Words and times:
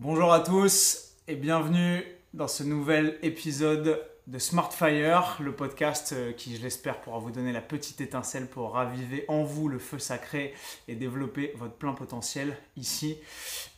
Bonjour 0.00 0.32
à 0.32 0.38
tous 0.38 1.16
et 1.26 1.34
bienvenue 1.34 2.04
dans 2.32 2.46
ce 2.46 2.62
nouvel 2.62 3.18
épisode 3.24 4.00
de 4.28 4.38
Smartfire, 4.38 5.38
le 5.40 5.54
podcast 5.54 6.12
euh, 6.12 6.32
qui, 6.32 6.54
je 6.54 6.62
l'espère, 6.62 7.00
pourra 7.00 7.18
vous 7.18 7.30
donner 7.30 7.50
la 7.50 7.62
petite 7.62 8.02
étincelle 8.02 8.46
pour 8.46 8.72
raviver 8.72 9.24
en 9.26 9.42
vous 9.42 9.70
le 9.70 9.78
feu 9.78 9.98
sacré 9.98 10.52
et 10.86 10.96
développer 10.96 11.54
votre 11.56 11.72
plein 11.72 11.94
potentiel 11.94 12.54
ici. 12.76 13.16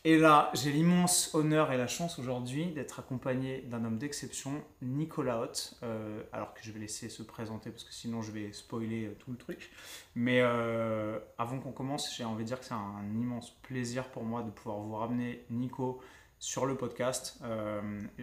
Et 0.03 0.17
là, 0.17 0.51
j'ai 0.53 0.73
l'immense 0.73 1.33
honneur 1.35 1.71
et 1.71 1.77
la 1.77 1.87
chance 1.87 2.19
aujourd'hui 2.19 2.65
d'être 2.65 2.99
accompagné 2.99 3.61
d'un 3.61 3.85
homme 3.85 3.97
d'exception, 3.97 4.61
Nicolas 4.81 5.39
Hott, 5.39 5.77
euh, 5.83 6.21
alors 6.33 6.53
que 6.53 6.59
je 6.63 6.73
vais 6.73 6.81
laisser 6.81 7.07
se 7.07 7.23
présenter 7.23 7.69
parce 7.69 7.85
que 7.85 7.93
sinon 7.93 8.21
je 8.21 8.33
vais 8.33 8.51
spoiler 8.51 9.05
euh, 9.05 9.15
tout 9.19 9.31
le 9.31 9.37
truc. 9.37 9.71
Mais 10.15 10.41
avant 10.41 11.59
qu'on 11.59 11.71
commence, 11.71 12.13
j'ai 12.17 12.25
envie 12.25 12.43
de 12.43 12.47
dire 12.49 12.59
que 12.59 12.65
c'est 12.65 12.73
un 12.73 13.05
immense 13.15 13.51
plaisir 13.61 14.09
pour 14.09 14.25
moi 14.25 14.41
de 14.41 14.49
pouvoir 14.49 14.79
vous 14.79 14.95
ramener 14.95 15.45
Nico 15.49 16.01
sur 16.41 16.65
le 16.65 16.75
podcast. 16.75 17.37
Euh, 17.43 17.79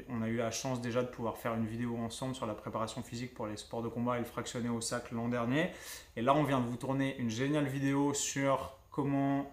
on 0.09 0.23
a 0.23 0.29
eu 0.29 0.37
la 0.37 0.51
chance 0.51 0.81
déjà 0.81 1.03
de 1.03 1.07
pouvoir 1.07 1.39
faire 1.39 1.55
une 1.55 1.67
vidéo 1.67 1.97
ensemble 1.97 2.35
sur 2.35 2.47
la 2.47 2.55
préparation 2.55 3.01
physique 3.01 3.33
pour 3.33 3.47
les 3.47 3.57
sports 3.57 3.81
de 3.81 3.89
combat 3.89 4.17
et 4.17 4.19
le 4.19 4.25
fractionné 4.25 4.69
au 4.69 4.81
sac 4.81 5.13
l'an 5.13 5.29
dernier. 5.29 5.71
Et 6.17 6.23
là, 6.23 6.35
on 6.35 6.43
vient 6.43 6.61
de 6.61 6.67
vous 6.67 6.77
tourner 6.77 7.17
une 7.19 7.31
géniale 7.31 7.69
vidéo 7.69 8.13
sur 8.15 8.77
comment 8.91 9.49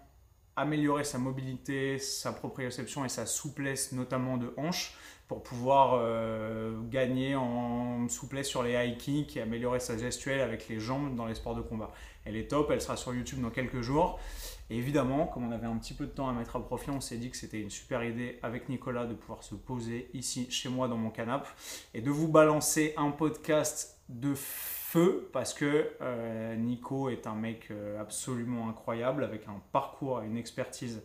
améliorer 0.56 1.04
sa 1.04 1.20
mobilité, 1.20 2.00
sa 2.00 2.34
proprioception 2.34 3.06
et 3.06 3.10
sa 3.10 3.28
souplesse, 3.28 3.92
notamment 3.92 4.38
de 4.38 4.52
hanche, 4.58 4.96
pour 5.28 5.44
pouvoir 5.44 6.00
euh, 6.02 6.76
gagner 6.90 7.36
en 7.36 8.10
souplesse 8.10 8.48
sur 8.48 8.64
les 8.64 8.74
high 8.74 8.98
kicks 8.98 9.38
et 9.38 9.42
améliorer 9.42 9.80
sa 9.80 9.96
gestuelle 9.96 10.42
avec 10.42 10.68
les 10.70 10.80
jambes 10.80 11.16
dans 11.16 11.28
les 11.28 11.36
sports 11.36 11.56
de 11.56 11.62
combat. 11.62 11.92
Elle 12.26 12.36
est 12.36 12.48
top, 12.48 12.72
elle 12.72 12.82
sera 12.82 12.98
sur 12.98 13.14
YouTube 13.14 13.42
dans 13.42 13.52
quelques 13.52 13.82
jours. 13.82 14.20
Et 14.70 14.78
évidemment, 14.78 15.28
comme 15.28 15.48
on 15.48 15.52
avait 15.52 15.68
un 15.68 15.78
petit 15.78 15.94
peu 15.94 16.06
de 16.06 16.12
temps 16.12 16.28
à 16.28 16.34
mettre 16.34 16.56
à 16.56 16.64
profit, 16.64 16.90
on 16.90 17.02
s'est 17.02 17.18
dit 17.18 17.30
que 17.30 17.38
c'était 17.38 17.62
une 17.62 17.70
super 17.70 18.04
idée 18.04 18.40
avec 18.42 18.68
Nicolas 18.68 19.06
de 19.06 19.14
pouvoir 19.14 19.44
se 19.44 19.54
poser 19.56 20.10
ici 20.14 20.50
chez 20.50 20.70
moi 20.70 20.88
dans 20.88 20.98
mon 20.98 21.12
canapé 21.12 21.48
et 21.94 22.02
de 22.02 22.10
vous 22.10 22.28
balancer 22.28 22.94
un 22.98 23.12
podcast 23.12 24.00
de 24.10 24.34
feu 24.36 25.30
parce 25.34 25.54
que 25.54 25.92
euh, 26.02 26.56
Nico 26.56 27.10
est 27.10 27.28
un 27.28 27.36
mec 27.36 27.68
euh, 27.70 28.00
absolument 28.02 28.70
incroyable 28.70 29.24
avec 29.24 29.48
un 29.48 29.62
parcours 29.72 30.24
et 30.24 30.26
une 30.26 30.38
expertise 30.38 31.04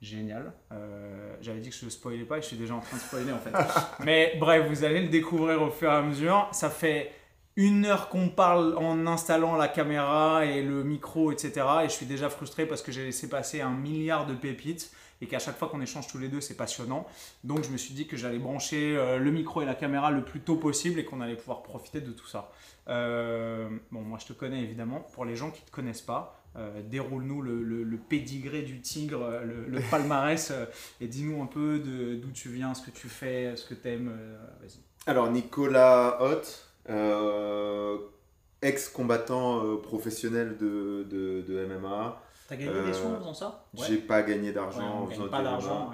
géniale. 0.00 0.52
Euh, 0.72 1.34
j'avais 1.40 1.60
dit 1.60 1.70
que 1.70 1.76
je 1.76 1.84
ne 1.84 1.90
spoilais 1.90 2.24
pas 2.24 2.38
et 2.38 2.42
je 2.42 2.48
suis 2.48 2.56
déjà 2.56 2.74
en 2.74 2.80
train 2.80 2.96
de 2.96 3.02
spoiler 3.02 3.32
en 3.32 3.38
fait. 3.38 3.52
Mais 4.04 4.36
bref, 4.38 4.68
vous 4.68 4.84
allez 4.84 5.02
le 5.02 5.08
découvrir 5.08 5.62
au 5.62 5.70
fur 5.70 5.90
et 5.90 5.94
à 5.94 6.02
mesure. 6.02 6.48
Ça 6.52 6.70
fait 6.70 7.12
une 7.56 7.84
heure 7.84 8.08
qu'on 8.08 8.28
parle 8.28 8.76
en 8.78 9.06
installant 9.06 9.56
la 9.56 9.68
caméra 9.68 10.46
et 10.46 10.62
le 10.62 10.84
micro, 10.84 11.32
etc. 11.32 11.66
Et 11.84 11.88
je 11.88 11.92
suis 11.92 12.06
déjà 12.06 12.30
frustré 12.30 12.66
parce 12.66 12.82
que 12.82 12.92
j'ai 12.92 13.04
laissé 13.04 13.28
passer 13.28 13.60
un 13.60 13.72
milliard 13.72 14.26
de 14.26 14.34
pépites 14.34 14.92
et 15.22 15.26
qu'à 15.26 15.38
chaque 15.38 15.56
fois 15.56 15.68
qu'on 15.68 15.80
échange 15.80 16.08
tous 16.08 16.18
les 16.18 16.28
deux, 16.28 16.40
c'est 16.40 16.56
passionnant. 16.56 17.06
Donc 17.44 17.62
je 17.62 17.70
me 17.70 17.76
suis 17.76 17.94
dit 17.94 18.06
que 18.06 18.16
j'allais 18.16 18.38
brancher 18.38 18.96
euh, 18.96 19.18
le 19.18 19.30
micro 19.30 19.62
et 19.62 19.64
la 19.64 19.74
caméra 19.74 20.10
le 20.10 20.24
plus 20.24 20.40
tôt 20.40 20.56
possible 20.56 20.98
et 20.98 21.04
qu'on 21.04 21.20
allait 21.20 21.36
pouvoir 21.36 21.62
profiter 21.62 22.00
de 22.00 22.10
tout 22.10 22.26
ça. 22.26 22.50
Euh, 22.88 23.68
bon, 23.92 24.00
moi 24.00 24.18
je 24.20 24.26
te 24.26 24.32
connais 24.32 24.62
évidemment. 24.62 25.00
Pour 25.12 25.24
les 25.24 25.36
gens 25.36 25.50
qui 25.50 25.60
ne 25.60 25.66
te 25.66 25.70
connaissent 25.70 26.02
pas, 26.02 26.42
euh, 26.56 26.82
déroule-nous 26.82 27.40
le, 27.40 27.62
le, 27.62 27.96
pédigré 27.96 28.62
du 28.62 28.80
tigre, 28.80 29.40
le, 29.44 29.80
palmarès, 29.90 30.52
et 31.00 31.06
dis-nous 31.06 31.40
un 31.40 31.46
peu 31.46 31.78
d'où 31.78 32.30
tu 32.32 32.48
viens, 32.48 32.74
ce 32.74 32.82
que 32.82 32.90
tu 32.90 33.08
fais, 33.08 33.54
ce 33.56 33.66
que 33.66 33.74
tu 33.74 33.88
aimes. 33.88 34.12
Alors 35.06 35.30
Nicolas 35.30 36.20
Hoth, 36.20 36.71
ex-combattant 38.62 39.64
euh, 39.64 39.76
professionnel 39.76 40.56
de, 40.56 41.06
de, 41.10 41.42
de 41.42 41.66
MMA. 41.66 42.22
T'as 42.48 42.56
gagné 42.56 42.82
des 42.86 42.92
sous 42.92 43.06
en 43.06 43.18
faisant 43.18 43.34
ça? 43.34 43.64
J'ai 43.74 43.98
pas 43.98 44.22
gagné 44.22 44.52
d'argent 44.52 45.02
en 45.02 45.06
faisant 45.08 45.28
pas 45.28 45.42
d'argent. 45.42 45.92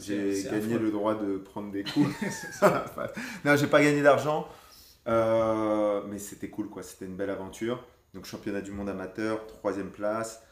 J'ai 0.00 0.44
gagné 0.44 0.78
le 0.78 0.90
droit 0.90 1.14
de 1.14 1.38
prendre 1.38 1.70
des 1.70 1.84
coups. 1.84 2.08
non, 3.44 3.56
j'ai 3.56 3.66
pas 3.66 3.82
gagné 3.82 4.02
d'argent, 4.02 4.48
euh, 5.06 6.02
mais 6.08 6.18
c'était 6.18 6.50
cool 6.50 6.68
quoi, 6.68 6.82
c'était 6.82 7.04
une 7.04 7.16
belle 7.16 7.30
aventure. 7.30 7.84
Donc 8.14 8.24
championnat 8.24 8.62
du 8.62 8.70
monde 8.70 8.88
amateur, 8.88 9.46
troisième 9.46 9.90
place, 9.90 10.42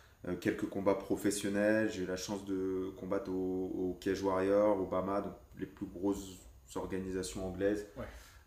quelques 0.41 0.69
combats 0.69 0.95
professionnels. 0.95 1.91
J'ai 1.91 2.03
eu 2.03 2.07
la 2.07 2.17
chance 2.17 2.45
de 2.45 2.91
combattre 2.99 3.31
au, 3.31 3.33
au 3.75 3.99
Cage 4.01 4.23
Warrior, 4.23 4.79
au 4.79 4.87
Bama, 4.87 5.23
donc 5.23 5.33
les 5.59 5.67
plus 5.67 5.87
grosses 5.87 6.27
organisations 6.75 7.47
anglaises. 7.47 7.87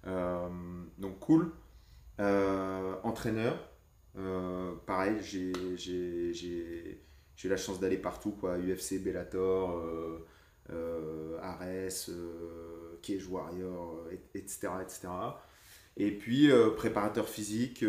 Euh, 0.08 0.50
donc 0.98 1.20
cool. 1.20 1.52
Euh, 2.20 2.96
entraîneur, 3.04 3.58
euh, 4.18 4.74
pareil, 4.86 5.18
j'ai 5.22 5.52
eu 7.44 7.48
la 7.48 7.58
chance 7.58 7.80
d'aller 7.80 7.98
partout, 7.98 8.32
quoi, 8.32 8.58
UFC, 8.58 9.00
Bellator, 9.02 9.82
Ares, 11.42 12.10
Cage 13.02 13.28
Warrior, 13.28 14.08
etc. 14.34 14.70
etc. 14.82 15.08
Et 15.98 16.12
puis 16.12 16.50
préparateur 16.78 17.28
physique 17.28 17.86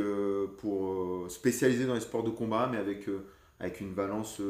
pour 0.58 1.30
spécialiser 1.30 1.86
dans 1.86 1.94
les 1.94 2.00
sports 2.00 2.24
de 2.24 2.30
combat, 2.30 2.68
mais 2.70 2.78
avec, 2.78 3.08
avec 3.58 3.80
une 3.80 3.92
valence. 3.92 4.40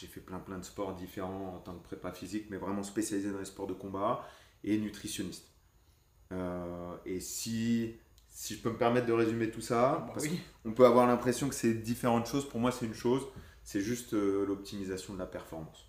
j'ai 0.00 0.06
fait 0.06 0.20
plein 0.20 0.38
plein 0.38 0.58
de 0.58 0.64
sports 0.64 0.94
différents 0.94 1.56
en 1.56 1.58
tant 1.58 1.74
que 1.74 1.82
prépa 1.82 2.12
physique, 2.12 2.46
mais 2.50 2.56
vraiment 2.56 2.84
spécialisé 2.84 3.32
dans 3.32 3.40
les 3.40 3.44
sports 3.44 3.66
de 3.66 3.74
combat 3.74 4.24
et 4.62 4.78
nutritionniste. 4.78 5.49
Euh, 6.32 6.94
et 7.04 7.20
si, 7.20 7.94
si 8.28 8.54
je 8.54 8.60
peux 8.60 8.70
me 8.70 8.76
permettre 8.76 9.06
de 9.06 9.12
résumer 9.12 9.50
tout 9.50 9.60
ça, 9.60 10.06
bah 10.14 10.22
on 10.64 10.72
peut 10.72 10.86
avoir 10.86 11.06
l'impression 11.06 11.48
que 11.48 11.54
c'est 11.54 11.74
différentes 11.74 12.26
choses. 12.26 12.48
Pour 12.48 12.60
moi, 12.60 12.70
c'est 12.70 12.86
une 12.86 12.94
chose, 12.94 13.26
c'est 13.64 13.80
juste 13.80 14.14
euh, 14.14 14.46
l'optimisation 14.46 15.14
de 15.14 15.18
la 15.18 15.26
performance. 15.26 15.86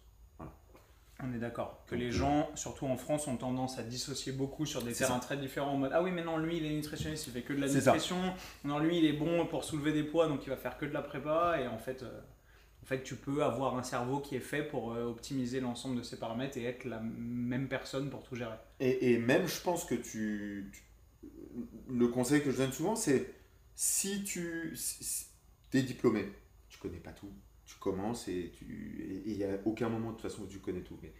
On 1.23 1.31
est 1.35 1.37
d'accord. 1.37 1.83
Que 1.85 1.93
les 1.93 2.07
euh, 2.07 2.11
gens, 2.11 2.49
surtout 2.55 2.87
en 2.87 2.97
France, 2.97 3.27
ont 3.27 3.37
tendance 3.37 3.77
à 3.77 3.83
dissocier 3.83 4.31
beaucoup 4.31 4.65
sur 4.65 4.81
des 4.81 4.91
terrains 4.91 5.19
très 5.19 5.37
différents 5.37 5.73
en 5.73 5.77
mode 5.77 5.91
Ah 5.93 6.01
oui, 6.01 6.09
mais 6.11 6.23
non, 6.23 6.37
lui, 6.37 6.57
il 6.57 6.65
est 6.65 6.73
nutritionniste, 6.73 7.27
il 7.27 7.33
fait 7.33 7.43
que 7.43 7.53
de 7.53 7.61
la 7.61 7.67
nutrition. 7.67 8.17
Non, 8.63 8.79
lui, 8.79 8.97
il 8.97 9.05
est 9.05 9.13
bon 9.13 9.45
pour 9.45 9.63
soulever 9.63 9.93
des 9.93 10.03
poids, 10.03 10.27
donc 10.27 10.43
il 10.47 10.49
va 10.49 10.57
faire 10.57 10.79
que 10.79 10.85
de 10.85 10.93
la 10.93 11.03
prépa. 11.03 11.59
Et 11.61 11.67
en 11.67 11.77
fait, 11.77 12.03
en 12.83 12.85
fait, 12.85 13.03
tu 13.03 13.15
peux 13.15 13.43
avoir 13.43 13.77
un 13.77 13.83
cerveau 13.83 14.19
qui 14.19 14.35
est 14.35 14.39
fait 14.39 14.63
pour 14.63 14.93
euh, 14.93 15.05
optimiser 15.05 15.59
l'ensemble 15.59 15.97
de 15.97 16.03
ces 16.03 16.17
paramètres 16.17 16.57
et 16.57 16.63
être 16.63 16.85
la 16.85 16.99
même 16.99 17.67
personne 17.67 18.09
pour 18.09 18.23
tout 18.23 18.35
gérer. 18.35 18.57
Et, 18.79 19.13
et 19.13 19.19
même, 19.19 19.47
je 19.47 19.61
pense 19.61 19.85
que 19.85 19.95
tu, 19.95 20.71
Le 21.87 22.07
conseil 22.07 22.43
que 22.43 22.51
je 22.51 22.57
donne 22.57 22.71
souvent, 22.71 22.95
c'est 22.95 23.33
si 23.75 24.23
tu 24.23 24.75
es 25.73 25.81
diplômé, 25.83 26.27
tu 26.69 26.79
connais 26.79 26.99
pas 26.99 27.11
tout, 27.11 27.31
tu 27.65 27.75
commences 27.75 28.27
et 28.27 28.51
il 29.25 29.37
n'y 29.37 29.43
a 29.43 29.59
aucun 29.65 29.89
moment 29.89 30.09
de 30.11 30.13
toute 30.13 30.23
façon 30.23 30.43
où 30.43 30.47
tu 30.47 30.59
connais 30.59 30.81
tout. 30.81 30.97
Mais, 31.01 31.13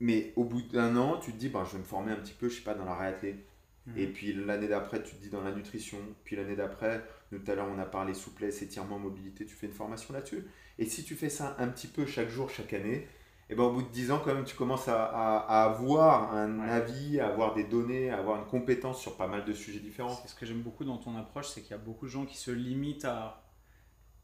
mais 0.00 0.32
au 0.36 0.44
bout 0.44 0.62
d'un 0.62 0.96
an, 0.96 1.18
tu 1.20 1.32
te 1.32 1.36
dis, 1.38 1.48
bah, 1.48 1.64
je 1.66 1.72
vais 1.72 1.78
me 1.78 1.84
former 1.84 2.12
un 2.12 2.16
petit 2.16 2.34
peu, 2.34 2.48
je 2.48 2.56
sais 2.56 2.62
pas, 2.62 2.74
dans 2.74 2.84
la 2.84 2.96
réathlée. 2.96 3.36
Mhm. 3.86 3.98
Et 3.98 4.06
puis 4.08 4.32
l'année 4.32 4.68
d'après, 4.68 5.02
tu 5.02 5.14
te 5.16 5.22
dis 5.22 5.30
dans 5.30 5.42
la 5.42 5.52
nutrition. 5.52 5.98
Puis 6.24 6.36
l'année 6.36 6.56
d'après, 6.56 7.04
tout 7.30 7.50
à 7.50 7.54
l'heure, 7.54 7.68
on 7.68 7.78
a 7.78 7.86
parlé 7.86 8.14
souplesse, 8.14 8.62
étirement, 8.62 8.98
mobilité, 8.98 9.46
tu 9.46 9.54
fais 9.54 9.66
une 9.66 9.72
formation 9.72 10.12
là-dessus. 10.14 10.44
Et 10.78 10.86
si 10.86 11.04
tu 11.04 11.14
fais 11.14 11.28
ça 11.28 11.56
un 11.58 11.68
petit 11.68 11.86
peu 11.86 12.06
chaque 12.06 12.28
jour, 12.28 12.50
chaque 12.50 12.72
année, 12.72 13.08
et 13.48 13.54
eh 13.54 13.56
ben, 13.56 13.64
au 13.64 13.72
bout 13.72 13.82
de 13.82 13.88
10 13.88 14.12
ans, 14.12 14.22
quand 14.24 14.34
même, 14.34 14.44
tu 14.44 14.56
commences 14.56 14.88
à, 14.88 15.04
à, 15.04 15.64
avoir 15.64 16.32
un 16.34 16.60
avis, 16.60 17.20
à 17.20 17.26
avoir 17.28 17.52
des 17.52 17.64
données, 17.64 18.08
à 18.08 18.16
avoir 18.16 18.38
une 18.38 18.46
compétence 18.46 18.98
sur 18.98 19.16
pas 19.18 19.26
mal 19.26 19.44
de 19.44 19.52
sujets 19.52 19.80
différents. 19.80 20.16
Ce 20.26 20.34
que 20.34 20.46
j'aime 20.46 20.62
beaucoup 20.62 20.84
dans 20.84 20.96
ton 20.96 21.16
approche, 21.18 21.48
c'est 21.48 21.60
qu'il 21.60 21.72
y 21.72 21.74
a 21.74 21.78
beaucoup 21.78 22.06
de 22.06 22.10
gens 22.10 22.24
qui 22.24 22.38
se 22.38 22.50
limitent 22.50 23.04
à 23.04 23.42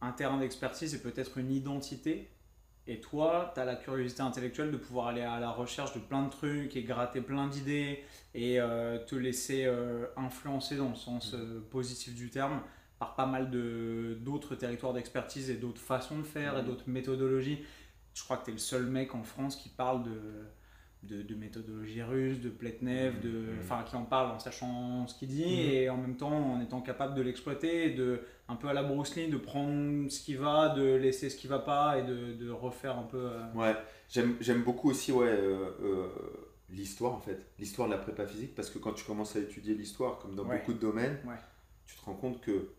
un 0.01 0.13
terrain 0.13 0.39
d'expertise 0.39 0.95
et 0.95 1.03
peut-être 1.03 1.37
une 1.37 1.51
identité. 1.51 2.31
Et 2.87 3.01
toi, 3.01 3.53
tu 3.55 3.61
as 3.61 3.67
la 3.67 3.77
curiosité 3.77 4.23
intellectuelle 4.23 4.71
de 4.71 4.79
pouvoir 4.79 5.09
aller 5.09 5.21
à 5.21 5.39
la 5.39 5.51
recherche 5.51 5.93
de 5.93 5.99
plein 5.99 6.23
de 6.23 6.31
trucs 6.31 6.75
et 6.75 6.83
gratter 6.83 7.21
plein 7.21 7.47
d'idées 7.47 8.03
et 8.35 8.59
euh, 8.61 8.99
te 9.05 9.15
laisser 9.15 9.67
euh, 9.67 10.07
influencer 10.17 10.77
dans 10.77 10.89
le 10.89 10.95
sens 10.95 11.35
euh, 11.35 11.61
positif 11.71 12.15
du 12.15 12.31
terme 12.31 12.63
par 12.99 13.15
pas 13.15 13.27
mal 13.27 13.51
d'autres 14.23 14.55
territoires 14.55 14.93
d'expertise 14.93 15.51
et 15.51 15.55
d'autres 15.55 15.81
façons 15.81 16.19
de 16.19 16.25
faire 16.25 16.59
et 16.59 16.63
d'autres 16.63 16.89
méthodologies. 16.89 17.61
Je 18.15 18.25
crois 18.25 18.37
que 18.39 18.47
tu 18.47 18.51
es 18.51 18.55
le 18.55 18.59
seul 18.59 18.87
mec 18.87 19.15
en 19.15 19.23
France 19.23 19.55
qui 19.55 19.69
parle 19.69 20.03
de, 20.03 20.21
de, 21.05 21.23
de 21.23 21.35
méthodologie 21.35 22.03
russe, 22.03 22.41
de 22.41 22.49
Pletnev, 22.49 23.21
de, 23.21 23.45
enfin, 23.61 23.85
qui 23.85 23.95
en 23.95 24.03
parle 24.03 24.33
en 24.33 24.39
sachant 24.39 25.07
ce 25.07 25.15
qu'il 25.17 25.29
dit 25.29 25.61
et 25.61 25.89
en 25.89 25.97
même 25.97 26.17
temps 26.17 26.55
en 26.55 26.61
étant 26.61 26.81
capable 26.81 27.15
de 27.15 27.23
l'exploiter, 27.23 27.91
de 27.91 28.21
un 28.49 28.57
peu 28.57 28.69
à 28.69 28.73
la 28.73 28.83
Bruce 28.83 29.15
Lee, 29.15 29.29
de 29.29 29.37
prendre 29.37 30.11
ce 30.11 30.21
qui 30.21 30.35
va, 30.35 30.71
de 30.71 30.95
laisser 30.95 31.31
ce 31.31 31.37
qui 31.37 31.47
va 31.47 31.59
pas 31.59 31.99
et 31.99 32.03
de, 32.03 32.33
de 32.33 32.51
refaire 32.51 32.99
un 32.99 33.03
peu. 33.03 33.31
Euh, 33.31 33.53
ouais, 33.55 33.77
j'aime 34.09 34.63
beaucoup 34.63 34.91
aussi 34.91 35.13
ouais, 35.13 35.29
euh, 35.29 35.71
euh, 35.83 36.09
l'histoire 36.71 37.13
en 37.13 37.21
fait, 37.21 37.39
l'histoire 37.59 37.89
de 37.89 37.93
la 37.95 38.01
prépa 38.01 38.27
physique 38.27 38.55
parce 38.55 38.71
que 38.71 38.79
quand 38.79 38.93
tu 38.93 39.05
commences 39.05 39.37
à 39.37 39.41
étudier 39.41 39.75
l'histoire, 39.75 40.19
comme 40.19 40.35
dans 40.35 40.45
beaucoup 40.45 40.73
de 40.73 40.81
domaines, 40.81 41.19
tu 41.87 41.97
te 41.97 42.05
rends 42.05 42.15
compte 42.15 42.41
que 42.41 42.71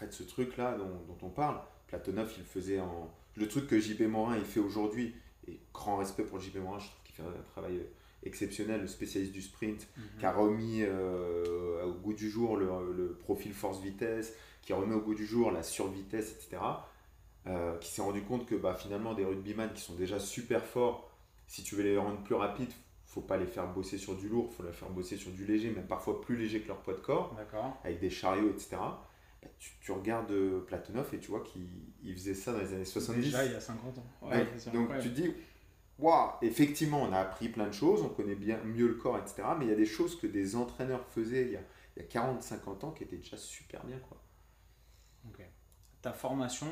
fait, 0.00 0.12
ce 0.12 0.22
truc-là 0.22 0.76
dont, 0.76 1.16
on 1.22 1.28
parle, 1.28 1.60
Platonov, 1.86 2.32
il 2.38 2.44
faisait 2.44 2.80
en. 2.80 3.10
Le 3.36 3.48
truc 3.48 3.68
que 3.68 3.78
JP 3.78 4.02
Morin 4.02 4.36
il 4.36 4.44
fait 4.44 4.60
aujourd'hui, 4.60 5.14
et 5.46 5.58
grand 5.72 5.96
respect 5.96 6.24
pour 6.24 6.40
JP 6.40 6.56
Morin, 6.56 6.78
je 6.78 6.86
trouve 6.86 7.02
qu'il 7.04 7.14
fait 7.14 7.22
un 7.22 7.42
travail 7.52 7.80
exceptionnel, 8.22 8.82
le 8.82 8.86
spécialiste 8.86 9.32
du 9.32 9.42
sprint, 9.42 9.86
mhm. 9.96 10.04
qui 10.18 10.26
a 10.26 10.32
remis 10.32 10.82
euh, 10.82 11.84
au 11.84 11.92
goût 11.92 12.12
du 12.12 12.28
jour 12.28 12.56
le, 12.56 13.16
profil 13.20 13.52
force-vitesse, 13.52 14.34
qui 14.62 14.72
remet 14.72 14.94
au 14.94 15.00
goût 15.00 15.14
du 15.14 15.26
jour 15.26 15.50
la 15.50 15.62
survitesse, 15.62 16.32
etc. 16.32 16.62
Euh, 17.46 17.78
qui 17.78 17.90
s'est 17.90 18.02
rendu 18.02 18.22
compte 18.22 18.44
que 18.46 18.54
bah, 18.54 18.74
finalement 18.74 19.14
des 19.14 19.24
rugbyman 19.24 19.72
qui 19.72 19.80
sont 19.80 19.94
déjà 19.94 20.18
super 20.18 20.62
forts 20.62 21.10
Si 21.46 21.62
tu 21.62 21.74
veux 21.74 21.82
les 21.82 21.96
rendre 21.96 22.22
plus 22.22 22.34
rapides, 22.34 22.72
faut 23.06 23.22
pas 23.22 23.38
les 23.38 23.46
faire 23.46 23.66
bosser 23.66 23.96
sur 23.96 24.14
du 24.14 24.28
lourd, 24.28 24.52
faut 24.52 24.62
les 24.62 24.72
faire 24.72 24.90
bosser 24.90 25.16
sur 25.16 25.30
du 25.32 25.44
léger, 25.44 25.70
même 25.70 25.86
parfois 25.86 26.20
plus 26.20 26.36
léger 26.36 26.60
que 26.60 26.68
leur 26.68 26.78
poids 26.78 26.94
de 26.94 27.00
corps, 27.00 27.34
avec 27.82 27.98
des 27.98 28.10
chariots, 28.10 28.50
etc. 28.50 28.76
Tu, 29.58 29.70
tu 29.80 29.92
regardes 29.92 30.30
euh, 30.30 30.60
Platonov 30.60 31.12
et 31.14 31.18
tu 31.18 31.28
vois 31.30 31.40
qu'il 31.40 31.66
il 32.02 32.14
faisait 32.14 32.34
ça 32.34 32.52
dans 32.52 32.58
les 32.60 32.72
années 32.74 32.84
70. 32.84 33.20
Déjà, 33.22 33.44
il 33.44 33.52
y 33.52 33.54
a 33.54 33.60
50 33.60 33.98
ans. 33.98 34.04
Donc- 34.22 34.30
Ouais, 34.30 34.46
c'est 34.58 34.72
donc 34.72 34.82
incroyable. 34.90 35.02
tu 35.08 35.14
te 35.14 35.20
dis, 35.20 35.34
waouh, 35.98 36.30
effectivement, 36.42 37.02
on 37.02 37.12
a 37.12 37.18
appris 37.20 37.48
plein 37.48 37.66
de 37.66 37.72
choses, 37.72 38.02
on 38.02 38.08
connaît 38.08 38.34
bien 38.34 38.58
mieux 38.64 38.88
le 38.88 38.94
corps, 38.94 39.18
etc. 39.18 39.42
Mais 39.58 39.66
il 39.66 39.68
y 39.70 39.72
a 39.72 39.76
des 39.76 39.86
choses 39.86 40.18
que 40.18 40.26
des 40.26 40.56
entraîneurs 40.56 41.04
faisaient 41.08 41.42
il 41.46 41.52
y 41.52 41.56
a, 41.56 41.60
il 41.96 42.02
y 42.02 42.06
a 42.06 42.08
40-50 42.08 42.84
ans 42.84 42.90
qui 42.92 43.04
étaient 43.04 43.16
déjà 43.18 43.36
super 43.36 43.84
bien. 43.84 43.98
Quoi. 43.98 44.16
Ta 46.02 46.12
formation, 46.14 46.66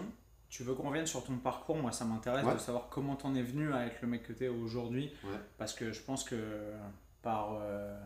tu 0.49 0.63
veux 0.63 0.75
qu'on 0.75 0.89
revienne 0.89 1.07
sur 1.07 1.23
ton 1.23 1.37
parcours? 1.37 1.77
Moi, 1.77 1.93
ça 1.93 2.07
m'intéresse 2.07 2.47
Ouais. 2.47 2.55
de 2.55 2.59
savoir 2.59 2.89
comment 2.89 3.15
t'en 3.15 3.35
es 3.35 3.43
venu 3.43 3.73
à 3.75 3.87
être 3.87 4.01
le 4.01 4.09
mec 4.09 4.23
que 4.23 4.33
t'es 4.33 4.49
aujourd'hui. 4.49 5.13
Parce 5.59 5.75
que 5.75 5.93
je 5.93 6.01
pense 6.01 6.25
que 6.25 6.73
par 7.21 7.59
euh, 7.61 8.01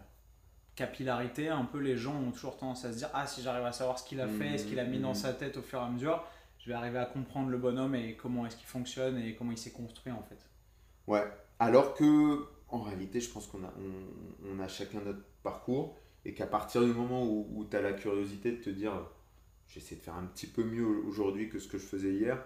capillarité, 0.74 1.48
un 1.48 1.64
peu 1.64 1.78
les 1.78 1.96
gens 1.96 2.14
ont 2.16 2.30
toujours 2.32 2.56
tendance 2.56 2.84
à 2.84 2.92
se 2.92 2.98
dire 2.98 3.10
Ah, 3.14 3.26
si 3.26 3.42
j'arrive 3.42 3.64
à 3.64 3.72
savoir 3.72 3.98
ce 3.98 4.04
qu'il 4.04 4.20
a 4.20 4.28
fait, 4.28 4.58
ce 4.58 4.66
qu'il 4.66 4.78
a 4.78 4.84
mis 4.84 4.98
dans 5.00 5.10
Mhm. 5.10 5.14
sa 5.14 5.32
tête 5.34 5.56
au 5.56 5.62
fur 5.62 5.78
et 5.80 5.82
à 5.82 5.88
mesure, 5.88 6.24
je 6.58 6.68
vais 6.68 6.74
arriver 6.74 6.98
à 6.98 7.06
comprendre 7.06 7.50
le 7.50 7.58
bonhomme 7.58 7.94
et 7.94 8.16
comment 8.16 8.46
est-ce 8.46 8.56
qu'il 8.56 8.66
fonctionne 8.66 9.18
et 9.18 9.34
comment 9.34 9.52
il 9.52 9.58
s'est 9.58 9.72
construit 9.72 10.12
en 10.12 10.22
fait. 10.22 10.38
Ouais. 11.06 11.24
Alors 11.58 11.94
que, 11.94 12.46
en 12.68 12.80
réalité, 12.80 13.20
je 13.20 13.30
pense 13.30 13.46
qu'on 13.46 13.64
a, 13.64 13.72
on, 13.78 14.54
on 14.56 14.60
a 14.60 14.68
chacun 14.68 15.00
notre 15.00 15.22
parcours 15.42 15.96
et 16.24 16.34
qu'à 16.34 16.46
partir 16.46 16.82
du 16.82 16.92
moment 16.92 17.24
où, 17.26 17.66
tu 17.70 17.76
as 17.76 17.82
la 17.82 17.92
curiosité 17.92 18.52
de 18.52 18.56
te 18.62 18.70
dire, 18.70 18.92
j'essaie 19.66 19.96
de 19.96 20.00
faire 20.00 20.14
un 20.14 20.26
petit 20.26 20.46
peu 20.46 20.64
mieux 20.64 20.86
aujourd'hui 21.06 21.48
que 21.48 21.58
ce 21.58 21.68
que 21.68 21.78
je 21.78 21.86
faisais 21.86 22.12
hier, 22.12 22.42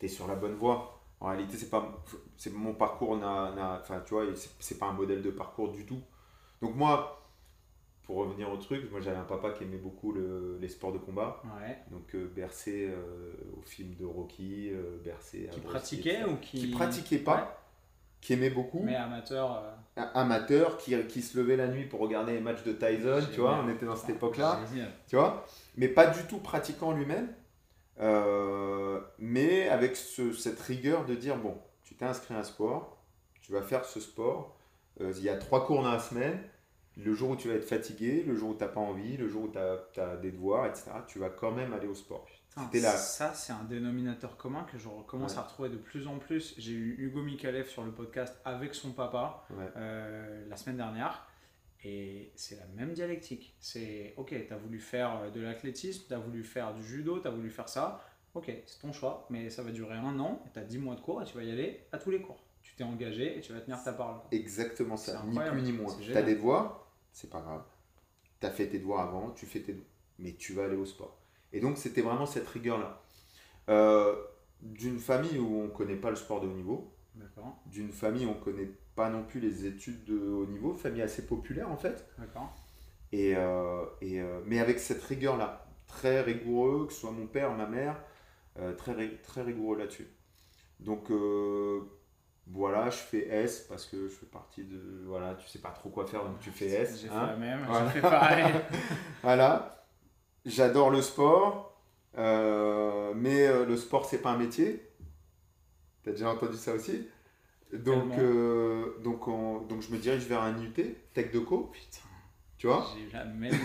tu 0.00 0.06
es 0.06 0.08
sur 0.08 0.26
la 0.26 0.34
bonne 0.36 0.54
voie. 0.54 1.00
En 1.20 1.28
réalité, 1.28 1.56
c'est 1.56 1.70
pas, 1.70 2.04
c'est 2.36 2.52
mon 2.52 2.74
parcours, 2.74 3.16
n'a, 3.16 3.52
n'a- 3.54 3.78
enfin, 3.80 4.02
tu 4.06 4.14
vois, 4.14 4.26
c'est, 4.36 4.50
c'est 4.60 4.78
pas 4.78 4.86
un 4.86 4.92
modèle 4.92 5.22
de 5.22 5.30
parcours 5.30 5.72
du 5.72 5.86
tout. 5.86 6.00
Donc 6.62 6.74
moi, 6.76 7.23
pour 8.04 8.16
revenir 8.16 8.50
au 8.50 8.56
truc, 8.58 8.90
moi 8.90 9.00
j'avais 9.00 9.16
un 9.16 9.24
papa 9.24 9.50
qui 9.52 9.64
aimait 9.64 9.78
beaucoup 9.78 10.12
le- 10.12 10.58
les 10.60 10.68
sports 10.68 10.92
de 10.92 10.98
combat, 10.98 11.42
Ouais. 11.60 11.78
donc 11.90 12.14
euh, 12.14 12.26
bercé 12.34 12.88
euh, 12.90 13.32
au 13.58 13.62
film 13.62 13.94
de 13.94 14.04
Rocky, 14.04 14.70
euh, 14.72 14.98
bercé 15.02 15.48
à 15.48 15.54
Qui 15.54 15.60
pratiquait 15.60 16.10
etc. 16.20 16.30
ou 16.30 16.36
qui. 16.36 16.58
qui 16.60 16.66
pratiquait 16.68 17.18
pas, 17.18 17.60
qui 18.20 18.34
aimait 18.34 18.50
beaucoup, 18.50 18.80
Mais 18.82 18.94
amateur. 18.96 19.62
amateur 19.96 20.76
qui, 20.76 20.94
qui 21.06 21.22
se 21.22 21.38
levait 21.38 21.56
la 21.56 21.68
nuit 21.68 21.84
pour 21.84 22.00
regarder 22.00 22.32
les 22.34 22.40
matchs 22.40 22.62
de 22.64 22.72
Tyson, 22.72 23.20
tu 23.32 23.40
vois, 23.40 23.58
on 23.64 23.68
était 23.70 23.86
dans 23.86 23.96
cette 23.96 24.10
époque-là, 24.10 24.60
Génial. 24.70 24.90
tu 25.08 25.16
vois, 25.16 25.46
mais 25.76 25.88
pas 25.88 26.06
du 26.06 26.22
tout 26.24 26.38
pratiquant 26.38 26.92
lui-même, 26.92 27.28
mais 29.18 29.68
avec 29.68 29.96
ce- 29.96 30.32
cette 30.32 30.60
rigueur 30.60 31.04
de 31.06 31.14
dire, 31.14 31.36
bon, 31.36 31.56
tu 31.84 31.94
t'es 31.94 32.04
inscrit 32.04 32.34
à 32.34 32.38
un 32.38 32.42
sport, 32.44 32.98
tu 33.40 33.52
vas 33.52 33.62
faire 33.62 33.84
ce 33.84 34.00
sport, 34.00 34.56
il 35.00 35.22
y 35.22 35.28
a 35.28 35.36
trois 35.36 35.66
cours 35.66 35.82
dans 35.82 35.90
la 35.92 35.98
semaine, 35.98 36.38
le 36.96 37.12
jour 37.14 37.30
où 37.30 37.36
tu 37.36 37.48
vas 37.48 37.54
être 37.54 37.64
fatigué, 37.68 38.22
le 38.26 38.34
jour 38.36 38.50
où 38.50 38.54
tu 38.54 38.60
n'as 38.60 38.68
pas 38.68 38.80
envie, 38.80 39.16
le 39.16 39.28
jour 39.28 39.44
où 39.44 39.48
tu 39.48 39.58
as, 40.00 40.16
des 40.16 40.30
devoirs, 40.30 40.66
etc., 40.66 40.90
tu 41.06 41.18
vas 41.18 41.30
quand 41.30 41.50
même 41.52 41.72
aller 41.72 41.88
au 41.88 41.94
sport. 41.94 42.26
Là. 42.56 42.92
Ça, 42.92 43.34
c'est 43.34 43.52
un 43.52 43.64
dénominateur 43.64 44.36
commun 44.36 44.64
que 44.70 44.78
je 44.78 44.86
recommence 44.88 45.32
Ouais. 45.32 45.38
à 45.38 45.42
retrouver 45.42 45.70
de 45.70 45.76
plus 45.76 46.06
en 46.06 46.18
plus. 46.20 46.54
J'ai 46.56 46.70
eu 46.72 46.94
Hugo 47.00 47.20
Mikalev 47.22 47.66
sur 47.66 47.82
le 47.82 47.90
podcast 47.90 48.40
avec 48.44 48.74
son 48.76 48.92
papa 48.92 49.44
Ouais. 49.50 49.64
euh, 49.76 50.44
la 50.48 50.56
semaine 50.56 50.76
dernière. 50.76 51.26
Et 51.82 52.32
c'est 52.36 52.56
la 52.56 52.66
même 52.76 52.92
dialectique. 52.92 53.56
C'est 53.58 54.14
ok, 54.16 54.28
tu 54.46 54.52
as 54.52 54.56
voulu 54.56 54.78
faire 54.78 55.20
euh, 55.20 55.30
de 55.30 55.40
l'athlétisme, 55.40 56.04
tu 56.06 56.14
as 56.14 56.18
voulu 56.18 56.44
faire 56.44 56.72
du 56.74 56.82
judo, 56.84 57.18
tu 57.18 57.26
as 57.26 57.30
voulu 57.30 57.50
faire 57.50 57.68
ça. 57.68 58.04
Ok, 58.34 58.50
c'est 58.66 58.80
ton 58.80 58.92
choix, 58.92 59.26
mais 59.30 59.50
ça 59.50 59.62
va 59.62 59.70
durer 59.72 59.96
un 59.96 60.18
an. 60.20 60.42
Tu 60.52 60.58
as 60.60 60.62
10 60.64 60.78
mois 60.78 60.94
de 60.94 61.00
cours 61.00 61.20
et 61.22 61.24
tu 61.24 61.36
vas 61.36 61.42
y 61.42 61.50
aller 61.50 61.86
à 61.92 61.98
tous 61.98 62.10
les 62.10 62.20
cours. 62.22 62.42
Tu 62.62 62.74
t'es 62.74 62.84
engagé 62.84 63.36
et 63.36 63.40
tu 63.40 63.52
vas 63.52 63.60
tenir 63.60 63.82
ta 63.82 63.92
parole. 63.92 64.20
Exactement 64.30 64.96
ça, 64.96 65.22
ni 65.26 65.38
plus 65.38 65.62
ni 65.62 65.72
moins. 65.72 65.94
Tu 66.00 66.16
as 66.16 66.22
des 66.22 66.34
devoirs, 66.36 66.83
c'est 67.14 67.30
pas 67.30 67.40
grave. 67.40 67.62
Tu 68.40 68.46
as 68.46 68.50
fait 68.50 68.68
tes 68.68 68.78
devoirs 68.78 69.00
avant, 69.00 69.30
tu 69.30 69.46
fais 69.46 69.60
tes 69.60 69.74
mais 70.18 70.34
tu 70.34 70.52
vas 70.52 70.64
aller 70.64 70.76
au 70.76 70.84
sport. 70.84 71.18
Et 71.52 71.60
donc 71.60 71.78
c'était 71.78 72.02
vraiment 72.02 72.26
cette 72.26 72.48
rigueur-là. 72.48 73.02
Euh, 73.68 74.14
d'une 74.60 74.98
famille 74.98 75.38
où 75.38 75.60
on 75.60 75.64
ne 75.64 75.68
connaît 75.68 75.96
pas 75.96 76.10
le 76.10 76.16
sport 76.16 76.40
de 76.40 76.46
haut 76.46 76.52
niveau, 76.52 76.92
d'une 77.66 77.90
famille 77.90 78.26
où 78.26 78.30
on 78.30 78.34
ne 78.34 78.40
connaît 78.40 78.70
pas 78.94 79.10
non 79.10 79.24
plus 79.24 79.40
les 79.40 79.66
études 79.66 80.04
de 80.04 80.18
haut 80.18 80.46
niveau, 80.46 80.74
famille 80.74 81.02
assez 81.02 81.26
populaire 81.26 81.70
en 81.70 81.76
fait, 81.76 82.08
et, 83.12 83.34
euh, 83.36 83.84
et, 84.00 84.20
euh, 84.20 84.40
mais 84.46 84.58
avec 84.58 84.78
cette 84.78 85.02
rigueur-là, 85.02 85.66
très 85.86 86.22
rigoureux, 86.22 86.86
que 86.86 86.92
ce 86.92 87.00
soit 87.00 87.10
mon 87.10 87.26
père, 87.26 87.54
ma 87.54 87.66
mère, 87.66 88.00
très, 88.78 89.16
très 89.18 89.42
rigoureux 89.42 89.76
là-dessus. 89.76 90.08
Donc 90.80 91.10
voilà, 92.46 92.90
je 92.90 92.96
fais 92.98 93.26
S 93.28 93.66
parce 93.68 93.86
que 93.86 94.08
je 94.08 94.14
fais 94.14 94.26
partie 94.26 94.64
de. 94.64 95.02
Voilà, 95.06 95.34
tu 95.34 95.48
sais 95.48 95.58
pas 95.60 95.70
trop 95.70 95.88
quoi 95.88 96.06
faire 96.06 96.24
donc 96.24 96.40
tu 96.40 96.50
fais 96.50 96.66
S. 96.66 97.00
J'ai 97.00 97.08
hein. 97.08 97.20
fait 97.20 97.26
la 97.32 97.36
même, 97.36 97.64
Voilà. 97.66 97.86
j'ai 97.86 97.92
fait 97.92 98.00
pareil. 98.02 98.44
Voilà, 99.22 99.86
j'adore 100.44 100.90
le 100.90 101.00
sport, 101.02 101.80
euh, 102.18 103.12
mais 103.16 103.46
euh, 103.46 103.64
le 103.64 103.76
sport 103.76 104.04
c'est 104.04 104.18
pas 104.18 104.30
un 104.32 104.38
métier. 104.38 104.90
T'as 106.02 106.10
déjà 106.12 106.28
entendu 106.30 106.56
ça 106.56 106.74
aussi? 106.74 107.08
Donc, 107.72 108.12
euh, 108.18 108.98
donc, 109.02 109.26
on- 109.26 109.62
donc 109.62 109.80
je 109.82 109.90
me 109.90 109.98
dirige 109.98 110.26
vers 110.26 110.42
un 110.42 110.62
UT, 110.62 110.74
Tech 111.14 111.32
de 111.32 111.38
Co, 111.40 111.72
Putain. 111.72 112.06
tu 112.58 112.66
vois? 112.68 112.86
J'ai 112.94 113.04
eu 113.04 113.10
la 113.10 113.24
même. 113.24 113.58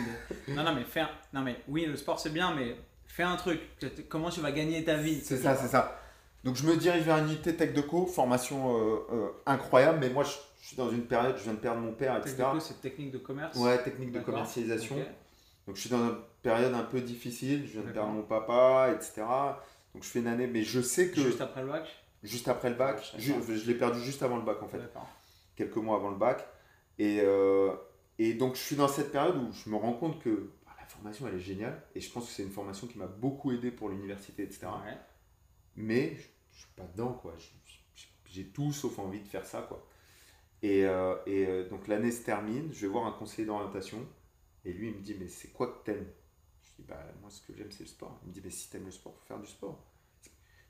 Non, 0.47 0.63
non, 0.63 0.73
mais 0.73 0.83
fais 0.85 1.01
un- 1.01 1.09
Non, 1.33 1.41
mais 1.41 1.57
oui, 1.67 1.85
le 1.85 1.95
sport 1.97 2.19
c'est 2.19 2.31
bien, 2.31 2.55
mais 2.55 2.75
fais 3.05 3.23
un 3.23 3.35
truc. 3.35 3.59
Comment 4.07 4.29
tu 4.29 4.39
vas 4.39 4.51
gagner 4.51 4.83
ta 4.83 4.95
vie? 4.95 5.19
C'est 5.21 5.37
ça, 5.37 5.55
c'est 5.55 5.67
ça. 5.67 5.98
Donc 6.43 6.55
je 6.55 6.65
me 6.65 6.75
dirige 6.77 7.03
vers 7.03 7.17
une 7.17 7.25
unité 7.25 7.55
Tech 7.55 7.73
de 7.73 7.81
Co, 7.81 8.05
formation 8.05 8.77
euh, 8.77 8.99
euh, 9.11 9.27
incroyable, 9.45 9.99
mais 9.99 10.09
moi 10.09 10.23
je, 10.23 10.31
je 10.61 10.67
suis 10.67 10.77
dans 10.77 10.89
une 10.89 11.05
période, 11.05 11.35
je 11.37 11.43
viens 11.43 11.53
de 11.53 11.59
perdre 11.59 11.81
mon 11.81 11.93
père, 11.93 12.17
etc. 12.17 12.35
Technico, 12.37 12.59
c'est 12.59 12.81
technique 12.81 13.11
de 13.11 13.17
commerce. 13.17 13.57
Ouais, 13.57 13.81
technique 13.83 14.11
de 14.11 14.19
commercialisation. 14.19 14.95
Donc 15.67 15.75
je 15.75 15.81
suis 15.81 15.89
dans 15.89 16.03
une 16.03 16.17
période 16.41 16.73
un 16.73 16.83
peu 16.83 17.01
difficile, 17.01 17.65
je 17.67 17.73
viens 17.73 17.83
de 17.83 17.91
perdre 17.91 18.11
mon 18.11 18.23
papa, 18.23 18.89
etc. 18.93 19.23
Donc 19.93 20.03
je 20.03 20.09
fais 20.09 20.19
une 20.19 20.27
année, 20.27 20.47
mais 20.47 20.63
je 20.63 20.81
sais 20.81 21.09
que 21.09 21.15
Juste 21.15 21.27
juste, 21.27 21.41
après 21.41 21.61
le 21.61 21.67
bac 21.67 21.87
après 22.47 22.69
le 22.69 22.75
bac, 22.75 23.13
Je 23.17 23.67
l'ai 23.67 23.75
perdu 23.75 23.99
juste 24.01 24.23
avant 24.23 24.37
le 24.37 24.43
bac 24.43 24.61
en 24.61 24.67
fait, 24.67 24.77
D'accord. 24.77 25.07
quelques 25.55 25.77
mois 25.77 25.97
avant 25.97 26.09
le 26.09 26.17
bac. 26.17 26.45
Et, 26.97 27.21
euh, 27.21 27.71
et 28.17 28.33
donc 28.33 28.55
je 28.55 28.61
suis 28.61 28.75
dans 28.75 28.89
cette 28.89 29.11
période 29.11 29.37
où 29.37 29.51
je 29.53 29.69
me 29.69 29.77
rends 29.77 29.93
compte 29.93 30.19
que 30.21 30.51
bah, 30.65 30.73
la 30.79 30.85
formation 30.85 31.27
elle 31.27 31.35
est 31.35 31.39
géniale 31.39 31.81
et 31.95 32.01
je 32.01 32.11
pense 32.11 32.25
que 32.25 32.31
c'est 32.31 32.43
une 32.43 32.51
formation 32.51 32.87
qui 32.87 32.97
m'a 32.97 33.07
beaucoup 33.07 33.53
aidé 33.53 33.71
pour 33.71 33.89
l'université, 33.89 34.43
etc. 34.43 34.67
Ouais. 34.85 34.97
Mais 35.75 36.15
je, 36.15 36.27
je 36.51 36.59
suis 36.59 36.73
pas 36.75 36.83
dedans 36.83 37.13
quoi. 37.13 37.35
J'ai 38.25 38.45
tout 38.45 38.71
sauf 38.71 38.99
envie 38.99 39.21
de 39.21 39.27
faire 39.27 39.45
ça 39.45 39.61
quoi. 39.61 39.87
Et, 40.61 40.85
euh, 40.85 41.15
et 41.25 41.47
euh, 41.47 41.69
donc 41.69 41.87
l'année 41.87 42.11
se 42.11 42.23
termine, 42.23 42.71
je 42.73 42.81
vais 42.81 42.87
voir 42.87 43.05
un 43.05 43.11
conseiller 43.11 43.45
d'orientation 43.45 44.05
et 44.65 44.73
lui 44.73 44.89
il 44.89 44.95
me 44.95 45.01
dit 45.01 45.15
mais 45.19 45.27
c'est 45.27 45.49
quoi 45.49 45.67
que 45.67 45.85
t'aimes? 45.85 46.07
Je 46.61 46.81
dis 46.81 46.87
bah 46.87 47.03
moi 47.21 47.29
ce 47.29 47.41
que 47.41 47.53
j'aime 47.55 47.71
c'est 47.71 47.83
le 47.83 47.89
sport. 47.89 48.19
Il 48.23 48.29
me 48.29 48.33
dit 48.33 48.41
mais 48.43 48.49
si 48.51 48.69
t'aimes 48.69 48.85
le 48.85 48.91
sport, 48.91 49.15
faut 49.15 49.25
faire 49.25 49.39
du 49.39 49.47
sport. 49.47 49.85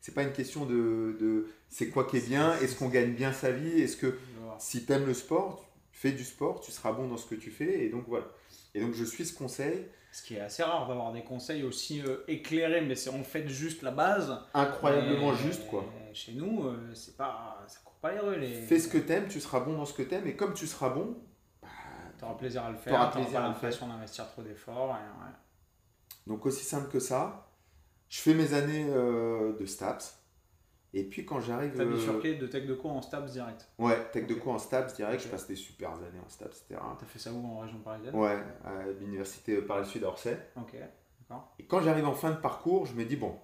C'est 0.02 0.14
pas 0.14 0.24
une 0.24 0.32
question 0.32 0.66
de, 0.66 1.18
de 1.20 1.48
c'est 1.68 1.90
quoi 1.90 2.06
qui 2.06 2.18
est 2.18 2.26
bien, 2.28 2.58
est-ce 2.60 2.78
qu'on 2.78 2.88
gagne 2.88 3.14
bien 3.14 3.34
sa 3.34 3.52
vie, 3.52 3.82
est-ce 3.82 3.98
que 3.98 4.18
si 4.58 4.86
t'aimes 4.86 5.06
le 5.06 5.14
sport, 5.14 5.70
fais 5.92 6.14
du 6.14 6.24
sport, 6.24 6.62
tu 6.62 6.72
seras 6.72 6.94
bon 6.94 7.10
dans 7.10 7.18
ce 7.18 7.26
que 7.26 7.36
tu 7.36 7.52
fais 7.52 7.84
et 7.84 7.90
donc 7.90 8.06
voilà. 8.08 8.28
Et 8.74 8.80
donc 8.80 8.94
je 8.94 9.04
suis 9.04 9.26
ce 9.26 9.34
conseil, 9.34 9.86
Ce 10.12 10.24
qui 10.24 10.36
est 10.36 10.40
assez 10.42 10.64
rare 10.64 10.88
d'avoir 10.88 11.12
des 11.12 11.24
conseils 11.24 11.62
aussi 11.64 12.02
euh, 12.02 12.24
éclairés, 12.28 12.82
mais 12.82 12.96
c'est 12.96 13.12
en 13.12 13.24
fait 13.24 13.48
juste 13.48 13.84
la 13.84 13.92
base. 13.92 14.36
incroyablement 14.54 15.34
Et- 15.34 15.38
juste 15.38 15.68
quoi. 15.68 15.86
Chez 16.14 16.34
nous, 16.34 16.66
euh, 16.66 16.92
c'est 16.96 17.16
pas, 17.16 17.64
ça 17.68 17.80
court 17.86 17.94
pas 18.02 18.14
les 18.14 18.20
rues. 18.20 18.40
Les... 18.40 18.62
Fais 18.64 18.80
ce 18.80 18.88
que 18.88 18.98
t'aimes, 18.98 19.28
tu 19.28 19.40
seras 19.40 19.60
bon 19.60 19.78
dans 19.78 19.86
ce 19.86 19.94
que 19.94 20.02
t'aimes 20.02 20.28
et 20.28 20.36
comme 20.36 20.54
tu 20.56 20.66
seras 20.66 20.90
bon, 20.90 21.16
bah, 21.62 21.68
T'auras 22.20 22.34
plaisir 22.34 22.64
à 22.64 22.72
le 22.72 22.76
faire, 22.78 22.94
T'auras 22.94 23.08
pas 23.08 23.20
à 23.20 23.22
le 23.22 23.28
faire. 23.28 23.42
l'impression 23.42 23.88
d'investir 23.88 24.28
trop 24.28 24.42
d'efforts. 24.42 24.90
ouais. 24.90 24.96
Donc 26.28 26.46
aussi 26.46 26.66
simple 26.66 26.90
que 26.90 27.00
ça. 27.00 27.48
Je 28.10 28.20
fais 28.22 28.34
mes 28.34 28.54
années 28.56 28.88
euh, 28.90 29.56
de 29.60 29.66
STAPS. 29.68 30.19
Et 30.94 31.04
puis 31.04 31.24
quand 31.26 31.40
j'arrive... 31.40 31.74
T'as 31.76 31.84
euh, 31.84 31.94
bifurqué 31.94 32.36
de 32.36 32.48
tech 32.48 32.66
de 32.66 32.74
co 32.74 32.90
en 32.90 33.02
STAPS 33.02 33.32
direct. 33.32 33.70
ouais, 33.78 34.10
tech 34.12 34.26
de 34.28 34.34
co 34.34 34.52
en 34.52 34.58
STAPS 34.58 34.96
direct, 34.96 35.22
je 35.24 35.28
passe 35.28 35.48
des 35.48 35.56
super 35.56 35.92
années 35.94 36.20
en 36.26 36.30
STAPS, 36.30 36.64
etc. 36.66 36.82
T'as 37.00 37.06
fait 37.06 37.20
ça 37.20 37.32
où 37.32 37.46
en 37.46 37.60
région 37.60 37.80
parisienne? 37.80 38.16
Ouais, 38.16 38.42
à 38.66 38.88
l'université 39.00 39.62
par 39.62 39.78
le 39.80 39.86
sud 39.86 40.04
à 40.04 40.08
Orsay. 40.08 40.38
Ok, 40.56 40.76
d'accord. 41.20 41.54
Et 41.60 41.66
quand 41.66 41.82
j'arrive 41.82 42.08
en 42.08 42.14
fin 42.14 42.32
de 42.32 42.38
parcours, 42.38 42.86
je 42.88 42.94
me 42.96 43.06
dis, 43.06 43.16
bon, 43.18 43.38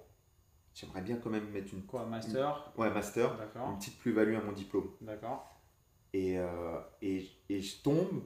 j'aimerais 0.74 1.02
bien 1.02 1.16
quand 1.16 1.30
même 1.30 1.48
mettre 1.50 1.72
une... 1.72 1.84
Quoi, 1.86 2.04
master? 2.06 2.72
Ouais, 2.76 2.90
master, 2.90 3.30
une 3.32 3.38
D'accord, 3.38 3.76
petite 3.78 3.98
plus-value 3.98 4.34
à 4.34 4.40
mon 4.40 4.52
diplôme. 4.52 4.90
d'accord. 5.00 5.52
Et, 6.12 6.38
euh, 6.38 6.78
et, 7.02 7.28
et 7.48 7.60
je 7.60 7.80
tombe, 7.82 8.22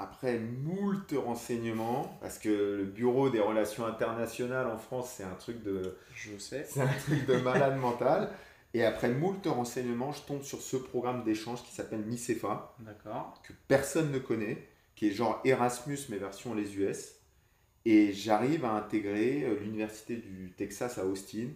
après 0.00 0.38
moult 0.38 1.12
renseignements, 1.12 2.18
parce 2.20 2.38
que 2.38 2.48
le 2.48 2.84
bureau 2.84 3.30
des 3.30 3.40
relations 3.40 3.86
internationales 3.86 4.66
en 4.66 4.78
France, 4.78 5.14
c'est 5.16 5.24
un 5.24 5.34
truc 5.34 5.62
de... 5.62 5.96
Je 6.14 6.36
sais. 6.38 6.66
C'est 6.68 6.80
un 6.80 6.86
truc 6.86 7.26
de 7.26 7.36
malade 7.36 7.76
mental. 7.80 8.30
Et 8.72 8.84
après 8.84 9.08
moult 9.08 9.44
renseignements, 9.46 10.12
je 10.12 10.22
tombe 10.22 10.42
sur 10.42 10.60
ce 10.60 10.76
programme 10.76 11.24
d'échange 11.24 11.62
qui 11.64 11.72
s'appelle 11.72 12.04
MICEFA, 12.04 12.74
D'accord. 12.80 13.40
que 13.46 13.52
personne 13.68 14.12
ne 14.12 14.18
connaît, 14.18 14.68
qui 14.94 15.08
est 15.08 15.12
genre 15.12 15.40
Erasmus 15.44 15.98
mais 16.08 16.18
version 16.18 16.54
les 16.54 16.76
US. 16.76 17.16
Et 17.84 18.12
j'arrive 18.12 18.64
à 18.64 18.72
intégrer 18.72 19.44
euh, 19.44 19.58
l'université 19.60 20.16
du 20.16 20.52
Texas 20.56 20.98
à 20.98 21.06
Austin, 21.06 21.48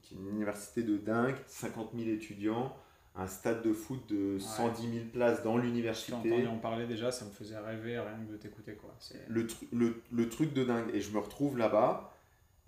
qui 0.00 0.14
est 0.14 0.18
une 0.18 0.28
université 0.28 0.82
de 0.82 0.96
dingue, 0.96 1.34
50 1.48 1.90
000 1.96 2.10
étudiants, 2.10 2.74
un 3.14 3.26
stade 3.26 3.62
de 3.62 3.72
foot 3.74 4.00
de 4.08 4.38
110 4.38 4.82
000 4.90 5.04
places 5.12 5.42
dans 5.42 5.58
l'université. 5.58 6.14
entendu 6.14 6.46
en 6.46 6.56
parler 6.58 6.86
déjà, 6.86 7.12
ça 7.12 7.24
me 7.26 7.30
faisait 7.30 7.58
rêver 7.58 7.98
rien 7.98 8.18
que 8.26 8.32
de 8.32 8.36
t'écouter. 8.38 8.74
quoi. 8.74 8.94
Le, 9.28 9.46
tru- 9.46 9.66
le, 9.72 10.02
le 10.10 10.28
truc 10.28 10.52
de 10.54 10.64
dingue. 10.64 10.88
Et 10.94 11.00
je 11.00 11.10
me 11.12 11.18
retrouve 11.18 11.58
là-bas 11.58 12.10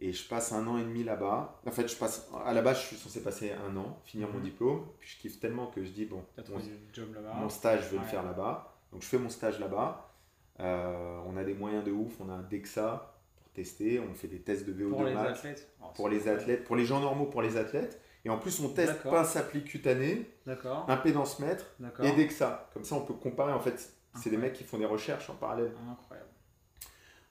et 0.01 0.13
je 0.13 0.29
passe 0.29 0.53
un 0.53 0.67
an 0.67 0.77
et 0.77 0.83
demi 0.83 1.03
là-bas. 1.03 1.61
En 1.67 1.71
fait, 1.71 1.89
je 1.89 1.97
passe, 1.97 2.29
à 2.45 2.53
la 2.53 2.61
base, 2.61 2.79
je 2.83 2.87
suis 2.89 2.97
censé 2.97 3.23
passer 3.23 3.53
un 3.53 3.75
an, 3.77 3.99
finir 4.05 4.29
mon 4.29 4.39
Mhm. 4.39 4.45
diplôme. 4.45 4.87
Puis 5.01 5.15
je 5.17 5.21
kiffe 5.23 5.41
tellement 5.41 5.69
que 5.69 5.83
je 5.83 5.91
dis, 5.91 6.05
bon, 6.05 6.23
mon, 6.51 6.59
job 6.93 7.15
là-bas. 7.15 7.35
mon 7.41 7.49
stage, 7.49 7.85
je 7.85 7.89
vais 7.91 7.97
Ouais. 7.97 8.03
le 8.03 8.09
faire 8.09 8.23
là-bas. 8.23 8.71
Donc 8.93 9.01
je 9.03 9.07
fais 9.07 9.19
mon 9.19 9.31
stage 9.31 9.59
là-bas. 9.61 10.11
Euh, 10.61 11.19
on 11.27 11.37
a 11.37 11.43
des 11.45 11.55
moyens 11.55 11.83
de 11.85 11.91
ouf. 11.91 12.13
On 12.21 12.29
a 12.29 12.33
un 12.35 12.43
DEXA 12.43 13.15
pour 13.37 13.49
tester. 13.53 13.99
On 13.99 14.13
fait 14.15 14.29
des 14.29 14.41
tests 14.41 14.67
de 14.67 14.73
VO2 14.75 14.91
Pour 14.91 15.05
les 15.05 15.17
athlètes 15.17 15.69
Oh, 15.83 15.87
Pour 15.97 16.09
les 16.11 16.29
athlètes, 16.29 16.65
pour 16.65 16.77
les 16.77 16.85
gens 16.85 17.01
normaux, 17.01 17.27
pour 17.27 17.41
les 17.43 17.57
athlètes. 17.57 18.01
Et 18.25 18.31
en 18.31 18.39
plus, 18.39 18.59
on 18.61 18.69
teste 18.71 19.03
pince 19.03 19.37
appli 19.37 19.63
cutanée, 19.65 20.31
impédance 20.89 21.39
mètre 21.41 21.67
et 22.03 22.13
DEXA. 22.13 22.71
Comme 22.73 22.85
ça, 22.85 22.95
on 22.97 23.03
peut 23.03 23.15
comparer. 23.15 23.53
En 23.53 23.61
fait, 23.61 23.93
c'est 24.21 24.31
des 24.31 24.39
mecs 24.39 24.55
qui 24.55 24.65
font 24.65 24.79
des 24.79 24.87
recherches 24.87 25.29
en 25.29 25.35
parallèle. 25.35 25.73
Incroyable. 25.91 26.29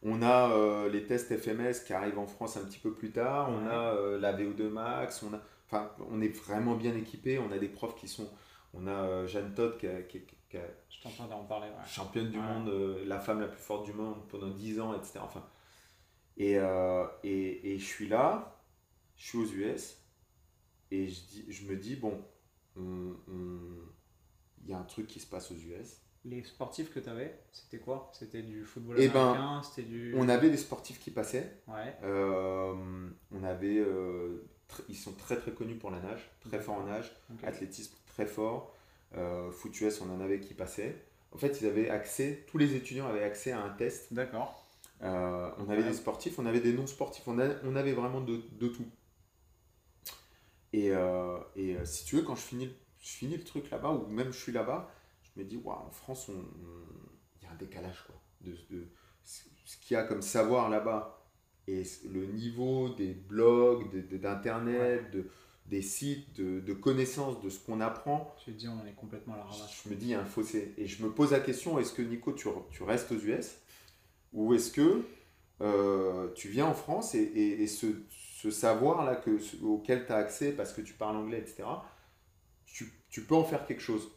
On 0.04 0.22
a 0.22 0.52
euh, 0.52 0.90
les 0.90 1.06
tests 1.08 1.36
FMS 1.38 1.86
qui 1.86 1.94
arrivent 1.94 2.20
en 2.20 2.28
France 2.28 2.58
un 2.58 2.66
petit 2.66 2.78
peu 2.80 2.94
plus 2.94 3.12
tard. 3.12 3.50
On 3.50 3.66
Ouais. 3.66 3.72
a 3.72 3.94
euh, 3.96 4.20
la 4.20 4.34
VO2 4.34 4.68
Max. 4.70 5.24
On, 5.24 5.34
a, 5.34 5.40
enfin, 5.68 5.92
on 6.12 6.22
est 6.22 6.28
vraiment 6.28 6.76
bien 6.76 6.94
équipé. 6.96 7.40
On 7.40 7.52
a 7.52 7.58
des 7.58 7.70
profs 7.70 7.96
qui 7.96 8.08
sont. 8.08 8.30
On 8.74 8.86
a 8.88 8.92
euh, 8.92 9.28
Jeanne 9.28 9.54
Todd 9.56 9.78
qui, 9.78 9.88
a- 9.88 10.02
qui, 10.02 10.20
qui- 10.26 10.36
qui 10.50 10.58
a- 10.58 10.62
Je 10.90 11.02
t'entends 11.02 11.28
d'en 11.28 11.46
parler. 11.46 11.68
Ouais. 11.70 11.86
championne 11.88 12.30
du 12.30 12.38
Ouais. 12.38 12.44
monde, 12.46 12.70
la 13.06 13.20
femme 13.20 13.40
la 13.40 13.48
plus 13.48 13.62
forte 13.62 13.86
du 13.86 13.94
monde 13.94 14.18
pendant 14.30 14.50
10 14.50 14.80
ans, 14.82 14.94
etc. 14.94 15.20
Enfin, 15.24 15.44
et, 16.38 16.54
et, 17.24 17.74
et 17.76 17.80
je 17.80 17.86
suis 17.86 18.08
là, 18.10 18.60
je 19.16 19.26
suis 19.28 19.38
aux 19.38 19.46
US, 19.46 20.03
et 20.96 21.08
je, 21.10 21.22
dis, 21.22 21.46
je 21.50 21.66
me 21.66 21.76
dis, 21.76 21.96
bon, 21.96 22.22
on- 22.78 23.16
on- 23.30 23.88
il 24.64 24.70
y 24.70 24.74
a 24.74 24.78
un 24.78 24.84
truc 24.84 25.08
qui 25.08 25.20
se 25.20 25.28
passe 25.28 25.52
aux 25.52 25.56
US. 25.56 25.98
Les 26.26 26.42
sportifs 26.44 26.94
que 26.94 27.00
tu 27.02 27.10
avais, 27.10 27.38
c'était 27.52 27.80
quoi? 27.80 28.10
C'était 28.14 28.42
du 28.44 28.64
football 28.64 28.96
Eh 28.98 29.10
ben, 29.10 29.20
américain 29.32 29.62
C'était 29.64 29.88
du. 29.88 30.14
On 30.16 30.30
avait 30.30 30.50
des 30.50 30.58
sportifs 30.58 31.00
qui 31.00 31.12
passaient, 31.12 31.58
Ouais. 31.68 31.94
euh, 32.04 32.74
on 33.32 33.44
avait, 33.44 33.80
euh, 33.80 34.46
ils 34.88 34.96
sont 34.96 35.12
très 35.14 35.36
très 35.36 35.52
connus 35.52 35.76
pour 35.76 35.92
la 35.92 36.00
nage, 36.00 36.32
très 36.40 36.60
forts 36.62 36.76
en 36.78 36.86
nage, 36.86 37.12
athlétisme 37.44 37.96
très 38.08 38.26
fort, 38.26 38.74
euh, 39.16 39.52
foot 39.52 39.80
US, 39.82 40.00
on 40.02 40.10
en 40.14 40.22
avait 40.22 40.40
qui 40.40 40.54
passaient. 40.54 40.96
En 41.34 41.38
fait, 41.38 41.60
ils 41.62 41.68
avaient 41.68 41.90
accès, 41.90 42.46
tous 42.48 42.58
les 42.58 42.74
étudiants 42.76 43.08
avaient 43.08 43.24
accès 43.24 43.52
à 43.52 43.62
un 43.62 43.70
test 43.72 44.14
D'accord. 44.14 44.66
Euh, 45.02 45.52
on 45.58 45.68
avait 45.70 45.82
Ouais. 45.82 45.90
des 45.90 45.94
sportifs, 45.94 46.40
on 46.40 46.46
avait 46.46 46.62
des 46.62 46.72
non-sportifs, 46.72 47.28
on, 47.28 47.38
a- 47.40 47.56
on 47.66 47.76
avait 47.76 47.92
vraiment 47.92 48.22
de, 48.22 48.40
de 48.54 48.68
tout. 48.70 48.86
Et, 50.74 50.92
euh, 50.92 51.38
et 51.56 51.76
euh, 51.78 51.86
si 51.86 52.06
tu 52.06 52.16
veux, 52.18 52.24
quand 52.24 52.36
je 52.36 52.42
finis, 52.42 52.66
le- 52.66 52.76
je 53.00 53.10
finis 53.10 53.38
le 53.38 53.44
truc 53.44 53.70
là-bas, 53.70 53.92
ou 53.92 54.08
même 54.08 54.32
je 54.34 54.40
suis 54.40 54.52
là-bas, 54.52 54.92
je 55.24 55.40
me 55.42 55.46
dis, 55.46 55.58
waouh, 55.58 55.78
en 55.88 55.92
France, 55.92 56.30
on- 56.30 56.34
on- 56.34 57.10
il 57.42 57.46
y 57.46 57.48
a 57.48 57.52
un 57.52 57.56
décalage, 57.56 58.04
quoi. 58.08 58.16
De, 58.42 58.52
de 58.72 58.88
ce 59.24 59.78
qu'il 59.78 59.96
y 59.96 59.98
a 59.98 60.04
comme 60.04 60.22
savoir 60.22 60.70
là-bas 60.70 61.24
et 61.68 61.84
le 62.12 62.26
niveau 62.26 62.90
des 62.90 63.14
blogs, 63.14 63.90
de- 63.92 64.02
de- 64.02 64.18
d'Internet, 64.18 65.12
de, 65.12 65.30
des 65.68 65.82
sites, 65.82 66.34
de, 66.36 66.74
connaissances 66.74 67.40
de 67.42 67.50
ce 67.50 67.60
qu'on 67.60 67.80
apprend, 67.80 68.36
Tu 68.44 68.52
te 68.54 68.58
dis, 68.58 68.68
on 68.68 68.86
est 68.86 68.94
complètement 68.94 69.36
à 69.36 69.38
la 69.38 69.44
ramasse. 69.44 69.82
je 69.86 69.90
me 69.90 69.96
dis, 69.96 70.08
il 70.08 70.10
y 70.12 70.14
a 70.14 70.20
un 70.22 70.26
fossé. 70.26 70.74
Et 70.78 70.88
je 70.88 71.02
me 71.04 71.10
pose 71.12 71.32
la 71.32 71.40
question, 71.40 71.80
est-ce 71.80 71.94
que 71.94 72.02
Nico, 72.02 72.34
tu 72.34 72.84
restes 72.84 73.12
aux 73.14 73.20
US 73.20 73.60
Ou 74.34 74.54
est-ce 74.54 74.72
que 74.72 75.04
euh, 75.62 76.32
tu 76.34 76.50
viens 76.50 76.66
en 76.66 76.74
France 76.74 77.16
et, 77.16 77.22
et- 77.22 77.64
et 77.64 77.68
ce, 77.68 77.88
ce 78.44 78.52
savoir-là 78.52 79.16
que, 79.16 79.38
auquel 79.64 80.06
tu 80.06 80.12
as 80.12 80.18
accès 80.18 80.52
parce 80.52 80.74
que 80.74 80.82
tu 80.82 80.94
parles 80.94 81.16
anglais, 81.16 81.38
etc., 81.40 81.64
tu, 82.66 82.92
tu 83.10 83.22
peux 83.24 83.36
en 83.36 83.46
faire 83.46 83.66
quelque 83.66 83.82
chose 83.82 84.12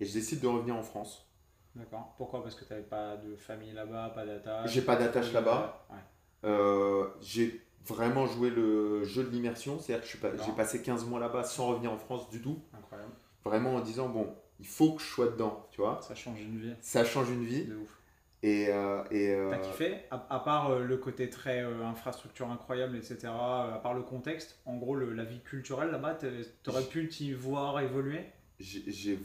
Et 0.00 0.04
je 0.04 0.12
décide 0.12 0.40
de 0.40 0.46
revenir 0.46 0.76
en 0.76 0.82
France. 0.82 1.26
D'accord. 1.74 2.14
Pourquoi? 2.18 2.42
Parce 2.42 2.54
que 2.54 2.64
tu 2.66 2.72
n'avais 2.72 2.84
pas 2.84 3.16
de 3.16 3.36
famille 3.36 3.72
là-bas, 3.72 4.10
pas 4.10 4.26
d'attache? 4.26 4.70
J'ai 4.70 4.82
pas 4.82 4.96
d'attache 4.96 5.32
là-bas. 5.32 5.86
Ouais. 5.90 5.96
Euh, 6.44 7.08
j'ai 7.22 7.64
vraiment 7.86 8.26
joué 8.26 8.50
le 8.50 9.02
jeu 9.04 9.24
de 9.24 9.30
l'immersion, 9.30 9.78
c'est-à-dire 9.78 10.02
que 10.02 10.06
je 10.06 10.10
suis 10.10 10.18
pas- 10.18 10.36
j'ai 10.44 10.52
passé 10.52 10.82
15 10.82 11.06
mois 11.06 11.18
là-bas 11.18 11.42
sans 11.44 11.68
revenir 11.68 11.90
en 11.90 11.96
France 11.96 12.28
du 12.28 12.42
tout. 12.42 12.58
Incroyable. 12.76 13.12
Vraiment 13.44 13.76
en 13.76 13.80
disant, 13.80 14.10
bon, 14.10 14.34
il 14.60 14.66
faut 14.66 14.92
que 14.92 15.00
je 15.02 15.06
sois 15.06 15.28
dedans, 15.28 15.66
tu 15.70 15.80
vois. 15.80 16.00
Ça 16.02 16.14
change 16.14 16.42
une 16.42 16.58
vie. 16.58 16.74
Ça 16.82 17.02
change 17.02 17.30
une 17.30 17.44
vie. 17.44 17.64
De 17.64 17.76
ouf. 17.76 17.97
Et, 18.42 18.68
euh, 18.68 19.02
et, 19.10 19.30
euh, 19.30 19.50
T'as 19.50 19.58
kiffé? 19.58 19.96
À, 20.10 20.26
à 20.30 20.40
part 20.40 20.70
euh, 20.70 20.84
le 20.84 20.96
côté 20.96 21.28
très 21.28 21.60
infrastructure 21.62 22.50
incroyable, 22.50 22.96
etc., 22.96 23.74
à 23.74 23.78
part 23.78 23.94
le 23.94 24.02
contexte, 24.02 24.60
en 24.64 24.76
gros, 24.76 24.94
le- 24.94 25.12
la 25.12 25.24
vie 25.24 25.40
culturelle 25.40 25.90
là-bas, 25.90 26.18
t'aurais 26.62 26.84
pu 26.84 27.08
t'y 27.08 27.32
voir 27.32 27.80
évoluer? 27.80 28.20
J'ai 28.60 29.18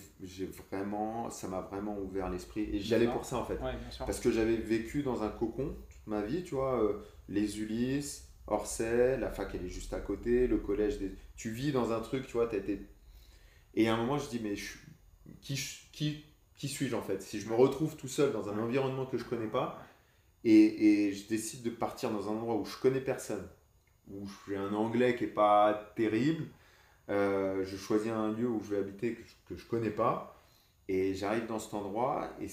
vraiment, 0.69 1.29
ça 1.29 1.47
m'a 1.47 1.61
vraiment 1.61 1.97
ouvert 1.99 2.29
l'esprit. 2.29 2.69
Et 2.71 2.79
j'y 2.79 2.93
allais 2.93 3.07
pour 3.07 3.25
ça 3.25 3.37
en 3.37 3.45
fait. 3.45 3.55
Ouais, 3.55 3.73
bien 3.73 3.91
sûr. 3.91 4.05
Parce 4.05 4.19
que 4.19 4.31
j'avais 4.31 4.57
vécu 4.57 5.01
dans 5.03 5.23
un 5.23 5.29
cocon 5.29 5.75
toute 5.89 6.07
ma 6.07 6.21
vie, 6.21 6.43
tu 6.43 6.55
vois, 6.55 7.01
les 7.29 7.59
Ulysses, 7.59 8.29
Orsay, 8.47 9.17
la 9.17 9.29
fac 9.31 9.49
elle 9.55 9.65
est 9.65 9.69
juste 9.69 9.93
à 9.93 9.99
côté, 9.99 10.47
le 10.47 10.57
collège, 10.57 10.99
des... 10.99 11.13
tu 11.35 11.49
vis 11.49 11.71
dans 11.71 11.91
un 11.93 11.99
truc, 12.01 12.27
tu 12.27 12.33
vois, 12.33 12.47
t'as 12.47 12.57
été... 12.57 12.87
Et 13.75 13.87
à 13.89 13.93
un 13.95 13.97
moment 13.97 14.17
je 14.17 14.29
dis, 14.29 14.39
mais 14.39 14.55
je 14.55 14.73
qui, 15.41 15.59
qui, 15.91 16.23
qui 16.63 16.69
suis-je 16.69 16.95
en 16.95 17.01
fait? 17.01 17.21
Si 17.21 17.39
je 17.41 17.49
me 17.49 17.55
retrouve 17.55 17.95
tout 17.97 18.07
seul 18.07 18.31
dans 18.31 18.49
un 18.49 18.57
environnement 18.57 19.05
que 19.05 19.17
je 19.17 19.25
connais 19.25 19.47
pas, 19.47 19.79
et, 20.43 21.07
et 21.09 21.13
je 21.13 21.27
décide 21.27 21.63
de 21.63 21.71
partir 21.71 22.11
dans 22.11 22.29
un 22.29 22.33
endroit 22.33 22.55
où 22.55 22.65
je 22.65 22.77
connais 22.77 23.01
personne, 23.01 23.47
où 24.11 24.27
j'ai 24.47 24.57
un 24.57 24.73
anglais 24.73 25.15
qui 25.15 25.25
est 25.25 25.27
pas 25.27 25.93
terrible, 25.95 26.45
euh, 27.09 27.65
je 27.65 27.77
choisis 27.77 28.11
un 28.11 28.31
lieu 28.33 28.47
où 28.49 28.61
je 28.63 28.71
vais 28.75 28.79
habiter 28.79 29.15
que 29.15 29.23
je, 29.23 29.33
que 29.49 29.57
je 29.61 29.67
connais 29.67 29.91
pas, 29.91 30.41
et 30.89 31.15
j'arrive 31.15 31.47
dans 31.47 31.59
cet 31.59 31.73
endroit, 31.75 32.29
et 32.41 32.47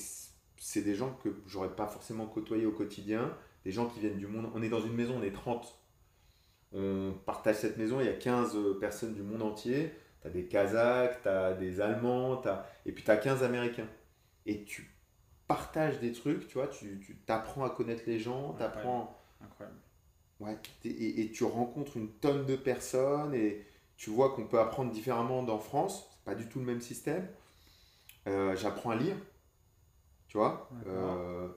c'est 0.58 0.82
des 0.82 0.94
gens 0.96 1.18
que 1.24 1.30
j'aurais 1.46 1.74
pas 1.76 1.86
forcément 1.88 2.26
côtoyé 2.26 2.66
au 2.66 2.72
quotidien, 2.72 3.36
des 3.64 3.72
gens 3.72 3.86
qui 3.88 4.00
viennent 4.00 4.18
du 4.18 4.26
monde. 4.28 4.50
On 4.54 4.62
est 4.62 4.68
dans 4.70 4.80
une 4.82 4.94
maison, 4.94 5.16
on 5.20 5.24
est 5.24 5.32
30. 5.32 5.78
On 6.72 7.12
partage 7.26 7.56
cette 7.56 7.76
maison, 7.78 8.00
il 8.00 8.06
y 8.06 8.10
a 8.10 8.14
15 8.14 8.56
personnes 8.80 9.14
du 9.14 9.22
monde 9.22 9.42
entier. 9.42 9.92
Tu 10.22 10.28
as 10.28 10.30
des 10.30 10.46
Kazakhs, 10.46 11.22
tu 11.22 11.28
as 11.28 11.54
des 11.54 11.80
Allemands, 11.80 12.36
t'as- 12.38 12.66
et 12.86 12.92
puis 12.92 13.04
tu 13.04 13.10
as 13.10 13.16
15 13.16 13.42
Américains. 13.42 13.88
Et 14.50 14.64
tu 14.64 14.90
partages 15.46 16.00
des 16.00 16.10
trucs, 16.10 16.48
tu 16.48 16.54
vois, 16.54 16.66
tu 16.66 17.16
t'apprends 17.24 17.62
à 17.62 17.70
connaître 17.70 18.02
les 18.06 18.18
gens, 18.18 18.52
t'apprends... 18.54 19.16
Incroyable. 19.40 19.78
Ouais, 20.40 20.58
et, 20.84 21.30
tu 21.30 21.44
rencontres 21.44 21.96
une 21.96 22.08
tonne 22.08 22.46
de 22.46 22.56
personnes 22.56 23.32
et 23.32 23.64
tu 23.96 24.10
vois 24.10 24.34
qu'on 24.34 24.46
peut 24.48 24.58
apprendre 24.58 24.90
différemment 24.90 25.44
dans 25.44 25.60
France. 25.60 26.08
C'est 26.10 26.24
pas 26.24 26.34
du 26.34 26.48
tout 26.48 26.58
le 26.58 26.64
même 26.64 26.80
système. 26.80 27.28
Euh, 28.26 28.56
J'apprends 28.56 28.90
à 28.90 28.96
lire, 28.96 29.16
tu 30.26 30.36
vois. 30.36 30.68
Euh, 30.88 31.48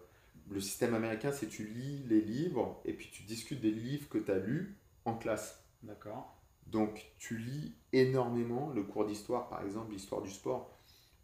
le 0.51 0.59
système 0.59 0.93
américain, 0.93 1.31
c'est 1.31 1.47
tu 1.47 1.65
lis 1.65 2.03
les 2.07 2.21
livres 2.21 2.79
et 2.85 2.93
puis 2.93 3.09
tu 3.11 3.23
discutes 3.23 3.59
des 3.59 3.71
livres 3.71 4.07
que 4.07 4.19
tu 4.19 4.31
as 4.31 4.37
lus 4.37 4.77
en 5.05 5.15
classe. 5.15 5.63
D'accord. 5.81 6.37
Donc 6.67 7.11
tu 7.17 7.37
lis 7.37 7.73
énormément. 7.91 8.69
Le 8.69 8.83
cours 8.83 9.05
d'histoire, 9.05 9.47
par 9.49 9.63
exemple, 9.63 9.93
l'histoire 9.93 10.21
du 10.21 10.29
sport, 10.29 10.77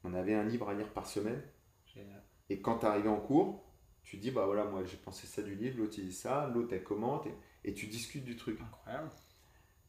on 0.04 0.14
avait 0.14 0.34
un 0.34 0.44
livre 0.44 0.70
à 0.70 0.74
lire 0.74 0.90
par 0.94 1.08
semaine. 1.08 1.42
Et 2.50 2.60
quand 2.62 2.80
tu 2.80 2.86
arrivé 2.86 3.10
en 3.10 3.18
cours, 3.20 3.64
tu 4.04 4.18
dis, 4.18 4.32
bah 4.32 4.46
voilà, 4.46 4.64
moi 4.66 4.82
j'ai 4.86 4.98
pensé 4.98 5.28
ça 5.28 5.42
du 5.42 5.56
livre, 5.56 5.78
l'autre 5.80 5.94
il 5.98 6.08
dit 6.08 6.14
ça, 6.14 6.50
l'autre 6.54 6.70
elle 6.72 6.84
commente, 6.84 7.28
et, 7.28 7.70
et 7.70 7.74
tu 7.74 7.88
discutes 7.88 8.24
du 8.26 8.36
truc. 8.36 8.60
Incroyable. 8.62 9.10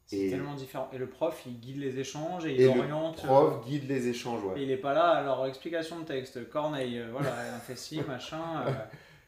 C'est 0.06 0.18
Et- 0.18 0.30
tellement 0.30 0.54
différent. 0.54 0.90
Et 0.92 0.98
le 0.98 1.08
prof, 1.08 1.40
il 1.46 1.58
guide 1.60 1.78
les 1.78 1.98
échanges 2.00 2.44
et 2.44 2.54
il 2.54 2.60
Et 2.60 2.64
le 2.74 2.80
oriente. 2.80 3.20
euh, 3.24 3.26
Prof 3.28 3.64
guide 3.66 3.88
les 3.88 4.08
échanges, 4.08 4.42
et 4.42 4.46
ouais. 4.48 4.62
il 4.64 4.70
est 4.70 4.76
pas 4.76 4.92
là, 4.92 5.10
alors 5.12 5.46
explication 5.46 6.00
de 6.00 6.04
texte, 6.04 6.48
Corneille, 6.50 6.98
euh, 6.98 7.10
voilà, 7.12 7.32
a 7.54 7.58
fait 7.60 7.76
ci, 7.76 8.00
machin. 8.08 8.62
euh. 8.66 8.72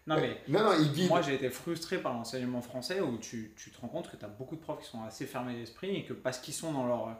Non 0.08 0.16
mais 0.16 0.36
Non, 0.48 0.64
non, 0.64 0.72
il 0.80 0.90
guide. 0.92 1.08
Moi, 1.08 1.22
j'ai 1.22 1.34
été 1.36 1.48
frustré 1.48 1.98
par 2.02 2.12
l'enseignement 2.12 2.60
français 2.60 3.00
où 3.00 3.18
tu, 3.18 3.54
tu 3.56 3.70
te 3.70 3.80
rends 3.80 3.86
compte 3.88 4.10
que 4.10 4.16
tu 4.16 4.24
as 4.24 4.28
beaucoup 4.28 4.56
de 4.56 4.60
profs 4.60 4.80
qui 4.80 4.88
sont 4.88 5.04
assez 5.04 5.26
fermés 5.26 5.54
d'esprit 5.54 5.94
et 5.94 6.04
que 6.04 6.12
parce 6.12 6.38
qu'ils 6.38 6.54
sont 6.54 6.72
dans 6.72 6.86
leur 6.88 7.16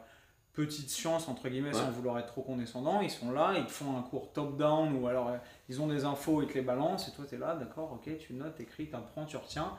petite 0.53 0.89
science, 0.89 1.27
entre 1.27 1.49
guillemets, 1.49 1.73
sans 1.73 1.89
vouloir 1.89 2.19
être 2.19 2.27
trop 2.27 2.43
condescendant, 2.43 3.01
ils 3.01 3.09
sont 3.09 3.31
là, 3.31 3.55
ils 3.57 3.65
te 3.65 3.71
font 3.71 3.97
un 3.97 4.03
cours 4.03 4.31
top-down 4.31 4.95
ou 4.95 5.07
alors 5.07 5.29
euh, 5.29 5.37
ils 5.67 5.81
ont 5.81 5.87
des 5.87 6.05
infos, 6.05 6.43
ils 6.43 6.47
te 6.47 6.53
les 6.53 6.61
balancent 6.61 7.07
et 7.07 7.11
toi, 7.11 7.25
tu 7.27 7.35
es 7.35 7.37
là, 7.39 7.55
d'accord, 7.55 7.91
ok, 7.93 8.17
tu 8.19 8.33
notes, 8.33 8.59
écris, 8.59 8.87
tu 8.87 8.95
apprends, 8.95 9.25
tu 9.25 9.35
retiens. 9.35 9.73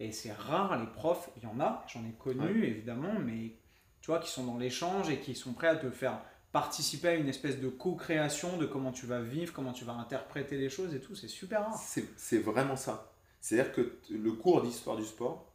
Et 0.00 0.12
c'est 0.12 0.32
rare, 0.32 0.78
les 0.78 0.86
profs, 0.86 1.30
il 1.38 1.42
y 1.42 1.46
en 1.46 1.58
a, 1.60 1.84
j'en 1.92 2.04
ai 2.04 2.12
connu 2.12 2.64
évidemment, 2.64 3.14
mais 3.18 3.54
tu 4.00 4.10
vois, 4.10 4.20
qui 4.20 4.30
sont 4.30 4.44
dans 4.44 4.58
l'échange 4.58 5.10
et 5.10 5.18
qui 5.18 5.34
sont 5.34 5.54
prêts 5.54 5.68
à 5.68 5.76
te 5.76 5.90
faire 5.90 6.20
participer 6.52 7.08
à 7.08 7.14
une 7.14 7.28
espèce 7.28 7.58
de 7.58 7.68
co-création 7.68 8.58
de 8.58 8.66
comment 8.66 8.92
tu 8.92 9.06
vas 9.06 9.20
vivre, 9.20 9.52
comment 9.52 9.72
tu 9.72 9.84
vas 9.84 9.94
interpréter 9.94 10.56
les 10.56 10.68
choses 10.68 10.94
et 10.94 11.00
tout, 11.00 11.14
c'est 11.14 11.28
super 11.28 11.64
rare. 11.64 11.78
C'est 12.16 12.38
vraiment 12.38 12.76
ça. 12.76 13.12
C'est-à-dire 13.40 13.72
que 13.72 13.98
le 14.10 14.32
cours 14.32 14.62
d'histoire 14.62 14.96
du 14.96 15.04
sport, 15.04 15.52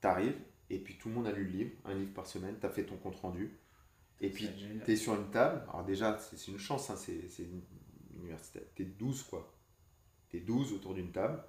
t'arrives, 0.00 0.38
et 0.68 0.78
puis 0.78 0.96
tout 0.98 1.08
le 1.08 1.14
monde 1.14 1.26
a 1.26 1.32
lu 1.32 1.44
le 1.44 1.50
livre, 1.50 1.70
un 1.84 1.94
livre 1.94 2.12
par 2.12 2.26
semaine, 2.26 2.56
t'as 2.60 2.70
fait 2.70 2.84
ton 2.84 2.96
compte-rendu, 2.96 3.58
et 4.20 4.30
puis 4.30 4.46
génial. 4.58 4.84
t'es 4.84 4.96
sur 4.96 5.14
une 5.14 5.30
table. 5.30 5.62
Alors 5.68 5.84
déjà, 5.84 6.18
c'est 6.18 6.48
une 6.50 6.58
chance, 6.58 6.90
hein, 6.90 6.96
c'est 6.96 7.42
une 7.42 7.62
université. 8.18 8.60
T'es 8.74 8.84
12, 8.84 9.22
quoi. 9.24 9.52
T'es 10.30 10.40
12 10.40 10.72
autour 10.74 10.94
d'une 10.94 11.10
table, 11.10 11.42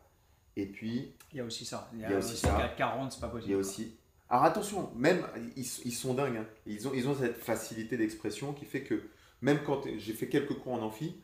et 0.56 0.66
puis 0.66 1.14
Il 1.32 1.38
y 1.38 1.40
a 1.42 1.46
aussi 1.46 1.66
ça. 1.66 1.90
Il 1.94 2.00
y 2.00 2.06
a, 2.06 2.10
Il 2.10 2.12
y 2.12 2.16
a 2.16 2.18
aussi 2.20 2.34
aussi 2.34 2.42
ça. 2.42 2.56
qu'à 2.58 2.70
40, 2.70 3.12
c'est 3.12 3.20
pas 3.22 3.28
Il 3.28 3.32
possible. 3.32 3.52
y 3.52 3.56
a 3.56 3.58
aussi. 3.58 3.96
Alors 4.30 4.46
attention, 4.46 4.92
même 4.96 5.24
ils, 5.58 5.66
ils 5.86 5.92
sont 5.92 6.14
dingues. 6.14 6.38
hein. 6.38 6.46
Ils, 6.66 6.88
ont, 6.88 6.94
ils 6.94 7.08
ont 7.10 7.16
cette 7.16 7.36
facilité 7.38 7.98
d'expression 7.98 8.54
qui 8.54 8.66
fait 8.66 8.84
que 8.84 9.04
Même 9.42 9.60
quand 9.66 9.82
j'ai 9.98 10.14
fait 10.14 10.30
quelques 10.30 10.54
cours 10.60 10.74
en 10.74 10.82
amphi, 10.82 11.16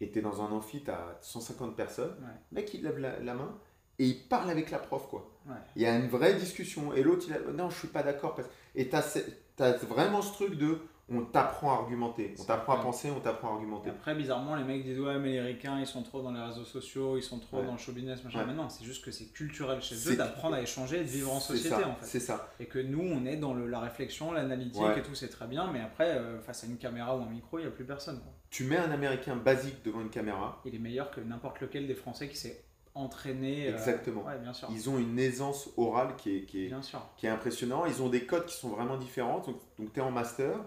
et 0.00 0.10
tu 0.10 0.18
es 0.18 0.22
dans 0.22 0.40
un 0.42 0.50
amphi, 0.50 0.82
tu 0.82 0.90
as 0.90 1.18
150 1.20 1.76
personnes, 1.76 2.16
le 2.50 2.54
mec 2.56 2.72
il 2.74 2.82
lève 2.82 2.98
la, 2.98 3.34
main 3.34 3.56
et 3.98 4.06
il 4.06 4.26
parle 4.28 4.48
avec 4.50 4.70
la 4.70 4.78
prof. 4.78 5.06
quoi. 5.08 5.30
Il 5.76 5.82
y 5.82 5.86
a 5.86 5.94
une 5.96 6.08
vraie 6.08 6.34
discussion. 6.34 6.92
Et 6.94 7.02
l'autre, 7.02 7.26
il 7.28 7.34
a 7.34 7.38
non, 7.52 7.68
je 7.70 7.78
suis 7.78 7.88
pas 7.88 8.02
d'accord. 8.02 8.40
Et 8.74 8.88
tu 8.88 8.96
as, 8.96 9.18
as, 9.60 9.72
vraiment 9.84 10.22
ce 10.22 10.32
truc 10.32 10.56
de 10.56 10.78
on 11.08 11.22
t'apprend 11.24 11.72
à 11.72 11.74
argumenter, 11.76 12.34
on 12.38 12.44
t'apprend 12.44 12.74
à 12.74 12.82
penser, 12.82 13.10
on 13.10 13.20
t'apprend 13.20 13.48
à 13.48 13.52
argumenter. 13.52 13.90
après, 13.90 14.14
bizarrement, 14.14 14.54
les 14.56 14.64
mecs 14.64 14.84
disent 14.84 15.00
ouais, 15.00 15.18
mais 15.18 15.32
les 15.32 15.40
ricains, 15.40 15.78
ils 15.80 15.86
sont 15.86 16.02
trop 16.02 16.22
dans 16.22 16.32
les 16.32 16.40
réseaux 16.40 16.64
sociaux, 16.64 17.16
ils 17.16 17.22
sont 17.22 17.38
trop 17.38 17.62
dans 17.62 17.72
le 17.72 17.78
show 17.78 17.92
business, 17.92 18.22
machin. 18.24 18.44
Mais 18.46 18.54
non, 18.54 18.68
c'est 18.68 18.84
juste 18.84 19.04
que 19.04 19.10
c'est 19.10 19.26
culturel 19.26 19.82
chez 19.82 19.96
eux 20.08 20.16
d'apprendre 20.16 20.56
à 20.56 20.62
échanger 20.62 21.00
et 21.00 21.04
de 21.04 21.08
vivre 21.08 21.32
en 21.32 21.40
société 21.40 21.84
en 21.84 21.94
fait. 21.96 22.06
C'est 22.06 22.20
ça. 22.20 22.48
Et 22.60 22.66
que 22.66 22.78
nous, 22.78 23.02
on 23.02 23.26
est 23.26 23.36
dans 23.36 23.52
le, 23.52 23.66
la 23.66 23.80
réflexion, 23.80 24.32
l'analytique 24.32 24.82
et 24.96 25.02
tout, 25.02 25.14
c'est 25.14 25.28
très 25.28 25.46
bien, 25.46 25.70
mais 25.72 25.80
après, 25.80 26.16
euh, 26.16 26.40
face 26.40 26.64
à 26.64 26.66
une 26.66 26.78
caméra 26.78 27.16
ou 27.16 27.22
un 27.22 27.30
micro, 27.30 27.58
il 27.58 27.62
n'y 27.62 27.68
a 27.68 27.70
plus 27.72 27.84
personne. 27.84 28.20
Tu 28.50 28.64
mets 28.64 28.76
un 28.76 28.90
américain 28.90 29.36
basique 29.36 29.84
devant 29.84 30.00
une 30.00 30.10
caméra. 30.10 30.60
Il 30.64 30.74
est 30.74 30.78
meilleur 30.78 31.10
que 31.10 31.20
n'importe 31.20 31.60
lequel 31.60 31.86
des 31.86 31.94
Français 31.94 32.28
qui 32.28 32.36
s'est 32.36 32.64
entraîné. 32.94 33.68
Euh, 33.68 33.72
Exactement. 33.72 34.24
bien 34.40 34.52
sûr. 34.52 34.68
Ils 34.72 34.90
ont 34.90 34.98
une 34.98 35.18
aisance 35.18 35.70
orale 35.76 36.16
qui 36.16 36.36
est, 36.36 36.44
qui 36.44 36.66
est, 36.66 36.74
qui 37.16 37.26
est 37.26 37.30
impressionnant. 37.30 37.86
Ils 37.86 38.02
ont 38.02 38.08
des 38.08 38.26
codes 38.26 38.46
qui 38.46 38.56
sont 38.56 38.70
vraiment 38.70 38.96
différents. 38.96 39.40
Donc, 39.40 39.56
donc 39.78 39.92
tu 39.92 40.00
es 40.00 40.02
en 40.02 40.10
master 40.10 40.58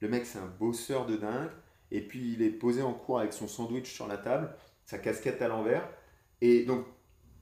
le 0.00 0.08
mec, 0.08 0.26
c'est 0.26 0.38
un 0.38 0.52
bosseur 0.58 1.06
de 1.06 1.16
dingue. 1.16 1.50
Et 1.90 2.00
puis, 2.00 2.32
il 2.32 2.42
est 2.42 2.50
posé 2.50 2.82
en 2.82 2.92
cours 2.92 3.18
avec 3.18 3.32
son 3.32 3.48
sandwich 3.48 3.92
sur 3.92 4.06
la 4.06 4.16
table, 4.16 4.50
sa 4.84 4.98
casquette 4.98 5.42
à 5.42 5.48
l'envers. 5.48 5.86
Et 6.40 6.64
donc, 6.64 6.86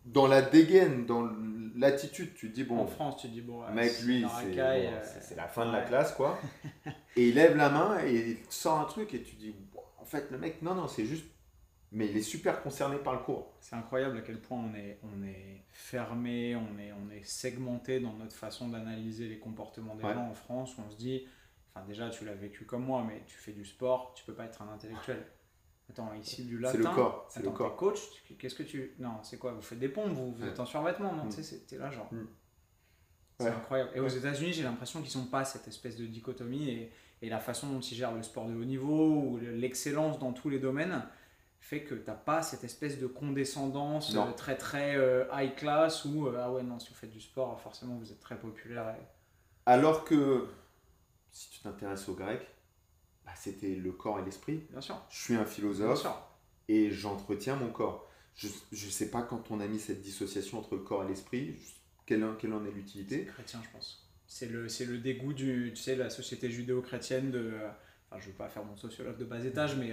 dans 0.05 0.27
la 0.27 0.43
dégaine, 0.43 1.07
dans 1.07 1.29
l'attitude, 1.77 2.35
tu 2.35 2.51
te 2.51 2.55
dis, 2.55 2.65
bon. 2.65 2.79
En 2.79 2.87
France, 2.87 3.19
tu 3.21 3.29
te 3.29 3.33
dis, 3.33 3.43
bon. 3.43 3.63
Mec, 3.73 4.01
lui, 4.03 4.25
euh, 4.25 5.01
c'est 5.03 5.37
la 5.37 5.47
fin 5.47 5.67
de 5.67 5.73
la 5.73 5.83
classe, 5.83 6.13
quoi. 6.13 6.39
et 7.17 7.29
il 7.29 7.35
lève 7.35 7.57
la 7.57 7.71
main 7.71 7.99
et 8.05 8.15
il 8.15 8.39
sort 8.49 8.81
un 8.81 8.85
truc 8.85 9.15
et 9.15 9.23
tu 9.23 9.37
dis, 9.37 9.55
en 9.99 10.05
fait, 10.05 10.31
le 10.31 10.39
mec, 10.39 10.63
non, 10.63 10.75
non, 10.75 10.89
c'est 10.89 11.05
juste. 11.05 11.27
Mais 11.91 12.07
il 12.07 12.17
est 12.17 12.23
super 12.23 12.63
concerné 12.63 12.99
par 12.99 13.15
le 13.15 13.21
cours. 13.21 13.55
C'est 13.61 13.75
incroyable 13.75 14.19
à 14.19 14.21
quel 14.21 14.41
point 14.41 14.59
on 14.59 14.75
est, 14.75 14.99
on 15.03 15.25
est 15.25 15.65
fermé, 15.71 16.55
on 16.55 16.79
est, 16.79 16.93
on 16.93 17.11
est 17.11 17.25
segmenté 17.25 17.99
dans 18.01 18.13
notre 18.13 18.37
façon 18.37 18.69
d'analyser 18.69 19.29
les 19.29 19.39
comportements 19.39 19.95
des 19.95 20.03
gens 20.03 20.29
en 20.29 20.35
France. 20.35 20.77
Où 20.77 20.83
on 20.87 20.91
se 20.91 20.97
dit, 20.97 21.27
déjà, 21.87 22.11
tu 22.11 22.25
l'as 22.25 22.35
vécu 22.35 22.65
comme 22.65 22.85
moi, 22.85 23.05
mais 23.07 23.23
tu 23.27 23.37
fais 23.37 23.53
du 23.53 23.65
sport, 23.65 24.13
tu 24.15 24.25
peux 24.25 24.35
pas 24.35 24.45
être 24.45 24.61
un 24.61 24.69
intellectuel. 24.69 25.25
Attends, 25.91 26.13
ici 26.15 26.45
du 26.45 26.59
latin. 26.59 26.77
C'est 26.77 26.85
le 26.85 26.95
corps. 26.95 27.27
C'est 27.31 27.43
le 27.43 27.51
corps. 27.51 27.77
coach, 27.77 27.99
qu'est-ce 28.39 28.55
que 28.55 28.63
tu. 28.63 28.95
Non, 28.99 29.23
c'est 29.23 29.39
quoi 29.39 29.53
Vous 29.53 29.63
faites 29.63 29.79
des 29.79 29.89
pompes, 29.89 30.13
vous, 30.13 30.45
êtes 30.45 30.61
en 30.61 30.67
survêtement, 30.67 31.15
non 31.15 31.25
mm. 31.25 31.35
Tu 31.35 31.43
sais, 31.43 31.61
t'es 31.61 31.79
là, 31.79 31.91
genre. 31.91 32.13
Mm. 32.13 32.27
C'est 33.41 33.49
incroyable. 33.49 33.91
Et 33.95 34.01
aux 34.01 34.09
États-Unis, 34.09 34.53
j'ai 34.53 34.65
l'impression 34.65 35.01
qu'ils 35.01 35.19
n'ont 35.19 35.29
pas 35.29 35.45
cette 35.45 35.67
espèce 35.67 35.97
de 35.97 36.05
dichotomie 36.05 36.69
et, 36.69 36.93
et, 37.23 37.31
la 37.31 37.39
façon 37.39 37.69
dont 37.69 37.81
ils 37.81 37.95
gèrent 37.95 38.15
le 38.15 38.23
sport 38.23 38.47
de 38.47 38.55
haut 38.55 38.65
niveau 38.65 39.13
ou 39.13 39.39
l'excellence 39.39 40.19
dans 40.19 40.33
tous 40.33 40.51
les 40.51 40.59
domaines 40.59 41.03
fait 41.61 41.83
que 41.83 41.95
t'as 41.95 42.15
pas 42.15 42.43
cette 42.43 42.65
espèce 42.65 42.99
de 42.99 43.07
condescendance 43.07 44.15
euh, 44.15 44.33
très 44.33 44.57
très 44.57 44.97
euh, 44.97 45.25
high 45.33 45.55
class 45.55 46.05
où 46.05 46.27
euh, 46.27 46.41
ah 46.41 46.53
ouais 46.53 46.63
non 46.63 46.79
si 46.79 46.89
vous 46.89 46.95
faites 46.95 47.11
du 47.11 47.21
sport 47.21 47.61
forcément 47.61 47.97
vous 47.97 48.11
êtes 48.11 48.21
très 48.21 48.39
populaire. 48.39 48.95
Alors 49.67 50.05
que 50.05 50.49
si 51.31 51.51
tu 51.51 51.61
t'intéresses 51.61 52.09
au 52.09 52.15
grec, 52.15 52.47
bah, 53.27 53.33
c'était 53.37 53.75
le 53.75 53.93
corps 53.93 54.19
et 54.19 54.25
l'esprit. 54.25 54.67
Bien 54.71 54.81
sûr. 54.81 55.01
Je 55.11 55.23
suis 55.23 55.35
un 55.35 55.45
philosophe 55.45 56.07
et 56.69 56.91
j'entretiens 56.91 57.57
mon 57.57 57.71
corps. 57.71 58.09
Je 58.35 58.47
ne 58.47 58.91
sais 58.91 59.11
pas 59.11 59.23
quand 59.23 59.51
on 59.51 59.61
a 59.61 59.67
mis 59.67 59.79
cette 59.79 60.01
dissociation 60.01 60.59
entre 60.59 60.77
le 60.77 60.83
corps 60.83 61.05
et 61.05 61.09
l'esprit, 61.09 61.57
quelle, 62.07 62.25
quelle 62.39 62.53
en 62.55 62.65
est 62.65 62.71
l'utilité. 62.71 63.27
chrétien, 63.27 63.61
je 63.65 63.71
pense. 63.71 64.09
C'est 64.27 64.47
le, 64.47 64.67
le 64.67 64.99
dégoût 64.99 65.33
du, 65.33 65.73
tu 65.75 65.83
sais, 65.83 65.97
la 65.97 66.09
société 66.09 66.51
judéo-chrétienne 66.51 67.31
de. 67.31 67.53
Enfin, 68.07 68.21
je 68.21 68.27
ne 68.27 68.31
veux 68.31 68.39
pas 68.39 68.49
faire 68.49 68.65
mon 68.65 68.77
sociologue 68.77 69.19
de 69.19 69.25
bas 69.25 69.45
étage, 69.45 69.77
mais 69.77 69.93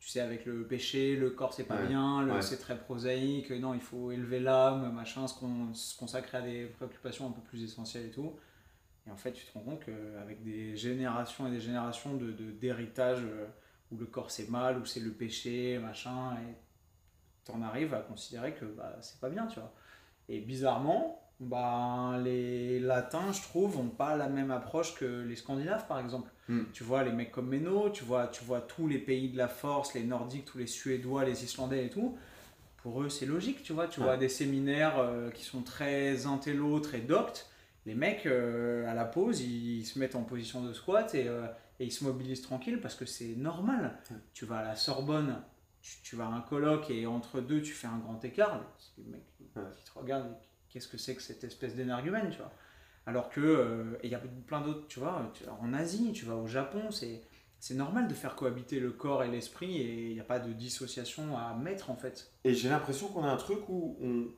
tu 0.00 0.08
sais, 0.08 0.20
avec 0.20 0.46
le 0.46 0.64
péché, 0.66 1.14
le 1.14 1.30
corps 1.30 1.52
c'est 1.52 1.64
pas 1.64 1.82
bien, 1.82 2.40
c'est 2.40 2.58
très 2.58 2.76
prosaïque, 2.76 3.50
non, 3.50 3.74
il 3.74 3.82
faut 3.82 4.10
élever 4.10 4.40
l'âme, 4.40 4.92
machin, 4.92 5.26
se, 5.26 5.34
consacrer 5.98 6.38
à 6.38 6.40
des 6.40 6.64
préoccupations 6.64 7.28
un 7.28 7.32
peu 7.32 7.42
plus 7.42 7.62
essentielles 7.62 8.06
et 8.06 8.10
tout. 8.10 8.34
Et 9.06 9.10
en 9.10 9.16
fait, 9.16 9.32
tu 9.32 9.44
te 9.44 9.52
rends 9.52 9.60
compte 9.60 9.84
qu'avec 9.84 10.42
des 10.42 10.74
générations 10.74 11.46
et 11.46 11.50
des 11.50 11.60
générations 11.60 12.14
de, 12.14 12.30
d'héritage 12.32 13.20
euh, 13.24 13.46
où 13.92 13.98
le 13.98 14.06
corps 14.06 14.30
c'est 14.30 14.48
mal, 14.48 14.78
où 14.78 14.86
c'est 14.86 15.00
le 15.00 15.10
péché, 15.10 15.78
machin, 15.78 16.34
et 16.36 16.54
t'en 17.44 17.60
arrives 17.60 17.92
à 17.92 18.00
considérer 18.00 18.54
que 18.54 18.64
bah, 18.64 18.96
c'est 19.02 19.20
pas 19.20 19.28
bien, 19.28 19.46
tu 19.48 19.60
vois. 19.60 19.72
Et 20.30 20.40
bizarrement, 20.40 21.19
bah, 21.40 22.18
les 22.22 22.78
latins, 22.78 23.32
je 23.32 23.42
trouve, 23.42 23.76
n'ont 23.76 23.88
pas 23.88 24.16
la 24.16 24.28
même 24.28 24.50
approche 24.50 24.94
que 24.94 25.22
les 25.22 25.36
scandinaves, 25.36 25.86
par 25.86 25.98
exemple. 25.98 26.30
Hmm. 26.48 26.64
Tu 26.72 26.84
vois, 26.84 27.02
les 27.02 27.12
mecs 27.12 27.32
comme 27.32 27.48
Meno, 27.48 27.90
tu 27.90 28.04
vois, 28.04 28.28
tu 28.28 28.44
vois 28.44 28.60
tous 28.60 28.86
les 28.86 28.98
pays 28.98 29.30
de 29.30 29.36
la 29.36 29.48
force, 29.48 29.94
les 29.94 30.04
nordiques, 30.04 30.44
tous 30.44 30.58
les 30.58 30.66
suédois, 30.66 31.24
les 31.24 31.44
islandais 31.44 31.86
et 31.86 31.90
tout. 31.90 32.16
Pour 32.82 33.02
eux, 33.02 33.08
c'est 33.08 33.26
logique, 33.26 33.62
tu 33.62 33.72
vois. 33.72 33.88
Tu 33.88 34.00
vois 34.00 34.16
des 34.16 34.28
séminaires 34.28 34.98
euh, 34.98 35.30
qui 35.30 35.44
sont 35.44 35.62
très 35.62 36.26
intello, 36.26 36.80
très 36.80 37.00
doctes 37.00 37.50
les 37.86 37.94
mecs, 37.94 38.26
euh, 38.26 38.88
à 38.90 38.94
la 38.94 39.04
pause, 39.04 39.40
ils, 39.40 39.84
se 39.84 39.98
mettent 39.98 40.14
en 40.14 40.22
position 40.22 40.62
de 40.62 40.72
squat 40.72 41.14
et, 41.14 41.26
euh, 41.28 41.46
et 41.78 41.86
ils 41.86 41.92
se 41.92 42.04
mobilisent 42.04 42.42
tranquille 42.42 42.80
parce 42.80 42.94
que 42.94 43.06
c'est 43.06 43.36
normal. 43.36 43.98
Tu 44.34 44.44
vas 44.44 44.58
à 44.58 44.62
la 44.62 44.76
Sorbonne, 44.76 45.42
tu, 46.02 46.16
vas 46.16 46.26
à 46.26 46.28
un 46.28 46.40
colloque 46.40 46.90
et 46.90 47.06
entre 47.06 47.40
deux, 47.40 47.62
tu 47.62 47.72
fais 47.72 47.86
un 47.86 47.98
grand 47.98 48.22
écart. 48.24 48.62
Les 48.98 49.04
mecs 49.04 49.26
qui 49.36 49.44
te 49.44 49.98
regardent, 49.98 50.36
qu'est-ce 50.70 50.88
que 50.88 50.98
c'est 50.98 51.14
que 51.14 51.22
cette 51.22 51.44
espèce 51.44 51.74
d'énergumène, 51.74 52.30
tu 52.30 52.38
vois 52.38 52.52
Alors 53.06 53.28
que, 53.28 53.40
euh, 53.40 53.98
il 54.02 54.10
y 54.10 54.14
a 54.14 54.22
plein 54.46 54.60
d'autres, 54.60 54.86
tu 54.88 55.00
vois, 55.00 55.30
en 55.60 55.72
Asie, 55.74 56.12
tu 56.12 56.24
vas 56.24 56.36
au 56.36 56.46
Japon, 56.46 56.90
c'est 56.90 57.22
c'est 57.60 57.74
normal 57.74 58.08
de 58.08 58.14
faire 58.14 58.36
cohabiter 58.36 58.80
le 58.80 58.90
corps 58.90 59.22
et 59.22 59.28
l'esprit 59.28 59.76
et 59.76 60.08
il 60.08 60.14
n'y 60.14 60.20
a 60.20 60.24
pas 60.24 60.40
de 60.40 60.52
dissociation 60.52 61.36
à 61.36 61.54
mettre 61.54 61.90
en 61.90 61.94
fait. 61.94 62.32
Et 62.42 62.54
j'ai 62.54 62.70
l'impression 62.70 63.08
qu'on 63.08 63.22
a 63.22 63.30
un 63.30 63.36
truc 63.36 63.68
où 63.68 63.96
on, 64.02 64.28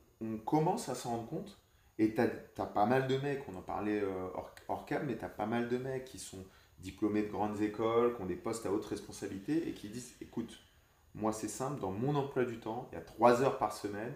commence 0.45 0.87
à 0.87 0.95
s'en 0.95 1.11
rendre 1.11 1.27
compte 1.27 1.59
et 1.99 2.13
tu 2.13 2.21
as, 2.21 2.65
pas 2.65 2.85
mal 2.85 3.07
de 3.07 3.17
mecs, 3.17 3.41
on 3.49 3.57
en 3.57 3.61
parlait 3.61 4.01
euh, 4.01 4.27
hors, 4.67 4.85
cam, 4.85 5.05
mais 5.05 5.17
tu 5.17 5.25
as 5.25 5.29
pas 5.29 5.45
mal 5.45 5.67
de 5.67 5.77
mecs 5.77 6.05
qui 6.05 6.17
sont 6.17 6.45
diplômés 6.79 7.23
de 7.23 7.29
grandes 7.29 7.59
écoles, 7.61 8.15
qui 8.15 8.21
ont 8.21 8.25
des 8.25 8.35
postes 8.35 8.65
à 8.65 8.71
haute 8.71 8.85
responsabilité 8.85 9.67
et 9.67 9.73
qui 9.73 9.89
disent 9.89 10.15
écoute, 10.21 10.61
moi 11.13 11.33
c'est 11.33 11.49
simple, 11.49 11.81
dans 11.81 11.91
mon 11.91 12.15
emploi 12.15 12.45
du 12.45 12.59
temps, 12.59 12.87
il 12.91 12.95
y 12.95 12.97
a 12.97 13.01
trois 13.01 13.41
heures 13.41 13.57
par 13.57 13.73
semaine, 13.73 14.13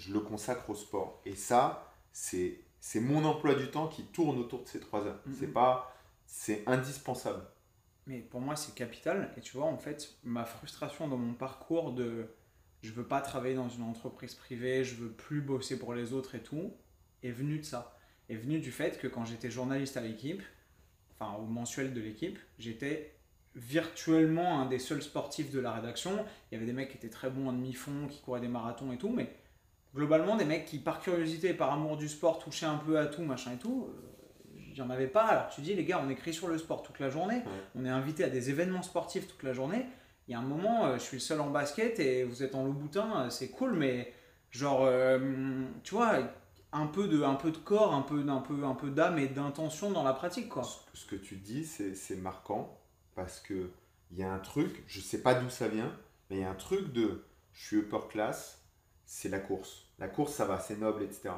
je 0.00 0.12
le 0.12 0.20
consacre 0.20 0.70
au 0.70 0.74
sport. 0.74 1.20
Et 1.26 1.34
ça, 1.34 1.92
c'est 2.12 2.64
mon 2.94 3.24
emploi 3.24 3.54
du 3.54 3.70
temps 3.70 3.88
qui 3.88 4.04
tourne 4.04 4.38
autour 4.38 4.62
de 4.62 4.68
ces 4.68 4.80
trois 4.80 5.04
heures. 5.06 5.20
C'est 5.38 5.52
pas. 5.52 5.94
C'est 6.26 6.62
indispensable. 6.66 7.42
Mais 8.06 8.20
pour 8.20 8.40
moi, 8.40 8.56
c'est 8.56 8.74
capital. 8.74 9.32
Et 9.36 9.40
tu 9.40 9.56
vois, 9.56 9.66
en 9.66 9.76
fait, 9.76 10.14
ma 10.24 10.44
frustration 10.44 11.08
dans 11.08 11.16
mon 11.16 11.34
parcours 11.34 11.92
de 11.92 12.28
je 12.82 12.92
veux 12.92 13.06
pas 13.06 13.20
travailler 13.20 13.54
dans 13.54 13.68
une 13.68 13.82
entreprise 13.82 14.34
privée, 14.34 14.84
je 14.84 14.94
veux 14.94 15.10
plus 15.10 15.42
bosser 15.42 15.78
pour 15.78 15.92
les 15.92 16.14
autres 16.14 16.34
et 16.34 16.42
tout, 16.42 16.72
est 17.22 17.30
venu 17.30 17.58
de 17.58 17.64
ça. 17.64 17.98
Est 18.30 18.36
venu 18.36 18.58
du 18.58 18.72
fait 18.72 18.98
que 18.98 19.06
quand 19.06 19.26
j'étais 19.26 19.50
journaliste 19.50 19.98
à 19.98 20.00
l'équipe, 20.00 20.42
enfin 21.12 21.36
au 21.36 21.42
mensuel 21.42 21.92
de 21.92 22.00
l'équipe, 22.00 22.38
j'étais 22.58 23.14
virtuellement 23.54 24.60
un 24.60 24.66
des 24.66 24.78
seuls 24.78 25.02
sportifs 25.02 25.50
de 25.50 25.60
la 25.60 25.72
rédaction. 25.72 26.24
Il 26.50 26.54
y 26.54 26.56
avait 26.56 26.64
des 26.64 26.72
mecs 26.72 26.90
qui 26.90 26.96
étaient 26.96 27.10
très 27.10 27.28
bons 27.28 27.48
en 27.48 27.52
demi-fond, 27.52 28.06
qui 28.08 28.20
couraient 28.22 28.40
des 28.40 28.48
marathons 28.48 28.92
et 28.92 28.96
tout, 28.96 29.10
mais 29.10 29.30
globalement 29.94 30.36
des 30.36 30.44
mecs 30.44 30.66
qui 30.66 30.78
par 30.78 31.00
curiosité 31.00 31.50
et 31.50 31.54
par 31.54 31.72
amour 31.72 31.96
du 31.96 32.08
sport 32.08 32.38
touchaient 32.38 32.66
un 32.66 32.76
peu 32.76 32.98
à 32.98 33.06
tout, 33.06 33.22
machin 33.22 33.52
et 33.52 33.58
tout. 33.58 33.88
il 34.56 34.74
n'y 34.74 34.80
en 34.80 34.90
avait 34.90 35.08
pas. 35.08 35.24
Alors 35.24 35.48
tu 35.48 35.60
dis, 35.60 35.74
les 35.74 35.84
gars, 35.84 36.00
on 36.04 36.10
écrit 36.10 36.32
sur 36.32 36.48
le 36.48 36.58
sport 36.58 36.82
toute 36.82 37.00
la 37.00 37.10
journée, 37.10 37.42
on 37.74 37.84
est 37.84 37.90
invité 37.90 38.24
à 38.24 38.28
des 38.28 38.50
événements 38.50 38.82
sportifs 38.82 39.26
toute 39.26 39.42
la 39.42 39.52
journée. 39.52 39.86
Il 40.28 40.32
y 40.32 40.34
a 40.34 40.38
un 40.38 40.42
moment, 40.42 40.86
euh, 40.86 40.94
je 40.94 41.00
suis 41.00 41.16
le 41.16 41.20
seul 41.20 41.40
en 41.40 41.50
basket 41.50 41.98
et 41.98 42.22
vous 42.22 42.44
êtes 42.44 42.54
en 42.54 42.64
loup 42.64 42.72
boutin, 42.72 43.28
c'est 43.30 43.48
cool, 43.48 43.72
mais 43.72 44.12
genre, 44.52 44.84
euh, 44.84 45.18
tu 45.82 45.94
vois, 45.94 46.18
un 46.72 46.86
peu 46.86 47.08
de, 47.08 47.22
un 47.22 47.34
peu 47.34 47.50
de 47.50 47.56
corps, 47.56 47.94
un 47.94 48.02
peu, 48.02 48.24
un 48.28 48.40
peu, 48.40 48.64
un 48.64 48.74
peu 48.74 48.90
d'âme 48.90 49.18
et 49.18 49.26
d'intention 49.26 49.90
dans 49.90 50.04
la 50.04 50.12
pratique. 50.12 50.48
Quoi. 50.48 50.62
Ce 50.94 51.04
que 51.04 51.16
tu 51.16 51.36
dis, 51.36 51.64
c'est 51.64 52.16
marquant 52.16 52.78
parce 53.16 53.40
que 53.40 53.70
il 54.12 54.18
y 54.18 54.22
a 54.22 54.32
un 54.32 54.38
truc, 54.38 54.82
je 54.86 55.00
sais 55.00 55.22
pas 55.22 55.34
d'où 55.34 55.50
ça 55.50 55.68
vient, 55.68 55.92
mais 56.28 56.36
il 56.36 56.42
y 56.42 56.44
a 56.44 56.50
un 56.50 56.54
truc 56.54 56.92
de 56.92 57.24
je 57.52 57.66
suis 57.66 57.76
upper 57.76 58.08
class, 58.08 58.59
c'est 59.10 59.28
la 59.28 59.40
course. 59.40 59.86
La 59.98 60.06
course, 60.06 60.32
ça 60.32 60.44
va, 60.44 60.60
c'est 60.60 60.78
noble, 60.78 61.02
etc. 61.02 61.30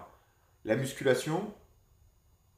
La 0.66 0.76
musculation, 0.76 1.50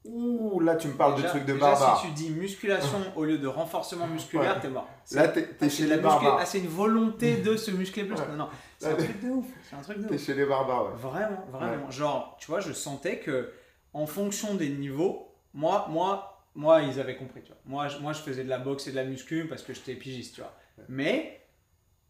Ouh, 0.05 0.61
là 0.61 0.75
tu 0.77 0.89
me 0.89 0.95
parles 0.95 1.23
de 1.23 1.27
trucs 1.27 1.47
de 1.47 1.55
barbare. 1.55 1.99
Si 1.99 2.09
tu 2.09 2.13
dis 2.13 2.31
musculation 2.31 2.99
au 3.17 3.25
lieu 3.25 3.39
de 3.39 3.47
renforcement 3.47 4.07
musculaire, 4.09 4.61
t'es 4.61 4.69
mort. 4.69 4.87
Là 5.13 5.29
t'es 5.29 5.71
chez 5.71 5.87
les 5.87 5.97
barbares. 5.99 6.39
Ah, 6.41 6.45
c'est 6.45 6.59
une 6.59 6.67
volonté 6.67 7.37
de 7.37 7.57
se 7.57 7.71
muscler 7.71 8.05
plus. 8.05 8.17
Non, 8.37 8.49
c'est 8.79 8.89
un 8.89 8.97
truc 8.97 9.23
de 9.23 9.31
ouf. 9.31 9.47
C'est 9.63 9.77
un 9.77 9.81
truc 9.81 9.99
de 9.99 10.09
T'es 10.09 10.19
chez 10.19 10.35
les 10.35 10.45
barbares, 10.47 10.87
ouais. 10.87 10.97
Vraiment, 10.97 11.47
vraiment. 11.51 11.91
Genre, 11.91 12.37
tu 12.39 12.49
vois, 12.49 12.61
je 12.61 12.73
sentais 12.73 13.21
que 13.21 13.53
en 13.95 14.07
fonction 14.07 14.57
des 14.57 14.69
niveaux, 14.69 15.33
moi, 15.55 15.87
moi, 15.89 16.45
moi, 16.57 16.83
ils 16.83 16.99
avaient 17.01 17.17
compris. 17.17 17.43
Tu 17.43 17.53
vois. 17.53 17.61
Moi, 17.65 17.89
je, 17.89 17.99
moi, 17.99 18.13
je 18.13 18.21
faisais 18.21 18.45
de 18.45 18.51
la 18.51 18.59
boxe 18.59 18.89
et 18.89 18.91
de 18.91 18.97
la 18.97 19.05
muscu 19.05 19.47
parce 19.49 19.63
que 19.63 19.73
j'étais 19.73 19.95
pigiste, 19.95 20.35
tu 20.35 20.41
vois. 20.41 20.53
Mais 20.89 21.44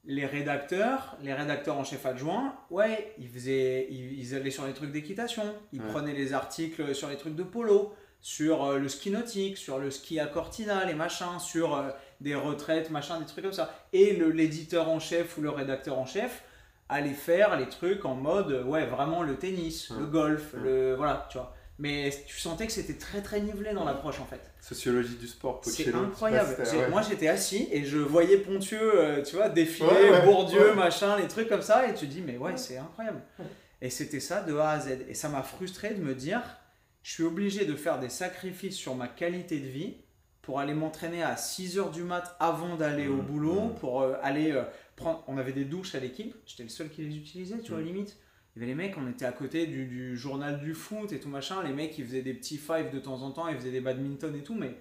les 0.06 0.26
rédacteurs, 0.26 1.16
les 1.22 1.32
rédacteurs 1.32 1.78
en 1.78 1.84
chef 1.84 2.04
adjoint, 2.04 2.54
ouais, 2.70 3.14
ils, 3.18 3.28
faisaient, 3.28 3.88
ils, 3.90 4.34
allaient 4.34 4.50
sur 4.50 4.66
les 4.66 4.74
trucs 4.74 4.92
d'équitation, 4.92 5.54
ils 5.72 5.80
prenaient 5.80 6.12
les 6.12 6.34
articles 6.34 6.94
sur 6.94 7.08
les 7.08 7.16
trucs 7.16 7.34
de 7.34 7.42
polo, 7.42 7.94
sur 8.20 8.64
euh, 8.64 8.78
le 8.78 8.88
ski 8.88 9.10
nautique, 9.10 9.58
sur 9.58 9.78
le 9.78 9.90
ski 9.90 10.18
à 10.20 10.26
Cortina, 10.26 10.84
les 10.84 10.94
machins, 10.94 11.38
sur 11.38 11.76
euh, 11.76 11.90
des 12.20 12.34
retraites, 12.34 12.90
machin, 12.90 13.18
des 13.18 13.26
trucs 13.26 13.44
comme 13.44 13.52
ça. 13.52 13.74
Et 13.92 14.14
l'éditeur 14.14 14.88
en 14.88 14.98
chef 14.98 15.36
ou 15.38 15.42
le 15.42 15.50
rédacteur 15.50 15.98
en 15.98 16.06
chef 16.06 16.42
allait 16.88 17.10
faire 17.10 17.56
les 17.58 17.68
trucs 17.68 18.04
en 18.04 18.14
mode, 18.14 18.64
ouais, 18.66 18.86
vraiment 18.86 19.22
le 19.22 19.36
tennis, 19.36 19.90
le 19.90 20.06
golf, 20.06 20.54
Ouais. 20.54 20.60
le. 20.62 20.94
Voilà, 20.94 21.26
tu 21.30 21.38
vois. 21.38 21.54
Mais 21.78 22.10
tu 22.28 22.38
sentais 22.38 22.66
que 22.66 22.72
c'était 22.72 22.94
très 22.94 23.20
très 23.20 23.40
nivelé 23.40 23.72
dans 23.74 23.84
l'approche 23.84 24.20
en 24.20 24.26
fait. 24.26 24.40
Sociologie 24.60 25.16
du 25.16 25.26
sport, 25.26 25.60
C'est 25.64 25.92
incroyable. 25.92 26.56
ouais. 26.62 26.88
Moi 26.88 27.02
j'étais 27.02 27.26
assis 27.28 27.68
et 27.72 27.84
je 27.84 27.98
voyais 27.98 28.38
Pontieux, 28.38 28.78
euh, 28.98 29.22
tu 29.22 29.34
vois, 29.36 29.48
défiler, 29.48 29.88
Ouais, 29.88 30.10
ouais, 30.10 30.24
Bourdieu, 30.24 30.74
machin, 30.74 31.16
les 31.18 31.26
trucs 31.26 31.48
comme 31.48 31.62
ça, 31.62 31.88
et 31.88 31.94
tu 31.94 32.06
dis, 32.06 32.20
mais 32.20 32.36
ouais, 32.38 32.56
c'est 32.56 32.76
incroyable. 32.78 33.20
Et 33.82 33.90
c'était 33.90 34.20
ça 34.20 34.40
de 34.42 34.56
A 34.56 34.70
à 34.70 34.80
Z. 34.80 34.98
Et 35.08 35.14
ça 35.14 35.28
m'a 35.28 35.42
frustré 35.42 35.94
de 35.94 36.00
me 36.00 36.14
dire, 36.14 36.42
je 37.02 37.12
suis 37.12 37.24
obligé 37.24 37.64
de 37.64 37.74
faire 37.74 37.98
des 37.98 38.08
sacrifices 38.08 38.76
sur 38.76 38.94
ma 38.94 39.08
qualité 39.08 39.58
de 39.58 39.66
vie 39.66 39.96
pour 40.42 40.60
aller 40.60 40.74
m'entraîner 40.74 41.22
à 41.24 41.36
6 41.36 41.78
heures 41.78 41.90
du 41.90 42.02
mat 42.02 42.36
avant 42.38 42.76
d'aller 42.76 43.08
au 43.08 43.16
Mhm. 43.16 43.26
boulot, 43.26 43.60
Mhm. 43.62 43.74
pour 43.74 44.02
euh, 44.02 44.14
aller 44.22 44.52
euh, 44.52 44.62
prendre. 44.94 45.24
On 45.26 45.38
avait 45.38 45.52
des 45.52 45.64
douches 45.64 45.94
à 45.96 45.98
l'équipe, 46.00 46.34
j'étais 46.46 46.62
le 46.62 46.68
seul 46.68 46.88
qui 46.88 47.02
les 47.02 47.16
utilisait, 47.16 47.58
tu 47.58 47.72
vois, 47.72 47.80
Mhm. 47.80 47.86
limite. 47.86 48.16
Il 48.56 48.60
y 48.60 48.62
avait 48.62 48.72
les 48.72 48.74
mecs, 48.76 48.96
on 48.96 49.08
était 49.08 49.24
à 49.24 49.32
côté 49.32 49.66
du, 49.66 49.86
du 49.86 50.16
journal 50.16 50.60
du 50.60 50.74
foot 50.74 51.12
et 51.12 51.18
tout 51.18 51.28
machin. 51.28 51.62
Les 51.64 51.72
mecs, 51.72 51.98
ils 51.98 52.04
faisaient 52.04 52.22
des 52.22 52.34
petits 52.34 52.56
fives 52.58 52.90
de 52.92 53.00
temps 53.00 53.20
en 53.22 53.30
temps, 53.32 53.48
ils 53.48 53.56
faisaient 53.56 53.72
des 53.72 53.80
badminton 53.80 54.34
et 54.36 54.42
tout, 54.42 54.54
mais 54.54 54.76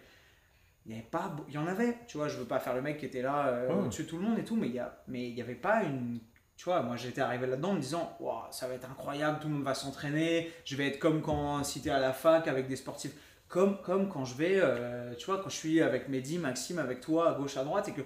il 0.86 0.92
y 0.92 0.96
avait 0.96 1.08
pas 1.10 1.36
il 1.48 1.54
y 1.54 1.58
en 1.58 1.66
avait 1.68 1.98
tu 2.08 2.18
vois. 2.18 2.28
Je 2.28 2.38
veux 2.38 2.46
pas 2.46 2.60
faire 2.60 2.76
le 2.76 2.82
mec 2.82 2.98
qui 2.98 3.06
était 3.06 3.22
là 3.22 3.48
euh, 3.48 3.74
au-dessus 3.84 4.04
de 4.04 4.10
tout 4.10 4.18
le 4.18 4.24
monde 4.24 4.38
et 4.38 4.44
tout 4.44 4.56
mais 4.58 4.68
il 4.68 4.74
y 4.76 4.80
a 4.80 5.02
mais 5.08 5.28
il 5.30 5.34
y 5.34 5.42
avait 5.42 5.56
pas 5.56 5.84
une 5.84 6.20
tu 6.58 6.66
vois. 6.66 6.82
Moi 6.84 6.98
j'étais 6.98 7.22
arrivé 7.22 7.48
là-dedans 7.48 7.70
en 7.70 7.74
me 7.76 7.80
disant 7.80 8.16
Ouah, 8.20 8.48
ça 8.52 8.68
va 8.68 8.74
être 8.76 8.90
incroyable 8.90 9.40
tout 9.40 9.48
le 9.48 9.54
monde 9.56 9.64
va 9.64 9.74
s'entraîner 9.76 10.52
je 10.66 10.76
vais 10.76 10.88
être 10.88 11.00
comme 11.00 11.22
quand 11.22 11.64
si 11.64 11.82
t'es 11.82 11.90
à 11.90 12.00
la 12.00 12.12
fac 12.14 12.48
avec 12.48 12.68
des 12.68 12.76
sportifs. 12.76 13.14
Comme 13.48 13.82
comme 13.82 14.10
quand 14.10 14.26
je 14.26 14.36
vais 14.36 14.60
euh, 14.62 15.14
tu 15.16 15.26
vois 15.26 15.38
quand 15.42 15.50
je 15.50 15.56
suis 15.56 15.82
avec 15.82 16.10
Mehdi 16.10 16.38
Maxime 16.38 16.80
avec 16.80 17.00
toi 17.02 17.32
à 17.32 17.34
gauche 17.34 17.56
à 17.58 17.64
droite 17.64 17.88
et 17.88 17.94
que 17.94 18.02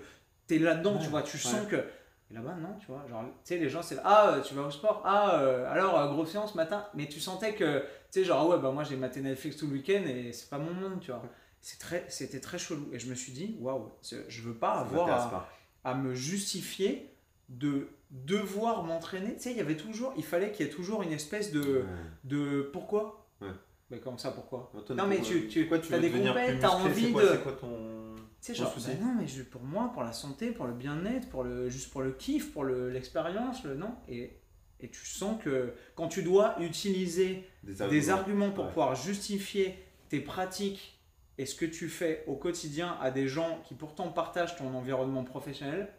t'es 0.45 0.60
là-dedans 0.60 0.97
tu 0.99 1.10
vois. 1.10 1.23
Tu 1.23 1.36
Ouais. 1.38 1.41
sens 1.43 1.65
que 1.67 1.84
et 2.29 2.33
là-bas 2.33 2.55
non 2.55 2.75
tu 2.79 2.87
vois 2.87 3.05
genre 3.09 3.23
tu 3.23 3.29
sais 3.43 3.57
les 3.57 3.69
gens 3.69 3.81
c'est 3.81 3.97
ah 4.03 4.31
euh, 4.33 4.41
tu 4.41 4.53
vas 4.53 4.63
au 4.63 4.71
sport 4.71 5.01
ah 5.05 5.39
euh, 5.39 5.71
alors 5.71 5.97
euh, 5.99 6.07
grosse 6.11 6.31
séance 6.31 6.55
matin. 6.55 6.85
Mais 6.93 7.07
tu 7.07 7.19
sentais 7.19 7.53
que 7.55 7.79
tu 7.79 7.85
sais 8.11 8.23
genre 8.25 8.41
ah 8.41 8.55
ouais 8.55 8.61
bah 8.61 8.71
moi 8.71 8.83
j'ai 8.83 8.95
maté 8.97 9.21
Netflix 9.21 9.57
tout 9.57 9.67
le 9.67 9.73
week-end 9.73 10.03
et 10.07 10.33
c'est 10.33 10.49
pas 10.49 10.57
mon 10.57 10.73
monde 10.73 10.99
tu 10.99 11.11
vois. 11.11 11.23
C'est 11.61 11.79
très 11.79 12.05
c'était 12.09 12.39
très 12.39 12.57
chelou. 12.59 12.89
Et 12.93 12.99
je 12.99 13.09
me 13.09 13.15
suis 13.15 13.31
dit 13.31 13.55
waouh 13.59 13.91
je 14.27 14.41
veux 14.41 14.53
pas 14.55 14.71
avoir 14.73 15.09
à, 15.09 15.29
pas. 15.29 15.49
à 15.83 15.93
me 15.95 16.13
justifier 16.13 17.13
de 17.49 17.87
devoir 18.11 18.83
m'entraîner. 18.83 19.35
Tu 19.35 19.41
sais 19.43 19.51
il 19.51 19.57
y 19.57 19.61
avait 19.61 19.77
toujours 19.77 20.13
il 20.17 20.23
fallait 20.23 20.51
qu'il 20.51 20.65
y 20.65 20.69
ait 20.69 20.71
toujours 20.71 21.03
une 21.03 21.11
espèce 21.13 21.51
de 21.51 21.61
Ouais. 21.61 21.83
de 22.25 22.69
pourquoi? 22.73 23.25
Ouais. 23.41 23.47
mais 23.89 23.99
comment 23.99 24.17
ça 24.17 24.31
pourquoi? 24.31 24.71
Non, 24.89 25.07
mais 25.07 25.21
tu- 25.21 25.47
tu- 25.47 25.61
pourquoi 25.61 25.79
tu 25.79 25.93
veux 25.93 25.99
des 25.99 26.11
compètes, 26.11 26.59
t'as 26.59 26.69
envie 26.69 27.11
quoi, 27.13 27.23
de- 27.23 27.37
quoi 27.37 27.51
ton, 27.53 28.15
sais 28.53 28.55
genre 28.55 28.73
bah 28.75 28.93
non 29.01 29.15
mais 29.17 29.27
je- 29.27 29.43
pour 29.43 29.62
moi 29.63 29.91
pour 29.93 30.03
la 30.03 30.12
santé 30.13 30.51
pour 30.51 30.65
le 30.67 30.73
bien-être 30.73 31.29
pour 31.29 31.43
le 31.43 31.69
juste 31.69 31.91
pour 31.91 32.01
le 32.01 32.12
kiff 32.12 32.51
pour 32.53 32.63
le- 32.63 32.89
l'expérience 32.89 33.63
le 33.63 33.75
non 33.75 33.95
et 34.07 34.39
et 34.79 34.89
tu 34.89 35.05
sens 35.05 35.41
que 35.43 35.73
quand 35.95 36.07
tu 36.07 36.21
dois 36.21 36.55
utiliser 36.62 37.49
des 37.63 38.10
arguments 38.12 38.51
pour 38.51 38.65
Ouais. 38.65 38.69
pouvoir 38.69 38.93
justifier 38.95 39.75
tes 40.10 40.19
pratiques 40.19 40.99
et 41.39 41.45
ce 41.47 41.55
que 41.55 41.65
tu 41.65 41.89
fais 41.89 42.23
au 42.27 42.36
quotidien 42.36 42.95
à 43.01 43.10
des 43.12 43.27
gens 43.27 43.60
qui 43.65 43.73
pourtant 43.73 44.10
partagent 44.10 44.55
ton 44.55 44.73
environnement 44.75 45.23
professionnel, 45.23 45.91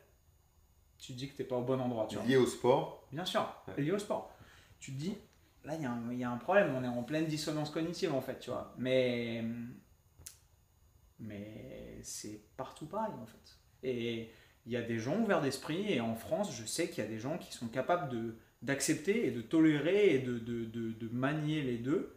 tu 0.98 1.12
te 1.12 1.18
dis 1.18 1.28
que 1.28 1.34
tu 1.37 1.42
n'es 1.42 1.48
pas 1.48 1.56
au 1.56 1.62
bon 1.62 1.80
endroit. 1.80 2.06
Tu 2.08 2.16
vois. 2.16 2.24
lié 2.24 2.37
au 2.37 2.46
sport. 2.46 3.04
Bien 3.12 3.24
sûr, 3.24 3.52
Ouais. 3.68 3.82
lié 3.82 3.92
au 3.92 3.98
sport. 3.98 4.32
Tu 4.80 4.92
te 4.92 4.96
dis, 4.98 5.16
là, 5.64 5.74
il 5.74 5.82
y, 5.82 5.84
a 5.84 5.90
un- 5.90 6.12
il 6.12 6.18
y 6.18 6.24
a 6.24 6.30
un 6.30 6.37
problème, 6.38 6.72
on 6.76 6.82
est 6.84 6.88
en 6.88 7.02
pleine 7.02 7.26
dissonance 7.26 7.70
cognitive 7.70 8.12
en 8.14 8.20
fait, 8.20 8.38
tu 8.40 8.50
vois. 8.50 8.74
Mais, 8.78 9.44
mais 11.18 11.98
c'est 12.02 12.40
partout 12.57 12.87
pareil 12.87 13.14
en 13.20 13.26
fait. 13.26 13.59
Et 13.83 14.31
il 14.66 14.72
y 14.72 14.76
a 14.76 14.83
des 14.83 14.98
gens 14.98 15.18
ouverts 15.20 15.40
d'esprit, 15.40 15.92
et 15.92 16.00
en 16.00 16.14
France, 16.14 16.54
je 16.54 16.64
sais 16.66 16.88
qu'il 16.90 17.02
y 17.02 17.07
a 17.07 17.11
des 17.11 17.18
gens 17.18 17.38
qui 17.38 17.52
sont 17.52 17.68
capables 17.68 18.09
de 18.11 18.37
d'accepter 18.61 19.26
et 19.26 19.31
de 19.31 19.40
tolérer 19.40 20.16
et 20.16 20.18
de, 20.18 20.37
de, 20.38 20.64
de, 20.64 20.90
de 20.90 21.09
manier 21.14 21.62
les 21.62 21.78
deux, 21.78 22.16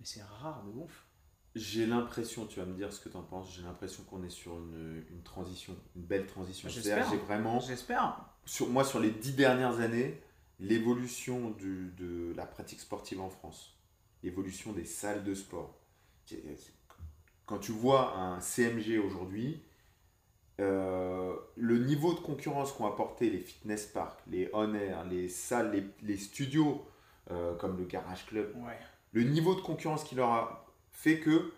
mais 0.00 0.06
c'est 0.06 0.22
rare 0.22 0.64
de 0.64 0.70
ouf. 0.76 1.06
J'ai 1.54 1.86
l'impression, 1.86 2.46
tu 2.46 2.58
vas 2.58 2.66
me 2.66 2.74
dire 2.74 2.92
ce 2.92 3.00
que 3.00 3.08
tu 3.08 3.16
en 3.16 3.22
penses, 3.22 3.54
j'ai 3.54 3.62
l'impression 3.62 4.02
qu'on 4.04 4.22
est 4.24 4.30
sur 4.30 4.58
une, 4.58 5.04
une 5.10 5.22
transition, 5.22 5.76
une 5.96 6.02
belle 6.02 6.26
transition. 6.26 6.68
J'espère. 6.68 6.96
C'est-à-dire, 7.04 7.10
J'ai 7.20 7.24
vraiment, 7.26 7.60
J'espère. 7.60 8.28
sur, 8.44 8.68
moi, 8.68 8.84
sur 8.84 8.98
les 9.00 9.10
dix 9.10 9.32
dernières 9.34 9.78
années, 9.80 10.20
l'évolution 10.60 11.50
de 11.50 12.32
la 12.36 12.44
pratique 12.44 12.80
sportive 12.80 13.20
en 13.20 13.30
France, 13.30 13.78
l'évolution 14.22 14.72
des 14.72 14.84
salles 14.84 15.22
de 15.24 15.34
sport. 15.34 15.80
Quand 17.48 17.58
tu 17.58 17.72
vois 17.72 18.14
un 18.18 18.40
CMG 18.40 18.98
aujourd'hui, 18.98 19.62
euh, 20.60 21.34
le 21.56 21.78
niveau 21.78 22.12
de 22.12 22.20
concurrence 22.20 22.72
qu'ont 22.72 22.86
apporté 22.86 23.30
les 23.30 23.38
fitness 23.38 23.86
parks, 23.86 24.20
les 24.26 24.50
on 24.52 24.74
air, 24.74 25.04
les 25.06 25.30
salles, 25.30 25.72
les, 25.72 25.84
les 26.06 26.18
studios 26.18 26.84
euh, 27.30 27.54
comme 27.56 27.78
le 27.78 27.84
Garage 27.84 28.26
Club, 28.26 28.54
Ouais. 28.56 28.78
le 29.12 29.22
niveau 29.22 29.54
de 29.54 29.60
concurrence 29.62 30.04
qu'il 30.04 30.18
leur 30.18 30.30
a 30.30 30.66
fait 30.92 31.20
que, 31.20 31.52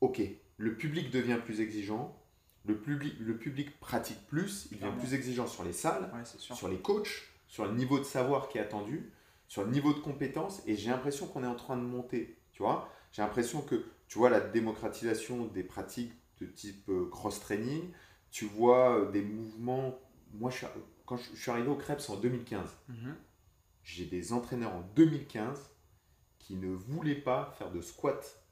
ok, 0.00 0.20
le 0.56 0.76
public 0.76 1.10
devient 1.12 1.38
plus 1.44 1.60
exigeant, 1.60 2.18
le 2.64 2.76
public, 2.76 3.14
le 3.20 3.36
public 3.36 3.78
pratique 3.78 4.26
plus, 4.26 4.66
il 4.72 4.78
devient 4.80 4.92
plus 4.98 5.14
exigeant 5.14 5.46
sur 5.46 5.62
les 5.62 5.72
salles, 5.72 6.10
Ouais, 6.12 6.24
sur 6.24 6.66
les 6.68 6.78
coachs, 6.78 7.22
sur 7.46 7.66
le 7.66 7.72
niveau 7.74 8.00
de 8.00 8.04
savoir 8.04 8.48
qui 8.48 8.58
est 8.58 8.62
attendu, 8.62 9.12
sur 9.46 9.62
le 9.62 9.70
niveau 9.70 9.92
de 9.92 10.00
compétence, 10.00 10.60
et 10.66 10.74
j'ai 10.76 10.90
l'impression 10.90 11.26
qu'on 11.28 11.44
est 11.44 11.48
en 11.48 11.54
train 11.54 11.76
de 11.76 11.82
monter, 11.82 12.36
tu 12.52 12.62
vois. 12.62 12.88
J'ai 13.12 13.20
l'impression 13.22 13.60
que, 13.60 13.84
tu 14.12 14.18
vois, 14.18 14.28
la 14.28 14.40
démocratisation 14.40 15.46
des 15.46 15.62
pratiques 15.62 16.12
de 16.38 16.44
type 16.44 16.86
euh, 16.90 17.08
cross-training, 17.10 17.90
tu 18.30 18.44
vois 18.44 18.98
euh, 18.98 19.10
des 19.10 19.22
mouvements, 19.22 19.98
moi, 20.34 20.50
je 20.50 20.58
suis, 20.58 20.66
quand 21.06 21.16
je, 21.16 21.34
suis 21.34 21.50
arrivé 21.50 21.68
au 21.68 21.76
Krebs 21.76 22.02
en 22.10 22.16
2015, 22.16 22.68
Mhm. 22.90 23.16
j'ai 23.82 24.04
des 24.04 24.34
entraîneurs 24.34 24.74
en 24.74 24.82
2015 24.94 25.70
qui 26.38 26.56
ne 26.56 26.68
voulaient 26.68 27.14
pas 27.22 27.54
faire 27.56 27.70
de 27.70 27.80
squat. 27.80 28.44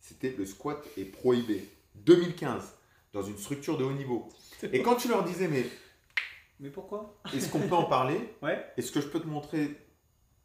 C'était 0.00 0.32
le 0.36 0.44
squat 0.44 0.84
est 0.96 1.04
prohibé. 1.04 1.68
2015, 1.94 2.74
dans 3.12 3.22
une 3.22 3.38
structure 3.38 3.78
de 3.78 3.84
haut 3.84 3.92
niveau. 3.92 4.28
Et 4.72 4.82
quand 4.82 4.96
tu 4.96 5.06
leur 5.06 5.22
disais, 5.22 5.46
mais 5.46 5.66
Mais 6.58 6.70
pourquoi? 6.70 7.16
est-ce 7.32 7.48
qu'on 7.48 7.60
peut 7.60 7.76
en 7.76 7.84
parler? 7.84 8.18
Ouais. 8.42 8.60
Est-ce 8.76 8.90
que 8.90 9.00
je 9.00 9.06
peux 9.06 9.20
te 9.20 9.28
montrer 9.28 9.70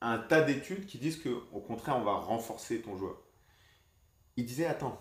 un 0.02 0.20
tas 0.20 0.42
d'études 0.44 0.86
qui 0.86 1.00
disent 1.00 1.18
que 1.20 1.30
au 1.52 1.62
contraire, 1.62 1.98
on 1.98 2.04
va 2.04 2.14
renforcer 2.14 2.80
ton 2.84 2.96
joueur? 2.96 3.18
Ils 4.42 4.46
disaient, 4.46 4.66
attends, 4.66 5.00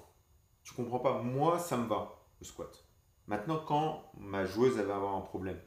tu 0.62 0.74
comprends 0.74 0.98
pas, 0.98 1.22
moi, 1.22 1.58
ça 1.58 1.78
me 1.78 1.86
va, 1.88 2.26
le 2.40 2.44
squat. 2.44 2.84
Maintenant, 3.26 3.58
quand 3.66 4.12
ma 4.18 4.44
joueuse 4.44 4.76
elle 4.78 4.84
va 4.84 4.96
avoir 4.96 5.16
un 5.16 5.22
problème, 5.22 5.58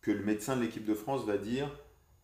que 0.00 0.10
le 0.10 0.24
médecin 0.24 0.56
de 0.56 0.62
l'équipe 0.62 0.86
de 0.86 0.94
France 0.94 1.26
va 1.26 1.36
dire, 1.36 1.70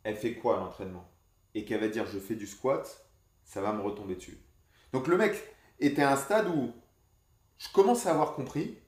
elle 0.04 0.16
fait 0.16 0.36
quoi 0.36 0.56
à 0.56 0.60
l'entraînement? 0.60 1.06
Et 1.54 1.66
qu'elle 1.66 1.82
va 1.82 1.88
dire, 1.88 2.06
je 2.06 2.18
fais 2.18 2.34
du 2.34 2.46
squat, 2.46 3.10
ça 3.44 3.60
va 3.60 3.74
me 3.74 3.82
retomber 3.82 4.14
dessus. 4.14 4.42
Donc 4.94 5.06
le 5.06 5.18
mec 5.18 5.54
était 5.80 6.00
à 6.00 6.12
un 6.12 6.16
stade 6.16 6.48
où 6.48 6.72
je 7.58 7.70
commence 7.70 8.06
à 8.06 8.12
avoir 8.12 8.32
compris, 8.32 8.78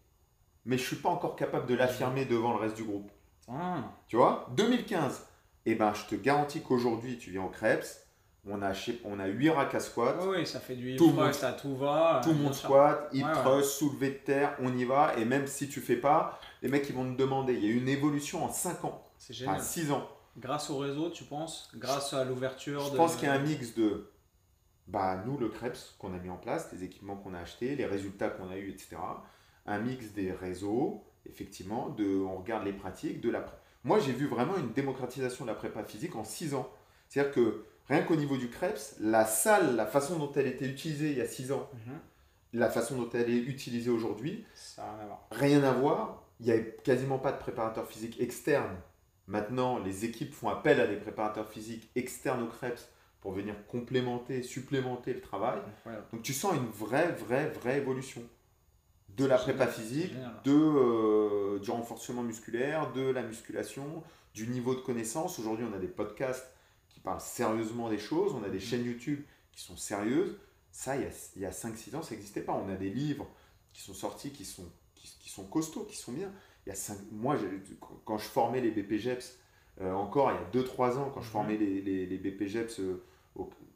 mais 0.65 0.79
je 0.79 0.87
suis 0.87 0.97
pas 0.97 1.11
encore 1.11 1.37
capable 1.37 1.67
de 1.67 1.75
l'affirmer 1.75 2.25
devant 2.25 2.55
le 2.55 2.59
reste 2.59 2.77
du 2.77 2.85
groupe. 2.85 3.13
Ah, 3.49 3.99
Tu 4.09 4.17
vois? 4.17 4.47
2015. 4.57 5.27
Eh 5.67 5.75
ben, 5.75 5.93
je 5.93 6.07
te 6.07 6.15
garantis 6.15 6.63
qu'aujourd'hui, 6.63 7.19
tu 7.19 7.33
viens 7.33 7.45
au 7.45 7.51
Krebs, 7.51 8.03
on 8.47 8.63
a, 8.63 8.73
on 9.05 9.21
a 9.21 9.27
8 9.27 9.51
racks 9.51 9.75
à 9.75 9.81
squat, 9.81 10.17
ouais, 10.25 10.45
ça 10.47 10.61
fait 10.61 10.75
du 10.75 10.93
hip 10.93 10.97
Tout 10.97 11.09
le 11.11 11.17
thrust 11.17 11.45
à 11.45 11.53
tout 11.53 11.77
va. 11.77 12.21
tout 12.25 12.31
le 12.31 12.37
monde 12.37 12.55
squat, 12.55 13.09
hip 13.13 13.23
Ouais, 13.25 13.29
ouais. 13.31 13.35
thrust, 13.43 13.71
soulevé 13.73 14.11
de 14.11 14.15
terre, 14.19 14.57
on 14.61 14.77
y 14.77 14.85
va. 14.85 15.15
Et 15.19 15.25
même 15.25 15.47
si 15.47 15.69
tu 15.69 15.81
fais 15.81 15.97
pas, 15.97 16.39
les 16.63 16.69
mecs 16.69 16.89
ils 16.89 16.95
vont 16.95 17.05
te 17.13 17.19
demander. 17.19 17.55
Il 17.55 17.65
y 17.65 17.67
a 17.67 17.71
eu 17.71 17.77
une 17.79 17.89
évolution 17.89 18.45
en 18.45 18.49
5 18.51 18.85
ans, 18.85 19.07
C'est 19.19 19.35
génial. 19.35 19.57
enfin 19.57 19.63
6 19.65 19.91
ans. 19.93 20.09
Grâce 20.39 20.71
au 20.71 20.79
réseau, 20.79 21.11
tu 21.11 21.25
penses? 21.25 21.71
Grâce 21.77 22.15
à 22.15 22.25
l'ouverture 22.25 22.81
Je 22.87 22.93
de- 22.93 22.97
pense 22.97 23.17
qu'il 23.17 23.27
y 23.29 23.31
a 23.31 23.35
un 23.35 23.41
mix 23.41 23.75
de 23.75 24.11
bah, 24.87 25.23
nous, 25.27 25.37
le 25.39 25.49
Krebs 25.49 25.77
qu'on 25.99 26.15
a 26.15 26.19
mis 26.19 26.31
en 26.31 26.37
place, 26.37 26.69
les 26.73 26.83
équipements 26.83 27.17
qu'on 27.17 27.35
a 27.35 27.39
achetés, 27.41 27.77
les 27.77 27.87
résultats 27.87 28.29
qu'on 28.29 28.51
a 28.51 28.57
eu, 28.57 28.71
etc. 28.71 28.97
Un 29.67 29.79
mix 29.79 30.13
des 30.13 30.33
réseaux, 30.33 31.05
effectivement, 31.27 31.91
de, 31.91 32.17
on 32.25 32.39
regarde 32.39 32.65
les 32.65 32.73
pratiques, 32.73 33.21
de 33.21 33.31
la. 33.31 33.45
Moi, 33.85 33.99
j'ai 34.01 34.13
vu 34.13 34.27
vraiment 34.27 34.57
une 34.57 34.73
démocratisation 34.73 35.45
de 35.45 35.51
la 35.51 35.55
prépa 35.55 35.85
physique 35.85 36.17
en 36.17 36.25
6 36.25 36.55
ans. 36.55 36.69
C'est-à-dire 37.09 37.33
que 37.33 37.65
rien 37.91 38.03
qu'au 38.03 38.17
niveau 38.17 38.37
du 38.39 38.49
Krebs, 38.49 38.95
la 39.01 39.27
salle, 39.27 39.77
la 39.77 39.85
façon 39.87 40.19
dont 40.19 40.33
elle 40.35 40.47
était 40.47 40.67
utilisée 40.67 41.11
il 41.11 41.19
y 41.19 41.21
a 41.21 41.27
6 41.27 41.53
ans, 41.53 41.69
Mhm. 41.87 41.99
la 42.55 42.71
façon 42.71 42.97
dont 42.97 43.11
elle 43.13 43.29
est 43.29 43.37
utilisée 43.37 43.91
aujourd'hui, 43.91 44.47
rien 44.79 44.85
à 45.01 45.05
voir. 45.07 45.27
rien 45.33 45.63
à 45.65 45.73
voir. 45.73 46.23
Il 46.41 46.47
n'y 46.47 46.53
a 46.53 46.59
quasiment 46.61 47.19
pas 47.19 47.33
de 47.33 47.39
préparateur 47.39 47.87
physique 47.87 48.19
externe. 48.21 48.75
Maintenant, 49.27 49.79
les 49.79 50.05
équipes 50.07 50.33
font 50.33 50.49
appel 50.49 50.81
à 50.81 50.87
des 50.87 50.97
préparateurs 50.97 51.49
physiques 51.49 51.91
externes 51.95 52.43
au 52.43 52.47
Krebs 52.47 52.81
pour 53.21 53.33
venir 53.33 53.55
complémenter, 53.67 54.43
supplémenter 54.43 55.13
le 55.13 55.21
travail. 55.21 55.59
Incroyable. 55.77 56.07
Donc 56.13 56.23
tu 56.23 56.33
sens 56.33 56.55
une 56.57 56.67
vraie, 56.69 57.13
vraie, 57.13 57.51
vraie 57.51 57.77
évolution 57.77 58.23
de 59.17 59.27
la 59.27 59.37
prépa 59.37 59.67
physique, 59.67 60.15
de, 60.45 60.53
euh, 60.55 61.59
du 61.59 61.71
renforcement 61.71 62.23
musculaire, 62.23 62.93
de 62.93 63.03
la 63.11 63.23
musculation, 63.23 64.03
du 64.35 64.47
niveau 64.47 64.75
de 64.75 64.81
connaissance. 64.81 65.39
Aujourd'hui, 65.39 65.67
on 65.71 65.77
a 65.77 65.79
des 65.79 65.89
podcasts 65.89 66.51
qui 67.01 67.05
parlent 67.05 67.21
sérieusement 67.21 67.89
des 67.89 67.99
choses, 67.99 68.35
on 68.35 68.43
a 68.45 68.49
des 68.51 68.59
Mhm. 68.59 68.61
chaînes 68.61 68.85
YouTube 68.85 69.23
qui 69.53 69.63
sont 69.63 69.77
sérieuses. 69.77 70.37
Ça, 70.71 70.97
il 70.97 71.03
y 71.03 71.05
a, 71.07 71.11
il 71.37 71.43
y 71.43 71.47
a 71.47 71.51
5-6 71.53 71.97
ans, 71.97 72.03
ça 72.03 72.15
n'existait 72.15 72.43
pas. 72.43 72.53
On 72.53 72.69
a 72.69 72.77
des 72.77 72.91
livres 72.91 73.27
qui 73.73 73.83
sont 73.83 73.95
sortis, 73.95 74.31
qui 74.33 74.45
sont, 74.45 74.67
qui, 74.95 75.09
qui 75.21 75.31
sont 75.31 75.45
costauds, 75.45 75.85
qui 75.85 75.97
sont 75.97 76.13
bien. 76.13 76.31
Il 76.67 76.69
y 76.69 76.73
a 76.73 76.75
cinq, 76.75 76.99
moi, 77.11 77.37
quand 78.05 78.19
je 78.19 78.29
formais 78.29 78.61
les 78.61 78.71
BPGEPS, 78.71 79.39
euh, 79.81 79.93
encore 79.95 80.31
il 80.31 80.35
y 80.35 80.39
a 80.39 80.63
2-3 80.63 80.99
ans, 80.99 81.11
quand 81.13 81.23
je 81.23 81.27
Mhm. 81.27 81.33
formais 81.33 81.57
les, 81.57 81.81
les, 81.81 82.07
les 82.07 82.19
BPGEPS, 82.19 82.81
euh, 82.81 83.03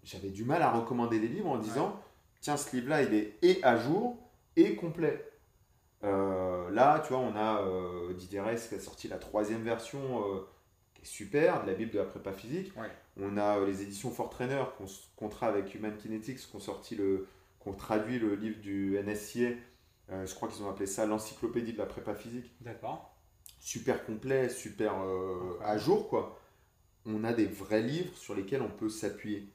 j'avais 0.02 0.28
du 0.28 0.44
mal 0.44 0.60
à 0.62 0.70
recommander 0.70 1.18
des 1.18 1.28
livres 1.28 1.48
en 1.48 1.56
disant 1.58 1.98
tiens, 2.42 2.58
ce 2.58 2.76
livre-là, 2.76 3.02
il 3.02 3.14
est 3.14 3.38
et 3.42 3.64
à 3.64 3.78
jour 3.78 4.18
et 4.56 4.76
complet. 4.76 5.26
Euh, 6.04 6.68
là, 6.70 7.00
tu 7.00 7.14
vois, 7.14 7.22
on 7.22 7.34
a 7.34 7.62
Didier 8.12 8.40
Reyes 8.40 8.60
qui 8.68 8.74
a 8.74 8.80
sorti 8.80 9.08
la 9.08 9.16
troisième 9.16 9.62
version 9.62 10.22
super, 11.04 11.62
de 11.62 11.68
la 11.70 11.74
Bible 11.74 11.92
de 11.92 11.98
la 11.98 12.04
prépa 12.04 12.32
physique. 12.32 12.72
Ouais. 12.76 12.90
On 13.20 13.36
a 13.36 13.58
euh, 13.58 13.66
les 13.66 13.82
éditions 13.82 14.10
Fort 14.10 14.30
Trainer, 14.30 14.62
qu'on 14.78 14.86
contrat 15.16 15.46
avec 15.48 15.74
Human 15.74 15.96
Kinetics, 15.96 16.38
qui 16.38 16.56
ont 16.56 16.60
sorti 16.60 16.96
le, 16.96 17.26
qui 17.62 17.68
ont 17.68 17.74
traduit 17.74 18.18
le 18.18 18.34
livre 18.34 18.60
du 18.60 18.98
NSCA. 19.04 19.56
Euh, 20.10 20.26
je 20.26 20.34
crois 20.34 20.48
qu'ils 20.48 20.62
ont 20.62 20.68
appelé 20.70 20.86
ça 20.86 21.06
l'encyclopédie 21.06 21.72
de 21.72 21.78
la 21.78 21.86
prépa 21.86 22.14
physique. 22.14 22.52
D'accord. 22.60 23.14
Super 23.60 24.04
complet, 24.04 24.48
super 24.48 24.92
euh, 25.02 25.58
à 25.62 25.78
jour, 25.78 26.08
quoi. 26.08 26.38
On 27.06 27.24
a 27.24 27.32
des 27.32 27.46
vrais 27.46 27.82
livres 27.82 28.16
sur 28.16 28.34
lesquels 28.34 28.62
on 28.62 28.68
peut 28.68 28.88
s'appuyer. 28.88 29.48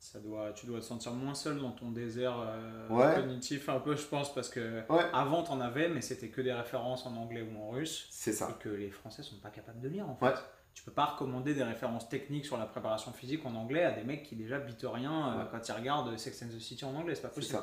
Ça 0.00 0.20
doit, 0.20 0.52
tu 0.52 0.66
dois 0.66 0.78
te 0.78 0.84
sentir 0.84 1.12
moins 1.12 1.34
seul 1.34 1.58
dans 1.58 1.72
ton 1.72 1.90
désert 1.90 2.36
euh, 2.40 2.88
Ouais. 2.88 3.16
cognitif, 3.16 3.68
un 3.68 3.80
peu, 3.80 3.96
je 3.96 4.06
pense, 4.06 4.32
parce 4.32 4.48
que 4.48 4.80
Ouais. 4.88 5.04
avant, 5.12 5.42
t'en 5.42 5.60
avais, 5.60 5.88
mais 5.88 6.00
c'était 6.00 6.28
que 6.28 6.40
des 6.40 6.52
références 6.52 7.04
en 7.04 7.16
anglais 7.16 7.42
ou 7.42 7.58
en 7.60 7.70
russe, 7.70 8.06
C'est 8.10 8.32
ça. 8.32 8.48
et 8.56 8.62
que 8.62 8.68
les 8.68 8.90
Français 8.90 9.24
sont 9.24 9.38
pas 9.38 9.50
capables 9.50 9.80
de 9.80 9.88
lire, 9.88 10.08
en 10.08 10.14
fait. 10.14 10.26
Ouais. 10.26 10.32
Tu 10.74 10.82
peux 10.84 10.92
pas 10.92 11.06
recommander 11.06 11.54
des 11.54 11.64
références 11.64 12.08
techniques 12.08 12.46
sur 12.46 12.56
la 12.56 12.66
préparation 12.66 13.12
physique 13.12 13.44
en 13.44 13.54
anglais 13.54 13.82
à 13.84 13.90
des 13.92 14.04
mecs 14.04 14.22
qui 14.22 14.36
déjà 14.36 14.58
bitent 14.58 14.86
rien 14.88 15.40
euh, 15.40 15.44
quand 15.46 15.66
ils 15.68 15.72
regardent 15.72 16.16
Sex 16.16 16.42
and 16.42 16.48
the 16.48 16.60
City 16.60 16.84
en 16.84 16.94
anglais, 16.94 17.14
c'est 17.14 17.22
pas 17.22 17.28
possible. 17.28 17.58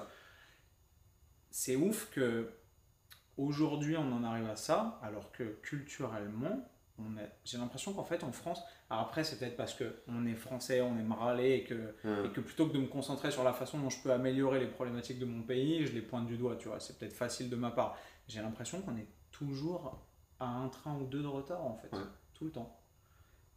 c'est 1.49 1.75
ouf 1.75 2.09
que 2.11 2.51
aujourd'hui 3.37 3.97
on 3.97 4.11
en 4.11 4.23
arrive 4.23 4.47
à 4.49 4.55
ça, 4.55 4.99
alors 5.01 5.31
que 5.31 5.43
culturellement, 5.61 6.67
j'ai 7.43 7.57
l'impression 7.57 7.93
qu'en 7.93 8.03
fait 8.03 8.23
en 8.23 8.31
France, 8.31 8.61
alors 8.89 9.03
après 9.03 9.23
c'est 9.23 9.37
peut-être 9.39 9.57
parce 9.57 9.73
que 9.73 10.01
on 10.07 10.25
est 10.25 10.35
français, 10.35 10.81
on 10.81 10.97
est 10.97 11.03
maralé 11.03 11.51
et 11.55 11.63
que, 11.63 11.95
et 12.25 12.29
que 12.31 12.41
plutôt 12.41 12.67
que 12.67 12.73
de 12.73 12.79
me 12.79 12.87
concentrer 12.87 13.31
sur 13.31 13.43
la 13.43 13.53
façon 13.53 13.79
dont 13.79 13.89
je 13.89 14.01
peux 14.01 14.11
améliorer 14.11 14.59
les 14.59 14.67
problématiques 14.67 15.19
de 15.19 15.25
mon 15.25 15.41
pays, 15.43 15.85
je 15.85 15.93
les 15.93 16.01
pointe 16.01 16.27
du 16.27 16.37
doigt, 16.37 16.55
tu 16.57 16.67
vois, 16.67 16.79
c'est 16.79 16.97
peut-être 16.97 17.13
facile 17.15 17.49
de 17.49 17.55
ma 17.55 17.71
part. 17.71 17.97
J'ai 18.27 18.41
l'impression 18.41 18.81
qu'on 18.81 18.95
est 18.97 19.07
toujours 19.31 20.05
à 20.39 20.45
un 20.47 20.67
train 20.69 20.95
ou 20.97 21.05
deux 21.05 21.21
de 21.21 21.27
retard 21.27 21.63
en 21.63 21.75
fait, 21.75 21.91
Ouais. 21.95 22.03
tout 22.33 22.45
le 22.45 22.51
temps. 22.51 22.77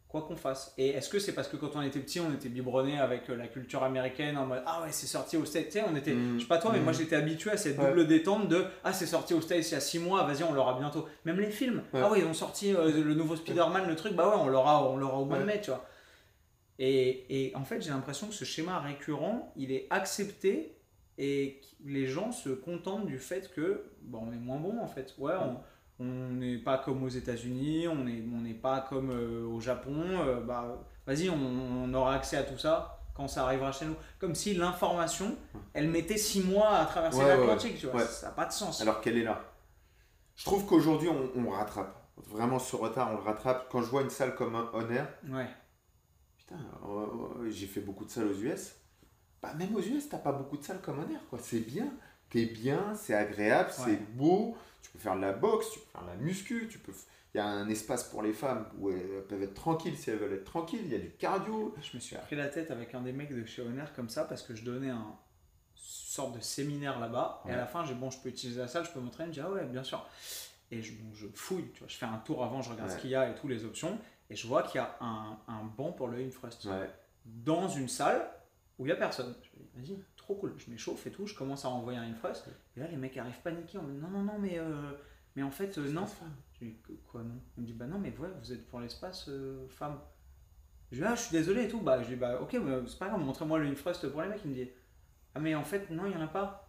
Quoi 0.09 0.23
qu'on 0.23 0.35
fasse. 0.35 0.73
Et 0.79 0.89
est-ce 0.89 1.07
que 1.07 1.19
c'est 1.19 1.33
parce 1.33 1.47
que 1.47 1.55
quand 1.55 1.69
on 1.75 1.83
était 1.83 1.99
petit, 1.99 2.19
on 2.19 2.33
était 2.33 2.49
biberonné 2.49 2.97
avec 2.99 3.29
euh, 3.29 3.35
la 3.35 3.47
culture 3.47 3.83
américaine 3.83 4.37
en 4.39 4.47
mode 4.47 4.63
Ah 4.65 4.81
ouais, 4.81 4.87
c'est 4.91 5.05
sorti 5.05 5.37
au 5.37 5.45
States. 5.45 5.67
Tu 5.67 5.73
sais, 5.73 5.83
on 5.87 5.95
était, 5.95 6.13
Mm. 6.15 6.37
je 6.37 6.41
sais 6.41 6.47
pas 6.47 6.57
toi, 6.57 6.71
mais 6.73 6.79
Mm. 6.79 6.83
moi 6.83 6.93
j'étais 6.93 7.15
habitué 7.15 7.51
à 7.51 7.57
cette 7.57 7.77
Ouais. 7.77 7.87
double 7.89 8.07
détente 8.07 8.47
de 8.49 8.65
Ah, 8.83 8.91
c'est 8.91 9.05
sorti 9.05 9.35
au 9.35 9.41
States 9.41 9.69
il 9.69 9.73
y 9.73 9.77
a 9.77 9.79
6 9.79 9.99
mois, 9.99 10.23
vas-y, 10.23 10.43
on 10.43 10.51
l'aura 10.51 10.79
bientôt. 10.79 11.07
Même 11.25 11.39
les 11.39 11.51
films. 11.51 11.83
Ouais. 11.93 12.01
Ah 12.03 12.09
ouais, 12.11 12.21
ils 12.21 12.25
ont 12.25 12.33
sorti 12.33 12.73
euh, 12.73 12.91
le 13.03 13.13
nouveau 13.13 13.35
Spider-Man, 13.35 13.87
le 13.87 13.95
truc, 13.95 14.13
bah 14.13 14.27
ouais, 14.27 14.35
on 14.35 14.47
l'aura 14.47 14.89
on 14.89 14.97
l'aura 14.97 15.19
au 15.19 15.25
mois 15.25 15.37
de 15.37 15.43
mai, 15.43 15.61
tu 15.61 15.69
vois. 15.69 15.85
Et, 16.79 17.47
et 17.49 17.55
en 17.55 17.63
fait, 17.63 17.79
j'ai 17.81 17.89
l'impression 17.91 18.27
que 18.27 18.33
ce 18.33 18.45
schéma 18.45 18.79
récurrent, 18.79 19.53
il 19.57 19.71
est 19.71 19.85
accepté 19.89 20.75
et 21.17 21.61
les 21.85 22.07
gens 22.07 22.31
se 22.31 22.49
contentent 22.49 23.05
du 23.05 23.19
fait 23.19 23.51
que 23.53 23.83
bon, 24.01 24.23
on 24.27 24.31
est 24.31 24.37
moins 24.37 24.57
bon 24.59 24.79
en 24.79 24.87
fait. 24.87 25.13
Ouais, 25.19 25.33
on 25.39 25.57
on 25.99 26.05
n'est 26.31 26.57
pas 26.57 26.77
comme 26.77 27.03
aux 27.03 27.09
États-Unis, 27.09 27.87
on 27.87 28.03
n'est 28.05 28.23
on 28.33 28.59
pas 28.61 28.81
comme 28.81 29.11
euh, 29.11 29.45
au 29.45 29.59
Japon. 29.59 29.93
euh, 30.05 30.41
bah, 30.41 30.77
vas-y, 31.05 31.29
on, 31.29 31.35
on 31.35 31.93
aura 31.93 32.15
accès 32.15 32.37
à 32.37 32.43
tout 32.43 32.57
ça 32.57 32.99
quand 33.13 33.27
ça 33.27 33.43
arrivera 33.43 33.71
chez 33.71 33.85
nous. 33.85 33.95
Comme 34.19 34.35
si 34.35 34.53
l'information, 34.53 35.35
elle 35.73 35.89
mettait 35.89 36.17
six 36.17 36.41
mois 36.41 36.77
à 36.77 36.85
traverser 36.85 37.19
Ouais, 37.19 37.25
ouais, 37.25 37.37
l'Atlantique, 37.37 37.77
tu 37.77 37.87
vois. 37.87 38.01
ouais. 38.01 38.07
Ça 38.07 38.27
n'a 38.27 38.33
pas 38.33 38.45
de 38.45 38.53
sens. 38.53 38.81
Alors 38.81 39.01
qu'elle 39.01 39.17
est 39.17 39.23
là. 39.23 39.41
Je 40.35 40.45
trouve 40.45 40.65
qu'aujourd'hui, 40.65 41.09
on, 41.09 41.31
on 41.35 41.49
rattrape. 41.51 41.95
Vraiment, 42.17 42.59
ce 42.59 42.75
retard, 42.75 43.09
on 43.11 43.17
le 43.17 43.23
rattrape. 43.23 43.67
Quand 43.71 43.81
je 43.81 43.87
vois 43.89 44.01
une 44.01 44.09
salle 44.09 44.35
comme 44.35 44.55
un 44.55 44.69
Honor, 44.73 45.05
Ouais. 45.29 45.49
putain, 46.37 46.59
euh, 46.85 47.05
euh, 47.45 47.49
j'ai 47.49 47.67
fait 47.67 47.81
beaucoup 47.81 48.05
de 48.05 48.09
salles 48.09 48.27
aux 48.27 48.39
US. 48.39 48.75
Bah, 49.41 49.53
même 49.55 49.75
aux 49.75 49.81
US, 49.81 50.09
t'as 50.09 50.17
pas 50.17 50.31
beaucoup 50.33 50.57
de 50.57 50.63
salles 50.63 50.81
comme 50.81 50.99
Honor, 50.99 51.21
quoi. 51.29 51.39
C'est 51.41 51.61
bien. 51.61 51.93
T'es 52.29 52.45
bien, 52.45 52.93
c'est 52.95 53.15
agréable, 53.15 53.71
c'est 53.73 53.97
beau. 54.15 54.55
Tu 54.81 54.91
peux 54.91 54.99
faire 54.99 55.15
de 55.15 55.21
la 55.21 55.33
boxe, 55.33 55.71
tu 55.71 55.79
peux 55.79 55.85
faire 55.91 56.03
de 56.03 56.07
la 56.07 56.15
muscu, 56.15 56.67
tu 56.69 56.79
peux. 56.79 56.93
Il 57.33 57.37
y 57.37 57.39
a 57.41 57.45
un 57.45 57.69
espace 57.69 58.05
pour 58.05 58.23
les 58.23 58.33
femmes 58.33 58.65
où 58.79 58.89
elles 58.89 59.23
peuvent 59.29 59.43
être 59.43 59.53
tranquilles 59.53 59.95
si 59.95 60.09
elles 60.09 60.17
veulent 60.17 60.33
être 60.33 60.45
tranquilles. 60.45 60.81
Il 60.85 60.91
y 60.91 60.95
a 60.95 60.99
du 60.99 61.11
cardio. 61.11 61.75
Je 61.81 61.95
me 61.95 61.99
suis 62.01 62.15
pris 62.15 62.35
la 62.35 62.47
tête 62.47 62.71
avec 62.71 62.95
un 62.95 63.01
des 63.01 63.11
mecs 63.13 63.33
de 63.35 63.45
chez 63.45 63.61
Honor 63.61 63.93
comme 63.93 64.09
ça 64.09 64.23
parce 64.25 64.41
que 64.41 64.55
je 64.55 64.63
donnais 64.63 64.89
un 64.89 65.15
sorte 65.75 66.35
de 66.35 66.41
séminaire 66.41 66.99
là-bas 66.99 67.43
et 67.47 67.51
à 67.51 67.55
la 67.57 67.65
fin 67.67 67.85
j'ai 67.85 67.93
bon 67.93 68.09
je 68.09 68.19
peux 68.19 68.29
utiliser 68.29 68.59
la 68.59 68.67
salle 68.67 68.83
je 68.83 68.89
peux 68.91 68.99
montrer 68.99 69.23
il 69.23 69.27
me 69.27 69.31
dit 69.33 69.39
ah 69.39 69.49
ouais 69.49 69.63
bien 69.65 69.83
sûr 69.83 70.05
et 70.71 70.81
je, 70.81 70.91
bon, 70.93 71.13
je 71.13 71.27
fouille 71.33 71.69
tu 71.73 71.79
vois 71.79 71.87
je 71.87 71.95
fais 71.97 72.05
un 72.07 72.17
tour 72.17 72.43
avant 72.43 72.61
je 72.61 72.71
regarde 72.71 72.89
Ouais. 72.89 72.95
ce 72.95 72.99
qu'il 73.01 73.11
y 73.11 73.15
a 73.15 73.29
et 73.29 73.35
toutes 73.35 73.49
les 73.51 73.63
options 73.63 73.97
et 74.29 74.35
je 74.35 74.45
vois 74.47 74.63
qu'il 74.63 74.81
y 74.81 74.83
a 74.83 74.97
un, 75.01 75.37
un 75.47 75.63
banc 75.77 75.91
pour 75.91 76.07
le 76.07 76.17
Ouais. 76.17 76.89
dans 77.25 77.69
une 77.69 77.87
salle 77.87 78.27
où 78.79 78.85
il 78.85 78.89
y 78.89 78.91
a 78.91 78.95
personne 78.95 79.35
je 79.43 79.59
me 79.79 79.83
dis 79.85 79.93
vas-y 79.93 80.03
trop 80.17 80.35
cool 80.35 80.55
je 80.57 80.69
m'échauffe 80.71 81.05
et 81.05 81.11
tout 81.11 81.27
je 81.27 81.35
commence 81.35 81.65
à 81.65 81.69
envoyer 81.69 81.99
un 81.99 82.09
Infrust 82.09 82.47
et 82.75 82.79
là 82.79 82.87
les 82.87 82.97
mecs 82.97 83.15
arrivent 83.17 83.41
paniqués 83.43 83.77
en 83.77 83.83
me 83.83 83.93
disant 83.93 84.07
non 84.09 84.19
non 84.23 84.33
non 84.33 84.39
mais 84.39 84.57
euh, 84.57 84.91
mais 85.35 85.43
en 85.43 85.51
fait 85.51 85.77
euh, 85.77 85.91
non 85.91 86.05
je 86.59 86.65
lui 86.65 86.71
dis 86.89 86.97
quoi 87.11 87.21
non 87.21 87.35
Il 87.57 87.61
me 87.61 87.67
dit 87.67 87.73
bah 87.73 87.85
non 87.85 87.99
mais 87.99 88.09
ouais 88.17 88.29
vous 88.41 88.51
êtes 88.53 88.65
pour 88.67 88.79
l'espace 88.79 89.27
euh, 89.29 89.67
femme. 89.69 89.99
Je 90.91 90.97
lui 90.97 91.03
dis 91.03 91.07
ah 91.11 91.15
je 91.15 91.21
suis 91.21 91.31
désolé 91.31 91.65
et 91.65 91.67
tout. 91.67 91.81
Bah 91.81 92.01
je 92.01 92.07
lui 92.09 92.15
dis 92.15 92.19
bah 92.19 92.39
ok 92.41 92.53
mais 92.63 92.79
c'est 92.87 92.97
pas 92.97 93.07
grave 93.09 93.19
montrez-moi 93.21 93.59
le 93.59 93.67
Infrust 93.67 94.07
pour 94.09 94.21
les 94.23 94.27
mecs. 94.29 94.41
Il 94.43 94.49
me 94.51 94.55
dit 94.55 94.69
ah 95.35 95.39
mais 95.39 95.53
en 95.55 95.63
fait 95.63 95.89
non 95.91 96.05
il 96.07 96.13
y 96.13 96.15
en 96.15 96.21
a 96.21 96.27
pas. 96.27 96.67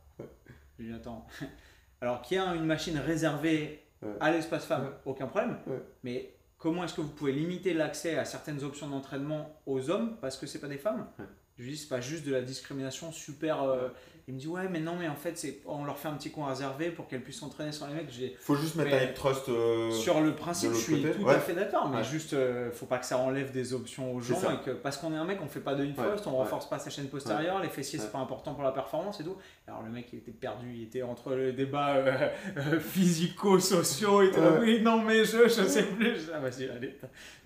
Je 0.79 0.83
lui 0.85 0.89
dis 0.91 0.95
attends. 0.95 1.27
Alors 2.03 2.23
qu'il 2.23 2.37
y 2.37 2.41
a 2.41 2.55
une 2.55 2.67
machine 2.67 2.99
réservée 2.99 3.85
Ouais. 4.03 4.17
à 4.19 4.31
l'espace 4.31 4.65
femme, 4.65 4.85
Ouais. 4.87 4.93
aucun 5.05 5.27
problème. 5.27 5.59
Mais 6.05 6.35
comment 6.57 6.85
est-ce 6.85 6.95
que 6.95 7.03
vous 7.03 7.11
pouvez 7.11 7.33
limiter 7.33 7.75
l'accès 7.75 8.17
à 8.17 8.25
certaines 8.25 8.65
options 8.65 8.89
d'entraînement 8.89 9.61
aux 9.67 9.91
hommes 9.91 10.17
parce 10.23 10.39
que 10.39 10.47
c'est 10.47 10.59
pas 10.59 10.69
des 10.69 10.79
femmes? 10.79 11.07
Je 11.61 11.65
lui 11.67 11.73
dis 11.73 11.79
c'est 11.79 11.89
pas 11.89 12.01
juste 12.01 12.25
de 12.27 12.33
la 12.33 12.41
discrimination 12.41 13.13
super. 13.13 13.63
euh, 13.63 13.89
Il 14.29 14.35
me 14.35 14.39
dit 14.41 14.47
ouais 14.49 14.69
mais 14.71 14.81
non 14.81 14.95
mais 14.99 15.09
en 15.09 15.15
fait 15.17 15.37
c'est 15.37 15.59
on 15.67 15.85
leur 15.85 15.99
fait 15.99 16.09
un 16.09 16.15
petit 16.15 16.31
coin 16.31 16.49
réservé 16.49 16.91
pour 16.91 17.07
qu'elles 17.09 17.23
puissent 17.23 17.41
s'entraîner 17.41 17.73
sur 17.73 17.87
les 17.89 17.95
mecs. 17.95 18.11
J'ai 18.11 18.35
Faut 18.41 18.55
juste 18.55 18.77
mettre 18.77 18.91
Mais- 18.91 19.01
un 19.01 19.11
hip 19.11 19.15
thrust. 19.15 19.49
euh, 19.49 19.91
sur 19.91 20.21
le 20.23 20.35
principe, 20.35 20.71
je 20.73 20.77
suis 20.79 21.03
côté, 21.03 21.15
tout 21.15 21.25
ouais. 21.25 21.35
à 21.35 21.39
fait 21.41 21.53
d'accord, 21.55 21.89
mais 21.91 21.99
Ouais. 21.99 22.05
juste, 22.05 22.33
euh, 22.33 22.71
faut 22.71 22.87
pas 22.87 22.99
que 22.99 23.05
ça 23.07 23.19
enlève 23.19 23.51
des 23.53 23.75
options 23.75 24.15
aux 24.15 24.21
gens 24.21 24.41
et 24.53 24.65
que 24.65 24.71
parce 24.71 24.97
qu'on 24.99 25.13
est 25.13 25.17
un 25.17 25.25
mec, 25.25 25.39
on 25.43 25.49
fait 25.49 25.61
pas 25.61 25.75
de 25.75 25.83
Ouais. 25.85 25.91
Infrust, 25.91 26.27
on 26.27 26.31
Ouais. 26.31 26.37
renforce 26.39 26.69
pas 26.71 26.79
sa 26.79 26.89
chaîne 26.91 27.09
postérieure, 27.09 27.61
les 27.61 27.69
fessiers 27.69 27.99
Ouais. 27.99 28.05
c'est 28.07 28.13
pas 28.13 28.19
important 28.21 28.55
pour 28.55 28.63
la 28.63 28.73
performance 28.73 29.21
et 29.21 29.25
tout. 29.25 29.37
Alors 29.67 29.83
le 29.83 29.91
mec 29.91 30.07
il 30.13 30.21
était 30.21 30.31
perdu, 30.33 30.73
il 30.77 30.83
était 30.85 31.03
entre 31.03 31.35
le 31.35 31.53
débat 31.53 31.97
euh, 31.97 32.29
euh, 32.57 32.79
physico-sociaux, 32.81 34.23
il 34.23 34.29
était 34.29 34.41
là, 34.41 34.53
Ouais. 34.53 34.59
oui, 34.61 34.81
non 34.83 35.03
mais 35.03 35.25
je, 35.25 35.45
je 35.49 35.65
sais 35.65 35.85
plus. 35.85 36.31
Ah, 36.35 36.39
vas-y, 36.39 36.69
allez, 36.69 36.97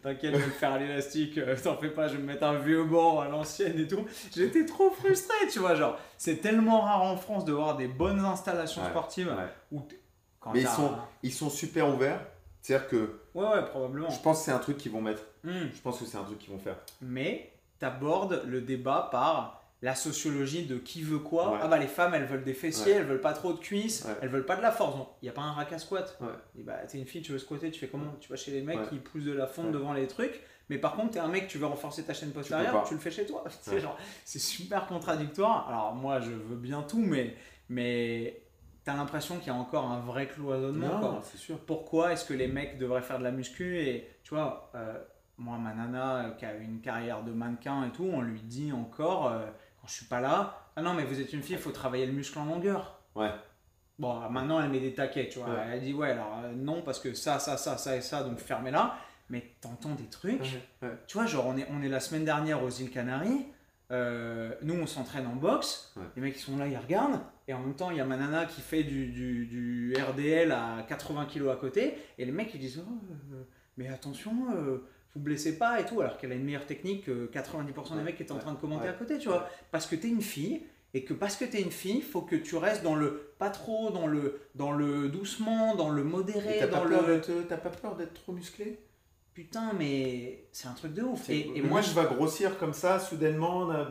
t'inquiète, 0.04 0.34
je 0.34 0.38
vais 0.40 0.50
faire 0.50 0.78
l'élastique, 0.78 1.38
euh, 1.38 1.56
t'en 1.62 1.76
fais 1.76 1.88
pas, 1.88 2.06
je 2.06 2.14
vais 2.16 2.22
me 2.22 2.26
mettre 2.26 2.44
un 2.44 2.58
vieux 2.58 2.84
banc 2.84 3.18
à 3.20 3.28
l'ancienne 3.28 3.78
et 3.80 3.88
tout. 3.88 4.04
J'étais 4.36 4.64
trop 4.66 4.90
frustré, 4.90 5.34
tu 5.50 5.58
vois, 5.58 5.74
genre, 5.74 5.98
c'est 6.18 6.36
tellement 6.36 6.82
rare 6.82 7.02
en 7.02 7.16
France 7.16 7.44
de 7.44 7.52
voir 7.52 7.76
des 7.76 7.88
bonnes 7.88 8.20
installations 8.24 8.82
Ouais. 8.82 8.90
sportives 8.90 9.28
ouais. 9.28 9.48
où 9.72 9.80
t- 9.80 9.98
quand 10.38 10.52
Mais 10.52 10.60
ils 10.60 10.68
sont, 10.68 10.92
ils 11.22 11.32
sont 11.32 11.50
super 11.50 11.88
ouverts. 11.88 12.20
C'est-à-dire 12.62 12.88
que 12.88 13.20
Ouais, 13.34 13.46
ouais, 13.48 13.64
probablement. 13.64 14.08
je 14.10 14.20
pense 14.20 14.38
que 14.38 14.44
c'est 14.44 14.52
un 14.52 14.58
truc 14.58 14.76
qu'ils 14.78 14.92
vont 14.92 15.02
mettre. 15.02 15.22
Hmm. 15.42 15.68
Je 15.74 15.80
pense 15.82 15.98
que 15.98 16.04
c'est 16.06 16.16
un 16.18 16.22
truc 16.24 16.38
qu'ils 16.38 16.52
vont 16.52 16.58
faire. 16.58 16.76
mais 17.00 17.50
tu 17.80 17.84
abordes 17.86 18.42
le 18.46 18.60
débat 18.60 19.08
par 19.10 19.63
la 19.84 19.94
sociologie 19.94 20.64
de 20.64 20.78
qui 20.78 21.02
veut 21.02 21.18
quoi. 21.18 21.52
Ouais. 21.52 21.58
Ah 21.62 21.68
bah 21.68 21.78
les 21.78 21.86
femmes 21.86 22.14
elles 22.14 22.24
veulent 22.24 22.42
des 22.42 22.54
fessiers, 22.54 22.92
Ouais. 22.94 22.98
elles 23.00 23.04
veulent 23.06 23.20
pas 23.20 23.34
trop 23.34 23.52
de 23.52 23.58
cuisses, 23.58 24.04
Ouais. 24.06 24.14
elles 24.22 24.30
veulent 24.30 24.46
pas 24.46 24.56
de 24.56 24.62
la 24.62 24.72
force. 24.72 24.96
Donc 24.96 25.08
il 25.20 25.26
n'y 25.26 25.28
a 25.28 25.32
pas 25.32 25.42
un 25.42 25.52
rack 25.52 25.72
à 25.72 25.78
squat. 25.78 26.18
Et 26.58 26.62
bah 26.62 26.78
t'es 26.88 26.98
une 26.98 27.06
fille, 27.06 27.20
tu 27.22 27.32
veux 27.32 27.38
squatter, 27.38 27.70
tu 27.70 27.78
fais 27.80 27.88
comment? 27.88 28.14
Tu 28.20 28.30
vas 28.30 28.36
chez 28.36 28.50
les 28.50 28.62
mecs 28.62 28.88
qui 28.88 28.96
poussent 28.96 29.24
de 29.24 29.32
la 29.32 29.46
fonte 29.46 29.72
devant 29.72 29.92
les 29.92 30.06
trucs. 30.06 30.40
Mais 30.70 30.78
par 30.78 30.94
contre, 30.96 31.10
t'es 31.10 31.18
un 31.18 31.28
mec, 31.28 31.46
tu 31.48 31.58
veux 31.58 31.66
renforcer 31.66 32.04
ta 32.04 32.14
chaîne 32.14 32.30
postérieure, 32.32 32.84
tu, 32.88 32.94
le 32.94 33.00
fais 33.00 33.10
chez 33.10 33.26
toi. 33.26 33.44
C'est 33.60 33.72
Ouais. 33.72 33.80
genre, 33.80 33.98
c'est 34.24 34.38
super 34.38 34.86
contradictoire. 34.86 35.68
Alors 35.68 35.94
moi, 35.94 36.20
je 36.20 36.30
veux 36.30 36.56
bien 36.56 36.82
tout, 36.82 37.04
mais 37.04 37.34
mais 37.68 38.40
t'as 38.84 38.94
l'impression 38.96 39.36
qu'il 39.38 39.48
y 39.48 39.50
a 39.50 39.54
encore 39.54 39.90
un 39.90 40.00
vrai 40.00 40.26
cloisonnement. 40.28 41.00
quoi 41.00 41.20
c'est 41.22 41.36
sûr. 41.38 41.58
pourquoi 41.58 42.12
est-ce 42.12 42.24
que 42.24 42.32
les 42.34 42.48
mecs 42.48 42.78
devraient 42.78 43.02
faire 43.02 43.18
de 43.18 43.24
la 43.24 43.30
muscu? 43.32 43.78
Et 43.78 44.08
tu 44.22 44.30
vois 44.34 44.70
euh, 44.74 44.98
moi 45.36 45.58
ma 45.58 45.74
nana 45.74 46.16
euh, 46.26 46.30
qui 46.32 46.44
a 46.46 46.54
une 46.54 46.80
carrière 46.80 47.22
de 47.22 47.32
mannequin 47.32 47.86
et 47.86 47.90
tout 47.92 48.08
on 48.10 48.20
lui 48.22 48.40
dit 48.42 48.72
encore 48.72 49.28
euh, 49.28 49.46
quand 49.84 49.88
je 49.88 49.96
suis 49.96 50.06
pas 50.06 50.20
là. 50.20 50.70
Ah 50.76 50.82
non 50.82 50.94
mais 50.94 51.04
vous 51.04 51.20
êtes 51.20 51.32
une 51.34 51.42
fille 51.42 51.56
il 51.56 51.60
faut 51.60 51.70
travailler 51.70 52.06
le 52.06 52.12
muscle 52.12 52.38
en 52.38 52.46
longueur. 52.46 53.00
Ouais. 53.14 53.30
bon 53.98 54.18
maintenant 54.30 54.60
elle 54.60 54.70
met 54.70 54.80
des 54.80 54.94
taquets 54.94 55.28
tu 55.28 55.38
vois. 55.38 55.48
Ouais. 55.50 55.66
elle 55.72 55.80
dit 55.82 55.92
ouais 55.92 56.10
alors 56.12 56.40
euh, 56.42 56.52
non 56.54 56.80
parce 56.80 56.98
que 56.98 57.12
ça 57.12 57.38
ça 57.38 57.58
ça 57.58 57.76
ça 57.76 57.96
et 57.96 58.00
ça 58.00 58.22
donc 58.24 58.38
fermez-la. 58.38 58.96
Mais 59.28 59.54
t'entends 59.60 59.94
des 59.94 60.06
trucs. 60.08 60.40
Ouais. 60.82 60.88
tu 61.06 61.18
vois 61.18 61.26
genre 61.26 61.46
on 61.46 61.56
est, 61.58 61.66
on 61.70 61.82
est 61.82 61.88
la 61.88 62.00
semaine 62.00 62.24
dernière 62.24 62.62
aux 62.62 62.70
îles 62.70 62.90
Canaries. 62.90 63.46
Euh, 63.90 64.54
nous 64.62 64.74
on 64.74 64.86
s'entraîne 64.86 65.26
en 65.26 65.36
boxe. 65.36 65.92
Ouais. 65.96 66.02
les 66.16 66.22
mecs 66.22 66.36
ils 66.36 66.40
sont 66.40 66.56
là 66.56 66.66
ils 66.66 66.78
regardent. 66.78 67.20
Et 67.46 67.52
en 67.52 67.60
même 67.60 67.74
temps 67.74 67.90
il 67.90 67.98
y 67.98 68.00
a 68.00 68.06
ma 68.06 68.16
nana 68.16 68.46
qui 68.46 68.62
fait 68.62 68.84
du, 68.84 69.08
du, 69.08 69.44
du 69.46 69.94
RDL 69.96 70.50
à 70.50 70.82
80 70.88 71.26
kg 71.26 71.50
à 71.50 71.56
côté. 71.56 71.98
Et 72.16 72.24
les 72.24 72.32
mecs 72.32 72.54
ils 72.54 72.60
disent 72.60 72.82
Oh, 72.88 72.92
euh, 73.34 73.42
mais 73.76 73.88
attention 73.88 74.32
euh, 74.56 74.78
vous 75.14 75.20
blessez 75.20 75.56
pas 75.58 75.80
et 75.80 75.84
tout 75.86 76.00
alors 76.00 76.18
qu'elle 76.18 76.32
a 76.32 76.34
une 76.34 76.44
meilleure 76.44 76.66
technique 76.66 77.04
que 77.06 77.26
90% 77.26 77.90
des 77.92 77.98
Ouais. 77.98 78.02
mecs 78.04 78.16
qui 78.16 78.22
étaient 78.22 78.32
en 78.32 78.36
Ouais. 78.36 78.40
train 78.42 78.52
de 78.52 78.58
commenter 78.58 78.84
Ouais. 78.84 78.90
à 78.90 78.94
côté 78.94 79.18
tu 79.18 79.28
vois 79.28 79.48
parce 79.70 79.86
que 79.86 79.94
t'es 79.96 80.08
une 80.08 80.22
fille 80.22 80.62
et 80.92 81.04
que 81.04 81.12
parce 81.14 81.36
que 81.36 81.44
tu 81.44 81.56
es 81.56 81.60
une 81.62 81.72
fille, 81.72 81.96
il 81.96 82.02
faut 82.02 82.22
que 82.22 82.36
tu 82.36 82.56
restes 82.56 82.84
dans 82.84 82.94
le 82.94 83.32
pas 83.38 83.50
trop, 83.50 83.90
dans 83.90 84.06
le, 84.06 84.40
dans 84.54 84.70
le 84.70 85.08
doucement, 85.08 85.74
dans 85.74 85.90
le 85.90 86.04
modéré, 86.04 86.56
T'as 86.60 86.68
dans 86.68 86.82
pas, 86.82 86.84
le. 86.88 87.20
pas 87.56 87.70
peur 87.70 87.96
d'être 87.96 88.14
trop 88.14 88.32
musclé? 88.32 88.78
Putain, 89.34 89.72
mais 89.76 90.44
c'est 90.52 90.68
un 90.68 90.72
truc 90.74 90.94
de 90.94 91.02
ouf. 91.02 91.28
Et, 91.28 91.60
moi, 91.62 91.80
je 91.80 91.92
vais 91.92 92.04
grossir 92.04 92.56
comme 92.58 92.72
ça, 92.72 93.00
soudainement, 93.00 93.66
de, 93.66 93.84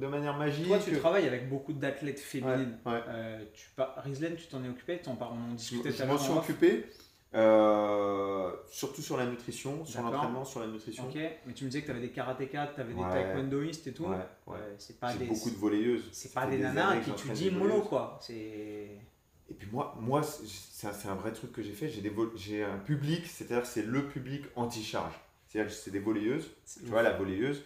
de- 0.00 0.06
manière 0.08 0.36
magique. 0.36 0.66
toi, 0.66 0.80
tu 0.84 0.90
que- 0.90 0.96
travailles 0.96 1.28
avec 1.28 1.48
beaucoup 1.48 1.72
d'athlètes 1.72 2.16
Ouais, 2.16 2.22
féminines. 2.24 2.76
ouais. 2.84 3.00
Euh, 3.08 3.44
tu 3.54 3.68
pas, 3.76 3.94
Rislaine, 3.98 4.34
tu 4.34 4.48
t'en 4.48 4.64
es 4.64 4.68
occupé, 4.68 4.96
par- 5.14 5.32
on 5.32 5.36
en 5.36 5.50
Je, 5.52 5.56
discutait 5.56 5.90
tout 5.90 5.96
je 5.98 6.02
à 6.02 6.06
m'en 6.06 6.14
l'heure 6.14 6.20
suis 6.22 6.32
en 6.32 6.38
off. 6.38 6.42
occupé, 6.50 6.86
euh, 7.32 8.50
surtout 8.66 9.02
sur 9.02 9.16
la 9.16 9.26
nutrition, 9.26 9.84
sur 9.84 10.02
l'entraînement, 10.02 10.44
sur 10.44 10.60
la 10.60 10.66
nutrition. 10.66 11.04
Ok, 11.08 11.14
mais 11.14 11.52
tu 11.54 11.64
me 11.64 11.70
disais 11.70 11.82
que 11.82 11.86
tu 11.86 11.92
avais 11.92 12.00
des 12.00 12.10
karatékas, 12.10 12.72
tu 12.74 12.80
avais 12.80 12.92
des 12.92 13.00
Ouais. 13.00 13.08
taekwondoïstes 13.08 13.86
et 13.86 13.92
tout. 13.92 14.06
Ouais, 14.06 14.16
ouais. 14.48 14.56
Euh, 14.58 14.74
c'est 14.78 14.98
pas 14.98 15.12
J'ai 15.12 15.20
des, 15.20 15.26
beaucoup 15.26 15.50
de 15.50 15.56
volleyeuses. 15.56 16.08
c'est 16.12 16.32
pas 16.32 16.46
des 16.46 16.58
nanas 16.58 17.00
qui 17.00 17.12
tu 17.12 17.28
dis 17.30 17.50
mollo 17.50 17.82
quoi. 17.82 18.18
Et 18.28 19.54
puis 19.54 19.68
moi, 19.70 19.96
moi 20.00 20.22
c'est 20.22 21.08
un, 21.08 21.14
vrai 21.14 21.32
truc 21.32 21.52
que 21.52 21.62
j'ai 21.62 21.72
fait. 21.72 21.88
J'ai 21.88 22.64
un 22.64 22.78
public, 22.78 23.26
c'est-à-dire 23.26 23.66
c'est 23.66 23.82
le 23.82 24.08
public 24.08 24.44
anti-charge. 24.56 25.14
C'est-à-dire 25.46 25.72
c'est 25.72 25.90
des 25.90 25.98
volleyeuses. 26.00 26.50
Tu 26.78 26.86
vois, 26.86 27.02
la 27.02 27.12
volleyeuse 27.12 27.62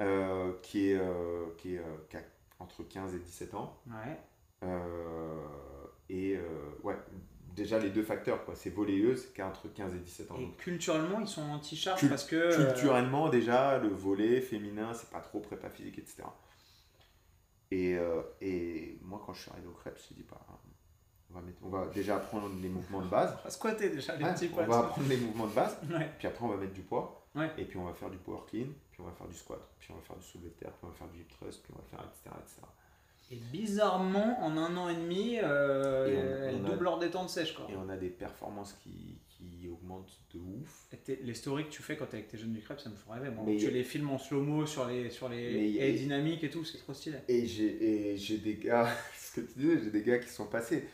euh, 0.00 0.52
qui, 0.62 0.90
est, 0.90 1.00
qui, 1.58 1.74
est, 1.74 1.82
qui 2.08 2.16
a 2.16 2.20
entre 2.58 2.82
15 2.82 3.14
et 3.14 3.18
17 3.18 3.54
ans. 3.54 3.78
Ouais. 3.86 4.68
Et 6.08 6.38
ouais, 6.82 6.96
déjà 7.62 7.78
les 7.78 7.90
deux 7.90 8.02
facteurs, 8.02 8.44
quoi. 8.44 8.54
C'est 8.54 8.70
volleyeuse 8.70 9.32
qui 9.32 9.40
a 9.42 9.46
entre 9.48 9.68
15 9.72 9.94
et 9.94 9.98
17 9.98 10.30
ans. 10.30 10.36
Et 10.38 10.44
Donc, 10.46 10.56
culturellement, 10.56 11.20
ils 11.20 11.28
sont 11.28 11.42
anti-charge 11.42 12.08
parce 12.08 12.24
que. 12.24 12.36
euh, 12.36 12.66
culturellement, 12.72 13.28
déjà, 13.28 13.78
le 13.78 13.88
volet 13.88 14.40
féminin, 14.40 14.92
c'est 14.94 15.10
pas 15.10 15.20
trop 15.20 15.40
prépa 15.40 15.68
physique, 15.70 15.98
etc. 15.98 16.22
Et, 17.70 17.96
euh, 17.96 18.22
et 18.40 18.98
moi, 19.02 19.22
quand 19.24 19.32
je 19.32 19.42
suis 19.42 19.50
arrivé 19.50 19.66
au 19.68 19.72
crêpe, 19.72 19.94
je 19.96 20.00
me 20.00 20.06
suis 20.06 20.14
dit, 20.16 20.24
bah, 20.28 20.40
on, 21.30 21.34
va 21.34 21.40
mettre, 21.42 21.58
on 21.62 21.68
va 21.68 21.86
déjà 21.86 22.16
apprendre 22.16 22.48
les 22.60 22.68
mouvements 22.68 23.02
de 23.02 23.08
base. 23.08 23.36
On 23.40 23.44
va 23.44 23.50
squatter 23.50 23.90
déjà 23.90 24.16
les 24.16 24.24
Ouais, 24.24 24.34
petits 24.34 24.50
on 24.52 24.56
potes. 24.56 24.66
va 24.66 24.78
apprendre 24.80 25.08
les 25.08 25.16
mouvements 25.16 25.46
de 25.46 25.54
base, 25.54 25.76
Ouais. 25.88 26.10
puis 26.18 26.26
après 26.26 26.44
on 26.44 26.48
va 26.48 26.56
mettre 26.56 26.72
du 26.72 26.82
poids, 26.82 27.28
Ouais. 27.36 27.48
et 27.58 27.64
puis 27.64 27.78
on 27.78 27.84
va 27.84 27.92
faire 27.94 28.10
du 28.10 28.18
power 28.18 28.40
clean, 28.48 28.66
puis 28.90 29.00
on 29.00 29.04
va 29.04 29.12
faire 29.12 29.28
du 29.28 29.36
squat, 29.36 29.60
puis 29.78 29.90
on 29.92 29.96
va 29.96 30.02
faire 30.02 30.16
du 30.16 30.24
soulevé 30.24 30.48
de 30.48 30.54
terre, 30.54 30.72
puis 30.72 30.80
on 30.82 30.88
va 30.88 30.94
faire 30.94 31.06
du 31.08 31.20
hip 31.20 31.28
thrust, 31.28 31.62
puis 31.62 31.72
on 31.72 31.80
va 31.80 31.84
faire 31.88 32.00
etc. 32.08 32.30
etc. 32.42 32.62
Et 33.32 33.36
bizarrement, 33.52 34.42
en 34.44 34.56
un 34.56 34.76
an 34.76 34.88
et 34.88 34.94
demi, 34.94 35.38
euh, 35.42 36.06
Et 36.08 36.16
on- 36.16 36.48
elles 36.48 36.54
on 36.62 36.64
a- 36.64 36.70
doublent 36.70 36.84
leur 36.84 36.98
détente 36.98 37.28
sèche 37.30 37.54
quoi. 37.54 37.66
Et 37.70 37.76
on 37.76 37.88
a 37.88 37.96
des 37.96 38.08
performances 38.08 38.72
qui, 38.82 39.18
qui 39.28 39.68
augmentent 39.68 40.18
de 40.34 40.40
ouf. 40.40 40.86
Et 41.08 41.16
Les 41.22 41.34
stories 41.34 41.64
que 41.66 41.70
tu 41.70 41.82
fais 41.82 41.96
quand 41.96 42.06
t'es 42.06 42.16
avec 42.16 42.28
tes 42.28 42.36
jeunes 42.38 42.52
du 42.52 42.60
crêpe, 42.60 42.80
ça 42.80 42.90
me 42.90 42.96
fait 42.96 43.10
rêver. 43.12 43.30
Moi. 43.30 43.44
Mais 43.46 43.56
tu 43.56 43.68
a- 43.68 43.70
les 43.70 43.84
filmes 43.84 44.10
en 44.10 44.18
slow-mo 44.18 44.66
sur 44.66 44.86
les, 44.88 45.10
sur 45.10 45.28
les 45.28 45.80
a- 45.80 45.86
haies 45.86 45.92
dynamiques 45.92 46.42
et 46.42 46.50
tout, 46.50 46.64
c'est 46.64 46.78
trop 46.78 46.92
stylé. 46.92 47.18
Et 47.28 47.46
j'ai 47.46 48.12
et 48.12 48.16
j'ai 48.16 48.38
des 48.38 48.56
gars, 48.56 48.88
ce 49.16 49.40
que 49.40 49.46
tu 49.46 49.58
disais, 49.60 49.80
j'ai 49.84 49.90
des 49.90 50.02
gars 50.02 50.18
qui 50.18 50.28
sont 50.28 50.46
passés. 50.46 50.88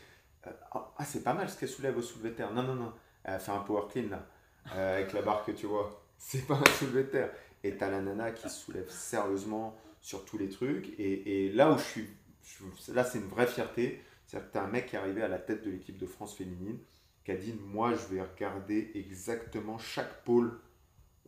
euh, 0.45 0.51
ah, 0.71 0.93
ah, 0.97 1.05
c'est 1.05 1.23
pas 1.23 1.33
mal 1.33 1.49
ce 1.49 1.59
qu'elle 1.59 1.69
soulève 1.69 1.97
au 1.97 2.01
soulevé 2.03 2.29
de 2.29 2.35
terre. 2.35 2.53
Non, 2.53 2.61
non, 2.63 2.75
non, 2.75 2.93
elle 3.23 3.33
a 3.33 3.39
fait 3.39 3.51
un 3.51 3.59
power 3.61 3.87
clean 3.91 4.09
là, 4.09 4.27
euh, 4.75 4.97
avec 4.99 5.11
la 5.13 5.23
barre 5.23 5.43
que 5.43 5.51
tu 5.51 5.65
vois. 5.65 6.03
C'est 6.19 6.45
pas 6.47 6.55
un 6.55 6.69
soulevé 6.77 7.03
de 7.03 7.09
terre. 7.09 7.31
Et 7.63 7.75
t'as 7.77 7.89
la 7.89 7.99
nana 8.01 8.31
qui 8.31 8.47
se 8.49 8.55
soulève 8.59 8.89
sérieusement 8.89 9.75
sur 10.01 10.23
tous 10.25 10.37
les 10.37 10.49
trucs. 10.49 10.93
Et, 10.99 11.45
et 11.47 11.51
là 11.51 11.71
où 11.71 11.77
je 11.77 11.83
suis, 11.83 12.07
je- 12.47 12.91
là 12.93 13.03
c'est 13.03 13.19
une 13.19 13.27
vraie 13.27 13.47
fierté. 13.47 14.01
C'est-à-dire 14.25 14.49
que 14.49 14.53
t'as 14.53 14.63
un 14.63 14.67
mec 14.67 14.87
qui 14.87 14.95
est 14.95 14.99
arrivé 14.99 15.21
à 15.21 15.27
la 15.27 15.39
tête 15.39 15.63
de 15.63 15.69
l'équipe 15.71 15.97
de 15.97 16.05
France 16.05 16.35
féminine 16.35 16.79
qui 17.23 17.31
a 17.31 17.35
dit 17.37 17.53
Moi 17.53 17.93
je 17.93 18.13
vais 18.15 18.21
regarder 18.21 18.91
exactement 18.95 19.77
chaque 19.77 20.23
pôle 20.23 20.59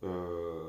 euh, 0.02 0.68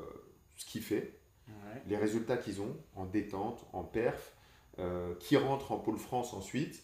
ce 0.56 0.64
qu'il 0.66 0.82
fait 0.82 1.18
Ouais. 1.48 1.82
les 1.86 1.96
résultats 1.96 2.36
qu'ils 2.36 2.60
ont 2.62 2.76
en 2.94 3.04
détente, 3.04 3.66
en 3.72 3.82
perf, 3.82 4.32
euh, 4.78 5.14
qui 5.16 5.36
rentrent 5.36 5.72
en 5.72 5.78
pôle 5.78 5.98
France 5.98 6.32
ensuite, 6.34 6.82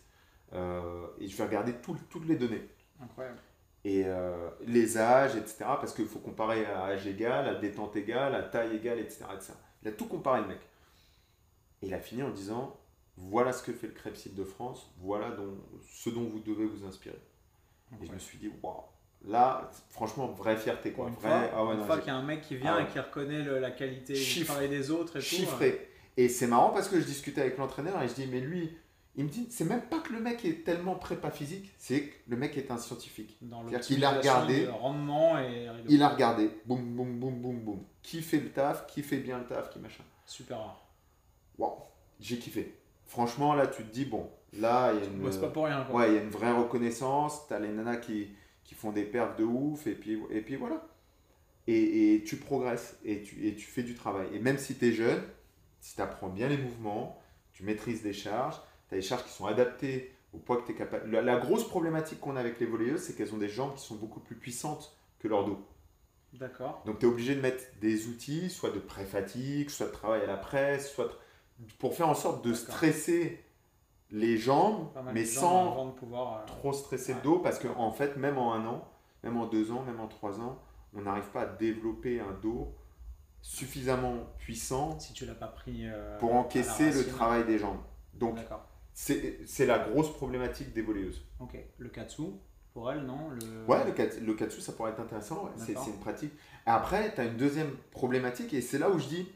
euh, 0.52 1.06
et 1.20 1.28
je 1.28 1.36
vais 1.36 1.44
regarder 1.44 1.74
tout- 1.74 1.96
toutes 2.10 2.26
les 2.26 2.36
données. 2.36 2.68
Incroyable. 3.00 3.38
Et 3.84 4.04
les 4.66 4.98
âges, 4.98 5.36
etc. 5.36 5.56
Parce 5.60 5.94
qu'il 5.94 6.06
faut 6.06 6.18
comparer 6.18 6.66
à 6.66 6.84
âge 6.86 7.06
égal, 7.06 7.48
à 7.48 7.54
détente 7.54 7.94
égale, 7.96 8.34
à 8.34 8.42
taille 8.42 8.76
égale, 8.76 8.98
etc., 8.98 9.24
etc. 9.34 9.52
Il 9.82 9.88
a 9.88 9.92
tout 9.92 10.06
comparé, 10.06 10.40
le 10.42 10.48
mec. 10.48 10.60
Et 11.82 11.86
il 11.86 11.94
a 11.94 12.00
fini 12.00 12.22
en 12.22 12.30
disant 12.30 12.77
voilà 13.20 13.52
ce 13.52 13.62
que 13.62 13.72
fait 13.72 13.88
le 13.88 13.92
Crêpes 13.92 14.34
de 14.34 14.44
France, 14.44 14.90
voilà 14.98 15.30
dont, 15.30 15.56
ce 15.90 16.08
dont 16.10 16.24
vous 16.24 16.40
devez 16.40 16.64
vous 16.66 16.86
inspirer. 16.86 17.18
Et 18.02 18.06
je 18.06 18.12
me 18.12 18.18
suis 18.18 18.38
dit 18.38 18.50
waouh, 18.62 18.82
là, 19.26 19.70
franchement, 19.90 20.28
vraie 20.28 20.56
fierté. 20.56 20.92
Quoi. 20.92 21.08
Une 21.08 21.14
Vraie- 21.14 21.22
fois, 21.48 21.50
ah 21.54 21.64
ouais, 21.64 21.72
une 21.74 21.80
non, 21.80 21.86
fois 21.86 21.96
j'ai- 21.96 22.02
qu'il 22.02 22.12
y 22.12 22.14
a 22.14 22.18
un 22.18 22.22
mec 22.22 22.42
qui 22.42 22.56
vient 22.56 22.74
Ah 22.74 22.76
ouais. 22.78 22.84
et 22.84 22.92
qui 22.92 22.98
reconnaît 23.00 23.42
le- 23.42 23.58
la 23.58 23.70
qualité 23.70 24.12
du 24.12 24.18
Chiffre. 24.20 24.46
travail 24.52 24.68
des 24.68 24.90
autres 24.90 25.16
et 25.16 25.20
tout. 25.20 25.26
euh, 25.26 25.38
chiffré. 25.38 25.88
Et 26.16 26.28
c'est 26.28 26.46
marrant 26.46 26.70
parce 26.70 26.88
que 26.88 27.00
je 27.00 27.04
discutais 27.06 27.40
avec 27.40 27.56
l'entraîneur 27.58 28.00
et 28.02 28.08
je 28.08 28.14
dis, 28.14 28.26
mais 28.26 28.40
lui, 28.40 28.76
il 29.16 29.24
me 29.24 29.30
dit, 29.30 29.46
c'est 29.50 29.64
même 29.64 29.82
pas 29.82 30.00
que 30.00 30.12
le 30.12 30.20
mec 30.20 30.44
est 30.44 30.64
tellement 30.64 30.94
prépa 30.96 31.30
physique, 31.30 31.72
c'est 31.78 32.02
que 32.02 32.14
le 32.28 32.36
mec 32.36 32.56
est 32.58 32.70
un 32.70 32.76
scientifique. 32.78 33.36
C'est-à-dire 33.40 33.80
qu'il 33.80 34.04
a 34.04 34.10
regardé- 34.18 34.66
de 34.66 34.70
rendement 34.70 35.38
et 35.38 35.68
Il 35.88 36.02
a 36.02 36.08
regardé, 36.10 36.50
boum, 36.66 36.82
boum, 36.94 37.18
boum, 37.18 37.40
boum, 37.40 37.60
boum. 37.60 37.84
Qui 38.02 38.20
fait 38.22 38.38
le 38.40 38.50
taf, 38.50 38.86
qui 38.86 39.02
fait 39.02 39.16
bien 39.18 39.38
le 39.38 39.46
taf, 39.46 39.70
qui 39.70 39.78
machin. 39.78 40.04
super 40.26 40.58
rare. 40.58 40.86
Waouh, 41.56 41.72
j'ai 42.20 42.38
kiffé. 42.38 42.74
Franchement, 43.08 43.54
là, 43.54 43.66
tu 43.66 43.82
te 43.82 43.92
dis, 43.92 44.04
bon, 44.04 44.30
là, 44.52 44.92
il 44.92 45.00
y 45.00 45.02
a 45.02 45.06
une, 45.06 45.18
bosse 45.18 45.38
pas 45.38 45.48
pour 45.48 45.64
rien 45.64 45.84
quoi. 45.84 46.00
ouais, 46.00 46.08
il 46.10 46.14
y 46.14 46.18
a 46.18 46.22
une 46.22 46.30
vraie 46.30 46.52
reconnaissance. 46.52 47.48
T'as 47.48 47.58
les 47.58 47.68
nanas 47.68 47.96
qui, 47.96 48.28
qui 48.64 48.74
font 48.76 48.92
des 48.92 49.04
perfs 49.04 49.36
de 49.36 49.44
ouf, 49.44 49.86
et 49.86 49.94
puis, 49.94 50.20
et 50.30 50.40
puis 50.42 50.54
voilà. 50.56 50.86
Et, 51.66 52.14
et 52.14 52.22
tu 52.24 52.36
progresses, 52.36 52.96
et 53.04 53.22
tu, 53.22 53.46
et 53.46 53.54
tu 53.56 53.66
fais 53.66 53.82
du 53.82 53.94
travail. 53.94 54.28
Et 54.32 54.38
même 54.38 54.58
si 54.58 54.76
tu 54.76 54.88
es 54.88 54.92
jeune, 54.92 55.22
si 55.80 55.96
tu 55.96 56.00
apprends 56.02 56.28
bien 56.28 56.48
les 56.48 56.56
mouvements, 56.58 57.20
tu 57.52 57.62
maîtrises 57.64 58.04
les 58.04 58.12
charges, 58.12 58.56
tu 58.88 58.94
as 58.94 58.98
des 58.98 59.02
charges 59.02 59.24
qui 59.24 59.32
sont 59.32 59.46
adaptées 59.46 60.12
au 60.34 60.38
poids 60.38 60.58
que 60.58 60.66
tu 60.66 60.72
es 60.72 60.74
capable. 60.74 61.10
La, 61.10 61.22
la 61.22 61.38
grosse 61.38 61.66
problématique 61.66 62.20
qu'on 62.20 62.36
a 62.36 62.40
avec 62.40 62.60
les 62.60 62.66
volleyeuses, 62.66 63.00
c'est 63.02 63.16
qu'elles 63.16 63.34
ont 63.34 63.38
des 63.38 63.48
jambes 63.48 63.74
qui 63.74 63.82
sont 63.84 63.96
beaucoup 63.96 64.20
plus 64.20 64.36
puissantes 64.36 64.94
que 65.18 65.28
leur 65.28 65.44
dos. 65.44 65.58
D'accord. 66.34 66.82
Donc 66.84 66.98
tu 66.98 67.06
es 67.06 67.08
obligé 67.08 67.34
de 67.34 67.40
mettre 67.40 67.64
des 67.80 68.06
outils, 68.06 68.50
soit 68.50 68.70
de 68.70 68.78
pré-fatigue, 68.78 69.70
soit 69.70 69.86
de 69.86 69.92
travail 69.92 70.22
à 70.22 70.26
la 70.26 70.36
presse, 70.36 70.92
soit 70.92 71.06
de- 71.06 71.12
pour 71.78 71.94
faire 71.94 72.08
en 72.08 72.14
sorte 72.14 72.44
de 72.44 72.54
stresser 72.54 73.44
les 74.10 74.38
jambes, 74.38 74.88
mais 75.12 75.24
sans 75.24 75.90
pouvoir. 75.92 76.38
euh, 76.40 76.46
trop 76.46 76.72
stresser 76.72 77.12
Ouais. 77.12 77.18
le 77.18 77.24
dos 77.24 77.38
parce 77.40 77.58
qu'en 77.58 77.76
en 77.76 77.92
fait, 77.92 78.16
même 78.16 78.38
en 78.38 78.54
un 78.54 78.64
an, 78.66 78.88
même 79.22 79.36
en 79.36 79.46
deux 79.46 79.70
ans, 79.70 79.82
même 79.82 80.00
en 80.00 80.06
trois 80.08 80.40
ans, 80.40 80.58
on 80.94 81.02
n'arrive 81.02 81.28
pas 81.30 81.42
à 81.42 81.46
développer 81.46 82.20
un 82.20 82.32
dos 82.40 82.74
suffisamment 83.42 84.16
puissant 84.38 84.98
Si 84.98 85.12
tu 85.12 85.26
l'as 85.26 85.34
pas 85.34 85.46
pris. 85.48 85.82
euh, 85.86 86.18
pour 86.18 86.34
encaisser 86.34 86.90
le 86.90 87.06
travail 87.06 87.44
des 87.44 87.58
jambes. 87.58 87.78
Donc, 88.14 88.38
c'est 88.94 89.66
la 89.66 89.78
grosse 89.78 90.12
problématique 90.12 90.72
des 90.72 90.82
volleyeuses. 90.82 91.24
Ok. 91.40 91.56
Le 91.78 91.88
katsu, 91.88 92.22
pour 92.72 92.90
elle, 92.90 93.04
non? 93.04 93.28
Le... 93.30 93.64
Ouais, 93.66 93.84
le, 93.84 93.92
kat- 93.92 94.18
le 94.20 94.34
katsu, 94.34 94.60
ça 94.60 94.72
pourrait 94.72 94.90
être 94.92 95.00
intéressant. 95.00 95.44
ouais. 95.44 95.50
C'est 95.56 95.72
une 95.74 95.98
pratique. 96.00 96.32
Après, 96.66 97.14
tu 97.14 97.20
as 97.20 97.24
une 97.24 97.36
deuxième 97.36 97.70
problématique 97.90 98.52
et 98.54 98.60
c'est 98.60 98.78
là 98.78 98.90
où 98.90 98.98
je 98.98 99.06
dis 99.06 99.28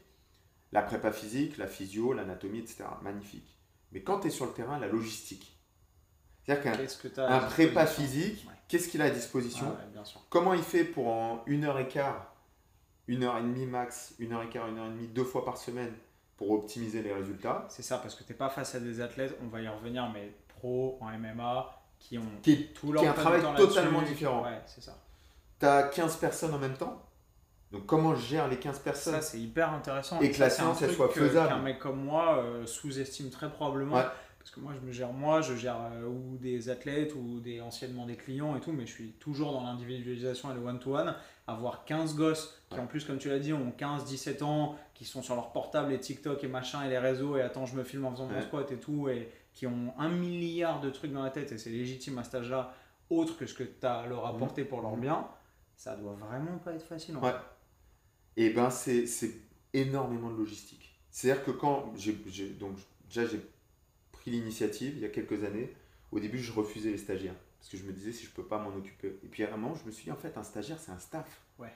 la 0.73 0.81
prépa 0.81 1.11
physique, 1.11 1.57
la 1.57 1.67
physio, 1.67 2.13
l'anatomie, 2.13 2.59
etc. 2.59 2.85
Magnifique. 3.03 3.57
Mais 3.91 4.01
quand 4.01 4.19
tu 4.21 4.27
es 4.27 4.29
sur 4.31 4.45
le 4.47 4.51
terrain, 4.53 4.79
la 4.79 4.87
logistique. 4.87 5.55
C'est-à-dire 6.43 6.63
qu'un 6.63 7.09
tu 7.09 7.19
un 7.21 7.39
prépa 7.39 7.85
physique, 7.85 8.45
Ouais. 8.47 8.55
qu'est-ce 8.67 8.89
qu'il 8.89 9.01
a 9.01 9.05
à 9.05 9.09
disposition 9.11 9.67
Ah 9.69 9.79
ouais, 9.79 9.91
bien 9.93 10.03
sûr. 10.03 10.19
Comment 10.29 10.53
il 10.55 10.63
fait 10.63 10.83
pour 10.83 11.07
en 11.07 11.43
une 11.45 11.63
heure 11.63 11.79
et 11.79 11.87
quart, 11.87 12.33
une 13.07 13.23
heure 13.23 13.37
et 13.37 13.43
demie 13.43 13.67
max, 13.67 14.15
une 14.19 14.33
heure 14.33 14.41
et 14.41 14.49
quart, 14.49 14.67
une 14.67 14.79
heure 14.79 14.87
et 14.87 14.89
demie, 14.89 15.07
deux 15.07 15.23
fois 15.23 15.45
par 15.45 15.57
semaine 15.57 15.93
pour 16.35 16.49
optimiser 16.51 17.03
les 17.03 17.13
résultats 17.13 17.67
C'est 17.69 17.83
ça, 17.83 17.99
parce 17.99 18.15
que 18.15 18.23
t'es 18.23 18.33
pas 18.33 18.49
face 18.49 18.73
à 18.73 18.79
des 18.79 18.99
athlètes, 18.99 19.37
on 19.43 19.47
va 19.47 19.61
y 19.61 19.67
revenir, 19.67 20.09
mais 20.11 20.33
pro 20.47 20.97
en 20.99 21.07
MMA, 21.11 21.81
qui 21.99 22.17
ont 22.17 22.25
Qui 22.41 22.67
tout 22.73 22.87
qui 22.87 22.93
leur 22.93 23.03
est 23.03 23.07
un 23.07 23.11
emploi 23.11 23.35
du 23.37 23.41
travail 23.43 23.55
totalement 23.67 24.01
différent. 24.01 24.43
Ouais, 24.43 24.61
c'est 24.65 24.81
ça. 24.81 24.97
Tu 25.59 25.65
as 25.67 25.83
15 25.83 26.17
personnes 26.17 26.53
en 26.53 26.59
même 26.59 26.75
temps. 26.75 27.01
Donc 27.73 27.85
comment 27.87 28.13
je 28.15 28.25
gère 28.27 28.47
les 28.47 28.57
15 28.57 28.79
personnes? 28.79 29.15
Ça, 29.15 29.21
c'est 29.21 29.39
hyper 29.39 29.73
intéressant. 29.73 30.21
Et 30.21 30.31
que 30.31 30.39
la 30.39 30.47
elle 30.47 30.75
truc 30.75 30.91
soit 30.91 31.09
faisable. 31.09 31.49
Qu'un 31.49 31.57
mec 31.59 31.79
comme 31.79 32.03
moi 32.03 32.37
euh, 32.37 32.65
sous-estime 32.67 33.29
très 33.31 33.49
probablement. 33.49 33.95
Ouais. 33.95 34.05
Parce 34.37 34.51
que 34.51 34.59
moi, 34.59 34.73
je 34.79 34.85
me 34.85 34.91
gère 34.91 35.11
moi, 35.13 35.41
je 35.41 35.55
gère 35.55 35.77
euh, 35.93 36.05
ou 36.05 36.37
des 36.37 36.69
athlètes 36.69 37.15
ou 37.15 37.39
des, 37.39 37.61
anciennement 37.61 38.05
des 38.05 38.15
clients 38.17 38.55
et 38.55 38.59
tout, 38.59 38.73
mais 38.73 38.85
je 38.85 38.91
suis 38.91 39.11
toujours 39.13 39.53
dans 39.53 39.63
l'individualisation 39.63 40.51
et 40.51 40.53
le 40.53 40.59
one-to-one. 40.59 41.15
Avoir 41.47 41.85
15 41.85 42.15
gosses 42.15 42.61
qui, 42.69 42.75
Ouais. 42.75 42.81
en 42.81 42.85
plus, 42.85 43.05
comme 43.05 43.17
tu 43.17 43.29
l'as 43.29 43.39
dit, 43.39 43.53
ont 43.53 43.71
15-17 43.75 44.43
ans, 44.43 44.75
qui 44.93 45.05
sont 45.05 45.21
sur 45.23 45.33
leur 45.35 45.51
portable 45.51 45.93
et 45.93 45.99
TikTok 45.99 46.43
et 46.43 46.47
machin 46.47 46.83
et 46.85 46.89
les 46.89 46.99
réseaux 46.99 47.37
et 47.37 47.41
attends, 47.41 47.65
je 47.65 47.75
me 47.75 47.83
filme 47.83 48.05
en 48.05 48.11
faisant 48.11 48.27
mon 48.27 48.35
Ouais. 48.35 48.41
squat 48.41 48.71
et 48.71 48.77
tout, 48.77 49.09
et 49.09 49.31
qui 49.53 49.65
ont 49.65 49.93
un 49.97 50.09
milliard 50.09 50.79
de 50.81 50.89
trucs 50.89 51.11
dans 51.13 51.23
la 51.23 51.29
tête 51.31 51.51
et 51.53 51.57
c'est 51.57 51.69
légitime 51.69 52.17
à 52.19 52.23
cet 52.23 52.35
âge-là, 52.35 52.73
autre 53.09 53.37
que 53.37 53.45
ce 53.45 53.53
que 53.53 53.63
tu 53.63 53.85
as 53.87 53.95
à 53.99 54.07
leur 54.07 54.25
apporter 54.27 54.63
pour 54.65 54.81
leur 54.81 54.91
Mhm. 54.95 55.01
bien, 55.01 55.27
ça 55.75 55.95
doit 55.95 56.13
vraiment 56.19 56.57
pas 56.59 56.73
être 56.73 56.85
facile. 56.85 57.17
en 57.17 57.21
Ouais. 57.21 57.31
fait. 57.31 57.37
Et 58.37 58.49
ben 58.49 58.69
c'est 58.69 59.05
c'est 59.07 59.31
énormément 59.73 60.29
de 60.31 60.37
logistique. 60.37 60.99
C'est-à-dire 61.11 61.43
que 61.43 61.51
quand 61.51 61.93
j'ai 61.95 62.13
donc 62.49 62.77
déjà 63.07 63.25
j'ai 63.25 63.39
pris 64.11 64.31
l'initiative 64.31 64.93
il 64.95 65.01
y 65.01 65.05
a 65.05 65.09
quelques 65.09 65.43
années, 65.43 65.71
au 66.11 66.19
début 66.19 66.39
je 66.39 66.51
refusais 66.51 66.89
les 66.91 66.97
stagiaires 66.97 67.35
parce 67.59 67.69
que 67.69 67.77
je 67.77 67.83
me 67.83 67.91
disais 67.93 68.11
si 68.11 68.25
je 68.25 68.31
peux 68.31 68.43
pas 68.45 68.57
m'en 68.59 68.75
occuper. 68.75 69.15
Et 69.23 69.27
puis 69.27 69.43
à 69.43 69.53
un 69.53 69.57
moment 69.57 69.75
je 69.75 69.85
me 69.85 69.91
suis 69.91 70.05
dit 70.05 70.11
en 70.11 70.15
fait 70.15 70.37
un 70.37 70.43
stagiaire 70.43 70.79
c'est 70.79 70.91
un 70.91 70.99
staff. 70.99 71.41
Ouais. 71.59 71.71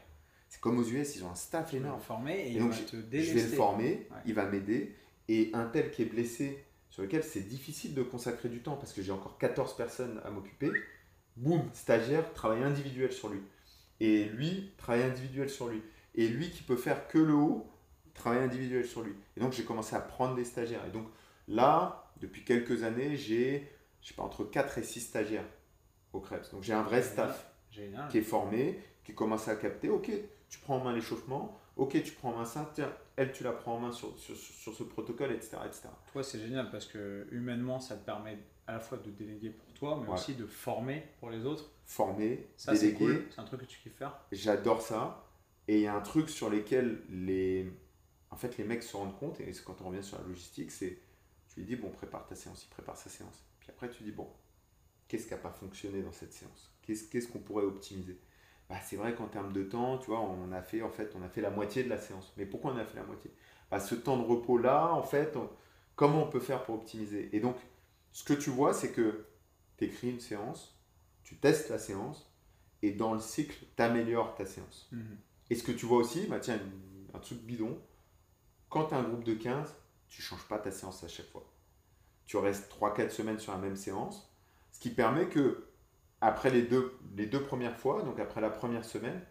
C'est 0.49 0.59
comme 0.61 0.79
aux 0.79 0.83
US 0.87 1.15
ils 1.15 1.23
ont 1.23 1.29
un 1.31 1.35
staff 1.35 1.73
énorme. 1.73 1.99
former 2.01 2.33
et, 2.39 2.47
Et 2.47 2.51
il 2.53 2.59
donc, 2.59 2.71
va 2.71 2.77
te 2.77 2.95
Je 2.95 3.01
délester. 3.01 3.33
vais 3.35 3.41
le 3.43 3.47
former, 3.55 3.89
Ouais. 4.11 4.17
il 4.25 4.33
va 4.33 4.45
m'aider 4.45 4.95
et 5.29 5.51
un 5.53 5.65
tel 5.65 5.91
qui 5.91 6.01
est 6.03 6.05
blessé 6.05 6.63
sur 6.89 7.01
lesquels 7.03 7.23
c'est 7.23 7.41
difficile 7.41 7.93
de 7.93 8.01
consacrer 8.01 8.49
du 8.49 8.61
temps 8.61 8.75
parce 8.77 8.93
que 8.93 9.01
j'ai 9.01 9.11
encore 9.11 9.37
14 9.37 9.75
personnes 9.75 10.21
à 10.23 10.29
m'occuper. 10.31 10.71
Boum, 11.35 11.61
stagiaire, 11.73 12.33
travail 12.33 12.63
individuel 12.63 13.11
sur 13.11 13.29
lui. 13.29 13.41
Et 13.99 14.23
lui, 14.25 14.71
travail 14.77 15.03
individuel 15.03 15.49
sur 15.49 15.67
lui. 15.67 15.81
Et 16.17 16.27
lui 16.27 16.49
qui 16.51 16.63
peut 16.63 16.75
faire 16.75 17.07
que 17.07 17.17
le 17.19 17.33
haut, 17.33 17.69
travail 18.13 18.39
individuel 18.39 18.85
sur 18.85 19.01
lui. 19.03 19.13
Et 19.35 19.39
donc 19.39 19.53
j'ai 19.53 19.63
commencé 19.63 19.95
à 19.95 19.99
prendre 20.01 20.35
des 20.35 20.43
stagiaires. 20.45 20.83
Et 20.85 20.89
donc 20.91 21.07
là, 21.47 22.11
depuis 22.19 22.43
quelques 22.43 22.83
années, 22.83 23.15
j'ai, 23.15 23.71
je 24.01 24.09
sais 24.09 24.13
pas, 24.15 24.23
entre 24.23 24.43
4 24.43 24.79
et 24.79 24.83
6 24.83 25.01
stagiaires 25.01 25.45
au 26.13 26.19
Krebs. 26.19 26.49
Donc 26.51 26.63
j'ai 26.63 26.73
un 26.73 26.81
vrai 26.83 27.01
staff 27.03 27.47
Génial. 27.71 28.07
qui 28.09 28.17
est 28.17 28.21
formé, 28.23 28.79
qui 29.03 29.13
commence 29.13 29.47
à 29.47 29.55
capter, 29.55 29.89
ok, 29.89 30.09
tu 30.49 30.59
prends 30.59 30.77
en 30.77 30.83
main 30.83 30.93
l'échauffement, 30.93 31.57
ok, 31.75 32.01
tu 32.03 32.11
prends 32.13 32.31
en 32.33 32.37
main 32.37 32.45
ça, 32.45 32.69
tiens, 32.73 32.91
elle, 33.15 33.31
tu 33.31 33.43
la 33.43 33.51
prends 33.51 33.75
en 33.75 33.79
main 33.79 33.91
sur, 33.91 34.17
sur, 34.17 34.35
sur- 34.35 34.73
ce 34.73 34.83
protocole, 34.83 35.31
etc. 35.31 35.57
etc. 35.65 35.89
Toi, 36.11 36.23
c'est 36.23 36.39
génial 36.39 36.71
parce 36.71 36.85
que 36.87 37.27
humainement, 37.31 37.79
ça 37.79 37.95
te 37.95 38.05
permet 38.05 38.37
à 38.65 38.73
la 38.73 38.79
fois 38.79 38.97
de 38.97 39.09
déléguer 39.11 39.49
pour 39.51 39.71
toi, 39.73 39.99
mais 40.01 40.07
Ouais. 40.07 40.13
aussi 40.15 40.33
de 40.35 40.45
former 40.45 41.03
pour 41.19 41.29
les 41.29 41.45
autres. 41.45 41.69
Former, 41.85 42.47
Ça, 42.57 42.75
c'est 42.75 42.87
déléguer, 42.93 42.97
cool. 43.05 43.25
C'est 43.29 43.39
un 43.41 43.43
truc 43.45 43.61
que 43.61 43.65
tu 43.65 43.79
kiffes 43.79 43.95
faire. 43.95 44.17
j'adore 44.31 44.81
ça. 44.81 45.23
Et 45.67 45.77
il 45.77 45.81
y 45.81 45.87
a 45.87 45.95
un 45.95 46.01
truc 46.01 46.29
sur 46.29 46.49
lequel 46.49 47.01
les, 47.09 47.71
en 48.31 48.35
fait, 48.37 48.57
les 48.57 48.63
mecs 48.63 48.83
se 48.83 48.95
rendent 48.95 49.17
compte, 49.17 49.39
et 49.41 49.51
quand 49.65 49.81
on 49.81 49.89
revient 49.89 50.03
sur 50.03 50.17
la 50.19 50.25
logistique, 50.27 50.71
c'est, 50.71 50.99
tu 51.49 51.59
lui 51.59 51.65
dis, 51.65 51.75
bon, 51.75 51.89
prépare 51.89 52.25
ta 52.27 52.35
séance, 52.35 52.63
il 52.65 52.69
prépare 52.69 52.97
sa 52.97 53.09
séance. 53.09 53.45
Puis 53.59 53.69
après, 53.69 53.89
tu 53.89 54.03
dis, 54.03 54.11
bon, 54.11 54.29
qu'est-ce 55.07 55.25
qui 55.27 55.31
n'a 55.33 55.37
pas 55.39 55.51
fonctionné 55.51 56.01
dans 56.01 56.11
cette 56.11 56.33
séance? 56.33 56.71
Qu'est-ce 56.83 57.27
qu'on 57.27 57.39
pourrait 57.39 57.65
optimiser? 57.65 58.19
Bah, 58.69 58.79
C'est 58.81 58.95
vrai 58.97 59.15
qu'en 59.15 59.27
termes 59.27 59.53
de 59.53 59.63
temps, 59.63 59.97
tu 59.97 60.07
vois, 60.07 60.21
on 60.21 60.51
a 60.51 60.61
fait, 60.61 60.81
en 60.81 60.89
fait, 60.89 61.13
on 61.15 61.21
a 61.23 61.29
fait 61.29 61.41
la 61.41 61.49
moitié 61.49 61.83
de 61.83 61.89
la 61.89 61.97
séance. 61.97 62.33
Mais 62.37 62.45
pourquoi 62.45 62.73
on 62.73 62.77
a 62.77 62.85
fait 62.85 62.97
la 62.97 63.03
moitié? 63.05 63.31
Bah, 63.71 63.79
Ce 63.79 63.95
temps 63.95 64.17
de 64.17 64.23
repos-là, 64.23 64.93
en 64.93 65.03
fait, 65.03 65.37
comment 65.95 66.23
on 66.23 66.29
peut 66.29 66.39
faire 66.39 66.63
pour 66.63 66.75
optimiser? 66.75 67.29
Et 67.35 67.39
donc, 67.39 67.57
ce 68.11 68.23
que 68.23 68.33
tu 68.33 68.49
vois, 68.49 68.73
c'est 68.73 68.91
que 68.91 69.25
tu 69.77 69.85
écris 69.85 70.09
une 70.11 70.19
séance, 70.19 70.77
tu 71.23 71.37
testes 71.37 71.69
la 71.69 71.79
séance, 71.79 72.31
et 72.81 72.91
dans 72.91 73.13
le 73.13 73.19
cycle, 73.19 73.65
tu 73.75 73.83
améliores 73.83 74.35
ta 74.35 74.45
séance. 74.45 74.95
Et 75.49 75.55
ce 75.55 75.63
que 75.63 75.71
tu 75.71 75.85
vois 75.85 75.99
aussi, 75.99 76.27
bah 76.27 76.39
tiens, 76.39 76.59
un 77.13 77.19
truc 77.19 77.39
bidon, 77.43 77.77
quand 78.69 78.85
tu 78.85 78.95
as 78.95 78.97
un 78.97 79.03
groupe 79.03 79.23
de 79.23 79.33
15, 79.33 79.75
tu 80.09 80.21
changes 80.21 80.45
pas 80.47 80.59
ta 80.59 80.71
séance 80.71 81.03
à 81.03 81.07
chaque 81.07 81.27
fois. 81.29 81.45
Tu 82.25 82.37
restes 82.37 82.69
3-4 82.71 83.09
semaines 83.09 83.39
sur 83.39 83.53
la 83.53 83.57
même 83.59 83.75
séance, 83.77 84.29
ce 84.71 84.79
qui 84.79 84.89
permet 84.89 85.27
que, 85.27 85.65
après 86.21 86.49
les 86.49 86.63
deux, 86.63 86.97
les 87.15 87.25
deux 87.25 87.41
premières 87.41 87.77
fois, 87.77 88.01
donc 88.03 88.19
après 88.19 88.41
la 88.41 88.49
première 88.49 88.83
semaine, 88.83 89.21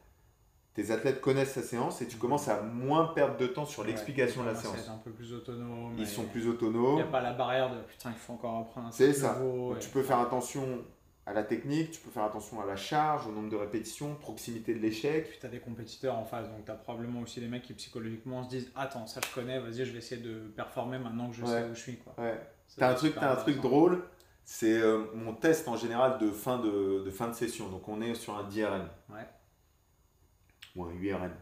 tes 0.73 0.91
athlètes 0.91 1.21
connaissent 1.23 1.55
sa 1.55 1.63
séance 1.63 2.03
et 2.03 2.07
tu 2.09 2.17
commences 2.19 2.49
à 2.49 2.61
moins 2.63 3.07
perdre 3.09 3.37
de 3.39 3.47
temps 3.47 3.65
sur 3.65 3.83
l'explication 3.85 4.43
de 4.43 4.49
la 4.49 4.55
séance. 4.55 4.89
Un 4.89 4.99
peu 4.99 5.11
plus 5.11 5.33
autonome. 5.33 5.95
Ils 5.99 6.07
sont 6.07 6.25
plus 6.27 6.41
Il 6.43 6.49
n'y 6.49 6.55
autonomes. 6.55 6.99
a 7.01 7.05
pas 7.05 7.23
la 7.23 7.33
barrière 7.33 7.75
de 7.75 7.81
putain, 7.83 8.11
il 8.11 8.17
faut 8.19 8.35
encore 8.35 8.59
apprendre 8.61 8.89
un 8.89 8.91
C'est 8.91 9.13
ça. 9.15 9.39
nouveau. 9.39 9.75
Tu 9.81 9.89
peux 9.89 10.03
faire 10.03 10.19
attention 10.19 10.85
à 11.27 11.33
la 11.33 11.43
technique, 11.43 11.91
tu 11.91 12.01
peux 12.01 12.11
faire 12.11 12.23
attention 12.23 12.61
à 12.61 12.67
la 12.67 12.77
charge, 12.77 13.27
au 13.27 13.33
nombre 13.33 13.51
de 13.51 13.57
répétitions, 13.57 14.15
proximité 14.15 14.73
de 14.75 14.79
l'échec. 14.79 15.29
Puis 15.29 15.39
tu 15.41 15.47
as 15.47 15.49
des 15.49 15.59
compétiteurs 15.59 16.17
en 16.17 16.25
face, 16.25 16.49
donc 16.49 16.65
tu 16.65 16.71
as 16.71 16.75
probablement 16.75 17.21
aussi 17.21 17.41
des 17.41 17.49
mecs 17.49 17.63
qui 17.65 17.73
psychologiquement 17.75 18.45
se 18.45 18.49
disent 18.49 18.71
Attends, 18.77 19.07
ça 19.09 19.21
je 19.29 19.35
connais, 19.35 19.59
vas-y, 19.59 19.85
je 19.85 19.91
vais 19.93 19.99
essayer 19.99 20.21
de 20.23 20.47
performer 20.55 20.99
maintenant 20.99 21.29
que 21.29 21.35
je 21.37 21.43
Ouais. 21.43 21.49
sais 21.49 21.65
où 21.69 21.75
je 21.75 21.81
suis. 21.81 21.97
Quoi. 21.99 22.15
Ouais. 22.19 22.41
T'as 22.79 22.93
un 22.93 22.95
truc, 22.95 23.15
t'as 23.17 23.33
un 23.33 23.37
truc 23.37 23.61
drôle, 23.61 24.05
c'est 24.45 24.79
euh, 24.81 25.07
mon 25.15 25.35
test 25.35 25.67
en 25.67 25.77
général 25.77 26.19
de 26.19 26.31
fin 26.31 26.59
de, 26.59 27.03
de 27.05 27.11
fin 27.11 27.27
de 27.29 27.35
session. 27.35 27.69
Donc 27.71 27.89
on 27.89 28.01
est 28.01 28.15
sur 28.15 28.37
un 28.39 28.45
10 28.49 28.65
RM 28.65 28.89
Ouais. 29.11 29.27
ou 30.77 30.85
un 30.85 30.93
8 30.93 31.13
RM. 31.15 31.33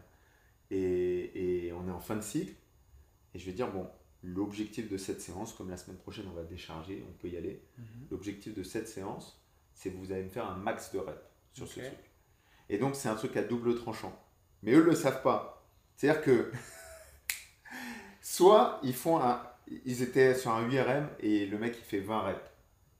Et, 0.71 1.65
et 1.67 1.73
on 1.73 1.87
est 1.87 1.91
en 1.91 1.99
fin 1.99 2.15
de 2.15 2.21
cycle. 2.21 2.53
Et 3.35 3.39
je 3.39 3.45
vais 3.45 3.51
dire, 3.51 3.71
bon, 3.71 3.87
l'objectif 4.23 4.89
de 4.89 4.97
cette 4.97 5.21
séance, 5.21 5.53
comme 5.53 5.69
la 5.69 5.77
semaine 5.77 5.97
prochaine 5.97 6.25
on 6.31 6.33
va 6.35 6.43
décharger, 6.43 7.05
on 7.07 7.11
peut 7.13 7.27
y 7.29 7.37
aller. 7.37 7.61
Mhm. 7.77 7.85
L'objectif 8.11 8.53
de 8.55 8.63
cette 8.63 8.87
séance, 8.87 9.39
c'est 9.75 9.91
que 9.91 9.97
vous 9.97 10.11
allez 10.11 10.23
me 10.23 10.29
faire 10.29 10.49
un 10.49 10.55
max 10.55 10.91
de 10.93 10.97
reps 10.99 11.21
sur 11.53 11.67
ce 11.67 11.79
truc. 11.79 11.99
Et 12.69 12.77
donc 12.79 12.95
c'est 12.95 13.07
un 13.09 13.15
truc 13.15 13.37
à 13.37 13.43
double 13.43 13.75
tranchant. 13.75 14.11
Mais 14.63 14.71
eux 14.73 14.79
ne 14.79 14.85
le 14.89 14.95
savent 14.95 15.21
pas. 15.21 15.63
C'est-à-dire 15.95 16.21
que 16.23 16.51
soit 18.21 18.79
ils 18.83 18.93
font 18.95 19.19
un, 19.21 19.41
ils 19.85 20.01
étaient 20.01 20.33
sur 20.35 20.51
un 20.51 20.65
8 20.65 20.79
RM 20.81 21.09
et 21.19 21.45
le 21.45 21.57
mec 21.57 21.75
il 21.77 21.83
fait 21.83 21.99
20 21.99 22.19
reps. 22.21 22.39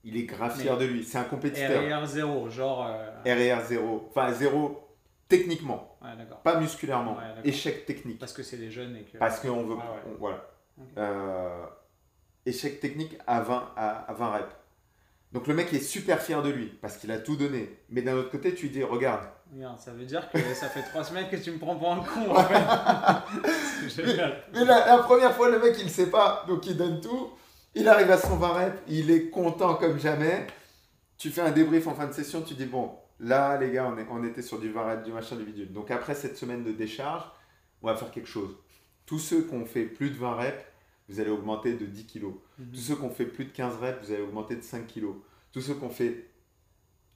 Il 0.04 0.18
est 0.18 0.26
grave 0.26 0.56
fier 0.60 0.78
de 0.78 0.86
lui. 0.86 1.04
C'est 1.04 1.18
un 1.18 1.24
compétiteur. 1.24 1.82
RR 2.02 2.06
0, 2.06 2.50
genre. 2.52 2.86
euh, 2.88 3.56
RR 3.58 3.64
0. 3.66 4.06
Enfin 4.10 4.32
0 4.32 4.82
techniquement, 5.28 5.98
Ouais, 6.04 6.10
pas 6.44 6.60
musculairement. 6.60 7.18
Ouais. 7.18 7.24
Échec 7.44 7.88
technique. 7.88 8.20
Parce 8.20 8.32
que 8.34 8.44
c'est 8.44 8.58
des 8.58 8.70
jeunes 8.70 8.96
et 8.98 9.04
que. 9.04 9.18
Parce 9.18 9.40
qu'on 9.40 9.64
veut. 9.64 9.74
Ouais. 9.76 9.82
on- 10.06 10.16
voilà. 10.20 10.48
Euh, 10.98 11.66
échec 12.46 12.80
technique 12.80 13.18
à 13.26 13.42
20, 13.42 13.74
à, 13.76 13.90
à 14.12 14.14
20 14.14 14.30
reps. 14.30 14.56
Donc 15.36 15.48
le 15.48 15.54
mec 15.54 15.72
est 15.74 15.80
super 15.82 16.22
fier 16.22 16.42
de 16.42 16.50
lui 16.50 16.68
parce 16.82 16.96
qu'il 16.98 17.12
a 17.12 17.20
tout 17.20 17.36
donné. 17.36 17.78
Mais 17.90 18.02
d'un 18.02 18.16
autre 18.16 18.32
côté, 18.32 18.56
tu 18.56 18.70
dis 18.70 18.82
regarde, 18.84 19.20
Regarde, 19.54 19.78
ça 19.80 19.92
veut 19.92 20.06
dire 20.06 20.28
que 20.32 20.40
ça 20.56 20.70
fait 20.70 20.82
trois 20.84 21.04
semaines 21.04 21.30
que 21.30 21.36
tu 21.36 21.52
me 21.52 21.58
prends 21.60 21.76
pour 21.76 21.92
un 21.92 21.98
con 21.98 22.32
en 22.34 22.44
fait. 22.44 22.64
c'est 23.90 24.06
génial. 24.06 24.44
Mais 24.54 24.64
la, 24.66 24.88
la 24.88 24.98
première 25.00 25.36
fois, 25.36 25.50
le 25.50 25.60
mec, 25.60 25.76
il 25.78 25.86
ne 25.86 25.90
sait 25.90 26.10
pas, 26.10 26.46
donc 26.48 26.66
il 26.66 26.78
donne 26.78 27.02
tout. 27.02 27.32
Il 27.76 27.88
arrive 27.90 28.10
à 28.12 28.18
120 28.18 28.48
reps, 28.48 28.78
il 28.88 29.12
est 29.12 29.30
content 29.30 29.76
comme 29.76 30.00
jamais. 30.00 30.48
Tu 31.18 31.30
fais 31.30 31.42
un 31.42 31.52
débrief 31.52 31.86
en 31.88 31.94
fin 31.96 32.08
de 32.08 32.14
session, 32.14 32.42
tu 32.42 32.54
dis 32.54 32.66
bon, 32.66 32.92
là, 33.20 33.58
les 33.58 33.72
gars, 33.72 33.92
on, 33.94 33.98
est- 33.98 34.08
on 34.10 34.24
était 34.24 34.42
sur 34.42 34.58
du 34.60 34.72
20 34.72 34.84
reps, 34.86 35.04
du 35.04 35.12
machin, 35.12 35.36
du 35.36 35.44
bidule. 35.44 35.74
Donc 35.74 35.92
après 35.92 36.16
cette 36.16 36.38
semaine 36.38 36.64
de 36.64 36.72
décharge, 36.72 37.24
on 37.82 37.88
va 37.88 37.96
faire 37.98 38.10
quelque 38.12 38.30
chose. 38.30 38.56
Tous 39.06 39.20
ceux 39.20 39.42
qui 39.44 39.54
ont 39.54 39.66
fait 39.66 39.84
plus 39.84 40.10
de 40.12 40.16
20 40.18 40.34
reps, 40.36 40.64
vous 41.10 41.20
allez 41.20 41.30
augmenter 41.30 41.74
de 41.76 41.86
10 41.86 42.06
kilos. 42.06 42.34
Tous 42.74 42.80
ceux 42.80 42.96
qui 42.96 43.02
ont 43.04 43.10
fait 43.10 43.26
plus 43.26 43.46
de 43.46 43.52
15 43.52 43.78
reps, 43.78 44.06
vous 44.06 44.12
allez 44.14 44.22
augmenter 44.24 44.56
de 44.56 44.62
5 44.62 44.88
kilos. 44.88 45.16
Tous 45.52 45.62
ceux 45.62 45.76
qui 45.76 45.84
ont 45.84 45.90
fait. 45.90 46.30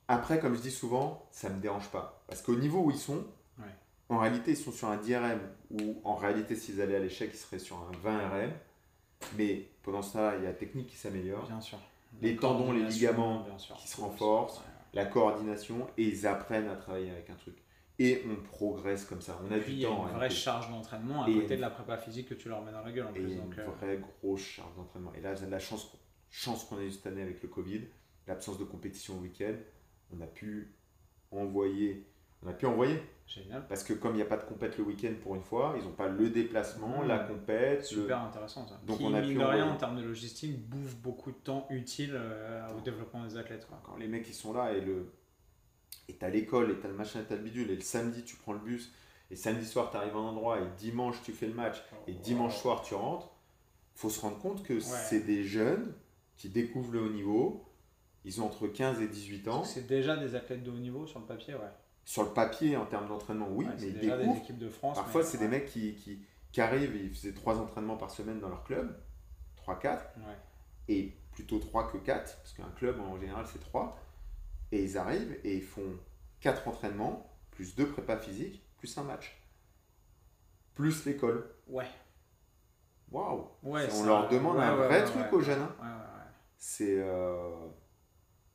Après, 0.08 0.40
comme 0.40 0.56
je 0.56 0.62
dis 0.62 0.72
souvent, 0.72 1.28
ça 1.32 1.50
ne 1.50 1.56
me 1.56 1.62
dérange 1.62 1.90
pas. 1.90 2.24
Parce 2.28 2.42
qu'au 2.42 2.56
niveau 2.56 2.82
où 2.84 2.92
ils 2.92 2.98
sont, 2.98 3.24
Ouais. 3.60 3.66
en 4.10 4.18
réalité, 4.20 4.52
ils 4.52 4.58
sont 4.58 4.72
sur 4.72 4.88
un 4.88 4.98
10 4.98 5.16
RM. 5.18 5.40
Ou 5.72 6.02
en 6.04 6.16
réalité, 6.16 6.56
s'ils 6.56 6.82
allaient 6.82 6.96
à 6.96 7.00
l'échec, 7.00 7.30
ils 7.34 7.38
seraient 7.38 7.60
sur 7.60 7.78
un 7.78 7.92
20 8.02 8.28
RM. 8.30 8.52
Mais 9.38 9.68
pendant 9.84 10.02
temps-là, 10.02 10.36
il 10.38 10.44
y 10.44 10.46
a 10.46 10.50
la 10.50 10.56
technique 10.56 10.88
qui 10.88 10.96
s'améliore, 10.96 11.46
Bien 11.48 11.62
sûr. 11.62 11.78
Les 12.22 12.36
tendons, 12.36 12.72
les 12.72 12.82
ligaments 12.84 13.42
bien 13.44 13.58
sûr. 13.60 13.76
qui 13.76 13.88
se 13.88 14.00
renforcent. 14.02 14.58
Ouais. 14.60 14.64
la 14.96 15.06
coordination, 15.06 15.86
et 16.00 16.04
ils 16.08 16.26
apprennent 16.26 16.68
à 16.68 16.76
travailler 16.76 17.12
avec 17.12 17.30
un 17.30 17.36
truc. 17.36 17.56
Et 18.02 18.24
on 18.30 18.36
progresse 18.48 19.04
comme 19.06 19.22
ça. 19.22 19.38
On 19.44 19.52
a 19.52 19.58
Puis 19.58 19.74
il 19.74 19.76
du 19.78 19.82
y 19.82 19.86
a 19.86 19.90
temps. 19.90 20.08
une 20.08 20.14
hein, 20.14 20.18
vraie 20.18 20.30
charge 20.30 20.70
d'entraînement 20.70 21.24
à 21.26 21.30
Et- 21.30 21.34
côté 21.34 21.56
de 21.58 21.62
la 21.62 21.70
prépa 21.70 21.98
physique 21.98 22.30
que 22.30 22.34
tu 22.34 22.48
leur 22.50 22.64
mets 22.64 22.72
dans 22.72 22.82
la 22.82 22.92
gueule 22.92 23.08
en 23.08 23.14
Et 23.14 23.20
il 23.20 23.26
plus. 23.26 23.36
Donc, 23.36 23.54
une 23.56 23.60
euh, 23.60 23.66
vraie 23.80 23.98
grosse 24.22 24.42
charge 24.42 24.74
d'entraînement. 24.78 25.14
Et 25.16 25.22
là, 25.22 25.34
la 25.50 25.60
chance, 25.60 25.92
chance 26.30 26.64
qu'on 26.64 26.78
a 26.78 26.84
eu 26.84 26.92
cette 26.92 27.08
année 27.08 27.22
avec 27.22 27.44
le 27.44 27.50
Covid, 27.50 27.82
l'absence 28.28 28.58
de 28.58 28.64
compétition 28.64 29.16
au 29.18 29.22
week-end. 29.22 29.56
On 30.12 30.22
a 30.22 30.28
pu 30.28 30.74
envoyer, 31.32 32.08
on 32.44 32.48
a 32.48 32.54
pu 32.54 32.66
envoyer. 32.66 33.00
génial. 33.28 33.64
Parce 33.68 33.84
que 33.84 33.94
comme 33.94 34.14
il 34.14 34.18
n'y 34.18 34.22
a 34.24 34.26
pas 34.26 34.38
de 34.38 34.44
compète 34.44 34.78
le 34.80 34.84
week-end 34.86 35.14
pour 35.22 35.36
une 35.36 35.44
fois, 35.44 35.76
ils 35.78 35.84
n'ont 35.84 35.92
pas 35.92 36.08
le 36.08 36.30
déplacement, 36.32 37.04
Mmh. 37.04 37.08
la 37.08 37.20
compète. 37.20 37.80
le- 37.82 38.02
Super 38.02 38.24
intéressant 38.24 38.66
ça. 38.68 38.80
Donc 38.88 38.98
Qui, 38.98 39.04
on 39.06 39.14
a 39.14 39.22
mine 39.22 39.30
pu 39.30 39.36
de 39.36 39.40
rien, 39.40 39.48
envoyer. 39.50 39.62
en 39.72 39.78
termes 39.78 39.98
de 39.98 40.04
logistique, 40.04 40.58
bouffe 40.68 40.96
beaucoup 40.96 41.30
de 41.32 41.36
temps 41.38 41.68
utile 41.70 42.14
euh, 42.16 42.68
au 42.76 42.82
développement 42.82 43.24
des 43.26 43.38
athlètes. 43.38 43.68
quoi. 43.68 43.80
Quand 43.84 43.98
les 43.98 44.08
mecs 44.08 44.28
ils 44.28 44.34
sont 44.34 44.54
là 44.54 44.72
et 44.74 44.82
le 44.82 45.12
et 46.10 46.14
t'as 46.16 46.30
l'école 46.30 46.72
et 46.72 46.80
t'as 46.80 46.88
le 46.90 46.96
machin 46.96 47.22
et 47.22 47.24
t'as 47.24 47.36
le 47.36 47.42
bidule 47.44 47.70
et 47.72 47.76
le 47.76 47.82
samedi 47.82 48.24
tu 48.24 48.36
prends 48.36 48.54
le 48.54 48.60
bus 48.60 48.92
et 49.32 49.36
samedi 49.36 49.66
soir 49.66 49.92
tu 49.92 49.98
arrives 49.98 50.16
à 50.16 50.20
un 50.20 50.24
endroit 50.24 50.60
et 50.60 50.64
dimanche 50.78 51.22
tu 51.24 51.32
fais 51.32 51.46
le 51.48 51.54
match 51.54 51.78
et 52.08 52.14
dimanche 52.14 52.58
soir 52.58 52.82
tu 52.82 52.96
rentres, 52.96 53.30
faut 53.96 54.10
se 54.10 54.20
rendre 54.22 54.40
compte 54.40 54.64
que 54.64 54.80
c'est 54.80 55.22
des 55.22 55.44
jeunes 55.44 55.94
qui 56.36 56.50
découvrent 56.50 56.94
le 56.94 57.02
haut 57.04 57.10
niveau, 57.10 57.66
ils 58.26 58.42
ont 58.42 58.46
entre 58.46 58.68
15 58.68 59.02
et 59.02 59.08
18 59.08 59.48
ans. 59.50 59.64
C'est 59.64 59.88
déjà 59.88 60.16
des 60.18 60.36
athlètes 60.36 60.64
de 60.64 60.72
haut 60.72 60.78
niveau 60.78 61.06
sur 61.06 61.20
le 61.20 61.26
papier, 61.26 61.54
ouais. 61.54 61.60
Sur 62.06 62.24
le 62.24 62.30
papier 62.30 62.76
en 62.78 62.86
termes 62.86 63.08
d'entraînement, 63.08 63.48
oui, 63.52 63.66
Ouais, 63.66 63.72
mais 63.74 63.80
c'est 63.80 63.88
ils 63.90 64.00
déjà 64.00 64.18
des 64.18 64.38
équipes 64.38 64.58
de 64.58 64.70
France. 64.70 64.98
Parfois 64.98 65.24
c'est 65.24 65.38
des 65.38 65.48
mecs 65.48 65.66
qui, 65.68 65.94
qui, 65.96 66.20
qui 66.52 66.62
arrivent 66.62 66.96
ils 66.96 67.12
faisaient 67.14 67.34
3 67.34 67.60
entraînements 67.60 67.98
par 67.98 68.10
semaine 68.10 68.40
dans 68.40 68.50
leur 68.50 68.64
club, 68.64 68.98
3-4, 69.68 69.84
Ouais. 69.86 70.24
et 70.88 71.14
plutôt 71.34 71.60
3 71.60 71.92
que 71.92 71.98
4, 71.98 72.38
parce 72.38 72.54
qu'un 72.54 72.72
club 72.78 73.00
en 73.00 73.20
général 73.20 73.46
c'est 73.52 73.60
3, 73.60 73.98
et 74.72 74.84
ils 74.84 74.98
arrivent 74.98 75.40
et 75.44 75.56
ils 75.58 75.64
font 75.64 75.98
4 76.42 76.68
entraînements, 76.68 77.38
plus 77.52 77.76
2 77.76 77.88
prépas 77.90 78.18
physiques, 78.18 78.64
plus 78.78 78.98
un 78.98 79.04
match, 79.04 79.42
plus 80.76 81.06
l'école. 81.06 81.50
Ouais. 81.68 81.88
Waouh 83.12 83.48
Ouais, 83.64 83.88
On 83.94 84.04
leur 84.06 84.30
demande 84.30 84.58
ouais, 84.58 84.64
un 84.64 84.78
ouais, 84.78 84.88
vrai 84.88 85.04
truc 85.06 85.34
aux 85.34 85.42
jeunes. 85.42 85.62
hein. 85.62 85.76
Ouais, 85.80 85.86
ouais, 85.88 85.92
ouais. 85.94 86.32
C'est... 86.58 87.00
euh, 87.00 87.68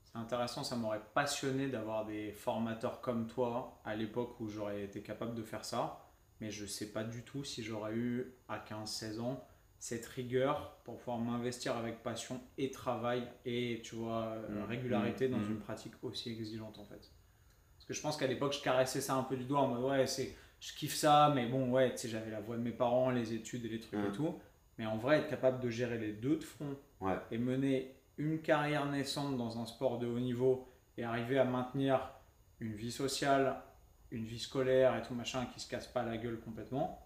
C'est 0.04 0.16
intéressant, 0.18 0.62
ça 0.62 0.76
m'aurait 0.76 1.02
passionné 1.14 1.68
d'avoir 1.68 2.04
des 2.06 2.32
formateurs 2.32 3.00
comme 3.00 3.26
toi 3.26 3.80
à 3.84 3.96
l'époque 3.96 4.38
où 4.40 4.48
j'aurais 4.48 4.82
été 4.84 5.02
capable 5.02 5.34
de 5.34 5.42
faire 5.42 5.64
ça, 5.64 6.06
mais 6.40 6.50
je 6.50 6.66
sais 6.66 6.92
pas 6.92 7.02
du 7.04 7.24
tout 7.24 7.42
si 7.44 7.62
j'aurais 7.64 7.94
eu 7.94 8.32
à 8.48 8.58
15-16 8.58 9.20
ans 9.20 9.44
cette 9.84 10.06
rigueur 10.06 10.78
pour 10.84 10.96
pouvoir 10.96 11.18
m'investir 11.18 11.76
avec 11.76 12.02
passion 12.02 12.40
et 12.56 12.70
travail 12.70 13.28
et 13.44 13.82
tu 13.84 13.96
vois 13.96 14.28
euh, 14.28 14.48
Mhm. 14.62 14.64
régularité 14.64 15.28
dans 15.28 15.36
Mhm. 15.36 15.50
une 15.50 15.58
pratique 15.58 15.92
aussi 16.02 16.30
exigeante 16.30 16.78
en 16.78 16.86
fait. 16.86 17.10
Parce 17.76 17.84
que 17.86 17.92
je 17.92 18.00
pense 18.00 18.16
qu'à 18.16 18.26
l'époque 18.26 18.54
je 18.54 18.62
caressais 18.62 19.02
ça 19.02 19.14
un 19.14 19.24
peu 19.24 19.36
du 19.36 19.44
doigt 19.44 19.60
en 19.60 19.68
mode 19.68 19.84
ouais 19.84 20.06
c'est 20.06 20.34
je 20.58 20.72
kiffe 20.74 20.94
ça 20.94 21.30
mais 21.34 21.46
bon 21.48 21.70
ouais 21.70 21.90
tu 21.90 21.98
sais 21.98 22.08
j'avais 22.08 22.30
la 22.30 22.40
voix 22.40 22.56
de 22.56 22.62
mes 22.62 22.70
parents, 22.70 23.10
les 23.10 23.34
études 23.34 23.66
et 23.66 23.68
les 23.68 23.78
trucs 23.78 24.00
et 24.08 24.12
tout. 24.12 24.38
Mais 24.78 24.86
en 24.86 24.96
vrai, 24.96 25.18
être 25.18 25.28
capable 25.28 25.60
de 25.60 25.68
gérer 25.68 25.98
les 25.98 26.14
deux 26.14 26.36
de 26.36 26.44
front 26.44 26.76
Ouais. 27.02 27.18
et 27.30 27.36
mener 27.36 27.94
une 28.16 28.40
carrière 28.40 28.86
naissante 28.86 29.36
dans 29.36 29.58
un 29.60 29.66
sport 29.66 29.98
de 29.98 30.06
haut 30.06 30.18
niveau 30.18 30.66
et 30.96 31.04
arriver 31.04 31.38
à 31.38 31.44
maintenir 31.44 32.10
une 32.58 32.74
vie 32.74 32.90
sociale, 32.90 33.60
une 34.10 34.24
vie 34.24 34.38
scolaire 34.38 34.96
et 34.96 35.02
tout 35.02 35.12
machin 35.14 35.44
qui 35.52 35.60
se 35.60 35.68
casse 35.68 35.86
pas 35.88 36.02
la 36.04 36.16
gueule 36.16 36.40
complètement, 36.40 36.98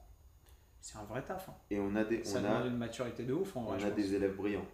c'est 0.80 0.98
un 0.98 1.04
vrai 1.04 1.22
taf. 1.22 1.48
hein. 1.48 1.54
Et 1.70 1.78
on 1.80 1.94
a 1.96 2.04
des, 2.04 2.24
Ça 2.24 2.38
on 2.38 2.42
demande 2.42 2.62
a, 2.62 2.66
une 2.66 2.76
maturité 2.78 3.24
de 3.24 3.32
ouf 3.32 3.56
en 3.56 3.60
on 3.60 3.64
vrai. 3.64 3.76
a 3.76 3.78
je 3.78 3.86
pense. 3.86 3.96
des 3.96 4.14
élèves 4.14 4.36
brillants. 4.36 4.66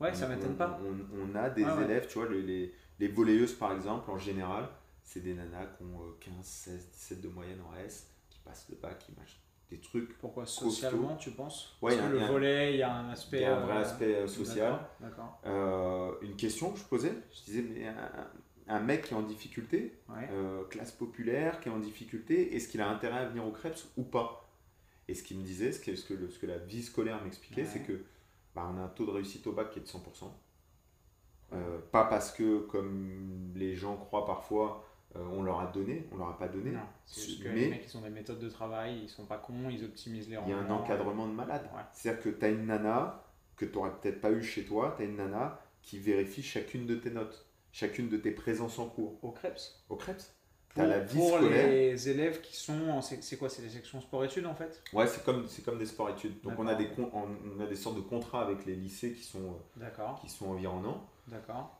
Ouais, 0.00 0.14
ça 0.14 0.26
On- 0.26 0.28
m'étonne 0.28 0.52
on- 0.52 0.56
pas. 0.56 0.80
On, 0.82 1.32
on 1.32 1.34
a 1.34 1.50
des 1.50 1.64
ouais. 1.64 1.84
élèves, 1.84 2.06
tu 2.08 2.18
vois, 2.18 2.28
les, 2.28 2.42
les, 2.42 2.74
les 3.00 3.08
volleyeuses 3.08 3.54
par 3.54 3.72
exemple, 3.72 4.10
en 4.10 4.18
général, 4.18 4.68
c'est 5.02 5.20
des 5.20 5.34
nanas 5.34 5.66
qui 5.76 5.82
ont 5.84 6.00
euh, 6.02 6.16
15, 6.20 6.34
16, 6.44 6.88
17 6.92 7.20
de 7.22 7.28
moyenne 7.28 7.58
en 7.68 7.76
S, 7.78 8.08
qui 8.30 8.38
passent 8.40 8.66
le 8.70 8.76
bac, 8.76 8.98
qui 8.98 9.12
machent 9.18 9.40
des 9.70 9.80
trucs. 9.80 10.16
Pourquoi 10.18 10.46
socialement, 10.46 11.16
tu 11.16 11.30
penses? 11.32 11.76
Ouais, 11.82 11.94
Parce 11.96 11.96
y 11.96 12.06
a- 12.06 12.10
que 12.10 12.16
y 12.16 12.18
le 12.20 12.24
a 12.24 12.28
volet, 12.30 12.72
il 12.74 12.78
y 12.78 12.82
a 12.82 12.92
un 12.94 13.10
aspect. 13.10 13.40
Y 13.40 13.44
a 13.44 13.56
un 13.56 13.60
vrai 13.66 13.76
euh, 13.76 13.80
aspect 13.80 14.14
euh, 14.14 14.26
social. 14.26 14.78
D'accord. 15.00 15.40
Euh, 15.46 16.12
une 16.22 16.36
question 16.36 16.70
que 16.72 16.78
je 16.78 16.84
posais, 16.84 17.12
je 17.32 17.44
disais, 17.44 17.62
mais 17.62 17.86
un, 17.88 17.94
un 18.76 18.80
mec 18.80 19.04
qui 19.06 19.14
est 19.14 19.16
en 19.16 19.22
difficulté. 19.22 19.98
Ouais. 20.08 20.28
euh, 20.32 20.64
classe 20.64 20.92
populaire, 20.92 21.60
qui 21.60 21.68
est 21.68 21.72
en 21.72 21.78
difficulté, 21.78 22.54
est-ce 22.54 22.68
qu'il 22.68 22.80
a 22.80 22.88
intérêt 22.88 23.18
à 23.18 23.24
venir 23.26 23.44
au 23.46 23.50
Krebs 23.50 23.76
ou 23.96 24.04
pas? 24.04 24.47
Et 25.08 25.14
ce 25.14 25.22
qu'il 25.22 25.38
me 25.38 25.42
disait, 25.42 25.72
ce 25.72 25.80
que, 25.80 25.94
ce 25.96 26.04
que, 26.06 26.14
le- 26.14 26.28
ce 26.30 26.38
que 26.38 26.46
la 26.46 26.58
vie 26.58 26.82
scolaire 26.82 27.22
m'expliquait, 27.22 27.62
Ouais. 27.62 27.68
c'est 27.72 27.80
que 27.82 28.04
bah, 28.54 28.70
on 28.72 28.78
a 28.78 28.82
un 28.82 28.88
taux 28.88 29.06
de 29.06 29.10
réussite 29.10 29.46
au 29.46 29.52
bac 29.52 29.70
qui 29.70 29.78
est 29.78 29.82
de 29.82 29.86
100%. 29.88 30.30
Euh, 31.54 31.78
pas 31.92 32.04
parce 32.04 32.30
que, 32.30 32.60
comme 32.66 33.52
les 33.54 33.74
gens 33.74 33.96
croient 33.96 34.26
parfois, 34.26 34.84
euh, 35.16 35.24
on 35.32 35.42
leur 35.42 35.60
a 35.60 35.66
donné, 35.68 36.06
on 36.12 36.16
leur 36.18 36.28
a 36.28 36.38
pas 36.38 36.48
donné. 36.48 36.72
Non, 36.72 36.80
c'est 37.06 37.22
juste 37.22 37.42
que 37.42 37.48
Mais- 37.48 37.54
les 37.60 37.68
mecs, 37.70 37.84
ils 37.86 37.96
ont 37.96 38.02
des 38.02 38.10
méthodes 38.10 38.38
de 38.40 38.50
travail, 38.50 39.00
ils 39.04 39.08
sont 39.08 39.24
pas 39.24 39.38
cons, 39.38 39.70
ils 39.70 39.82
optimisent 39.84 40.28
les 40.28 40.36
Il 40.44 40.48
y 40.48 40.52
a 40.52 40.56
un 40.56 40.60
rendements. 40.60 40.82
encadrement 40.84 41.26
de 41.26 41.32
malade. 41.32 41.62
Ouais. 41.74 41.82
C'est-à-dire 41.92 42.22
que 42.22 42.28
tu 42.28 42.44
as 42.44 42.48
une 42.50 42.66
nana 42.66 43.24
que 43.56 43.64
tu 43.64 43.72
n'aurais 43.74 43.92
peut-être 43.98 44.20
pas 44.20 44.30
eu 44.30 44.42
chez 44.42 44.64
toi, 44.64 44.92
tu 44.96 45.02
as 45.02 45.06
une 45.06 45.16
nana 45.16 45.58
qui 45.82 45.98
vérifie 45.98 46.42
chacune 46.42 46.84
de 46.86 46.96
tes 46.96 47.10
notes, 47.10 47.46
chacune 47.72 48.10
de 48.10 48.18
tes 48.18 48.30
présences 48.30 48.78
en 48.78 48.88
cours 48.88 49.18
Au 49.24 49.30
Krebs. 49.32 49.82
au 49.88 49.96
Krebs. 49.96 50.20
Pour, 50.78 50.86
la 50.86 50.98
vie 51.00 51.18
pour 51.18 51.38
les 51.40 52.08
élèves 52.08 52.40
qui 52.40 52.56
sont 52.56 52.88
en. 52.90 53.00
C'est 53.02 53.36
quoi 53.36 53.48
C'est 53.48 53.62
les 53.62 53.70
sections 53.70 54.00
sport-études 54.00 54.46
en 54.46 54.54
fait? 54.54 54.82
Ouais, 54.92 55.06
c'est 55.06 55.24
comme, 55.24 55.46
c'est 55.48 55.62
comme 55.64 55.78
des 55.78 55.86
sports-études. 55.86 56.40
Donc 56.42 56.54
on 56.58 56.66
a, 56.66 56.74
des 56.74 56.88
on 57.12 57.60
a 57.60 57.66
des 57.66 57.76
sortes 57.76 57.96
de 57.96 58.00
contrats 58.02 58.42
avec 58.42 58.64
les 58.66 58.74
lycées 58.76 59.12
qui 59.12 59.22
sont, 59.24 59.38
euh, 59.38 59.52
D'accord, 59.76 60.20
qui 60.20 60.28
sont 60.28 60.50
environnants. 60.50 61.04
d'accord. 61.26 61.74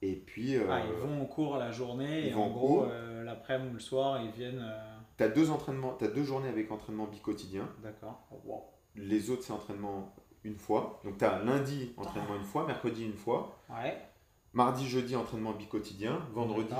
Et 0.00 0.14
puis, 0.14 0.54
euh, 0.54 0.66
Ah, 0.70 0.80
ils 0.86 0.92
vont 0.92 1.22
au 1.22 1.26
cours 1.26 1.56
la 1.56 1.72
journée 1.72 2.20
ils 2.20 2.26
et 2.28 2.30
vont 2.30 2.44
en 2.44 2.50
gros, 2.50 2.68
cours. 2.82 2.88
euh, 2.88 3.24
l'après-midi 3.24 3.70
ou 3.70 3.74
le 3.74 3.80
soir, 3.80 4.22
ils 4.22 4.30
viennent. 4.30 4.62
euh, 4.64 4.96
tu 5.16 5.24
as 5.24 5.28
deux 5.28 5.50
entraînements, 5.50 5.98
deux 6.00 6.22
journées 6.22 6.48
avec 6.48 6.70
entraînement 6.70 7.06
bi-quotidien. 7.06 7.68
D'accord. 7.82 8.26
Oh, 8.30 8.40
wow. 8.44 8.64
Les 8.94 9.30
autres, 9.30 9.42
c'est 9.42 9.52
entraînement 9.52 10.14
une 10.44 10.56
fois. 10.56 11.00
Donc 11.04 11.18
tu 11.18 11.24
as 11.24 11.40
lundi, 11.42 11.92
entraînement 11.96 12.36
une 12.36 12.44
fois, 12.44 12.64
mercredi, 12.64 13.04
une 13.04 13.16
fois. 13.16 13.56
Ouais. 13.68 13.98
Mardi, 14.52 14.88
jeudi, 14.88 15.16
entraînement 15.16 15.50
bi-quotidien. 15.52 16.20
Vendredi, 16.32 16.74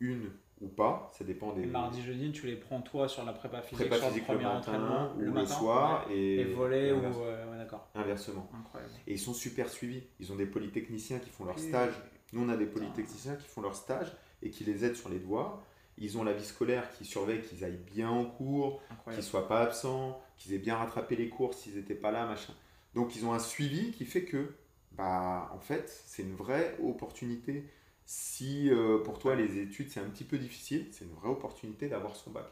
une 0.00 0.30
ou 0.60 0.68
pas. 0.68 1.10
Ça 1.16 1.24
dépend 1.24 1.52
des 1.52 1.66
mardi, 1.66 2.02
jeudi, 2.02 2.32
tu 2.32 2.46
les 2.46 2.56
prends 2.56 2.80
toi 2.82 3.08
sur 3.08 3.24
la 3.24 3.32
prépa 3.32 3.62
physique, 3.62 3.86
prépa 3.88 3.96
sur 3.96 4.08
physique 4.08 4.26
le 4.28 4.34
le 4.34 4.38
premier 4.40 4.54
matin 4.54 4.58
entraînement, 4.72 5.12
ou 5.16 5.20
le, 5.20 5.30
matin, 5.30 5.46
soir. 5.54 6.06
ouais. 6.08 6.16
Et, 6.16 6.40
Et 6.40 6.44
volet 6.44 6.92
ou. 6.92 6.96
euh, 7.04 7.50
ouais, 7.50 7.56
d'accord. 7.58 7.88
inversement. 7.94 8.48
Incroyable. 8.58 8.92
Et 9.06 9.12
ils 9.14 9.18
sont 9.20 9.34
super 9.34 9.68
suivis. 9.68 10.02
Ils 10.20 10.32
ont 10.32 10.36
des 10.36 10.46
polytechniciens 10.46 11.18
qui 11.20 11.30
font 11.30 11.44
leur 11.44 11.58
stage. 11.58 11.92
Nous, 12.32 12.42
on 12.44 12.48
a 12.48 12.56
des 12.56 12.66
polytechniciens 12.66 13.36
qui 13.36 13.46
font 13.46 13.62
leur 13.62 13.74
stage 13.76 14.12
et 14.42 14.50
qui 14.50 14.64
les 14.64 14.84
aident 14.84 14.96
sur 14.96 15.08
les 15.08 15.18
devoirs. 15.18 15.62
Ils 16.00 16.16
ont 16.18 16.22
la 16.22 16.32
vie 16.32 16.44
scolaire 16.44 16.88
qui 16.96 17.04
surveille 17.04 17.40
qu'ils 17.42 17.64
aillent 17.64 17.80
bien 17.92 18.08
en 18.10 18.24
cours, 18.24 18.78
qu'ils 18.86 18.94
Incroyable. 18.94 19.24
soient 19.24 19.48
pas 19.48 19.62
absents, 19.62 20.20
qu'ils 20.36 20.54
aient 20.54 20.58
bien 20.58 20.76
rattrapé 20.76 21.16
les 21.16 21.28
cours 21.28 21.54
s'ils 21.54 21.74
n'étaient 21.76 21.94
pas 21.94 22.10
là, 22.12 22.24
machin. 22.26 22.52
Donc, 22.94 23.16
ils 23.16 23.26
ont 23.26 23.32
un 23.32 23.38
suivi 23.40 23.90
qui 23.92 24.04
fait 24.04 24.22
que, 24.24 24.54
bah, 24.92 25.50
en 25.54 25.58
fait, 25.58 25.88
c'est 26.06 26.22
une 26.22 26.34
vraie 26.36 26.76
opportunité. 26.84 27.64
Si 28.10 28.70
euh, 28.70 29.02
pour 29.02 29.18
toi 29.18 29.34
les 29.34 29.58
études 29.58 29.90
c'est 29.90 30.00
un 30.00 30.08
petit 30.08 30.24
peu 30.24 30.38
difficile, 30.38 30.88
c'est 30.92 31.04
une 31.04 31.12
vraie 31.12 31.28
opportunité 31.28 31.90
d'avoir 31.90 32.16
son 32.16 32.30
bac 32.30 32.46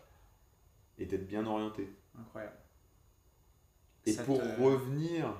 et 0.98 1.07
d'être 1.07 1.26
bien 1.26 1.46
orienté. 1.46 1.88
Incroyable. 2.14 2.59
Et 4.04 4.12
Ça 4.12 4.24
pour 4.24 4.36
te- 4.38 4.61
revenir, 4.62 5.32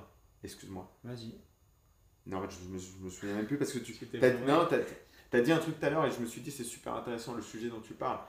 excuse-moi, 0.43 0.91
Vas-y. 1.03 1.35
Non, 2.25 2.37
en 2.39 2.41
fait, 2.49 2.55
je 2.63 2.67
me, 2.67 2.79
je 2.79 2.97
me 2.97 3.11
souviens 3.11 3.35
même 3.35 3.45
plus 3.45 3.59
parce 3.59 3.71
que 3.71 3.77
tu 3.77 3.93
vrai. 4.39 4.47
non, 4.47 4.65
dit 5.43 5.51
un 5.51 5.59
truc 5.59 5.79
tout 5.79 5.85
à 5.85 5.91
l'heure 5.91 6.05
et 6.07 6.09
je 6.11 6.19
me 6.19 6.25
suis 6.25 6.41
dit 6.41 6.49
c'est 6.49 6.63
super 6.63 6.95
intéressant 6.95 7.35
le 7.35 7.43
sujet 7.43 7.69
dont 7.69 7.79
tu 7.81 7.93
parles. 7.93 8.19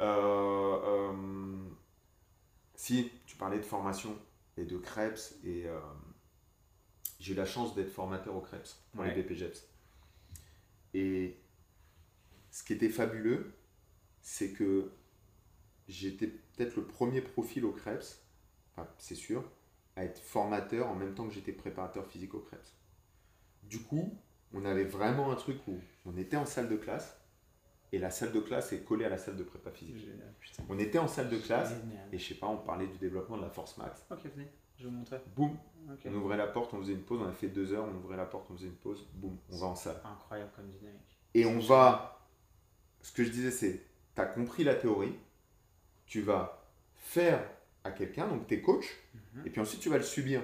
Euh, 0.00 1.10
euh, 1.14 1.56
si 2.74 3.10
tu 3.24 3.36
parlais 3.38 3.56
de 3.56 3.64
formation 3.64 4.14
et 4.58 4.66
de 4.66 4.76
Krebs 4.76 5.36
et 5.42 5.66
euh, 5.66 5.80
j'ai 7.18 7.32
eu 7.32 7.36
la 7.36 7.46
chance 7.46 7.74
d'être 7.74 7.90
formateur 7.90 8.36
au 8.36 8.42
Krebs 8.42 8.76
pour 8.92 9.00
Ouais. 9.00 9.14
les 9.14 9.22
BPGEPS. 9.22 9.69
Et 10.94 11.38
ce 12.50 12.62
qui 12.64 12.72
était 12.72 12.88
fabuleux, 12.88 13.54
c'est 14.20 14.52
que 14.52 14.92
j'étais 15.88 16.26
peut-être 16.26 16.76
le 16.76 16.84
premier 16.84 17.20
profil 17.20 17.64
au 17.64 17.72
Krebs, 17.72 18.22
enfin, 18.72 18.88
c'est 18.98 19.14
sûr, 19.14 19.44
à 19.96 20.04
être 20.04 20.20
formateur 20.20 20.88
en 20.88 20.94
même 20.94 21.14
temps 21.14 21.26
que 21.26 21.34
j'étais 21.34 21.52
préparateur 21.52 22.06
physique 22.06 22.34
au 22.34 22.40
Krebs. 22.40 22.74
Du 23.62 23.80
coup, 23.80 24.18
on 24.52 24.64
avait 24.64 24.84
vraiment 24.84 25.30
un 25.30 25.36
truc 25.36 25.58
où 25.68 25.78
on 26.06 26.16
était 26.16 26.36
en 26.36 26.46
salle 26.46 26.68
de 26.68 26.76
classe 26.76 27.16
et 27.92 27.98
la 27.98 28.10
salle 28.10 28.32
de 28.32 28.40
classe 28.40 28.72
est 28.72 28.84
collée 28.84 29.04
à 29.04 29.08
la 29.08 29.18
salle 29.18 29.36
de 29.36 29.42
prépa 29.42 29.70
physique. 29.70 29.98
Génial. 29.98 30.32
On 30.68 30.78
était 30.78 30.98
en 30.98 31.08
salle 31.08 31.28
de 31.28 31.38
classe 31.38 31.70
Génial. 31.70 32.08
et 32.12 32.18
je 32.18 32.28
sais 32.28 32.34
pas, 32.34 32.46
on 32.46 32.58
parlait 32.58 32.86
du 32.86 32.98
développement 32.98 33.36
de 33.36 33.42
la 33.42 33.50
force 33.50 33.76
max. 33.78 34.04
Je 34.80 34.84
vais 34.84 34.90
vous 34.90 34.96
montrer. 34.96 35.20
Boum, 35.36 35.56
on 36.06 36.14
ouvrait 36.14 36.36
la 36.36 36.46
porte, 36.46 36.72
on 36.74 36.78
faisait 36.80 36.92
une 36.94 37.02
pause, 37.02 37.20
on 37.22 37.28
a 37.28 37.32
fait 37.32 37.48
deux 37.48 37.72
heures, 37.72 37.84
on 37.84 37.94
ouvrait 37.96 38.16
la 38.16 38.24
porte, 38.26 38.50
on 38.50 38.54
faisait 38.56 38.66
une 38.68 38.74
pause, 38.74 39.06
boum, 39.14 39.36
on 39.52 39.58
va 39.58 39.66
en 39.68 39.74
salle. 39.76 40.00
Incroyable 40.04 40.50
comme 40.56 40.70
dynamique. 40.70 41.18
Et 41.34 41.44
on 41.46 41.58
va, 41.60 42.26
ce 43.02 43.12
que 43.12 43.22
je 43.24 43.30
disais 43.30 43.50
c'est, 43.50 43.82
tu 44.14 44.20
as 44.20 44.26
compris 44.26 44.64
la 44.64 44.74
théorie, 44.74 45.14
tu 46.06 46.22
vas 46.22 46.62
faire 46.96 47.42
à 47.84 47.90
quelqu'un, 47.92 48.26
donc 48.28 48.46
tu 48.46 48.54
es 48.54 48.60
coach, 48.60 48.86
Mhm. 49.34 49.46
et 49.46 49.50
puis 49.50 49.60
ensuite 49.60 49.80
tu 49.80 49.88
vas 49.90 49.96
le 49.98 50.02
subir. 50.02 50.42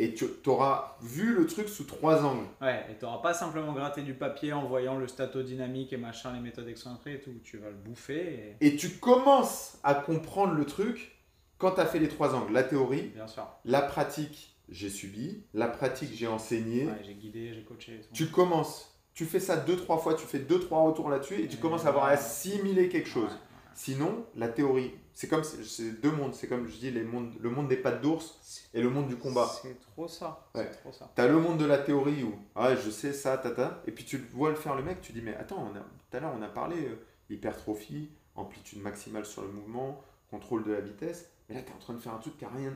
Et 0.00 0.14
tu 0.14 0.26
auras 0.46 0.96
vu 1.02 1.34
le 1.34 1.44
truc 1.48 1.68
sous 1.68 1.82
trois 1.82 2.24
angles. 2.24 2.46
Ouais, 2.60 2.86
et 2.88 2.94
t'auras 2.94 3.18
pas 3.20 3.34
simplement 3.34 3.72
gratté 3.72 4.02
du 4.02 4.14
papier 4.14 4.52
en 4.52 4.64
voyant 4.64 4.96
le 4.96 5.08
stato 5.08 5.42
dynamique 5.42 5.92
et 5.92 5.96
machin, 5.96 6.32
les 6.32 6.38
méthodes 6.38 6.68
excentrées 6.68 7.14
et 7.14 7.20
tout. 7.20 7.34
Tu 7.42 7.58
vas 7.58 7.68
le 7.70 7.74
bouffer 7.76 8.56
et. 8.60 8.66
Et 8.68 8.76
tu 8.76 8.90
commences 9.00 9.76
à 9.82 9.94
comprendre 9.96 10.54
le 10.54 10.64
truc 10.66 11.17
quand 11.58 11.72
tu 11.72 11.80
as 11.80 11.86
fait 11.86 11.98
les 11.98 12.08
trois 12.08 12.34
angles. 12.34 12.52
La 12.52 12.62
théorie, 12.62 13.10
Bien 13.14 13.26
sûr. 13.26 13.46
la 13.64 13.82
pratique, 13.82 14.56
j'ai 14.68 14.88
subi, 14.90 15.44
la 15.54 15.68
pratique, 15.68 16.10
j'ai 16.14 16.26
enseigné. 16.26 16.86
Ouais, 16.86 16.92
j'ai 17.04 17.14
guidé, 17.14 17.52
j'ai 17.54 17.62
coaché 17.64 18.00
tout. 18.00 18.08
Tu 18.14 18.26
commences, 18.28 18.98
tu 19.14 19.24
fais 19.24 19.40
ça 19.40 19.56
deux, 19.56 19.76
trois 19.76 19.98
fois, 19.98 20.14
tu 20.14 20.26
fais 20.26 20.38
deux, 20.38 20.60
trois 20.60 20.82
retours 20.82 21.10
là-dessus 21.10 21.42
et 21.42 21.48
tu 21.48 21.56
Et 21.56 21.60
commences 21.60 21.84
à 21.84 21.88
avoir 21.88 22.06
assimilé 22.06 22.88
quelque 22.88 23.08
chose. 23.08 23.24
Ouais, 23.24 23.30
ouais. 23.30 23.38
Sinon, 23.74 24.26
la 24.34 24.48
théorie, 24.48 24.92
c'est 25.14 25.28
comme 25.28 25.42
c'est 25.44 26.00
deux 26.00 26.10
mondes. 26.12 26.34
C'est 26.34 26.46
comme 26.48 26.66
je 26.68 26.76
dis, 26.76 26.90
les 26.90 27.02
mondes, 27.02 27.32
le 27.40 27.50
monde 27.50 27.68
des 27.68 27.76
pattes 27.76 28.00
d'ours 28.02 28.38
et 28.74 28.80
le 28.82 28.90
monde 28.90 29.08
du 29.08 29.16
combat. 29.16 29.50
C'est 29.62 29.80
trop 29.80 30.06
ça. 30.08 30.48
Ouais. 30.54 30.68
C'est 30.70 30.78
trop 30.78 30.92
ça. 30.92 31.10
T'as 31.14 31.26
le 31.28 31.38
monde 31.38 31.58
de 31.58 31.64
la 31.64 31.78
théorie 31.78 32.22
où, 32.24 32.34
ah, 32.54 32.74
je 32.76 32.90
sais 32.90 33.12
ça, 33.12 33.36
tata, 33.38 33.82
et 33.86 33.90
puis 33.92 34.04
tu 34.04 34.18
vois 34.32 34.50
le 34.50 34.56
faire 34.56 34.74
le 34.76 34.82
mec, 34.82 35.00
tu 35.00 35.12
dis, 35.12 35.22
mais 35.22 35.34
attends, 35.36 35.72
tout 35.72 36.16
à 36.16 36.20
l'heure 36.20 36.32
on 36.38 36.42
a 36.42 36.48
parlé 36.48 36.76
euh, 36.86 36.96
hypertrophie, 37.30 38.10
amplitude 38.34 38.80
maximale 38.82 39.24
sur 39.26 39.42
le 39.42 39.48
mouvement, 39.48 40.00
contrôle 40.30 40.62
de 40.64 40.72
la 40.72 40.80
vitesse, 40.80 41.30
mais 41.48 41.54
là 41.54 41.62
t'es 41.62 41.72
en 41.72 41.78
train 41.78 41.94
de 41.94 41.98
faire 41.98 42.14
un 42.14 42.18
truc 42.18 42.36
qui 42.38 42.44
a 42.44 42.50
rien. 42.50 42.74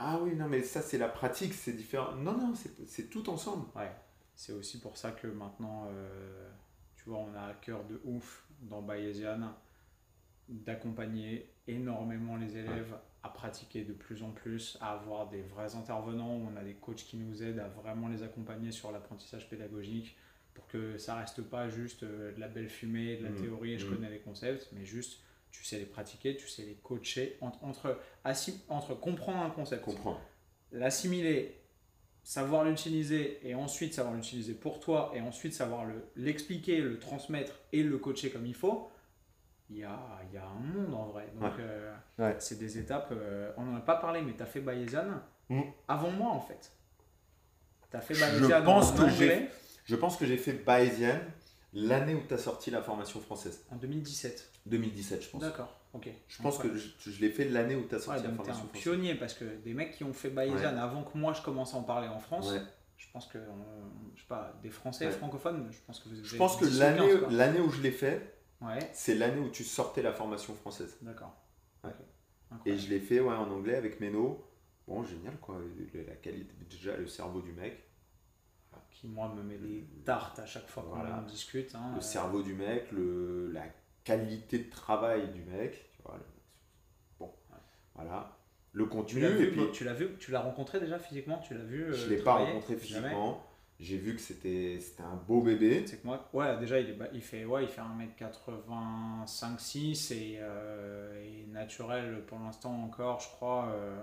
Ah 0.00 0.18
oui, 0.22 0.34
non, 0.36 0.48
mais 0.48 0.62
ça 0.62 0.80
c'est 0.80 0.98
la 0.98 1.08
pratique, 1.08 1.54
c'est 1.54 1.72
différent. 1.72 2.14
Non, 2.14 2.32
non, 2.36 2.54
c'est 2.86 3.10
tout 3.10 3.28
ensemble. 3.28 3.66
Ouais. 3.74 3.90
C'est 4.36 4.52
aussi 4.52 4.80
pour 4.80 4.96
ça 4.96 5.10
que 5.10 5.26
maintenant, 5.26 5.88
euh, 5.90 6.48
tu 6.94 7.08
vois, 7.10 7.18
on 7.18 7.34
a 7.34 7.42
à 7.48 7.54
cœur 7.54 7.84
de 7.84 8.00
ouf 8.04 8.44
dans 8.60 8.80
Bayesian 8.82 9.40
d'accompagner 10.48 11.50
énormément 11.66 12.36
les 12.36 12.56
élèves 12.56 12.96
à 13.22 13.28
pratiquer 13.28 13.84
de 13.84 13.92
plus 13.92 14.22
en 14.22 14.30
plus, 14.30 14.78
à 14.80 14.92
avoir 14.92 15.28
des 15.28 15.42
vrais 15.42 15.74
intervenants, 15.74 16.36
où 16.36 16.48
on 16.52 16.56
a 16.56 16.62
des 16.62 16.74
coachs 16.74 16.96
qui 17.04 17.16
nous 17.16 17.42
aident 17.42 17.58
à 17.58 17.68
vraiment 17.68 18.08
les 18.08 18.22
accompagner 18.22 18.70
sur 18.72 18.92
l'apprentissage 18.92 19.48
pédagogique 19.50 20.16
pour 20.54 20.66
que 20.68 20.96
ça 20.96 21.16
reste 21.16 21.42
pas 21.42 21.68
juste 21.68 22.04
euh, 22.04 22.32
de 22.32 22.40
la 22.40 22.48
belle 22.48 22.68
fumée, 22.68 23.16
de 23.16 23.24
la 23.24 23.30
Mhm. 23.30 23.36
théorie 23.42 23.72
et 23.74 23.78
je 23.78 23.86
Mhm. 23.86 23.96
connais 23.96 24.10
les 24.10 24.20
concepts, 24.20 24.68
mais 24.72 24.84
juste 24.84 25.20
tu 25.50 25.64
sais 25.64 25.78
les 25.78 25.86
pratiquer, 25.86 26.36
tu 26.36 26.46
sais 26.48 26.62
les 26.62 26.74
coacher 26.76 27.36
entre, 27.40 27.62
entre, 27.64 27.98
entre 28.68 28.94
comprendre 28.94 29.38
un 29.42 29.50
concept, 29.50 29.84
l'assimiler, 30.72 31.60
savoir 32.22 32.64
l'utiliser 32.64 33.40
et 33.48 33.54
ensuite 33.54 33.94
savoir 33.94 34.14
l'utiliser 34.14 34.54
pour 34.54 34.80
toi 34.80 35.12
et 35.14 35.20
ensuite 35.20 35.54
savoir 35.54 35.84
le- 35.86 36.04
l'expliquer, 36.16 36.80
le, 36.80 36.98
transmettre 36.98 37.52
et 37.72 37.82
le 37.82 37.96
coacher 37.98 38.30
comme 38.30 38.46
il 38.46 38.54
faut, 38.54 38.90
il 39.70 39.78
y 39.78 39.84
a, 39.84 39.98
il 40.28 40.34
y 40.34 40.38
a 40.38 40.44
un 40.46 40.60
monde 40.60 40.94
en 40.94 41.06
vrai. 41.06 41.28
Donc 41.34 41.54
Ouais. 41.56 41.60
euh, 41.60 41.94
Ouais. 42.18 42.36
c'est 42.38 42.58
des 42.58 42.78
étapes, 42.78 43.08
euh, 43.12 43.52
on 43.56 43.62
n'en 43.64 43.76
a 43.76 43.80
pas 43.80 43.96
parlé, 43.96 44.20
mais 44.22 44.34
tu 44.34 44.42
as 44.42 44.46
fait 44.46 44.60
Bayesian 44.60 45.20
Mm. 45.50 45.62
avant 45.88 46.10
moi 46.10 46.30
en 46.30 46.40
fait. 46.40 46.70
Tu 47.90 47.96
as 47.96 48.00
fait 48.02 48.14
Je 48.14 48.20
Bayesian 48.20 48.62
pense 48.64 48.90
en 48.92 48.96
que 48.96 49.08
j'ai- 49.08 49.24
anglais. 49.24 49.50
Je 49.86 49.96
pense 49.96 50.16
que 50.18 50.26
j'ai 50.26 50.36
fait 50.36 50.52
Bayesian 50.52 51.18
l'année 51.72 52.14
où 52.14 52.22
tu 52.26 52.34
as 52.34 52.38
sorti 52.38 52.70
la 52.70 52.82
formation 52.82 53.20
française. 53.20 53.64
En 53.70 53.76
2017. 53.76 54.50
2017, 54.66 55.22
je 55.24 55.28
pense. 55.30 55.40
D'accord, 55.40 55.74
ok. 55.94 56.08
Je 56.28 56.42
pense 56.42 56.58
que 56.58 56.74
je, 56.76 56.88
je 57.10 57.20
l'ai 57.20 57.30
fait 57.30 57.44
l'année 57.44 57.74
où 57.76 57.86
tu 57.88 57.94
as 57.94 57.98
sorti 58.00 58.20
Ouais, 58.22 58.28
la 58.28 58.34
formation 58.34 58.64
un 58.64 58.66
française. 58.68 58.82
pionnier 58.82 59.14
parce 59.14 59.34
que 59.34 59.44
des 59.64 59.74
mecs 59.74 59.92
qui 59.96 60.04
ont 60.04 60.12
fait 60.12 60.30
Bayesian 60.30 60.76
avant 60.76 61.02
que 61.04 61.16
moi 61.16 61.32
je 61.32 61.42
commence 61.42 61.74
à 61.74 61.78
en 61.78 61.82
parler 61.82 62.08
en 62.08 62.18
France, 62.20 62.50
Ouais. 62.52 62.60
je 62.96 63.06
pense 63.12 63.26
que, 63.26 63.38
euh, 63.38 63.46
je 64.14 64.20
sais 64.20 64.26
pas, 64.28 64.58
des 64.62 64.70
Français 64.70 65.10
francophones, 65.10 65.68
je 65.70 65.78
pense 65.86 66.00
que 66.00 66.08
vous 66.08 66.16
Je 66.16 66.28
avez 66.30 66.38
pense 66.38 66.56
que 66.56 66.64
10 66.66 66.76
ou 66.76 66.80
l'année 66.80 66.98
15, 67.08 67.18
quoi. 67.20 67.28
l'année 67.32 67.60
où 67.60 67.70
je 67.70 67.80
l'ai 67.82 67.90
fait, 67.92 68.34
c'est 68.92 69.14
l'année 69.14 69.40
où 69.40 69.48
tu 69.50 69.64
sortais 69.64 70.02
la 70.02 70.12
formation 70.12 70.54
française. 70.54 70.96
d'accord. 71.02 71.34
Et 72.66 72.76
je 72.78 72.88
l'ai 72.88 73.00
fait 73.00 73.20
ouais, 73.20 73.34
en 73.34 73.50
anglais 73.50 73.74
avec 73.76 74.00
Meno. 74.00 74.44
Bon, 74.86 75.04
génial 75.04 75.36
quoi. 75.38 75.56
La 76.06 76.14
qualité, 76.16 76.54
déjà 76.70 76.96
le 76.96 77.06
cerveau 77.06 77.40
du 77.42 77.52
mec. 77.52 77.84
Qui, 78.90 79.06
moi, 79.08 79.32
me 79.36 79.42
met 79.42 79.58
des 79.58 79.84
tartes 80.04 80.38
à 80.40 80.46
chaque 80.46 80.66
fois 80.68 80.82
qu'on 80.82 80.96
Voilà. 80.96 81.24
discute. 81.28 81.74
hein, 81.74 81.90
Le 81.92 81.98
euh, 81.98 82.00
cerveau 82.00 82.42
du 82.42 82.54
mec, 82.54 82.90
le, 82.90 83.50
la 83.52 83.62
qualité 84.02 84.58
de 84.58 84.70
travail 84.70 85.28
du 85.32 85.42
mec. 85.44 85.90
Tu 85.96 86.02
vois, 86.02 86.16
le- 86.16 86.24
bon, 87.20 87.32
voilà. 87.94 88.36
Le 88.72 88.84
Tu 88.84 88.90
contenu. 88.90 89.20
l'as 89.20 89.30
et 89.30 89.34
vu, 89.34 89.50
puis, 89.52 89.60
bon, 89.60 89.70
tu 89.72 89.84
l'as 89.84 89.94
vu, 89.94 90.08
tu 90.18 90.30
l'as 90.32 90.40
rencontré 90.40 90.80
déjà 90.80 90.98
physiquement, 90.98 91.38
tu 91.38 91.54
l'as 91.54 91.64
vu. 91.64 91.94
je 91.94 92.02
euh, 92.02 92.06
ne 92.06 92.10
l'ai 92.10 92.22
pas 92.22 92.34
rencontré 92.34 92.76
physiquement. 92.76 93.44
J'ai 93.80 93.96
vu 93.96 94.16
que 94.16 94.20
c'était 94.20 94.80
c'était 94.80 95.04
un 95.04 95.14
beau 95.14 95.40
bébé. 95.40 95.86
C'est 95.86 95.98
que 96.02 96.06
moi, 96.06 96.28
ouais, 96.32 96.58
déjà 96.58 96.80
il, 96.80 96.90
est, 96.90 96.98
il 97.12 97.22
fait, 97.22 97.44
ouais, 97.44 97.62
il 97.62 97.68
fait 97.68 97.80
1m85-6 97.80 100.12
et, 100.12 100.38
euh, 100.40 101.24
et 101.24 101.46
naturel 101.46 102.24
pour 102.26 102.40
l'instant 102.40 102.72
encore, 102.82 103.20
je 103.20 103.28
crois. 103.28 103.68
euh, 103.68 104.00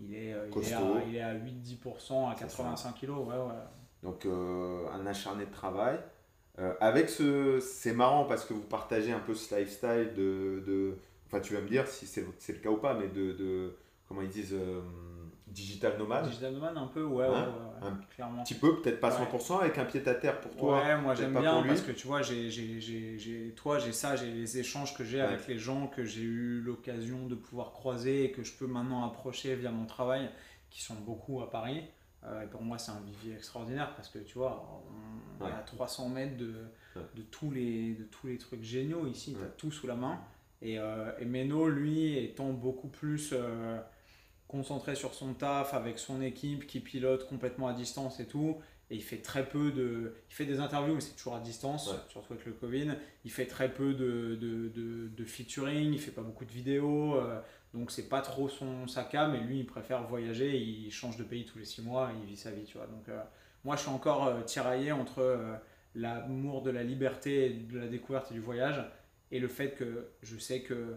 il, 0.00 0.14
est, 0.14 0.34
il, 0.56 0.64
est 0.68 0.72
à, 0.72 0.82
il 1.08 1.16
est 1.16 1.20
à 1.22 1.34
8-10% 1.34 2.30
à 2.30 2.34
C'est 2.34 2.40
85 2.44 2.94
kg. 3.00 3.10
Ouais, 3.10 3.36
ouais. 3.36 3.52
Donc 4.02 4.26
euh, 4.26 4.86
un 4.92 5.06
acharné 5.06 5.46
de 5.46 5.50
travail. 5.52 5.98
Euh, 6.58 6.74
avec 6.80 7.08
ce, 7.08 7.60
c'est 7.60 7.92
marrant 7.92 8.24
parce 8.24 8.44
que 8.44 8.52
vous 8.52 8.62
partagez 8.62 9.12
un 9.12 9.20
peu 9.20 9.34
ce 9.34 9.54
lifestyle 9.54 10.12
de, 10.16 10.62
de 10.66 10.96
enfin 11.26 11.40
tu 11.40 11.54
vas 11.54 11.60
me 11.60 11.68
dire 11.68 11.86
si 11.86 12.06
c'est 12.06 12.22
le, 12.22 12.28
c'est 12.38 12.52
le 12.54 12.58
cas 12.58 12.70
ou 12.70 12.78
pas, 12.78 12.94
mais 12.94 13.06
de, 13.08 13.32
de 13.32 13.76
comment 14.08 14.22
ils 14.22 14.28
disent, 14.28 14.54
euh, 14.54 14.80
digital 15.46 15.96
nomade. 15.98 16.26
Digital 16.26 16.52
nomade 16.54 16.76
un 16.76 16.86
peu, 16.88 17.04
ouais, 17.04 17.26
Hein 17.26 17.30
ouais, 17.30 17.86
ouais, 17.86 17.88
Un 17.92 18.00
clairement. 18.14 18.40
Un 18.40 18.44
petit 18.44 18.54
peu, 18.54 18.80
peut-être 18.80 18.98
pas 19.00 19.10
Ouais. 19.10 19.24
100%, 19.26 19.60
avec 19.60 19.78
un 19.78 19.84
pied 19.84 20.02
à 20.06 20.14
terre 20.14 20.40
pour 20.40 20.54
toi. 20.56 20.78
ouais, 20.82 21.00
moi 21.00 21.14
j'aime 21.14 21.38
bien 21.38 21.62
parce 21.62 21.82
que 21.82 21.92
tu 21.92 22.06
vois, 22.08 22.22
j'ai, 22.22 22.50
j'ai, 22.50 22.80
j'ai, 22.80 23.18
j'ai- 23.18 23.52
toi, 23.54 23.78
j'ai 23.78 23.92
ça, 23.92 24.16
j'ai 24.16 24.30
les 24.30 24.58
échanges 24.58 24.94
que 24.96 25.04
j'ai 25.04 25.20
avec 25.20 25.46
les 25.46 25.58
gens 25.58 25.86
que 25.86 26.04
j'ai 26.04 26.22
eu 26.22 26.60
l'occasion 26.60 27.26
de 27.26 27.34
pouvoir 27.36 27.70
croiser 27.72 28.24
et 28.24 28.32
que 28.32 28.42
je 28.42 28.52
peux 28.52 28.66
maintenant 28.66 29.06
approcher 29.06 29.54
via 29.54 29.70
mon 29.70 29.86
travail, 29.86 30.28
qui 30.70 30.82
sont 30.82 30.94
beaucoup 30.96 31.40
à 31.40 31.50
Paris. 31.50 31.82
Euh, 32.24 32.42
et 32.42 32.46
pour 32.46 32.62
moi, 32.62 32.78
c'est 32.78 32.90
un 32.90 33.00
vivier 33.00 33.34
extraordinaire 33.34 33.94
parce 33.94 34.08
que 34.08 34.18
tu 34.18 34.38
vois, 34.38 34.82
on 35.40 35.44
Ouais. 35.44 35.50
est 35.50 35.54
à 35.54 35.60
300 35.62 36.08
mètres 36.08 36.36
de, 36.36 36.52
Ouais. 36.96 37.02
de, 37.14 37.22
tous, 37.22 37.50
les, 37.50 37.94
de 37.94 38.04
tous 38.04 38.26
les 38.26 38.38
trucs 38.38 38.62
géniaux 38.62 39.06
ici, 39.06 39.32
tu 39.34 39.38
as 39.38 39.42
Ouais. 39.42 39.52
tout 39.56 39.70
sous 39.70 39.86
la 39.86 39.94
main. 39.94 40.20
Et, 40.60 40.78
euh, 40.80 41.12
et 41.20 41.24
Meno, 41.24 41.68
lui, 41.68 42.16
étant 42.18 42.52
beaucoup 42.52 42.88
plus 42.88 43.30
euh, 43.32 43.78
concentré 44.48 44.94
sur 44.96 45.14
son 45.14 45.34
taf 45.34 45.74
avec 45.74 45.98
son 45.98 46.20
équipe 46.22 46.66
qui 46.66 46.80
pilote 46.80 47.28
complètement 47.28 47.68
à 47.68 47.72
distance 47.74 48.18
et 48.20 48.26
tout. 48.26 48.56
Et 48.90 48.96
il 48.96 49.02
fait 49.02 49.18
très 49.18 49.46
peu 49.46 49.70
de. 49.70 50.14
Il 50.30 50.34
fait 50.34 50.46
des 50.46 50.60
interviews, 50.60 50.94
mais 50.94 51.00
c'est 51.02 51.14
toujours 51.14 51.34
à 51.34 51.40
distance, 51.40 51.88
Ouais. 51.92 51.98
surtout 52.08 52.32
avec 52.32 52.46
le 52.46 52.52
Covid. 52.52 52.92
Il 53.24 53.30
fait 53.30 53.44
très 53.46 53.72
peu 53.72 53.92
de, 53.92 54.34
de, 54.40 54.68
de, 54.68 55.08
de 55.08 55.24
featuring, 55.24 55.92
il 55.92 56.00
fait 56.00 56.10
pas 56.10 56.22
beaucoup 56.22 56.46
de 56.46 56.50
vidéos. 56.52 57.20
Donc 57.74 57.90
c'est 57.90 58.08
pas 58.08 58.22
trop 58.22 58.48
son 58.48 58.86
sa 58.88 59.04
cam, 59.04 59.32
mais 59.32 59.40
lui 59.40 59.60
il 59.60 59.66
préfère 59.66 60.02
voyager, 60.04 60.56
il 60.58 60.90
change 60.90 61.16
de 61.16 61.24
pays 61.24 61.44
tous 61.44 61.58
les 61.58 61.64
six 61.64 61.82
mois, 61.82 62.10
il 62.20 62.26
vit 62.26 62.36
sa 62.36 62.50
vie, 62.50 62.64
tu 62.64 62.78
vois. 62.78 62.86
Donc 62.86 63.08
euh, 63.08 63.22
moi 63.64 63.76
je 63.76 63.82
suis 63.82 63.90
encore 63.90 64.26
euh, 64.26 64.42
tiraillé 64.42 64.92
entre 64.92 65.18
euh, 65.20 65.54
l'amour 65.94 66.62
de 66.62 66.70
la 66.70 66.82
liberté, 66.82 67.50
de 67.50 67.78
la 67.78 67.88
découverte 67.88 68.30
et 68.30 68.34
du 68.34 68.40
voyage, 68.40 68.82
et 69.30 69.38
le 69.38 69.48
fait 69.48 69.72
que 69.72 70.08
je 70.22 70.38
sais 70.38 70.62
que 70.62 70.96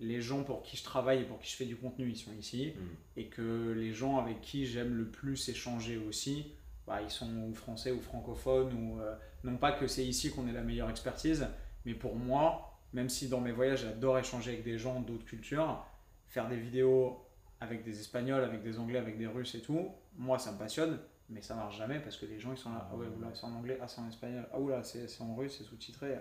les 0.00 0.20
gens 0.20 0.42
pour 0.42 0.62
qui 0.62 0.76
je 0.76 0.82
travaille 0.82 1.20
et 1.20 1.24
pour 1.24 1.38
qui 1.38 1.48
je 1.48 1.56
fais 1.56 1.64
du 1.66 1.76
contenu, 1.76 2.08
ils 2.08 2.16
sont 2.16 2.32
ici, 2.32 2.72
Mm. 2.74 3.20
et 3.20 3.26
que 3.28 3.72
les 3.76 3.92
gens 3.92 4.18
avec 4.18 4.40
qui 4.40 4.66
j'aime 4.66 4.94
le 4.96 5.06
plus 5.06 5.48
échanger 5.48 5.96
aussi, 5.96 6.52
bah, 6.88 7.00
ils 7.00 7.10
sont 7.10 7.30
ou 7.48 7.54
français 7.54 7.92
ou 7.92 8.00
francophones, 8.00 8.72
ou 8.74 8.98
non 9.44 9.56
pas 9.56 9.70
que 9.70 9.86
c'est 9.86 10.04
ici 10.04 10.30
qu'on 10.32 10.48
ait 10.48 10.52
la 10.52 10.62
meilleure 10.62 10.90
expertise, 10.90 11.46
mais 11.84 11.94
pour 11.94 12.16
moi, 12.16 12.73
même 12.94 13.08
si 13.08 13.28
dans 13.28 13.40
mes 13.40 13.52
voyages 13.52 13.82
j'adore 13.82 14.18
échanger 14.18 14.52
avec 14.52 14.64
des 14.64 14.78
gens 14.78 15.00
d'autres 15.00 15.24
cultures, 15.24 15.84
faire 16.28 16.48
des 16.48 16.56
vidéos 16.56 17.20
avec 17.60 17.84
des 17.84 18.00
Espagnols, 18.00 18.42
avec 18.42 18.62
des 18.62 18.78
Anglais, 18.78 18.98
avec 18.98 19.18
des 19.18 19.26
Russes 19.26 19.54
et 19.54 19.60
tout, 19.60 19.90
moi 20.16 20.38
ça 20.38 20.52
me 20.52 20.58
passionne, 20.58 20.98
mais 21.28 21.42
ça 21.42 21.54
marche 21.54 21.76
jamais 21.76 21.98
parce 21.98 22.16
que 22.16 22.26
les 22.26 22.38
gens 22.38 22.52
ils 22.52 22.58
sont 22.58 22.72
là, 22.72 22.88
ah 22.90 22.96
ouais, 22.96 23.06
oula, 23.06 23.28
c'est 23.34 23.44
en 23.44 23.52
anglais, 23.52 23.78
ah 23.82 23.88
c'est 23.88 24.00
en 24.00 24.08
espagnol, 24.08 24.46
ah 24.52 24.58
oula, 24.58 24.82
c'est 24.82 25.08
c'est 25.08 25.22
en 25.22 25.34
russe, 25.34 25.56
c'est 25.58 25.64
sous-titré. 25.64 26.16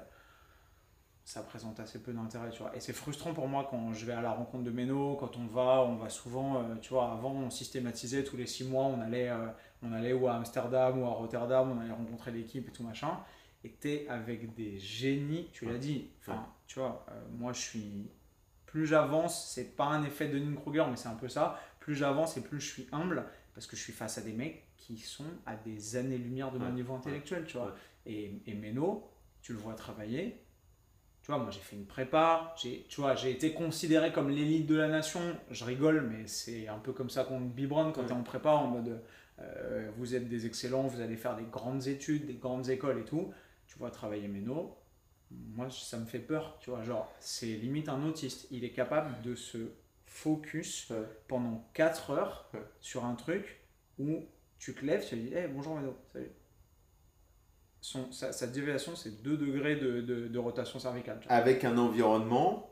Ça 1.26 1.42
présente 1.42 1.80
assez 1.80 2.04
peu 2.04 2.12
d'intérêt, 2.12 2.50
tu 2.50 2.62
vois. 2.62 2.76
Et 2.76 2.82
c'est 2.82 2.92
frustrant 2.92 3.34
pour 3.34 3.48
moi 3.48 3.66
quand 3.70 3.94
je 3.94 4.06
vais 4.06 4.12
à 4.12 4.22
la 4.22 4.34
rencontre 4.34 4.66
de 4.66 4.72
Meno, 4.72 5.16
quand 5.16 5.38
on 5.38 5.46
va, 5.46 5.82
on 5.84 5.96
va 5.96 6.10
souvent, 6.10 6.58
euh, 6.58 6.76
tu 6.82 6.90
vois, 6.90 7.14
avant 7.14 7.32
on 7.32 7.50
systématisait 7.50 8.26
tous 8.26 8.36
les 8.36 8.46
six 8.46 8.66
mois, 8.66 8.88
on 8.88 9.00
allait, 9.00 9.30
euh, 9.30 9.48
on 9.82 9.94
allait 9.94 10.12
ou 10.12 10.28
à 10.28 10.34
Amsterdam 10.34 11.02
ou 11.02 11.06
à 11.06 11.12
Rotterdam, 11.12 11.72
on 11.72 11.80
allait 11.80 11.94
rencontrer 11.94 12.32
l'équipe 12.32 12.68
et 12.68 12.72
tout 12.74 12.84
machin. 12.84 13.20
Et 13.64 13.70
t'es 13.70 14.06
avec 14.10 14.54
des 14.54 14.78
génies, 14.80 15.48
tu 15.54 15.66
l'as 15.66 15.78
dit. 15.78 16.10
Enfin, 16.20 16.46
tu 16.68 16.80
vois, 16.80 17.05
euh, 17.09 17.22
moi 17.32 17.53
je 17.53 17.59
suis. 17.61 18.09
Plus 18.66 18.88
j'avance, 18.88 19.51
c'est 19.53 19.76
pas 19.76 19.86
un 19.86 20.03
effet 20.03 20.28
de 20.30 20.39
Kruger, 20.55 20.86
mais 20.89 20.95
c'est 20.95 21.07
un 21.09 21.16
peu 21.16 21.30
ça. 21.30 21.59
Plus 21.80 21.95
j'avance 21.95 22.38
et 22.38 22.41
plus 22.41 22.59
je 22.59 22.72
suis 22.72 22.88
humble 22.91 23.26
parce 23.53 23.68
que 23.68 23.76
je 23.76 23.82
suis 23.82 23.93
face 23.93 24.18
à 24.18 24.22
des 24.22 24.34
mecs 24.34 24.68
qui 24.78 24.97
sont 24.97 25.26
à 25.45 25.55
des 25.55 25.95
années-lumière 25.95 26.51
de 26.51 26.57
mon 26.57 26.66
Ouais, 26.66 26.72
niveau 26.72 26.95
intellectuel, 26.95 27.45
tu 27.45 27.57
vois. 27.57 27.68
ouais. 27.68 27.72
Et, 28.07 28.41
et 28.47 28.53
Meno, 28.55 29.07
tu 29.41 29.53
le 29.53 29.59
vois 29.59 29.76
travailler. 29.76 30.39
Tu 31.22 31.28
vois, 31.32 31.38
moi 31.39 31.51
j'ai 31.51 31.61
fait 31.61 31.76
une 31.78 31.86
prépa, 31.86 32.53
j'ai, 32.61 32.86
tu 32.89 32.99
vois, 33.01 33.16
j'ai 33.16 33.32
été 33.32 33.53
considéré 33.53 34.11
comme 34.11 34.30
l'élite 34.30 34.66
de 34.68 34.76
la 34.76 34.89
nation. 34.89 35.22
Je 35.51 35.64
rigole, 35.64 36.01
mais 36.11 36.28
c'est 36.28 36.68
un 36.68 36.80
peu 36.80 36.91
comme 36.93 37.09
ça 37.09 37.24
qu'on 37.24 37.39
biberonne 37.39 37.93
quand 37.93 38.01
Ouais. 38.01 38.07
tu 38.07 38.14
es 38.14 38.16
en 38.16 38.24
prépa, 38.24 38.49
en 38.51 38.68
mode 38.68 39.01
euh, 39.39 39.89
vous 39.97 40.16
êtes 40.16 40.28
des 40.28 40.45
excellents, 40.45 40.84
vous 40.88 40.99
allez 41.01 41.16
faire 41.18 41.36
des 41.38 41.45
grandes 41.45 41.88
études, 41.88 42.26
des 42.26 42.34
grandes 42.36 42.70
écoles 42.70 42.99
et 42.99 43.05
tout. 43.05 43.32
Tu 43.68 43.78
vois 43.80 43.89
travailler 43.91 44.28
Meno, 44.28 44.78
moi 45.56 45.70
ça 45.70 45.98
me 45.98 46.06
fait 46.06 46.20
peur, 46.20 46.58
tu 46.60 46.70
vois, 46.70 46.84
genre 46.84 47.12
c'est 47.20 47.46
limite 47.48 47.90
un 47.90 48.04
autiste. 48.06 48.48
Il 48.52 48.64
est 48.64 48.72
capable 48.72 49.22
de 49.22 49.36
se 49.36 49.72
focus 50.06 50.90
Ouais. 50.92 51.08
pendant 51.28 51.68
4 51.74 52.12
heures 52.12 52.50
Ouais. 52.54 52.64
sur 52.80 53.06
un 53.06 53.16
truc 53.16 53.62
où 54.00 54.26
tu 54.60 54.74
te 54.74 54.86
lèves, 54.86 55.04
tu 55.04 55.12
te 55.12 55.16
dis 55.16 55.34
hey, 55.34 55.48
bonjour 55.48 55.80
salut. 56.12 56.32
Son, 57.82 58.12
sa, 58.14 58.32
sa 58.32 58.48
déviation, 58.48 58.96
c'est 58.96 59.22
2 59.24 59.36
degrés 59.36 59.76
de, 59.76 60.00
de, 60.02 60.28
de 60.28 60.40
rotation 60.40 60.80
cervicale. 60.80 61.20
Avec 61.28 61.64
un 61.66 61.78
environnement. 61.78 62.70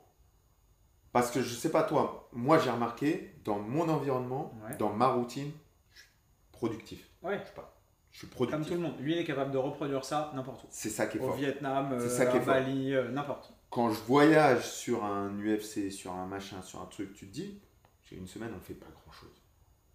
Parce 1.12 1.30
que 1.32 1.42
je 1.42 1.54
sais 1.54 1.72
pas 1.72 1.84
toi, 1.84 2.30
moi 2.32 2.58
j'ai 2.58 2.70
remarqué 2.70 3.36
dans 3.44 3.60
mon 3.60 3.90
environnement, 3.90 4.54
Ouais. 4.64 4.78
dans 4.78 4.94
ma 4.94 5.08
routine, 5.10 5.52
je 5.92 6.00
suis 6.00 6.10
productif. 6.54 7.10
Ouais. 7.22 7.38
Je 7.40 7.48
sais 7.50 7.54
pas. 7.54 7.81
Je 8.12 8.18
suis 8.20 8.28
Comme 8.28 8.48
productif. 8.48 8.68
tout 8.68 8.74
le 8.74 8.80
monde. 8.88 9.00
Lui, 9.00 9.14
il 9.14 9.18
est 9.20 9.24
capable 9.24 9.52
de 9.52 9.58
reproduire 9.58 10.04
ça 10.04 10.32
n'importe 10.36 10.64
où. 10.64 10.68
C'est 10.70 10.90
ça 10.90 11.08
qui 11.08 11.18
est 11.18 11.22
Au 11.22 11.28
fort. 11.28 11.36
Vietnam, 11.38 11.96
C'est 12.00 12.06
euh, 12.06 12.10
ça 12.10 12.26
qui 12.26 12.38
à. 12.38 12.40
Bali, 12.42 12.94
euh, 12.94 13.10
n'importe. 13.10 13.54
Quand 13.70 13.90
je 13.90 14.00
voyage 14.02 14.70
sur 14.70 15.06
un 15.06 15.30
UFC, 15.40 15.90
sur 15.92 16.12
un 16.14 16.26
machin, 16.26 16.62
sur 16.62 16.82
un 16.82 16.86
truc, 16.88 17.14
tu 17.14 17.28
te 17.28 17.32
dis, 17.34 17.60
j'ai 18.04 18.18
une 18.18 18.28
semaine, 18.28 18.52
on 18.56 18.60
fait 18.60 18.74
pas 18.74 18.88
grand 18.88 19.12
chose. 19.14 19.30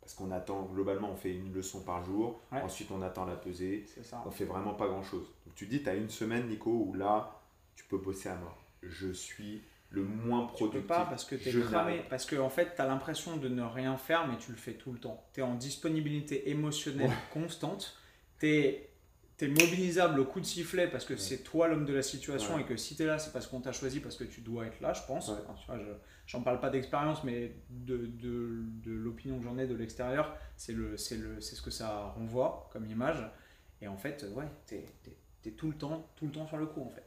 Parce 0.01 0.15
qu'on 0.15 0.31
attend, 0.31 0.63
globalement, 0.63 1.11
on 1.11 1.17
fait 1.17 1.35
une 1.35 1.53
leçon 1.53 1.83
par 1.83 2.03
jour, 2.05 2.41
Ouais. 2.53 2.63
ensuite 2.63 2.91
on 2.91 3.03
attend 3.03 3.25
la 3.27 3.35
pesée, 3.37 3.85
ça. 4.03 4.23
on 4.25 4.31
fait 4.31 4.45
vraiment 4.45 4.73
pas 4.73 4.87
grand 4.87 5.03
chose. 5.03 5.27
Donc 5.45 5.55
tu 5.57 5.67
te 5.67 5.71
dis, 5.71 5.83
tu 5.83 5.89
as 5.91 5.95
une 5.95 6.09
semaine, 6.09 6.49
Nico, 6.49 6.71
où 6.71 6.95
là, 6.95 7.41
tu 7.75 7.85
peux 7.85 7.99
bosser 7.99 8.29
à 8.31 8.37
mort. 8.37 8.57
Je 8.83 9.11
suis 9.13 9.63
le 9.91 10.05
moins 10.05 10.47
Tu 10.47 10.53
productif. 10.55 10.81
peux 10.83 10.87
pas 10.87 11.05
parce 11.07 11.25
que 11.25 11.35
tu 11.37 11.49
es 11.49 11.61
cramé. 11.63 12.03
Parce 12.09 12.25
qu'en 12.25 12.45
en 12.47 12.51
fait, 12.51 12.75
tu 12.77 12.81
as 12.81 12.87
l'impression 12.87 13.37
de 13.37 13.49
ne 13.49 13.63
rien 13.63 13.97
faire, 13.97 14.27
mais 14.27 14.39
tu 14.39 14.53
le 14.53 14.57
fais 14.57 14.75
tout 14.75 14.93
le 14.93 14.99
temps. 14.99 15.23
Tu 15.35 15.41
es 15.41 15.43
en 15.43 15.55
disponibilité 15.55 16.49
émotionnelle 16.51 17.11
constante. 17.33 17.99
Tu 18.41 18.47
es, 18.49 18.91
mobilisable 19.43 20.21
au 20.21 20.25
coup 20.25 20.41
de 20.41 20.47
sifflet 20.47 20.89
parce 20.89 21.05
que 21.05 21.17
c'est 21.17 21.39
toi 21.39 21.69
l'homme 21.69 21.85
de 21.85 21.93
la 21.93 22.03
situation 22.03 22.55
Ouais. 22.55 22.63
et 22.63 22.65
que 22.65 22.77
si 22.77 22.97
tu 22.97 23.03
es 23.03 23.07
là, 23.07 23.19
c'est 23.19 23.33
parce 23.33 23.47
qu'on 23.47 23.61
t'a 23.61 23.73
choisi, 23.73 24.01
parce 24.01 24.17
que 24.17 24.25
tu 24.25 24.41
dois 24.41 24.67
être 24.67 24.81
là, 24.81 24.93
je 24.95 25.03
pense. 25.07 25.29
Enfin, 25.29 25.55
tu 25.61 25.67
vois, 25.67 25.79
je 25.79 25.85
j'en 26.27 26.43
parle 26.43 26.59
pas 26.61 26.71
d'expérience, 26.71 27.23
mais 27.23 27.53
de, 27.71 28.07
de, 28.07 28.65
de 28.83 28.93
l'opinion 28.93 29.39
que 29.39 29.45
j'en 29.45 29.59
ai 29.59 29.67
de 29.67 29.75
l'extérieur, 29.75 30.35
c'est 30.57 30.73
le, 30.73 30.93
le, 30.93 31.41
ce 31.41 31.63
que 31.63 31.71
ça 31.71 32.13
renvoie 32.17 32.69
comme 32.73 32.87
image. 32.87 33.23
Et 33.81 33.89
en 33.89 33.97
fait, 33.97 34.27
ouais, 34.35 34.47
tu 34.67 34.77
es, 34.77 35.51
tout 35.53 35.69
le 35.69 35.75
temps, 35.75 36.09
tout 36.17 36.27
le 36.27 36.33
temps 36.33 36.47
sur 36.49 36.57
le 36.57 36.67
coup 36.67 36.81
en 36.83 36.91
fait. 36.91 37.05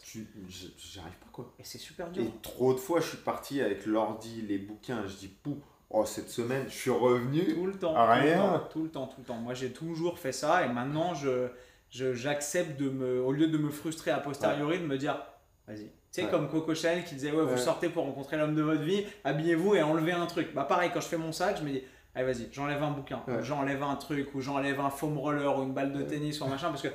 J'arrive 0.78 1.18
pas 1.18 1.28
quoi. 1.34 1.54
Et 1.60 1.64
c'est 1.64 1.78
super 1.78 2.10
dur. 2.10 2.24
Et 2.24 2.32
trop 2.42 2.74
de 2.74 2.80
fois, 2.80 3.02
je 3.02 3.08
suis 3.08 3.18
parti 3.18 3.60
avec 3.60 3.86
l'ordi, 3.86 4.42
les 4.44 4.58
bouquins, 4.60 5.06
je 5.08 5.16
dis, 5.18 5.28
pou, 5.28 5.62
oh, 5.90 6.06
cette 6.06 6.30
semaine, 6.30 6.66
je 6.68 6.74
suis 6.76 6.90
revenu. 6.92 7.54
Tout 7.54 7.66
le 7.66 7.74
temps. 7.74 7.94
Ah, 7.96 8.18
tout 8.18 8.24
le 8.24 8.30
rien. 8.30 8.38
temps, 8.38 8.68
Tout 8.72 8.84
le 8.84 8.90
temps, 8.90 9.08
tout 9.08 9.16
le 9.20 9.26
temps. 9.26 9.36
Moi, 9.38 9.54
j'ai 9.54 9.72
toujours 9.72 10.20
fait 10.20 10.32
ça 10.32 10.66
et 10.66 10.70
maintenant, 10.70 11.14
je, 11.14 11.48
j'accepte 11.92 12.80
de 12.80 12.90
me, 12.90 13.22
au 13.22 13.32
lieu 13.32 13.48
de 13.48 13.58
me 13.58 13.70
frustrer 13.70 14.12
a 14.12 14.20
posteriori, 14.20 14.80
de 14.80 14.86
me 14.86 14.98
dire, 14.98 15.22
vas-y. 15.68 15.86
Tu 16.12 16.22
sais, 16.22 16.24
Ouais. 16.26 16.32
comme 16.32 16.50
Coco 16.50 16.74
Chanel 16.74 17.04
qui 17.04 17.14
disait, 17.16 17.32
ouais, 17.32 17.46
vous 17.46 17.58
sortez 17.58 17.88
pour 17.90 18.04
rencontrer 18.04 18.36
l'homme 18.38 18.56
de 18.56 18.64
votre 18.64 18.82
vie, 18.82 19.06
habillez-vous 19.24 19.76
et 19.76 19.84
enlevez 19.84 20.12
un 20.14 20.26
truc. 20.26 20.54
Bah, 20.56 20.64
pareil, 20.64 20.90
quand 20.92 21.02
je 21.02 21.08
fais 21.08 21.18
mon 21.18 21.32
sac, 21.32 21.58
je 21.60 21.64
me 21.64 21.70
dis, 21.70 21.84
allez, 22.16 22.26
vas-y, 22.34 22.50
j'enlève 22.52 22.82
un 22.82 22.90
bouquin, 22.92 23.22
j'enlève 23.44 23.84
un 23.84 23.96
truc, 23.96 24.34
ou 24.34 24.42
j'enlève 24.42 24.80
un 24.80 24.90
foam 24.90 25.18
roller, 25.20 25.56
ou 25.60 25.64
une 25.64 25.74
balle 25.74 25.94
de 25.94 26.02
tennis, 26.02 26.42
ou 26.42 26.46
un 26.46 26.48
machin, 26.48 26.70
parce 26.70 26.82
que 26.82 26.88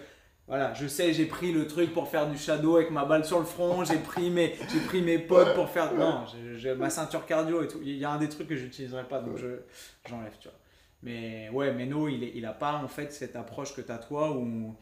voilà, 0.46 0.74
je 0.74 0.86
sais, 0.86 1.14
j'ai 1.14 1.24
pris 1.24 1.52
le 1.52 1.66
truc 1.66 1.94
pour 1.94 2.08
faire 2.08 2.28
du 2.28 2.36
shadow 2.36 2.76
avec 2.76 2.90
ma 2.90 3.06
balle 3.06 3.24
sur 3.24 3.38
le 3.38 3.46
front, 3.46 3.82
j'ai 3.84 3.98
pris 3.98 4.28
mes, 4.30 4.54
j'ai 4.72 4.80
pris 4.80 5.00
mes 5.00 5.18
potes 5.18 5.54
pour 5.54 5.70
faire. 5.70 5.94
Non, 5.94 6.24
j'ai 6.56 6.74
ma 6.74 6.90
ceinture 6.90 7.24
cardio 7.24 7.62
et 7.62 7.68
tout. 7.68 7.80
Il 7.82 7.96
y 7.96 8.04
a 8.04 8.10
un 8.10 8.18
des 8.18 8.28
trucs 8.28 8.48
que 8.48 8.56
j'utiliserai 8.56 9.04
pas, 9.04 9.20
donc 9.20 9.38
je, 9.38 9.60
j'enlève, 10.06 10.36
tu 10.38 10.48
vois. 10.48 10.58
Mais 11.02 11.48
ouais, 11.50 11.72
Meno, 11.72 12.08
il, 12.08 12.24
est, 12.24 12.32
il 12.34 12.44
a 12.46 12.52
pas 12.52 12.74
en 12.74 12.88
fait 12.88 13.12
cette 13.12 13.36
approche 13.36 13.74
que 13.74 13.80
tu 13.80 13.92
as 13.92 13.98
toi 13.98 14.36
où 14.36 14.74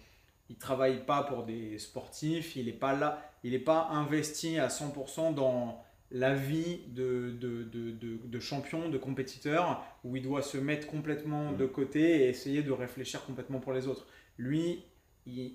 il 0.50 0.56
travaille 0.56 1.04
pas 1.04 1.22
pour 1.22 1.44
des 1.44 1.78
sportifs, 1.78 2.56
il 2.56 2.68
est 2.68 2.72
pas 2.72 2.94
là, 2.94 3.22
il 3.44 3.54
est 3.54 3.58
pas 3.58 3.88
investi 3.90 4.58
à 4.58 4.68
100% 4.68 5.34
dans 5.34 5.82
la 6.10 6.34
vie 6.34 6.80
de, 6.88 7.34
de, 7.40 7.62
de, 7.64 8.18
de, 8.22 8.40
champion, 8.40 8.88
de 8.88 8.98
compétiteur, 8.98 9.82
où 10.04 10.14
il 10.14 10.22
doit 10.22 10.42
se 10.42 10.58
mettre 10.58 10.86
complètement 10.86 11.52
de 11.52 11.66
côté 11.66 12.24
et 12.24 12.28
essayer 12.28 12.62
de 12.62 12.70
réfléchir 12.70 13.24
complètement 13.24 13.60
pour 13.60 13.72
les 13.72 13.86
autres. 13.86 14.06
Lui, 14.36 14.84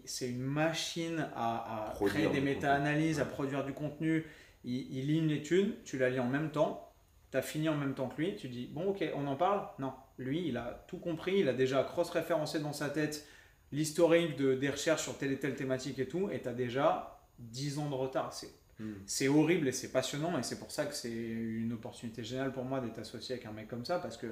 c'est 0.05 0.29
une 0.29 0.43
machine 0.43 1.27
à, 1.35 1.93
créer 2.05 2.27
des 2.29 2.41
méta-analyses, 2.41 3.19
à 3.19 3.25
produire 3.25 3.65
du 3.65 3.73
contenu. 3.73 4.25
Il, 4.63 5.07
lit 5.07 5.19
une 5.19 5.31
étude, 5.31 5.83
tu 5.83 5.97
la 5.97 6.09
lis 6.09 6.19
en 6.19 6.27
même 6.27 6.51
temps, 6.51 6.91
tu 7.31 7.37
as 7.37 7.41
fini 7.41 7.69
en 7.69 7.75
même 7.75 7.93
temps 7.93 8.09
que 8.09 8.21
lui, 8.21 8.35
tu 8.35 8.49
dis 8.49 8.67
bon 8.67 8.89
ok, 8.89 9.03
on 9.15 9.27
en 9.27 9.35
parle? 9.35 9.67
Non, 9.79 9.93
lui 10.17 10.47
il 10.47 10.57
a 10.57 10.85
tout 10.87 10.97
compris, 10.97 11.39
il 11.39 11.49
a 11.49 11.53
déjà 11.53 11.83
cross-référencé 11.83 12.59
dans 12.59 12.73
sa 12.73 12.89
tête 12.89 13.27
l'historique 13.71 14.37
de, 14.37 14.55
des 14.55 14.69
recherches 14.69 15.03
sur 15.03 15.17
telle 15.17 15.33
et 15.33 15.39
telle 15.39 15.55
thématique 15.55 15.99
et 15.99 16.07
tout, 16.07 16.29
et 16.31 16.41
tu 16.41 16.47
as 16.47 16.53
déjà 16.53 17.19
10 17.39 17.79
ans 17.79 17.89
de 17.89 17.95
retard. 17.95 18.33
Hmm. 18.79 18.93
C'est 19.05 19.27
horrible 19.27 19.67
et 19.67 19.71
c'est 19.71 19.91
passionnant, 19.91 20.37
et 20.37 20.43
c'est 20.43 20.59
pour 20.59 20.71
ça 20.71 20.85
que 20.85 20.93
c'est 20.93 21.11
une 21.11 21.73
opportunité 21.73 22.23
géniale 22.23 22.53
pour 22.53 22.63
moi 22.63 22.79
d'être 22.79 22.99
associé 22.99 23.35
avec 23.35 23.45
un 23.45 23.51
mec 23.51 23.67
comme 23.67 23.85
ça, 23.85 23.99
parce 23.99 24.17
que 24.17 24.27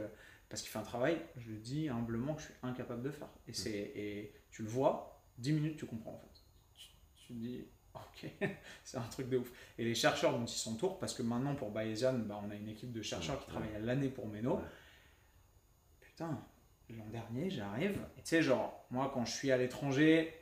parce 0.49 0.61
qu'il 0.61 0.71
fait 0.71 0.79
un 0.79 0.83
travail, 0.83 1.19
je 1.37 1.51
dis 1.51 1.89
humblement 1.89 2.35
que 2.35 2.41
je 2.41 2.45
suis 2.45 2.55
incapable 2.61 3.01
de 3.01 3.09
faire. 3.09 3.27
Et, 3.47 3.53
c'est, 3.53 3.71
et 3.71 4.33
tu 4.51 4.61
le 4.61 4.69
vois, 4.69 5.14
10 5.37 5.53
minutes, 5.53 5.77
tu 5.77 5.85
comprends 5.85 6.13
en 6.13 6.19
fait. 6.19 6.41
Tu, 7.15 7.27
te 7.27 7.33
dis, 7.33 7.65
ok, 7.95 8.31
c'est 8.83 8.97
un 8.97 9.07
truc 9.09 9.29
de 9.29 9.37
ouf. 9.37 9.51
Et 9.77 9.83
les 9.83 9.95
chercheurs 9.95 10.37
dont 10.37 10.45
ils 10.45 10.57
s'entourent, 10.57 10.99
parce 10.99 11.13
que 11.13 11.23
maintenant 11.23 11.55
pour 11.55 11.71
Bayesian, 11.71 12.19
bah, 12.19 12.39
on 12.43 12.49
a 12.49 12.55
une 12.55 12.69
équipe 12.69 12.91
de 12.91 13.01
chercheurs 13.01 13.39
qui 13.39 13.47
travaille 13.47 13.75
à 13.75 13.79
l'année 13.79 14.09
pour 14.09 14.27
Meno. 14.27 14.61
Putain, 16.01 16.39
l'an 16.89 17.07
dernier, 17.11 17.49
j'arrive, 17.49 17.99
et 18.17 18.21
tu 18.21 18.29
sais, 18.29 18.41
genre, 18.41 18.85
moi 18.91 19.11
quand 19.13 19.25
je 19.25 19.31
suis 19.31 19.51
à 19.51 19.57
l'étranger, 19.57 20.33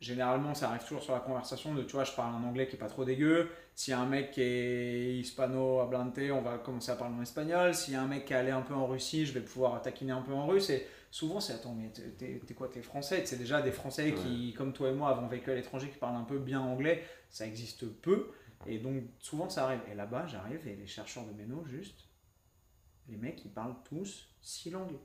généralement 0.00 0.54
ça 0.54 0.68
arrive 0.68 0.82
toujours 0.82 1.02
sur 1.02 1.12
la 1.12 1.20
conversation 1.20 1.74
de, 1.74 1.82
tu 1.82 1.92
vois, 1.92 2.04
je 2.04 2.12
parle 2.12 2.34
un 2.34 2.46
anglais 2.46 2.68
qui 2.68 2.76
est 2.76 2.78
pas 2.78 2.88
trop 2.88 3.04
dégueu. 3.04 3.50
S'il 3.74 3.92
y 3.92 3.94
a 3.94 4.00
un 4.00 4.06
mec 4.06 4.32
qui 4.32 4.42
est 4.42 5.16
hispano-hablante, 5.18 6.18
on 6.32 6.40
va 6.40 6.58
commencer 6.58 6.90
à 6.90 6.96
parler 6.96 7.14
en 7.14 7.22
espagnol. 7.22 7.74
S'il 7.74 7.94
y 7.94 7.96
a 7.96 8.02
un 8.02 8.06
mec 8.08 8.24
qui 8.24 8.32
est 8.32 8.36
allé 8.36 8.50
un 8.50 8.62
peu 8.62 8.74
en 8.74 8.86
Russie, 8.86 9.24
je 9.24 9.32
vais 9.32 9.40
pouvoir 9.40 9.80
taquiner 9.82 10.12
un 10.12 10.22
peu 10.22 10.32
en 10.32 10.46
russe. 10.46 10.70
Et 10.70 10.86
souvent 11.10 11.40
c'est 11.40 11.54
attends 11.54 11.74
mais 11.74 11.90
t'es 11.90 12.54
quoi 12.54 12.68
t'es 12.68 12.82
français? 12.82 13.22
C'est 13.24 13.38
déjà 13.38 13.62
des 13.62 13.72
français 13.72 14.12
qui 14.14 14.52
comme 14.54 14.72
toi 14.72 14.90
et 14.90 14.92
moi 14.92 15.10
avons 15.10 15.26
vécu 15.26 15.50
à 15.50 15.54
l'étranger 15.54 15.88
qui 15.88 15.98
parlent 15.98 16.16
un 16.16 16.24
peu 16.24 16.38
bien 16.38 16.60
anglais. 16.60 17.04
Ça 17.30 17.46
existe 17.46 17.86
peu. 17.86 18.30
Et 18.66 18.78
donc 18.78 19.02
souvent 19.18 19.48
ça 19.48 19.64
arrive. 19.64 19.80
Et 19.90 19.94
là-bas 19.94 20.26
j'arrive 20.26 20.66
et 20.66 20.76
les 20.76 20.86
chercheurs 20.86 21.24
de 21.24 21.32
Meno 21.32 21.64
juste 21.64 22.08
les 23.08 23.16
mecs 23.16 23.44
ils 23.44 23.52
parlent 23.52 23.76
tous 23.84 24.28
six 24.42 24.70
langues. 24.70 24.98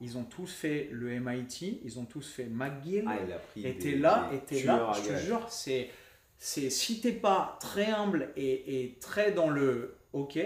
Ils 0.00 0.18
ont 0.18 0.24
tous 0.24 0.52
fait 0.52 0.88
le 0.90 1.18
MIT 1.20 1.80
ils 1.84 1.98
ont 1.98 2.04
tous 2.04 2.28
fait 2.28 2.46
McGill. 2.46 3.04
Ah, 3.06 3.18
et 3.56 3.78
t'es 3.78 3.96
là 3.96 4.30
et 4.32 4.40
t'es 4.40 4.64
là 4.64 4.92
je 4.94 5.08
te 5.08 5.16
jure 5.16 5.48
c'est 5.48 5.90
c'est 6.38 6.70
si 6.70 7.00
t'es 7.00 7.12
pas 7.12 7.56
très 7.60 7.86
humble 7.86 8.32
et, 8.36 8.82
et 8.82 8.98
très 8.98 9.30
dans 9.30 9.48
le 9.48 9.96
ok 10.12 10.40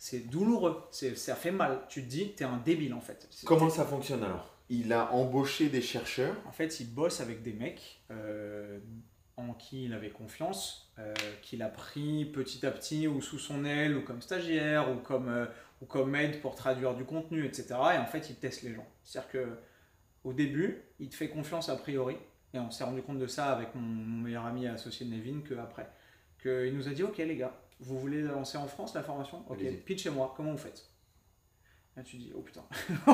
c'est 0.00 0.30
douloureux, 0.30 0.82
ça 0.90 1.34
fait 1.34 1.50
mal. 1.50 1.82
Tu 1.90 2.02
te 2.02 2.08
dis, 2.08 2.32
tu 2.34 2.42
es 2.42 2.46
un 2.46 2.56
débile 2.56 2.94
en 2.94 3.02
fait. 3.02 3.28
Comment 3.44 3.68
ça 3.68 3.84
fonctionne 3.84 4.24
alors? 4.24 4.56
Il 4.70 4.94
a 4.94 5.12
embauché 5.12 5.68
des 5.68 5.82
chercheurs 5.82 6.34
En 6.48 6.52
fait, 6.52 6.80
il 6.80 6.86
bosse 6.86 7.20
avec 7.20 7.42
des 7.42 7.52
mecs 7.52 8.02
euh, 8.10 8.78
en 9.36 9.52
qui 9.52 9.84
il 9.84 9.92
avait 9.92 10.08
confiance, 10.08 10.90
euh, 10.98 11.12
qu'il 11.42 11.60
a 11.62 11.68
pris 11.68 12.24
petit 12.24 12.64
à 12.64 12.70
petit 12.70 13.08
ou 13.08 13.20
sous 13.20 13.38
son 13.38 13.66
aile 13.66 13.94
ou 13.94 14.00
comme 14.00 14.22
stagiaire 14.22 14.90
ou 14.90 14.96
comme, 14.96 15.28
euh, 15.28 15.44
ou 15.82 15.84
comme 15.84 16.14
aide 16.14 16.40
pour 16.40 16.54
traduire 16.54 16.94
du 16.94 17.04
contenu, 17.04 17.44
etc. 17.44 17.66
Et 17.94 17.98
en 17.98 18.06
fait, 18.06 18.30
il 18.30 18.36
teste 18.36 18.62
les 18.62 18.74
gens. 18.74 18.86
C'est-à-dire 19.04 19.30
que 19.30 19.48
au 20.24 20.32
début, 20.32 20.80
il 20.98 21.10
te 21.10 21.14
fait 21.14 21.28
confiance 21.28 21.68
a 21.68 21.76
priori. 21.76 22.16
Et 22.54 22.58
on 22.58 22.70
s'est 22.70 22.84
rendu 22.84 23.02
compte 23.02 23.18
de 23.18 23.26
ça 23.26 23.52
avec 23.52 23.74
mon, 23.74 23.82
mon 23.82 24.22
meilleur 24.22 24.46
ami 24.46 24.66
associé 24.66 25.04
de 25.04 25.14
Nevin 25.14 25.42
qu'après. 25.46 25.90
Qu'il 26.40 26.74
nous 26.74 26.88
a 26.88 26.92
dit, 26.92 27.02
ok 27.02 27.18
les 27.18 27.36
gars, 27.36 27.59
vous 27.80 27.98
voulez 27.98 28.22
lancer 28.22 28.58
en 28.58 28.66
France 28.66 28.94
la 28.94 29.02
formation? 29.02 29.44
Ok, 29.48 29.60
pitchez-moi, 29.84 30.34
comment 30.36 30.52
vous 30.52 30.58
faites? 30.58 30.90
Là, 31.96 32.02
tu 32.02 32.16
dis, 32.16 32.32
oh 32.34 32.40
putain. 32.40 32.64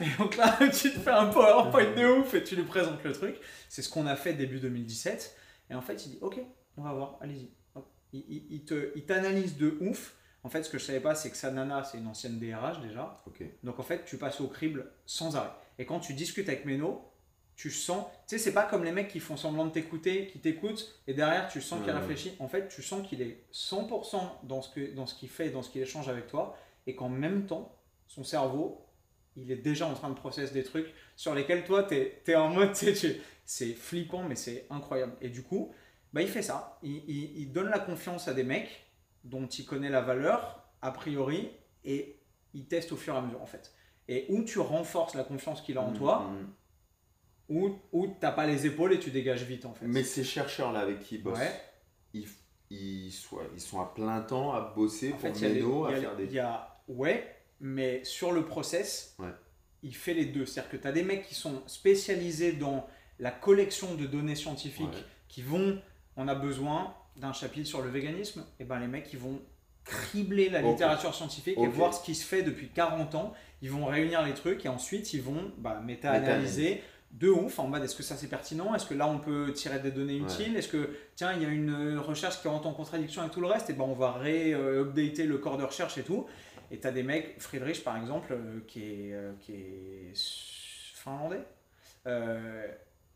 et 0.00 0.18
donc 0.18 0.36
là, 0.36 0.56
tu 0.60 0.92
te 0.92 0.98
fais 1.00 1.10
un 1.10 1.26
PowerPoint 1.26 1.94
de 1.94 2.20
ouf 2.20 2.34
et 2.34 2.44
tu 2.44 2.54
lui 2.54 2.62
présentes 2.62 3.02
le 3.02 3.12
truc. 3.12 3.36
C'est 3.68 3.82
ce 3.82 3.88
qu'on 3.88 4.06
a 4.06 4.16
fait 4.16 4.34
début 4.34 4.60
2017. 4.60 5.36
Et 5.70 5.74
en 5.74 5.80
fait, 5.80 6.06
il 6.06 6.10
dit, 6.10 6.18
ok, 6.20 6.40
on 6.76 6.82
va 6.82 6.92
voir, 6.92 7.18
allez-y. 7.20 7.50
Il, 8.12 8.46
il, 8.50 8.64
te, 8.64 8.92
il 8.96 9.04
t'analyse 9.04 9.56
de 9.56 9.78
ouf. 9.80 10.16
En 10.42 10.48
fait, 10.48 10.62
ce 10.62 10.70
que 10.70 10.78
je 10.78 10.84
savais 10.84 11.00
pas, 11.00 11.14
c'est 11.14 11.30
que 11.30 11.36
sa 11.36 11.50
nana, 11.50 11.84
c'est 11.84 11.98
une 11.98 12.06
ancienne 12.06 12.38
DRH 12.38 12.80
déjà. 12.80 13.22
Donc 13.62 13.78
en 13.78 13.82
fait, 13.82 14.04
tu 14.04 14.16
passes 14.16 14.40
au 14.40 14.48
crible 14.48 14.90
sans 15.06 15.36
arrêt. 15.36 15.50
Et 15.78 15.86
quand 15.86 16.00
tu 16.00 16.14
discutes 16.14 16.48
avec 16.48 16.64
Meno, 16.64 17.09
tu 17.60 17.70
sens, 17.70 18.06
tu 18.26 18.38
sais, 18.38 18.38
c'est 18.38 18.54
pas 18.54 18.62
comme 18.62 18.84
les 18.84 18.90
mecs 18.90 19.08
qui 19.08 19.20
font 19.20 19.36
semblant 19.36 19.66
de 19.66 19.70
t'écouter, 19.70 20.28
qui 20.28 20.38
t'écoutent, 20.38 20.98
et 21.06 21.12
derrière 21.12 21.46
tu 21.46 21.60
sens 21.60 21.82
qu'il 21.82 21.92
réfléchit. 21.92 22.32
En 22.38 22.48
fait, 22.48 22.68
tu 22.68 22.82
sens 22.82 23.06
qu'il 23.06 23.20
est 23.20 23.44
100% 23.52 24.18
dans 24.44 24.62
ce 24.62 24.72
qu'il 24.72 24.94
dans 24.94 25.04
ce 25.04 25.14
qu'il 25.14 25.28
fait, 25.28 25.50
dans 25.50 25.60
ce 25.60 25.68
qu'il 25.68 25.82
échange 25.82 26.08
avec 26.08 26.26
toi, 26.26 26.56
et 26.86 26.94
qu'en 26.94 27.10
même 27.10 27.44
temps, 27.44 27.76
son 28.06 28.24
cerveau, 28.24 28.86
il 29.36 29.52
est 29.52 29.56
déjà 29.56 29.86
en 29.86 29.92
train 29.92 30.08
de 30.08 30.14
processer 30.14 30.54
des 30.54 30.64
trucs 30.64 30.90
sur 31.16 31.34
lesquels 31.34 31.64
toi, 31.64 31.82
tu 31.82 31.96
es, 31.96 32.34
en 32.34 32.48
mode, 32.48 32.74
c'est 33.44 33.74
flippant, 33.74 34.22
mais 34.22 34.36
c'est 34.36 34.66
incroyable. 34.70 35.12
Et 35.20 35.28
du 35.28 35.42
coup, 35.42 35.70
bah, 36.14 36.22
il 36.22 36.28
fait 36.28 36.40
ça. 36.40 36.78
Il, 36.82 37.10
il, 37.10 37.52
donne 37.52 37.68
la 37.68 37.78
confiance 37.78 38.26
à 38.26 38.32
des 38.32 38.42
mecs 38.42 38.86
dont 39.24 39.46
il 39.46 39.66
connaît 39.66 39.90
la 39.90 40.00
valeur, 40.00 40.64
a 40.80 40.92
priori, 40.92 41.50
et 41.84 42.16
il 42.54 42.68
teste 42.68 42.92
au 42.92 42.96
fur 42.96 43.14
et 43.14 43.18
à 43.18 43.20
mesure, 43.20 43.42
en 43.42 43.46
fait. 43.46 43.74
Et 44.08 44.24
où 44.30 44.44
tu 44.44 44.60
renforces 44.60 45.14
la 45.14 45.24
confiance 45.24 45.60
qu'il 45.60 45.76
a 45.76 45.82
en 45.82 45.90
mmh, 45.90 45.98
toi, 45.98 46.20
mmh 46.20 46.46
ou, 47.50 47.76
ou 47.92 48.06
t'as 48.20 48.30
pas 48.30 48.46
les 48.46 48.64
épaules 48.64 48.94
et 48.94 49.00
tu 49.00 49.10
dégages 49.10 49.42
vite 49.42 49.66
en 49.66 49.74
fait. 49.74 49.84
Mais 49.86 50.04
ces 50.04 50.24
chercheurs-là 50.24 50.80
avec 50.80 51.00
qui 51.00 51.16
ils 51.16 51.22
bossent, 51.22 51.38
ils, 52.14 52.26
ils, 52.70 53.08
ils, 53.08 53.60
sont 53.60 53.80
à 53.80 53.92
plein 53.94 54.20
temps 54.20 54.52
à 54.54 54.72
bosser 54.74 55.10
pour 55.10 55.28
Meno, 55.28 55.84
à 55.86 55.96
faire 55.96 56.16
des... 56.16 56.26
Y 56.26 56.38
a, 56.38 56.80
ouais, 56.88 57.36
mais 57.60 58.04
sur 58.04 58.32
le 58.32 58.46
process, 58.46 59.16
il 59.82 59.94
fait 59.94 60.14
les 60.14 60.26
deux. 60.26 60.46
C'est-à-dire 60.46 60.70
que 60.70 60.76
tu 60.76 60.86
as 60.86 60.92
des 60.92 61.02
mecs 61.02 61.26
qui 61.26 61.34
sont 61.34 61.62
spécialisés 61.66 62.52
dans 62.52 62.86
la 63.18 63.32
collection 63.32 63.94
de 63.96 64.06
données 64.06 64.36
scientifiques 64.36 65.04
qui 65.28 65.42
vont, 65.42 65.80
on 66.16 66.28
a 66.28 66.34
besoin 66.34 66.94
d'un 67.16 67.32
chapitre 67.32 67.68
sur 67.68 67.82
le 67.82 67.90
véganisme, 67.90 68.46
et 68.58 68.64
ben 68.64 68.78
les 68.78 68.86
mecs 68.86 69.12
ils 69.12 69.18
vont 69.18 69.40
cribler 69.84 70.48
la 70.48 70.62
littérature 70.62 71.14
scientifique 71.14 71.58
et 71.58 71.66
voir 71.66 71.92
ce 71.92 72.04
qui 72.04 72.14
se 72.14 72.24
fait 72.24 72.42
depuis 72.42 72.68
40 72.68 73.14
ans. 73.16 73.34
Ils 73.60 73.70
vont 73.70 73.86
réunir 73.86 74.22
les 74.22 74.34
trucs 74.34 74.64
et 74.64 74.68
ensuite 74.68 75.12
ils 75.12 75.22
vont 75.22 75.52
bah, 75.58 75.82
méta-analyser 75.84 76.82
de 77.10 77.28
ouf 77.28 77.58
en 77.58 77.66
mode 77.66 77.82
est-ce 77.82 77.96
que 77.96 78.02
ça 78.02 78.16
c'est 78.16 78.28
pertinent? 78.28 78.74
Est-ce 78.74 78.86
que 78.86 78.94
là 78.94 79.08
on 79.08 79.18
peut 79.18 79.52
tirer 79.52 79.78
des 79.80 79.90
données 79.90 80.16
utiles? 80.16 80.56
Est-ce 80.56 80.68
que 80.68 80.90
tiens 81.16 81.32
il 81.32 81.42
y 81.42 81.44
a 81.44 81.48
une 81.48 81.98
recherche 81.98 82.40
qui 82.40 82.48
rentre 82.48 82.66
en 82.66 82.72
contradiction 82.72 83.22
avec 83.22 83.32
tout 83.32 83.40
le 83.40 83.48
reste? 83.48 83.68
Et 83.70 83.72
ben 83.72 83.84
on 83.84 83.94
va 83.94 84.12
ré-updater 84.12 85.24
le 85.24 85.38
corps 85.38 85.58
de 85.58 85.64
recherche 85.64 85.98
et 85.98 86.02
tout. 86.02 86.26
Et 86.70 86.78
tu 86.78 86.86
as 86.86 86.92
des 86.92 87.02
mecs, 87.02 87.40
Friedrich 87.40 87.82
par 87.82 87.96
exemple, 87.96 88.32
euh, 88.32 88.60
qui 88.66 88.82
est, 88.82 89.12
euh, 89.12 89.32
qui 89.40 89.52
est 89.52 90.12
finlandais. 90.14 91.42
Euh, 92.06 92.66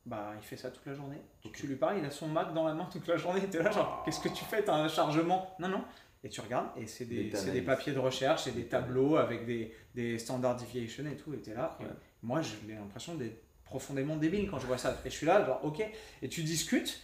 bah, 0.05 0.32
il 0.36 0.45
fait 0.45 0.57
ça 0.57 0.70
toute 0.70 0.84
la 0.86 0.95
journée. 0.95 1.20
Tu 1.53 1.66
lui 1.66 1.76
parles, 1.76 1.99
il 1.99 2.05
a 2.05 2.11
son 2.11 2.28
Mac 2.28 2.53
dans 2.53 2.66
la 2.66 2.74
main 2.74 2.88
toute 2.90 3.07
la 3.07 3.16
journée. 3.16 3.40
Tu 3.51 3.57
es 3.57 3.62
là, 3.62 3.70
genre, 3.70 4.03
qu'est-ce 4.05 4.20
que 4.20 4.28
tu 4.28 4.45
fais? 4.45 4.62
T'as 4.62 4.74
un 4.74 4.88
chargement 4.88 5.55
Non, 5.61 5.68
non. 5.68 5.84
Et 6.24 6.28
tu 6.30 6.40
regardes, 6.40 6.68
et 6.78 6.86
c'est 6.86 7.05
des, 7.05 7.30
des, 7.53 7.61
papiers 7.61 7.92
de 7.92 7.99
recherche, 7.99 8.45
c'est 8.45 8.55
des 8.55 8.64
tableaux 8.64 9.16
avec 9.16 9.45
des, 9.45 9.74
des 9.95 10.18
standard 10.18 10.57
deviations 10.57 11.05
et 11.05 11.16
tout. 11.16 11.34
Et 11.34 11.40
tu 11.42 11.51
es 11.51 11.55
là. 11.55 11.76
moi, 12.22 12.40
j'ai 12.40 12.74
l'impression 12.74 13.14
d'être 13.14 13.43
profondément 13.75 14.14
débile 14.16 14.49
quand 14.49 14.61
je 14.61 14.66
vois 14.66 14.79
ça. 14.79 14.97
Et 15.05 15.11
je 15.11 15.16
suis 15.16 15.27
là, 15.27 15.45
genre, 15.45 15.64
ok. 15.64 15.85
Et 16.22 16.29
tu 16.29 16.45
discutes. 16.45 17.03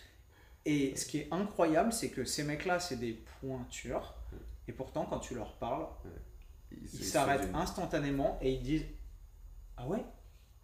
Et 0.64 0.94
ce 0.94 1.04
qui 1.04 1.18
est 1.18 1.28
incroyable, 1.32 1.92
c'est 1.92 2.10
que 2.10 2.24
ces 2.24 2.44
mecs-là, 2.44 2.78
c'est 2.78 2.94
des 2.96 3.20
pointures. 3.40 4.14
Et 4.68 4.72
pourtant, 4.72 5.04
quand 5.04 5.18
tu 5.18 5.34
leur 5.34 5.54
parles, 5.54 5.86
ils 6.70 7.04
s'arrêtent 7.04 7.48
instantanément 7.54 8.38
et 8.40 8.52
ils 8.52 8.62
disent 8.62 8.84
Ah 9.76 9.88
ouais, 9.88 10.04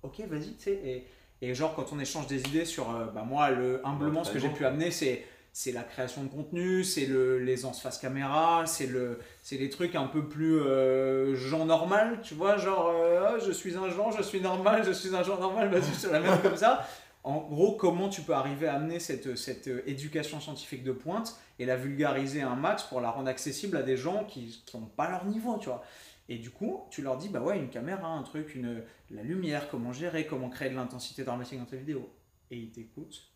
ok, 0.04 0.20
vas-y, 0.28 0.54
tu 0.54 0.62
sais. 0.62 0.74
Et, 0.84 1.06
et, 1.42 1.54
genre, 1.54 1.74
quand 1.74 1.92
on 1.92 1.98
échange 1.98 2.28
des 2.28 2.40
idées 2.40 2.66
sur. 2.66 2.88
Euh, 2.94 3.06
bah, 3.06 3.24
moi, 3.24 3.50
le, 3.50 3.84
humblement, 3.84 4.22
ce 4.22 4.30
que 4.30 4.38
j'ai 4.38 4.50
pu 4.50 4.64
amener, 4.64 4.92
c'est 4.92 5.24
c'est 5.58 5.72
la 5.72 5.84
création 5.84 6.22
de 6.22 6.28
contenu, 6.28 6.84
c'est 6.84 7.06
le, 7.06 7.38
l'aisance 7.38 7.80
face 7.80 7.96
caméra, 7.96 8.64
c'est, 8.66 8.86
le, 8.86 9.18
c'est 9.42 9.56
les 9.56 9.70
trucs 9.70 9.94
un 9.94 10.06
peu 10.06 10.28
plus 10.28 10.60
euh, 10.60 11.34
genre 11.34 11.64
normal, 11.64 12.20
tu 12.22 12.34
vois, 12.34 12.58
genre 12.58 12.88
euh, 12.88 13.22
ah, 13.26 13.38
je 13.38 13.52
suis 13.52 13.74
un 13.74 13.88
genre, 13.88 14.12
je 14.12 14.22
suis 14.22 14.42
normal, 14.42 14.84
je 14.84 14.92
suis 14.92 15.16
un 15.16 15.22
genre 15.22 15.40
normal, 15.40 15.70
vas-y, 15.70 15.94
je 15.94 16.08
te 16.08 16.12
la 16.12 16.20
mets 16.20 16.28
comme 16.42 16.58
ça. 16.58 16.86
En 17.24 17.38
gros, 17.38 17.72
comment 17.72 18.10
tu 18.10 18.20
peux 18.20 18.34
arriver 18.34 18.68
à 18.68 18.74
amener 18.74 19.00
cette, 19.00 19.34
cette 19.38 19.68
éducation 19.86 20.40
scientifique 20.40 20.84
de 20.84 20.92
pointe 20.92 21.40
et 21.58 21.64
la 21.64 21.76
vulgariser 21.76 22.42
un 22.42 22.54
max 22.54 22.82
pour 22.82 23.00
la 23.00 23.10
rendre 23.10 23.28
accessible 23.28 23.78
à 23.78 23.82
des 23.82 23.96
gens 23.96 24.24
qui 24.24 24.62
n'ont 24.74 24.82
pas 24.82 25.08
leur 25.08 25.24
niveau, 25.24 25.56
tu 25.56 25.70
vois. 25.70 25.82
Et 26.28 26.36
du 26.36 26.50
coup, 26.50 26.82
tu 26.90 27.00
leur 27.00 27.16
dis, 27.16 27.30
bah 27.30 27.40
ouais, 27.40 27.56
une 27.56 27.70
caméra, 27.70 28.08
un 28.08 28.24
truc, 28.24 28.54
une, 28.54 28.82
la 29.10 29.22
lumière, 29.22 29.70
comment 29.70 29.94
gérer, 29.94 30.26
comment 30.26 30.50
créer 30.50 30.68
de 30.68 30.74
l'intensité 30.74 31.24
dramatique 31.24 31.58
dans 31.58 31.64
tes 31.64 31.78
vidéos. 31.78 32.10
Et 32.50 32.58
ils 32.58 32.70
t'écoutent 32.70 33.32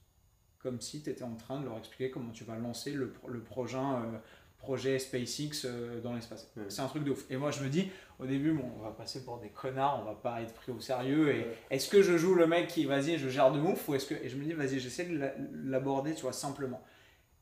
comme 0.63 0.81
si 0.81 1.03
tu 1.03 1.11
étais 1.11 1.23
en 1.25 1.35
train 1.37 1.59
de 1.61 1.65
leur 1.67 1.79
expliquer 1.79 2.11
comment 2.11 2.31
tu 2.33 2.45
vas 2.45 2.57
lancer 2.57 2.93
le, 2.93 3.13
le 3.29 3.41
prochain 3.41 4.03
euh, 4.03 4.19
projet 4.59 4.99
SpaceX 4.99 5.65
euh, 5.65 6.01
dans 6.03 6.15
l'espace. 6.15 6.53
Ouais. 6.57 6.65
C'est 6.69 6.83
un 6.83 6.87
truc 6.87 7.03
de 7.05 7.11
ouf. 7.13 7.25
Et 7.31 7.37
moi, 7.39 7.51
je 7.51 7.63
me 7.65 7.69
dis, 7.71 7.89
au 8.19 8.27
début, 8.27 8.53
bon, 8.53 8.71
on 8.79 8.83
va 8.83 8.91
passer 8.91 9.25
pour 9.25 9.39
des 9.39 9.49
connards, 9.49 10.01
on 10.03 10.05
va 10.05 10.15
pas 10.15 10.43
être 10.43 10.53
pris 10.53 10.71
au 10.71 10.81
sérieux. 10.81 11.35
Et 11.35 11.39
Ouais. 11.41 11.57
est-ce 11.71 11.89
que 11.89 12.03
je 12.03 12.19
joue 12.19 12.35
le 12.35 12.47
mec 12.47 12.69
qui, 12.69 12.85
vas-y, 12.85 13.17
je 13.19 13.29
gère 13.31 13.51
de 13.53 13.59
ouf 13.61 13.89
ou 13.89 13.95
est-ce 13.95 14.07
que. 14.07 14.15
Et 14.23 14.29
je 14.29 14.37
me 14.37 14.45
dis, 14.45 14.53
vas-y, 14.53 14.79
j'essaie 14.79 15.07
de 15.07 15.17
la- 15.19 15.35
l'aborder, 15.65 16.15
tu 16.15 16.23
vois, 16.23 16.33
simplement. 16.35 16.83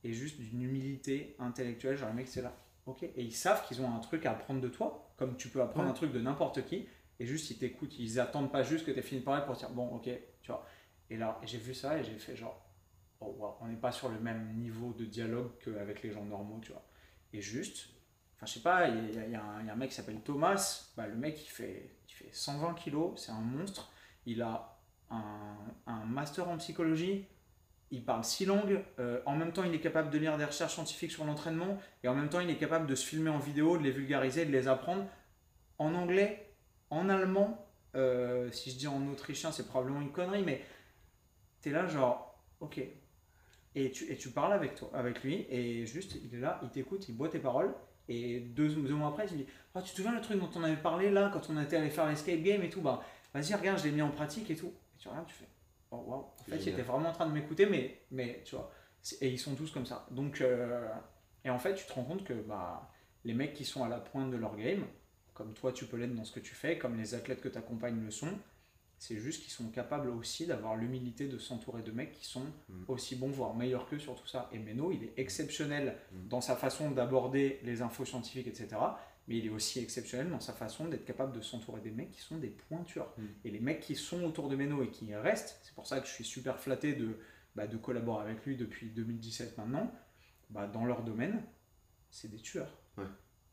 Et 0.04 0.12
juste 0.12 0.38
d'une 0.40 0.62
humilité 0.62 1.34
intellectuelle, 1.40 1.96
genre, 1.96 2.08
le 2.10 2.14
mec, 2.14 2.28
c'est 2.28 2.42
là. 2.42 2.54
Ok. 2.86 3.02
Et 3.02 3.12
ils 3.16 3.32
savent 3.34 3.66
qu'ils 3.66 3.82
ont 3.82 3.92
un 3.92 3.98
truc 3.98 4.24
à 4.24 4.30
apprendre 4.30 4.60
de 4.60 4.68
toi, 4.68 5.12
comme 5.16 5.36
tu 5.36 5.48
peux 5.48 5.60
apprendre 5.60 5.86
Ouais. 5.86 5.90
un 5.90 5.94
truc 5.94 6.12
de 6.12 6.20
n'importe 6.20 6.64
qui. 6.66 6.86
Et 7.18 7.26
juste, 7.26 7.50
ils 7.50 7.58
t'écoutent. 7.58 7.98
Ils 7.98 8.20
attendent 8.20 8.52
pas 8.52 8.62
juste 8.62 8.86
que 8.86 8.92
tu 8.92 8.98
aies 9.00 9.02
fini 9.02 9.20
de 9.22 9.24
parler 9.24 9.44
pour 9.44 9.56
dire, 9.56 9.70
bon, 9.70 9.88
ok, 9.88 10.04
tu 10.40 10.52
vois. 10.52 10.64
Et 11.10 11.16
là, 11.16 11.40
j'ai 11.44 11.58
vu 11.58 11.74
ça 11.74 11.98
et 11.98 12.04
j'ai 12.04 12.12
fait 12.16 12.36
genre, 12.36 12.64
oh, 13.20 13.56
on 13.60 13.66
n'est 13.68 13.76
pas 13.76 13.92
sur 13.92 14.08
le 14.08 14.18
même 14.20 14.54
niveau 14.56 14.92
de 14.92 15.04
dialogue 15.04 15.50
qu'avec 15.64 16.02
les 16.02 16.12
gens 16.12 16.24
normaux, 16.24 16.60
tu 16.62 16.72
vois. 16.72 16.84
Et 17.32 17.40
juste, 17.40 17.88
enfin, 18.36 18.46
je 18.46 18.52
sais 18.54 18.60
pas, 18.60 18.88
il 18.88 19.14
y, 19.30 19.34
a- 19.34 19.44
un- 19.44 19.76
mec 19.76 19.90
qui 19.90 19.96
s'appelle 19.96 20.20
Thomas, 20.22 20.90
bah, 20.96 21.06
le 21.06 21.14
mec, 21.16 21.42
il 21.44 21.48
fait, 21.48 21.90
il 22.08 22.12
fait 22.12 22.30
120 22.32 22.74
kilos, 22.74 23.12
c'est 23.16 23.32
un 23.32 23.40
monstre. 23.40 23.90
Il 24.26 24.42
a 24.42 24.78
un, 25.10 25.56
un 25.86 26.04
master 26.04 26.48
en 26.48 26.56
psychologie, 26.58 27.26
il 27.90 28.04
parle 28.04 28.24
six 28.24 28.46
langues, 28.46 28.82
euh, 28.98 29.20
en 29.26 29.36
même 29.36 29.52
temps, 29.52 29.64
il 29.64 29.74
est 29.74 29.80
capable 29.80 30.10
de 30.10 30.18
lire 30.18 30.36
des 30.38 30.44
recherches 30.44 30.74
scientifiques 30.74 31.12
sur 31.12 31.24
l'entraînement, 31.24 31.78
et 32.04 32.08
en 32.08 32.14
même 32.14 32.28
temps, 32.28 32.40
il 32.40 32.50
est 32.50 32.58
capable 32.58 32.86
de 32.86 32.94
se 32.94 33.06
filmer 33.06 33.30
en 33.30 33.38
vidéo, 33.38 33.78
de 33.78 33.82
les 33.84 33.90
vulgariser, 33.92 34.44
de 34.46 34.52
les 34.52 34.68
apprendre 34.68 35.06
en 35.78 35.94
anglais, 35.94 36.52
en 36.90 37.08
allemand. 37.08 37.64
euh, 37.96 38.50
si 38.52 38.70
je 38.70 38.78
dis 38.78 38.86
en 38.88 39.06
autrichien, 39.08 39.52
c'est 39.52 39.66
probablement 39.66 40.00
une 40.02 40.12
connerie, 40.12 40.42
mais 40.44 40.62
t'es 41.60 41.70
là, 41.70 41.86
genre, 41.86 42.42
ok. 42.60 42.80
Et 43.78 43.92
tu, 43.92 44.10
et 44.10 44.16
tu 44.16 44.30
parles 44.30 44.52
avec, 44.52 44.74
toi, 44.74 44.90
avec 44.92 45.22
lui, 45.22 45.46
et 45.48 45.86
juste, 45.86 46.16
il 46.16 46.34
est 46.34 46.40
là, 46.40 46.58
il 46.64 46.68
t'écoute, 46.70 47.08
il 47.08 47.16
boit 47.16 47.28
tes 47.28 47.38
paroles, 47.38 47.72
et 48.08 48.40
deux, 48.40 48.68
deux 48.68 48.94
mois 48.94 49.10
après, 49.10 49.26
il 49.30 49.36
dit 49.36 49.46
Ah, 49.74 49.82
Tu 49.82 49.92
te 49.92 49.96
souviens 49.96 50.14
le 50.14 50.20
truc 50.20 50.40
dont 50.40 50.50
on 50.56 50.64
avait 50.64 50.76
parlé 50.76 51.10
là, 51.10 51.30
quand 51.32 51.48
on 51.48 51.62
était 51.62 51.76
allé 51.76 51.90
faire 51.90 52.08
l'escape 52.08 52.40
game 52.40 52.62
et 52.62 52.70
tout? 52.70 52.80
Bah, 52.80 53.00
vas-y, 53.32 53.54
regarde, 53.54 53.78
je 53.78 53.84
l'ai 53.84 53.92
mis 53.92 54.02
en 54.02 54.10
pratique 54.10 54.50
et 54.50 54.56
tout. 54.56 54.72
Et 54.94 54.98
tu 54.98 55.08
regardes, 55.08 55.26
tu 55.26 55.34
fais 55.34 55.48
Oh, 55.90 56.04
waouh. 56.06 56.20
En 56.20 56.44
fait, 56.44 56.56
il 56.56 56.68
était 56.70 56.82
vraiment 56.82 57.10
en 57.10 57.12
train 57.12 57.26
de 57.26 57.32
m'écouter, 57.32 57.66
mais, 57.66 58.02
mais 58.10 58.42
tu 58.44 58.56
vois, 58.56 58.70
et 59.20 59.28
ils 59.30 59.38
sont 59.38 59.54
tous 59.54 59.70
comme 59.70 59.86
ça. 59.86 60.06
Donc, 60.10 60.40
euh, 60.40 60.88
et 61.44 61.50
en 61.50 61.58
fait, 61.58 61.74
tu 61.74 61.86
te 61.86 61.92
rends 61.92 62.04
compte 62.04 62.24
que 62.24 62.34
bah, 62.34 62.90
les 63.24 63.32
mecs 63.32 63.54
qui 63.54 63.64
sont 63.64 63.84
à 63.84 63.88
la 63.88 63.98
pointe 63.98 64.30
de 64.30 64.36
leur 64.36 64.56
game, 64.56 64.84
comme 65.34 65.54
toi, 65.54 65.72
tu 65.72 65.86
peux 65.86 65.96
l'être 65.96 66.14
dans 66.14 66.24
ce 66.24 66.32
que 66.32 66.40
tu 66.40 66.54
fais, 66.54 66.78
comme 66.78 66.96
les 66.96 67.14
athlètes 67.14 67.40
que 67.40 67.48
tu 67.48 67.58
accompagnes 67.58 68.00
le 68.00 68.10
sont, 68.10 68.38
c'est 68.98 69.16
juste 69.18 69.42
qu'ils 69.42 69.52
sont 69.52 69.68
capables 69.70 70.08
aussi 70.10 70.46
d'avoir 70.46 70.76
l'humilité 70.76 71.28
de 71.28 71.38
s'entourer 71.38 71.82
de 71.82 71.92
mecs 71.92 72.12
qui 72.12 72.24
sont 72.26 72.44
Mm. 72.68 72.84
aussi 72.88 73.16
bons, 73.16 73.30
voire 73.30 73.54
meilleurs 73.54 73.88
qu'eux 73.88 73.98
sur 73.98 74.14
tout 74.14 74.26
ça. 74.26 74.48
Et 74.52 74.58
Meno, 74.58 74.90
il 74.92 75.04
est 75.04 75.12
exceptionnel 75.16 75.96
Mm. 76.12 76.28
dans 76.28 76.40
sa 76.40 76.56
façon 76.56 76.90
d'aborder 76.90 77.60
les 77.62 77.82
infos 77.82 78.04
scientifiques, 78.04 78.46
etc. 78.48 78.68
Mais 79.28 79.36
il 79.38 79.46
est 79.46 79.50
aussi 79.50 79.78
exceptionnel 79.80 80.30
dans 80.30 80.40
sa 80.40 80.52
façon 80.54 80.88
d'être 80.88 81.04
capable 81.04 81.32
de 81.32 81.40
s'entourer 81.42 81.80
des 81.82 81.90
mecs 81.90 82.10
qui 82.10 82.20
sont 82.20 82.38
des 82.38 82.48
pointures. 82.48 83.08
Mm. 83.18 83.22
Et 83.44 83.50
les 83.50 83.60
mecs 83.60 83.80
qui 83.80 83.94
sont 83.94 84.24
autour 84.24 84.48
de 84.48 84.56
Meno 84.56 84.82
et 84.82 84.90
qui 84.90 85.14
restent, 85.14 85.60
c'est 85.62 85.74
pour 85.74 85.86
ça 85.86 86.00
que 86.00 86.06
je 86.06 86.12
suis 86.12 86.24
super 86.24 86.58
flatté 86.58 86.94
de, 86.94 87.18
bah, 87.54 87.66
de 87.66 87.76
collaborer 87.76 88.24
avec 88.24 88.44
lui 88.46 88.56
depuis 88.56 88.88
2017 88.90 89.56
maintenant, 89.58 89.92
bah, 90.50 90.66
dans 90.66 90.84
leur 90.86 91.02
domaine, 91.02 91.42
c'est 92.10 92.28
des 92.30 92.38
tueurs. 92.38 92.74
Ouais. 92.96 93.04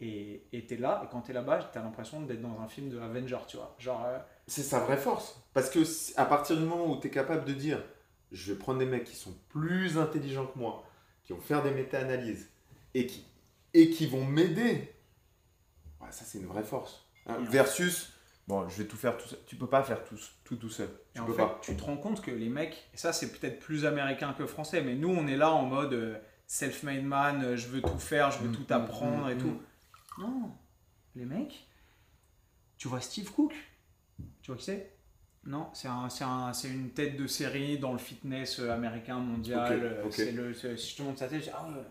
Et 0.01 0.45
et 0.51 0.65
t'es 0.65 0.75
là, 0.77 1.01
et 1.05 1.07
quand 1.11 1.21
t'es 1.21 1.33
là-bas, 1.33 1.69
t'as 1.71 1.81
l'impression 1.81 2.21
d'être 2.21 2.41
dans 2.41 2.59
un 2.59 2.67
film 2.67 2.89
de 2.89 2.99
Avenger, 2.99 3.37
tu 3.47 3.57
vois. 3.57 3.75
Genre, 3.79 4.03
euh, 4.05 4.19
C'est 4.47 4.63
sa 4.63 4.79
vraie 4.81 4.97
force. 4.97 5.41
Parce 5.53 5.69
que 5.69 5.79
à 6.19 6.25
partir 6.25 6.57
du 6.57 6.63
moment 6.63 6.91
où 6.91 6.99
tu 6.99 7.07
es 7.07 7.09
capable 7.09 7.45
de 7.45 7.53
dire 7.53 7.81
je 8.31 8.51
vais 8.51 8.59
prendre 8.59 8.79
des 8.79 8.85
mecs 8.85 9.05
qui 9.05 9.15
sont 9.15 9.33
plus 9.49 9.97
intelligents 9.97 10.47
que 10.47 10.59
moi, 10.59 10.83
qui 11.23 11.31
vont 11.33 11.39
faire 11.39 11.63
des 11.63 11.71
méta-analyses 11.71 12.49
et 12.93 13.05
qui, 13.07 13.25
et 13.73 13.89
qui 13.89 14.07
vont 14.07 14.25
m'aider, 14.25 14.93
ouais, 16.01 16.11
ça 16.11 16.25
c'est 16.25 16.39
une 16.39 16.47
vraie 16.47 16.63
force. 16.63 17.05
Hein, 17.27 17.37
Et 17.41 17.45
Versus, 17.45 18.11
bon, 18.47 18.67
je 18.67 18.81
vais 18.83 18.87
tout 18.89 18.97
faire 18.97 19.17
tout 19.17 19.27
seul. 19.29 19.39
Tu 19.47 19.55
peux 19.55 19.67
pas 19.67 19.83
faire 19.83 20.03
tout 20.03 20.17
tout, 20.43 20.57
tout 20.57 20.69
seul. 20.69 20.89
Et 21.15 21.19
Tu 21.19 21.21
en 21.21 21.25
peux 21.25 21.33
fait, 21.33 21.41
pas. 21.41 21.59
tu 21.61 21.75
te 21.77 21.83
rends 21.83 21.97
compte 21.97 22.21
que 22.21 22.31
les 22.31 22.49
mecs, 22.49 22.89
et 22.93 22.97
ça 22.97 23.13
c'est 23.13 23.31
peut-être 23.31 23.59
plus 23.59 23.85
américain 23.85 24.33
que 24.37 24.45
français, 24.45 24.81
mais 24.81 24.95
nous 24.95 25.09
on 25.09 25.25
est 25.27 25.37
là 25.37 25.51
en 25.51 25.63
mode 25.63 25.93
euh, 25.93 26.17
self-made 26.47 27.03
man, 27.03 27.43
euh, 27.43 27.55
je 27.57 27.67
veux 27.67 27.81
tout 27.81 27.99
faire, 27.99 28.31
je 28.31 28.39
veux 28.39 28.49
Mm, 28.49 28.55
tout 28.55 28.65
mm, 28.69 28.73
apprendre 28.73 29.29
et 29.29 29.35
mm. 29.35 29.39
tout. 29.39 29.61
Non, 30.17 30.51
les 31.15 31.25
mecs, 31.25 31.67
tu 32.77 32.87
vois 32.87 33.01
Steve 33.01 33.31
Cook, 33.31 33.53
tu 34.41 34.51
vois 34.51 34.57
qui 34.57 34.65
c'est? 34.65 34.91
Non, 35.45 35.67
c'est 35.73 35.87
un, 35.87 36.07
un- 36.21 36.51
une 36.63 36.89
tête 36.89 37.17
de 37.17 37.27
série 37.27 37.77
dans 37.77 37.91
le 37.91 37.99
fitness 37.99 38.59
euh, 38.59 38.71
américain 38.71 39.19
mondial. 39.19 39.79
Euh, 39.83 40.03
le, 40.33 40.53
si 40.77 40.91
je 40.91 40.95
te 40.97 41.03
montre 41.03 41.19
sa 41.19 41.27
tête, 41.27 41.39
je 41.41 41.45
dis, 41.45 41.51
ah 41.53 41.67
ouais. 41.69 41.83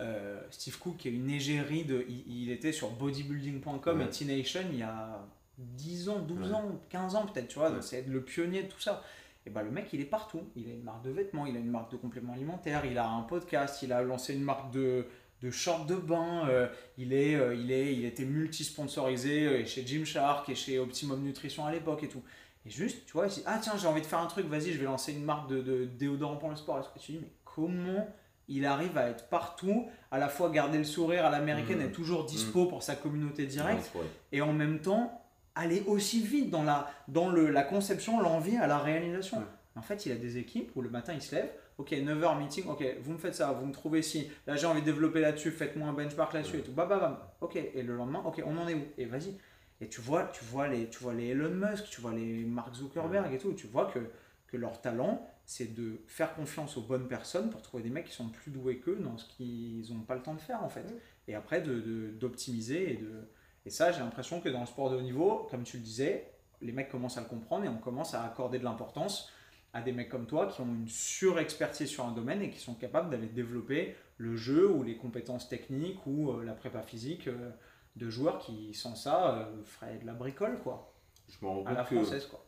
Euh, 0.00 0.40
Steve 0.50 0.78
Cook 0.78 1.06
est 1.06 1.10
une 1.10 1.30
égérie 1.30 1.84
de. 1.84 2.04
Il, 2.08 2.42
il 2.44 2.50
était 2.50 2.72
sur 2.72 2.90
bodybuilding.com 2.90 3.98
Ouais. 3.98 4.04
et 4.04 4.08
T-Nation 4.10 4.62
il 4.72 4.78
y 4.78 4.82
a 4.82 5.24
10 5.58 6.08
ans, 6.08 6.18
12 6.20 6.48
Ouais. 6.48 6.54
ans, 6.54 6.80
15 6.88 7.14
ans 7.16 7.26
peut-être, 7.26 7.48
tu 7.48 7.58
vois. 7.58 7.80
C'est 7.82 8.02
le 8.06 8.22
pionnier 8.22 8.64
de 8.64 8.68
tout 8.68 8.80
ça. 8.80 9.02
Et 9.46 9.50
bah, 9.50 9.62
le 9.62 9.70
mec, 9.70 9.88
il 9.92 10.00
est 10.00 10.04
partout. 10.04 10.42
Il 10.56 10.68
a 10.68 10.72
une 10.74 10.82
marque 10.82 11.02
de 11.04 11.10
vêtements, 11.10 11.46
il 11.46 11.56
a 11.56 11.60
une 11.60 11.70
marque 11.70 11.92
de 11.92 11.96
compléments 11.96 12.32
alimentaires, 12.32 12.84
il 12.84 12.98
a 12.98 13.08
un 13.08 13.22
podcast, 13.22 13.80
il 13.82 13.92
a 13.92 14.02
lancé 14.02 14.34
une 14.34 14.42
marque 14.44 14.72
de, 14.72 15.06
de 15.42 15.50
shorts 15.50 15.86
de 15.86 15.94
bain. 15.96 16.48
euh, 16.48 16.68
il, 16.96 17.12
est, 17.12 17.34
euh, 17.36 17.54
il, 17.54 17.70
est, 17.72 17.94
il 17.94 18.04
était 18.04 18.24
multi-sponsorisé 18.24 19.46
euh, 19.46 19.64
chez 19.66 19.86
Gymshark 19.86 20.48
et 20.48 20.54
chez 20.54 20.78
Optimum 20.78 21.22
Nutrition 21.22 21.64
à 21.66 21.72
l'époque 21.72 22.02
et 22.02 22.08
tout. 22.08 22.22
Et 22.66 22.70
juste, 22.70 23.06
tu 23.06 23.12
vois, 23.12 23.26
il 23.26 23.32
dit 23.32 23.42
Ah, 23.46 23.58
tiens, 23.62 23.74
j'ai 23.80 23.86
envie 23.86 24.00
de 24.00 24.06
faire 24.06 24.18
un 24.18 24.26
truc, 24.26 24.46
vas-y, 24.46 24.72
je 24.72 24.78
vais 24.78 24.84
lancer 24.84 25.12
une 25.12 25.24
marque 25.24 25.48
de, 25.48 25.60
de 25.60 25.84
déodorant 25.84 26.36
pour 26.36 26.50
le 26.50 26.56
sport. 26.56 26.78
Et 26.78 26.98
tu 26.98 27.06
te 27.06 27.12
dis 27.12 27.18
Mais 27.22 27.32
comment 27.44 28.06
il 28.48 28.64
arrive 28.66 28.96
à 28.96 29.08
être 29.08 29.28
partout, 29.28 29.86
à 30.10 30.18
la 30.18 30.28
fois 30.28 30.50
garder 30.50 30.78
le 30.78 30.84
sourire 30.84 31.24
à 31.26 31.30
l'américaine, 31.30 31.78
Mhm. 31.78 31.84
être 31.86 31.92
toujours 31.92 32.24
dispo 32.24 32.66
pour 32.66 32.82
sa 32.82 32.96
communauté 32.96 33.44
directe 33.46 33.90
ouais. 33.94 34.06
et 34.32 34.40
en 34.40 34.52
même 34.54 34.80
temps 34.80 35.22
aller 35.54 35.82
aussi 35.86 36.22
vite 36.22 36.48
dans 36.50 36.62
la, 36.62 36.90
dans 37.08 37.28
le, 37.28 37.50
la 37.50 37.62
conception, 37.62 38.20
l'envie 38.20 38.56
à 38.56 38.66
la 38.66 38.78
réalisation. 38.78 39.38
Ouais. 39.38 39.44
En 39.76 39.82
fait, 39.82 40.06
il 40.06 40.12
a 40.12 40.14
des 40.14 40.38
équipes 40.38 40.70
où 40.76 40.82
le 40.82 40.88
matin 40.88 41.12
il 41.14 41.20
se 41.20 41.34
lève, 41.34 41.50
ok, 41.78 41.90
9h 41.92 42.38
meeting, 42.38 42.66
ok, 42.68 42.84
vous 43.02 43.12
me 43.12 43.18
faites 43.18 43.34
ça, 43.34 43.52
vous 43.52 43.64
me 43.66 43.72
trouvez 43.72 44.02
ci, 44.02 44.30
là 44.46 44.56
j'ai 44.56 44.66
envie 44.66 44.80
de 44.80 44.86
développer 44.86 45.20
là-dessus, 45.20 45.50
faites-moi 45.50 45.88
un 45.88 45.92
benchmark 45.92 46.32
là-dessus 46.34 46.54
Ouais. 46.54 46.60
et 46.60 46.62
tout, 46.64 46.72
bam, 46.72 46.88
bam, 46.88 47.00
bam, 47.00 47.18
ok, 47.40 47.56
et 47.56 47.82
le 47.82 47.96
lendemain, 47.96 48.22
ok, 48.26 48.42
on 48.44 48.56
en 48.58 48.68
est 48.68 48.74
où? 48.74 48.82
Et 48.98 49.06
vas-y. 49.06 49.34
Et 49.80 49.88
tu 49.88 50.00
vois, 50.00 50.24
tu 50.32 50.44
vois 50.44 50.66
les, 50.68 50.88
tu 50.90 50.98
vois 50.98 51.14
les 51.14 51.28
Elon 51.28 51.50
Musk, 51.50 51.84
tu 51.88 52.00
vois 52.00 52.12
les 52.12 52.44
Mark 52.44 52.74
Zuckerberg 52.74 53.32
et 53.32 53.38
tout, 53.38 53.52
tu 53.54 53.68
vois 53.68 53.86
que, 53.86 54.00
que 54.48 54.56
leur 54.56 54.80
talent, 54.80 55.24
c'est 55.44 55.72
de 55.74 56.00
faire 56.08 56.34
confiance 56.34 56.76
aux 56.76 56.82
bonnes 56.82 57.06
personnes 57.06 57.48
pour 57.48 57.62
trouver 57.62 57.84
des 57.84 57.90
mecs 57.90 58.06
qui 58.06 58.12
sont 58.12 58.28
plus 58.28 58.50
doués 58.50 58.78
qu'eux 58.80 58.96
dans 58.96 59.16
ce 59.16 59.24
qu'ils 59.26 59.86
n'ont 59.94 60.02
pas 60.02 60.14
le 60.16 60.22
temps 60.22 60.34
de 60.34 60.40
faire 60.40 60.62
en 60.64 60.68
fait. 60.68 60.84
Et 61.28 61.34
après 61.36 61.60
de- 61.62 61.80
de- 61.80 62.10
d'optimiser 62.10 62.92
et 62.92 62.96
de, 62.96 63.10
et 63.66 63.70
ça, 63.70 63.92
j'ai 63.92 64.00
l'impression 64.00 64.40
que 64.40 64.48
dans 64.48 64.60
le 64.60 64.66
sport 64.66 64.90
de 64.90 64.96
haut 64.96 65.00
niveau, 65.02 65.46
comme 65.50 65.62
tu 65.62 65.76
le 65.76 65.82
disais, 65.84 66.32
les 66.60 66.72
mecs 66.72 66.88
commencent 66.88 67.16
à 67.18 67.20
le 67.20 67.28
comprendre 67.28 67.64
et 67.64 67.68
on 67.68 67.78
commence 67.78 68.14
à 68.14 68.24
accorder 68.24 68.58
de 68.58 68.64
l'importance 68.64 69.30
à 69.72 69.82
des 69.82 69.92
mecs 69.92 70.08
comme 70.08 70.26
toi 70.26 70.46
qui 70.46 70.60
ont 70.60 70.74
une 70.74 70.88
surexpertise 70.88 71.88
sur 71.88 72.04
un 72.06 72.12
domaine 72.12 72.42
et 72.42 72.50
qui 72.50 72.58
sont 72.58 72.74
capables 72.74 73.10
d'aller 73.10 73.28
développer 73.28 73.94
le 74.16 74.36
jeu 74.36 74.68
ou 74.70 74.82
les 74.82 74.96
compétences 74.96 75.48
techniques 75.48 76.06
ou 76.06 76.30
euh, 76.32 76.44
la 76.44 76.54
prépa 76.54 76.82
physique 76.82 77.28
euh, 77.28 77.50
de 77.96 78.08
joueurs 78.10 78.38
qui, 78.38 78.74
sans 78.74 78.94
ça, 78.94 79.38
euh, 79.40 79.64
feraient 79.64 79.98
de 79.98 80.06
la 80.06 80.14
bricole, 80.14 80.58
quoi. 80.62 80.94
Je 81.28 81.44
me 81.44 81.50
rends 81.50 81.64
À 81.66 81.72
la 81.74 81.84
compte 81.84 81.88
que 81.90 81.94
française, 81.96 82.26
quoi. 82.26 82.44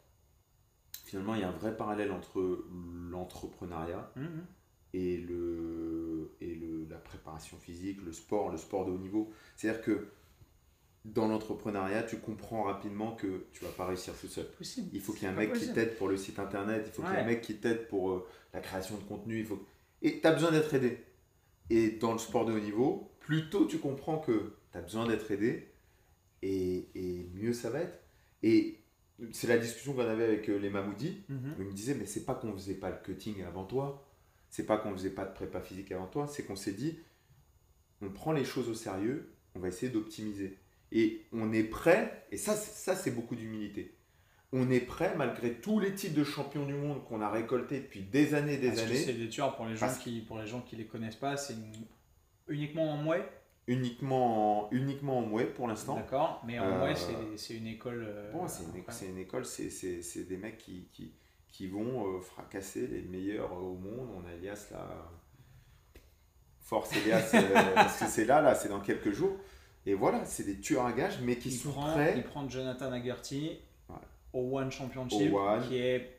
finalement 1.05 1.35
il 1.35 1.41
y 1.41 1.45
a 1.45 1.49
un 1.49 1.53
vrai 1.53 1.77
parallèle 1.77 2.13
entre 2.13 2.65
l'entrepreneuriat 3.11 4.11
Mhm. 4.17 4.47
et, 4.95 5.19
le, 5.19 6.37
et 6.41 6.55
le, 6.55 6.85
la 6.89 6.99
préparation 6.99 7.57
physique, 7.59 8.03
le 8.03 8.13
sport, 8.13 8.51
le 8.51 8.57
sport 8.57 8.87
de 8.87 8.93
haut 8.93 8.99
niveau. 8.99 9.31
C'est-à-dire 9.57 9.83
que 9.83 10.09
dans 11.05 11.29
l'entrepreneuriat, 11.29 12.03
tu 12.03 12.19
comprends 12.19 12.65
rapidement 12.65 13.15
que 13.17 13.47
tu 13.53 13.65
vas 13.65 13.71
pas 13.71 13.87
réussir 13.87 14.15
tout 14.21 14.29
seul. 14.29 14.47
Possible. 14.51 14.91
Il 14.93 15.01
faut 15.01 15.13
qu'il 15.13 15.23
y 15.23 15.27
ait 15.27 15.33
un 15.33 15.37
mec 15.37 15.53
qui 15.55 15.73
t'aide 15.73 15.97
pour 15.97 16.09
le 16.09 16.17
site 16.17 16.39
internet, 16.39 16.85
il 16.87 16.93
faut 16.93 17.03
qu'il 17.03 17.13
y 17.13 17.15
ait 17.15 17.21
un 17.21 17.27
mec 17.27 17.41
qui 17.41 17.57
t'aide 17.57 17.89
pour 17.89 18.11
euh, 18.11 18.29
la 18.53 18.61
création 18.61 18.97
de 18.97 19.05
contenu. 19.05 19.41
Il 19.41 19.47
faut... 19.47 19.65
Et 20.03 20.21
tu 20.21 20.27
as 20.27 20.33
besoin 20.33 20.51
d'être 20.51 20.73
aidé. 20.75 20.99
Et 21.71 21.91
dans 21.93 22.13
le 22.13 22.19
sport 22.19 22.45
de 22.45 22.53
haut 22.53 22.61
niveau, 22.61 23.13
plus 23.21 23.49
tôt 23.49 23.67
tu 23.67 23.79
comprends 23.79 24.19
que 24.19 24.55
tu 24.73 24.79
as 24.79 24.83
besoin 24.83 25.07
d'être 25.07 25.31
aidé, 25.31 25.73
et, 26.43 26.89
et 26.95 27.31
mieux 27.35 27.53
ça 27.53 27.71
va 27.71 27.81
être. 27.81 27.99
Et 28.43 28.81
c'est 29.33 29.47
la 29.47 29.59
discussion 29.59 29.93
qu'on 29.93 30.01
avait 30.01 30.25
avec 30.25 30.49
euh, 30.49 30.59
les 30.59 30.71
Mamoudi. 30.71 31.23
Mhm. 31.29 31.55
Il 31.59 31.65
me 31.67 31.73
disait, 31.73 31.95
mais 31.95 32.07
c'est 32.07 32.25
pas 32.25 32.35
qu'on 32.35 32.53
faisait 32.53 32.75
pas 32.75 32.91
le 32.91 32.97
cutting 33.03 33.43
avant 33.43 33.65
toi, 33.65 34.07
c'est 34.49 34.67
pas 34.67 34.79
qu'on 34.79 34.93
faisait 34.93 35.11
pas 35.11 35.25
de 35.25 35.33
prépa 35.33 35.61
physique 35.61 35.93
avant 35.93 36.07
toi, 36.07 36.27
c'est 36.27 36.45
qu'on 36.45 36.57
s'est 36.57 36.73
dit, 36.73 36.99
on 38.03 38.11
prend 38.11 38.33
les 38.33 38.45
choses 38.45 38.69
au 38.69 38.75
sérieux, 38.75 39.33
on 39.55 39.61
va 39.61 39.69
essayer 39.69 39.93
d'optimiser. 39.93 40.59
Et 40.93 41.27
on 41.33 41.53
est 41.53 41.63
prêt, 41.65 42.27
et 42.33 42.37
ça, 42.37 42.55
c'est- 42.55 42.73
ça 42.75 42.97
c'est 42.97 43.11
beaucoup 43.13 43.37
d'humilité. 43.37 43.95
On 44.53 44.69
est 44.71 44.81
prêt, 44.81 45.15
malgré 45.17 45.55
tous 45.55 45.79
les 45.79 45.95
titres 45.95 46.17
de 46.17 46.25
champion 46.25 46.67
du 46.67 46.75
monde 46.75 47.05
qu'on 47.05 47.21
a 47.21 47.31
récoltés 47.31 47.79
depuis 47.81 48.01
des 48.03 48.35
années 48.35 48.55
et 48.55 48.59
des 48.59 48.69
Parce 48.69 48.81
années, 48.81 48.97
c'est 48.97 49.13
des 49.13 49.29
tueurs 49.29 49.55
pour 49.55 49.67
les 49.67 49.77
gens 49.77 49.87
Parce- 49.87 49.99
qui 49.99 50.21
pour 50.23 50.39
les 50.39 50.47
gens 50.49 50.61
qui 50.61 50.75
les 50.75 50.87
connaissent 50.87 51.15
pas, 51.17 51.37
c'est 51.37 51.53
une- 51.53 51.73
uniquement 52.49 52.91
en 52.93 52.97
mouet, 52.97 53.23
uniquement, 53.69 54.67
en- 54.67 54.71
uniquement 54.73 55.19
en 55.19 55.23
mouet 55.23 55.45
pour 55.45 55.69
l'instant. 55.69 55.95
d'accord, 55.95 56.43
mais 56.45 56.59
en 56.59 56.65
Euh, 56.65 56.79
mouet 56.81 56.95
c'est 57.37 57.55
une 57.55 57.69
école. 57.69 58.05
euh, 58.09 58.33
Bon, 58.33 58.49
c'est 58.49 58.65
une, 58.65 58.71
une 59.15 59.19
école, 59.19 59.45
c'est- 59.45 60.25
des 60.29 60.37
mecs 60.37 60.59
qui, 60.59 60.89
qui, 60.93 61.13
qui 61.49 61.69
vont 61.69 62.17
euh, 62.17 62.21
fracasser 62.21 62.89
les 62.89 63.03
meilleurs 63.03 63.53
au 63.53 63.77
monde. 63.77 64.09
On 64.17 64.27
a 64.29 64.33
Elias 64.35 64.67
là. 64.73 64.89
Force 66.59 66.93
Elias, 66.97 67.31
euh, 67.35 67.41
parce 67.75 67.99
que 68.01 68.07
c'est 68.07 68.25
là, 68.25 68.41
là, 68.41 68.55
c'est 68.55 68.69
dans 68.69 68.81
quelques 68.81 69.13
jours. 69.13 69.37
Et 69.87 69.95
voilà, 69.95 70.25
c'est 70.25 70.45
des 70.45 70.59
tueurs 70.61 70.85
à 70.87 70.93
gages, 70.93 71.19
mais 71.23 71.37
qui 71.37 71.49
il 71.49 71.57
sont 71.57 71.71
prend, 71.73 71.93
prêts. 71.93 72.15
Il 72.17 72.23
prend 72.23 72.49
Jonathan 72.49 72.93
Agerty 72.93 73.59
Ouais. 73.89 73.97
au 74.35 74.59
One 74.59 74.71
Championship, 74.71 75.33
Au 75.33 75.39
One. 75.39 75.63
qui 75.67 75.79
est 75.79 76.17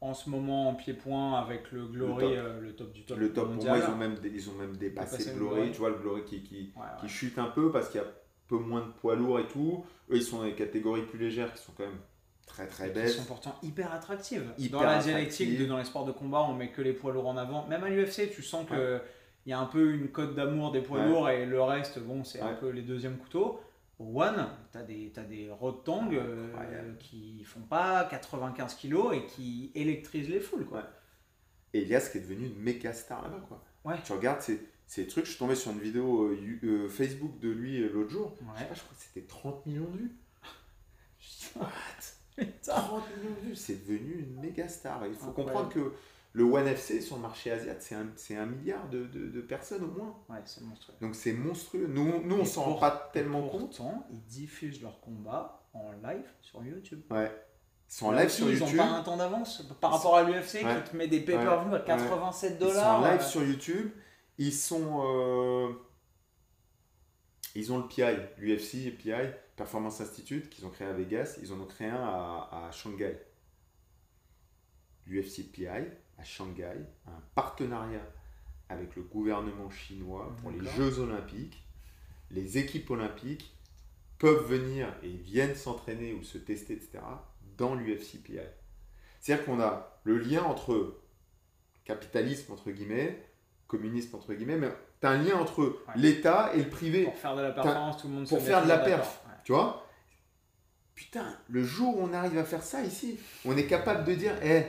en 0.00 0.14
ce 0.14 0.28
moment 0.30 0.70
en 0.70 0.74
pied-point 0.74 1.38
avec 1.38 1.70
le 1.72 1.86
Glory, 1.86 2.24
Le 2.24 2.28
top. 2.34 2.38
euh, 2.38 2.60
le 2.60 2.72
top 2.74 2.92
du 2.92 3.02
top, 3.04 3.18
Le 3.18 3.32
top, 3.32 3.44
pour 3.44 3.54
mondial. 3.54 3.78
moi, 3.78 3.86
ils 3.86 3.92
ont 3.92 3.96
même, 3.96 4.14
dé- 4.16 4.32
ils 4.34 4.50
ont 4.50 4.54
même 4.54 4.76
dépassé 4.76 5.30
le 5.30 5.38
Glory. 5.38 5.70
Tu 5.72 5.78
vois, 5.78 5.90
le 5.90 5.96
Glory 5.98 6.24
qui, 6.24 6.42
qui, 6.42 6.72
Ouais, 6.76 6.82
qui 7.00 7.08
chute 7.08 7.38
un 7.38 7.46
peu 7.46 7.70
parce 7.70 7.88
qu'il 7.90 8.00
y 8.00 8.04
a 8.04 8.06
un 8.06 8.10
peu 8.48 8.56
moins 8.58 8.80
de 8.80 8.90
poids 8.92 9.14
lourds 9.14 9.38
et 9.40 9.46
tout. 9.46 9.84
Eux, 10.10 10.16
ils 10.16 10.22
sont 10.22 10.38
dans 10.38 10.44
des 10.44 10.54
catégories 10.54 11.02
plus 11.02 11.18
légères 11.18 11.52
qui 11.54 11.62
sont 11.62 11.72
quand 11.76 11.84
même 11.84 11.98
très 12.46 12.66
très 12.66 12.88
qui 12.88 12.94
belles. 12.94 13.10
sont 13.10 13.24
pourtant 13.24 13.54
hyper 13.62 13.92
attractives. 13.92 14.52
Hyper 14.58 14.80
dans 14.80 14.86
la 14.86 14.98
dialectique, 14.98 15.56
de, 15.58 15.66
dans 15.66 15.78
les 15.78 15.84
sports 15.84 16.04
de 16.06 16.12
combat, 16.12 16.40
on 16.48 16.54
met 16.54 16.70
que 16.72 16.82
les 16.82 16.92
poids 16.94 17.12
lourds 17.12 17.28
en 17.28 17.36
avant. 17.36 17.66
Même 17.68 17.84
à 17.84 17.88
l'UFC, 17.88 18.30
tu 18.34 18.42
sens 18.42 18.66
que 18.68 19.00
il 19.46 19.50
y 19.50 19.52
a 19.52 19.58
un 19.58 19.66
peu 19.66 19.92
une 19.94 20.08
cote 20.08 20.34
d'amour 20.34 20.70
des 20.72 20.80
poids 20.82 21.00
Ouais. 21.00 21.08
lourds 21.08 21.28
et 21.30 21.46
le 21.46 21.62
reste, 21.62 21.98
bon, 21.98 22.24
c'est 22.24 22.40
un 22.40 22.54
peu 22.54 22.68
les 22.70 22.82
deuxièmes 22.82 23.18
couteaux. 23.18 23.60
Au 23.98 24.20
One, 24.22 24.48
tu 24.72 24.78
as 24.78 24.82
des, 24.82 25.10
t'as 25.14 25.22
des 25.24 25.50
rotangs 25.50 26.10
euh, 26.12 26.94
qui 26.98 27.44
font 27.44 27.60
pas 27.60 28.04
95 28.04 28.74
kilos 28.74 29.14
et 29.14 29.24
qui 29.26 29.70
électrisent 29.74 30.28
les 30.28 30.40
foules. 30.40 30.66
Quoi. 30.66 30.84
Et 31.72 31.82
Elias 31.82 32.08
qui 32.10 32.18
est 32.18 32.22
devenu 32.22 32.46
une 32.46 32.58
méga 32.58 32.92
star 32.92 33.22
là-bas. 33.22 33.44
Quoi. 33.48 33.62
Ouais. 33.84 33.96
Tu 34.04 34.12
regardes 34.12 34.40
ces, 34.40 34.60
ces 34.86 35.06
trucs, 35.06 35.24
je 35.26 35.30
suis 35.30 35.38
tombé 35.38 35.54
sur 35.54 35.70
une 35.72 35.78
vidéo 35.78 36.24
euh, 36.24 36.38
euh, 36.64 36.88
Facebook 36.88 37.38
de 37.38 37.48
lui 37.50 37.80
euh, 37.82 37.90
l'autre 37.92 38.10
jour. 38.10 38.34
Je 38.40 38.44
sais 38.44 38.50
Ouais. 38.62 38.68
pas, 38.68 38.74
je 38.74 38.80
crois 38.80 38.94
que 38.96 39.02
c'était 39.02 39.26
30 39.26 39.66
millions 39.66 39.90
de 39.90 39.98
vues. 39.98 40.12
Putain. 42.36 42.72
30 42.74 43.02
millions 43.18 43.34
de 43.42 43.48
vues, 43.48 43.56
c'est 43.56 43.86
devenu 43.86 44.14
une 44.28 44.40
méga 44.40 44.66
star. 44.68 45.06
Il 45.06 45.14
faut 45.14 45.28
Incroyable. 45.28 45.34
comprendre 45.34 45.68
que 45.74 45.92
le 46.34 46.44
One 46.44 46.66
FC 46.66 47.00
sur 47.02 47.16
le 47.16 47.22
marché 47.22 47.50
asiatique, 47.50 47.98
c'est 48.16 48.34
un, 48.36 48.42
un 48.42 48.46
milliard 48.46 48.88
de, 48.88 49.04
de- 49.06 49.28
de 49.28 49.40
personnes 49.42 49.84
au 49.84 49.88
moins. 49.90 50.16
Ouais, 50.30 50.40
c'est 50.46 50.62
monstrueux. 50.64 50.94
Donc 51.00 51.14
c'est 51.14 51.32
monstrueux. 51.34 51.86
Nous, 51.88 52.22
nous 52.24 52.36
on 52.36 52.44
s'en 52.44 52.62
rend 52.64 52.74
pas 52.80 53.10
tellement 53.12 53.46
compte. 53.48 53.80
Ils 54.10 54.24
diffusent 54.24 54.80
leurs 54.80 55.00
combats 55.00 55.66
en 55.74 55.92
live 56.02 56.24
sur 56.40 56.64
YouTube. 56.64 57.02
Ouais. 57.10 57.30
Ils 57.88 57.94
sont 57.94 58.06
en 58.06 58.12
live 58.12 58.26
aussi, 58.26 58.36
sur 58.36 58.48
ils 58.50 58.58
YouTube. 58.58 58.80
ont 58.80 58.82
pas 58.82 58.88
un 58.90 59.02
temps 59.02 59.16
d'avance 59.18 59.62
par 59.80 59.92
rapport 59.92 60.16
à 60.16 60.22
l'UFC 60.22 60.64
Ouais. 60.64 60.82
qui 60.84 60.90
te 60.90 60.96
met 60.96 61.08
des 61.08 61.20
pay-per-view 61.20 61.74
à 61.74 61.80
87 61.80 62.58
dollars. 62.58 63.00
Ils 63.00 63.02
sont 63.02 63.06
en 63.06 63.10
live 63.12 63.22
sur 63.22 63.44
YouTube. 63.44 63.90
Ils 64.38 64.52
sont. 64.54 65.02
euh, 65.04 65.72
Ils 67.54 67.70
ont 67.74 67.76
le 67.78 67.86
PI, 67.88 68.02
l'UFC 68.38 68.86
et 68.86 68.90
PI, 68.90 69.12
Performance 69.56 70.00
Institute, 70.00 70.48
qu'ils 70.48 70.64
ont 70.64 70.70
créé 70.70 70.88
à 70.88 70.94
Vegas. 70.94 71.36
Ils 71.42 71.52
en 71.52 71.60
ont 71.60 71.66
créé 71.66 71.88
un 71.88 72.02
à, 72.02 72.66
à 72.68 72.70
Shanghai. 72.72 73.18
L'UFC 75.06 75.42
PI 75.52 75.66
à 76.18 76.24
Shanghai, 76.24 76.86
un 77.06 77.20
partenariat 77.34 78.06
avec 78.68 78.96
le 78.96 79.02
gouvernement 79.02 79.70
chinois 79.70 80.34
pour 80.40 80.50
les. 80.50 80.64
Jeux 80.70 80.98
Olympiques. 81.00 81.66
Les 82.30 82.56
équipes 82.56 82.90
olympiques 82.90 83.54
peuvent 84.18 84.46
venir 84.46 84.88
et 85.02 85.10
viennent 85.10 85.54
s'entraîner 85.54 86.14
ou 86.14 86.22
se 86.22 86.38
tester, 86.38 86.74
etc., 86.74 87.00
dans 87.58 87.74
l'UFC 87.74 88.22
PI. 88.22 88.38
C'est-à-dire 89.20 89.44
qu'on 89.44 89.60
a 89.60 90.00
le 90.04 90.16
lien 90.16 90.42
entre 90.42 91.02
capitalisme, 91.84 92.52
entre 92.52 92.70
guillemets, 92.70 93.22
communisme, 93.66 94.16
entre 94.16 94.32
guillemets, 94.34 94.56
mais 94.56 94.70
tu 95.00 95.06
as 95.06 95.10
un 95.10 95.22
lien 95.22 95.36
entre 95.36 95.78
l'État 95.96 96.52
et 96.54 96.62
le 96.62 96.70
privé. 96.70 97.04
Pour 97.04 97.16
faire 97.16 97.36
de 97.36 97.42
la 97.42 97.52
performance, 97.52 98.00
tout 98.00 98.08
le 98.08 98.14
monde 98.14 98.28
pour 98.28 98.38
se 98.38 98.44
faire 98.44 98.62
de 98.62 98.68
la 98.68 98.78
perf. 98.78 99.22
Ouais. 99.26 99.34
Tu 99.44 99.52
vois 99.52 99.86
Putain, 100.94 101.36
le 101.48 101.64
jour 101.64 101.98
où 101.98 102.02
on 102.02 102.12
arrive 102.12 102.38
à 102.38 102.44
faire 102.44 102.62
ça 102.62 102.82
ici, 102.82 103.18
on 103.44 103.56
est 103.56 103.66
capable 103.66 104.04
de 104.04 104.14
dire, 104.14 104.34
eh, 104.42 104.64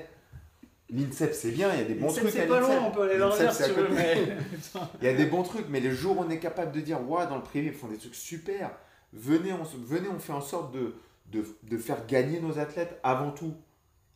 l'INSEP 0.94 1.34
c'est 1.34 1.52
bien, 1.52 1.74
il 1.74 1.80
y 1.80 1.82
a 1.82 1.86
des 1.86 1.96
bons 1.96 2.08
trucs 2.08 2.26
à 2.26 2.32
C'est 2.32 2.48
pas 2.48 2.60
loin, 2.60 2.84
on 2.88 2.91
peut 2.91 3.02
aller 3.04 3.18
leur 3.18 3.30
L'INSEP, 3.38 3.76
dire 3.76 3.88
si 3.88 3.94
mais. 3.94 4.38
Il 5.02 5.06
y 5.06 5.10
a 5.10 5.14
des 5.14 5.26
bons 5.26 5.44
trucs, 5.44 5.68
mais 5.70 5.80
le 5.80 5.91
jour 5.91 6.18
où 6.18 6.22
on 6.22 6.30
est 6.30 6.39
capable 6.39 6.72
de 6.72 6.82
dire, 6.82 7.02
ouais, 7.10 7.28
dans 7.28 7.38
le 7.38 7.44
privé, 7.44 7.68
ils 7.68 7.74
font 7.74 7.88
des 7.88 7.98
trucs 7.98 8.16
super, 8.16 8.72
venez, 9.12 9.54
on, 9.54 9.64
venez, 9.64 10.08
on 10.10 10.20
fait 10.20 10.34
en 10.34 10.41
sorte 10.41 10.74
de, 10.74 10.96
de, 11.28 11.46
de 11.64 11.78
faire 11.78 12.06
gagner 12.06 12.39
nos 12.39 12.60
athlètes 12.60 13.00
avant 13.04 13.32
tout. 13.32 13.56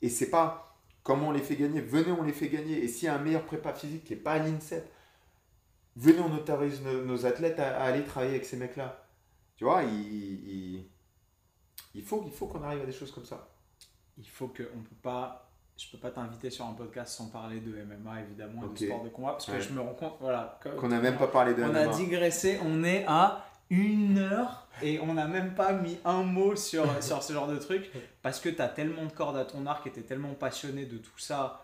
Et 0.02 0.10
c'est 0.10 0.30
pas 0.30 0.78
comment 1.04 1.30
on 1.30 1.32
les 1.32 1.42
fait 1.42 1.56
gagner, 1.56 1.82
venez, 1.82 2.12
on 2.12 2.24
les 2.24 2.34
fait 2.34 2.50
gagner. 2.50 2.84
Et 2.84 2.88
s'il 2.88 3.06
y 3.06 3.10
a 3.10 3.16
un 3.16 3.20
meilleur 3.20 3.44
prépa 3.44 3.74
physique 3.74 4.04
qui 4.04 4.14
n'est 4.14 4.20
pas 4.20 4.34
à 4.34 4.40
l'INSEP, 4.40 4.88
venez, 5.96 6.20
on 6.20 6.34
autorise 6.36 6.82
nos, 6.82 7.04
nos 7.04 7.26
athlètes 7.26 7.60
à, 7.60 7.78
à 7.78 7.86
aller 7.86 8.04
travailler 8.04 8.34
avec 8.34 8.46
ces 8.46 8.58
mecs-là. 8.58 9.04
Tu 9.56 9.64
vois, 9.64 9.84
il, 9.84 10.48
il, 10.48 10.86
il 11.96 12.04
faut, 12.04 12.24
il 12.26 12.32
faut 12.32 12.48
qu'on 12.48 12.62
arrive 12.62 12.84
à 12.84 12.86
des 12.86 12.92
choses 12.92 13.12
comme 13.12 13.26
ça. 13.26 13.50
Il 14.18 14.28
faut 14.28 14.48
que 14.48 14.64
on 14.76 14.82
peut 14.82 14.96
pas. 15.02 15.47
Je 15.78 15.92
peux 15.92 15.98
pas 16.00 16.10
t'inviter 16.12 16.50
sur 16.50 16.66
un 16.66 16.74
podcast 16.74 17.14
sans 17.16 17.28
parler 17.30 17.60
de 17.60 17.72
MMA 17.84 18.22
évidemment 18.22 18.64
et 18.64 18.66
Ok. 18.66 18.80
de 18.80 18.86
sport 18.86 19.04
de 19.04 19.10
combat 19.10 19.32
parce 19.34 19.46
que 19.46 19.52
Ouais. 19.52 19.62
je 19.62 19.72
me 19.74 19.80
rends 19.82 19.94
compte 19.94 20.18
voilà 20.20 20.60
Qu'on 20.80 20.88
n'a 20.88 21.00
même 21.00 21.18
pas 21.18 21.28
parlé 21.28 21.54
de 21.54 21.64
on 21.64 21.76
a 21.76 21.88
digressé 21.88 22.60
on 22.66 22.84
est 22.84 23.06
à 23.08 23.46
une 23.70 24.18
heure 24.18 24.68
et 24.82 25.00
on 25.02 25.14
n'a 25.14 25.28
même 25.28 25.54
pas 25.54 25.74
mis 25.74 26.00
un 26.06 26.24
mot 26.24 26.56
sur, 26.56 26.86
sur 27.04 27.22
ce 27.22 27.32
genre 27.34 27.48
de 27.48 27.58
truc 27.58 27.92
parce 28.24 28.40
que 28.40 28.50
tu 28.50 28.62
as 28.62 28.70
tellement 28.70 29.06
de 29.06 29.12
cordes 29.12 29.38
à 29.38 29.46
ton 29.46 29.66
arc 29.68 29.86
et 29.88 29.92
tu 29.92 30.00
es 30.00 30.04
tellement 30.04 30.34
passionné 30.34 30.86
de 30.86 30.98
tout 30.98 31.20
ça 31.20 31.64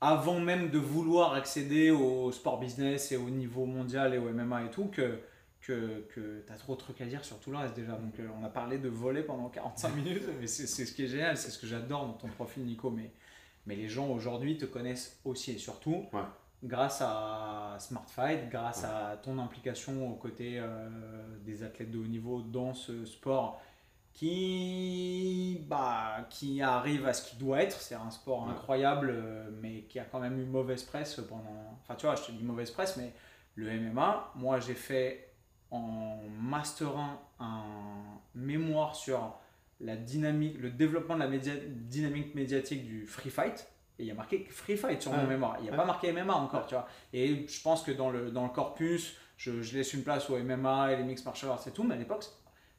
avant 0.00 0.38
même 0.38 0.70
de 0.70 0.78
vouloir 0.78 1.34
accéder 1.34 1.90
au 1.90 2.30
sport 2.30 2.60
business 2.60 3.10
et 3.10 3.16
au 3.16 3.28
niveau 3.30 3.64
mondial 3.66 4.14
et 4.14 4.18
au 4.18 4.28
MMA 4.30 4.66
et 4.66 4.70
tout 4.70 4.84
que, 4.86 5.18
que, 5.60 6.04
que 6.14 6.44
tu 6.46 6.52
as 6.52 6.56
trop 6.56 6.74
de 6.74 6.78
trucs 6.80 7.00
à 7.00 7.06
dire 7.06 7.24
sur 7.24 7.40
tout 7.40 7.50
le 7.50 7.56
reste 7.56 7.74
déjà. 7.74 7.92
Donc 7.94 8.20
euh, 8.20 8.28
on 8.40 8.44
a 8.44 8.48
parlé 8.48 8.78
de 8.78 8.88
voler 8.88 9.22
pendant 9.22 9.48
45 9.48 9.96
minutes, 9.96 10.22
mais 10.40 10.46
c'est 10.46 10.68
c'est 10.68 10.84
ce 10.86 10.92
qui 10.92 11.02
est 11.02 11.08
génial, 11.08 11.36
c'est 11.36 11.50
ce 11.50 11.58
que 11.58 11.66
j'adore 11.66 12.06
dans 12.06 12.12
ton 12.12 12.28
profil 12.28 12.62
Nico. 12.64 12.90
Mais, 12.90 13.10
mais 13.68 13.76
les 13.76 13.88
gens 13.88 14.08
aujourd'hui 14.08 14.58
te 14.58 14.64
connaissent 14.64 15.20
aussi 15.24 15.52
et 15.52 15.58
surtout 15.58 16.06
Ouais. 16.12 16.22
grâce 16.64 17.00
à 17.02 17.76
Smart 17.78 18.08
Fight, 18.08 18.48
grâce 18.50 18.82
à 18.82 19.16
ton 19.22 19.38
implication 19.38 20.10
aux 20.10 20.16
côtés 20.16 20.58
euh, 20.58 20.88
des 21.44 21.62
athlètes 21.62 21.92
de 21.92 21.98
haut 21.98 22.06
niveau 22.06 22.40
dans 22.42 22.74
ce 22.74 23.04
sport 23.04 23.60
qui, 24.12 25.64
bah, 25.68 26.26
qui 26.30 26.60
arrive 26.62 27.06
à 27.06 27.12
ce 27.12 27.28
qu'il 27.30 27.38
doit 27.38 27.62
être. 27.62 27.80
C'est 27.80 27.94
un 27.94 28.10
sport 28.10 28.44
Ouais. 28.44 28.50
incroyable, 28.50 29.10
euh, 29.12 29.50
mais 29.60 29.82
qui 29.82 29.98
a 29.98 30.04
quand 30.04 30.20
même 30.20 30.38
eu 30.40 30.44
mauvaise 30.44 30.82
presse 30.82 31.20
pendant. 31.28 31.76
Enfin, 31.82 31.94
tu 31.94 32.06
vois, 32.06 32.14
je 32.16 32.22
te 32.24 32.32
dis 32.32 32.42
mauvaise 32.42 32.70
presse, 32.70 32.96
mais 32.96 33.12
le 33.54 33.70
MMA, 33.70 34.32
moi 34.36 34.60
j'ai 34.60 34.74
fait 34.74 35.32
en 35.70 36.18
Master 36.40 36.96
1 36.96 37.18
un 37.40 37.62
mémoire 38.34 38.96
sur 38.96 39.38
la 39.80 39.96
dynamique, 39.96 40.58
le 40.58 40.70
développement 40.70 41.14
de 41.14 41.20
la 41.20 41.28
média- 41.28 41.54
dynamique 41.66 42.34
médiatique 42.34 42.84
du 42.86 43.06
free 43.06 43.30
fight. 43.30 43.68
Et 43.98 44.02
il 44.04 44.06
y 44.06 44.10
a 44.10 44.14
marqué 44.14 44.46
free 44.50 44.76
fight 44.76 45.02
sur 45.02 45.12
mon 45.12 45.26
mémoire. 45.26 45.56
Il 45.58 45.64
n'y 45.64 45.68
a 45.70 45.72
pas 45.76 45.84
marqué 45.84 46.12
MMA 46.12 46.34
encore, 46.34 46.66
tu 46.66 46.74
vois. 46.74 46.86
Et 47.12 47.46
je 47.48 47.62
pense 47.62 47.82
que 47.82 47.90
dans 47.92 48.10
le, 48.10 48.30
dans 48.30 48.44
le 48.44 48.50
corpus, 48.50 49.16
je, 49.36 49.60
je 49.62 49.76
laisse 49.76 49.92
une 49.94 50.02
place 50.04 50.28
au 50.30 50.38
MMA 50.38 50.92
et 50.92 50.96
les 50.96 51.02
mixed 51.02 51.24
martial 51.24 51.50
arts 51.50 51.66
et 51.66 51.70
tout, 51.72 51.82
mais 51.84 51.94
à 51.94 51.98
l'époque, 51.98 52.24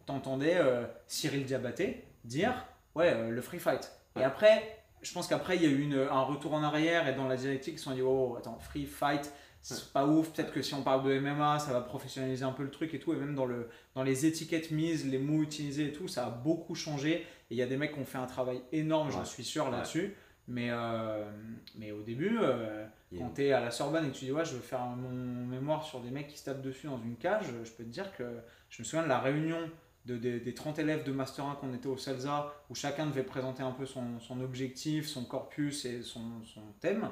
t'entendais 0.06 0.56
euh, 0.58 0.86
Cyril 1.08 1.46
Diabaté 1.46 2.06
dire 2.24 2.66
ouais, 2.96 3.12
euh, 3.14 3.30
le 3.32 3.42
free 3.42 3.60
fight. 3.60 3.92
Et 4.20 4.24
après, 4.24 4.78
je 5.02 5.14
pense 5.14 5.28
qu'après, 5.28 5.56
il 5.58 5.64
y 5.64 5.66
a 5.66 5.70
eu 5.70 5.82
une- 5.82 6.08
un 6.10 6.22
retour 6.22 6.54
en 6.54 6.64
arrière 6.64 7.08
et 7.08 7.14
dans 7.14 7.28
la 7.28 7.36
dialectique, 7.38 7.76
ils 7.76 7.80
se 7.80 7.86
sont 7.86 7.92
dit 7.94 8.02
oh, 8.02 8.36
attends, 8.38 8.58
free 8.60 8.86
fight, 8.86 9.32
c'est 9.62 9.92
pas 9.92 10.06
ouf. 10.08 10.32
Peut-être 10.32 10.52
que 10.54 10.62
si 10.62 10.74
on 10.74 10.84
parle 10.84 11.04
de 11.04 11.20
MMA, 11.20 11.60
ça 11.60 11.74
va 11.74 11.82
professionnaliser 11.82 12.44
un 12.44 12.52
peu 12.52 12.64
le 12.64 12.72
truc 12.72 12.94
et 12.94 13.00
tout. 13.00 13.14
Et 13.14 13.18
même 13.18 13.36
dans, 13.36 13.46
le, 13.46 13.70
dans 13.96 14.04
les 14.04 14.26
étiquettes 14.26 14.72
mises, 14.72 15.06
les 15.06 15.18
mots 15.20 15.42
utilisés 15.44 15.88
et 15.88 15.94
tout, 15.94 16.08
ça 16.08 16.26
a 16.28 16.30
beaucoup 16.30 16.76
changé. 16.76 17.14
Et 17.14 17.26
il 17.52 17.58
y 17.58 17.62
a 17.62 17.68
des 17.68 17.78
mecs 17.78 17.94
qui 17.94 18.00
ont 18.00 18.06
fait 18.06 18.18
un 18.18 18.26
travail 18.28 18.62
énorme, 18.72 19.12
j'en 19.12 19.26
suis 19.26 19.44
sûr 19.44 19.66
Ouais. 19.66 19.72
là-dessus. 19.72 20.16
Mais, 20.48 20.70
euh, 20.72 21.30
mais 21.78 21.92
au 21.92 22.02
début, 22.02 22.40
euh, 22.42 22.84
quand 23.16 23.32
tu 23.36 23.44
es 23.44 23.52
à 23.52 23.60
la 23.60 23.70
Sorbonne 23.70 24.06
et 24.08 24.10
que 24.10 24.16
tu 24.16 24.26
dis 24.26 24.32
ouais, 24.32 24.46
je 24.46 24.54
veux 24.54 24.62
faire 24.62 24.82
mon 24.82 25.46
mémoire 25.46 25.84
sur 25.84 26.00
des 26.00 26.10
mecs 26.10 26.28
qui 26.28 26.38
se 26.40 26.46
tapent 26.46 26.62
dessus 26.64 26.88
dans 26.88 26.98
une 27.00 27.18
cage, 27.18 27.46
je 27.64 27.70
peux 27.72 27.84
te 27.84 27.90
dire 27.90 28.16
que 28.18 28.24
je 28.70 28.82
me 28.82 28.84
souviens 28.86 29.04
de 29.04 29.10
la 29.10 29.20
réunion 29.20 29.70
de, 30.06 30.18
des- 30.18 30.40
des 30.40 30.54
30 30.56 30.80
élèves 30.80 31.04
de 31.04 31.12
Master 31.12 31.46
1 31.46 31.56
qu'on 31.56 31.72
était 31.76 31.86
au 31.88 31.98
CELSA, 31.98 32.52
où 32.72 32.74
chacun 32.74 33.06
devait 33.06 33.22
présenter 33.24 33.62
un 33.62 33.72
peu 33.72 33.86
son, 33.86 34.20
son 34.20 34.42
objectif, 34.42 35.06
son 35.08 35.24
corpus 35.26 35.86
et 35.86 36.02
son, 36.02 36.44
son 36.44 36.62
thème. 36.80 37.10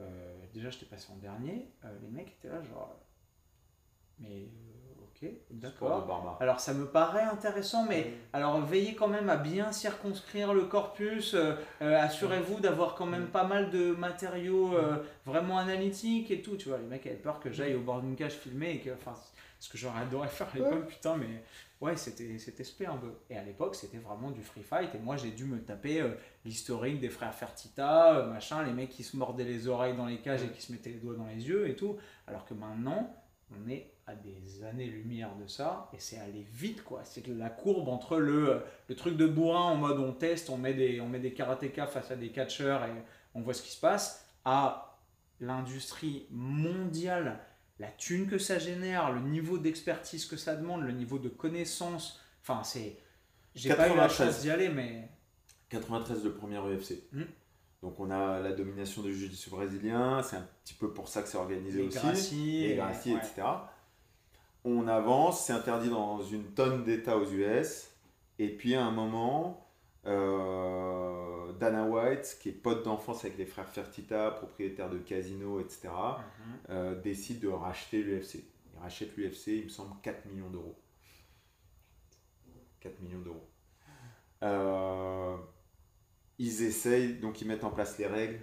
Euh, 0.00 0.34
déjà, 0.54 0.70
j'étais 0.70 0.86
passé 0.86 1.08
en 1.12 1.16
dernier. 1.16 1.68
Euh, 1.84 1.88
les 2.02 2.08
mecs 2.08 2.28
étaient 2.28 2.48
là, 2.48 2.62
genre. 2.62 2.96
Mais 4.18 4.28
euh, 4.28 5.02
ok, 5.02 5.28
d'accord. 5.50 6.06
Alors 6.40 6.60
ça 6.60 6.74
me 6.74 6.86
paraît 6.86 7.22
intéressant, 7.24 7.84
mais 7.86 8.12
alors 8.32 8.60
veillez 8.60 8.94
quand 8.94 9.08
même 9.08 9.28
à 9.28 9.36
bien 9.36 9.72
circonscrire 9.72 10.54
le 10.54 10.64
corpus. 10.64 11.34
euh, 11.34 11.56
Assurez-vous 11.80 12.60
d'avoir 12.60 12.94
quand 12.94 13.06
même 13.06 13.28
pas 13.28 13.44
mal 13.44 13.70
de 13.70 13.92
matériaux 13.92 14.74
vraiment 15.26 15.58
analytiques 15.58 16.30
et 16.30 16.42
tout. 16.42 16.56
Tu 16.56 16.68
vois, 16.68 16.78
les 16.78 16.86
mecs 16.86 17.06
avaient 17.06 17.16
peur 17.16 17.40
que 17.40 17.50
j'aille 17.50 17.74
au 17.74 17.80
bord 17.80 18.00
d'une 18.00 18.16
cage 18.16 18.34
filmer 18.34 18.72
et 18.72 18.80
que, 18.80 18.90
enfin, 18.90 19.14
ce 19.58 19.68
que 19.68 19.78
j'aurais 19.78 20.02
adoré 20.02 20.28
faire 20.28 20.48
à 20.52 20.56
l'époque, 20.58 20.86
putain, 20.88 21.16
mais 21.16 21.42
ouais, 21.82 21.96
c'était 21.96 22.38
c'était 22.38 22.64
spé 22.64 22.86
un 22.86 22.96
peu. 22.96 23.12
Et 23.28 23.36
à 23.36 23.42
l'époque, 23.42 23.74
c'était 23.74 23.98
vraiment 23.98 24.30
du 24.30 24.42
free 24.42 24.62
fight. 24.62 24.94
Et 24.94 24.98
moi, 24.98 25.16
j'ai 25.16 25.32
dû 25.32 25.44
me 25.44 25.60
taper 25.60 26.00
euh, 26.00 26.14
l'historique 26.44 27.00
des 27.00 27.10
frères 27.10 27.34
Fertita, 27.34 28.16
euh, 28.16 28.26
machin, 28.30 28.62
les 28.62 28.72
mecs 28.72 28.90
qui 28.90 29.02
se 29.02 29.16
mordaient 29.16 29.44
les 29.44 29.68
oreilles 29.68 29.96
dans 29.96 30.06
les 30.06 30.18
cages 30.18 30.42
et 30.42 30.48
qui 30.48 30.62
se 30.62 30.72
mettaient 30.72 30.90
les 30.90 31.00
doigts 31.00 31.16
dans 31.16 31.26
les 31.26 31.46
yeux 31.46 31.68
et 31.68 31.76
tout. 31.76 31.98
Alors 32.26 32.46
que 32.46 32.54
maintenant, 32.54 33.14
on 33.50 33.68
est 33.68 33.90
à 34.06 34.14
des 34.14 34.64
années-lumière 34.64 35.34
de 35.36 35.46
ça, 35.46 35.88
et 35.92 35.98
c'est 35.98 36.18
aller 36.18 36.46
vite, 36.52 36.82
quoi. 36.82 37.02
C'est 37.04 37.26
la 37.28 37.50
courbe 37.50 37.88
entre 37.88 38.18
le, 38.18 38.62
le 38.88 38.94
truc 38.96 39.16
de 39.16 39.26
bourrin 39.26 39.72
en 39.72 39.76
mode 39.76 39.98
on 39.98 40.12
teste, 40.12 40.50
on 40.50 40.56
met 40.56 40.74
des, 40.74 41.00
on 41.00 41.08
met 41.08 41.20
des 41.20 41.32
karatékas 41.32 41.86
face 41.86 42.10
à 42.10 42.16
des 42.16 42.30
catcheurs 42.30 42.84
et 42.84 42.92
on 43.34 43.42
voit 43.42 43.54
ce 43.54 43.62
qui 43.62 43.70
se 43.70 43.80
passe, 43.80 44.26
à 44.44 44.98
l'industrie 45.40 46.26
mondiale, 46.30 47.38
la 47.82 47.88
thune 47.88 48.28
que 48.28 48.38
ça 48.38 48.60
génère, 48.60 49.10
le 49.10 49.20
niveau 49.20 49.58
d'expertise 49.58 50.24
que 50.26 50.36
ça 50.36 50.54
demande, 50.54 50.82
le 50.82 50.92
niveau 50.92 51.18
de 51.18 51.28
connaissance, 51.28 52.20
enfin 52.40 52.62
c'est... 52.62 52.96
J'ai 53.56 53.74
pas 53.74 53.88
eu 53.88 53.96
la 53.96 54.06
93. 54.06 54.16
chance 54.16 54.40
d'y 54.42 54.50
aller, 54.50 54.68
mais... 54.68 55.10
93 55.68 56.22
le 56.22 56.32
premier 56.32 56.58
UFC. 56.58 57.02
Mm. 57.10 57.22
Donc 57.82 57.98
on 57.98 58.12
a 58.12 58.38
la 58.38 58.52
domination 58.52 59.02
du 59.02 59.12
jiu-jitsu 59.12 59.50
brésilien, 59.50 60.22
c'est 60.22 60.36
un 60.36 60.48
petit 60.64 60.74
peu 60.74 60.92
pour 60.92 61.08
ça 61.08 61.22
que 61.22 61.28
c'est 61.28 61.38
organisé 61.38 61.78
Les 61.78 61.88
aussi. 61.88 61.98
Gracie, 61.98 62.68
les 62.68 62.80
ouais. 62.80 63.18
etc. 63.18 63.42
On 64.64 64.86
avance, 64.86 65.44
c'est 65.44 65.52
interdit 65.52 65.90
dans 65.90 66.22
une 66.22 66.44
tonne 66.54 66.84
d'États 66.84 67.16
aux 67.16 67.28
US. 67.32 67.90
Et 68.38 68.48
puis 68.48 68.76
à 68.76 68.84
un 68.84 68.92
moment, 68.92 69.66
euh, 70.06 71.31
Dana 71.58 71.84
White, 71.84 72.38
qui 72.40 72.48
est 72.50 72.52
pote 72.52 72.84
d'enfance 72.84 73.24
avec 73.24 73.38
les 73.38 73.46
frères 73.46 73.68
Fertitta, 73.68 74.30
propriétaire 74.32 74.90
de 74.90 74.98
casinos, 74.98 75.60
etc., 75.60 75.88
Mhm. 75.88 76.54
euh, 76.70 77.00
décide 77.00 77.40
de 77.40 77.48
racheter 77.48 78.02
l'UFC. 78.02 78.44
Il 78.74 78.78
rachète 78.80 79.16
l'UFC, 79.16 79.48
il 79.58 79.64
me 79.64 79.68
semble, 79.68 79.94
4 80.02 80.26
millions 80.26 80.50
d'euros. 80.50 80.78
4 82.80 83.00
millions 83.00 83.20
d'euros. 83.20 83.48
Euh, 84.42 85.36
ils 86.38 86.62
essayent, 86.62 87.14
donc 87.20 87.40
ils 87.40 87.46
mettent 87.46 87.64
en 87.64 87.70
place 87.70 87.96
les 87.98 88.06
règles, 88.06 88.40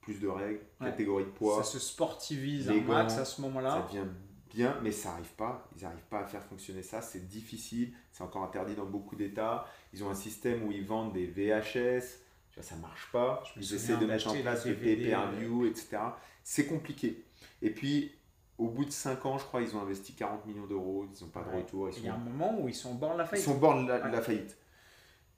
plus 0.00 0.20
de 0.20 0.26
règles, 0.28 0.60
Ouais. 0.80 0.88
catégorie 0.90 1.24
de 1.24 1.30
poids. 1.30 1.62
Ça 1.62 1.70
se 1.70 1.78
sportivise 1.78 2.68
un 2.70 2.80
max 2.80 3.16
à 3.16 3.24
ce 3.24 3.36
Ça 3.36 3.42
moment-là. 3.42 3.86
devient 3.88 4.06
bien, 4.54 4.78
mais 4.82 4.92
ça 4.92 5.10
n'arrive 5.10 5.32
pas. 5.34 5.68
Ils 5.76 5.82
n'arrivent 5.82 6.06
pas 6.08 6.20
à 6.20 6.24
faire 6.26 6.42
fonctionner 6.44 6.82
ça. 6.82 7.02
C'est 7.02 7.26
difficile. 7.28 7.92
C'est 8.12 8.22
encore 8.22 8.42
interdit 8.44 8.74
dans 8.74 8.86
beaucoup 8.86 9.16
d'États. 9.16 9.66
Ils 9.92 10.02
ont 10.04 10.10
un 10.10 10.14
système 10.14 10.62
où 10.62 10.72
ils 10.72 10.84
vendent 10.84 11.12
des 11.12 11.26
VHS. 11.26 12.20
Tu 12.50 12.54
vois, 12.60 12.62
ça 12.62 12.76
marche 12.76 13.10
pas. 13.12 13.42
Je 13.56 13.60
Ils 13.60 13.74
essaient 13.74 13.96
de 13.96 14.06
mettre 14.06 14.28
en 14.28 14.34
place 14.40 14.64
des 14.64 14.70
le 14.70 14.76
pay-per-view, 14.76 15.66
etc. 15.66 15.98
C'est 16.42 16.66
compliqué. 16.66 17.24
Et 17.62 17.70
puis, 17.70 18.12
au 18.58 18.68
bout 18.68 18.84
de 18.84 18.90
5 18.90 19.26
ans, 19.26 19.38
je 19.38 19.44
crois, 19.44 19.60
ils 19.62 19.74
ont 19.76 19.80
investi 19.82 20.14
40 20.14 20.46
millions 20.46 20.66
d'euros. 20.66 21.06
Ils 21.12 21.24
n'ont 21.24 21.30
pas 21.30 21.42
de 21.42 21.48
Ouais. 21.50 21.56
retour. 21.56 21.88
Ils 21.90 21.98
Il 21.98 22.04
y 22.04 22.08
a 22.08 22.14
un 22.14 22.18
sont, 22.18 22.20
moment 22.30 22.60
où 22.60 22.68
ils 22.68 22.74
sont 22.74 22.92
au 22.92 22.94
bord 22.94 23.12
de 23.14 23.18
la 23.18 23.24
ils 23.24 23.28
faillite. 23.28 23.44
sont 23.44 23.52
au 23.52 23.58
bord 23.58 23.82
de 23.82 23.88
la, 23.88 23.98
de 23.98 24.04
Ouais. 24.04 24.10
la 24.12 24.22
faillite. 24.22 24.56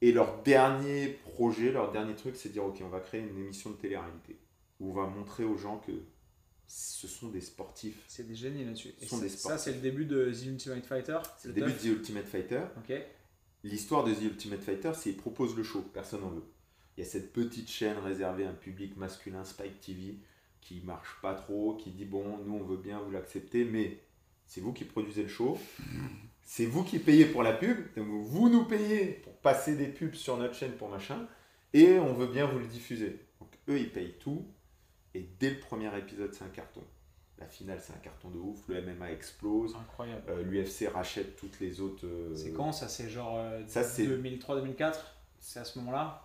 Et 0.02 0.12
leur 0.12 0.42
dernier 0.42 1.08
projet, 1.32 1.72
leur 1.72 1.90
dernier 1.90 2.14
truc, 2.14 2.36
c'est 2.36 2.50
de 2.50 2.52
dire 2.54 2.64
ok, 2.66 2.82
on 2.84 2.88
va 2.88 3.00
créer 3.00 3.22
une 3.22 3.38
émission 3.38 3.70
de 3.70 3.76
télé-réalité 3.76 4.38
où 4.78 4.90
on 4.90 4.92
va 4.92 5.06
montrer 5.06 5.44
aux 5.44 5.56
gens 5.56 5.78
que 5.78 5.92
ce 6.66 7.06
sont 7.08 7.28
des 7.28 7.40
sportifs. 7.40 8.02
C'est 8.08 8.26
des 8.26 8.34
génies 8.34 8.64
là-dessus. 8.64 8.92
Et 9.00 9.06
sont 9.06 9.16
c'est- 9.16 9.22
des 9.24 9.28
ça, 9.28 9.36
sportifs. 9.38 9.60
c'est 9.64 9.72
le 9.72 9.80
début 9.80 10.04
de 10.04 10.32
The 10.32 10.46
Ultimate 10.46 10.84
Fighter. 10.86 11.18
C'est 11.38 11.48
le 11.48 11.54
début 11.54 11.72
de. 11.72 11.78
The 11.78 11.84
Ultimate 11.84 12.26
Fighter. 12.26 12.62
Ok. 12.78 12.96
L'histoire 13.64 14.04
de 14.04 14.14
The 14.14 14.22
Ultimate 14.22 14.62
Fighter, 14.62 14.92
c'est 14.94 15.10
qu'ils 15.10 15.16
proposent 15.20 15.56
le 15.56 15.62
show, 15.64 15.82
personne 15.92 16.20
n'en 16.20 16.30
veut. 16.30 16.44
Il 16.96 17.04
y 17.04 17.06
a 17.06 17.10
cette 17.10 17.32
petite 17.32 17.68
chaîne 17.68 17.98
réservée 17.98 18.44
à 18.46 18.50
un 18.50 18.54
public 18.54 18.96
masculin, 18.96 19.44
Spike 19.44 19.80
TV, 19.80 20.18
qui 20.60 20.80
marche 20.82 21.18
pas 21.20 21.34
trop, 21.34 21.74
qui 21.76 21.90
dit 21.90 22.04
bon, 22.04 22.38
nous 22.44 22.54
on 22.54 22.62
veut 22.64 22.76
bien 22.76 23.00
vous 23.00 23.10
l'accepter, 23.10 23.64
mais 23.64 24.00
c'est 24.46 24.60
vous 24.60 24.72
qui 24.72 24.84
produisez 24.84 25.22
le 25.22 25.28
show, 25.28 25.58
c'est 26.42 26.66
vous 26.66 26.84
qui 26.84 26.98
payez 26.98 27.26
pour 27.26 27.42
la 27.42 27.52
pub, 27.52 27.76
donc 27.96 28.06
vous 28.08 28.48
nous 28.48 28.64
payez 28.64 29.06
pour 29.24 29.34
passer 29.38 29.74
des 29.76 29.88
pubs 29.88 30.14
sur 30.14 30.36
notre 30.36 30.54
chaîne 30.54 30.72
pour 30.72 30.88
machin, 30.88 31.26
et 31.74 31.98
on 31.98 32.14
veut 32.14 32.28
bien 32.28 32.46
vous 32.46 32.58
le 32.58 32.66
diffuser. 32.66 33.18
Donc 33.40 33.50
eux 33.68 33.78
ils 33.78 33.92
payent 33.92 34.14
tout, 34.20 34.46
et 35.16 35.28
dès 35.40 35.50
le 35.50 35.58
premier 35.60 35.96
épisode 35.98 36.32
c'est 36.34 36.44
un 36.44 36.48
carton. 36.48 36.82
La 37.38 37.46
finale 37.46 37.78
c'est 37.82 37.92
un 37.92 37.98
carton 37.98 38.30
de 38.30 38.38
ouf, 38.38 38.66
le 38.68 38.80
MMA 38.80 39.12
explose, 39.12 39.74
Incroyable. 39.76 40.22
euh, 40.28 40.42
l'UFC 40.42 40.88
rachète 40.88 41.36
toutes 41.36 41.60
les 41.60 41.80
autres. 41.80 42.06
euh, 42.06 42.34
C'est 42.34 42.52
quand 42.52 42.72
ça 42.72 42.88
C'est 42.88 43.08
genre 43.10 43.36
euh, 43.38 43.62
Ça, 43.66 43.82
c'est- 43.82 44.06
2003-2004 44.06 45.14
C'est 45.38 45.60
à 45.60 45.64
ce 45.64 45.78
moment-là? 45.78 46.22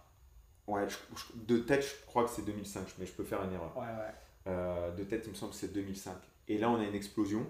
Ouais, 0.68 0.88
je- 0.88 0.96
je- 1.18 1.46
de 1.54 1.60
tête, 1.60 1.84
je 1.84 2.06
crois 2.06 2.24
que 2.24 2.30
c'est 2.30 2.46
2005, 2.46 2.88
mais 2.98 3.06
je 3.06 3.12
peux 3.12 3.24
faire 3.26 3.44
une 3.44 3.52
erreur. 3.54 3.76
Ouais, 3.76 3.84
ouais. 3.84 4.14
Euh, 4.48 4.92
de 4.96 5.04
tête, 5.04 5.24
il 5.26 5.32
me 5.32 5.36
semble 5.36 5.52
que 5.52 5.58
c'est 5.58 5.74
2005. 5.74 6.16
Et 6.48 6.58
là, 6.58 6.70
on 6.70 6.80
a 6.80 6.84
une 6.86 6.96
explosion. 6.96 7.46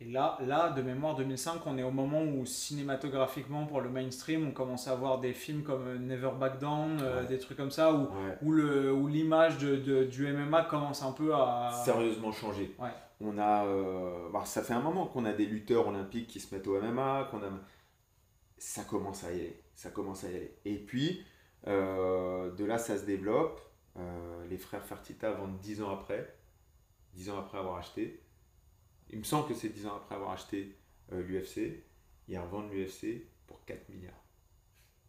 Et 0.00 0.04
là, 0.04 0.38
là, 0.42 0.70
de 0.70 0.80
mémoire 0.80 1.16
2005, 1.16 1.66
on 1.66 1.76
est 1.76 1.82
au 1.82 1.90
moment 1.90 2.22
où 2.22 2.46
cinématographiquement, 2.46 3.66
pour 3.66 3.80
le 3.80 3.90
mainstream, 3.90 4.46
on 4.46 4.52
commence 4.52 4.86
à 4.86 4.94
voir 4.94 5.18
des 5.18 5.32
films 5.32 5.64
comme 5.64 5.88
euh, 5.88 5.98
Never 5.98 6.30
Back 6.38 6.60
Down, 6.60 7.00
euh, 7.02 7.24
des 7.26 7.38
trucs 7.38 7.56
comme 7.56 7.72
ça, 7.72 7.92
où, 7.92 8.02
Ouais. 8.02 8.38
où 8.42 8.52
le- 8.52 8.92
où 8.92 9.08
l'image 9.08 9.58
de, 9.58 9.74
de- 9.74 10.04
du 10.04 10.26
MMA 10.32 10.62
commence 10.64 11.02
un 11.02 11.10
peu 11.10 11.34
à... 11.34 11.72
Sérieusement. 11.84 12.30
Ouais. 12.78 12.90
On 13.20 13.36
a, 13.38 13.64
euh, 13.66 14.28
bah, 14.32 14.44
ça 14.44 14.62
fait 14.62 14.72
un 14.74 14.80
moment 14.80 15.06
qu'on 15.06 15.24
a 15.24 15.32
des 15.32 15.46
lutteurs 15.46 15.88
olympiques 15.88 16.28
qui 16.28 16.38
se 16.38 16.54
mettent 16.54 16.68
au 16.68 16.80
MMA, 16.80 17.26
qu'on 17.32 17.38
a, 17.38 17.50
ça 18.56 18.84
commence 18.84 19.24
à 19.24 19.32
y 19.32 19.40
aller, 19.40 19.60
ça 19.74 19.90
commence 19.90 20.22
à 20.22 20.30
y 20.30 20.36
aller. 20.36 20.54
Et 20.64 20.76
puis, 20.76 21.24
euh, 21.66 22.52
de 22.54 22.64
là, 22.64 22.78
ça 22.78 22.96
se 22.96 23.04
développe. 23.04 23.60
Les 24.48 24.58
frères 24.58 24.84
Fertitta 24.84 25.32
vendent 25.32 25.58
10 25.58 25.82
ans 25.82 25.90
après, 25.90 26.32
10 27.14 27.30
ans 27.30 27.38
après 27.40 27.58
avoir 27.58 27.78
acheté. 27.78 28.22
Il 29.10 29.18
me 29.18 29.24
semble 29.24 29.48
que 29.48 29.54
c'est 29.54 29.68
10 29.68 29.86
ans 29.86 29.96
après 29.96 30.14
avoir 30.14 30.32
acheté 30.32 30.76
euh, 31.12 31.22
l'UFC. 31.22 31.82
Ils 32.28 32.38
revendent 32.38 32.70
l'UFC 32.70 33.26
pour 33.46 33.64
4 33.64 33.88
milliards 33.88 34.24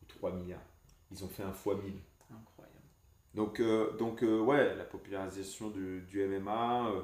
ou 0.02 0.06
3 0.06 0.32
milliards. 0.32 0.66
Ils 1.12 1.24
ont 1.24 1.28
fait 1.28 1.44
un 1.44 1.52
fois 1.52 1.76
1000. 1.76 1.94
Incroyable. 2.32 2.80
Donc, 3.34 3.60
euh, 3.60 3.96
donc 3.98 4.24
euh, 4.24 4.40
ouais, 4.40 4.76
la 4.76 4.86
popularisation 4.86 5.70
du, 5.70 6.02
du 6.02 6.26
MMA, 6.26 6.88
euh, 6.88 7.02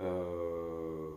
euh, 0.00 1.10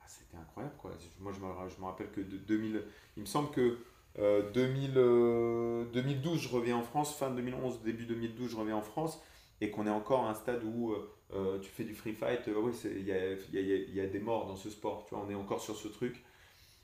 ah, 0.00 0.04
c'était 0.08 0.36
incroyable 0.36 0.76
quoi. 0.78 0.92
Moi 1.20 1.32
je 1.32 1.40
me, 1.40 1.68
je 1.68 1.80
me 1.80 1.84
rappelle 1.84 2.10
que 2.10 2.20
de 2.20 2.36
2000, 2.36 2.82
il 3.16 3.20
me 3.20 3.26
semble 3.26 3.50
que 3.50 3.78
euh, 4.18 4.50
2000, 4.52 4.92
euh, 4.96 5.84
2012 5.92 6.40
je 6.40 6.48
reviens 6.48 6.76
en 6.76 6.82
France, 6.82 7.14
fin 7.16 7.30
2011, 7.30 7.82
début 7.82 8.06
2012 8.06 8.50
je 8.50 8.56
reviens 8.56 8.76
en 8.76 8.82
France 8.82 9.22
et 9.60 9.70
qu'on 9.70 9.86
est 9.86 9.90
encore 9.90 10.24
à 10.26 10.30
un 10.30 10.34
stade 10.34 10.62
où 10.64 10.92
euh, 10.92 11.10
euh, 11.34 11.58
tu 11.60 11.70
fais 11.70 11.84
du 11.84 11.94
free 11.94 12.12
fight, 12.12 12.46
euh, 12.48 12.54
oui, 12.58 12.72
il 12.84 13.06
y 13.06 13.12
a, 13.12 13.32
il 13.32 13.54
y, 13.54 13.72
a, 13.72 13.76
il 13.76 13.94
y 13.94 14.00
a 14.00 14.06
des 14.06 14.20
morts 14.20 14.46
dans 14.46 14.56
ce 14.56 14.70
sport, 14.70 15.04
tu 15.08 15.14
vois, 15.14 15.24
on 15.26 15.30
est 15.30 15.34
encore 15.34 15.60
sur 15.60 15.76
ce 15.76 15.88
truc. 15.88 16.22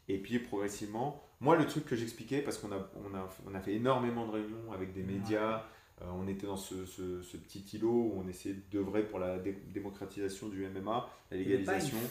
Et 0.09 0.19
puis 0.19 0.39
progressivement, 0.41 1.23
moi 1.41 1.57
le 1.57 1.67
truc 1.67 1.85
que 1.85 1.95
j'expliquais, 1.97 2.41
parce 2.43 2.59
qu'on 2.59 2.73
a, 2.73 2.79
on 3.05 3.15
a, 3.17 3.29
on 3.49 3.55
a 3.55 3.61
fait 3.61 3.75
énormément 3.75 4.27
de 4.27 4.33
réunions 4.33 4.73
avec 4.73 4.93
des 4.93 5.03
médias, 5.03 5.65
euh, 6.01 6.07
on 6.21 6.27
était 6.27 6.47
dans 6.49 6.57
ce, 6.57 6.85
ce- 6.87 7.23
ce 7.23 7.37
petit 7.37 7.65
îlot 7.77 7.89
où 8.15 8.23
on 8.25 8.29
essayait 8.29 8.57
d'œuvrer 8.73 9.05
pour 9.05 9.21
la 9.21 9.39
dé- 9.39 9.57
démocratisation 9.73 10.49
du 10.49 10.67
MMA, 10.67 11.09
la 11.31 11.37
Il 11.37 11.43
y 11.43 11.55
avait 11.55 11.63
pas 11.63 11.73
légalisation. 11.73 11.99
une 12.01 12.09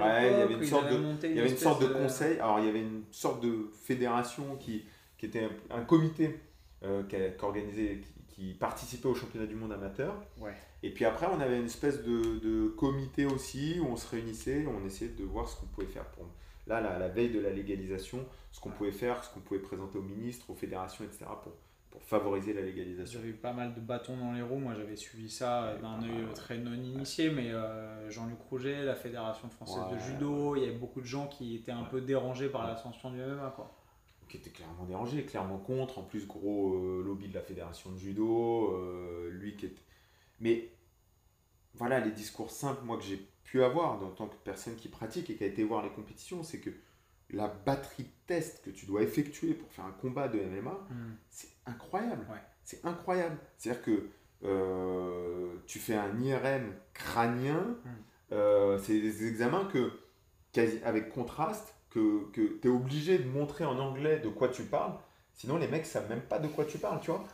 à 0.00 0.06
Ouais, 0.06 0.32
il 0.32 0.38
y 0.38 0.42
avait 0.42 0.54
une 0.54 0.64
sorte 0.64 0.88
de- 0.90 0.96
Il 1.28 1.36
y 1.36 1.40
avait 1.40 1.50
une 1.50 1.56
sorte 1.58 1.82
de 1.82 1.86
conseil, 2.02 2.38
alors 2.38 2.58
il 2.60 2.66
y 2.66 2.68
avait 2.68 2.80
une 2.80 3.02
sorte 3.10 3.42
de 3.42 3.70
fédération 3.82 4.56
qui, 4.56 4.84
qui 5.18 5.26
était 5.26 5.44
un, 5.70 5.76
un 5.78 5.84
comité 5.84 6.38
euh, 6.84 7.02
qui, 7.02 7.16
a- 7.16 7.30
qui 7.30 7.44
organisait, 7.44 8.00
qui, 8.00 8.08
qui 8.38 8.54
participait 8.54 9.08
au 9.08 9.14
championnat 9.14 9.46
du 9.46 9.56
monde 9.56 9.72
amateur. 9.72 10.14
Ouais. 10.38 10.54
Et 10.82 10.90
puis 10.90 11.04
après, 11.04 11.26
on 11.26 11.40
avait 11.40 11.58
une 11.58 11.66
espèce 11.66 12.02
de, 12.04 12.38
de 12.38 12.68
comité 12.68 13.26
aussi 13.26 13.80
où 13.80 13.86
on 13.86 13.96
se 13.96 14.08
réunissait, 14.08 14.64
on 14.66 14.86
essayait 14.86 15.10
de 15.10 15.24
voir 15.24 15.48
ce 15.48 15.58
qu'on 15.58 15.66
pouvait 15.66 15.88
faire 15.88 16.04
pour. 16.06 16.24
Là, 16.68 16.80
la, 16.80 16.98
la 16.98 17.08
veille 17.08 17.30
de 17.30 17.40
la 17.40 17.50
légalisation, 17.50 18.24
ce 18.52 18.60
qu'on 18.60 18.70
pouvait 18.70 18.92
faire, 18.92 19.24
ce 19.24 19.32
qu'on 19.32 19.40
pouvait 19.40 19.60
présenter 19.60 19.98
aux 19.98 20.02
ministres, 20.02 20.50
aux 20.50 20.54
fédérations, 20.54 21.04
etc., 21.04 21.24
pour, 21.42 21.52
pour 21.90 22.02
favoriser 22.02 22.52
la 22.52 22.60
légalisation. 22.60 23.18
J'avais 23.18 23.32
eu 23.32 23.36
pas 23.36 23.54
mal 23.54 23.74
de 23.74 23.80
bâtons 23.80 24.16
dans 24.16 24.32
les 24.32 24.42
roues, 24.42 24.58
moi 24.58 24.74
j'avais 24.76 24.94
suivi 24.94 25.30
ça 25.30 25.74
d'un 25.80 26.02
œil 26.02 26.26
très 26.34 26.58
non 26.58 26.74
initié, 26.74 27.30
mais 27.30 27.50
euh, 27.50 28.08
Jean-Luc 28.10 28.38
Rouget, 28.50 28.84
la 28.84 28.94
Fédération 28.94 29.48
française 29.48 29.82
de 29.92 29.98
judo, 29.98 30.54
il 30.56 30.62
y 30.62 30.66
avait 30.66 30.76
beaucoup 30.76 31.00
de 31.00 31.06
gens 31.06 31.26
qui 31.26 31.56
étaient 31.56 31.72
un 31.72 31.84
peu 31.84 32.02
dérangés 32.02 32.50
par 32.50 32.66
l'ascension 32.66 33.10
du 33.10 33.18
MMA. 33.18 33.52
Quoi. 33.56 33.74
Qui 34.28 34.36
était 34.36 34.50
clairement 34.50 34.84
dérangé, 34.84 35.24
clairement 35.24 35.58
contre, 35.58 35.98
en 35.98 36.02
plus 36.02 36.26
gros 36.26 36.74
euh, 36.74 37.02
lobby 37.04 37.28
de 37.28 37.34
la 37.34 37.42
fédération 37.42 37.90
de 37.90 37.98
judo, 37.98 38.72
euh, 38.74 39.30
lui 39.30 39.56
qui 39.56 39.66
était... 39.66 39.82
Mais 40.40 40.70
voilà, 41.74 42.00
les 42.00 42.10
discours 42.10 42.50
simples, 42.50 42.84
moi, 42.84 42.96
que 42.98 43.04
j'ai 43.04 43.26
pu 43.44 43.62
avoir 43.62 44.02
en 44.02 44.10
tant 44.10 44.28
que 44.28 44.36
personne 44.44 44.76
qui 44.76 44.88
pratique 44.88 45.30
et 45.30 45.36
qui 45.36 45.44
a 45.44 45.46
été 45.46 45.64
voir 45.64 45.82
les 45.82 45.90
compétitions, 45.90 46.42
c'est 46.42 46.60
que 46.60 46.70
la 47.30 47.48
batterie 47.48 48.04
de 48.04 48.08
tests 48.26 48.62
que 48.64 48.70
tu 48.70 48.86
dois 48.86 49.02
effectuer 49.02 49.54
pour 49.54 49.70
faire 49.72 49.84
un 49.84 49.92
combat 49.92 50.28
de 50.28 50.38
MMA, 50.38 50.78
c'est 51.30 51.48
incroyable. 51.66 52.26
Ouais. 52.30 52.40
C'est 52.64 52.84
incroyable. 52.84 53.38
C'est-à-dire 53.56 53.82
que 53.82 54.08
euh, 54.44 55.54
tu 55.66 55.78
fais 55.78 55.94
un 55.94 56.18
IRM 56.20 56.72
crânien, 56.94 57.76
Mm. 57.84 57.88
euh, 58.32 58.78
c'est 58.78 59.00
des 59.00 59.26
examens 59.26 59.64
que, 59.66 59.92
quasi, 60.52 60.78
avec 60.84 61.10
contraste 61.10 61.74
que, 61.90 62.30
que 62.32 62.58
tu 62.60 62.68
es 62.68 62.70
obligé 62.70 63.18
de 63.18 63.28
montrer 63.28 63.64
en 63.64 63.78
anglais 63.78 64.18
de 64.18 64.28
quoi 64.28 64.48
tu 64.48 64.64
parles. 64.64 64.94
Sinon, 65.34 65.56
les 65.56 65.68
mecs 65.68 65.86
savent 65.86 66.08
même 66.08 66.22
pas 66.22 66.38
de 66.38 66.48
quoi 66.48 66.64
tu 66.64 66.78
parles, 66.78 67.00
tu 67.00 67.10
vois. 67.10 67.24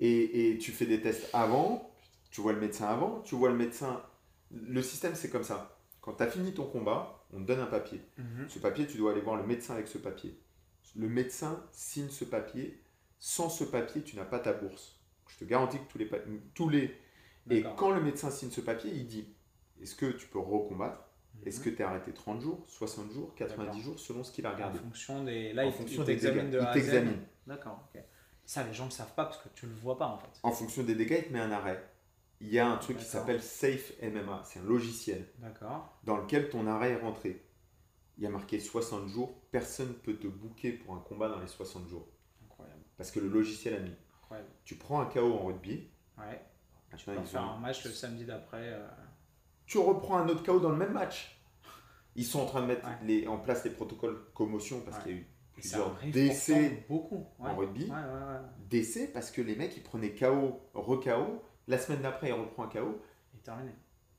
Et, 0.00 0.50
et 0.50 0.58
tu 0.58 0.72
fais 0.72 0.86
des 0.86 1.00
tests 1.00 1.30
avant, 1.32 1.90
tu 2.30 2.40
vois 2.40 2.52
le 2.52 2.60
médecin 2.60 2.86
avant, 2.86 3.20
tu 3.20 3.34
vois 3.34 3.48
le 3.48 3.56
médecin. 3.56 4.02
Le 4.50 4.82
système, 4.82 5.14
c'est 5.14 5.30
comme 5.30 5.44
ça. 5.44 5.78
Quand 6.00 6.14
tu 6.14 6.22
as 6.22 6.26
fini 6.26 6.52
ton 6.52 6.66
combat, 6.66 7.24
on 7.32 7.38
te 7.40 7.46
donne 7.46 7.60
un 7.60 7.66
papier. 7.66 8.00
Ce 8.48 8.58
papier, 8.58 8.86
tu 8.86 8.98
dois 8.98 9.12
aller 9.12 9.20
voir 9.20 9.36
le 9.36 9.44
médecin 9.44 9.74
avec 9.74 9.88
ce 9.88 9.98
papier. 9.98 10.38
Le 10.96 11.08
médecin 11.08 11.64
signe 11.70 12.08
ce 12.08 12.24
papier. 12.24 12.80
Sans 13.18 13.48
ce 13.48 13.64
papier, 13.64 14.02
tu 14.02 14.16
n'as 14.16 14.24
pas 14.24 14.38
ta 14.38 14.52
bourse. 14.52 15.00
Je 15.28 15.38
te 15.38 15.44
garantis 15.44 15.78
que 15.78 15.90
tous 15.90 15.98
les... 15.98 16.10
Tous 16.54 16.68
les... 16.68 16.94
Et 17.50 17.64
quand 17.76 17.90
le 17.90 18.00
médecin 18.00 18.30
signe 18.30 18.50
ce 18.50 18.60
papier, 18.60 18.90
il 18.92 19.06
dit 19.06 19.28
est-ce 19.80 19.94
que 19.94 20.06
tu 20.06 20.26
peux 20.26 20.38
recombattre? 20.38 21.03
Est-ce 21.44 21.60
que 21.60 21.68
tu 21.70 21.76
es 21.80 21.82
arrêté 21.82 22.12
30 22.12 22.40
jours, 22.40 22.64
60 22.68 23.10
jours, 23.12 23.34
90 23.34 23.66
D'accord. 23.66 23.80
jours, 23.82 23.98
selon 23.98 24.24
ce 24.24 24.32
qu'il 24.32 24.46
a 24.46 24.50
En 24.50 24.54
regardé 24.54 24.78
fonction 24.78 25.24
des. 25.24 25.52
Là, 25.52 25.64
En 25.64 25.66
il, 25.66 25.72
fonction 25.72 26.02
il 26.02 26.06
des 26.06 26.12
t'examine 26.12 26.50
dégâts. 26.50 26.52
de 26.52 26.58
Il 26.58 26.64
A 26.64 26.68
à 26.68 26.72
Z. 26.72 26.74
t'examine. 26.74 27.18
D'accord, 27.46 27.88
ok. 27.94 28.02
Ça, 28.46 28.62
les 28.64 28.72
gens 28.74 28.86
ne 28.86 28.90
savent 28.90 29.14
pas 29.14 29.24
parce 29.24 29.38
que 29.38 29.48
tu 29.54 29.66
le 29.66 29.72
vois 29.74 29.96
pas 29.98 30.06
en 30.08 30.18
fait. 30.18 30.28
En 30.42 30.50
fonction 30.52 30.82
des 30.82 30.94
dégâts, 30.94 31.18
il 31.18 31.28
te 31.28 31.32
met 31.32 31.40
un 31.40 31.50
arrêt. 31.52 31.82
Il 32.40 32.48
y 32.48 32.58
a 32.58 32.68
un 32.68 32.76
truc 32.76 32.98
qui 32.98 33.04
s'appelle 33.04 33.42
Safe 33.42 33.92
MMA, 34.02 34.42
c'est 34.44 34.58
un 34.60 34.64
logiciel 34.64 35.26
D'accord. 35.38 35.98
dans 36.04 36.16
lequel 36.18 36.48
ton 36.50 36.66
arrêt 36.66 36.90
est 36.92 37.00
rentré. 37.00 37.42
Il 38.18 38.24
y 38.24 38.26
a 38.26 38.30
marqué 38.30 38.60
60 38.60 39.08
jours, 39.08 39.34
personne 39.50 39.88
ne 39.88 39.92
peut 39.94 40.14
te 40.16 40.26
booker 40.26 40.72
pour 40.72 40.94
un 40.94 41.00
combat 41.00 41.28
dans 41.28 41.40
les 41.40 41.46
60 41.46 41.88
jours. 41.88 42.06
Incroyable. 42.44 42.82
Parce 42.96 43.10
que 43.10 43.20
le 43.20 43.28
logiciel 43.28 43.74
a 43.74 43.80
mis. 43.80 43.94
Incroyable. 44.22 44.48
Tu 44.64 44.76
prends 44.76 45.00
un 45.00 45.06
KO 45.06 45.32
en 45.32 45.46
rugby, 45.46 45.90
Ouais. 46.18 46.40
Tu 46.96 47.10
ils 47.10 47.24
faire 47.26 47.42
un 47.42 47.58
match 47.58 47.84
le 47.84 47.90
samedi 47.90 48.24
d'après. 48.24 48.68
euh, 48.72 48.86
tu 49.66 49.78
reprends 49.78 50.18
un 50.18 50.28
autre 50.28 50.42
KO 50.42 50.60
dans 50.60 50.70
le 50.70 50.76
même 50.76 50.92
match. 50.92 51.40
Ils 52.16 52.24
sont 52.24 52.40
en 52.40 52.46
train 52.46 52.62
de 52.62 52.66
mettre 52.66 52.86
Ouais. 52.86 52.94
les, 53.04 53.26
en 53.26 53.38
place 53.38 53.64
les 53.64 53.70
protocoles 53.70 54.18
commotion 54.34 54.80
parce 54.80 54.98
Ouais. 54.98 55.02
qu'il 55.04 55.12
y 55.12 55.14
a 55.16 55.18
eu 55.20 55.26
plusieurs 55.52 55.98
décès 56.12 56.84
beaucoup. 56.88 57.26
Ouais. 57.38 57.50
en 57.50 57.56
rugby. 57.56 57.84
Ouais, 57.84 57.90
ouais, 57.90 57.96
ouais. 57.96 58.40
Décès 58.68 59.08
parce 59.12 59.30
que 59.30 59.40
les 59.42 59.56
mecs 59.56 59.76
ils 59.76 59.82
prenaient 59.82 60.14
KO, 60.14 60.60
re-KO, 60.74 61.42
la 61.66 61.78
semaine 61.78 62.02
d'après 62.02 62.28
ils 62.28 62.32
reprend 62.32 62.64
un 62.64 62.68
KO. 62.68 63.00
Et 63.34 63.38
terminé. 63.38 63.72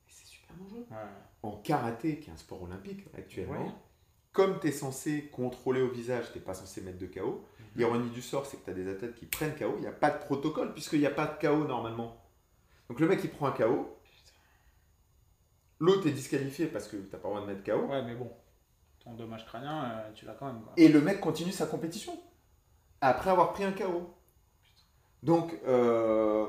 C'est 0.08 0.26
super 0.26 0.54
dangereux. 0.56 0.86
Ouais. 0.90 0.96
En 1.42 1.52
karaté, 1.58 2.18
qui 2.18 2.28
est 2.28 2.32
un 2.32 2.36
sport 2.36 2.62
olympique 2.62 3.06
actuellement, 3.16 3.64
Ouais. 3.66 3.72
comme 4.32 4.60
tu 4.60 4.68
es 4.68 4.72
censé 4.72 5.28
contrôler 5.32 5.80
au 5.80 5.88
visage, 5.88 6.32
tu 6.32 6.38
n'es 6.38 6.44
pas 6.44 6.54
censé 6.54 6.80
mettre 6.82 6.98
de 6.98 7.06
KO. 7.06 7.46
Mhm. 7.58 7.66
L'ironie 7.76 8.10
du 8.10 8.20
sort, 8.20 8.44
c'est 8.46 8.58
que 8.58 8.64
tu 8.64 8.70
as 8.70 8.74
des 8.74 8.88
athlètes 8.88 9.14
qui 9.14 9.24
prennent 9.26 9.54
KO, 9.54 9.74
il 9.76 9.82
n'y 9.82 9.86
a 9.86 9.92
pas 9.92 10.10
de 10.10 10.18
protocole 10.18 10.72
puisqu'il 10.74 11.00
n'y 11.00 11.06
a 11.06 11.10
pas 11.10 11.26
de 11.26 11.38
KO 11.40 11.64
normalement. 11.66 12.22
Donc 12.88 13.00
le 13.00 13.08
mec 13.08 13.20
il 13.24 13.30
prend 13.30 13.46
un 13.46 13.52
KO, 13.52 13.95
l'autre 15.78 16.06
est 16.06 16.12
disqualifié 16.12 16.66
parce 16.66 16.88
que 16.88 16.96
tu 16.96 17.02
n'as 17.12 17.18
pas 17.18 17.28
le 17.28 17.34
droit 17.34 17.40
de 17.46 17.52
mettre 17.52 17.64
KO, 17.64 17.86
Ouais, 17.90 18.02
mais 18.02 18.14
bon. 18.14 18.30
Ton 19.04 19.14
dommage 19.14 19.44
crânien, 19.46 19.84
euh, 19.84 20.12
tu 20.14 20.24
l'as 20.26 20.34
quand 20.34 20.46
même. 20.46 20.62
Quoi. 20.62 20.72
et 20.76 20.88
le 20.88 21.00
mec 21.00 21.20
continue 21.20 21.52
sa 21.52 21.66
compétition 21.66 22.18
après 23.00 23.30
avoir 23.30 23.52
pris 23.52 23.62
un 23.64 23.72
KO. 23.72 24.10
Donc 25.22 25.58
euh, 25.66 26.46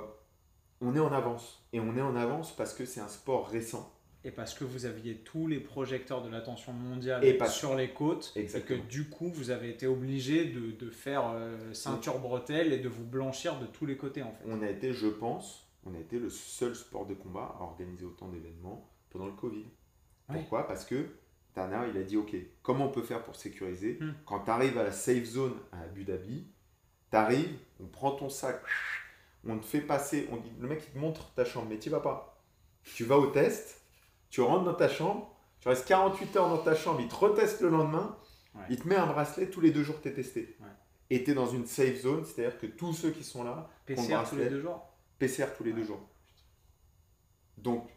on 0.81 0.95
est 0.95 0.99
en 0.99 1.11
avance. 1.11 1.63
Et 1.73 1.79
on 1.79 1.95
est 1.95 2.01
en 2.01 2.15
avance 2.15 2.55
parce 2.55 2.73
que 2.73 2.85
c'est 2.85 2.99
un 3.01 3.07
sport 3.07 3.47
récent. 3.47 3.93
Et 4.23 4.31
parce 4.31 4.53
que 4.53 4.63
vous 4.63 4.85
aviez 4.85 5.17
tous 5.19 5.47
les 5.47 5.59
projecteurs 5.59 6.21
de 6.21 6.29
l'attention 6.29 6.73
mondiale 6.73 7.23
Et 7.23 7.35
parce- 7.35 7.55
sur 7.55 7.75
les 7.75 7.93
côtes, 7.93 8.33
Exactement. 8.35 8.79
et 8.79 8.83
que 8.83 8.87
du 8.87 9.07
coup, 9.09 9.29
vous 9.29 9.51
avez 9.51 9.69
été 9.69 9.87
obligé 9.87 10.45
de, 10.45 10.71
de 10.71 10.89
faire 10.89 11.29
euh, 11.33 11.73
ceinture 11.73 12.19
bretelle 12.19 12.73
et 12.73 12.79
de 12.79 12.89
vous 12.89 13.05
blanchir 13.05 13.59
de 13.59 13.65
tous 13.67 13.85
les 13.85 13.95
côtés 13.95 14.23
en 14.23 14.31
fait. 14.33 14.43
On 14.47 14.61
a 14.63 14.69
été, 14.69 14.91
je 14.93 15.07
pense, 15.07 15.67
on 15.85 15.93
a 15.93 15.99
été 15.99 16.19
le 16.19 16.29
seul 16.29 16.75
sport 16.75 17.05
de 17.05 17.13
combat 17.13 17.55
à 17.59 17.63
organiser 17.63 18.05
autant 18.05 18.27
d'événements 18.27 18.89
pendant 19.09 19.25
le 19.27 19.33
Covid. 19.33 19.65
Ouais. 20.29 20.35
Pourquoi? 20.39 20.67
Parce 20.67 20.85
que 20.85 21.15
Tana, 21.53 21.87
il 21.87 21.97
a 21.97 22.03
dit, 22.03 22.17
ok, 22.17 22.35
comment 22.61 22.85
on 22.85 22.91
peut 22.91 23.01
faire 23.01 23.23
pour 23.23 23.35
sécuriser? 23.35 23.97
Hmm. 24.01 24.13
Quand 24.25 24.41
tu 24.41 24.51
arrives 24.51 24.77
à 24.77 24.83
la 24.83 24.91
safe 24.91 25.23
zone 25.25 25.55
à 25.71 25.81
Abu 25.81 26.03
Dhabi, 26.03 26.47
tu 27.09 27.17
arrives, 27.17 27.57
on 27.79 27.87
prend 27.87 28.11
ton 28.11 28.29
sac, 28.29 28.61
on 29.47 29.57
te 29.57 29.65
fait 29.65 29.81
passer, 29.81 30.27
on 30.31 30.37
dit, 30.37 30.51
le 30.59 30.67
mec 30.67 30.83
il 30.87 30.93
te 30.93 30.97
montre 30.97 31.33
ta 31.33 31.45
chambre, 31.45 31.67
mais 31.69 31.79
tu 31.79 31.89
vas 31.89 32.01
pas. 32.01 32.41
Tu 32.83 33.03
vas 33.05 33.17
au 33.17 33.27
test, 33.27 33.81
tu 34.29 34.41
rentres 34.41 34.65
dans 34.65 34.73
ta 34.73 34.87
chambre, 34.89 35.33
tu 35.59 35.67
restes 35.69 35.87
48 35.87 36.35
heures 36.35 36.49
dans 36.49 36.57
ta 36.63 36.75
chambre, 36.75 37.01
il 37.01 37.07
te 37.07 37.15
reteste 37.15 37.61
le 37.61 37.69
lendemain, 37.69 38.17
Ouais. 38.55 38.63
il 38.71 38.79
te 38.79 38.87
met 38.87 38.95
un 38.95 39.05
bracelet, 39.05 39.49
tous 39.51 39.61
les 39.61 39.69
deux 39.71 39.83
jours 39.83 40.01
tu 40.01 40.07
es 40.09 40.13
testé. 40.13 40.57
Ouais. 40.59 40.67
Et 41.11 41.23
tu 41.23 41.31
es 41.31 41.33
dans 41.35 41.45
une 41.47 41.65
safe 41.67 42.01
zone, 42.01 42.25
c'est-à-dire 42.25 42.57
que 42.57 42.65
tous 42.65 42.91
ceux 42.91 43.11
qui 43.11 43.23
sont 43.23 43.43
là, 43.43 43.69
PCR 43.85 44.23
tous 44.27 44.35
les 44.35 44.49
deux 44.49 44.61
jours? 44.61 44.81
PCR 45.19 45.45
tous 45.55 45.63
les 45.63 45.73
deux 45.73 45.83
jours. 45.83 46.01
Donc, 47.57 47.89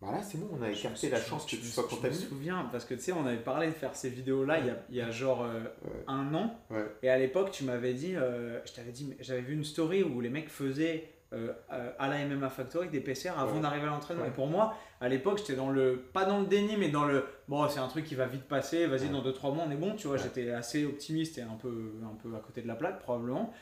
voilà, 0.00 0.22
c'est 0.22 0.38
bon, 0.38 0.48
on 0.52 0.62
a 0.62 0.70
écarté 0.70 1.08
Je- 1.08 1.12
la 1.12 1.18
je- 1.20 1.26
chance 1.26 1.44
que 1.44 1.56
je 1.56 1.56
tu 1.56 1.66
sois 1.66 1.84
Je 1.90 1.94
contaminé. 1.96 2.20
me 2.22 2.28
souviens, 2.28 2.68
parce 2.70 2.84
que 2.84 2.94
tu 2.94 3.00
sais, 3.00 3.12
on 3.12 3.26
avait 3.26 3.36
parlé 3.38 3.66
de 3.66 3.72
faire 3.72 3.94
ces 3.96 4.10
vidéos-là 4.10 4.58
il, 4.60 4.66
y 4.66 4.70
a, 4.70 4.76
y 4.90 5.00
a 5.00 5.10
genre 5.10 5.42
euh, 5.42 5.60
Ouais. 5.84 6.04
un 6.06 6.32
an. 6.34 6.54
Ouais. 6.70 6.86
Et 7.02 7.10
à 7.10 7.18
l'époque, 7.18 7.50
tu 7.50 7.64
m'avais 7.64 7.94
dit, 7.94 8.14
euh, 8.14 8.60
je 8.64 8.72
t'avais 8.72 8.92
dit, 8.92 9.14
j'avais 9.20 9.40
vu 9.40 9.54
une 9.54 9.64
story 9.64 10.02
où 10.04 10.20
les 10.20 10.30
mecs 10.30 10.48
faisaient 10.50 11.10
euh, 11.34 11.52
à 11.98 12.08
la 12.08 12.24
MMA 12.24 12.48
Factory 12.48 12.88
des 12.88 13.00
PCR 13.00 13.30
avant 13.38 13.60
d'arriver 13.60 13.86
à 13.86 13.90
l'entraînement. 13.90 14.24
Et 14.24 14.30
pour 14.30 14.46
moi, 14.46 14.74
à 15.00 15.10
l'époque, 15.10 15.36
j'étais 15.38 15.56
dans 15.56 15.68
le, 15.68 15.98
pas 16.14 16.24
dans 16.24 16.40
le 16.40 16.46
déni, 16.46 16.76
mais 16.78 16.88
dans 16.88 17.04
le, 17.04 17.24
bon, 17.48 17.68
c'est 17.68 17.80
un 17.80 17.88
truc 17.88 18.06
qui 18.06 18.14
va 18.14 18.24
vite 18.26 18.44
passer, 18.44 18.86
vas-y, 18.86 19.10
dans 19.10 19.20
2-3 19.22 19.52
mois, 19.54 19.64
on 19.68 19.70
est 19.70 19.76
bon, 19.76 19.94
tu 19.94 20.06
vois. 20.08 20.16
J'étais 20.16 20.50
assez 20.52 20.86
optimiste 20.86 21.36
et 21.36 21.42
un 21.42 21.56
peu, 21.60 21.92
un 22.02 22.14
peu 22.22 22.34
à 22.34 22.38
côté 22.40 22.62
de 22.62 22.66
la 22.68 22.76
plaque, 22.76 23.00
probablement. 23.00 23.52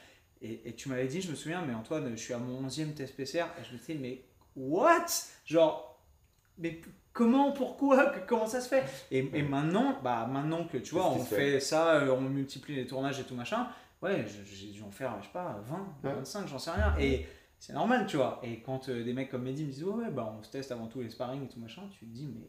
Et, 0.43 0.61
et 0.69 0.75
tu 0.75 0.89
m'avais 0.91 1.07
dit, 1.09 1.21
je 1.23 1.31
me 1.31 1.35
souviens, 1.35 1.63
mais 1.67 1.75
Antoine, 1.75 2.09
je 2.13 2.23
suis 2.23 2.35
à 2.35 2.39
mon 2.39 2.69
11e 2.69 2.93
test 2.95 3.17
PCR. 3.17 3.47
Et 3.61 3.65
je 3.65 3.73
me 3.73 3.79
disais, 3.79 3.97
mais 4.01 4.23
what? 4.55 5.07
Genre, 5.45 5.96
mais 6.59 6.81
comment, 7.13 7.53
pourquoi, 7.53 8.11
comment 8.27 8.47
ça 8.47 8.61
se 8.61 8.69
fait? 8.69 8.85
Et, 9.11 9.19
et 9.35 9.43
maintenant, 9.43 9.99
bah, 10.03 10.27
maintenant 10.27 10.65
que 10.67 10.79
tu 10.79 10.95
vois, 10.95 11.11
on 11.11 11.19
fait 11.25 11.61
ça, 11.61 11.95
euh, 11.97 12.11
on 12.17 12.21
multiplie 12.23 12.75
les 12.77 12.87
tournages 12.87 13.21
et 13.21 13.25
tout 13.25 13.35
machin, 13.35 13.69
ouais, 14.03 14.25
j'ai 14.45 14.71
dû 14.73 14.83
en 14.83 14.91
faire, 14.91 15.17
je 15.21 15.27
sais 15.27 15.33
pas, 15.33 15.61
20, 15.65 15.77
Ouais. 16.05 16.15
25, 16.17 16.47
j'en 16.49 16.59
sais 16.59 16.71
rien. 16.71 16.95
Et 16.99 17.27
c'est 17.59 17.73
normal, 17.73 18.07
tu 18.07 18.17
vois. 18.17 18.41
Et 18.43 18.61
quand 18.61 18.89
euh, 18.89 19.03
des 19.05 19.13
mecs 19.13 19.31
comme 19.31 19.43
Mehdi 19.43 19.65
me 19.65 19.71
disent, 19.71 19.85
ouais, 19.85 20.11
bah, 20.11 20.35
on 20.39 20.43
se 20.43 20.51
teste 20.51 20.73
avant 20.73 20.87
tout 20.89 21.01
les 21.01 21.11
sparring 21.11 21.45
et 21.45 21.49
tout 21.49 21.59
machin, 21.59 21.83
tu 21.91 22.01
te 22.07 22.11
dis, 22.11 22.27
mais 22.27 22.49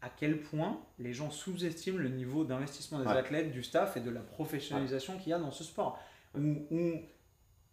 à 0.00 0.08
quel 0.10 0.40
point 0.40 0.80
les 0.98 1.12
gens 1.12 1.30
sous-estiment 1.30 1.98
le 1.98 2.08
niveau 2.08 2.44
d'investissement 2.44 2.98
des 2.98 3.06
Ouais. 3.06 3.12
athlètes, 3.16 3.52
du 3.52 3.62
staff 3.62 3.96
et 3.96 4.00
de 4.00 4.10
la 4.10 4.20
professionnalisation 4.20 5.16
qu'il 5.18 5.30
y 5.30 5.32
a 5.32 5.38
dans 5.38 5.52
ce 5.52 5.62
sport? 5.62 5.98
Où, 6.36 6.40
où, 6.70 7.00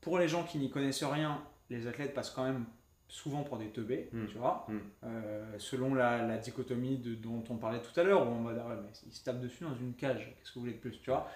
pour 0.02 0.20
les 0.20 0.28
gens 0.28 0.44
qui 0.44 0.60
n'y 0.60 0.70
connaissent 0.70 1.04
rien, 1.04 1.42
les 1.72 1.88
athlètes 1.88 2.14
passent 2.14 2.30
quand 2.30 2.44
même 2.44 2.66
souvent 3.10 3.44
pour 3.44 3.57
des 3.57 3.69
teubés, 3.72 4.07
Mm. 4.14 4.26
tu 4.27 4.38
vois, 4.38 4.65
Mm. 4.69 4.77
Euh, 5.03 5.56
selon 5.60 5.94
la, 5.95 6.26
la 6.26 6.38
dichotomie 6.38 6.98
de, 6.99 7.15
dont 7.15 7.44
on 7.49 7.57
parlait 7.57 7.81
tout 7.81 7.99
à 7.99 8.03
l'heure, 8.03 8.26
où 8.26 8.30
on 8.31 8.44
va 8.44 8.53
dire, 8.53 8.65
ouais, 8.65 8.76
mais 8.81 8.90
ils 9.06 9.11
se 9.14 9.23
tapent 9.23 9.41
dessus 9.41 9.64
dans 9.65 9.76
une 9.76 9.94
cage, 9.95 10.34
qu'est-ce 10.38 10.49
que 10.52 10.56
vous 10.56 10.61
voulez 10.61 10.73
de 10.73 10.80
plus, 10.80 10.99
tu 11.02 11.10
vois 11.10 11.27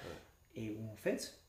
Et 0.55 0.71
où 0.71 0.89
en 0.91 0.95
fait, 0.95 1.39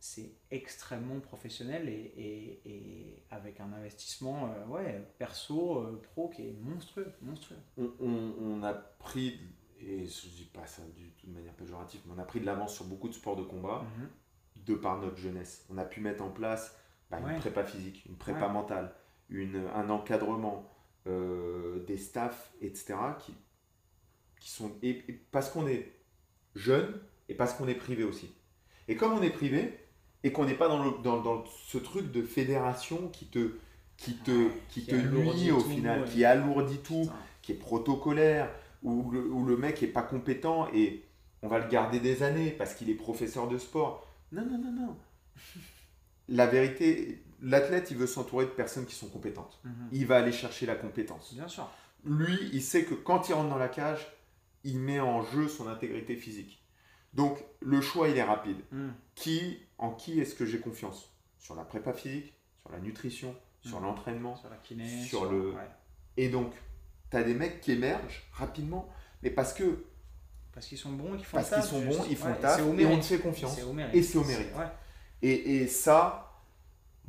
c'est 0.00 0.30
extrêmement 0.52 1.18
professionnel 1.18 1.88
et, 1.88 1.92
et- 2.16 2.60
et 2.70 3.22
avec 3.32 3.58
un 3.60 3.72
investissement 3.72 4.48
euh, 4.52 4.66
ouais, 4.66 5.04
perso, 5.18 5.78
euh, 5.80 6.00
pro 6.12 6.28
qui 6.28 6.42
est 6.46 6.56
monstrueux, 6.62 7.12
monstrueux. 7.20 7.58
On, 7.76 7.90
on- 8.00 8.34
on 8.40 8.62
a 8.62 8.72
pris, 8.74 9.40
et 9.80 10.06
je 10.06 10.28
dis 10.28 10.48
pas 10.54 10.66
ça 10.66 10.82
du 10.96 11.10
tout 11.12 11.26
de 11.26 11.32
manière 11.32 11.52
péjorative, 11.54 12.00
mais 12.06 12.12
on 12.16 12.18
a 12.20 12.24
pris 12.24 12.38
de 12.40 12.46
l'avance 12.46 12.74
sur 12.76 12.84
beaucoup 12.84 13.08
de 13.08 13.14
sports 13.14 13.34
de 13.36 13.42
combat 13.42 13.84
Mhm. 13.98 14.08
de 14.66 14.74
par 14.76 14.98
notre 15.00 15.16
jeunesse. 15.16 15.66
On 15.68 15.78
a 15.78 15.84
pu 15.84 16.00
mettre 16.00 16.22
en 16.22 16.30
place 16.30 16.78
bah, 17.10 17.18
Ouais. 17.20 17.32
une 17.32 17.38
prépa 17.40 17.64
physique, 17.64 18.04
une 18.06 18.16
prépa 18.16 18.46
Ouais. 18.46 18.52
mentale, 18.52 18.94
une, 19.28 19.66
un 19.74 19.90
encadrement, 19.90 20.70
euh, 21.06 21.84
des 21.86 21.96
staffs, 21.96 22.52
etc. 22.60 22.94
qui, 23.20 23.34
qui 24.40 24.50
sont. 24.50 24.72
Et, 24.82 24.90
et 25.08 25.12
parce 25.30 25.50
qu'on 25.50 25.66
est 25.66 25.92
jeune 26.54 27.00
et 27.28 27.34
parce 27.34 27.54
qu'on 27.54 27.68
est 27.68 27.74
privé 27.74 28.04
aussi. 28.04 28.34
Et 28.88 28.96
comme 28.96 29.12
on 29.12 29.22
est 29.22 29.30
privé 29.30 29.78
et 30.24 30.32
qu'on 30.32 30.44
n'est 30.44 30.54
pas 30.56 30.68
dans, 30.68 30.82
le, 30.84 31.02
dans, 31.02 31.20
dans 31.22 31.44
ce 31.46 31.78
truc 31.78 32.10
de 32.12 32.22
fédération 32.22 33.08
qui 33.08 33.26
te, 33.26 33.58
qui 33.96 34.22
te, 34.22 34.30
Ouais, 34.30 34.62
qui 34.68 34.84
qui 34.84 34.86
te 34.86 34.94
nuit 34.96 35.50
au 35.50 35.62
tout, 35.62 35.62
final, 35.62 36.02
ouais. 36.02 36.04
qui 36.04 36.24
alourdit 36.24 36.78
tout, 36.78 37.10
Putain. 37.10 37.28
qui 37.42 37.52
est 37.52 37.56
protocolaire, 37.56 38.50
où 38.82 39.10
le, 39.10 39.20
où 39.30 39.44
le 39.46 39.56
mec 39.56 39.82
est 39.82 39.88
pas 39.88 40.02
compétent 40.02 40.68
et 40.72 41.04
on 41.42 41.48
va 41.48 41.58
le 41.60 41.68
garder 41.68 42.00
des 42.00 42.22
années 42.22 42.50
parce 42.50 42.74
qu'il 42.74 42.90
est 42.90 42.94
professeur 42.94 43.48
de 43.48 43.58
sport. 43.58 44.06
Non, 44.32 44.44
non, 44.46 44.58
non, 44.58 44.72
non. 44.72 44.96
La 46.28 46.46
vérité, 46.46 47.24
l'athlète, 47.40 47.90
il 47.90 47.96
veut 47.96 48.06
s'entourer 48.06 48.44
de 48.46 48.50
personnes 48.50 48.86
qui 48.86 48.94
sont 48.94 49.08
compétentes. 49.08 49.58
Mhm. 49.64 49.88
Il 49.92 50.06
va 50.06 50.16
aller 50.16 50.32
chercher 50.32 50.66
la 50.66 50.74
compétence. 50.74 51.32
Bien 51.34 51.48
sûr. 51.48 51.68
Lui, 52.04 52.36
il 52.52 52.62
sait 52.62 52.84
que 52.84 52.94
quand 52.94 53.28
il 53.28 53.34
rentre 53.34 53.48
dans 53.50 53.58
la 53.58 53.68
cage, 53.68 54.06
il 54.64 54.78
met 54.78 55.00
en 55.00 55.22
jeu 55.22 55.48
son 55.48 55.68
intégrité 55.68 56.16
physique. 56.16 56.62
Donc, 57.14 57.38
le 57.60 57.80
choix, 57.80 58.08
il 58.08 58.16
est 58.16 58.22
rapide. 58.22 58.58
Mhm. 58.72 58.92
Qui, 59.14 59.58
en 59.78 59.90
qui 59.92 60.20
est-ce 60.20 60.34
que 60.34 60.44
j'ai 60.46 60.60
confiance? 60.60 61.10
Sur 61.38 61.54
la 61.54 61.64
prépa 61.64 61.92
physique, 61.92 62.34
sur 62.62 62.70
la 62.72 62.78
nutrition, 62.80 63.34
sur 63.62 63.78
Mhm. 63.78 63.86
l'entraînement, 63.86 64.36
Sur 64.36 64.50
la 64.50 64.56
kiné. 64.56 65.04
Sur 65.04 65.30
le- 65.30 65.50
ouais. 65.52 65.70
Et 66.16 66.28
donc, 66.28 66.52
tu 67.10 67.16
as 67.16 67.22
des 67.22 67.34
mecs 67.34 67.60
qui 67.60 67.72
émergent 67.72 68.24
rapidement, 68.32 68.88
mais 69.22 69.30
parce 69.30 69.52
que 69.52 69.84
Parce 70.52 70.66
qu'ils 70.66 70.78
sont 70.78 70.90
bons 70.92 71.14
qu'ils 71.16 71.24
font 71.24 71.36
parce 71.36 71.50
qu'ils 71.50 71.62
sont 71.62 71.80
bons, 71.84 72.04
ils 72.10 72.16
font 72.16 72.28
le 72.30 72.36
taf, 72.36 72.58
et 72.58 72.86
on 72.86 72.98
te 72.98 73.04
fait 73.04 73.18
confiance. 73.18 73.56
Et 73.92 74.02
c'est 74.02 74.18
au 74.18 74.24
mérite. 74.24 74.48
Et 75.22 75.66
ça, 75.68 76.27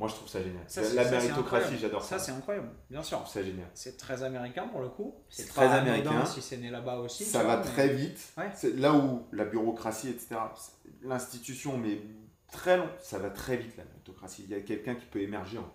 moi 0.00 0.08
je 0.08 0.14
trouve 0.14 0.28
ça 0.28 0.42
génial. 0.42 0.64
Ça, 0.66 0.80
la 0.80 0.86
c'est- 0.88 1.04
c'est 1.04 1.10
méritocratie, 1.10 1.78
j'adore 1.78 2.02
ça. 2.02 2.18
Ça, 2.18 2.24
c'est 2.24 2.32
incroyable, 2.32 2.70
bien 2.90 3.02
sûr. 3.02 3.24
ça 3.28 3.42
génial. 3.42 3.68
C'est 3.74 3.96
très 3.96 4.22
américain 4.24 4.66
pour 4.66 4.80
le 4.80 4.88
coup. 4.88 5.14
C'est 5.28 5.46
très 5.46 5.66
américain. 5.66 6.24
Si 6.26 6.42
c'est 6.42 6.56
né 6.56 6.70
là-bas 6.70 6.96
aussi. 6.98 7.24
Ça 7.24 7.44
va 7.44 7.56
vois, 7.56 7.64
mais- 7.64 7.70
très 7.70 7.88
vite. 7.94 8.32
Ouais. 8.38 8.50
C'est 8.54 8.74
là 8.76 8.94
où 8.94 9.26
la 9.30 9.44
bureaucratie, 9.44 10.08
etc., 10.08 10.36
l'institution, 11.02 11.76
mais 11.78 12.00
très 12.50 12.76
long, 12.78 12.88
ça 12.98 13.18
va 13.18 13.30
très 13.30 13.56
vite 13.56 13.76
la 13.76 13.84
méritocratie. 13.84 14.44
Il 14.44 14.50
y 14.50 14.54
a 14.54 14.60
quelqu'un 14.62 14.94
qui 14.96 15.06
peut 15.06 15.20
émerger 15.20 15.58
en, 15.58 15.70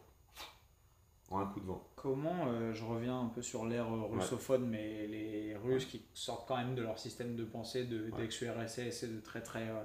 en 1.29 1.39
un 1.39 1.45
coup 1.47 1.59
de 1.59 1.65
vent. 1.65 1.87
Comment, 1.95 2.47
euh, 2.47 2.73
je 2.73 2.83
reviens 2.83 3.19
un 3.19 3.27
peu 3.29 3.41
sur 3.41 3.65
l'ère 3.65 3.87
russophone, 4.09 4.67
mais 4.67 5.07
les 5.07 5.55
Russes 5.55 5.85
qui 5.85 6.05
sortent 6.13 6.47
quand 6.47 6.57
même 6.57 6.75
de 6.75 6.81
leur 6.81 6.99
système 6.99 7.35
de 7.35 7.45
pensée 7.45 7.85
de, 7.85 8.09
d'ex-URSS 8.11 9.03
et 9.03 9.07
de 9.07 9.19
très 9.21 9.41
très 9.41 9.69
euh, 9.69 9.83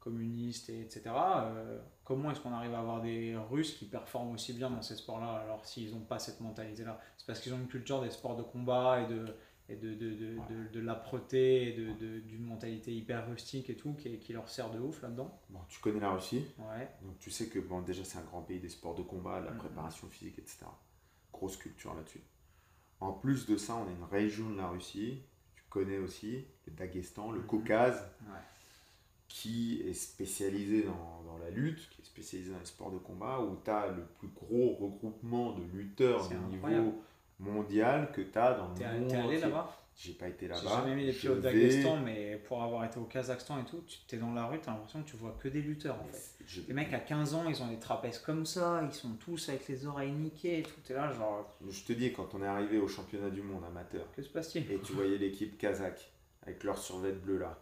communistes, 0.00 0.70
et 0.70 0.80
etc. 0.82 1.02
euh, 1.16 1.78
comment 2.08 2.30
est-ce 2.30 2.40
qu'on 2.40 2.52
arrive 2.54 2.72
à 2.74 2.78
avoir 2.80 3.02
des 3.02 3.36
Russes 3.50 3.74
qui 3.74 3.84
performent 3.84 4.32
aussi 4.32 4.54
bien 4.54 4.70
dans 4.70 4.80
ces 4.82 4.96
sports-là 4.96 5.30
alors 5.44 5.64
s'ils 5.66 5.92
n'ont 5.92 6.00
pas 6.00 6.18
cette 6.18 6.40
mentalité-là? 6.40 6.98
C'est 7.18 7.26
parce 7.26 7.38
qu'ils 7.40 7.52
ont 7.54 7.58
une 7.58 7.68
culture 7.68 8.00
des 8.00 8.10
sports 8.10 8.34
de 8.36 8.42
combat 8.42 9.02
et 9.02 9.06
de, 9.06 9.26
et 9.68 9.76
de, 9.76 9.92
de, 9.94 10.14
de, 10.14 10.36
de, 10.48 10.68
de 10.72 10.80
l'âpreté 10.80 11.68
et 11.68 11.72
de, 11.74 11.92
de- 11.92 12.20
d'une 12.20 12.44
mentalité 12.46 12.94
hyper 12.94 13.28
rustique 13.28 13.68
et 13.68 13.76
tout 13.76 13.92
qui, 13.92 14.18
qui 14.18 14.32
leur 14.32 14.48
sert 14.48 14.70
de 14.70 14.78
ouf 14.80 15.02
là-dedans. 15.02 15.38
Bon, 15.50 15.60
tu 15.68 15.78
connais 15.80 16.00
la 16.00 16.10
Russie, 16.12 16.46
Ouais. 16.58 16.88
donc 17.02 17.18
tu 17.18 17.30
sais 17.30 17.48
que 17.48 17.58
bon, 17.58 17.82
déjà 17.82 18.02
c'est 18.04 18.16
un 18.18 18.22
grand 18.24 18.40
pays 18.42 18.58
des 18.60 18.70
sports 18.70 18.94
de 18.94 19.02
combat, 19.02 19.40
de 19.40 19.44
la 19.46 19.52
Mhm. 19.52 19.58
préparation 19.58 20.08
physique, 20.08 20.38
etc. 20.38 20.64
Grosse 21.30 21.58
culture 21.58 21.94
là-dessus. 21.94 22.22
En 23.00 23.12
plus 23.12 23.46
de 23.46 23.56
ça, 23.58 23.76
on 23.76 23.86
a 23.86 23.90
une 23.90 24.04
région 24.10 24.48
de 24.50 24.56
la 24.56 24.68
Russie, 24.68 25.22
tu 25.54 25.62
connais 25.68 25.98
aussi, 25.98 26.46
le 26.66 26.72
Daghestan, 26.72 27.30
le 27.32 27.40
Mhm. 27.40 27.46
Caucase, 27.46 28.00
Ouais. 28.22 28.40
Qui 29.28 29.82
est 29.86 29.92
spécialisé 29.92 30.82
dans, 30.82 31.22
dans 31.26 31.38
la 31.38 31.50
lutte, 31.50 31.88
qui 31.90 32.00
est 32.02 32.04
spécialisé 32.04 32.50
dans 32.50 32.58
les 32.58 32.64
sports 32.64 32.90
de 32.90 32.98
combat, 32.98 33.40
où 33.40 33.56
tu 33.64 33.70
as 33.70 33.88
le 33.88 34.02
plus 34.18 34.28
gros 34.28 34.74
regroupement 34.74 35.52
de 35.52 35.62
lutteurs 35.72 36.24
incroyable. 36.32 36.84
niveau 36.86 37.02
mondial 37.38 38.10
que 38.12 38.20
tu 38.22 38.38
as 38.38 38.54
dans 38.54 38.68
le 38.74 38.98
monde 39.00 39.08
t'es 39.08 39.16
allé 39.16 39.38
là-bas? 39.38 39.74
J'ai 40.00 40.12
pas 40.12 40.28
été 40.28 40.46
là-bas. 40.46 40.60
J'ai 40.62 40.68
jamais 40.68 40.94
mis 40.94 41.04
les 41.06 41.12
pieds 41.12 41.28
au 41.28 41.34
Daghestan, 41.40 41.96
mais 41.98 42.36
pour 42.46 42.62
avoir 42.62 42.84
été 42.84 42.98
au 43.00 43.04
Kazakhstan 43.04 43.60
et 43.60 43.64
tout, 43.64 43.82
tu 43.86 43.98
t'es 44.06 44.16
dans 44.16 44.32
la 44.32 44.46
rue, 44.46 44.60
t'as 44.60 44.70
l'impression 44.70 45.02
que 45.02 45.10
tu 45.10 45.16
vois 45.16 45.36
que 45.40 45.48
des 45.48 45.60
lutteurs 45.60 45.96
en 46.00 46.04
fait. 46.06 46.44
Je- 46.46 46.60
Les 46.68 46.72
mecs 46.74 46.92
à 46.92 47.00
15 47.00 47.34
ans, 47.34 47.48
ils 47.48 47.60
ont 47.62 47.66
des 47.68 47.80
trapèzes 47.80 48.18
comme 48.20 48.46
ça, 48.46 48.80
ils 48.88 48.94
sont 48.94 49.14
tous 49.14 49.48
avec 49.48 49.66
les 49.68 49.86
oreilles 49.86 50.12
niquées 50.12 50.60
et 50.60 50.62
tout. 50.62 50.80
T'es 50.84 50.94
là, 50.94 51.10
genre, 51.12 51.52
Je 51.68 51.82
te 51.84 51.92
dis, 51.92 52.12
quand 52.12 52.32
on 52.34 52.42
est 52.42 52.46
arrivé 52.46 52.78
au 52.78 52.86
championnat 52.86 53.28
du 53.30 53.42
monde 53.42 53.64
amateur, 53.64 54.06
que 54.12 54.22
se 54.22 54.28
passe-t-il? 54.28 54.70
et 54.70 54.78
tu 54.80 54.92
voyais 54.92 55.18
l'équipe 55.18 55.58
kazakh, 55.58 56.12
avec 56.46 56.62
leurs 56.62 56.78
survêt 56.78 57.12
bleus 57.12 57.38
là, 57.38 57.58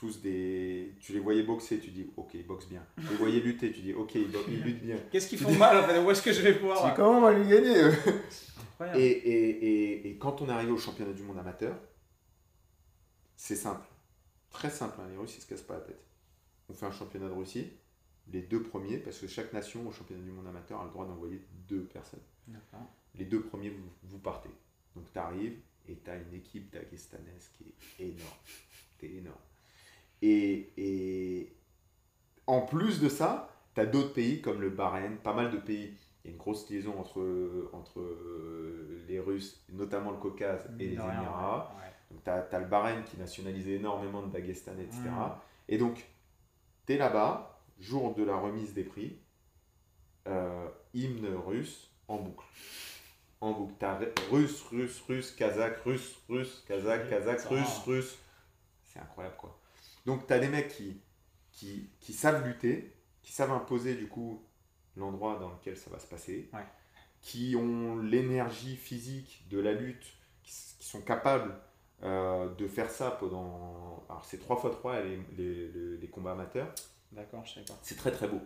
tous 0.00 0.22
des... 0.22 0.94
Tu 0.98 1.12
les 1.12 1.20
voyais 1.20 1.42
boxer, 1.42 1.78
tu 1.78 1.90
dis, 1.90 2.10
ok, 2.16 2.30
ils 2.32 2.46
boxent 2.46 2.68
bien. 2.68 2.84
Tu 2.96 3.06
les 3.06 3.16
voyais 3.16 3.40
lutter, 3.40 3.70
tu 3.70 3.82
dis, 3.82 3.92
ok, 3.92 4.14
ils, 4.14 4.32
ils 4.48 4.62
luttent 4.62 4.82
bien. 4.82 4.96
Qu'est-ce 5.10 5.28
qu'ils 5.28 5.38
font 5.38 5.54
mal 5.54 5.76
en 5.76 5.86
fait? 5.86 6.02
Où 6.02 6.10
est-ce 6.10 6.22
que 6.22 6.32
je 6.32 6.40
vais 6.40 6.54
pouvoir 6.54 6.82
Tu 6.82 6.88
dis, 6.88 6.96
comment 6.96 7.18
on 7.18 7.20
va 7.20 7.32
lui 7.32 7.46
gagner? 7.46 7.92
Et, 8.94 9.06
et, 9.06 9.50
et, 9.50 10.08
et 10.08 10.16
quand 10.16 10.40
on 10.40 10.48
est 10.48 10.52
arrivé 10.52 10.72
au 10.72 10.78
championnat 10.78 11.12
du 11.12 11.22
monde 11.22 11.38
amateur, 11.38 11.76
c'est 13.36 13.56
simple. 13.56 13.86
Très 14.50 14.70
simple, 14.70 14.98
hein, 15.00 15.08
les 15.10 15.18
Russes, 15.18 15.36
ils 15.36 15.42
se 15.42 15.46
cassent 15.46 15.60
pas 15.60 15.74
la 15.74 15.80
tête. 15.80 16.02
On 16.70 16.72
fait 16.72 16.86
un 16.86 16.92
championnat 16.92 17.28
de 17.28 17.34
Russie, 17.34 17.68
les 18.32 18.40
deux 18.40 18.62
premiers, 18.62 18.96
parce 18.96 19.18
que 19.18 19.28
chaque 19.28 19.52
nation 19.52 19.86
au 19.86 19.92
championnat 19.92 20.22
du 20.22 20.30
monde 20.30 20.46
amateur 20.46 20.80
a 20.80 20.84
le 20.84 20.90
droit 20.90 21.06
d'envoyer 21.06 21.42
deux 21.68 21.84
personnes. 21.84 22.20
Les 23.16 23.26
deux 23.26 23.42
premiers, 23.42 23.68
vous, 23.68 23.90
vous 24.04 24.18
partez. 24.18 24.50
Donc 24.96 25.12
tu 25.12 25.18
arrives 25.18 25.58
et 25.88 25.98
tu 26.02 26.10
as 26.10 26.16
une 26.16 26.32
équipe 26.32 26.72
daghestanaise 26.72 27.50
qui 27.52 27.64
est 27.64 28.06
énorme. 28.06 28.38
T'es 28.98 29.10
énorme. 29.10 29.36
Et, 30.22 30.72
et 30.76 31.56
en 32.46 32.62
plus 32.62 33.00
de 33.00 33.08
ça, 33.08 33.50
tu 33.74 33.80
as 33.80 33.86
d'autres 33.86 34.12
pays 34.12 34.42
comme 34.42 34.60
le 34.60 34.70
Bahreïn, 34.70 35.16
pas 35.16 35.34
mal 35.34 35.50
de 35.50 35.58
pays. 35.58 35.96
Il 36.22 36.28
y 36.28 36.30
a 36.30 36.32
une 36.32 36.38
grosse 36.38 36.68
liaison 36.68 36.98
entre, 36.98 37.70
entre 37.72 38.00
euh, 38.00 39.04
les 39.08 39.18
Russes, 39.18 39.64
notamment 39.70 40.10
le 40.10 40.18
Caucase 40.18 40.68
et 40.78 40.88
les 40.88 40.92
Émirats. 40.94 41.74
ouais. 41.78 41.90
Donc, 42.10 42.24
tu 42.24 42.30
as, 42.30 42.58
le 42.58 42.66
Bahreïn 42.66 43.02
qui 43.04 43.16
nationalisait 43.16 43.74
énormément 43.74 44.22
de 44.22 44.32
Daghestan, 44.32 44.78
etc. 44.78 45.02
Mm. 45.04 45.30
Et 45.68 45.78
donc, 45.78 46.04
tu 46.86 46.92
es 46.92 46.98
là-bas, 46.98 47.62
jour 47.78 48.14
de 48.14 48.24
la 48.24 48.36
remise 48.36 48.74
des 48.74 48.84
prix, 48.84 49.18
euh, 50.26 50.68
hymne 50.92 51.34
russe 51.46 51.90
en 52.08 52.18
boucle. 52.18 52.44
En 53.40 53.52
boucle. 53.52 53.74
Tu 53.78 53.84
as 53.86 53.98
russe, 54.30 54.62
russe, 54.70 55.00
russe, 55.08 55.30
kazakh, 55.30 55.78
russe, 55.84 56.18
russe, 56.28 56.64
kazakh, 56.66 57.08
kazakh, 57.08 57.40
russe, 57.48 57.82
va. 57.86 57.92
russe. 57.92 58.18
C'est 58.84 58.98
incroyable, 58.98 59.36
quoi. 59.38 59.59
Donc, 60.06 60.26
tu 60.26 60.32
as 60.32 60.38
des 60.38 60.48
mecs 60.48 60.68
qui, 60.68 61.00
qui, 61.52 61.90
qui 62.00 62.12
savent 62.12 62.46
lutter, 62.46 62.94
qui 63.22 63.32
savent 63.32 63.52
imposer, 63.52 63.94
du 63.94 64.08
coup, 64.08 64.42
l'endroit 64.96 65.38
dans 65.38 65.50
lequel 65.50 65.76
ça 65.76 65.90
va 65.90 65.98
se 65.98 66.06
passer, 66.06 66.48
Ouais. 66.52 66.64
qui 67.20 67.54
ont 67.56 67.98
l'énergie 67.98 68.76
physique 68.76 69.46
de 69.50 69.58
la 69.60 69.72
lutte, 69.72 70.06
qui, 70.42 70.52
sont 70.80 71.02
capables 71.02 71.54
euh, 72.02 72.52
de 72.54 72.66
faire 72.66 72.90
ça 72.90 73.10
pendant. 73.12 74.04
Alors, 74.08 74.24
c'est 74.24 74.38
3 74.38 74.56
x 74.64 74.76
3 74.78 75.00
les, 75.02 75.16
les, 75.36 75.68
les- 75.68 75.96
les 75.98 76.08
combats 76.08 76.32
amateurs. 76.32 76.74
D'accord, 77.12 77.44
je 77.46 77.54
sais 77.54 77.64
pas. 77.64 77.78
C'est 77.82 77.96
très 77.96 78.10
très 78.10 78.26
beau. 78.26 78.40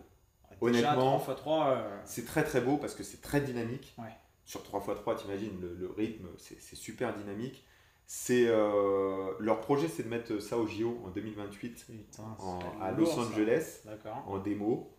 Déjà, 0.61 0.93
Honnêtement, 0.93 1.17
3x3, 1.19 1.83
C'est 2.05 2.25
très 2.25 2.43
très 2.43 2.61
beau 2.61 2.77
parce 2.77 2.93
que 2.95 3.03
c'est 3.03 3.21
très 3.21 3.41
dynamique. 3.41 3.95
Ouais. 3.97 4.13
Sur 4.45 4.61
3x3, 4.61 5.15
t'imagines, 5.17 5.59
le, 5.59 5.73
le 5.73 5.89
rythme, 5.89 6.27
c'est 6.37 6.75
super 6.75 7.15
dynamique. 7.17 7.65
C'est 8.07 8.45
euh, 8.47 9.31
leur 9.39 9.61
projet, 9.61 9.87
c'est 9.87 10.03
de 10.03 10.09
mettre 10.09 10.39
ça 10.39 10.57
au 10.57 10.67
JO 10.67 10.99
en 11.05 11.09
2028 11.09 11.85
putain, 11.87 12.23
en- 12.39 12.59
c'est 12.59 12.81
à 12.83 12.91
Los. 12.91 13.17
Angeles 13.19 13.83
en 14.27 14.37
démo. 14.37 14.91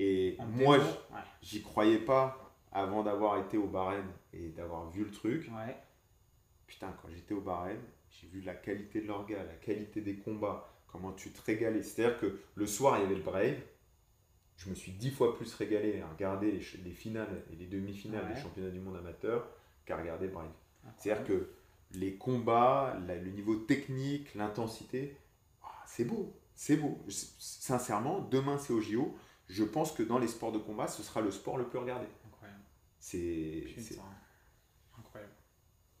Et 0.00 0.36
En 0.40 0.46
moi, 0.46 0.78
j'y 1.42 1.62
croyais 1.62 1.98
pas 1.98 2.52
avant 2.72 3.02
d'avoir 3.04 3.38
été 3.38 3.56
au 3.58 3.66
Bahreïn 3.66 4.06
et 4.32 4.48
d'avoir 4.48 4.90
vu 4.90 5.04
le 5.04 5.10
truc. 5.10 5.48
ouais. 5.54 5.76
Putain, 6.66 6.92
quand 7.00 7.08
j'étais 7.14 7.34
au 7.34 7.40
Bahreïn, 7.40 7.78
j'ai 8.10 8.26
vu 8.26 8.40
la 8.40 8.54
qualité 8.54 9.00
de 9.02 9.06
leur 9.06 9.26
gars, 9.26 9.44
la 9.44 9.54
qualité 9.54 10.00
des 10.00 10.16
combats, 10.16 10.68
comment 10.88 11.12
tu 11.12 11.30
te 11.30 11.40
régalais. 11.42 11.82
C'est-à-dire 11.82 12.18
que 12.18 12.40
le 12.54 12.66
soir, 12.66 12.96
il 12.98 13.02
y 13.02 13.04
avait 13.04 13.14
le 13.16 13.22
Brave. 13.22 13.56
Je 14.56 14.70
me 14.70 14.74
suis 14.74 14.92
dix 14.92 15.10
fois 15.10 15.36
plus 15.36 15.52
régalé 15.54 16.00
à 16.00 16.08
regarder 16.08 16.50
les, 16.52 16.90
finales 16.92 17.42
et 17.52 17.56
les 17.56 17.66
demi-finales 17.66 18.24
Ouais. 18.24 18.34
des 18.34 18.40
championnats 18.40 18.70
du 18.70 18.80
monde 18.80 18.96
amateur 18.96 19.46
qu'à 19.84 19.96
regarder 19.98 20.28
Brave. 20.28 20.50
C'est-à-dire 20.98 21.24
que 21.26 21.48
les 21.94 22.16
combats, 22.16 22.96
la- 23.06 23.16
le 23.16 23.30
niveau 23.30 23.56
technique, 23.56 24.34
l'intensité, 24.34 25.16
ah, 25.62 25.68
c'est 25.86 26.04
beau, 26.04 26.32
c'est 26.54 26.76
beau. 26.76 26.98
Sincèrement, 27.08 28.20
demain 28.20 28.58
c'est 28.58 28.72
au 28.72 28.80
JO. 28.80 29.14
Je 29.48 29.64
pense 29.64 29.92
que 29.92 30.02
dans 30.02 30.18
les 30.18 30.28
sports 30.28 30.52
de 30.52 30.58
combat, 30.58 30.88
ce 30.88 31.02
sera 31.02 31.20
le 31.20 31.30
sport 31.30 31.58
le 31.58 31.66
plus 31.68 31.78
regardé. 31.78 32.06
Incroyable. 32.26 32.60
C'est. 32.98 33.64
Incroyable. 34.98 35.32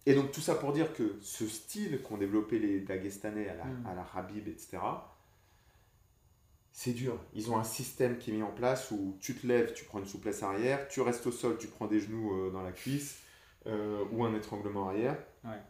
Et 0.06 0.14
donc 0.14 0.32
tout 0.32 0.40
ça 0.40 0.54
pour 0.54 0.72
dire 0.72 0.92
que 0.92 1.18
ce 1.20 1.46
style 1.46 2.02
qu'ont 2.02 2.16
développé 2.18 2.58
les 2.58 2.80
Dagestanais 2.80 3.48
à 3.48 3.54
la, 3.54 3.64
Mm. 3.64 3.86
à 3.86 3.94
la 3.94 4.06
Habib, 4.14 4.48
etc., 4.48 4.78
c'est 6.72 6.92
dur. 6.92 7.18
Ils 7.34 7.50
ont 7.52 7.56
un 7.58 7.64
système 7.64 8.18
qui 8.18 8.30
est 8.30 8.34
mis 8.34 8.42
en 8.42 8.50
place 8.50 8.90
où 8.90 9.16
tu 9.20 9.34
te 9.36 9.46
lèves, 9.46 9.74
tu 9.74 9.84
prends 9.84 10.00
une 10.00 10.06
souplesse 10.06 10.42
arrière, 10.42 10.88
tu 10.88 11.00
restes 11.02 11.26
au 11.26 11.32
sol, 11.32 11.56
tu 11.58 11.68
prends 11.68 11.86
des 11.86 12.00
genoux 12.00 12.34
euh, 12.34 12.50
dans 12.50 12.62
la 12.62 12.72
cuisse 12.72 13.18
euh, 13.66 14.04
ou 14.10 14.24
un 14.24 14.34
étranglement 14.34 14.88
arrière. 14.88 15.16
Ouais. 15.44 15.60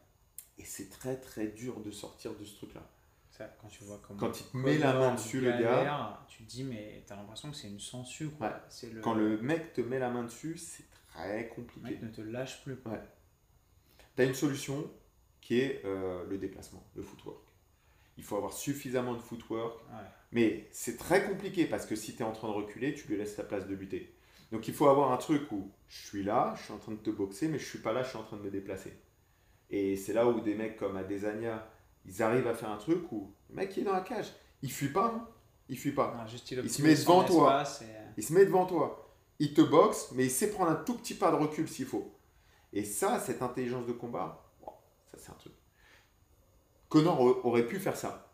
Et 0.59 0.65
c'est 0.65 0.89
très 0.89 1.17
très 1.17 1.49
dur 1.49 1.81
de 1.81 1.91
sortir 1.91 2.35
de 2.35 2.45
ce 2.45 2.57
truc-là. 2.57 2.83
Ça, 3.31 3.47
quand 3.61 3.67
tu 3.69 3.83
vois 3.85 4.01
comment. 4.07 4.21
Quand 4.21 4.41
il 4.41 4.47
te 4.47 4.57
met 4.57 4.79
la 4.79 4.93
main 4.93 5.15
dessus, 5.15 5.41
le 5.41 5.51
gars, 5.51 6.25
Tu 6.29 6.45
te 6.45 6.49
dis, 6.49 6.63
mais 6.63 7.03
t'as 7.07 7.17
l'impression 7.17 7.51
que 7.51 7.57
c'est 7.57 7.69
une 7.69 7.81
sangsue. 7.81 8.29
Quoi. 8.31 8.49
Ouais. 8.49 8.89
Le... 8.93 9.01
quand 9.01 9.15
le 9.15 9.39
mec 9.41 9.73
te 9.73 9.81
met 9.81 9.99
la 9.99 10.11
main 10.11 10.23
dessus, 10.23 10.57
c'est 10.57 10.85
très 11.09 11.43
le 11.43 11.49
compliqué. 11.49 11.91
mec 11.91 12.03
ne 12.03 12.09
te 12.09 12.21
lâche 12.21 12.63
plus. 12.63 12.77
quoi. 12.77 12.99
Tu 14.17 14.23
as 14.23 14.25
une 14.25 14.35
solution 14.35 14.89
qui 15.41 15.59
est 15.61 15.83
euh, 15.85 16.25
le 16.29 16.39
déplacement, 16.39 16.85
le 16.95 17.03
footwork. 17.03 17.43
Il 18.17 18.23
faut 18.23 18.37
avoir 18.37 18.53
suffisamment 18.53 19.15
de 19.15 19.19
footwork 19.19 19.81
Ouais. 19.89 20.05
Mais 20.31 20.69
c'est 20.71 20.97
très 20.97 21.29
compliqué 21.29 21.67
parce 21.67 21.87
que 21.87 21.97
si 21.97 22.15
tu 22.15 22.23
es 22.23 22.25
en 22.25 22.33
train 22.33 22.49
de 22.49 22.53
reculer, 22.55 22.95
tu 22.95 23.09
lui 23.09 23.17
laisses 23.17 23.37
la 23.37 23.45
place 23.45 23.67
de 23.67 23.75
buter. 23.75 24.15
Donc 24.53 24.69
il 24.69 24.75
faut 24.75 24.87
avoir 24.89 25.11
un 25.11 25.17
truc 25.17 25.51
où 25.51 25.71
je 25.89 26.07
suis 26.07 26.23
là, 26.23 26.55
je 26.57 26.63
suis 26.65 26.73
en 26.73 26.79
train 26.79 26.93
de 26.93 26.99
te 26.99 27.11
boxer, 27.11 27.49
mais 27.49 27.59
je 27.59 27.65
suis 27.65 27.79
pas 27.81 27.93
là, 27.93 28.05
je 28.05 28.09
suis 28.11 28.19
en 28.19 28.23
train 28.23 28.37
de 28.37 28.43
me 28.43 28.51
déplacer. 28.51 28.93
Et 29.71 29.97
c'est 29.97 30.13
là 30.13 30.27
où 30.27 30.41
des 30.41 30.55
mecs 30.55 30.77
comme 30.77 30.97
Adesanya, 30.97 31.67
ils 32.07 32.23
arrivent 32.23 32.47
à 32.47 32.55
faire 32.55 32.71
un 32.71 32.77
truc 32.77 33.11
où 33.13 33.33
le 33.51 33.57
mec 33.57 33.77
il 33.77 33.81
est 33.81 33.85
dans 33.85 33.93
la 33.93 34.01
cage, 34.03 34.33
il 34.63 34.71
fuit 34.71 34.89
pas, 34.93 35.07
hein. 35.17 35.29
il 35.69 35.79
fuit 35.79 35.93
pas. 35.93 36.15
Non, 36.17 36.27
juste 36.27 36.51
Il 36.51 36.71
se 36.71 36.83
met 36.83 36.95
devant 36.95 37.25
toi. 37.25 37.63
et- 37.83 37.85
Il 38.17 38.23
se 38.23 38.33
met 38.33 38.45
devant 38.45 38.67
toi, 38.67 39.11
il 39.39 39.53
te 39.55 39.61
boxe, 39.63 40.11
mais 40.15 40.25
il 40.27 40.31
sait 40.31 40.51
prendre 40.51 40.71
un 40.71 40.77
tout 40.77 40.95
petit 40.95 41.15
pas 41.15 41.31
de 41.31 41.37
recul 41.37 41.69
s'il 41.69 41.87
faut. 41.87 42.13
Et 42.73 42.85
ça, 42.85 43.19
cette 43.19 43.43
intelligence 43.43 43.87
de 43.87 43.93
combat, 43.93 44.45
ça 45.11 45.17
c'est 45.19 45.31
un 45.31 45.35
truc. 45.35 45.53
Connor 46.89 47.21
aurait- 47.45 47.67
pu 47.67 47.79
faire 47.79 47.97
ça. 47.97 48.31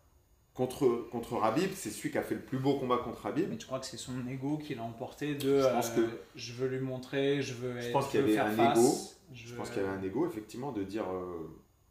Contre, 0.52 1.08
contre 1.10 1.36
Rabib, 1.36 1.70
c'est 1.74 1.90
celui 1.90 2.10
qui 2.10 2.18
a 2.18 2.22
fait 2.22 2.34
le 2.34 2.42
plus 2.42 2.58
beau 2.58 2.78
combat 2.78 2.98
contre 2.98 3.22
Rabib. 3.22 3.48
Mais 3.48 3.56
tu 3.56 3.66
crois 3.66 3.78
que 3.78 3.86
c'est 3.86 3.96
son 3.96 4.26
ego 4.28 4.58
qui 4.58 4.74
l'a 4.74 4.82
emporté 4.82 5.34
de 5.34 5.60
Je 5.60 5.66
pense 5.68 5.90
euh, 5.96 6.06
que- 6.06 6.18
je 6.34 6.52
veux 6.54 6.68
lui 6.68 6.80
montrer, 6.80 7.40
je 7.40 7.54
veux, 7.54 7.80
Je 7.80 7.90
pense 7.92 8.08
qu'il 8.08 8.20
y 8.20 8.22
avait 8.22 8.36
un 8.38 8.50
face, 8.50 8.76
ego. 8.78 8.98
Je, 9.32 9.54
pense 9.54 9.70
qu'il 9.70 9.82
y 9.82 9.84
avait 9.84 9.96
un 9.96 10.02
ego, 10.02 10.26
effectivement, 10.26 10.72
de 10.72 10.82
dire 10.82 11.08
euh, 11.10 11.48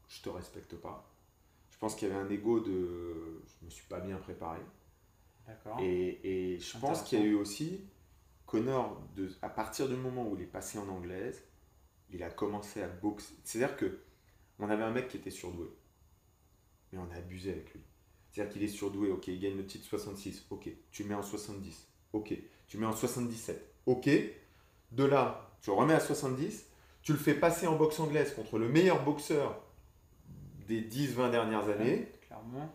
je 0.07 0.21
te 0.21 0.29
respecte 0.29 0.75
pas. 0.75 1.09
Je 1.69 1.77
pense 1.77 1.95
qu'il 1.95 2.07
y 2.07 2.11
avait 2.11 2.19
un 2.19 2.29
ego 2.29 2.59
de 2.59 3.41
je 3.47 3.65
me 3.65 3.69
suis 3.69 3.87
pas 3.87 3.99
bien 3.99 4.17
préparé. 4.17 4.59
D'accord. 5.47 5.79
Et, 5.79 6.19
et 6.23 6.59
je 6.59 6.77
pense 6.77 7.03
qu'il 7.03 7.19
y 7.19 7.21
a 7.21 7.25
eu 7.25 7.35
aussi 7.35 7.81
Connor, 8.49 8.99
de, 9.15 9.29
à 9.43 9.49
partir 9.49 9.87
du 9.87 9.95
moment 9.95 10.27
où 10.27 10.35
il 10.35 10.41
est 10.41 10.47
passé 10.47 10.79
en 10.79 10.89
anglaise, 10.89 11.43
il 12.09 12.23
a 12.23 12.31
commencé 12.31 12.81
à 12.81 12.87
boxer. 12.87 13.35
C'est-à-dire 13.43 13.77
que 13.77 13.99
on 14.57 14.69
avait 14.69 14.83
un 14.83 14.89
mec 14.89 15.07
qui 15.07 15.17
était 15.17 15.29
surdoué, 15.29 15.67
mais 16.91 16.97
on 16.97 17.11
a 17.11 17.15
abusé 17.17 17.51
avec 17.51 17.71
lui. 17.73 17.81
C'est-à-dire 18.31 18.51
qu'il 18.51 18.63
est 18.63 18.67
surdoué, 18.67 19.11
ok, 19.11 19.27
il 19.27 19.39
gagne 19.39 19.55
le 19.55 19.67
titre 19.67 19.85
66, 19.85 20.47
ok, 20.49 20.67
tu 20.91 21.03
mets 21.03 21.13
en 21.13 21.21
70, 21.21 21.87
ok, 22.13 22.33
tu 22.67 22.77
mets 22.79 22.87
en 22.87 22.95
77, 22.95 23.75
ok. 23.85 24.09
De 24.91 25.03
là, 25.03 25.55
tu 25.61 25.69
remets 25.69 25.93
à 25.93 25.99
70, 25.99 26.65
tu 27.03 27.13
le 27.13 27.17
fais 27.17 27.33
passer 27.33 27.67
en 27.67 27.75
boxe 27.75 27.99
anglaise 27.99 28.33
contre 28.33 28.57
le 28.59 28.67
meilleur 28.67 29.03
boxeur 29.03 29.61
des 30.67 30.81
10-20 30.81 31.31
dernières 31.31 31.67
années. 31.69 32.11
Clairement. 32.27 32.69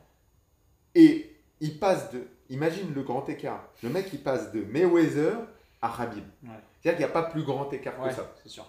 Et 0.95 1.37
il 1.61 1.79
passe 1.79 2.11
de. 2.13 2.27
Imagine 2.51 2.93
le 2.95 3.03
grand 3.03 3.27
écart. 3.29 3.69
Le 3.83 3.89
mec, 3.89 4.09
il 4.13 4.23
passe 4.23 4.53
de 4.53 4.63
Mayweather 4.65 5.39
à 5.81 6.03
Habib. 6.03 6.25
Ouais. 6.43 6.51
C'est-à-dire 6.83 6.99
qu'il 6.99 7.07
n'y 7.07 7.11
a 7.11 7.23
pas 7.23 7.31
plus 7.31 7.43
grand 7.43 7.73
écart 7.73 7.99
Ouais, 8.01 8.11
que 8.11 8.15
ça. 8.17 8.35
c'est 8.43 8.49
sûr. 8.51 8.67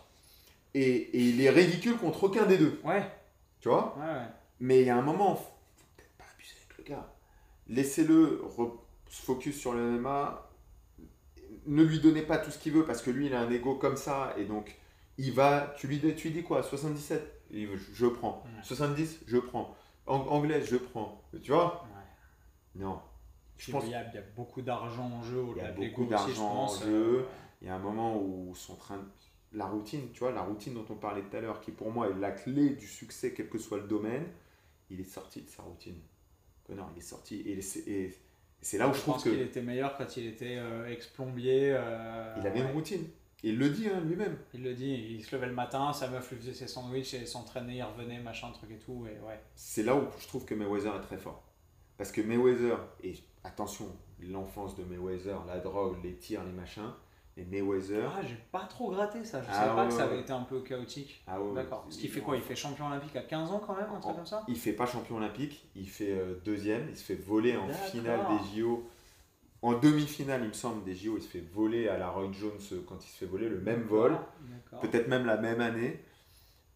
Et, 0.73 0.81
et 0.85 1.19
il 1.19 1.41
est 1.41 1.49
ridicule 1.49 1.97
contre 1.97 2.23
aucun 2.25 2.45
des 2.45 2.57
deux. 2.57 2.79
Ouais. 2.83 3.03
Tu 3.59 3.67
vois? 3.69 3.95
Ouais. 3.99 4.21
Mais 4.59 4.81
il 4.81 4.87
y 4.87 4.89
a 4.89 4.97
un 4.97 5.01
moment, 5.01 5.35
faut 5.35 5.43
faut 5.43 5.85
peut-être 5.97 6.15
pas 6.17 6.25
abuser 6.33 6.53
avec 6.65 6.77
le 6.77 6.83
gars. 6.95 7.13
Laissez-le 7.67 8.41
se 9.09 9.21
focus 9.23 9.57
sur 9.59 9.73
le 9.73 9.81
MMA. 9.99 10.49
Ne 11.67 11.83
lui 11.83 11.99
donnez 11.99 12.21
pas 12.21 12.37
tout 12.37 12.51
ce 12.51 12.57
qu'il 12.59 12.73
veut 12.73 12.85
parce 12.85 13.01
que 13.01 13.09
lui, 13.11 13.25
il 13.27 13.33
a 13.33 13.39
un 13.41 13.51
ego 13.51 13.75
comme 13.75 13.97
ça. 13.97 14.33
Et 14.37 14.45
donc, 14.45 14.75
il 15.17 15.31
va. 15.33 15.73
Tu 15.77 15.87
lui 15.87 15.99
dis, 15.99 16.13
tu 16.15 16.27
lui 16.29 16.33
dis 16.35 16.43
quoi 16.43 16.63
77 16.63 17.41
Il 17.51 17.69
Je 17.93 18.05
prends. 18.07 18.43
Ouais. 18.45 18.63
70 18.63 19.21
Je 19.27 19.37
prends. 19.37 19.75
Ang- 20.07 20.27
Anglais, 20.29 20.61
je 20.63 20.77
prends. 20.77 21.21
Tu 21.41 21.51
vois? 21.51 21.83
Ouais. 21.85 22.81
Non. 22.83 22.99
Je 23.57 23.71
pense 23.71 23.85
il, 23.85 23.91
y 23.91 23.95
a, 23.95 24.05
il 24.09 24.15
y 24.15 24.17
a 24.17 24.21
beaucoup 24.35 24.61
d'argent 24.61 25.05
en 25.05 25.23
jeu, 25.23 25.43
Il 25.55 25.61
y 25.63 25.65
a 25.65 25.71
beaucoup 25.71 26.05
d'argent 26.05 26.45
en 26.49 26.65
pense. 26.65 26.83
jeu. 26.83 27.19
euh, 27.19 27.23
il 27.61 27.67
y 27.67 27.71
a 27.71 27.75
un 27.75 27.79
moment 27.79 28.17
où 28.21 28.53
son 28.53 28.75
train 28.75 28.99
la 29.53 29.65
routine, 29.65 30.11
tu 30.11 30.19
vois, 30.19 30.33
la 30.33 30.41
routine 30.41 30.73
dont 30.73 30.85
on 30.89 30.95
parlait 30.95 31.21
tout 31.21 31.37
à 31.37 31.39
l'heure, 31.39 31.61
qui 31.61 31.71
pour 31.71 31.89
moi 31.89 32.09
est 32.09 32.13
la 32.19 32.31
clé 32.31 32.71
du 32.71 32.85
succès, 32.85 33.33
quel 33.33 33.47
que 33.47 33.57
soit 33.57 33.77
le 33.77 33.87
domaine, 33.87 34.25
il 34.89 34.99
est 34.99 35.05
sorti 35.05 35.41
de 35.43 35.49
sa 35.49 35.63
routine. 35.63 35.95
Connor, 36.67 36.89
il 36.93 36.97
est 36.99 37.01
sorti. 37.01 37.39
Et 37.45 37.61
c'est 37.61 37.87
et 37.87 38.13
c'est 38.59 38.77
là 38.77 38.89
où 38.89 38.91
je, 38.91 38.97
je 38.97 39.01
trouve 39.03 39.13
pense 39.13 39.23
qu'il 39.23 39.39
était 39.39 39.61
meilleur 39.61 39.95
quand 39.97 40.17
il 40.17 40.27
était 40.27 40.57
euh, 40.57 40.89
ex-plombier. 40.91 41.71
euh, 41.73 42.35
il 42.41 42.45
avait 42.45 42.59
ouais. 42.59 42.65
une 42.65 42.71
routine. 42.73 43.05
Et 43.45 43.49
il 43.49 43.59
le 43.59 43.69
dit 43.69 43.87
hein, 43.87 44.01
lui-même. 44.01 44.35
Il 44.55 44.63
le 44.63 44.73
dit, 44.73 44.91
il 45.11 45.23
se 45.23 45.35
levait 45.35 45.45
le 45.47 45.53
matin, 45.53 45.93
sa 45.93 46.07
meuf 46.09 46.31
lui 46.31 46.37
faisait 46.39 46.53
ses 46.53 46.67
sandwichs 46.67 47.13
et 47.13 47.19
il 47.19 47.27
s'entraînait, 47.27 47.75
il 47.77 47.83
revenait, 47.83 48.19
machin, 48.19 48.49
truc 48.51 48.71
et 48.71 48.79
tout. 48.79 49.05
Et 49.05 49.19
ouais. 49.25 49.39
C'est 49.55 49.83
là 49.83 49.95
où 49.95 50.01
je 50.19 50.27
trouve 50.27 50.45
que 50.45 50.55
Mayweather 50.55 50.95
est 50.95 51.01
très 51.01 51.17
fort. 51.17 51.43
Parce 51.97 52.11
que 52.11 52.21
Mayweather, 52.21 52.77
et 53.03 53.13
attention, 53.43 53.85
l'enfance 54.19 54.75
de 54.75 54.83
Mayweather, 54.83 55.45
la 55.45 55.59
drogue, 55.59 55.97
les 56.03 56.15
tirs, 56.15 56.43
les 56.43 56.51
machins, 56.51 56.91
mais 57.37 57.43
Mayweather. 57.45 58.11
Ah, 58.17 58.21
j'ai 58.23 58.37
pas 58.51 58.65
trop 58.65 58.89
gratté 58.89 59.23
ça, 59.23 59.41
je 59.43 59.47
Ah, 59.49 59.53
savais 59.53 59.75
pas 59.75 59.81
ouais, 59.83 59.87
que 59.89 59.93
ça 59.93 60.03
avait 60.05 60.15
ouais. 60.15 60.21
été 60.21 60.31
un 60.33 60.41
peu 60.43 60.61
chaotique. 60.61 61.21
Ah 61.27 61.39
ouais, 61.39 61.53
D'accord. 61.53 61.85
Ce 61.89 61.99
qui 61.99 62.07
fait 62.07 62.21
quoi 62.21 62.35
Il 62.37 62.41
fait 62.41 62.55
champion 62.55 62.87
olympique 62.87 63.15
à 63.15 63.21
15 63.21 63.51
ans 63.51 63.61
quand 63.65 63.75
même, 63.75 63.85
un 63.89 63.99
truc 63.99 64.05
En- 64.05 64.15
comme 64.15 64.25
ça? 64.25 64.43
Il 64.47 64.57
fait 64.57 64.73
pas 64.73 64.87
champion 64.87 65.17
olympique, 65.17 65.67
il 65.75 65.87
fait 65.87 66.11
euh, 66.13 66.33
deuxième, 66.43 66.87
il 66.89 66.97
se 66.97 67.03
fait 67.03 67.15
voler 67.15 67.55
en 67.55 67.69
finale 67.69 68.21
des 68.27 68.59
JO. 68.61 68.89
En 69.61 69.73
demi-finale, 69.73 70.41
il 70.43 70.49
me 70.49 70.53
semble, 70.53 70.83
des 70.83 70.95
JO, 70.95 71.17
il 71.17 71.23
se 71.23 71.27
fait 71.27 71.43
voler 71.53 71.87
à 71.87 71.97
la 71.97 72.09
Roy 72.09 72.29
Jones 72.31 72.51
euh, 72.71 72.81
quand 72.87 73.03
il 73.03 73.09
se 73.09 73.17
fait 73.17 73.25
voler, 73.25 73.49
le 73.49 73.59
même 73.59 73.81
vol, 73.83 74.17
peut-être 74.81 75.07
même 75.07 75.25
la 75.25 75.37
même 75.37 75.61
année. 75.61 75.99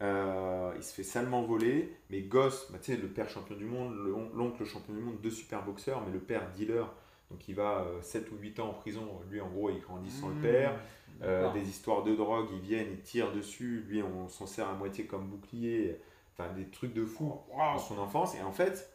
Euh, 0.02 0.74
il 0.78 0.84
se 0.84 0.94
fait 0.94 1.04
salement 1.04 1.44
voler, 1.44 1.94
mais 2.10 2.22
gosse, 2.22 2.72
bah, 2.72 2.80
tu 2.82 2.94
sais, 2.94 2.98
le 2.98 3.08
père 3.10 3.30
champion 3.30 3.56
du 3.56 3.66
monde, 3.66 3.94
le 3.96 4.16
on- 4.16 4.30
l'oncle 4.34 4.64
champion 4.66 4.94
du 4.94 5.02
monde, 5.02 5.20
deux 5.22 5.32
super 5.32 5.64
boxeurs, 5.66 6.02
mais 6.06 6.12
le 6.14 6.20
père 6.20 6.52
dealer, 6.56 6.86
donc 7.30 7.48
il 7.50 7.56
va 7.56 7.86
7 8.02 8.32
ou 8.32 8.38
8 8.38 8.60
ans 8.62 8.70
en 8.70 8.74
prison, 8.74 9.06
lui 9.30 9.42
en 9.42 9.50
gros 9.50 9.70
il 9.70 9.82
grandit 9.82 10.10
sans 10.12 10.30
le 10.30 10.36
Mmh, 10.36 10.42
père. 10.42 10.80
Euh, 11.22 11.42
d'accord. 11.44 11.54
des 11.54 11.68
histoires 11.70 12.04
de 12.04 12.16
drogue, 12.16 12.48
ils 12.54 12.62
viennent, 12.62 12.88
ils 12.94 13.02
tirent 13.02 13.34
dessus, 13.34 13.84
lui 13.90 14.02
on 14.02 14.30
s'en 14.30 14.48
sert 14.48 14.70
à 14.70 14.74
moitié 14.74 15.06
comme 15.06 15.28
bouclier, 15.28 16.00
enfin 16.34 16.50
des 16.54 16.66
trucs 16.70 16.94
de 16.94 17.06
fou 17.06 17.34
Waouh. 17.50 17.74
dans 17.74 17.80
son 17.80 17.98
enfance. 18.00 18.36
Et 18.36 18.42
en 18.42 18.54
fait, 18.54 18.90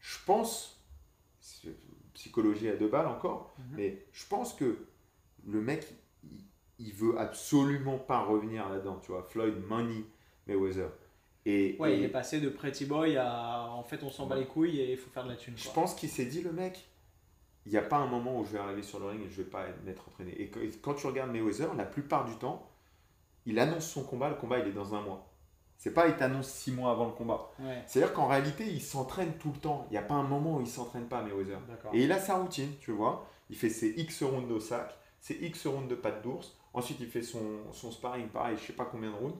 je 0.00 0.16
pense, 0.26 0.80
psychologie 2.18 2.68
à 2.68 2.74
deux 2.76 2.88
balles 2.88 3.06
encore, 3.06 3.54
Mhm. 3.58 3.64
mais 3.76 4.06
je 4.12 4.26
pense 4.26 4.52
que 4.52 4.76
le 5.46 5.60
mec, 5.60 5.86
il, 6.24 6.40
il 6.80 6.92
veut 6.92 7.16
absolument 7.18 7.96
pas 7.98 8.20
revenir 8.24 8.68
là-dedans, 8.68 8.98
tu 9.00 9.12
vois. 9.12 9.22
Floyd, 9.22 9.54
Money, 9.68 10.04
Mayweather. 10.48 10.90
Et, 11.46 11.76
Ouais, 11.78 11.94
et 11.94 11.98
il 11.98 12.04
est 12.04 12.08
passé 12.08 12.40
de 12.40 12.48
Pretty 12.48 12.84
Boy 12.86 13.16
à 13.16 13.70
en 13.70 13.84
fait 13.84 14.02
on 14.02 14.10
s'en 14.10 14.26
bat 14.26 14.34
les 14.36 14.46
couilles 14.46 14.80
et 14.80 14.90
il 14.92 14.98
faut 14.98 15.10
faire 15.10 15.24
de 15.24 15.30
la 15.30 15.36
thune. 15.36 15.54
je 15.56 15.64
quoi. 15.64 15.74
pense 15.74 15.94
qu'il 15.94 16.08
s'est 16.10 16.26
dit, 16.26 16.42
le 16.42 16.52
mec, 16.52 16.88
il 17.66 17.72
n'y 17.72 17.78
a 17.78 17.82
pas 17.82 17.96
un 17.98 18.06
moment 18.08 18.38
où 18.40 18.44
je 18.44 18.50
vais 18.52 18.58
arriver 18.58 18.82
sur 18.82 18.98
le 18.98 19.06
ring 19.06 19.20
et 19.24 19.30
je 19.30 19.42
vais 19.42 19.48
pas 19.48 19.64
m'être 19.84 20.08
entraîné. 20.08 20.32
Et 20.42 20.50
quand 20.82 20.94
tu 20.94 21.06
regardes 21.06 21.30
Mayweather, 21.30 21.72
la 21.74 21.84
plupart 21.84 22.24
du 22.24 22.34
temps, 22.36 22.68
il 23.46 23.58
annonce 23.60 23.88
son 23.88 24.02
combat, 24.02 24.28
le 24.28 24.34
combat 24.34 24.58
il 24.58 24.66
est 24.66 24.72
dans 24.72 24.94
un 24.94 25.00
mois. 25.02 25.27
C'est 25.78 25.94
pas 25.94 26.08
il 26.08 26.16
t'annonce 26.16 26.48
six 26.48 26.72
mois 26.72 26.90
avant 26.90 27.06
le 27.06 27.12
combat. 27.12 27.50
Ouais, 27.60 27.82
C'est-à-dire 27.86 28.12
qu'en 28.12 28.26
réalité, 28.26 28.66
il 28.66 28.82
s'entraîne 28.82 29.32
tout 29.38 29.52
le 29.54 29.58
temps. 29.60 29.86
Il 29.88 29.92
n'y 29.92 29.98
a 29.98 30.02
pas 30.02 30.14
un 30.14 30.24
moment 30.24 30.56
où 30.56 30.60
il 30.60 30.66
s'entraîne 30.66 31.06
pas, 31.06 31.22
Mayweather. 31.22 31.58
Et 31.92 32.02
il 32.02 32.10
a 32.12 32.18
sa 32.18 32.36
routine, 32.36 32.72
tu 32.80 32.90
vois. 32.92 33.26
Il 33.48 33.56
fait 33.56 33.70
ses 33.70 33.90
X 33.96 34.22
rounds 34.24 34.50
au 34.52 34.58
sac, 34.60 34.92
ses 35.20 35.34
X 35.34 35.66
rounds 35.68 35.88
de 35.88 35.94
patte 35.94 36.22
d'ours. 36.22 36.56
Ensuite, 36.74 36.98
il 37.00 37.06
fait 37.06 37.22
son, 37.22 37.40
son 37.72 37.90
sparring, 37.92 38.28
pareil, 38.28 38.56
je 38.60 38.66
sais 38.66 38.72
pas 38.72 38.84
combien 38.86 39.10
de 39.10 39.14
rounds. 39.16 39.38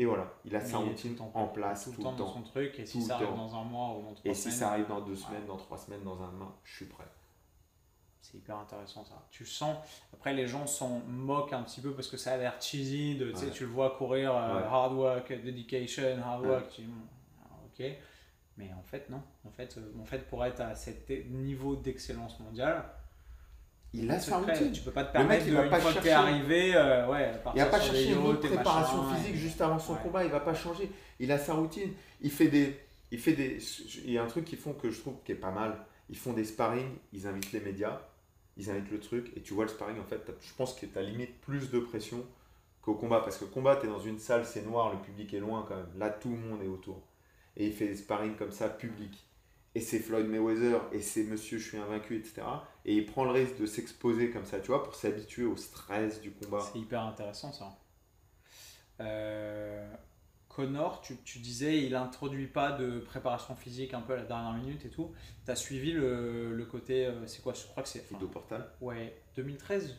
Et 0.00 0.04
voilà, 0.04 0.32
il 0.44 0.54
a 0.54 0.60
Mais 0.60 0.64
sa 0.66 0.78
il 0.78 0.84
est 0.84 0.88
routine 0.90 1.16
tout 1.16 1.24
le 1.24 1.30
temps- 1.32 1.40
en 1.40 1.46
place 1.48 1.84
tout 1.84 1.90
tout 1.90 1.96
le 1.98 2.04
temps 2.04 2.12
dans 2.14 2.32
son 2.32 2.42
truc 2.42 2.78
et 2.78 2.86
si 2.86 3.02
ça 3.02 3.16
arrive 3.16 3.28
temps. 3.30 3.36
dans 3.36 3.56
un 3.56 3.64
mois 3.64 3.96
ou 3.98 4.02
dans 4.02 4.14
trois 4.14 4.30
Et 4.30 4.34
si 4.34 4.52
ça 4.52 4.68
arrive 4.70 4.86
dans 4.86 5.00
deux 5.00 5.12
ouais. 5.12 5.16
semaines, 5.16 5.46
dans 5.46 5.56
trois 5.56 5.76
semaines, 5.76 6.04
dans 6.04 6.22
un 6.22 6.30
mois, 6.30 6.56
je 6.62 6.76
suis 6.76 6.84
prêt. 6.84 7.04
C'est 8.30 8.36
hyper 8.38 8.56
intéressant 8.58 9.04
ça. 9.04 9.26
Tu 9.30 9.46
sens, 9.46 9.76
après 10.12 10.34
les 10.34 10.46
gens 10.46 10.66
s'en 10.66 11.00
moquent 11.08 11.54
un 11.54 11.62
petit 11.62 11.80
peu 11.80 11.92
parce 11.94 12.08
que 12.08 12.18
ça 12.18 12.32
a 12.32 12.36
l'air 12.36 12.54
cheesy, 12.60 13.16
de, 13.16 13.30
tu 13.30 13.36
sais, 13.38 13.44
Ouais. 13.46 13.50
tu 13.52 13.64
le 13.64 13.70
vois 13.70 13.96
courir, 13.96 14.34
euh, 14.36 14.56
Ouais. 14.56 14.62
hard 14.64 14.92
work, 14.92 15.32
dedication, 15.42 16.18
hard 16.22 16.42
Ouais. 16.42 16.48
work, 16.50 16.68
tu 16.70 16.82
dis, 16.82 16.88
ok. 17.80 17.86
Mais 18.58 18.70
en 18.78 18.82
fait, 18.82 19.08
non. 19.08 19.22
En 19.46 19.50
fait, 19.50 19.76
euh, 19.78 19.92
en 20.00 20.04
fait 20.04 20.28
pour 20.28 20.44
être 20.44 20.60
à 20.60 20.74
cet 20.74 21.08
niveau 21.30 21.76
d'excellence 21.76 22.38
mondiale, 22.40 22.84
Il 23.94 24.10
a 24.10 24.20
sa 24.20 24.36
routine. 24.36 24.70
Tu 24.70 24.82
peux 24.82 24.90
pas 24.90 25.04
te 25.04 25.16
Le 25.16 25.24
mec, 25.24 25.28
permettre, 25.28 25.46
il 25.46 25.50
de, 25.52 25.56
va 25.56 25.64
une 25.64 25.70
pas 25.70 25.80
fois 25.80 25.90
t'es 25.94 26.00
chercher- 26.02 26.12
arrivé, 26.12 26.74
euh, 26.76 27.08
ouais, 27.08 27.32
Il 27.54 27.58
n'a 27.58 27.64
pas 27.66 27.78
des 27.78 28.04
une 28.08 28.18
autre 28.18 28.46
préparation 28.46 29.02
machin, 29.04 29.16
physique 29.16 29.36
juste 29.36 29.60
avant 29.62 29.78
son 29.78 29.94
combat, 29.94 30.24
il 30.26 30.30
va 30.30 30.40
pas 30.40 30.52
changer. 30.52 30.92
Il 31.18 31.32
a 31.32 31.38
sa 31.38 31.54
routine. 31.54 31.94
Il 32.20 32.30
fait 32.30 32.48
des. 32.48 32.78
Il 33.10 33.18
fait 33.18 33.32
des. 33.32 33.56
Il 34.04 34.10
y 34.12 34.18
a 34.18 34.22
un 34.22 34.26
truc 34.26 34.44
qu'ils 34.44 34.58
font 34.58 34.74
que 34.74 34.90
je 34.90 35.00
trouve 35.00 35.14
qui 35.24 35.32
est 35.32 35.36
pas 35.36 35.50
mal. 35.50 35.74
Ils 36.10 36.18
font 36.18 36.34
des 36.34 36.44
sparring, 36.44 36.86
ils 37.14 37.26
invitent 37.26 37.52
les 37.52 37.60
médias, 37.60 37.98
ils 38.58 38.70
invitent 38.70 38.90
le 38.90 39.00
truc, 39.00 39.32
et 39.36 39.40
tu 39.40 39.54
vois 39.54 39.64
le 39.64 39.70
sparring, 39.70 40.00
en 40.00 40.04
fait, 40.04 40.20
je 40.40 40.54
pense 40.54 40.74
que 40.74 40.84
tu 40.84 40.98
as 40.98 41.02
limite 41.02 41.40
plus 41.40 41.70
de 41.70 41.78
pression 41.78 42.26
qu'au 42.82 42.94
combat. 42.94 43.20
Parce 43.20 43.38
que 43.38 43.44
combat, 43.44 43.76
tu 43.76 43.86
es 43.86 43.88
dans 43.88 44.00
une 44.00 44.18
salle, 44.18 44.44
c'est 44.44 44.66
noir, 44.66 44.92
le 44.92 45.00
public 45.00 45.32
est 45.32 45.40
loin 45.40 45.64
quand 45.66 45.76
même. 45.76 45.90
Là, 45.96 46.10
tout 46.10 46.30
le 46.30 46.36
monde 46.36 46.62
est 46.62 46.68
autour. 46.68 47.00
Et 47.56 47.66
il 47.68 47.72
fait 47.72 47.86
des 47.86 47.96
sparring 47.96 48.34
comme 48.36 48.52
ça, 48.52 48.68
public. 48.68 49.24
Et 49.74 49.80
c'est 49.80 50.00
Floyd 50.00 50.26
Mayweather, 50.26 50.80
et 50.92 51.00
c'est 51.00 51.22
Monsieur, 51.24 51.58
je 51.58 51.68
suis 51.68 51.78
invaincu, 51.78 52.16
etc. 52.16 52.42
Et 52.84 52.96
il 52.96 53.06
prend 53.06 53.24
le 53.24 53.30
risque 53.30 53.58
de 53.58 53.66
s'exposer 53.66 54.30
comme 54.30 54.44
ça, 54.44 54.58
tu 54.58 54.68
vois, 54.68 54.82
pour 54.82 54.94
s'habituer 54.94 55.44
au 55.44 55.56
stress 55.56 56.20
du 56.20 56.32
combat. 56.32 56.60
C'est 56.60 56.80
hyper 56.80 57.02
intéressant 57.02 57.52
ça. 57.52 57.78
Euh, 59.00 59.94
Connor, 60.62 61.00
tu, 61.02 61.16
tu 61.24 61.38
disais, 61.38 61.84
il 61.84 61.94
introduit 61.94 62.48
pas 62.48 62.72
de 62.72 62.98
préparation 62.98 63.54
physique 63.54 63.94
un 63.94 64.00
peu 64.00 64.14
à 64.14 64.16
la 64.16 64.24
dernière 64.24 64.54
minute 64.54 64.84
et 64.84 64.88
tout. 64.88 65.12
Tu 65.44 65.50
as 65.52 65.54
suivi 65.54 65.92
le, 65.92 66.52
le 66.52 66.64
côté, 66.64 67.06
euh, 67.06 67.26
c'est 67.28 67.42
quoi 67.42 67.54
Je 67.54 67.64
crois 67.68 67.84
que 67.84 67.88
c'est. 67.88 68.00
enfin, 68.00 68.16
Fido 68.16 68.26
Portal. 68.26 68.68
ouais, 68.80 69.14
2013 69.36 69.94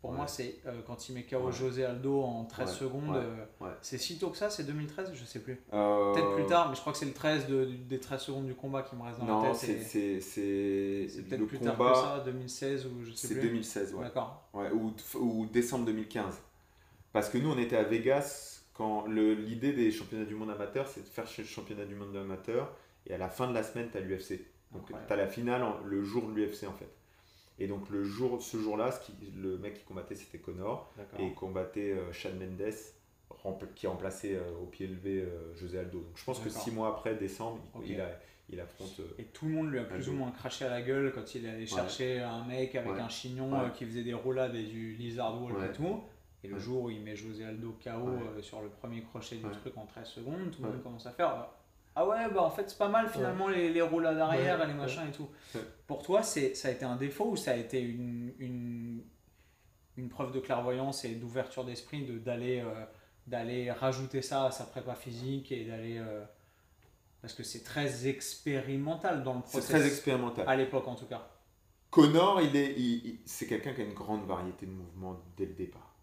Pour 0.00 0.10
Ouais. 0.10 0.16
moi, 0.18 0.28
c'est 0.28 0.60
euh, 0.66 0.82
quand 0.86 1.08
il 1.08 1.14
met 1.16 1.24
KO 1.24 1.38
Ouais. 1.46 1.52
José 1.52 1.84
Aldo 1.84 2.22
en 2.22 2.44
13 2.44 2.68
Ouais, 2.68 2.74
secondes. 2.76 3.16
euh. 3.16 3.44
C'est 3.82 3.98
si 3.98 4.18
tôt 4.18 4.28
que 4.30 4.36
ça 4.36 4.50
C'est 4.50 4.62
2013 4.64 5.10
Je 5.14 5.24
sais 5.24 5.40
plus. 5.40 5.60
Euh, 5.72 6.12
Peut-être 6.12 6.34
plus 6.36 6.46
tard, 6.46 6.68
mais 6.68 6.76
je 6.76 6.80
crois 6.80 6.92
que 6.92 6.98
c'est 6.98 7.06
le 7.06 7.12
13 7.14 7.48
de- 7.48 7.64
des 7.64 7.98
13 7.98 8.20
secondes 8.20 8.46
du 8.46 8.54
combat 8.54 8.82
qui 8.82 8.94
me 8.94 9.02
reste 9.02 9.18
dans 9.18 9.26
la 9.26 9.32
Non, 9.32 9.42
tête. 9.42 9.56
c'est 9.56 9.72
et 9.72 9.80
c'est- 9.80 10.20
c'est 10.20 11.06
C'est 11.08 11.22
peut-être 11.22 11.46
plus 11.46 11.58
tard 11.58 11.76
que 11.76 11.94
ça, 11.94 12.22
2016 12.24 12.86
ou 12.86 13.02
je 13.02 13.10
sais 13.12 13.26
C'est 13.26 13.34
plus. 13.34 13.48
2016, 13.48 13.94
ouais. 13.94 14.04
D'accord. 14.04 14.46
Ouais, 14.54 14.70
ou, 14.70 14.92
ou 15.18 15.46
décembre 15.46 15.86
2015. 15.86 16.38
Parce 17.12 17.28
que 17.28 17.38
nous, 17.38 17.50
on 17.50 17.58
était 17.58 17.76
à 17.76 17.82
Vegas 17.84 18.53
quand 18.74 19.06
l'idée 19.06 19.72
des 19.72 19.90
championnats 19.90 20.24
du 20.24 20.34
monde 20.34 20.50
amateur, 20.50 20.86
c'est 20.88 21.00
de 21.02 21.06
faire 21.08 21.26
le 21.38 21.44
championnat 21.44 21.84
du 21.84 21.94
monde 21.94 22.14
amateur. 22.16 22.74
Et 23.06 23.14
à 23.14 23.18
la 23.18 23.28
fin 23.28 23.48
de 23.48 23.54
la 23.54 23.62
semaine, 23.62 23.88
tu 23.90 23.98
as 23.98 24.00
l'UFC. 24.00 24.40
Donc, 24.72 24.86
tu 24.88 25.12
as 25.12 25.16
la 25.16 25.26
finale 25.28 25.62
en- 25.62 25.78
le 25.84 26.02
jour 26.02 26.26
de 26.28 26.34
l'UFC, 26.34 26.64
en 26.66 26.72
fait. 26.72 26.88
Et 27.60 27.68
donc, 27.68 27.88
le 27.90 28.02
jour, 28.02 28.42
ce 28.42 28.56
jour-là, 28.56 28.90
le 29.40 29.58
mec 29.58 29.74
qui 29.74 29.84
combattait, 29.84 30.16
c'était 30.16 30.38
Connor. 30.38 30.92
Et 31.18 31.26
il 31.26 31.34
combattait 31.34 31.92
euh, 31.92 32.10
Mendes, 32.34 32.72
rempl- 33.44 33.72
qui 33.76 33.86
remplaçait 33.86 34.34
euh, 34.36 34.50
au 34.62 34.66
pied 34.66 34.86
levé 34.88 35.20
euh, 35.22 35.54
José 35.54 35.78
Aldo. 35.78 35.98
Donc, 36.00 36.16
je 36.16 36.24
pense 36.24 36.40
que 36.40 36.48
six 36.50 36.70
mois 36.72 36.88
après, 36.88 37.14
décembre, 37.14 37.60
il, 37.76 37.78
Ok. 37.78 37.84
il 37.90 38.00
a, 38.00 38.10
il 38.48 38.58
affronte. 38.60 38.98
euh, 39.00 39.04
Et 39.20 39.24
tout 39.24 39.44
le 39.46 39.52
monde 39.52 39.70
lui 39.70 39.78
a 39.78 39.84
plus 39.84 40.08
ou 40.08 40.12
moins 40.14 40.30
craché 40.32 40.64
à 40.64 40.70
la 40.70 40.82
gueule 40.82 41.12
quand 41.14 41.34
il 41.36 41.46
allait 41.46 41.66
chercher 41.66 42.18
un 42.20 42.44
mec 42.44 42.74
avec 42.74 42.90
Ouais. 42.92 43.00
un 43.00 43.08
chignon 43.08 43.52
Ouais. 43.52 43.66
euh, 43.66 43.68
qui 43.68 43.84
faisait 43.84 44.02
des 44.02 44.14
roulades 44.14 44.54
et 44.56 44.64
du 44.64 44.94
lizard 44.94 45.40
Ouais. 45.40 45.52
et 45.68 45.72
tout. 45.72 46.00
Et 46.44 46.48
le 46.48 46.58
jour 46.58 46.82
où 46.82 46.90
il 46.90 47.00
met 47.02 47.16
José 47.16 47.44
Aldo 47.44 47.76
KO 47.82 47.90
Ouais. 47.90 48.22
euh, 48.38 48.42
sur 48.42 48.60
le 48.60 48.68
premier 48.68 49.02
crochet 49.02 49.36
du 49.36 49.46
Ouais. 49.46 49.52
truc 49.52 49.76
en 49.78 49.86
13 49.86 50.06
secondes, 50.08 50.50
tout 50.52 50.62
le 50.62 50.68
Ouais. 50.68 50.74
monde 50.74 50.82
commence 50.82 51.06
à 51.06 51.10
faire 51.12 51.30
euh, 51.30 51.42
Ah 51.96 52.06
ouais, 52.06 52.28
bah 52.32 52.42
en 52.42 52.50
fait 52.50 52.68
c'est 52.68 52.76
pas 52.78 52.88
mal 52.88 53.08
finalement 53.08 53.48
les, 53.48 53.72
les 53.72 53.80
roulades 53.80 54.18
arrière 54.18 54.66
les 54.66 54.74
machins 54.74 55.06
et 55.08 55.12
tout. 55.12 55.28
Pour 55.86 56.02
toi, 56.02 56.22
c'est, 56.22 56.54
ça 56.54 56.68
a 56.68 56.70
été 56.72 56.84
un 56.84 56.96
défaut 56.96 57.30
ou 57.30 57.36
ça 57.36 57.52
a 57.52 57.56
été 57.56 57.80
une, 57.80 58.32
une, 58.38 59.02
une 59.96 60.08
preuve 60.08 60.32
de 60.32 60.40
clairvoyance 60.40 61.04
et 61.04 61.14
d'ouverture 61.14 61.64
d'esprit 61.64 62.04
de, 62.04 62.18
d'aller, 62.18 62.60
euh, 62.60 62.84
d'aller 63.26 63.70
rajouter 63.70 64.22
ça 64.22 64.46
à 64.46 64.50
sa 64.50 64.64
prépa 64.64 64.94
physique 64.94 65.50
et 65.52 65.64
d'aller. 65.64 65.98
euh, 65.98 66.24
parce 67.22 67.32
que 67.32 67.42
c'est 67.42 67.62
très 67.64 68.06
expérimental 68.06 69.22
dans 69.22 69.34
le 69.36 69.40
C'est 69.46 69.58
process. 69.60 69.70
très 69.70 69.86
expérimental. 69.86 70.46
À 70.46 70.56
l'époque 70.56 70.86
en 70.88 70.94
tout 70.94 71.06
cas. 71.06 71.26
Connor, 71.90 72.42
il 72.42 72.54
est, 72.56 72.74
il- 72.76 73.06
il- 73.06 73.20
c'est 73.24 73.46
quelqu'un 73.46 73.72
qui 73.72 73.80
a 73.80 73.84
une 73.84 73.94
grande 73.94 74.26
variété 74.26 74.66
de 74.66 74.72
mouvements 74.72 75.18
dès 75.36 75.46
le 75.46 75.54
départ. 75.54 75.93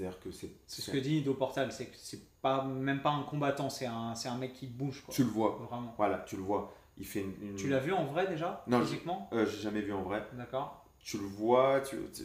C'est-à-dire 0.00 0.20
que 0.20 0.30
c'est. 0.30 0.50
C'est 0.66 0.82
ce 0.82 0.90
que 0.90 0.96
dit 0.96 1.18
Ido 1.18 1.34
Portal, 1.34 1.70
c'est 1.72 1.86
que 1.86 1.96
c'est 1.96 2.20
pas, 2.40 2.64
même 2.64 3.02
pas 3.02 3.10
un 3.10 3.22
combattant, 3.24 3.68
c'est 3.68 3.84
un, 3.86 4.14
c'est 4.14 4.28
un 4.28 4.36
mec 4.38 4.54
qui 4.54 4.66
bouge. 4.66 5.02
Quoi. 5.04 5.12
Tu 5.14 5.24
le 5.24 5.30
vois. 5.30 5.58
Vraiment. 5.68 5.92
Voilà, 5.98 6.18
tu 6.26 6.36
le 6.36 6.42
vois. 6.42 6.72
Il 6.96 7.06
fait 7.06 7.20
une. 7.20 7.34
une- 7.50 7.56
Tu 7.56 7.68
l'as 7.68 7.80
vu 7.80 7.92
en 7.92 8.04
vrai 8.06 8.26
déjà 8.26 8.62
Non, 8.66 8.80
Physiquement 8.80 9.28
Euh, 9.32 9.44
J'ai 9.46 9.58
jamais 9.60 9.80
vu 9.82 9.92
en 9.92 10.02
vrai. 10.02 10.22
D'accord. 10.34 10.86
Tu 11.00 11.18
le 11.18 11.24
vois. 11.24 11.80
Tu... 11.82 11.96
tu- 12.14 12.22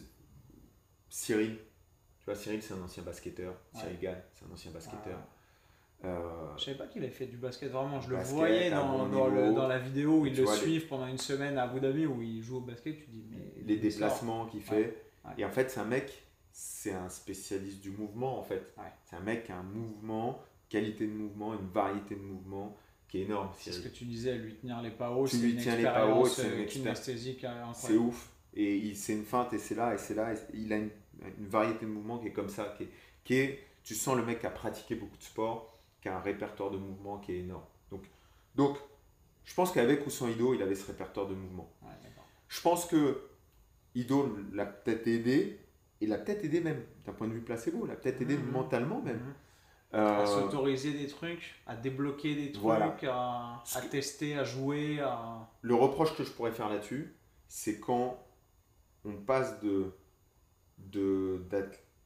Cyril. 1.09 1.57
Tu 2.19 2.25
vois, 2.25 2.35
Cyril, 2.35 2.61
c'est 2.61 2.73
un 2.73 2.81
ancien 2.81 3.03
basketteur. 3.03 3.53
Ouais. 3.73 3.79
Cyril 3.81 3.99
Gann, 3.99 4.17
c'est 4.33 4.45
un 4.49 4.53
ancien 4.53 4.71
basketteur. 4.71 5.19
Euh, 6.03 6.19
Je 6.57 6.63
savais 6.65 6.77
pas 6.77 6.87
qu'il 6.87 7.03
avait 7.03 7.11
fait 7.11 7.25
du 7.25 7.37
basket 7.37 7.71
vraiment. 7.71 7.99
Je 8.01 8.09
le 8.09 8.17
voyais 8.17 8.69
dans, 8.69 9.07
dans 9.07 9.27
le- 9.27 9.41
niveau. 9.43 9.55
dans 9.55 9.67
la 9.67 9.79
vidéo 9.79 10.19
où 10.21 10.25
ils 10.25 10.35
le 10.35 10.43
vois, 10.43 10.53
les- 10.55 10.61
suivent 10.61 10.87
pendant 10.87 11.07
une 11.07 11.17
semaine 11.17 11.57
à 11.57 11.63
Abu 11.63 11.79
Dhabi 11.79 12.05
où 12.05 12.21
il 12.21 12.41
joue 12.41 12.57
au 12.57 12.61
basket. 12.61 12.97
Tu 12.97 13.05
dis, 13.07 13.23
mais. 13.29 13.63
les 13.65 13.77
déplacements 13.77 14.45
qu'il 14.47 14.61
fait. 14.61 14.75
Ouais, 14.75 14.97
ouais. 15.25 15.31
Et 15.37 15.45
en 15.45 15.49
fait, 15.51 15.71
c'est 15.71 15.79
un 15.79 15.85
mec, 15.85 16.24
c'est 16.57 16.93
un 16.93 17.09
spécialiste 17.09 17.81
du 17.81 17.91
mouvement 17.91 18.39
en 18.39 18.43
fait. 18.43 18.73
Ouais. 18.77 18.83
C'est 19.03 19.17
un 19.17 19.19
mec 19.19 19.43
qui 19.43 19.51
a 19.51 19.57
un 19.57 19.63
mouvement, 19.63 20.41
qualité 20.69 21.05
de 21.05 21.11
mouvement, 21.11 21.53
une 21.53 21.67
variété 21.67 22.15
de 22.15 22.21
mouvement 22.21 22.77
qui 23.09 23.17
est 23.19 23.21
énorme. 23.23 23.49
C'est 23.57 23.73
ce 23.73 23.81
que 23.81 23.89
tu 23.89 24.05
disais, 24.05 24.37
lui 24.37 24.55
tenir 24.55 24.81
les 24.81 24.91
PAO, 24.91 25.27
Tu 25.27 25.35
c'est 25.35 25.41
lui 25.43 25.51
une 25.51 25.57
expérience 25.59 26.35
c'est 26.35 26.47
euh, 26.47 26.63
kinesthésique 26.65 27.43
euh, 27.43 27.65
C'est 27.73 27.97
ouf. 27.97 28.29
Et 28.53 28.93
c'est 28.95 29.11
une 29.13 29.25
feinte 29.25 29.51
et 29.51 29.57
c'est 29.57 29.75
là 29.75 29.93
et 29.93 29.97
c'est 29.97 30.13
là. 30.15 30.31
et 30.31 30.37
c'est- 30.37 30.47
il 30.53 30.71
a 30.71 30.77
une, 30.77 30.89
une 31.39 31.47
variété 31.47 31.85
de 31.85 31.91
mouvements 31.91 32.19
qui 32.19 32.27
est 32.27 32.31
comme 32.31 32.47
ça, 32.47 32.73
qui 32.77 32.83
est, 32.83 32.89
qui 33.25 33.33
est- 33.35 33.59
tu 33.83 33.93
sens 33.93 34.15
le 34.15 34.23
mec 34.23 34.39
qui 34.39 34.45
a 34.47 34.49
pratiqué 34.49 34.95
beaucoup 34.95 35.17
de 35.17 35.23
sport, 35.23 35.77
qui 36.01 36.07
a 36.07 36.15
un 36.15 36.21
répertoire 36.21 36.71
de 36.71 36.77
mouvements 36.77 37.17
qui 37.17 37.33
est 37.33 37.39
énorme. 37.39 37.65
Donc, 37.91 38.03
donc 38.55 38.77
je 39.43 39.53
pense 39.53 39.73
qu'avec 39.73 40.07
ou 40.07 40.09
sans 40.09 40.29
Ido, 40.29 40.53
il 40.53 40.61
avait 40.61 40.73
ce 40.75 40.87
répertoire 40.87 41.27
de 41.27 41.35
mouvements. 41.35 41.69
Ouais. 41.81 41.89
Je 42.47 42.61
pense 42.61 42.85
que 42.85 43.27
Ido 43.93 44.37
l'a 44.53 44.65
peut-être 44.65 45.05
aidé, 45.07 45.59
et 46.01 46.07
l'a 46.07 46.17
peut-être 46.17 46.43
aidé 46.43 46.61
même 46.61 46.83
d'un 47.05 47.13
point 47.13 47.27
de 47.27 47.33
vue 47.33 47.41
placebo, 47.41 47.85
l'a 47.85 47.95
peut-être 47.95 48.21
aidé 48.21 48.37
Mhm. 48.37 48.51
mentalement 48.51 49.01
même. 49.01 49.17
Mhm. 49.17 49.33
Euh, 49.93 50.23
À 50.23 50.25
s'autoriser 50.25 50.91
des 50.91 51.07
trucs, 51.07 51.55
à 51.67 51.75
débloquer 51.75 52.35
des 52.35 52.51
trucs, 52.51 52.63
Voilà. 52.63 52.97
à, 53.03 53.63
à 53.75 53.81
tester, 53.81 54.37
à 54.37 54.43
jouer, 54.43 54.99
à. 54.99 55.49
le 55.61 55.75
reproche 55.75 56.15
que 56.17 56.23
je 56.23 56.31
pourrais 56.31 56.51
faire 56.51 56.67
là-dessus, 56.69 57.13
c'est 57.47 57.79
quand 57.79 58.19
on 59.05 59.13
passe 59.13 59.59
de. 59.61 59.93
de 60.77 61.41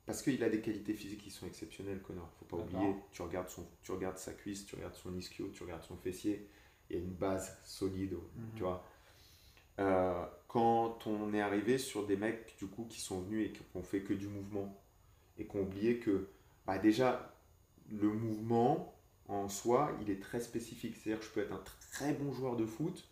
parce 0.06 0.22
qu'il 0.24 0.44
a 0.44 0.50
des 0.50 0.62
qualités 0.62 0.94
physiques 0.94 1.22
qui 1.22 1.30
sont 1.32 1.46
exceptionnelles, 1.46 2.02
Connor. 2.02 2.30
Faut 2.40 2.46
pas 2.46 2.58
oublier. 2.58 2.96
Tu 3.12 3.22
regardes, 3.22 3.50
son, 3.50 3.66
tu 3.84 3.92
regardes 3.92 4.18
sa 4.18 4.34
cuisse, 4.34 4.66
tu 4.66 4.76
regardes 4.76 4.96
son 4.96 5.16
ischio, 5.16 5.50
tu 5.54 5.64
regardes 5.64 5.84
son 5.84 5.96
fessier. 5.98 6.48
Il 6.90 6.96
y 6.96 7.00
a 7.00 7.04
une 7.04 7.12
base 7.14 7.58
solide, 7.64 8.14
Mhm. 8.14 8.44
tu 8.56 8.64
vois. 8.64 8.84
Euh, 9.80 10.26
quand 10.48 11.06
on 11.08 11.34
est 11.34 11.42
arrivé 11.42 11.78
sur 11.78 12.06
des 12.06 12.18
mecs 12.18 12.56
du 12.58 12.66
coup 12.68 12.86
qui 12.90 13.00
sont 13.00 13.22
venus 13.22 13.48
et 13.48 13.52
qui 13.52 13.62
ont 13.76 13.84
fait 13.84 14.02
que 14.02 14.14
du 14.14 14.28
mouvement 14.28 14.82
et 15.38 15.46
qui 15.48 15.56
ont 15.58 15.62
oublié 15.62 16.00
que 16.00 16.28
bah, 16.66 16.78
déjà 16.80 17.34
le 17.92 18.10
mouvement 18.10 18.96
en 19.28 19.48
soi 19.48 19.92
il 20.02 20.10
est 20.10 20.20
très 20.22 20.40
spécifique. 20.42 20.96
C'est 20.98 21.12
à 21.12 21.14
dire 21.14 21.20
que 21.20 21.26
je 21.26 21.30
peux 21.32 21.42
être 21.42 21.54
un 21.54 21.64
très 21.92 22.14
bon 22.14 22.32
joueur 22.34 22.56
de 22.56 22.66
foot 22.66 23.08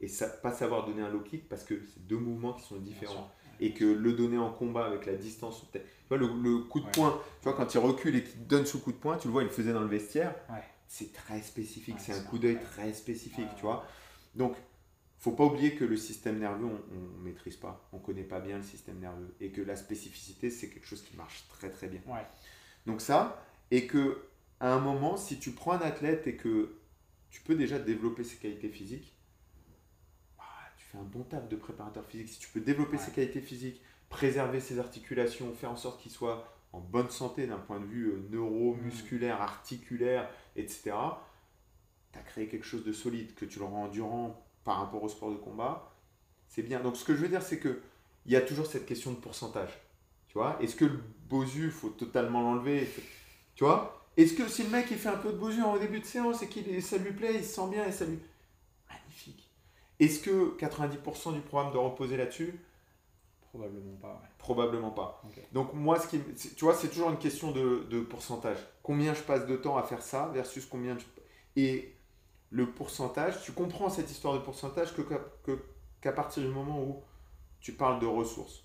et 0.00 0.08
ça, 0.08 0.28
pas 0.28 0.52
savoir 0.52 0.84
donner 0.86 1.02
un 1.02 1.08
low 1.08 1.20
kick 1.20 1.48
parce 1.48 1.64
que 1.64 1.80
c'est 1.86 2.06
deux 2.06 2.18
mouvements 2.18 2.52
qui 2.54 2.62
sont 2.66 2.76
différents. 2.76 3.30
et 3.60 3.72
que 3.72 3.84
le 3.84 4.12
donner 4.12 4.38
en 4.38 4.50
combat 4.52 4.86
avec 4.86 5.06
la 5.06 5.14
distance 5.14 5.64
tu 5.72 5.78
vois 6.08 6.18
le, 6.18 6.26
le 6.26 6.58
coup 6.64 6.80
de 6.80 6.84
Ouais. 6.86 6.90
poing 6.92 7.20
tu 7.40 7.44
vois 7.48 7.54
quand 7.56 7.72
il 7.74 7.78
recule 7.78 8.16
et 8.16 8.24
qu'il 8.24 8.46
donne 8.46 8.66
sous 8.66 8.80
coup 8.80 8.92
de 8.92 8.96
poing 8.98 9.16
tu 9.16 9.28
le 9.28 9.32
vois 9.32 9.42
il 9.42 9.46
le 9.46 9.52
faisait 9.52 9.72
dans 9.72 9.80
le 9.80 9.86
vestiaire. 9.88 10.34
Ouais. 10.50 10.62
c'est 10.88 11.12
très 11.12 11.40
spécifique. 11.40 11.94
Ouais, 11.96 12.00
c'est 12.04 12.12
un 12.12 12.22
coup 12.22 12.38
d'œil 12.38 12.60
très 12.60 12.92
spécifique 12.92 13.48
tu 13.56 13.62
vois. 13.62 13.84
Donc 14.34 14.56
faut 15.22 15.32
pas 15.32 15.44
oublier 15.44 15.74
que 15.74 15.84
le 15.84 15.96
système 15.96 16.38
nerveux 16.38 16.66
on, 16.66 16.80
on 16.96 17.22
maîtrise 17.22 17.56
pas 17.56 17.88
on 17.92 17.98
connaît 17.98 18.24
pas 18.24 18.40
bien 18.40 18.56
le 18.58 18.62
système 18.62 18.98
nerveux 18.98 19.34
et 19.40 19.50
que 19.50 19.62
la 19.62 19.76
spécificité 19.76 20.50
c'est 20.50 20.68
quelque 20.68 20.86
chose 20.86 21.02
qui 21.02 21.16
marche 21.16 21.44
très 21.48 21.70
très 21.70 21.88
bien 21.88 22.00
Ouais. 22.06 22.26
donc 22.86 23.00
ça 23.00 23.42
et 23.70 23.86
que 23.86 24.22
à 24.60 24.72
un 24.74 24.80
moment 24.80 25.16
si 25.16 25.38
tu 25.38 25.52
prends 25.52 25.72
un 25.72 25.80
athlète 25.80 26.26
et 26.26 26.36
que 26.36 26.76
tu 27.30 27.40
peux 27.40 27.54
déjà 27.54 27.78
développer 27.78 28.24
ses 28.24 28.36
qualités 28.36 28.68
physiques 28.68 29.14
bah, 30.36 30.44
tu 30.76 30.84
fais 30.84 30.98
un 30.98 31.02
bon 31.04 31.22
taf 31.22 31.48
de 31.48 31.56
préparateur 31.56 32.04
physique 32.04 32.28
si 32.28 32.38
tu 32.38 32.48
peux 32.48 32.60
développer 32.60 32.96
Ouais. 32.96 33.02
ses 33.02 33.12
qualités 33.12 33.40
physiques 33.40 33.80
préserver 34.08 34.60
ses 34.60 34.78
articulations 34.78 35.52
faire 35.54 35.70
en 35.70 35.76
sorte 35.76 36.02
qu'il 36.02 36.12
soit 36.12 36.46
en 36.72 36.80
bonne 36.80 37.10
santé 37.10 37.46
d'un 37.46 37.58
point 37.58 37.78
de 37.80 37.84
vue 37.84 38.08
euh, 38.08 38.28
neuro, 38.30 38.74
Mm. 38.74 38.80
musculaire, 38.86 39.40
articulaire, 39.42 40.28
etc. 40.56 40.92
Tu 42.12 42.18
as 42.18 42.22
créé 42.22 42.48
quelque 42.48 42.64
chose 42.64 42.82
de 42.84 42.92
solide, 42.92 43.34
que 43.34 43.44
tu 43.44 43.58
le 43.58 43.66
rends 43.66 43.84
endurant 43.84 44.42
par 44.64 44.78
rapport 44.78 45.02
au 45.02 45.08
sport 45.08 45.30
de 45.30 45.36
combat. 45.36 45.92
C'est 46.48 46.62
bien. 46.62 46.80
Donc 46.80 46.96
ce 46.96 47.04
que 47.04 47.14
je 47.14 47.20
veux 47.20 47.28
dire, 47.28 47.42
c'est 47.42 47.58
que 47.58 47.80
il 48.26 48.32
y 48.32 48.36
a 48.36 48.40
toujours 48.40 48.66
cette 48.66 48.86
question 48.86 49.10
de 49.12 49.16
pourcentage. 49.16 49.70
Tu 50.28 50.38
vois 50.38 50.56
Est-ce 50.60 50.76
que 50.76 50.84
le 50.84 51.00
bosu, 51.28 51.70
faut 51.70 51.90
totalement 51.90 52.40
l'enlever 52.40 52.88
Tu 53.54 53.64
vois 53.64 54.06
Est-ce 54.16 54.34
que 54.34 54.48
si 54.48 54.62
le 54.62 54.70
mec 54.70 54.86
il 54.90 54.96
fait 54.96 55.08
un 55.08 55.18
peu 55.18 55.32
de 55.32 55.38
bosu 55.38 55.62
en 55.62 55.76
début 55.76 56.00
de 56.00 56.04
séance 56.04 56.42
et 56.42 56.48
que 56.48 56.80
ça 56.80 56.98
lui 56.98 57.12
plaît, 57.12 57.34
il 57.34 57.44
se 57.44 57.54
sent 57.54 57.68
bien 57.70 57.86
et 57.86 57.92
ça 57.92 58.04
lui. 58.04 58.18
Magnifique. 58.88 59.50
Est-ce 59.98 60.20
que 60.20 60.56
90% 60.58 61.34
du 61.34 61.40
programme 61.40 61.72
doit 61.72 61.82
reposer 61.82 62.16
là-dessus? 62.16 62.58
Probablement 63.52 63.96
pas, 64.00 64.08
ouais. 64.08 64.28
Probablement 64.38 64.90
pas. 64.90 65.22
Donc 65.52 65.74
moi, 65.74 66.00
ce 66.00 66.08
qui, 66.08 66.18
tu 66.56 66.64
vois, 66.64 66.74
c'est 66.74 66.88
toujours 66.88 67.10
une 67.10 67.18
question 67.18 67.52
de, 67.52 67.86
de 67.90 68.00
pourcentage. 68.00 68.56
Combien 68.82 69.12
je 69.12 69.20
passe 69.20 69.46
de 69.46 69.56
temps 69.56 69.76
à 69.76 69.82
faire 69.82 70.00
ça 70.00 70.30
versus 70.32 70.64
combien 70.64 70.96
je... 70.96 71.04
Et 71.56 71.94
le 72.52 72.70
pourcentage, 72.70 73.42
tu 73.42 73.52
comprends 73.52 73.90
cette 73.90 74.10
histoire 74.10 74.34
de 74.34 74.40
pourcentage 74.40 74.94
que, 74.94 75.02
que- 75.02 75.58
qu'à 76.00 76.12
partir 76.12 76.42
du 76.44 76.50
moment 76.50 76.82
où 76.82 77.02
tu 77.60 77.72
parles 77.72 77.98
de 78.00 78.06
ressources. 78.06 78.64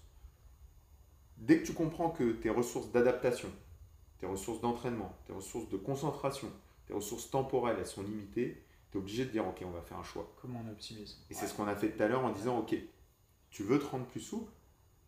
Dès 1.37 1.59
que 1.61 1.65
tu 1.67 1.73
comprends 1.73 2.09
que 2.09 2.31
tes 2.33 2.49
ressources 2.49 2.91
d'adaptation, 2.91 3.49
tes 4.19 4.25
ressources 4.25 4.61
d'entraînement, 4.61 5.15
tes 5.25 5.33
ressources 5.33 5.69
de 5.69 5.77
concentration, 5.77 6.51
tes 6.87 6.93
ressources 6.93 7.29
temporelles, 7.29 7.77
elles 7.79 7.85
sont 7.87 8.03
limitées, 8.03 8.63
tu 8.91 8.97
es 8.97 9.01
obligé 9.01 9.25
de 9.25 9.29
dire, 9.31 9.47
ok, 9.47 9.61
on 9.65 9.71
va 9.71 9.81
faire 9.81 9.97
un 9.99 10.03
choix. 10.03 10.33
Comment 10.41 10.63
on 10.65 10.71
optimise? 10.71 11.23
Et 11.29 11.33
c'est 11.33 11.47
ce 11.47 11.53
qu'on 11.53 11.67
a 11.67 11.75
fait 11.75 11.91
tout 11.91 12.01
à 12.03 12.07
l'heure 12.07 12.23
en 12.25 12.31
disant, 12.31 12.59
ok, 12.59 12.75
tu 13.51 13.63
veux 13.63 13.79
te 13.79 13.85
rendre 13.85 14.05
plus 14.05 14.19
souple, 14.19 14.51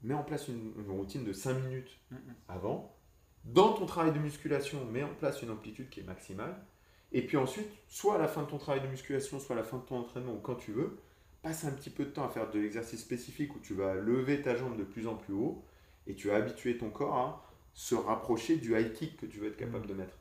mets 0.03 0.13
en 0.13 0.23
place 0.23 0.47
une, 0.47 0.73
une 0.77 0.91
routine 0.91 1.23
de 1.23 1.33
5 1.33 1.53
minutes 1.55 1.99
avant. 2.47 2.95
Dans 3.45 3.73
ton 3.73 3.85
travail 3.85 4.13
de 4.13 4.19
musculation, 4.19 4.85
mets 4.85 5.03
en 5.03 5.13
place 5.15 5.41
une 5.41 5.49
amplitude 5.49 5.89
qui 5.89 6.01
est 6.01 6.03
maximale. 6.03 6.61
Et 7.11 7.25
puis 7.25 7.37
ensuite, 7.37 7.69
soit 7.87 8.15
à 8.15 8.17
la 8.17 8.27
fin 8.27 8.43
de 8.43 8.47
ton 8.47 8.57
travail 8.57 8.81
de 8.81 8.87
musculation, 8.87 9.39
soit 9.39 9.55
à 9.55 9.59
la 9.59 9.65
fin 9.65 9.77
de 9.77 9.83
ton 9.83 9.97
entraînement, 9.97 10.33
ou 10.33 10.39
quand 10.39 10.55
tu 10.55 10.71
veux, 10.71 10.97
passe 11.41 11.65
un 11.65 11.71
petit 11.71 11.89
peu 11.89 12.05
de 12.05 12.09
temps 12.11 12.25
à 12.25 12.29
faire 12.29 12.49
de 12.51 12.59
l'exercice 12.59 13.01
spécifique 13.01 13.55
où 13.55 13.59
tu 13.59 13.73
vas 13.73 13.95
lever 13.95 14.41
ta 14.41 14.55
jambe 14.55 14.77
de 14.77 14.83
plus 14.83 15.07
en 15.07 15.15
plus 15.15 15.33
haut 15.33 15.63
et 16.05 16.15
tu 16.15 16.27
vas 16.27 16.35
habituer 16.35 16.77
ton 16.77 16.89
corps 16.89 17.17
à 17.17 17.45
se 17.73 17.95
rapprocher 17.95 18.57
du 18.57 18.77
high 18.77 18.93
kick 18.93 19.17
que 19.17 19.25
tu 19.25 19.39
veux 19.39 19.47
être 19.47 19.57
capable 19.57 19.87
de 19.87 19.93
mettre. 19.93 20.17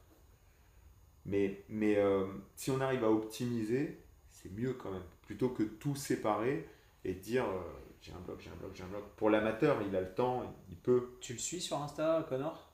Mais, 1.25 1.65
mais 1.69 1.97
euh, 1.97 2.27
si 2.57 2.71
on 2.71 2.81
arrive 2.81 3.05
à 3.05 3.11
optimiser, 3.11 4.01
c'est 4.31 4.51
mieux 4.53 4.75
quand 4.75 4.91
même. 4.91 5.03
Plutôt 5.23 5.51
que 5.51 5.63
tout 5.63 5.97
séparer 5.97 6.69
et 7.05 7.15
dire 7.15 7.45
euh, 7.45 7.61
j'ai 8.01 8.13
un 8.13 8.21
bloc, 8.21 8.41
j'ai 8.41 8.51
un 8.51 8.57
bloc, 8.57 8.71
j'ai 8.75 8.85
un 8.85 8.89
bloc. 8.89 9.05
Pour 9.17 9.29
l'amateur, 9.29 9.83
il 9.83 9.95
a 9.97 10.01
le 10.01 10.15
temps, 10.15 10.55
il 10.71 10.77
peut. 10.77 11.19
Tu 11.21 11.33
le 11.35 11.39
suis 11.39 11.61
sur 11.61 11.83
Insta, 11.83 12.25
Connor? 12.29 12.73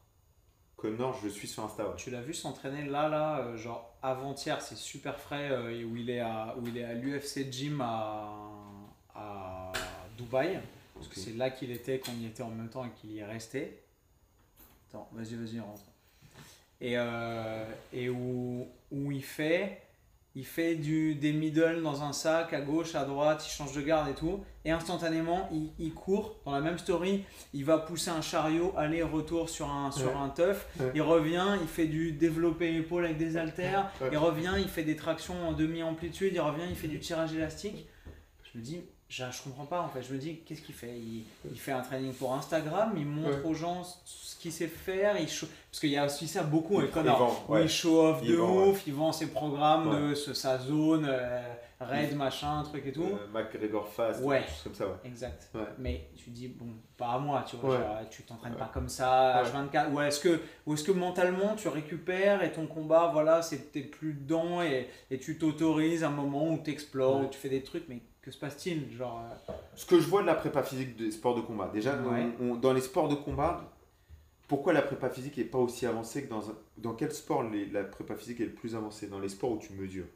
Connor, 0.76 1.18
je 1.22 1.28
suis 1.28 1.48
sur 1.48 1.64
Insta. 1.64 1.88
ouais. 1.88 1.96
Tu 1.96 2.10
l'as 2.10 2.20
vu 2.20 2.34
s'entraîner 2.34 2.84
là, 2.84 3.08
là, 3.08 3.40
euh, 3.40 3.56
genre 3.56 3.93
avant-hier, 4.05 4.60
c'est 4.60 4.76
super 4.76 5.18
frais, 5.18 5.48
euh, 5.51 5.82
où 5.85 5.97
il 5.97 6.10
est 6.10 6.20
à, 6.20 6.55
où 6.59 6.66
il 6.68 6.76
est 6.76 6.85
à 6.85 6.93
l'UFC 6.93 7.51
Gym 7.51 7.81
à, 7.81 8.31
à 9.14 9.72
Dubaï. 10.16 10.60
Parce 10.94 11.09
que 11.09 11.16
c'est 11.18 11.32
là 11.32 11.51
qu'il 11.51 11.70
était, 11.70 11.98
qu'on 11.98 12.12
y 12.12 12.26
était 12.26 12.43
en 12.43 12.51
même 12.51 12.68
temps 12.68 12.85
et 12.85 12.90
qu'il 12.90 13.12
y 13.12 13.18
est 13.18 13.24
resté. 13.24 13.82
Attends, 14.89 15.09
vas-y, 15.12 15.35
vas-y, 15.35 15.59
rentre. 15.59 15.82
Et, 16.81 16.94
euh, 16.97 17.64
et 17.93 18.10
où, 18.10 18.68
où 18.93 19.10
il 19.10 19.24
fait, 19.24 19.82
il 20.36 20.44
fait 20.44 20.74
du, 20.74 21.15
des 21.15 21.32
middle 21.32 21.82
dans 21.82 22.02
un 22.02 22.12
sac, 22.12 22.52
à 22.52 22.61
gauche, 22.61 22.94
à 22.97 23.05
droite, 23.05 23.44
il 23.47 23.51
change 23.51 23.73
de 23.74 23.81
garde 23.81 24.09
et 24.11 24.15
tout. 24.15 24.40
Et 24.65 24.70
instantanément, 24.73 25.48
il, 25.52 25.73
il 25.78 25.94
court 25.94 26.40
dans 26.44 26.51
la 26.52 26.61
même 26.61 26.78
story. 26.78 27.23
Il 27.52 27.65
va 27.65 27.78
pousser 27.78 28.11
un 28.11 28.20
chariot, 28.20 28.73
aller-retour 28.77 29.48
sur 29.48 29.70
un, 29.70 29.90
sur 29.93 30.09
Ouais. 30.09 30.16
un 30.16 30.28
teuf. 30.31 30.66
Ouais. 30.81 30.90
Il 30.94 31.02
revient, 31.02 31.56
il 31.61 31.69
fait 31.69 31.86
du 31.86 32.12
développé 32.12 32.74
épaule 32.74 33.05
avec 33.05 33.16
des 33.16 33.36
haltères. 33.36 33.93
Ouais. 34.01 34.09
Il 34.11 34.19
revient, 34.19 34.55
il 34.59 34.69
fait 34.69 34.82
des 34.82 34.97
tractions 34.97 35.48
en 35.48 35.52
demi-amplitude. 35.52 36.32
Il 36.35 36.40
revient, 36.40 36.65
il 36.69 36.77
fait 36.77 36.89
du 36.89 36.98
tirage 36.98 37.32
élastique. 37.32 37.86
Je 38.52 38.59
me 38.59 38.65
dis, 38.65 38.81
je, 39.14 39.24
je 39.30 39.42
comprends 39.42 39.66
pas 39.66 39.80
en 39.80 39.88
fait. 39.88 40.02
Je 40.02 40.12
me 40.12 40.18
dis, 40.18 40.40
qu'est-ce 40.46 40.62
qu'il 40.62 40.74
fait? 40.74 40.96
Il, 40.96 41.24
il 41.50 41.58
fait 41.58 41.72
un 41.72 41.82
training 41.82 42.12
pour 42.12 42.34
Instagram, 42.34 42.92
il 42.96 43.06
montre 43.06 43.38
Ouais. 43.38 43.50
aux 43.50 43.54
gens 43.54 43.82
ce 44.04 44.36
qu'il 44.36 44.52
sait 44.52 44.66
faire. 44.68 45.16
Il 45.20 45.28
show- 45.28 45.46
Parce 45.70 45.80
qu'il 45.80 45.90
y 45.90 45.96
a 45.96 46.04
aussi 46.06 46.26
ça 46.28 46.42
beaucoup, 46.42 46.80
Il- 46.80 46.86
et 46.86 46.90
Connor. 46.90 47.46
il 47.60 47.68
show 47.68 48.00
off 48.06 48.22
de 48.22 48.36
ouf, 48.36 48.86
il 48.86 48.94
vend 48.94 49.12
ses 49.12 49.28
programmes 49.28 50.08
de 50.10 50.14
ce- 50.14 50.34
sa 50.34 50.58
zone, 50.58 51.06
euh, 51.08 51.42
raid, 51.80 52.14
machin, 52.16 52.62
truc 52.62 52.86
et 52.86 52.92
tout. 52.92 53.02
Euh, 53.04 53.26
McGregor 53.32 53.86
Fast, 53.88 54.22
Ouais. 54.22 54.44
comme 54.62 54.74
ça, 54.74 54.86
ouais. 54.86 54.94
Exact. 55.04 55.48
Ouais. 55.54 55.60
Mais 55.78 56.08
tu 56.16 56.30
dis, 56.30 56.48
bon, 56.48 56.66
pas 56.96 57.08
à 57.12 57.18
moi, 57.18 57.44
tu 57.48 57.56
vois, 57.56 57.76
genre, 57.78 57.96
tu 58.10 58.22
t'entraînes 58.22 58.56
pas 58.56 58.70
comme 58.72 58.88
ça, 58.88 59.42
Ouais. 59.42 59.48
H24. 59.50 59.92
Ou 59.92 60.00
est-ce 60.00 60.20
que, 60.20 60.40
ou 60.66 60.74
est-ce 60.74 60.84
que 60.84 60.92
mentalement 60.92 61.54
tu 61.56 61.68
récupères 61.68 62.42
et 62.42 62.52
ton 62.52 62.66
combat, 62.66 63.10
voilà, 63.12 63.42
c'est 63.42 63.70
t'es 63.72 63.82
plus 63.82 64.14
dedans 64.14 64.62
et, 64.62 64.88
et 65.10 65.18
tu 65.18 65.36
t'autorises 65.38 66.02
un 66.04 66.10
moment 66.10 66.48
où 66.52 66.58
tu 66.62 66.70
explores, 66.70 67.20
où 67.22 67.26
tu 67.28 67.38
fais 67.38 67.48
des 67.50 67.62
trucs, 67.62 67.84
mais 67.88 68.00
que 68.24 68.30
se 68.30 68.38
passe-t-il 68.38 68.90
Genre, 68.96 69.22
euh, 69.48 69.52
Ce 69.74 69.84
que 69.84 70.01
je 70.01 70.09
vois 70.09 70.22
de 70.22 70.26
la 70.26 70.34
prépa 70.34 70.62
physique 70.62 70.96
des 70.96 71.10
sports 71.10 71.34
de 71.34 71.42
combat, 71.42 71.68
déjà, 71.72 71.94
Ouais. 71.96 72.26
on- 72.40 72.52
on- 72.52 72.55
dans 72.56 72.72
les 72.72 72.80
sports 72.80 73.09
de 73.09 73.14
combat, 73.14 73.70
pourquoi 74.48 74.72
la 74.72 74.82
prépa 74.82 75.10
physique 75.10 75.36
n'est 75.36 75.44
pas 75.44 75.59
aussi 75.59 75.84
avancée 75.86 76.24
que 76.24 76.30
dans 76.30 76.51
un- 76.51 76.56
Dans 76.78 76.94
quel 76.94 77.12
sport 77.12 77.42
les- 77.44 77.66
la 77.66 77.84
prépa 77.84 78.14
physique 78.16 78.40
est 78.40 78.46
le 78.46 78.52
plus 78.55 78.74
avancée? 78.74 79.06
Dans 79.06 79.20
les 79.20 79.28
sports 79.28 79.52
où 79.52 79.59
tu 79.59 79.72
mesures. 79.74 80.06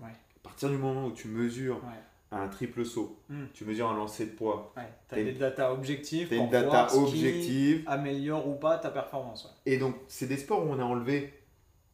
Ouais. 0.00 0.08
À 0.10 0.40
partir 0.42 0.68
du 0.68 0.76
moment 0.76 1.06
où 1.06 1.12
tu 1.12 1.26
mesures 1.28 1.76
ouais, 1.76 2.36
un 2.38 2.48
triple 2.48 2.84
saut, 2.84 3.18
Hmm. 3.30 3.44
tu 3.54 3.64
mesures 3.64 3.88
un 3.88 3.96
lancer 3.96 4.26
de 4.26 4.30
poids. 4.32 4.72
T'as 4.74 4.82
T'as 5.08 5.16
des 5.16 5.32
data 5.32 5.72
objectives 5.72 6.28
tu 6.28 6.34
as 6.34 6.36
pour 6.36 6.44
une 6.46 6.50
data 6.52 6.66
voir 6.68 6.88
qui 6.88 6.96
objective, 6.98 7.84
améliore 7.86 8.46
ou 8.48 8.54
pas 8.56 8.76
ta 8.78 8.90
performance. 8.90 9.48
et 9.66 9.78
donc 9.78 9.94
c'est 10.08 10.26
des 10.26 10.36
sports 10.36 10.64
où 10.66 10.68
on 10.70 10.78
a 10.80 10.84
enlevé 10.84 11.32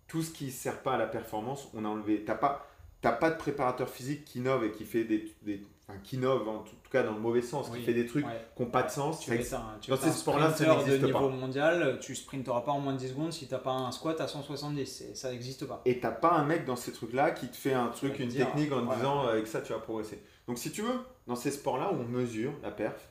tout 0.09 0.23
ce 0.23 0.31
qui 0.33 0.47
ne 0.47 0.51
sert 0.51 0.83
pas 0.83 0.95
à 0.95 0.99
la 0.99 1.07
performance, 1.07 1.69
on 1.75 1.85
a 1.85 1.89
enlevé. 1.89 2.21
Tu 2.21 2.27
n'as 2.27 2.35
pas, 2.37 2.67
t'as 3.01 3.13
pas 3.13 3.31
de 3.31 3.37
préparateur 3.37 3.89
physique 3.89 4.25
qui 4.25 4.39
innove 4.39 4.65
et 4.65 4.73
qui 4.73 4.85
fait 4.85 5.05
des. 5.05 5.33
des 5.43 5.63
enfin, 5.89 5.99
qui 6.03 6.17
innove 6.17 6.49
en 6.49 6.59
tout 6.61 6.75
cas 6.91 7.03
dans 7.03 7.13
le 7.13 7.21
mauvais 7.21 7.43
sens, 7.43 7.69
Oui, 7.71 7.79
qui 7.79 7.85
fait 7.85 7.95
des 7.95 8.07
trucs 8.07 8.27
ouais. 8.27 8.47
qui 8.57 8.63
n'ont 8.63 8.71
pas 8.71 8.83
de 8.83 8.91
sens. 8.91 9.21
Tu 9.21 9.43
Ça 9.43 9.77
tu 9.81 9.91
dans 9.91 9.97
es 9.97 10.01
ces 10.01 10.11
sports-là, 10.13 10.55
ça 10.55 10.77
n'existe 10.77 11.03
niveau 11.05 11.19
pas. 11.19 11.29
mondial, 11.29 11.99
tu 12.01 12.15
sprinteras 12.15 12.63
pas 12.63 12.73
en 12.73 12.81
moins 12.81 12.93
de 12.95 12.99
10 12.99 13.09
secondes 13.11 13.33
si 13.33 13.47
t'as 13.49 13.59
pas 13.59 13.73
un 13.73 13.93
squat 13.93 14.21
à 14.21 14.27
170. 14.29 14.87
C'est- 14.87 15.15
Ça 15.15 15.31
n'existe 15.31 15.65
pas. 15.67 15.81
Et 15.85 16.01
t'as 16.01 16.11
pas 16.11 16.33
un 16.33 16.45
mec 16.45 16.65
dans 16.65 16.77
ces 16.77 16.93
trucs-là 16.93 17.31
qui 17.31 17.49
te 17.49 17.57
fait 17.57 17.73
un 17.75 17.89
truc, 17.89 18.19
une 18.19 18.29
dire, 18.29 18.47
technique 18.47 18.73
en 18.73 18.83
te 18.85 18.91
ouais. 18.91 18.97
disant 18.97 19.25
euh, 19.27 19.33
avec 19.33 19.47
ça 19.47 19.61
tu 19.63 19.73
vas 19.73 19.79
progresser. 19.79 20.23
Donc 20.47 20.59
si 20.59 20.73
tu 20.73 20.83
veux, 20.83 20.99
dans 21.27 21.37
ces 21.37 21.51
sports-là 21.51 21.93
où 21.93 21.97
on 21.97 22.05
mesure 22.05 22.53
la 22.63 22.71
perf, 22.71 23.09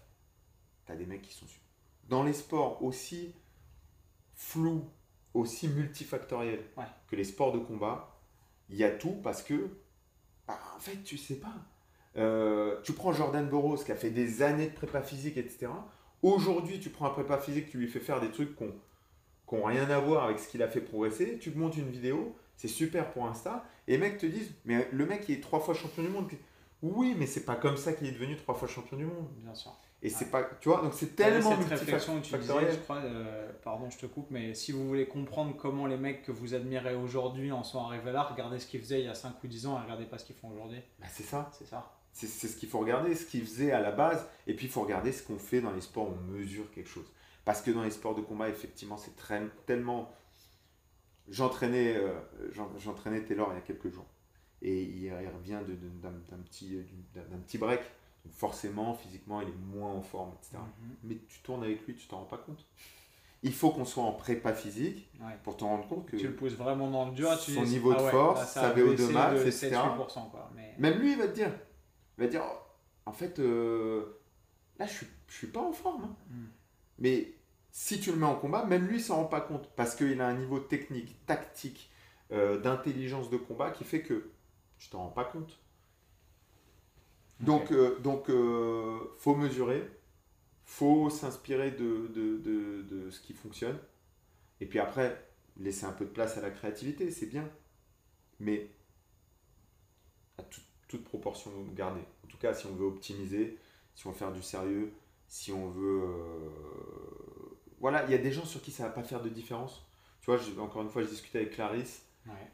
t'as 0.85 0.95
des 0.95 1.05
mecs 1.05 1.21
qui 1.21 1.33
sont 1.33 1.47
sûrs. 1.47 1.61
Dans 2.09 2.23
les 2.23 2.33
sports 2.33 2.83
aussi 2.83 3.33
flous, 4.35 4.85
aussi 5.33 5.67
multifactoriels 5.67 6.63
que 7.09 7.15
les 7.15 7.23
sports 7.23 7.51
de 7.51 7.59
combat, 7.59 8.16
il 8.69 8.77
y 8.77 8.83
a 8.83 8.91
tout 8.91 9.19
parce 9.23 9.43
que, 9.43 9.69
bah, 10.47 10.59
en 10.75 10.79
fait, 10.79 11.03
tu 11.03 11.17
sais 11.17 11.39
pas. 11.39 11.53
Euh, 12.17 12.79
tu 12.83 12.93
prends 12.93 13.13
Jordan 13.13 13.47
Burroughs 13.47 13.83
qui 13.83 13.91
a 13.91 13.95
fait 13.95 14.09
des 14.09 14.41
années 14.41 14.67
de 14.67 14.73
prépa 14.73 15.01
physique, 15.01 15.37
etc. 15.37 15.67
Aujourd'hui, 16.23 16.79
tu 16.79 16.89
prends 16.89 17.05
un 17.05 17.11
prépa 17.11 17.37
physique, 17.37 17.69
tu 17.69 17.77
lui 17.77 17.87
fais 17.87 17.99
faire 17.99 18.19
des 18.19 18.31
trucs 18.31 18.55
qui 18.57 18.63
n'ont 19.51 19.63
rien 19.63 19.89
à 19.89 19.99
voir 19.99 20.25
avec 20.25 20.39
ce 20.39 20.47
qu'il 20.47 20.63
a 20.63 20.67
fait 20.67 20.81
progresser, 20.81 21.37
tu 21.39 21.51
te 21.51 21.57
montes 21.57 21.77
une 21.77 21.89
vidéo, 21.89 22.35
c'est 22.55 22.67
super 22.67 23.11
pour 23.11 23.27
Insta, 23.27 23.63
et 23.87 23.91
les 23.91 23.97
mecs 23.99 24.17
te 24.17 24.25
disent, 24.25 24.51
mais 24.65 24.89
le 24.91 25.05
mec 25.05 25.25
il 25.29 25.35
est 25.35 25.41
trois 25.41 25.59
fois 25.59 25.75
champion 25.75 26.01
du 26.01 26.09
monde. 26.09 26.27
Oui, 26.81 27.15
mais 27.17 27.27
c'est 27.27 27.45
pas 27.45 27.55
comme 27.55 27.77
ça 27.77 27.93
qu'il 27.93 28.07
est 28.07 28.11
devenu 28.11 28.35
trois 28.35 28.55
fois 28.55 28.67
champion 28.67 28.97
du 28.97 29.05
monde. 29.05 29.27
Bien 29.43 29.53
sûr. 29.53 29.71
Et 30.03 30.09
c'est 30.09 30.29
pas, 30.29 30.43
tu 30.61 30.69
vois, 30.69 30.81
donc 30.83 30.93
c'est 30.93 31.15
tellement 31.15 31.49
cette 31.69 31.69
réflexion 31.79 32.13
où 32.17 32.19
tu 32.21 32.31
disais, 32.37 32.53
je 32.71 32.77
crois, 32.83 32.97
euh, 32.97 33.51
pardon, 33.63 33.89
je 33.89 33.97
te 33.97 34.05
coupe, 34.05 34.27
mais 34.29 34.53
si 34.53 34.71
vous 34.71 34.87
voulez 34.87 35.07
comprendre 35.07 35.55
comment 35.57 35.87
les 35.87 35.97
mecs 35.97 36.21
que 36.21 36.31
vous 36.31 36.53
admirez 36.53 36.93
aujourd'hui 36.95 37.51
en 37.51 37.63
sont 37.63 37.83
arrivés 37.83 38.11
là, 38.11 38.21
regardez 38.23 38.59
ce 38.59 38.67
qu'ils 38.67 38.79
faisaient 38.79 38.99
il 38.99 39.05
y 39.05 39.09
a 39.09 39.15
5 39.15 39.43
ou 39.43 39.47
10 39.47 39.65
ans 39.65 39.77
et 39.79 39.81
regardez 39.81 40.05
pas 40.05 40.19
ce 40.19 40.25
qu'ils 40.25 40.35
font 40.35 40.49
aujourd'hui. 40.51 40.79
Bah, 40.99 41.07
c'est 41.11 41.23
ça. 41.23 41.49
C'est 41.57 41.65
ça. 41.65 41.93
C'est 42.13 42.27
ce 42.27 42.55
qu'il 42.57 42.69
faut 42.69 42.79
regarder, 42.79 43.15
ce 43.15 43.25
qu'ils 43.25 43.43
faisaient 43.43 43.71
à 43.71 43.79
la 43.79 43.91
base, 43.91 44.27
et 44.47 44.55
puis 44.55 44.65
il 44.67 44.71
faut 44.71 44.81
regarder 44.81 45.11
ce 45.11 45.21
qu'on 45.23 45.37
fait 45.39 45.61
dans 45.61 45.71
les 45.71 45.81
sports 45.81 46.09
on 46.09 46.31
mesure 46.31 46.69
quelque 46.71 46.89
chose. 46.89 47.11
Parce 47.45 47.61
que 47.61 47.71
dans 47.71 47.83
les 47.83 47.91
sports 47.91 48.13
de 48.15 48.21
combat, 48.21 48.49
effectivement, 48.49 48.97
c'est 48.97 49.15
tellement. 49.65 50.11
J'entraînais 51.29 51.95
euh, 51.97 52.13
j'en- 52.53 52.71
j'entraînais 52.77 53.23
Taylor 53.23 53.49
il 53.51 53.55
y 53.55 53.57
a 53.57 53.61
quelques 53.61 53.89
jours, 53.93 54.05
et 54.61 54.81
il, 54.81 55.03
il 55.03 55.29
revient 55.35 55.59
d'un 56.01 56.37
petit, 56.43 56.81
d'un 57.13 57.37
petit 57.39 57.57
break. 57.57 57.81
Donc 58.27 58.35
forcément, 58.35 58.93
physiquement, 58.93 59.41
il 59.41 59.47
est 59.49 59.57
moins 59.73 59.91
en 59.93 60.01
forme, 60.01 60.31
etc. 60.39 60.57
Mhm. 60.57 60.95
Mais 61.03 61.17
tu 61.27 61.39
tournes 61.41 61.63
avec 61.63 61.85
lui, 61.87 61.95
tu 61.95 62.07
t'en 62.07 62.17
rends 62.17 62.25
pas 62.25 62.37
compte. 62.37 62.65
Il 63.43 63.53
faut 63.53 63.69
qu'on 63.71 63.85
soit 63.85 64.03
en 64.03 64.13
prépa 64.13 64.53
physique 64.53 65.09
Ouais. 65.21 65.37
pour 65.43 65.55
t'en 65.55 65.67
rendre 65.67 65.87
compte 65.87 66.05
que 66.07 66.17
Tu 66.17 66.27
le 66.27 66.35
pousses 66.35 66.53
vraiment 66.55 66.89
dans 66.89 67.05
le 67.05 67.11
dur 67.11 67.29
tu 67.39 67.53
Son 67.53 67.63
dis, 67.63 67.71
niveau 67.73 67.93
de 67.93 67.99
ah 67.99 68.03
ouais, 68.03 68.11
force, 68.11 68.51
sa 68.51 68.69
a 68.69 68.73
VO2 68.73 68.89
baissé 68.97 69.13
max, 69.13 69.39
de 69.41 69.47
etc. 69.47 69.69
7-8%, 69.75 70.29
quoi. 70.31 70.51
Mais... 70.55 70.73
Même 70.79 70.99
lui, 70.99 71.11
il 71.13 71.17
va 71.17 71.27
te 71.27 71.35
dire, 71.35 71.51
il 72.17 72.21
va 72.21 72.25
te 72.27 72.31
dire, 72.31 72.43
oh, 72.45 72.57
en 73.05 73.13
fait, 73.13 73.39
euh, 73.39 74.19
là, 74.79 74.87
je 74.87 74.93
suis, 74.93 75.07
je 75.27 75.33
suis 75.35 75.47
pas 75.47 75.61
en 75.61 75.71
forme. 75.71 76.03
hein. 76.03 76.15
Mm. 76.31 76.45
Mais 76.99 77.33
si 77.71 77.99
tu 77.99 78.11
le 78.11 78.17
mets 78.17 78.25
en 78.25 78.35
combat, 78.35 78.65
même 78.65 78.87
lui, 78.87 78.97
il 78.97 79.01
s'en 79.01 79.17
rend 79.17 79.25
pas 79.25 79.41
compte. 79.41 79.69
Parce 79.75 79.95
qu'il 79.95 80.19
a 80.19 80.27
un 80.27 80.33
niveau 80.33 80.59
technique, 80.59 81.23
tactique, 81.27 81.91
euh, 82.31 82.59
d'intelligence 82.59 83.29
de 83.29 83.37
combat 83.37 83.69
qui 83.71 83.83
fait 83.85 84.01
que 84.01 84.31
tu 84.79 84.89
t'en 84.89 84.99
rends 85.03 85.09
pas 85.11 85.25
compte. 85.25 85.59
Donc, 87.39 87.71
euh, 87.71 87.99
donc 87.99 88.29
euh, 88.29 88.99
faut 89.17 89.35
mesurer, 89.35 89.89
faut 90.65 91.09
s'inspirer 91.09 91.71
de, 91.71 92.07
de, 92.07 92.37
de, 92.37 92.83
de 92.83 93.09
ce 93.11 93.21
qui 93.21 93.33
fonctionne. 93.33 93.79
Et 94.61 94.67
puis 94.67 94.79
après, 94.79 95.25
laisser 95.57 95.85
un 95.85 95.93
peu 95.93 96.05
de 96.05 96.11
place 96.11 96.37
à 96.37 96.41
la 96.41 96.51
créativité, 96.51 97.11
c'est 97.11 97.27
bien. 97.27 97.49
Mais 98.39 98.71
à 100.37 100.43
tout- 100.43 100.61
toute 100.87 101.03
proportion 101.03 101.51
gardée. 101.75 102.01
En 102.23 102.27
tout 102.27 102.37
cas, 102.37 102.53
si 102.53 102.65
on 102.67 102.73
veut 102.75 102.85
optimiser, 102.85 103.57
si 103.95 104.07
on 104.07 104.11
veut 104.11 104.17
faire 104.17 104.31
du 104.31 104.41
sérieux, 104.41 104.93
si 105.27 105.51
on 105.51 105.69
veut... 105.69 106.01
euh, 106.03 106.49
Voilà, 107.79 108.05
il 108.05 108.11
y 108.11 108.15
a 108.15 108.17
des 108.17 108.31
gens 108.31 108.45
sur 108.45 108.61
qui 108.61 108.71
ça 108.71 108.83
va 108.83 108.89
pas 108.89 109.03
faire 109.03 109.21
de 109.21 109.29
différence. 109.29 109.85
Tu 110.21 110.25
vois, 110.31 110.37
je- 110.37 110.59
encore 110.59 110.81
une 110.81 110.89
fois, 110.89 111.03
je 111.03 111.07
discutais 111.09 111.39
avec 111.39 111.51
Clarisse, 111.53 112.03
Ouais. 112.25 112.51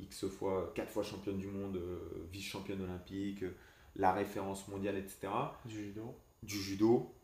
X 0.00 0.26
fois, 0.28 0.72
4 0.74 0.90
fois 0.90 1.02
championne 1.02 1.38
du 1.38 1.46
monde, 1.46 1.80
vice-championne 2.32 2.82
olympique, 2.82 3.44
la 3.96 4.12
référence 4.12 4.68
mondiale, 4.68 4.96
etc. 4.96 5.28
Du 5.64 5.74
judo. 5.84 6.14
Du 6.42 6.58
judo. 6.58 7.14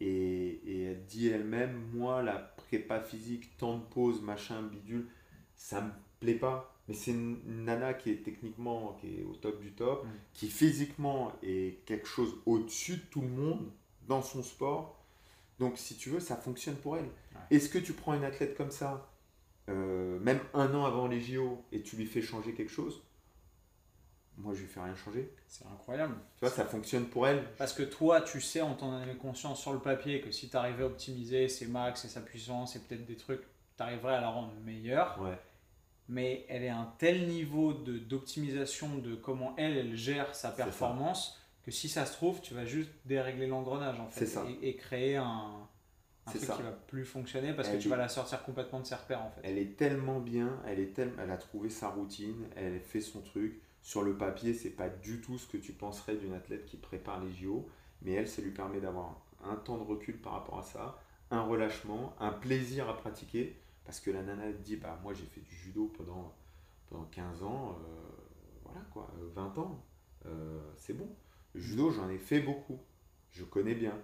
Et, 0.00 0.60
et 0.66 0.82
elle 0.84 1.06
dit 1.06 1.28
elle-même, 1.28 1.74
moi, 1.94 2.22
la 2.22 2.36
prépa 2.36 3.00
physique, 3.00 3.56
temps 3.56 3.78
de 3.78 3.84
pause, 3.84 4.20
machin, 4.22 4.62
bidule, 4.62 5.06
ça 5.54 5.80
me 5.80 5.90
plaît 6.20 6.34
pas. 6.34 6.72
Mais 6.88 6.94
c'est 6.94 7.10
une 7.12 7.38
une 7.46 7.64
nana 7.64 7.94
qui 7.94 8.10
est 8.10 8.22
techniquement 8.22 8.96
qui 9.00 9.20
est 9.20 9.24
au 9.24 9.34
top 9.34 9.60
du 9.60 9.72
top, 9.72 10.04
Mm. 10.04 10.08
qui 10.34 10.48
physiquement 10.48 11.32
est 11.42 11.84
quelque 11.86 12.06
chose 12.06 12.36
au-dessus 12.46 12.96
de 12.96 13.02
tout 13.10 13.22
le 13.22 13.28
monde 13.28 13.70
dans 14.06 14.22
son 14.22 14.42
sport. 14.42 15.02
Donc, 15.58 15.78
si 15.78 15.96
tu 15.96 16.10
veux, 16.10 16.20
ça 16.20 16.36
fonctionne 16.36 16.76
pour 16.76 16.96
elle. 16.98 17.08
Est-ce 17.50 17.68
que 17.70 17.78
tu 17.78 17.92
prends 17.94 18.12
une 18.14 18.24
athlète 18.24 18.56
comme 18.56 18.70
ça, 18.70 19.10
euh, 19.70 20.18
même 20.20 20.38
un 20.54 20.74
an 20.74 20.84
avant 20.84 21.08
les 21.08 21.20
JO, 21.20 21.64
et 21.72 21.82
tu 21.82 21.96
lui 21.96 22.06
fais 22.06 22.20
changer 22.22 22.52
quelque 22.52 22.70
chose? 22.72 23.02
Moi, 24.38 24.52
je 24.54 24.60
lui 24.60 24.66
fais 24.68 24.80
rien 24.80 24.94
changer. 24.94 25.32
C'est 25.48 25.64
incroyable. 25.66 26.14
Tu 26.36 26.40
vois, 26.40 26.50
ça 26.50 26.64
fonctionne 26.66 27.06
pour 27.06 27.26
elle. 27.26 27.42
Parce 27.56 27.72
que 27.72 27.82
toi, 27.82 28.20
tu 28.20 28.40
sais 28.40 28.60
en 28.60 28.74
ton 28.74 29.00
conscience 29.20 29.60
sur 29.60 29.72
le 29.72 29.78
papier 29.78 30.20
que 30.20 30.30
si 30.30 30.50
tu 30.50 30.56
arrivais 30.56 30.82
à 30.82 30.86
optimiser 30.86 31.48
ses 31.48 31.66
max 31.66 32.04
et 32.04 32.08
sa 32.08 32.20
puissance 32.20 32.76
et 32.76 32.80
peut-être 32.80 33.06
des 33.06 33.16
trucs, 33.16 33.40
tu 33.76 33.82
arriverais 33.82 34.14
à 34.16 34.20
la 34.20 34.28
rendre 34.28 34.52
meilleure. 34.64 35.18
Ouais. 35.22 35.38
Mais 36.08 36.44
elle 36.48 36.62
est 36.64 36.68
à 36.68 36.76
un 36.78 36.92
tel 36.98 37.26
niveau 37.28 37.72
d'optimisation 37.72 38.98
de, 38.98 39.14
comment 39.14 39.54
elle, 39.56 39.76
elle 39.76 39.96
gère 39.96 40.34
sa 40.34 40.50
performance 40.50 41.40
que 41.64 41.70
si 41.70 41.88
ça 41.88 42.06
se 42.06 42.12
trouve, 42.12 42.40
tu 42.40 42.54
vas 42.54 42.64
juste 42.64 42.90
dérégler 43.06 43.46
l'engrenage 43.48 43.98
en 43.98 44.08
fait. 44.08 44.26
Ça. 44.26 44.44
Et, 44.62 44.68
et 44.68 44.76
créer 44.76 45.16
un, 45.16 45.66
truc 46.26 46.42
ça. 46.42 46.54
qui 46.56 46.62
va 46.62 46.70
plus 46.70 47.04
fonctionner 47.04 47.52
parce 47.54 47.68
Elle 47.68 47.78
que 47.78 47.82
tu 47.82 47.88
est- 47.88 47.90
vas 47.90 47.96
la 47.96 48.08
sortir 48.08 48.42
complètement 48.44 48.80
de 48.80 48.86
ses 48.86 48.94
repères 48.94 49.22
en 49.22 49.30
fait. 49.30 49.40
Elle 49.42 49.58
est 49.58 49.76
tellement 49.76 50.20
bien, 50.20 50.60
elle, 50.66 50.78
est 50.78 50.92
tellement, 50.94 51.22
elle 51.22 51.30
a 51.30 51.36
trouvé 51.36 51.68
sa 51.70 51.88
routine, 51.88 52.46
elle 52.54 52.80
fait 52.80 53.00
son 53.00 53.20
truc. 53.20 53.60
Sur 53.86 54.02
le 54.02 54.16
papier, 54.16 54.52
c'est 54.52 54.70
pas 54.70 54.88
du 54.88 55.20
tout 55.20 55.38
ce 55.38 55.46
que 55.46 55.56
tu 55.56 55.72
penserais 55.72 56.16
d'une 56.16 56.32
athlète 56.32 56.66
qui 56.66 56.76
prépare 56.76 57.22
les 57.22 57.30
JO, 57.30 57.68
mais 58.02 58.14
elle, 58.14 58.26
ça 58.26 58.42
lui 58.42 58.50
permet 58.50 58.80
d'avoir 58.80 59.14
un 59.44 59.54
temps 59.54 59.78
de 59.78 59.84
recul 59.84 60.20
par 60.20 60.32
rapport 60.32 60.58
à 60.58 60.64
ça, 60.64 61.00
un 61.30 61.42
relâchement, 61.42 62.16
un 62.18 62.32
plaisir 62.32 62.88
à 62.88 62.96
pratiquer, 62.96 63.56
parce 63.84 64.00
que 64.00 64.10
la 64.10 64.24
nana 64.24 64.50
dit, 64.50 64.74
bah 64.74 64.98
moi 65.04 65.14
j'ai 65.14 65.24
fait 65.26 65.40
du 65.40 65.54
judo 65.54 65.86
pendant, 65.96 66.34
pendant 66.88 67.04
15 67.04 67.44
ans, 67.44 67.78
euh, 67.80 68.10
voilà 68.64 68.80
quoi, 68.92 69.08
euh, 69.20 69.28
20 69.36 69.56
ans, 69.58 69.80
euh, 70.26 70.58
c'est 70.76 70.94
bon. 70.94 71.08
Le 71.52 71.60
judo, 71.60 71.92
j'en 71.92 72.10
ai 72.10 72.18
fait 72.18 72.40
beaucoup, 72.40 72.80
je 73.30 73.44
connais 73.44 73.76
bien. 73.76 73.96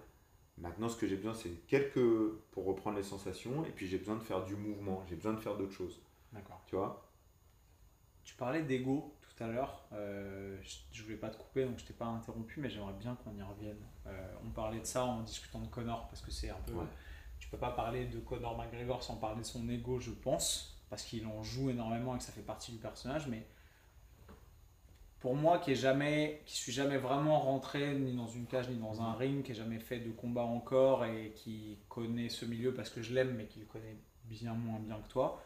Maintenant, 0.57 0.87
ce 0.87 0.95
que 0.95 1.07
j'ai 1.07 1.17
besoin, 1.17 1.33
c'est 1.33 1.67
quelques, 1.67 2.31
pour 2.51 2.63
reprendre 2.63 2.95
les 2.95 3.03
sensations, 3.03 3.65
et 3.65 3.71
puis 3.71 3.87
j'ai 3.87 3.97
besoin 3.97 4.15
de 4.15 4.23
faire 4.23 4.45
du 4.45 4.55
mouvement, 4.55 5.03
j'ai 5.09 5.17
besoin 5.17 5.33
de 5.33 5.41
faire 5.41 5.57
d'autres 5.57 5.73
choses, 5.73 6.01
D'accord. 6.31 6.61
tu 6.67 6.77
vois? 6.77 7.05
Tu 8.23 8.33
parlais 8.35 8.63
d'ego 8.63 9.13
tout 9.35 9.43
à 9.43 9.47
l'heure. 9.47 9.83
Euh, 9.93 10.57
je, 10.61 10.77
je 10.91 11.03
voulais 11.03 11.15
pas 11.15 11.29
te 11.29 11.37
couper 11.37 11.65
donc 11.65 11.79
je 11.79 11.85
t'ai 11.85 11.93
pas 11.93 12.05
interrompu, 12.05 12.59
mais 12.59 12.69
j'aimerais 12.69 12.93
bien 12.93 13.15
qu'on 13.15 13.35
y 13.35 13.41
revienne. 13.41 13.81
Euh, 14.07 14.35
on 14.45 14.49
parlait 14.49 14.79
de 14.79 14.85
ça 14.85 15.03
en 15.03 15.21
discutant 15.21 15.59
de 15.59 15.67
Connor 15.67 16.07
parce 16.07 16.21
que 16.21 16.31
c'est 16.31 16.49
un 16.49 16.59
peu. 16.65 16.73
Ouais. 16.73 16.85
Tu 17.39 17.49
peux 17.49 17.57
pas 17.57 17.71
parler 17.71 18.05
de 18.05 18.19
Connor 18.19 18.57
McGregor 18.57 19.03
sans 19.03 19.15
parler 19.15 19.41
de 19.41 19.45
son 19.45 19.67
ego, 19.69 19.99
je 19.99 20.11
pense, 20.11 20.81
parce 20.89 21.03
qu'il 21.03 21.25
en 21.27 21.43
joue 21.43 21.69
énormément 21.69 22.15
et 22.15 22.17
que 22.17 22.23
ça 22.23 22.31
fait 22.31 22.41
partie 22.41 22.71
du 22.71 22.77
personnage. 22.77 23.27
Mais 23.27 23.45
pour 25.19 25.35
moi, 25.35 25.59
qui 25.59 25.71
est 25.71 25.75
jamais, 25.75 26.41
qui 26.45 26.55
suis 26.55 26.71
jamais 26.71 26.97
vraiment 26.97 27.39
rentré 27.39 27.95
ni 27.95 28.15
dans 28.15 28.27
une 28.27 28.45
cage 28.45 28.69
ni 28.69 28.77
dans 28.77 29.01
un 29.01 29.13
ring, 29.13 29.43
qui 29.43 29.51
n'a 29.51 29.57
jamais 29.57 29.79
fait 29.79 29.99
de 29.99 30.11
combat 30.11 30.43
encore 30.43 31.05
et 31.05 31.31
qui 31.35 31.79
connaît 31.89 32.29
ce 32.29 32.45
milieu 32.45 32.73
parce 32.73 32.89
que 32.89 33.01
je 33.01 33.13
l'aime, 33.13 33.35
mais 33.35 33.45
qui 33.45 33.59
le 33.59 33.65
connaît 33.65 33.97
bien 34.25 34.53
moins 34.53 34.79
bien 34.79 34.99
que 34.99 35.07
toi. 35.09 35.43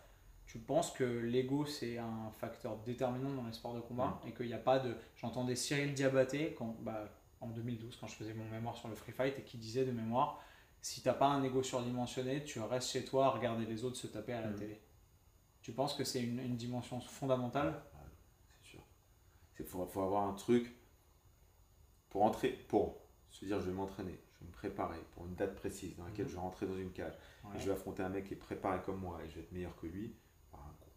Tu 0.48 0.60
penses 0.60 0.92
que 0.92 1.04
l'ego 1.04 1.66
c'est 1.66 1.98
un 1.98 2.32
facteur 2.40 2.78
déterminant 2.78 3.30
dans 3.34 3.46
les 3.46 3.54
sports 3.54 3.74
de 3.76 3.82
combat 3.82 4.20
et 4.26 4.32
qu'il 4.34 4.48
n'y 4.48 4.54
a 4.54 4.58
pas 4.60 4.80
de. 4.80 4.96
J'entendais 5.18 5.56
Cyril 5.56 5.94
Diabaté 5.94 6.54
quand, 6.58 6.76
bah, 6.80 7.10
en 7.42 7.50
2012 7.50 7.98
quand 8.00 8.08
je 8.08 8.16
faisais 8.16 8.34
mon 8.34 8.46
mémoire 8.50 8.76
sur 8.78 8.88
le 8.88 8.96
free 8.96 9.12
fight 9.12 9.38
et 9.38 9.44
qui 9.44 9.58
disait 9.58 9.86
de 9.86 9.92
mémoire 9.92 10.42
si 10.82 11.02
t'as 11.02 11.14
pas 11.14 11.28
un 11.28 11.44
ego 11.44 11.64
surdimensionné, 11.64 12.44
tu 12.46 12.60
restes 12.62 12.90
chez 12.92 13.04
toi 13.04 13.26
à 13.26 13.30
regarder 13.32 13.66
les 13.66 13.84
autres 13.84 13.98
se 13.98 14.08
taper 14.08 14.32
à 14.34 14.42
la 14.42 14.50
Mm. 14.52 14.56
télé. 14.56 14.82
Tu 15.62 15.74
penses 15.74 15.94
que 15.96 16.06
c'est 16.06 16.24
une, 16.24 16.40
une 16.40 16.56
dimension 16.56 17.02
fondamentale? 17.02 17.82
C'est 18.64 18.70
sûr. 18.70 18.80
Il 19.60 19.66
faut, 19.66 19.86
faut 19.86 20.02
avoir 20.02 20.28
un 20.30 20.34
truc 20.34 20.74
pour 22.10 22.24
entrer, 22.24 22.52
pour 22.70 23.02
se 23.32 23.44
dire 23.44 23.60
je 23.60 23.66
vais 23.70 23.76
m'entraîner, 23.76 24.18
je 24.36 24.40
vais 24.40 24.46
me 24.48 24.52
préparer 24.54 25.00
pour 25.12 25.26
une 25.26 25.36
date 25.36 25.56
précise 25.56 25.98
dans 25.98 26.06
laquelle 26.06 26.26
Mhm. 26.26 26.30
je 26.32 26.36
vais 26.36 26.42
rentrer 26.42 26.68
dans 26.68 26.78
une 26.78 26.92
cage 26.94 27.14
Ouais. 27.44 27.58
et 27.58 27.60
je 27.60 27.66
vais 27.66 27.74
affronter 27.74 28.04
un 28.04 28.10
mec 28.10 28.26
qui 28.28 28.34
est 28.36 28.38
préparé 28.38 28.80
comme 28.86 29.00
moi 29.02 29.20
et 29.26 29.30
je 29.30 29.36
vais 29.36 29.42
être 29.42 29.52
meilleur 29.52 29.76
que 29.76 29.88
lui. 29.88 30.16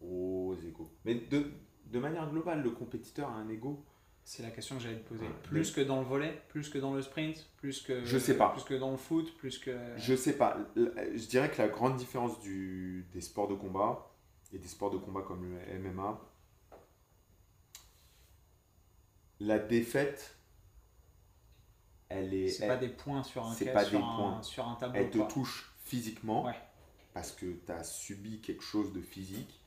Gros 0.01 0.55
ego. 0.65 0.91
Mais 1.05 1.15
de, 1.15 1.45
de 1.85 1.99
manière 1.99 2.29
globale, 2.29 2.61
le 2.63 2.71
compétiteur 2.71 3.29
a 3.29 3.33
un 3.35 3.49
ego. 3.49 3.85
C'est 4.23 4.43
la 4.43 4.51
question 4.51 4.77
que 4.77 4.83
j'allais 4.83 4.99
te 4.99 5.09
poser. 5.09 5.25
Ouais. 5.25 5.33
Plus 5.43 5.71
que 5.71 5.81
dans 5.81 5.99
le 5.99 6.05
volet, 6.05 6.41
plus 6.49 6.69
que 6.69 6.77
dans 6.77 6.93
le 6.93 7.01
sprint, 7.01 7.49
plus 7.57 7.81
que 7.81 8.03
Je 8.05 8.17
sais 8.19 8.37
pas. 8.37 8.49
plus 8.49 8.63
que 8.63 8.75
dans 8.75 8.91
le 8.91 8.97
foot, 8.97 9.35
plus 9.37 9.57
que 9.57 9.75
Je 9.97 10.15
sais 10.15 10.37
pas. 10.37 10.57
L- 10.77 10.93
Je 11.15 11.25
dirais 11.27 11.49
que 11.49 11.57
la 11.61 11.67
grande 11.67 11.97
différence 11.97 12.39
du, 12.39 13.07
des 13.13 13.21
sports 13.21 13.47
de 13.47 13.55
combat, 13.55 14.11
et 14.53 14.59
des 14.59 14.67
sports 14.67 14.91
de 14.91 14.97
combat 14.97 15.21
comme 15.23 15.43
le 15.43 15.79
MMA, 15.79 16.21
la 19.39 19.57
défaite, 19.59 20.37
elle 22.09 22.33
est. 22.33 22.49
C'est 22.49 22.67
pas 22.67 22.77
des 22.77 22.89
points 22.89 23.23
sur 23.23 23.45
un, 23.45 23.53
c'est 23.53 23.73
pas 23.73 23.83
sur 23.85 23.99
des 23.99 24.05
un- 24.05 24.15
points. 24.15 24.41
sur 24.43 24.67
un 24.67 24.75
tableau. 24.75 24.99
elle 24.99 25.09
te 25.09 25.17
touche 25.33 25.73
physiquement 25.83 26.45
Ouais. 26.45 26.55
parce 27.13 27.31
que 27.31 27.45
tu 27.65 27.71
as 27.71 27.83
subi 27.83 28.39
quelque 28.41 28.63
chose 28.63 28.93
de 28.93 29.01
physique. 29.01 29.60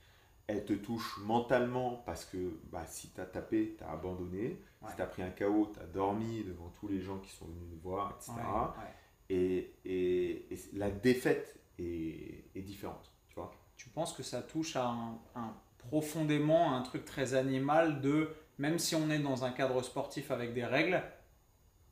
Elle 0.47 0.65
te 0.65 0.75
touche 0.75 1.19
mentalement 1.23 2.03
parce 2.07 2.25
que 2.27 2.61
bah, 2.71 2.85
si 2.87 3.11
tu 3.13 3.21
as 3.21 3.25
tapé, 3.27 3.77
tu 3.79 3.85
as 3.85 3.91
abandonné. 3.91 4.63
Ouais. 4.83 4.91
Si 4.91 4.97
tu 4.97 5.03
as 5.03 5.07
pris 5.07 5.23
un 5.23 5.31
KO, 5.31 5.71
tu 5.73 5.81
as 5.81 5.87
dormi 5.87 6.45
devant 6.45 6.69
tous 6.79 6.89
les 6.89 7.01
gens 7.01 7.19
qui 7.19 7.31
sont 7.31 7.47
venus 7.47 7.67
nous 7.71 7.79
voir, 7.81 8.17
etc. 8.19 8.33
Ouais, 8.79 8.83
ouais. 8.85 8.91
Et, 9.31 9.75
et- 9.87 10.53
et 10.55 10.59
la 10.75 10.91
défaite 10.91 11.59
est, 11.79 12.45
est 12.55 12.63
différente. 12.63 13.11
Tu 13.29 13.37
vois 13.37 13.51
Tu 13.77 13.89
penses 13.89 14.13
que 14.13 14.23
ça 14.23 14.43
touche 14.43 14.77
à 14.77 14.87
un, 14.87 15.19
un- 15.35 15.55
profondément 15.79 16.73
à 16.73 16.77
un 16.77 16.83
truc 16.83 17.05
très 17.05 17.35
animal 17.35 18.01
de 18.01 18.31
même 18.59 18.79
si 18.79 18.95
on 18.95 19.11
est 19.11 19.19
dans 19.19 19.45
un 19.45 19.51
cadre 19.51 19.83
sportif 19.83 20.31
avec 20.31 20.55
des 20.55 20.65
règles, 20.65 21.03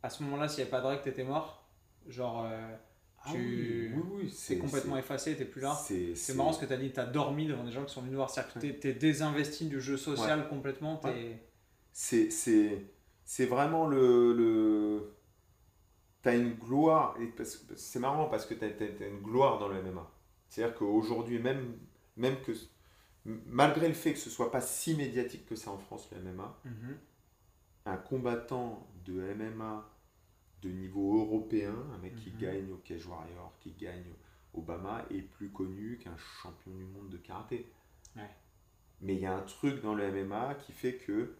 à 0.02 0.10
ce 0.10 0.22
moment-là, 0.24 0.48
s'il 0.48 0.58
n'y 0.58 0.62
avait 0.62 0.70
pas 0.70 0.80
de 0.80 0.86
règles, 0.86 1.02
t'étais 1.02 1.24
mort? 1.24 1.64
Genre, 2.08 2.44
euh, 2.44 2.76
Tu- 3.24 3.28
Ah 3.30 3.34
oui, 3.34 3.90
oui, 3.94 4.02
oui, 4.24 4.30
c'est 4.30 4.58
complètement 4.58 4.96
effacé, 4.96 5.36
t'es 5.36 5.44
plus 5.44 5.60
là. 5.60 5.74
C'est 6.16 6.34
marrant 6.34 6.52
ce 6.52 6.60
que 6.60 6.66
tu 6.66 6.72
as 6.72 6.76
dit, 6.76 6.92
tu 6.92 6.98
as 7.00 7.06
dormi 7.06 7.46
devant 7.46 7.64
des 7.64 7.70
gens 7.72 7.84
qui 7.84 7.92
sont 7.94 8.00
venus 8.02 8.16
voir. 8.16 8.30
C'est-à-dire 8.30 8.54
que 8.54 8.58
t'es- 8.80 8.92
désinvesti 8.94 9.66
du 9.66 9.80
jeu 9.80 9.96
social 9.96 10.48
complètement. 10.48 10.96
t'es- 10.96 11.40
c'est 13.24 13.46
vraiment 13.46 13.86
le, 13.86 14.32
le 14.32 15.14
t'as 16.22 16.36
une 16.36 16.54
gloire 16.54 17.16
c'est 17.76 17.98
marrant 17.98 18.26
parce 18.26 18.46
que 18.46 18.54
t'as 18.54 18.66
as, 18.66 19.06
une 19.08 19.20
gloire 19.20 19.58
dans 19.58 19.68
le 19.68 19.82
MMA 19.82 20.10
c'est 20.48 20.62
à 20.62 20.68
dire 20.68 20.76
qu'aujourd'hui 20.76 21.38
même 21.38 21.76
même 22.16 22.40
que 22.42 22.52
malgré 23.24 23.88
le 23.88 23.94
fait 23.94 24.12
que 24.12 24.18
ce 24.18 24.30
soit 24.30 24.50
pas 24.50 24.60
si 24.60 24.94
médiatique 24.96 25.46
que 25.46 25.54
ça 25.56 25.70
en 25.70 25.78
France 25.78 26.08
le 26.12 26.18
MMA 26.22 26.58
Mhm. 26.64 26.96
un 27.86 27.96
combattant 27.96 28.86
de 29.04 29.20
MMA 29.34 29.88
de 30.62 30.68
niveau 30.70 31.18
européen 31.18 31.74
un 31.94 31.98
mec 31.98 32.14
qui 32.16 32.30
Mhm. 32.30 32.38
gagne 32.38 32.70
au 32.72 32.76
Cage 32.84 33.06
Warrior 33.06 33.52
qui 33.60 33.72
gagne 33.72 34.12
Obama 34.54 35.04
est 35.10 35.22
plus 35.22 35.48
connu 35.50 35.98
qu'un 35.98 36.16
champion 36.42 36.72
du 36.74 36.84
monde 36.84 37.08
de 37.10 37.16
karaté 37.16 37.66
Ouais. 38.16 38.28
mais 39.00 39.14
il 39.14 39.20
y 39.20 39.26
a 39.26 39.34
un 39.34 39.40
truc 39.42 39.80
dans 39.82 39.94
le 39.94 40.04
MMA 40.04 40.54
qui 40.56 40.72
fait 40.72 40.94
que 40.94 41.34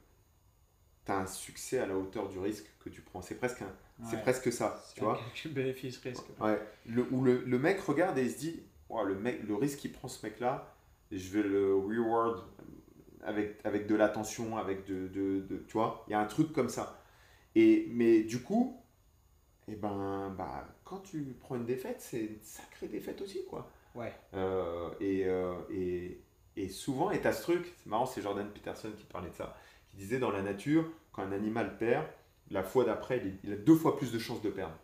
tu 1.05 1.13
as 1.13 1.19
un 1.19 1.27
succès 1.27 1.79
à 1.79 1.87
la 1.87 1.97
hauteur 1.97 2.29
du 2.29 2.39
risque 2.39 2.67
que 2.81 2.89
tu 2.89 3.01
prends. 3.03 3.23
C'est 3.23 3.35
presque, 3.35 3.63
un- 3.63 4.05
c'est 4.05 4.17
Ouais. 4.17 4.23
presque 4.23 4.53
ça, 4.53 4.83
tu 4.95 5.01
un 5.01 5.05
vois. 5.05 5.17
calcul 5.19 5.53
bénéfice-risque. 5.53 6.25
Ouais. 6.41 6.61
Le, 6.87 7.03
où 7.13 7.23
le, 7.25 7.43
le 7.45 7.59
mec 7.59 7.81
regarde 7.81 8.17
et 8.19 8.25
il 8.25 8.31
se 8.31 8.39
dit, 8.39 8.63
le, 9.07 9.15
mec, 9.17 9.43
le 9.43 9.55
risque 9.57 9.79
qu'il 9.81 9.91
prend 9.93 10.07
ce 10.09 10.25
mec-là, 10.25 10.73
je 11.11 11.29
vais 11.31 11.43
le 11.43 11.75
reward 11.75 12.45
avec, 13.25 13.59
avec 13.65 13.87
de 13.87 13.95
l'attention, 13.97 14.57
avec 14.57 14.85
de, 14.87 15.09
de, 15.09 15.41
de- 15.41 15.59
Tu 15.67 15.73
vois, 15.73 16.05
il 16.09 16.13
y 16.13 16.15
a 16.15 16.21
un 16.21 16.27
truc 16.27 16.53
comme 16.53 16.69
ça. 16.69 17.03
Et, 17.55 17.89
mais 17.91 18.23
du 18.23 18.41
coup, 18.43 18.81
eh 19.69 19.77
ben, 19.77 20.35
bah, 20.37 20.67
quand 20.85 21.01
tu 21.01 21.37
prends 21.41 21.57
une 21.57 21.65
défaite, 21.65 22.01
c'est 22.01 22.25
une 22.25 22.41
sacrée 22.43 22.89
défaite 22.89 23.21
aussi, 23.21 23.45
quoi. 23.49 23.71
Ouais. 23.95 24.13
Euh, 24.35 24.91
et, 25.01 25.27
euh, 25.27 25.55
et, 25.71 26.21
et 26.57 26.69
souvent, 26.69 27.11
et 27.11 27.21
t'as 27.21 27.33
ce 27.33 27.43
truc, 27.43 27.73
c'est 27.77 27.87
marrant, 27.87 28.07
c'est 28.07 28.23
Jordan 28.23 28.49
Peterson 28.51 28.91
qui 28.97 29.05
parlait 29.05 29.31
de 29.31 29.35
ça, 29.35 29.57
qui 29.91 29.97
disait 29.97 30.19
dans 30.19 30.31
la 30.31 30.43
nature, 30.43 30.85
quand 31.13 31.23
un 31.23 31.33
animal 31.33 31.77
perd, 31.79 32.07
la 32.51 32.63
fois 32.63 32.85
d'après, 32.85 33.23
il, 33.45 33.53
a 33.53 33.57
deux 33.57 33.75
fois 33.75 33.97
plus 33.97 34.13
de 34.13 34.19
chances 34.19 34.43
de 34.43 34.51
perdre. 34.51 34.77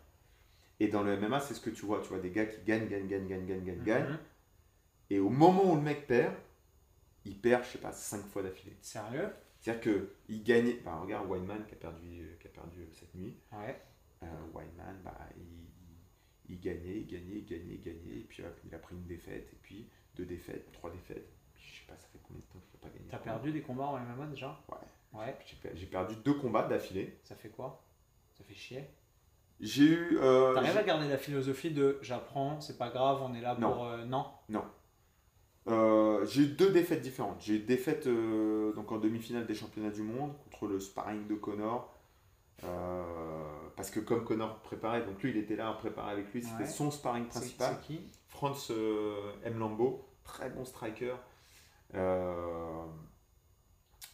Et 0.79 0.87
dans 0.87 1.03
le 1.03 1.17
MMA, 1.17 1.39
c'est 1.41 1.53
ce 1.53 1.61
que 1.61 1.69
tu 1.69 1.85
vois. 1.85 2.01
Tu 2.01 2.09
vois 2.09 2.19
des 2.19 2.31
gars 2.31 2.45
qui 2.45 2.61
gagnent, 2.63 2.87
gagnent, 2.87 3.07
gagnent, 3.07 3.27
gagnent, 3.27 3.45
gagnent, 3.45 3.63
gagnent, 3.63 3.83
gagnent. 3.83 4.09
Mhm. 4.11 4.19
Et 5.09 5.19
au 5.19 5.29
moment 5.29 5.73
où 5.73 5.75
le 5.75 5.81
mec 5.81 6.07
perd, 6.07 6.33
il 7.25 7.37
perd, 7.37 7.63
je 7.65 7.71
sais 7.71 7.77
pas, 7.79 7.91
cinq 7.91 8.25
fois 8.27 8.43
d'affilée. 8.43 8.77
Sérieux? 8.81 9.29
C'est-à-dire 9.59 9.81
qu'il 10.27 10.43
gagnait. 10.43 10.79
Bah, 10.85 10.99
regarde 11.01 11.29
Weinman 11.29 11.65
qui 11.65 11.73
a 11.73 11.77
perdu, 11.77 12.37
qui 12.39 12.47
a 12.47 12.51
perdu 12.51 12.81
euh, 12.81 12.93
cette 12.93 13.13
nuit. 13.13 13.35
Ouais. 13.51 13.79
Euh, 14.23 14.27
bah, 14.53 15.11
il, 15.37 16.53
il 16.55 16.59
gagnait, 16.59 16.97
il 17.01 17.07
gagnait, 17.07 17.37
il 17.37 17.45
gagnait, 17.45 17.73
il 17.75 17.81
gagnait. 17.81 18.17
Et 18.19 18.23
puis 18.23 18.43
hop, 18.43 18.57
il 18.65 18.73
a 18.75 18.79
pris 18.79 18.95
une 18.95 19.05
défaite, 19.05 19.49
et 19.53 19.57
puis 19.61 19.87
deux 20.15 20.25
défaites, 20.25 20.71
trois 20.71 20.89
défaites. 20.91 21.29
Je 21.55 21.79
sais 21.79 21.85
pas, 21.87 21.95
ça 21.97 22.07
fait 22.11 22.19
combien 22.23 22.41
de 22.41 22.45
temps 22.47 22.59
qu'il 22.59 22.79
n'a 22.79 22.89
pas 22.89 22.89
gagné 22.97 23.09
T'as 23.09 23.17
perdu 23.19 23.51
des 23.51 23.61
combats 23.61 23.85
en 23.85 23.97
MMA 23.99 24.27
déjà? 24.27 24.59
Ouais. 24.69 25.19
Ouais. 25.19 25.37
J'ai 25.45 25.55
per- 25.57 25.75
J'ai 25.75 25.85
perdu 25.87 26.15
deux 26.23 26.33
combats 26.35 26.67
d'affilée. 26.67 27.17
Ça 27.23 27.35
fait 27.35 27.49
quoi? 27.49 27.83
Ça 28.37 28.43
fait 28.43 28.53
chier. 28.55 28.83
J'ai 29.59 29.83
eu. 29.85 30.17
euh, 30.21 30.53
T'arrives 30.53 30.77
à 30.77 30.83
garder 30.83 31.07
la 31.09 31.17
philosophie 31.17 31.71
de 31.71 31.99
j'apprends, 32.01 32.61
c'est 32.61 32.77
pas 32.77 32.89
grave, 32.89 33.19
on 33.21 33.33
est 33.33 33.41
là 33.41 33.55
Non. 33.59 33.73
pour. 33.73 33.85
euh, 33.85 34.05
non 34.05 34.25
Euh, 35.67 36.25
j'ai 36.25 36.43
eu 36.43 36.47
deux 36.47 36.71
défaites 36.71 37.01
différentes. 37.01 37.41
J'ai 37.41 37.55
eu 37.55 37.59
une 37.59 37.65
défaite 37.65 38.07
euh, 38.07 38.73
donc 38.73 38.91
en 38.91 38.97
demi-finale 38.97 39.45
des 39.45 39.53
championnats 39.53 39.91
du 39.91 40.01
monde 40.01 40.33
contre 40.45 40.67
le 40.67 40.79
sparring 40.79 41.27
de 41.27 41.35
Connor. 41.35 41.93
Euh, 42.63 43.69
parce 43.75 43.89
que 43.91 43.99
comme 43.99 44.25
Connor 44.25 44.59
préparait, 44.61 45.05
donc 45.05 45.21
lui 45.23 45.29
il 45.31 45.37
était 45.37 45.55
là 45.55 45.69
à 45.69 45.73
préparer 45.73 46.11
avec 46.11 46.33
lui, 46.33 46.41
c'était 46.43 46.63
Ouais. 46.63 46.67
son 46.69 46.91
sparring 46.91 47.27
principal. 47.27 47.77
c'est 47.81 47.87
qui 47.87 48.01
Franz 48.27 48.67
euh, 48.71 49.33
M. 49.43 49.57
Lambeau, 49.59 50.07
très 50.23 50.49
bon 50.49 50.65
striker. 50.65 51.15
Euh, 51.95 52.85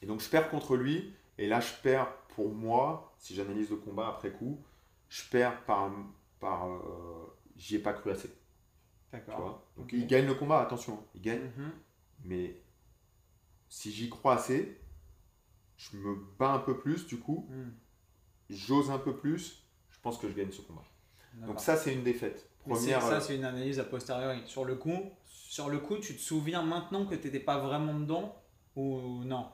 et 0.01 0.05
donc 0.05 0.21
je 0.21 0.29
perds 0.29 0.49
contre 0.49 0.75
lui, 0.77 1.13
et 1.37 1.47
là 1.47 1.59
je 1.59 1.73
perds 1.81 2.11
pour 2.35 2.53
moi, 2.53 3.15
si 3.17 3.33
j'analyse 3.35 3.69
le 3.69 3.77
combat 3.77 4.07
après 4.09 4.31
coup, 4.31 4.63
je 5.09 5.23
perds 5.29 5.63
par. 5.65 5.91
par 6.39 6.67
J'y 7.57 7.75
ai 7.77 7.79
pas 7.79 7.93
cru 7.93 8.11
assez. 8.11 8.29
D'accord. 9.11 9.65
Donc 9.77 9.91
il 9.93 10.05
gagne 10.07 10.27
le 10.27 10.33
combat, 10.35 10.59
attention, 10.61 11.01
il 11.15 11.21
gagne. 11.21 11.43
Mhm. 11.57 11.71
Mais 12.25 12.61
si 13.69 13.91
j'y 13.91 14.09
crois 14.09 14.35
assez, 14.35 14.79
je 15.77 15.95
me 15.97 16.15
bats 16.37 16.51
un 16.53 16.59
peu 16.59 16.77
plus 16.77 17.07
du 17.07 17.17
coup, 17.19 17.47
Mhm. 17.49 17.73
J'ose 18.49 18.89
un 18.91 18.97
peu 18.97 19.15
plus, 19.15 19.63
je 19.89 19.97
pense 20.01 20.17
que 20.17 20.27
je 20.29 20.33
gagne 20.33 20.51
ce 20.51 20.61
combat. 20.61 20.83
Donc 21.45 21.59
ça 21.59 21.75
c'est 21.75 21.93
une 21.93 22.03
défaite. 22.03 22.49
Première, 22.67 23.01
ça, 23.01 23.13
euh, 23.15 23.19
c'est 23.19 23.35
une 23.35 23.43
analyse 23.45 23.79
a 23.79 23.83
posteriori. 23.83 24.41
Sur 24.45 24.65
le 24.65 24.75
coup, 24.75 25.11
sur 25.25 25.69
le 25.69 25.77
coup, 25.79 25.97
tu 25.97 26.15
te 26.15 26.21
souviens 26.21 26.63
maintenant 26.63 27.05
que 27.05 27.13
t'étais 27.13 27.39
pas 27.39 27.59
vraiment 27.59 27.93
dedans 27.93 28.35
ou 28.75 29.23
non? 29.23 29.47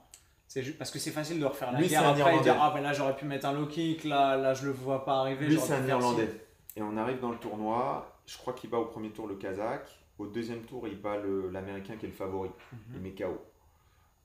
C'est 0.47 0.63
juste 0.63 0.77
parce 0.77 0.91
que 0.91 0.99
c'est 0.99 1.11
facile 1.11 1.39
de 1.39 1.45
refaire 1.45 1.71
la 1.71 1.79
Lui, 1.79 1.87
guerre 1.87 2.07
après 2.07 2.37
et 2.37 2.41
dire 2.41 2.57
ah 2.59 2.71
ben 2.73 2.81
là 2.81 2.93
j'aurais 2.93 3.15
pu 3.15 3.25
mettre 3.25 3.45
un 3.47 3.53
low 3.53 3.67
kick, 3.67 4.03
là 4.03 4.35
là 4.37 4.53
je 4.53 4.65
le 4.65 4.71
vois 4.71 5.03
pas 5.05 5.19
arriver. 5.19 5.47
lui 5.47 5.57
c'est 5.59 5.73
un. 5.73 5.87
Irlandais. 5.87 6.29
Et 6.75 6.81
on 6.81 6.95
arrive 6.97 7.19
dans 7.19 7.31
le 7.31 7.37
tournoi, 7.37 8.17
je 8.25 8.37
crois 8.37 8.53
qu'il 8.53 8.69
bat 8.69 8.77
au 8.77 8.85
premier 8.85 9.11
tour 9.11 9.27
le 9.27 9.35
Kazakh, 9.35 9.87
au 10.17 10.27
deuxième 10.27 10.61
tour 10.63 10.87
il 10.87 10.99
bat 11.01 11.17
l'Américain 11.51 11.95
qui 11.97 12.05
est 12.05 12.09
le 12.09 12.15
favori, 12.15 12.49
Mhm. 12.71 12.79
il 12.95 13.01
met 13.01 13.11
KO. 13.11 13.41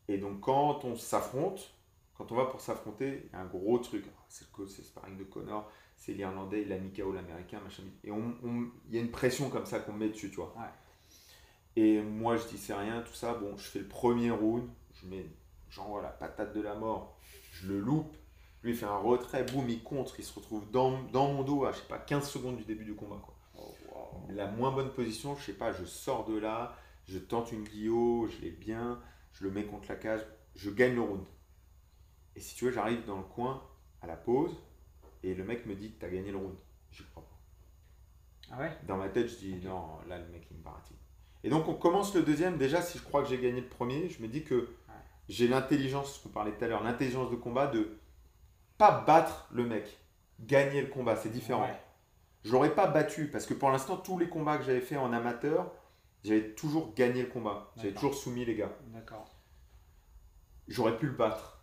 Et 0.09 0.19
donc 0.19 0.41
quand 0.41 0.85
on 0.85 0.97
s'affronte, 0.97 1.73
quand 2.17 2.31
on 2.33 2.37
va 2.37 2.45
pour 2.47 2.61
s'affronter, 2.61 3.25
il 3.27 3.33
y 3.33 3.37
a 3.37 3.41
un 3.43 3.47
gros 3.47 3.79
truc. 3.79 4.05
C'est 4.29 4.47
le 4.59 4.67
c'est 4.67 4.79
le 4.79 4.85
sparring 4.85 5.17
de 5.19 5.25
Connor, 5.25 5.71
c'est 5.97 6.13
l'Irlandais, 6.13 6.63
il 6.63 6.73
a 6.73 6.79
mis 6.79 6.93
KO 6.93 7.13
l'Américain, 7.13 7.61
machin. 7.61 7.83
Et 8.05 8.11
on- 8.11 8.37
on- 8.45 8.71
il 8.89 8.95
y 8.95 8.99
a 8.99 9.01
une 9.01 9.11
pression 9.11 9.51
comme 9.51 9.67
ça 9.67 9.79
qu'on 9.81 9.93
met 9.93 10.09
dessus, 10.09 10.31
tu 10.31 10.37
vois. 10.37 10.55
Ouais. 10.57 10.69
Et 11.77 12.01
moi 12.03 12.37
je 12.37 12.47
dis 12.49 12.59
c'est 12.59 12.75
rien, 12.75 13.03
tout 13.03 13.13
ça. 13.15 13.35
Bon, 13.35 13.57
je 13.57 13.65
fais 13.65 13.79
le 13.81 13.89
premier 13.89 14.31
round, 14.31 14.69
je 14.95 15.07
mets 15.07 15.27
genre 15.71 16.01
la 16.01 16.09
patate 16.09 16.55
de 16.55 16.61
la 16.61 16.75
mort, 16.75 17.19
je 17.53 17.69
le 17.69 17.79
loupe. 17.81 18.17
Lui 18.63 18.73
il 18.73 18.77
fait 18.77 18.87
un 18.87 18.97
retrait, 18.97 19.45
boum, 19.45 19.69
il 19.69 19.83
contre, 19.83 20.19
il 20.19 20.25
se 20.25 20.33
retrouve 20.35 20.69
dans, 20.71 21.03
dans 21.13 21.33
mon 21.33 21.43
dos 21.45 21.65
à 21.65 21.73
je 21.73 21.79
sais 21.79 21.87
pas 21.89 21.99
15 21.99 22.29
secondes 22.29 22.57
du 22.57 22.65
début 22.65 22.85
du 22.85 22.95
combat. 22.95 23.21
Quoi. 23.23 23.35
La 24.31 24.47
moins 24.47 24.71
bonne 24.73 24.91
position, 24.93 25.37
je 25.37 25.45
sais 25.45 25.53
pas, 25.55 25.73
je 25.73 25.85
sors 25.85 26.25
de 26.27 26.37
là, 26.39 26.77
je 27.07 27.19
tente 27.19 27.53
une 27.53 27.63
guillot, 27.65 28.27
je 28.29 28.41
l'ai 28.43 28.51
bien, 28.51 29.01
je 29.33 29.45
le 29.45 29.51
mets 29.51 29.65
contre 29.67 29.89
la 29.89 29.97
cage, 29.97 30.23
je 30.57 30.71
gagne 30.71 30.95
le 30.95 31.01
round. 31.03 31.25
Et 32.35 32.41
si 32.41 32.55
tu 32.57 32.65
veux, 32.67 32.71
j'arrive 32.73 33.05
dans 33.07 33.17
le 33.19 33.23
coin 33.25 33.63
à 34.07 34.09
la 34.09 34.17
pause 34.17 34.57
et 35.23 35.35
le 35.35 35.45
mec 35.45 35.67
me 35.67 35.75
dit 35.75 35.93
que 35.93 36.01
tu 36.01 36.07
as 36.07 36.09
gagné 36.09 36.31
le 36.31 36.39
round. 36.39 36.55
J'y 36.91 37.05
crois 37.05 37.25
pas. 37.25 38.55
Ah 38.55 38.61
ouais? 38.61 38.73
Dans 38.87 38.97
ma 38.97 39.09
tête, 39.09 39.29
je 39.29 39.37
dis 39.37 39.55
non, 39.57 39.99
là 40.09 40.19
le 40.19 40.27
mec 40.29 40.47
il 40.51 40.57
me 40.57 40.63
baratine. 40.63 40.97
Et 41.45 41.51
donc 41.51 41.69
on 41.69 41.75
commence 41.75 42.15
le 42.15 42.23
deuxième. 42.23 42.57
Déjà, 42.57 42.81
si 42.81 42.99
je 42.99 43.03
crois 43.05 43.23
que 43.23 43.29
j'ai 43.29 43.39
gagné 43.39 43.61
le 43.61 43.69
premier, 43.69 44.09
je 44.09 44.23
me 44.23 44.29
dis 44.29 44.45
que 44.45 44.69
j'ai 45.29 45.49
l'intelligence, 45.49 46.17
ce 46.17 46.23
qu'on 46.23 46.29
parlait 46.29 46.53
tout 46.53 46.65
à 46.65 46.69
l'heure, 46.69 46.85
l'intelligence 46.85 47.31
de 47.31 47.37
combat 47.37 47.67
de 47.67 47.99
pas 48.79 49.01
battre 49.01 49.49
le 49.53 49.67
mec, 49.67 49.99
gagner 50.41 50.83
le 50.83 50.89
combat, 50.89 51.17
c'est 51.17 51.31
différent. 51.31 51.63
Ouais. 51.63 51.81
Je 52.45 52.53
l'aurais 52.53 52.75
pas 52.75 52.87
battu 52.87 53.29
parce 53.29 53.47
que 53.47 53.55
pour 53.55 53.71
l'instant, 53.71 53.97
tous 53.97 54.19
les 54.19 54.29
combats 54.29 54.57
que 54.57 54.65
j'avais 54.65 54.81
fait 54.81 54.97
en 54.97 55.13
amateur, 55.13 55.73
j'avais 56.23 56.55
toujours 56.55 56.95
gagné 56.95 57.23
le 57.23 57.29
combat. 57.29 57.73
J'avais 57.77 57.93
toujours 57.93 58.15
soumis 58.15 58.45
les 58.45 58.55
gars. 58.55 58.73
D'accord. 58.89 59.27
J'aurais 60.69 60.97
pu 60.97 61.07
le 61.07 61.13
battre. 61.13 61.56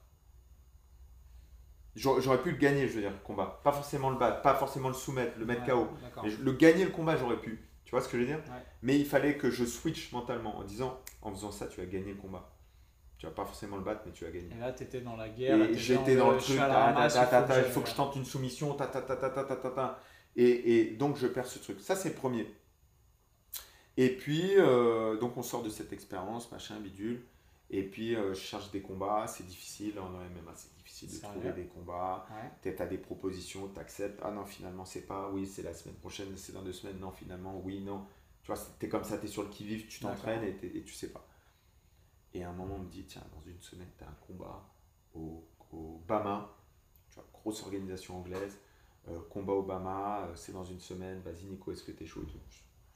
J'aurais 1.95 2.41
pu 2.41 2.51
le 2.51 2.57
gagner, 2.57 2.87
je 2.87 2.93
veux 2.93 3.01
dire, 3.01 3.11
le 3.11 3.23
combat. 3.23 3.59
Pas 3.63 3.71
forcément 3.71 4.09
le 4.09 4.17
battre, 4.17 4.41
pas 4.41 4.55
forcément 4.55 4.87
le 4.87 4.95
soumettre, 4.95 5.37
le 5.37 5.45
mettre 5.45 5.65
KO. 5.65 5.87
Le 6.23 6.51
gagner, 6.53 6.85
le 6.85 6.91
combat, 6.91 7.15
j'aurais 7.17 7.39
pu. 7.39 7.59
Tu 7.85 7.91
vois 7.91 8.01
ce 8.01 8.07
que 8.07 8.17
je 8.17 8.23
veux 8.23 8.27
dire? 8.27 8.41
Mais 8.81 8.97
il 8.97 9.05
fallait 9.05 9.37
que 9.37 9.51
je 9.51 9.65
switch 9.65 10.11
mentalement 10.11 10.57
en 10.57 10.63
disant, 10.63 10.99
en 11.21 11.31
faisant 11.31 11.51
ça, 11.51 11.67
tu 11.67 11.81
as 11.81 11.85
gagné 11.85 12.13
le 12.13 12.17
combat. 12.17 12.49
Tu 13.17 13.27
vas 13.27 13.31
pas 13.31 13.45
forcément 13.45 13.77
le 13.77 13.83
battre, 13.83 14.01
mais 14.05 14.11
tu 14.11 14.25
as 14.25 14.31
gagné. 14.31 14.49
Et 14.53 14.59
là, 14.59 14.73
tu 14.73 14.83
étais 14.83 15.01
dans 15.01 15.15
la 15.15 15.29
guerre. 15.29 15.61
Et 15.61 15.77
j'étais 15.77 16.15
dans, 16.15 16.31
le 16.31 16.37
truc, 16.37 16.59
il 16.59 17.71
faut 17.71 17.81
que 17.81 17.89
je 17.89 17.95
tente 17.95 18.15
une 18.15 18.25
soumission. 18.25 18.75
Et, 20.35 20.95
donc, 20.97 21.17
je 21.17 21.27
perds 21.27 21.47
ce 21.47 21.59
truc. 21.59 21.79
Ça, 21.79 21.95
c'est 21.95 22.09
le 22.09 22.15
premier. 22.15 22.47
Et 23.95 24.09
puis, 24.09 24.55
euh, 24.57 25.17
donc, 25.17 25.37
on 25.37 25.43
sort 25.43 25.61
de 25.61 25.69
cette 25.69 25.93
expérience, 25.93 26.51
machin, 26.51 26.79
bidule. 26.79 27.23
Et 27.75 27.81
puis, 27.83 28.15
euh, 28.15 28.35
je 28.35 28.39
cherche 28.39 28.69
des 28.71 28.81
combats, 28.81 29.25
c'est 29.27 29.45
difficile. 29.47 29.97
En 29.99 30.09
MMA, 30.09 30.51
c'est 30.55 30.71
difficile 30.75 31.09
de 31.09 31.13
Sérieux 31.15 31.33
trouver 31.39 31.53
des 31.53 31.65
combats. 31.65 32.25
Ouais. 32.29 32.71
Tu 32.75 32.81
as 32.81 32.85
des 32.85 32.99
propositions, 32.99 33.67
tu 33.73 33.79
acceptes. 33.79 34.19
Ah 34.23 34.29
non, 34.31 34.45
finalement, 34.45 34.85
c'est 34.85 35.07
pas. 35.07 35.29
Oui, 35.31 35.47
c'est 35.47 35.63
la 35.63 35.73
semaine 35.73 35.95
prochaine, 35.95 36.27
c'est 36.37 36.53
dans 36.53 36.61
deux 36.61 36.71
semaines. 36.73 36.99
Non, 36.99 37.11
finalement, 37.11 37.59
oui, 37.63 37.81
non. 37.81 38.05
Tu 38.43 38.51
vois, 38.51 38.61
tu 38.79 38.85
es 38.85 38.89
comme 38.89 39.03
ça, 39.03 39.17
tu 39.17 39.25
es 39.25 39.27
sur 39.27 39.41
le 39.43 39.49
qui-vive, 39.49 39.87
tu 39.87 39.99
t'entraînes 40.01 40.43
et, 40.43 40.55
t'es- 40.55 40.67
et 40.77 40.83
tu 40.83 40.93
sais 40.93 41.09
pas. 41.11 41.25
Et 42.35 42.43
à 42.43 42.49
un 42.49 42.53
moment, 42.53 42.75
on 42.75 42.79
me 42.83 42.89
dit 42.89 43.05
tiens, 43.05 43.23
dans 43.33 43.41
une 43.49 43.59
semaine, 43.61 43.89
tu 43.97 44.03
as 44.03 44.07
un 44.07 44.17
combat 44.27 44.63
au, 45.15 45.43
au 45.71 46.01
Bama. 46.07 46.49
Tu 47.09 47.15
vois, 47.15 47.27
grosse 47.33 47.63
organisation 47.63 48.17
anglaise. 48.19 48.59
Euh, 49.07 49.19
combat 49.31 49.53
au 49.53 49.63
Bama, 49.63 50.27
euh, 50.27 50.35
c'est 50.35 50.51
dans 50.51 50.63
une 50.63 50.79
semaine. 50.79 51.21
Vas-y, 51.21 51.45
Nico, 51.45 51.71
est-ce 51.71 51.83
que 51.83 51.91
tu 51.91 52.03
es 52.03 52.07
chaud 52.07 52.21
et 52.21 52.31
tout 52.31 52.37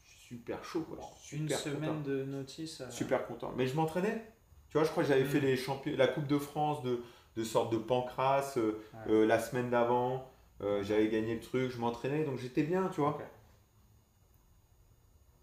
Je 0.03 0.09
suis 0.11 0.19
super 0.37 0.63
chaud. 0.63 0.81
Quoi. 0.83 0.97
Une 1.33 1.49
semaine 1.49 1.89
content. 1.89 2.01
de 2.01 2.23
notice. 2.25 2.81
euh, 2.81 2.89
Super 2.91 3.25
content. 3.27 3.53
Mais 3.57 3.65
je 3.67 3.75
m'entraînais. 3.75 4.23
Tu 4.69 4.77
vois, 4.77 4.83
je 4.83 4.89
crois 4.91 5.03
que 5.03 5.09
j'avais 5.09 5.23
Mm. 5.23 5.27
fait 5.29 5.39
les 5.39 5.57
champions, 5.57 5.93
la 5.97 6.07
Coupe 6.07 6.27
de 6.27 6.37
France 6.37 6.83
de, 6.83 7.01
de 7.37 7.43
sorte 7.43 7.71
de 7.71 7.77
pancras 7.77 8.53
euh, 8.57 8.81
Ouais. 8.93 9.11
euh, 9.11 9.25
la 9.25 9.39
semaine 9.39 9.69
d'avant. 9.69 10.29
Euh, 10.61 10.83
j'avais 10.83 11.07
gagné 11.09 11.35
le 11.35 11.41
truc, 11.41 11.71
je 11.71 11.77
m'entraînais, 11.77 12.23
donc 12.23 12.37
j'étais 12.39 12.63
bien, 12.63 12.89
tu 12.89 13.01
vois. 13.01 13.11
Ok. 13.11 13.21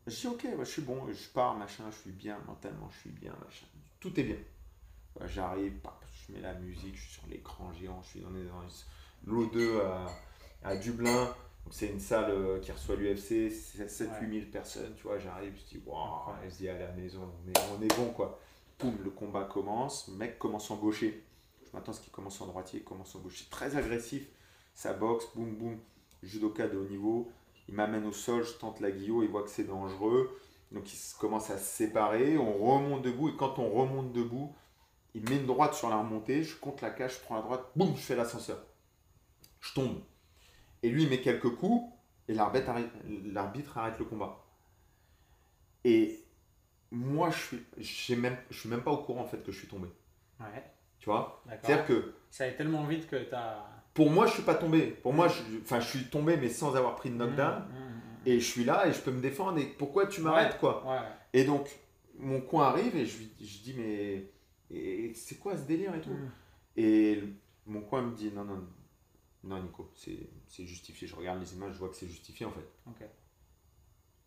Je 0.07 0.15
dis 0.21 0.27
ok, 0.27 0.45
ouais, 0.45 0.65
je 0.65 0.71
suis 0.71 0.83
bon, 0.83 1.07
je 1.11 1.29
pars, 1.31 1.55
machin, 1.57 1.85
je 1.91 1.97
suis 1.97 2.11
bien, 2.11 2.39
mentalement, 2.47 2.91
je 2.93 2.99
suis 3.01 3.11
bien, 3.11 3.33
machin. 3.45 3.67
Tout 4.01 4.19
est 4.21 4.25
bien. 4.25 4.37
Ouais, 5.19 5.29
J'arrive, 5.29 5.73
je 6.29 6.33
mets 6.35 6.41
la 6.41 6.55
musique, 6.55 6.95
je 6.97 7.01
suis 7.03 7.13
sur 7.15 7.27
l'écran 7.29 7.73
géant, 7.73 8.03
je 8.03 8.09
suis 8.09 8.21
dans, 8.21 8.31
les- 8.31 8.45
dans 8.45 8.63
l'O2 9.33 9.81
à, 9.81 10.07
à 10.69 10.77
Dublin. 10.77 11.25
Donc 11.65 11.73
c'est 11.73 11.87
une 11.87 12.01
salle 12.01 12.61
qui 12.61 12.73
reçoit 12.73 12.97
l'UFC, 12.97 13.49
7-8 13.89 14.31
000 14.31 14.47
personnes, 14.53 14.93
tu 14.97 15.05
vois, 15.05 15.19
j'arrive, 15.19 15.55
je 15.57 15.79
dis 15.79 15.83
waouh, 15.87 16.35
se 16.51 16.57
dit 16.59 16.69
à 16.69 16.79
la 16.79 16.93
maison, 16.93 17.23
on 17.23 17.49
est, 17.51 17.59
on 17.79 17.83
est 17.83 17.97
bon 17.97 18.11
quoi. 18.11 18.39
Le 19.03 19.11
combat 19.11 19.45
commence, 19.45 20.09
mec 20.09 20.39
commence 20.39 20.71
en 20.71 20.77
gaucher. 20.77 21.25
Je 21.65 21.71
m'attends 21.73 21.93
à 21.93 21.95
ce 21.95 22.01
qu'il 22.01 22.13
commence 22.13 22.41
en 22.41 22.47
droitier, 22.47 22.81
il 22.81 22.85
commence 22.85 23.15
en 23.15 23.21
gaucher. 23.21 23.47
Très 23.51 23.77
agressif, 23.77 24.29
ça 24.75 24.93
boxe, 24.93 25.27
boum 25.35 25.57
boum, 25.57 25.79
judoka 26.23 26.69
de 26.69 26.77
haut 26.77 26.85
niveau. 26.85 27.31
Il 27.69 27.75
m'amène 27.75 28.05
au 28.05 28.13
sol, 28.13 28.45
je 28.45 28.53
tente 28.53 28.81
la 28.81 28.91
guillot, 28.91 29.23
il 29.23 29.31
voit 29.31 29.43
que 29.43 29.49
c'est 29.49 29.65
dangereux. 29.65 30.39
Donc 30.71 30.93
il 30.93 30.99
commence 31.19 31.51
à 31.51 31.59
se 31.59 31.65
séparer, 31.65 32.37
on 32.37 32.53
remonte 32.53 33.03
debout, 33.03 33.31
et 33.31 33.37
quand 33.37 33.59
on 33.59 33.71
remonte 33.71 34.13
debout, 34.13 34.55
il 35.15 35.29
met 35.29 35.37
une 35.37 35.47
droite 35.47 35.75
sur 35.75 35.89
la 35.89 35.97
remontée, 35.97 36.43
je 36.43 36.57
compte 36.57 36.81
la 36.83 36.91
cage, 36.91 37.15
je 37.15 37.21
prends 37.21 37.37
la 37.37 37.43
droite, 37.43 37.65
boum, 37.77 37.95
je 37.97 38.03
fais 38.03 38.17
l'ascenseur. 38.17 38.63
Je 39.61 39.73
tombe. 39.73 40.01
Et 40.83 40.91
lui, 40.91 41.05
il 41.05 41.09
met 41.09 41.23
quelques 41.23 41.55
coups, 41.57 41.91
et 42.29 42.35
l'arbitre 42.35 42.69
arrête, 42.69 42.91
arrête 43.77 43.99
le 43.99 44.05
combat. 44.05 44.45
Et 45.85 46.24
moi, 46.91 47.31
je 47.31 47.83
suis, 47.85 48.17
même, 48.17 48.37
je 48.51 48.59
suis 48.59 48.69
même 48.69 48.83
pas 48.83 48.91
au 48.93 48.99
courant 48.99 49.23
en 49.23 49.27
fait 49.27 49.43
que 49.43 49.53
je 49.53 49.59
suis 49.59 49.69
tombé. 49.69 49.89
Ouais, 50.41 50.65
Tu 50.99 51.07
vois? 51.07 51.43
C'est-à-dire 51.49 51.87
que 51.87 52.15
Ça 52.31 52.45
allait 52.45 52.57
tellement 52.57 52.85
vite 52.85 53.09
que 53.09 53.17
t'as. 53.25 53.65
pour 53.95 54.11
moi, 54.11 54.27
je 54.27 54.33
suis 54.35 54.43
pas 54.43 54.55
tombé. 54.55 54.87
Pour 54.89 55.13
moi, 55.13 55.29
je, 55.29 55.43
enfin, 55.63 55.81
je 55.81 55.87
suis 55.89 56.05
tombé, 56.05 56.37
mais 56.37 56.49
sans 56.49 56.77
avoir 56.77 56.97
pris 56.97 57.11
de 57.11 57.17
knockdown. 57.17 57.61
Mmh, 57.63 57.73
mmh, 57.73 57.89
mmh. 57.89 58.01
Et 58.27 58.41
je 58.41 58.45
suis 58.45 58.65
là 58.65 58.87
et 58.87 58.93
je 58.93 59.01
peux 59.01 59.11
me 59.11 59.21
défendre. 59.21 59.59
Et 59.59 59.67
pourquoi 59.67 60.07
tu 60.07 60.21
m'arrêtes, 60.23 60.55
Ouais. 60.55 60.59
quoi? 60.59 60.85
Ouais, 60.87 61.07
Et 61.33 61.45
donc, 61.45 61.69
mon 62.19 62.41
coin 62.41 62.69
arrive 62.69 62.97
et 62.97 63.05
je, 63.07 63.19
je 63.41 63.59
dis, 63.63 63.75
mais 63.77 65.13
c'est 65.15 65.39
quoi 65.39 65.57
ce 65.57 65.63
délire 65.63 65.95
et 65.95 66.01
tout? 66.01 66.11
Mmh. 66.11 66.31
Et 66.77 67.23
mon 67.67 67.81
coin 67.83 68.03
me 68.03 68.15
dit, 68.15 68.31
non, 68.33 68.45
non, 68.45 68.67
non, 69.45 69.63
Nico, 69.63 69.91
c'est 69.95 70.19
c'est 70.49 70.65
justifié. 70.65 71.07
Je 71.09 71.15
regarde 71.17 71.41
les 71.41 71.53
images, 71.55 71.73
je 71.75 71.79
vois 71.79 71.89
que 71.89 71.97
c'est 71.97 72.07
justifié 72.09 72.47
en 72.47 72.51
fait. 72.51 72.67
Ok. 72.87 73.09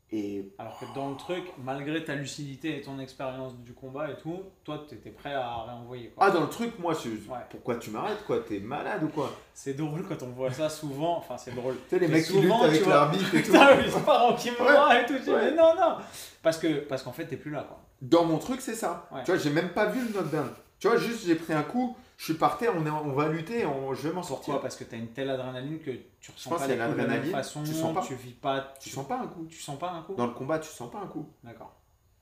Et 0.09 0.53
Alors 0.57 0.79
que 0.79 0.85
dans 0.95 1.09
le 1.09 1.17
truc, 1.17 1.43
malgré 1.61 2.01
ta 2.05 2.15
lucidité 2.15 2.77
et 2.77 2.81
ton 2.81 2.97
expérience 2.97 3.57
du 3.57 3.73
combat 3.73 4.09
et 4.09 4.15
tout, 4.15 4.39
toi, 4.63 4.85
tu 4.87 4.95
étais 4.95 5.09
prêt 5.09 5.33
à 5.33 5.63
réenvoyer. 5.63 6.09
Quoi. 6.15 6.25
ah, 6.25 6.31
dans 6.31 6.39
le 6.41 6.47
truc, 6.49 6.79
moi, 6.79 6.93
je, 6.93 7.09
Ouais. 7.29 7.39
pourquoi 7.49 7.75
tu 7.75 7.89
m'arrêtes, 7.89 8.23
quoi? 8.25 8.39
T'es 8.39 8.59
malade 8.59 9.03
ou 9.03 9.09
quoi? 9.09 9.29
C'est 9.53 9.73
drôle 9.73 10.05
quand 10.07 10.23
on 10.23 10.27
voit 10.29 10.51
ça 10.51 10.69
souvent. 10.69 11.17
Enfin, 11.17 11.37
c'est 11.37 11.53
drôle. 11.53 11.75
Tu 11.89 11.95
sais, 11.95 11.99
les 11.99 12.07
mecs 12.07 12.23
qui 12.25 12.31
souvent, 12.31 12.63
luttent 12.63 12.69
tu 12.69 12.75
avec 12.75 12.83
vois- 12.83 12.93
l'arbitre 12.93 13.35
et 13.35 13.41
tout. 13.43 13.51
Putain, 13.51 13.81
ils 13.81 13.91
sont 13.91 13.99
pas 13.99 14.17
tranquillement 14.19 14.91
et 14.91 15.05
tout. 15.05 15.13
Je 15.17 15.23
dis, 15.23 15.29
Ouais. 15.29 15.51
mais 15.51 15.57
non, 15.57 15.75
non. 15.75 15.97
Parce 16.41 16.57
que 16.57 16.79
parce 16.85 17.03
qu'en 17.03 17.11
fait, 17.11 17.25
t'es 17.25 17.35
plus 17.35 17.51
là. 17.51 17.63
Quoi. 17.67 17.77
Dans 18.01 18.23
mon 18.23 18.37
truc, 18.37 18.61
c'est 18.61 18.75
ça. 18.75 19.09
Ouais. 19.11 19.23
Tu 19.25 19.31
vois, 19.31 19.39
j'ai 19.41 19.49
même 19.49 19.69
pas 19.73 19.87
vu 19.87 19.99
le 20.07 20.13
knockdown. 20.13 20.47
Tu 20.79 20.87
vois, 20.87 20.95
juste 20.95 21.25
j'ai 21.25 21.35
pris 21.35 21.51
un 21.53 21.63
coup, 21.63 21.97
je 22.17 22.23
suis 22.23 22.33
par 22.33 22.57
terre, 22.57 22.73
on, 22.75 22.85
est, 22.85 22.89
on 22.89 23.13
va 23.13 23.29
lutter, 23.29 23.65
on, 23.65 23.93
je 23.93 24.07
vais 24.07 24.13
m'en 24.13 24.23
sortir. 24.23 24.53
Pourquoi 24.53 24.61
Parce 24.61 24.75
que 24.75 24.83
t'as 24.83 24.97
une 24.97 25.09
telle 25.09 25.29
adrénaline 25.29 25.79
que 25.79 25.91
tu 26.19 26.31
ressens 26.31 26.49
pas 26.49 26.67
les 26.67 26.75
coups 26.75 26.91
de 26.91 26.97
la 26.97 27.07
même 27.07 27.23
façon. 27.25 27.63
tu 27.63 27.73
sens 27.73 27.93
pas. 27.93 28.01
Tu 28.01 28.15
vis 28.15 28.33
pas. 28.33 28.73
Tu 28.79 28.89
sens 28.89 29.07
pas 29.07 29.19
un 29.19 29.27
coup. 29.27 29.45
Tu 29.45 29.59
sens 29.59 29.77
pas 29.77 29.91
un 29.91 30.01
coup 30.01 30.15
Dans 30.15 30.25
le 30.25 30.33
combat, 30.33 30.57
tu 30.57 30.69
sens 30.69 30.91
pas 30.91 30.99
un 30.99 31.07
coup. 31.07 31.31
D'accord. 31.43 31.75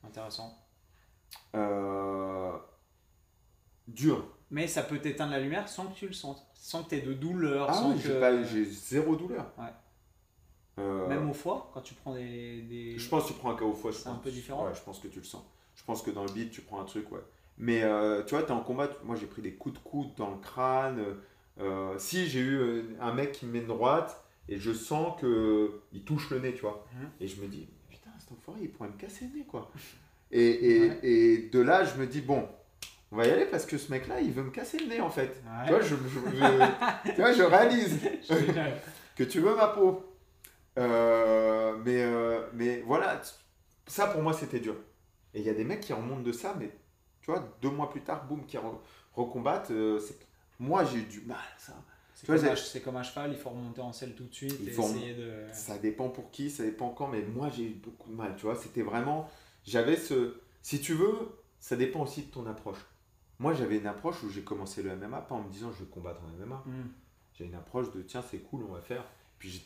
Intéressant. 0.04 0.56
Euh, 1.54 2.52
Dur. 3.88 4.26
Mais 4.50 4.68
ça 4.68 4.82
peut 4.82 4.98
t'éteindre 4.98 5.32
la 5.32 5.40
lumière 5.40 5.68
sans 5.68 5.86
que 5.86 5.94
tu 5.94 6.06
le 6.06 6.12
sentes. 6.12 6.46
Sans 6.54 6.84
que 6.84 6.90
t'aies 6.90 7.00
de 7.00 7.14
douleur. 7.14 7.68
Ah 7.70 7.74
sans 7.74 7.92
oui, 7.92 8.00
que... 8.00 8.44
j'ai 8.44 8.64
zéro 8.64 9.16
douleur. 9.16 9.46
Ouais. 9.58 9.72
Euh, 10.78 11.08
Même 11.08 11.30
au 11.30 11.32
foie, 11.32 11.70
quand 11.72 11.80
tu 11.80 11.94
prends 11.94 12.14
des. 12.14 12.62
des... 12.62 12.98
Je 12.98 13.08
pense 13.08 13.24
que 13.24 13.28
tu 13.28 13.34
prends 13.34 13.50
un 13.50 13.56
KO 13.56 13.72
fois. 13.72 13.92
je 13.92 13.96
C'est 13.96 14.08
un 14.08 14.16
peu 14.16 14.30
différent. 14.30 14.66
Ouais, 14.66 14.74
je 14.74 14.82
pense 14.82 14.98
que 14.98 15.08
tu 15.08 15.20
le 15.20 15.24
sens. 15.24 15.42
Je 15.74 15.84
pense 15.84 16.02
que 16.02 16.10
dans 16.10 16.22
le 16.24 16.30
beat, 16.32 16.50
tu 16.50 16.60
prends 16.60 16.80
un 16.80 16.84
truc, 16.84 17.10
ouais. 17.12 17.20
Mais 17.58 17.82
euh, 17.82 18.22
tu 18.24 18.34
vois, 18.34 18.42
tu 18.42 18.48
es 18.48 18.52
en 18.52 18.60
combat. 18.60 18.88
Moi, 19.04 19.16
j'ai 19.16 19.26
pris 19.26 19.42
des 19.42 19.54
coups 19.54 19.74
de 19.74 19.80
coude 19.80 20.14
dans 20.16 20.30
le 20.30 20.36
crâne. 20.38 21.02
Euh, 21.58 21.94
si 21.98 22.26
j'ai 22.28 22.40
eu 22.40 22.56
euh, 22.58 22.82
un 23.00 23.14
mec 23.14 23.32
qui 23.32 23.46
me 23.46 23.52
met 23.52 23.60
une 23.60 23.66
droite 23.66 24.22
et 24.48 24.58
je 24.58 24.72
sens 24.72 25.18
que 25.20 25.80
il 25.92 26.02
touche 26.04 26.28
le 26.30 26.38
nez, 26.40 26.52
tu 26.54 26.60
vois. 26.62 26.86
Mhm. 26.94 27.08
Et 27.20 27.28
je 27.28 27.40
me 27.40 27.46
dis, 27.48 27.66
putain, 27.88 28.10
cet 28.18 28.32
enfoiré, 28.32 28.60
il 28.62 28.70
pourrait 28.70 28.90
me 28.90 28.96
casser 28.98 29.26
le 29.32 29.38
nez, 29.38 29.44
quoi. 29.46 29.70
Et, 30.30 30.42
et, 30.76 30.88
Ouais. 30.90 30.98
et 31.02 31.38
de 31.50 31.60
là, 31.60 31.84
je 31.84 31.94
me 31.98 32.06
dis, 32.06 32.20
bon, 32.20 32.46
on 33.10 33.16
va 33.16 33.26
y 33.26 33.30
aller 33.30 33.46
parce 33.46 33.64
que 33.64 33.78
ce 33.78 33.90
mec-là, 33.90 34.20
il 34.20 34.32
veut 34.32 34.42
me 34.42 34.50
casser 34.50 34.78
le 34.78 34.86
nez, 34.86 35.00
en 35.00 35.08
fait. 35.08 35.42
Ouais. 35.46 35.64
Tu 35.66 35.70
vois, 35.72 35.80
je, 35.80 35.94
je- 35.94 36.36
je- 36.36 37.10
tu 37.14 37.20
vois, 37.20 37.32
je 37.32 37.42
réalise 37.42 37.98
que 39.16 39.24
tu 39.24 39.40
veux 39.40 39.54
ma 39.56 39.68
peau. 39.68 40.02
Euh, 40.78 41.74
mais, 41.84 42.04
mais 42.52 42.82
voilà, 42.86 43.20
ça 43.86 44.08
pour 44.08 44.20
moi 44.22 44.32
c'était 44.34 44.60
dur. 44.60 44.74
Et 45.32 45.40
il 45.40 45.46
y 45.46 45.50
a 45.50 45.54
des 45.54 45.64
mecs 45.64 45.80
qui 45.80 45.92
remontent 45.92 46.20
de 46.22 46.32
ça, 46.32 46.54
mais 46.58 46.70
tu 47.26 47.32
vois, 47.32 47.46
deux 47.60 47.70
mois 47.70 47.90
plus 47.90 48.00
tard, 48.02 48.24
boum, 48.26 48.46
qui 48.46 48.56
re- 48.56 48.78
recombattent. 49.14 49.70
euh, 49.72 50.00
moi 50.58 50.84
j'ai 50.84 50.98
eu 50.98 51.02
du 51.02 51.20
mal, 51.22 51.36
ça. 51.58 51.74
C'est 52.14 52.26
comme, 52.38 52.82
comme 52.84 52.96
un 52.96 53.02
cheval, 53.02 53.30
il 53.32 53.36
faut 53.36 53.50
remonter 53.50 53.82
en 53.82 53.92
selle 53.92 54.14
tout 54.14 54.24
de 54.24 54.32
suite 54.34 54.56
Il 54.60 54.68
et 54.70 54.72
faut 54.72 54.82
rem- 54.84 54.96
essayer 54.96 55.14
de. 55.14 55.32
Ça 55.52 55.76
dépend 55.76 56.08
pour 56.08 56.30
qui, 56.30 56.48
ça 56.50 56.62
dépend 56.64 56.88
quand, 56.90 57.08
mais 57.08 57.20
moi 57.22 57.50
j'ai 57.50 57.64
eu 57.64 57.74
beaucoup 57.74 58.08
de 58.08 58.14
mal, 58.14 58.34
tu 58.36 58.46
vois. 58.46 58.56
C'était 58.56 58.80
vraiment. 58.82 59.28
J'avais 59.66 59.96
ce. 59.96 60.40
Si 60.62 60.80
tu 60.80 60.94
veux, 60.94 61.36
ça 61.60 61.76
dépend 61.76 62.00
aussi 62.04 62.22
de 62.22 62.30
ton 62.30 62.46
approche. 62.46 62.78
Moi 63.38 63.52
j'avais 63.52 63.76
une 63.76 63.86
approche 63.86 64.22
où 64.22 64.30
j'ai 64.30 64.42
commencé 64.42 64.82
le 64.82 64.96
MMA, 64.96 65.20
pas 65.22 65.34
en 65.34 65.42
me 65.42 65.50
disant 65.50 65.70
je 65.72 65.84
vais 65.84 65.90
combattre 65.90 66.22
en 66.24 66.28
MMA. 66.46 66.64
J'ai 67.34 67.44
une 67.44 67.54
approche 67.54 67.92
de 67.92 68.00
tiens, 68.00 68.22
c'est 68.30 68.38
cool, 68.38 68.64
on 68.66 68.72
va 68.72 68.80
faire. 68.80 69.04
Puis 69.38 69.62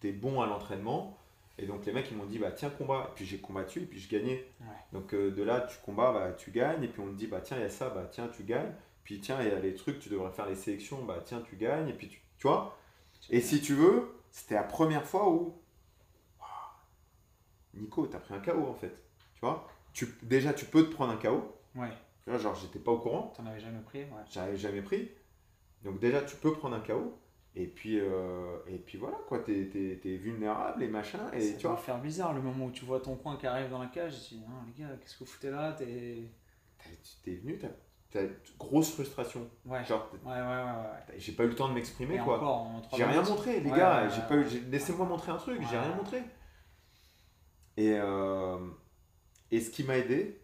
j'étais 0.00 0.12
bon 0.16 0.40
à 0.40 0.46
l'entraînement. 0.46 1.18
Et 1.58 1.66
donc 1.66 1.84
les 1.84 1.92
mecs 1.92 2.10
ils 2.10 2.16
m'ont 2.16 2.24
dit 2.24 2.38
bah 2.38 2.50
tiens 2.52 2.70
combat. 2.70 3.08
Et 3.10 3.14
puis 3.14 3.26
j'ai 3.26 3.38
combattu 3.38 3.82
et 3.82 3.86
puis 3.86 4.00
je 4.00 4.08
gagnais. 4.08 4.46
Ouais. 4.60 4.66
Donc 4.92 5.14
euh, 5.14 5.30
de 5.30 5.42
là 5.42 5.60
tu 5.60 5.76
combats, 5.84 6.12
bah 6.12 6.32
tu 6.32 6.50
gagnes. 6.50 6.82
Et 6.82 6.88
puis 6.88 7.00
on 7.00 7.08
te 7.08 7.14
dit 7.14 7.26
bah 7.26 7.40
tiens 7.40 7.56
il 7.58 7.62
y 7.62 7.66
a 7.66 7.70
ça, 7.70 7.90
bah 7.90 8.08
tiens 8.10 8.28
tu 8.28 8.42
gagnes. 8.44 8.72
Puis 9.04 9.20
tiens 9.20 9.40
il 9.42 9.48
y 9.48 9.50
a 9.50 9.58
les 9.58 9.74
trucs, 9.74 9.98
tu 9.98 10.08
devrais 10.08 10.32
faire 10.32 10.46
les 10.46 10.56
sélections, 10.56 11.04
bah 11.04 11.20
tiens 11.24 11.42
tu 11.42 11.56
gagnes. 11.56 11.88
Et 11.88 11.94
puis 11.94 12.08
tu, 12.08 12.20
tu 12.38 12.46
vois? 12.46 12.76
Et 13.30 13.40
si 13.40 13.60
tu 13.60 13.74
veux, 13.74 14.14
c'était 14.30 14.54
la 14.54 14.64
première 14.64 15.04
fois 15.04 15.28
où 15.30 15.54
Waouh, 16.40 17.82
Nico 17.82 18.06
t'as 18.06 18.18
pris 18.18 18.34
un 18.34 18.40
KO 18.40 18.66
en 18.66 18.74
fait. 18.74 18.94
Tu 19.34 19.40
vois? 19.40 19.68
Tu, 19.92 20.08
déjà 20.22 20.52
tu 20.52 20.64
peux 20.64 20.84
te 20.84 20.92
prendre 20.92 21.12
un 21.12 21.16
KO. 21.16 21.54
Ouais, 21.74 21.90
vois, 22.26 22.38
genre 22.38 22.54
j'étais 22.54 22.78
pas 22.78 22.92
au 22.92 22.98
courant. 22.98 23.32
t'en 23.36 23.46
avais 23.46 23.60
jamais 23.60 23.80
pris. 23.80 24.00
Ouais. 24.00 24.22
J'avais 24.30 24.56
jamais 24.56 24.82
pris. 24.82 25.10
Donc 25.84 25.98
déjà, 25.98 26.22
tu 26.22 26.36
peux 26.36 26.52
prendre 26.52 26.76
un 26.76 26.80
KO. 26.80 27.18
Et 27.54 27.66
puis, 27.66 28.00
euh, 28.00 28.56
et 28.66 28.78
puis 28.78 28.96
voilà, 28.96 29.18
quoi, 29.28 29.38
t'es, 29.40 29.66
t'es- 29.70 30.00
t'es 30.02 30.16
vulnérable 30.16 30.82
et 30.82 30.88
machin. 30.88 31.30
Et 31.34 31.40
ça 31.40 31.58
tu 31.58 31.66
vois, 31.66 31.76
faire 31.76 32.00
bizarre 32.00 32.32
le 32.32 32.40
moment 32.40 32.66
où 32.66 32.70
tu 32.70 32.84
vois 32.86 32.98
ton 33.00 33.14
coin 33.16 33.36
qui 33.36 33.46
arrive 33.46 33.68
dans 33.68 33.78
la 33.82 33.88
cage. 33.88 34.14
Tu 34.28 34.34
dis, 34.36 34.40
non, 34.40 34.56
les 34.66 34.72
gars, 34.82 34.88
qu'est-ce 34.98 35.14
que 35.14 35.24
vous 35.24 35.30
foutez 35.30 35.50
là 35.50 35.72
T'es. 35.72 36.30
t'es 37.22 37.34
venu, 37.34 37.58
t'as, 37.58 37.68
t'as 38.10 38.22
une 38.22 38.34
grosse 38.58 38.92
frustration. 38.94 39.50
Ouais. 39.66 39.84
Genre, 39.84 40.10
Ouais, 40.24 40.32
ouais, 40.32 40.38
ouais. 40.40 40.44
ouais. 41.10 41.18
j'ai 41.18 41.32
pas 41.32 41.44
eu 41.44 41.48
le 41.48 41.54
temps 41.54 41.68
de 41.68 41.74
m'exprimer, 41.74 42.14
Et 42.14 42.18
quoi. 42.20 42.36
encore, 42.38 42.70
J'ai 42.96 43.04
rien 43.04 43.22
montré, 43.22 43.60
les 43.60 43.70
Ouais, 43.70 43.76
gars. 43.78 44.04
ouais, 44.04 44.10
j'ai 44.14 44.22
pas 44.22 44.34
eu, 44.36 44.38
ouais. 44.44 44.48
j'ai- 44.48 44.60
laissez-moi 44.70 45.04
montrer 45.04 45.32
un 45.32 45.36
truc, 45.36 45.60
j'ai 45.70 45.78
rien 45.78 45.94
montré. 45.94 46.22
Et, 47.76 47.92
euh, 47.98 48.58
et 49.50 49.60
ce 49.60 49.70
qui 49.70 49.84
m'a 49.84 49.98
aidé 49.98 50.40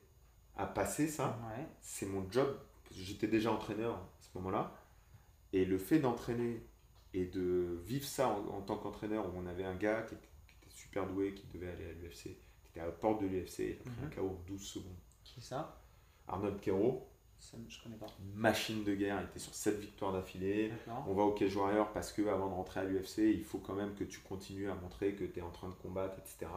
à 0.57 0.67
passer 0.67 1.09
ça, 1.09 1.39
c'est 1.81 2.07
mon 2.07 2.31
job. 2.31 2.55
J'étais 2.91 3.29
déjà 3.29 3.51
entraîneur 3.53 3.95
à 3.95 4.09
ce 4.21 4.29
moment-là. 4.39 4.73
Et 5.55 5.65
le 5.65 5.79
fait 5.79 5.99
d'entraîner 6.01 6.63
et 7.15 7.25
de 7.27 7.81
vivre 7.85 8.07
ça 8.07 8.29
en, 8.29 8.47
en 8.49 8.63
tant 8.63 8.77
qu'entraîneur, 8.77 9.27
où 9.27 9.39
on 9.39 9.47
avait 9.47 9.65
un 9.65 9.75
gars 9.77 10.03
qui, 10.03 10.15
qui 10.17 10.55
était 10.63 10.71
super 10.75 11.07
doué, 11.07 11.35
qui 11.35 11.47
devait 11.53 11.71
aller 11.71 11.87
à 11.87 11.93
l'UFC, 11.93 12.23
qui 12.23 12.71
était 12.71 12.81
à 12.81 12.87
la 12.87 12.93
porte 12.93 13.23
de 13.23 13.27
l'UFC, 13.27 13.59
il 13.61 13.73
a 13.73 13.91
pris 13.91 14.05
un 14.05 14.11
KO 14.11 14.29
en 14.29 14.43
12 14.47 14.63
secondes. 14.63 14.97
Qui 15.25 15.41
ça? 15.41 15.81
Arnold 16.27 16.61
Kero, 16.61 17.09
Ça, 17.39 17.57
je 17.69 17.83
connais 17.83 17.97
pas. 17.97 18.07
Machine 18.35 18.85
de 18.85 18.95
guerre, 18.95 19.21
il 19.21 19.25
était 19.31 19.39
sur 19.39 19.55
7 19.55 19.79
victoires 19.79 20.13
d'affilée. 20.13 20.73
On 21.07 21.15
va 21.15 21.23
au 21.23 21.33
Cage 21.33 21.57
Warrior 21.57 21.91
parce 21.93 22.13
que 22.13 22.27
avant 22.29 22.49
de 22.49 22.55
rentrer 22.55 22.81
à 22.81 22.85
l'UFC, 22.85 23.19
il 23.19 23.45
faut 23.45 23.59
quand 23.59 23.75
même 23.75 23.95
que 23.95 24.05
tu 24.05 24.21
continues 24.21 24.71
à 24.71 24.75
montrer 24.75 25.15
que 25.15 25.25
tu 25.25 25.39
es 25.39 25.43
en 25.43 25.51
train 25.51 25.69
de 25.69 25.75
combattre, 25.75 26.19
etc. 26.19 26.51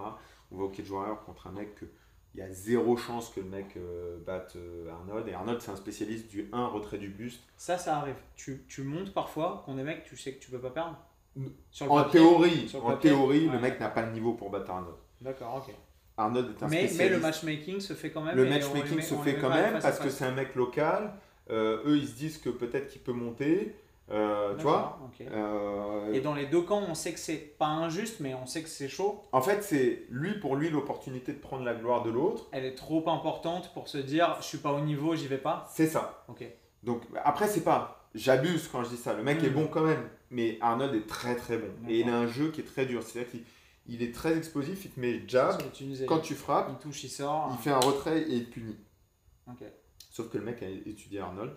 On 0.52 0.58
va 0.58 0.64
au 0.66 0.70
Cage 0.70 0.90
Warrior 0.92 1.24
contre 1.24 1.48
un 1.48 1.52
mec 1.52 1.76
que 1.76 1.86
il 2.34 2.40
y 2.40 2.44
a 2.44 2.50
zéro 2.52 2.96
chance 2.98 3.30
que 3.30 3.40
le 3.42 3.48
mec 3.48 3.76
euh, 3.78 4.18
batte 4.26 4.54
euh, 4.56 4.90
Arnold. 4.90 5.28
Et 5.28 5.34
Arnold, 5.34 5.60
c'est 5.62 5.72
un 5.72 5.76
spécialiste 5.76 6.30
du 6.30 6.50
1 6.54 6.68
retrait 6.68 6.98
du 6.98 7.10
buste. 7.10 7.42
Ça, 7.58 7.78
ça 7.78 7.98
arrive. 7.98 8.16
Tu, 8.36 8.64
tu 8.70 8.84
montes 8.84 9.14
parfois 9.14 9.64
qu'on 9.66 9.76
des 9.76 9.84
mecs, 9.84 10.04
tu 10.06 10.16
sais 10.16 10.34
que 10.34 10.40
tu 10.44 10.50
peux 10.52 10.60
pas 10.60 10.70
perdre 10.70 10.98
N- 11.38 11.52
Sur 11.72 11.86
le 11.88 11.92
En 11.92 11.96
papier 12.04 12.20
théorie, 12.20 12.68
sur 12.70 12.80
le 12.88 12.94
en 12.94 12.98
théorie 12.98 13.48
Ouais. 13.48 13.54
le 13.54 13.60
mec 13.60 13.80
n'a 13.80 13.90
pas 13.90 14.06
le 14.06 14.12
niveau 14.14 14.34
pour 14.34 14.50
battre 14.50 14.70
Arnold. 14.72 14.96
D'accord, 15.22 15.66
ok. 15.68 15.74
Arnold 16.18 16.50
est 16.58 16.64
un 16.64 16.68
Mais, 16.68 16.82
mais 16.82 16.88
spécialiste. 16.88 17.16
le 17.16 17.22
matchmaking 17.22 17.80
se 17.80 17.94
fait 17.94 18.12
quand 18.12 18.22
même. 18.22 18.36
Le 18.36 18.46
matchmaking 18.46 18.96
met- 18.98 19.02
se 19.02 19.16
fait 19.16 19.36
quand 19.36 19.50
même 19.50 19.80
parce 19.80 20.00
que 20.00 20.10
c'est 20.10 20.26
un 20.26 20.32
mec 20.34 20.56
local. 20.56 21.14
Euh, 21.50 21.82
eux, 21.86 21.98
ils 21.98 22.08
se 22.08 22.16
disent 22.16 22.38
que 22.38 22.50
peut-être 22.50 22.88
qu'il 22.88 23.02
peut 23.02 23.12
monter. 23.14 23.76
Euh, 24.12 24.56
tu 24.56 24.64
vois. 24.64 25.00
Euh, 25.22 26.14
Et 26.14 26.20
dans 26.22 26.34
les 26.34 26.46
deux 26.46 26.62
camps, 26.62 26.84
on 26.88 26.96
sait 26.96 27.14
que 27.14 27.20
c'est 27.20 27.38
pas 27.38 27.68
injuste, 27.68 28.20
mais 28.20 28.34
on 28.34 28.46
sait 28.46 28.62
que 28.62 28.70
c'est 28.70 28.90
chaud. 28.90 29.22
En 29.32 29.42
fait, 29.42 29.64
c'est 29.64 30.04
lui 30.10 30.40
pour 30.40 30.56
lui 30.56 30.70
l'opportunité 30.70 31.32
de 31.34 31.40
prendre 31.40 31.64
la 31.64 31.74
gloire 31.74 32.04
de 32.04 32.10
l'autre. 32.10 32.48
Elle 32.52 32.66
est 32.66 32.76
trop 32.76 33.08
importante 33.10 33.72
pour 33.74 33.88
se 33.88 33.98
dire 33.98 34.36
je 34.40 34.46
suis 34.46 34.58
pas 34.58 34.74
au 34.74 34.82
niveau, 34.82 35.16
j'y 35.16 35.28
vais 35.28 35.38
pas. 35.38 35.68
C'est 35.72 35.88
ça. 35.88 36.26
Ok. 36.28 36.44
Donc 36.84 37.04
après, 37.24 37.48
c'est 37.48 37.64
pas. 37.64 38.10
J'abuse 38.14 38.68
quand 38.68 38.84
je 38.84 38.90
dis 38.90 38.98
ça. 38.98 39.14
Le 39.14 39.24
mec 39.24 39.42
est 39.44 39.50
bon 39.50 39.68
quand 39.68 39.84
même. 39.84 40.10
Mais 40.30 40.58
Arnold 40.62 40.94
est 40.96 41.08
très 41.08 41.36
très 41.36 41.58
bon. 41.58 41.70
Et 41.88 42.00
il 42.02 42.10
a 42.10 42.18
un 42.18 42.28
jeu 42.28 42.52
qui 42.52 42.62
est 42.62 42.66
très 42.66 42.86
dur. 42.86 43.04
C'est-à-dire 43.04 43.32
qu'il 43.32 43.44
il 43.88 44.04
est 44.04 44.14
très 44.14 44.38
explosif. 44.38 44.86
Il 44.86 44.92
te 44.92 45.00
met 45.00 45.24
jab. 45.28 45.62
tu. 45.72 45.86
Quand 46.06 46.20
tu 46.20 46.36
frappes, 46.36 46.70
il 46.72 46.78
touche, 46.78 47.04
il 47.04 47.10
sort. 47.10 47.50
il 47.52 47.58
fait 47.64 47.72
un 47.72 47.80
retrait 47.80 48.22
et 48.22 48.34
il 48.34 48.46
te 48.50 48.54
punit. 48.56 48.78
Ok. 49.48 49.64
Sauf 50.12 50.30
que 50.30 50.38
le 50.38 50.44
mec 50.44 50.62
a 50.62 50.68
étudié 50.68 51.20
Arnold. 51.20 51.56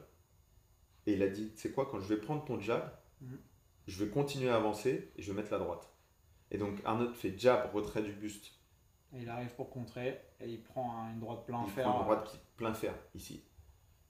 Et 1.06 1.14
il 1.14 1.22
a 1.22 1.28
dit 1.28 1.52
c'est 1.56 1.72
quoi, 1.72 1.86
quand 1.86 2.00
je 2.00 2.06
vais 2.12 2.20
prendre 2.20 2.44
ton 2.44 2.58
jab, 2.60 2.90
Mhm. 3.20 3.38
je 3.86 4.04
vais 4.04 4.10
continuer 4.10 4.48
à 4.50 4.56
avancer 4.56 5.12
et 5.16 5.22
je 5.22 5.32
vais 5.32 5.36
mettre 5.40 5.52
la 5.52 5.58
droite. 5.58 5.90
Et 6.50 6.58
donc 6.58 6.80
Arnold 6.84 7.14
fait 7.14 7.38
jab, 7.38 7.72
retrait 7.74 8.02
du 8.02 8.12
buste. 8.12 8.52
Et 9.12 9.20
il 9.22 9.28
arrive 9.28 9.50
pour 9.54 9.70
contrer 9.70 10.20
et 10.40 10.48
il 10.48 10.62
prend 10.62 10.96
un- 10.98 11.12
une 11.12 11.20
droite 11.20 11.46
plein 11.46 11.62
Il 11.64 11.70
fer. 11.70 11.84
prend 11.84 11.98
une 11.98 12.04
droite 12.04 12.40
plein 12.56 12.74
fer 12.74 12.94
ici. 13.14 13.44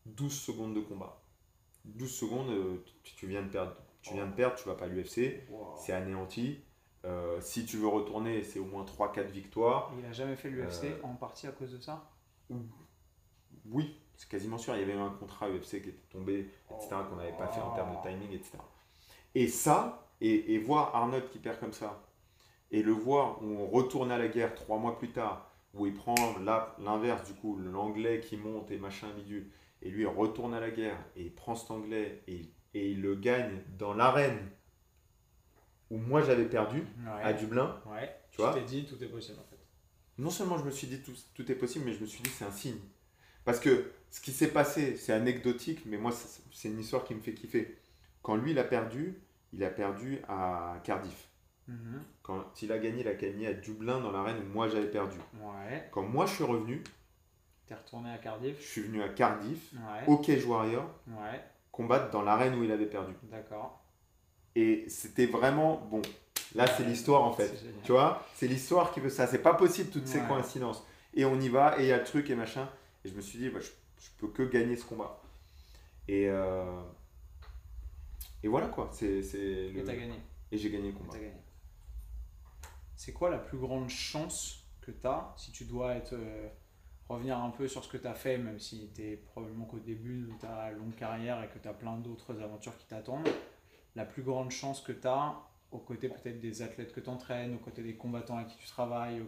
12 0.06 0.38
secondes 0.38 0.74
de 0.74 0.80
combat. 0.80 1.22
12 1.84 2.10
secondes, 2.14 2.48
euh, 2.50 2.82
tu, 3.02 3.26
viens 3.26 3.42
de 3.42 3.48
perdre. 3.48 3.74
Tu 4.02 4.14
viens 4.14 4.26
de 4.26 4.32
perdre, 4.34 4.56
tu 4.56 4.66
vas 4.68 4.74
pas 4.74 4.84
à 4.86 4.88
l'UFC, 4.88 5.46
Wow. 5.50 5.74
c'est 5.76 5.92
anéanti. 5.92 6.62
Euh, 7.04 7.38
si 7.42 7.66
tu 7.66 7.76
veux 7.76 7.86
retourner, 7.88 8.42
c'est 8.42 8.58
au 8.58 8.64
moins 8.64 8.84
3-4 8.84 9.30
victoires. 9.30 9.92
Il 9.98 10.04
a 10.06 10.12
jamais 10.12 10.36
fait 10.36 10.48
l'UFC 10.48 10.84
Euh, 10.92 11.02
en 11.02 11.14
partie 11.14 11.46
à 11.46 11.52
cause 11.52 11.72
de 11.72 11.80
ça? 11.80 12.10
Oui, 13.66 13.98
c'est 14.16 14.28
quasiment 14.28 14.58
sûr. 14.58 14.74
Il 14.76 14.80
y 14.80 14.82
avait 14.84 14.92
un 14.94 15.10
contrat 15.10 15.48
UFC 15.50 15.82
qui 15.82 15.88
était 15.90 16.08
tombé, 16.10 16.50
etc., 16.70 16.96
qu'on 17.08 17.16
n'avait 17.16 17.36
pas 17.36 17.48
fait 17.48 17.60
en 17.60 17.74
termes 17.74 17.96
de 17.96 18.02
timing, 18.08 18.32
etc. 18.32 18.58
Et 19.34 19.48
ça, 19.48 20.08
et, 20.20 20.54
et 20.54 20.58
voir 20.58 20.94
Arnold 20.94 21.28
qui 21.30 21.38
perd 21.38 21.58
comme 21.60 21.72
ça, 21.72 22.02
et 22.70 22.82
le 22.82 22.92
voir 22.92 23.42
où 23.42 23.46
on 23.46 23.66
retourne 23.68 24.10
à 24.12 24.18
la 24.18 24.28
guerre 24.28 24.54
trois 24.54 24.78
mois 24.78 24.98
plus 24.98 25.10
tard, 25.10 25.50
où 25.74 25.86
il 25.86 25.94
prend 25.94 26.14
l'inverse 26.78 27.24
du 27.26 27.34
coup, 27.34 27.56
l'anglais 27.58 28.20
qui 28.20 28.36
monte 28.36 28.70
et 28.70 28.78
machin 28.78 29.08
bidule, 29.16 29.50
et 29.82 29.90
lui 29.90 30.02
il 30.02 30.06
retourne 30.06 30.54
à 30.54 30.60
la 30.60 30.70
guerre 30.70 30.98
et 31.16 31.22
il 31.24 31.34
prend 31.34 31.54
cet 31.56 31.70
anglais 31.72 32.22
et, 32.28 32.48
et 32.74 32.90
il 32.92 33.02
le 33.02 33.16
gagne 33.16 33.60
dans 33.76 33.92
l'arène 33.92 34.38
où 35.90 35.98
moi 35.98 36.22
j'avais 36.22 36.46
perdu 36.46 36.78
Ouais. 37.04 37.22
à 37.22 37.32
Dublin. 37.32 37.80
Ouais. 37.86 38.10
Tu 38.30 38.40
vois 38.40 38.54
t'es 38.54 38.62
dit 38.62 38.86
tout 38.86 39.02
est 39.02 39.08
possible 39.08 39.38
en 39.40 39.44
fait. 39.50 39.58
Non 40.18 40.30
seulement 40.30 40.58
je 40.58 40.64
me 40.64 40.70
suis 40.70 40.86
dit 40.86 41.02
tout, 41.02 41.12
tout 41.34 41.50
est 41.50 41.54
possible, 41.56 41.84
mais 41.84 41.92
je 41.92 42.00
me 42.00 42.06
suis 42.06 42.22
dit 42.22 42.30
c'est 42.30 42.44
un 42.44 42.50
signe. 42.52 42.78
Parce 43.44 43.60
que 43.60 43.90
ce 44.14 44.20
qui 44.20 44.30
s'est 44.30 44.52
passé, 44.52 44.96
c'est 44.96 45.12
anecdotique, 45.12 45.82
mais 45.86 45.96
moi 45.96 46.12
c'est 46.52 46.68
une 46.68 46.78
histoire 46.78 47.02
qui 47.02 47.16
me 47.16 47.20
fait 47.20 47.34
kiffer. 47.34 47.76
Quand 48.22 48.36
lui 48.36 48.52
il 48.52 48.58
a 48.60 48.64
perdu, 48.64 49.18
il 49.52 49.64
a 49.64 49.70
perdu 49.70 50.20
à 50.28 50.76
Cardiff. 50.84 51.28
Mhm. 51.66 52.00
Quand 52.22 52.44
il 52.62 52.70
a 52.70 52.78
gagné, 52.78 53.00
il 53.00 53.08
a 53.08 53.14
gagné 53.14 53.48
à 53.48 53.54
Dublin 53.54 53.98
dans 53.98 54.12
l'arène 54.12 54.36
où 54.38 54.52
moi 54.52 54.68
j'avais 54.68 54.86
perdu. 54.88 55.18
Ouais. 55.42 55.88
Quand 55.90 56.02
moi 56.02 56.26
je 56.26 56.34
suis 56.34 56.44
revenu, 56.44 56.84
T'es 57.66 57.74
retourné 57.74 58.10
à 58.10 58.16
je 58.18 58.22
Cardiff. 58.22 58.60
suis 58.60 58.82
venu 58.82 59.02
à 59.02 59.08
Cardiff, 59.08 59.72
Ouais. 59.72 60.06
au 60.06 60.18
Cage 60.18 60.44
Warrior, 60.46 60.88
Ouais. 61.08 61.42
combattre 61.72 62.12
dans 62.12 62.22
l'arène 62.22 62.54
où 62.54 62.62
il 62.62 62.70
avait 62.70 62.86
perdu. 62.86 63.14
D'accord. 63.24 63.82
Et 64.54 64.84
c'était 64.88 65.26
vraiment 65.26 65.78
bon. 65.90 66.02
Là, 66.54 66.68
c'est 66.68 66.84
l'histoire 66.84 67.24
en 67.24 67.32
fait. 67.32 67.52
Tu 67.82 67.90
vois, 67.90 68.24
c'est 68.36 68.46
l'histoire 68.46 68.92
qui 68.92 69.00
veut 69.00 69.10
ça. 69.10 69.26
C'est 69.26 69.42
pas 69.42 69.54
possible 69.54 69.90
toutes 69.90 70.06
ces 70.06 70.20
coïncidences. 70.20 70.86
Et 71.14 71.24
on 71.24 71.40
y 71.40 71.48
va, 71.48 71.80
et 71.80 71.82
il 71.82 71.88
y 71.88 71.92
a 71.92 71.98
le 71.98 72.04
truc 72.04 72.30
et 72.30 72.36
machin. 72.36 72.68
Et 73.04 73.08
je 73.08 73.14
me 73.14 73.20
suis 73.20 73.38
dit, 73.40 73.48
bah, 73.50 73.58
je, 73.60 73.70
je 73.98 74.10
peux 74.18 74.28
que 74.28 74.42
gagner 74.42 74.76
ce 74.76 74.84
combat. 74.84 75.20
Et, 76.08 76.28
euh, 76.28 76.82
et 78.42 78.48
voilà 78.48 78.68
quoi. 78.68 78.90
C'est, 78.92 79.22
c'est 79.22 79.38
Et 79.38 79.82
t'as 79.84 79.94
gagné. 79.94 80.20
Et 80.52 80.58
j'ai 80.58 80.70
gagné 80.70 80.92
le 80.92 80.98
combat. 80.98 81.14
t'as. 81.14 81.32
C'est 82.96 83.12
quoi 83.12 83.30
la 83.30 83.38
plus 83.38 83.58
grande 83.58 83.88
chance 83.88 84.64
que 84.80 84.90
tu 84.90 85.06
as 85.06 85.32
si 85.36 85.52
tu 85.52 85.64
dois 85.64 85.94
être, 85.94 86.14
euh, 86.14 86.48
revenir 87.08 87.38
un 87.38 87.50
peu 87.50 87.68
sur 87.68 87.84
ce 87.84 87.88
que 87.88 87.96
tu 87.96 88.06
as 88.06 88.14
fait, 88.14 88.38
même 88.38 88.58
si 88.58 88.90
tu 88.94 89.02
es 89.02 89.16
probablement 89.16 89.64
qu'au 89.64 89.78
début 89.78 90.22
de 90.22 90.32
ta 90.40 90.70
longue 90.70 90.94
carrière 90.94 91.42
et 91.42 91.48
que 91.48 91.58
tu 91.58 91.68
as 91.68 91.74
plein 91.74 91.96
d'autres 91.98 92.40
aventures 92.40 92.76
qui 92.76 92.86
t'attendent 92.86 93.28
La 93.94 94.04
plus 94.04 94.22
grande 94.22 94.50
chance 94.50 94.80
que 94.80 94.92
tu 94.92 95.06
as 95.06 95.34
aux 95.74 95.78
côtés 95.80 96.09
peut-être 96.09 96.40
des 96.40 96.62
athlètes 96.62 96.92
que 96.92 97.01
tu 97.01 97.09
entraînes, 97.10 97.55
aux 97.55 97.59
côtés 97.59 97.82
des 97.82 97.96
combattants 97.96 98.36
avec 98.36 98.48
qui 98.48 98.56
tu 98.59 98.66
travailles, 98.68 99.22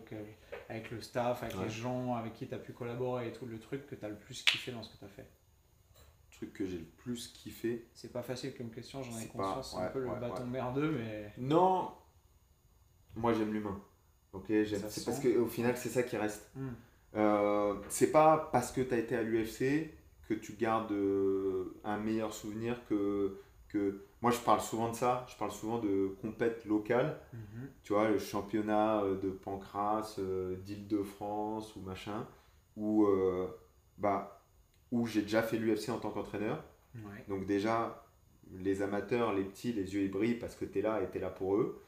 avec 0.68 0.90
le 0.90 1.01
staff, 1.02 1.43
avec 1.43 1.56
Ouais. 1.56 1.64
les 1.64 1.70
gens 1.70 2.14
avec 2.14 2.35
qui 2.35 2.47
tu 2.47 2.55
as 2.55 2.59
pu 2.59 2.73
collaborer 2.73 3.28
et 3.28 3.32
tout, 3.32 3.47
le 3.47 3.59
truc 3.59 3.86
que 3.86 3.94
tu 3.94 4.05
as 4.05 4.09
le 4.09 4.16
plus 4.16 4.43
kiffé 4.44 4.70
dans 4.73 4.82
ce 4.82 4.93
que 4.94 4.98
tu 4.98 5.05
as 5.05 5.09
fait 5.09 5.27
Le 6.31 6.36
truc 6.36 6.52
que 6.52 6.66
j'ai 6.66 6.78
le 6.78 6.85
plus 6.85 7.28
kiffé. 7.28 7.89
C'est 7.94 8.12
pas 8.12 8.23
facile 8.23 8.55
comme 8.55 8.70
question, 8.70 9.02
j'en 9.02 9.18
ai 9.18 9.27
conscience, 9.27 9.73
c'est 9.73 9.77
un 9.78 9.86
ouais, 9.86 9.93
peu 9.93 10.01
le 10.01 10.06
bâton 10.09 10.44
ouais. 10.44 10.48
merdeux, 10.51 10.93
mais. 10.93 11.32
Non, 11.39 11.90
moi 13.16 13.32
j'aime 13.32 13.52
l'humain. 13.52 13.81
Ok, 14.32 14.47
j'aime- 14.48 14.82
c'est 14.89 15.05
parce 15.05 15.20
qu'au 15.20 15.47
final 15.47 15.77
c'est 15.77 15.89
ça 15.89 16.02
qui 16.02 16.16
reste. 16.16 16.51
Hmm. 16.55 16.68
Euh, 17.16 17.74
c'est 17.89 18.12
pas 18.12 18.51
parce 18.52 18.70
que 18.70 18.82
tu 18.82 18.93
as 18.94 18.98
été 18.98 19.16
à 19.16 19.23
l'UFC 19.23 19.90
que 20.28 20.35
tu 20.35 20.52
gardes 20.55 20.93
euh, 20.93 21.74
un 21.85 21.97
meilleur 21.98 22.32
souvenir 22.32 22.85
que, 22.89 23.40
que. 23.68 24.06
Moi 24.22 24.30
je 24.30 24.38
parle 24.38 24.60
souvent 24.60 24.90
de 24.90 24.97
ça, 24.97 25.26
je 25.28 25.36
parle 25.36 25.51
souvent 25.51 25.78
de 25.78 26.16
compète 26.22 26.64
locale. 26.64 27.20
Mhm. 27.32 27.68
Tu 27.82 27.93
vois, 27.93 28.09
le 28.09 28.18
championnat 28.18 29.02
euh, 29.02 29.20
de 29.20 29.30
Pancras, 29.30 30.16
euh, 30.18 30.56
d'Île-de-France 30.56 31.76
ou 31.76 31.80
machin, 31.80 32.26
où, 32.76 33.05
euh, 33.06 33.47
bah, 33.98 34.43
où 34.90 35.06
j'ai 35.06 35.22
déjà 35.22 35.43
fait 35.43 35.59
l'UFC 35.59 35.90
en 35.90 35.98
tant 35.98 36.10
qu'entraîneur. 36.10 36.64
Ouais. 36.94 37.24
Donc 37.28 37.44
déjà, 37.44 38.06
les 38.52 38.80
amateurs, 38.82 39.34
les 39.34 39.44
petits, 39.44 39.72
les 39.72 39.94
yeux 39.94 40.02
ils 40.02 40.10
brillent 40.10 40.38
parce 40.38 40.55
que 40.55 40.64
tu 40.64 40.78
es 40.78 40.82
là 40.82 41.02
et 41.02 41.10
tu 41.10 41.18
es 41.18 41.20
là 41.20 41.30
pour 41.30 41.56
eux. 41.56 41.82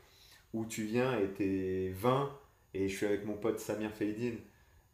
Où 0.53 0.65
tu 0.65 0.83
viens 0.85 1.19
et 1.19 1.33
tu 1.33 1.45
es 1.45 1.91
20 1.91 2.31
et 2.75 2.89
je 2.89 2.97
suis 2.97 3.07
avec 3.07 3.25
mon 3.25 3.35
pote 3.35 3.59
Samir 3.59 3.91
Feydin 3.93 4.37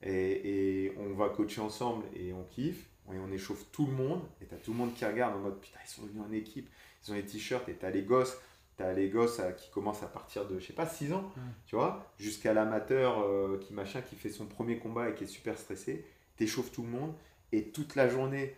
et, 0.03 0.87
et 0.87 0.95
on 0.99 1.15
va 1.15 1.29
coacher 1.29 1.61
ensemble 1.61 2.05
et 2.15 2.33
on 2.33 2.45
kiffe 2.45 2.89
et 3.13 3.19
on 3.19 3.31
échauffe 3.31 3.71
tout 3.71 3.87
le 3.87 3.93
monde 3.93 4.23
et 4.41 4.47
tu 4.47 4.55
as 4.55 4.59
tout 4.59 4.73
le 4.73 4.79
monde 4.79 4.95
qui 4.95 5.05
regarde 5.05 5.37
en 5.37 5.41
mode 5.41 5.61
putain 5.61 5.79
ils 5.85 5.89
sont 5.89 6.07
venus 6.07 6.23
en 6.27 6.33
équipe, 6.33 6.69
ils 7.07 7.13
ont 7.13 7.15
les 7.15 7.25
t-shirts 7.25 7.69
et 7.69 7.77
tu 7.77 7.85
as 7.87 7.91
les 7.91 8.03
gosses. 8.03 8.37
Tu 8.77 8.83
as 8.83 8.93
les 8.93 9.09
gosses 9.09 9.39
euh, 9.41 9.53
qui 9.53 9.71
commencent 9.71 10.03
à 10.03 10.09
partir 10.09 10.47
de, 10.49 10.59
je 10.59 10.67
sais 10.67 10.73
pas, 10.73 10.87
6 10.87 11.13
ans, 11.13 11.31
tu 11.67 11.77
vois, 11.77 12.05
jusqu'à 12.19 12.53
l'amateur 12.53 13.21
euh, 13.21 13.59
qui 13.61 13.73
machin, 13.73 14.01
qui 14.03 14.17
fait 14.17 14.31
son 14.31 14.47
premier 14.47 14.79
combat 14.79 15.11
et 15.11 15.15
qui 15.15 15.25
est 15.25 15.29
super 15.29 15.57
stressé. 15.57 16.05
T'échauffes 16.37 16.73
tout 16.73 16.83
le 16.83 16.89
monde 16.89 17.15
et 17.53 17.71
toute 17.71 17.95
la 17.95 18.09
journée, 18.09 18.57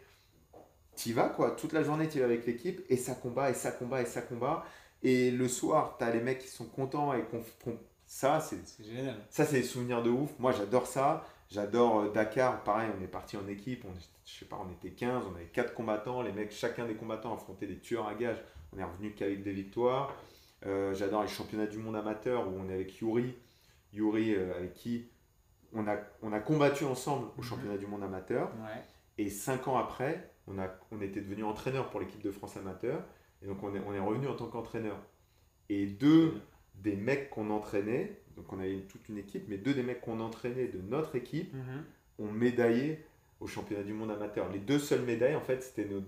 t'y 0.94 1.12
vas 1.12 1.28
quoi. 1.28 1.50
Toute 1.50 1.72
la 1.74 1.82
journée, 1.82 2.08
t'y 2.08 2.18
vas 2.18 2.24
avec 2.24 2.46
l'équipe 2.46 2.80
et 2.88 2.96
ça 2.96 3.14
combat 3.14 3.50
et 3.50 3.54
ça 3.54 3.70
combat 3.72 4.00
et 4.00 4.06
ça 4.06 4.22
combat. 4.22 4.64
Et 5.02 5.30
le 5.30 5.48
soir, 5.48 5.96
t'as 5.98 6.10
les 6.10 6.20
mecs 6.20 6.38
qui 6.38 6.48
sont 6.48 6.64
contents 6.64 7.12
et 7.12 7.22
qu'on. 7.24 7.42
ça, 8.06 8.40
c'est 8.40 8.56
C'est 8.66 8.84
génial. 8.84 9.16
ça, 9.28 9.44
c'est 9.44 9.60
des 9.60 9.66
souvenirs 9.66 10.02
de 10.02 10.08
ouf. 10.10 10.30
Moi, 10.38 10.52
j'adore 10.52 10.86
ça. 10.86 11.26
J'adore 11.50 12.00
euh, 12.00 12.10
Dakar. 12.12 12.62
Pareil, 12.64 12.90
on 12.98 13.02
est 13.02 13.08
parti 13.08 13.36
en 13.36 13.46
équipe. 13.48 13.84
On, 13.84 13.92
je 14.24 14.38
sais 14.38 14.44
pas, 14.46 14.58
on 14.66 14.70
était 14.72 14.90
15. 14.90 15.24
On 15.30 15.34
avait 15.34 15.46
4 15.46 15.74
combattants. 15.74 16.22
Les 16.22 16.32
mecs, 16.32 16.52
chacun 16.52 16.86
des 16.86 16.94
combattants 16.94 17.34
affrontait 17.34 17.66
des 17.66 17.78
tueurs 17.78 18.08
à 18.08 18.14
gages. 18.14 18.42
On 18.72 18.78
est 18.78 18.84
revenu 18.84 19.12
qu'avec 19.12 19.42
des 19.42 19.52
victoires. 19.52 20.14
Euh, 20.64 20.94
J'adore 20.94 21.22
les 21.22 21.28
championnats 21.28 21.66
du 21.66 21.78
monde 21.78 21.96
amateur 21.96 22.48
où 22.48 22.52
on 22.58 22.68
est 22.68 22.74
avec 22.74 22.98
Yuri. 23.00 23.34
Yuri, 23.92 24.34
euh, 24.34 24.54
avec 24.56 24.74
qui 24.74 25.08
on 25.72 25.86
a, 25.86 25.96
on 26.22 26.32
a 26.32 26.40
combattu 26.40 26.84
ensemble 26.84 27.26
au 27.36 27.42
Mhm. 27.42 27.44
championnat 27.44 27.76
du 27.78 27.86
monde 27.86 28.02
amateur. 28.02 28.48
Ouais. 28.64 28.82
Et 29.18 29.30
5 29.30 29.68
ans 29.68 29.76
après, 29.78 30.30
on, 30.46 30.58
a, 30.58 30.68
on 30.90 31.00
était 31.00 31.20
devenu 31.20 31.44
entraîneur 31.44 31.90
pour 31.90 32.00
l'équipe 32.00 32.22
de 32.22 32.30
France 32.30 32.56
amateur. 32.56 33.02
Et 33.42 33.46
donc, 33.46 33.62
on 33.62 33.74
est, 33.74 33.80
on 33.86 33.92
est 33.94 34.00
revenu 34.00 34.26
en 34.28 34.34
tant 34.34 34.46
qu'entraîneur. 34.46 34.96
Et 35.68 35.86
deux 35.86 36.40
des 36.74 36.96
mecs 36.96 37.30
qu'on 37.30 37.50
entraînait, 37.50 38.20
donc 38.36 38.52
on 38.52 38.58
avait 38.58 38.72
une- 38.74 38.86
toute 38.86 39.08
une 39.08 39.18
équipe, 39.18 39.44
mais 39.48 39.56
deux 39.58 39.74
des 39.74 39.82
mecs 39.82 40.00
qu'on 40.00 40.20
entraînait 40.20 40.68
de 40.68 40.80
notre 40.80 41.14
équipe 41.16 41.52
Mhm. 41.54 41.84
ont 42.18 42.30
médaillé 42.32 43.04
au 43.40 43.46
championnat 43.46 43.82
du 43.82 43.92
monde 43.92 44.10
amateur. 44.10 44.50
Les 44.52 44.58
deux 44.58 44.78
seules 44.78 45.02
médailles, 45.02 45.34
en 45.34 45.40
fait, 45.40 45.62
c'était 45.62 45.84
nos- 45.86 46.04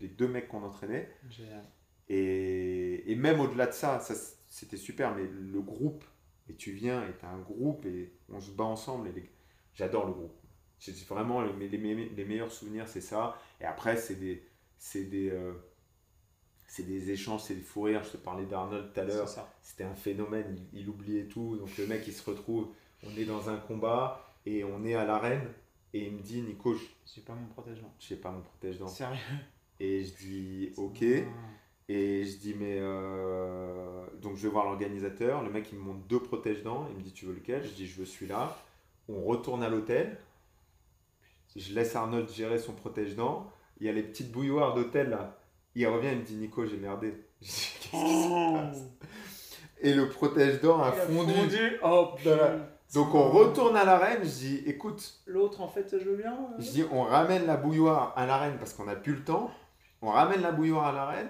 les 0.00 0.08
deux 0.08 0.28
mecs 0.28 0.48
qu'on 0.48 0.62
entraînait. 0.62 1.10
Génial. 1.28 1.62
Et, 2.08 3.10
et 3.10 3.14
même 3.14 3.40
au-delà 3.40 3.66
de 3.66 3.72
ça, 3.72 4.00
c'était 4.46 4.76
super, 4.76 5.14
mais 5.14 5.24
le 5.24 5.60
groupe, 5.60 6.04
et 6.48 6.54
tu 6.54 6.72
viens 6.72 7.02
et 7.06 7.12
tu 7.18 7.24
as 7.24 7.30
un 7.30 7.38
groupe 7.40 7.86
et 7.86 8.12
on 8.30 8.40
se 8.40 8.50
bat 8.50 8.64
ensemble. 8.64 9.08
Et 9.08 9.12
les- 9.12 9.30
J'adore 9.74 10.06
le 10.06 10.12
groupe. 10.12 10.36
J'ai 10.80 10.92
vraiment 11.08 11.42
les, 11.42 11.68
les, 11.68 11.78
les 12.08 12.24
meilleurs 12.24 12.50
souvenirs, 12.50 12.88
c'est 12.88 13.00
ça. 13.00 13.38
Et 13.60 13.64
après, 13.64 13.96
c'est 13.96 14.16
des, 14.16 14.42
c'est 14.78 15.04
des, 15.04 15.30
euh, 15.30 15.52
c'est 16.70 16.84
des 16.84 17.10
échanges, 17.10 17.42
c'est 17.42 17.56
des 17.56 17.62
fous 17.62 17.82
rires. 17.82 18.04
Je 18.04 18.10
te 18.10 18.16
parlais 18.16 18.46
d'Arnold 18.46 18.92
tout 18.94 19.00
à 19.00 19.02
l'heure. 19.02 19.28
C'était 19.60 19.82
un 19.82 19.96
phénomène, 19.96 20.56
il, 20.72 20.82
il, 20.82 20.88
oubliait 20.88 21.24
tout. 21.24 21.56
Donc 21.56 21.76
le 21.76 21.84
mec, 21.88 22.04
il 22.06 22.12
se 22.12 22.30
retrouve, 22.30 22.68
on 23.02 23.10
est 23.18 23.24
dans 23.24 23.50
un 23.50 23.56
combat 23.56 24.32
et 24.46 24.62
on 24.62 24.84
est 24.84 24.94
à 24.94 25.04
l'arène. 25.04 25.48
Et 25.92 26.06
il 26.06 26.12
me 26.12 26.20
dit, 26.20 26.42
Nico, 26.42 26.74
je 26.74 26.84
j'ai 27.12 27.22
pas 27.22 27.34
mon 27.34 27.48
protège-dents. 27.48 27.92
J'ai 27.98 28.14
pas 28.14 28.30
mon 28.30 28.42
protège-dents. 28.42 28.86
Sérieux? 28.86 29.18
Et 29.80 30.04
je 30.04 30.14
dis, 30.14 30.72
ok. 30.76 31.02
Et 31.88 32.24
je 32.24 32.36
dis, 32.36 32.54
mais. 32.54 32.78
Euh... 32.78 34.06
Donc 34.22 34.36
je 34.36 34.42
vais 34.44 34.48
voir 34.48 34.66
l'organisateur. 34.66 35.42
Le 35.42 35.50
mec, 35.50 35.70
il 35.72 35.78
me 35.78 35.82
montre 35.82 36.06
deux 36.06 36.22
protège-dents. 36.22 36.86
Il 36.90 36.98
me 36.98 37.02
dit, 37.02 37.12
tu 37.12 37.26
veux 37.26 37.34
lequel? 37.34 37.64
Je 37.64 37.70
dis, 37.70 37.88
je 37.88 37.98
veux 37.98 38.06
celui-là. 38.06 38.56
On 39.08 39.24
retourne 39.24 39.64
à 39.64 39.68
l'hôtel. 39.68 40.20
Je 41.56 41.74
laisse 41.74 41.96
Arnold 41.96 42.30
gérer 42.30 42.58
son 42.58 42.74
protège-dents. 42.74 43.50
Il 43.80 43.86
y 43.86 43.88
a 43.88 43.92
les 43.92 44.04
petites 44.04 44.30
bouilloires 44.30 44.74
d'hôtel 44.76 45.10
là. 45.10 45.39
Il 45.74 45.86
revient, 45.86 46.08
il 46.12 46.18
me 46.18 46.24
dit, 46.24 46.36
Nico, 46.36 46.66
j'ai 46.66 46.76
merdé. 46.76 47.14
Je 47.40 47.46
dis, 47.46 47.78
qu'est-ce 47.80 47.90
qui 47.90 48.22
se 48.22 48.28
passe 48.28 48.82
Et 49.80 49.94
le 49.94 50.08
protège-dents 50.08 50.82
a, 50.82 50.92
fondu. 50.92 51.32
fondu. 51.32 51.78
Oh, 51.82 52.14
donc 52.94 53.14
on 53.14 53.28
retourne 53.28 53.76
à 53.76 53.84
l'arène, 53.84 54.18
je 54.24 54.28
dis 54.28 54.62
écoute. 54.66 55.14
L'autre 55.26 55.60
en 55.60 55.68
fait 55.68 55.96
je 55.96 56.04
veux 56.04 56.16
bien. 56.16 56.32
Euh. 56.32 56.54
Je 56.58 56.70
dis 56.70 56.84
on 56.90 57.02
ramène 57.02 57.46
la 57.46 57.56
bouilloire 57.56 58.12
à 58.16 58.26
l'arène 58.26 58.56
parce 58.58 58.72
qu'on 58.72 58.84
n'a 58.84 58.96
plus 58.96 59.14
le 59.14 59.22
temps. 59.22 59.50
On 60.02 60.10
ramène 60.10 60.42
la 60.42 60.50
bouilloire 60.50 60.86
à 60.86 60.92
l'arène. 60.92 61.28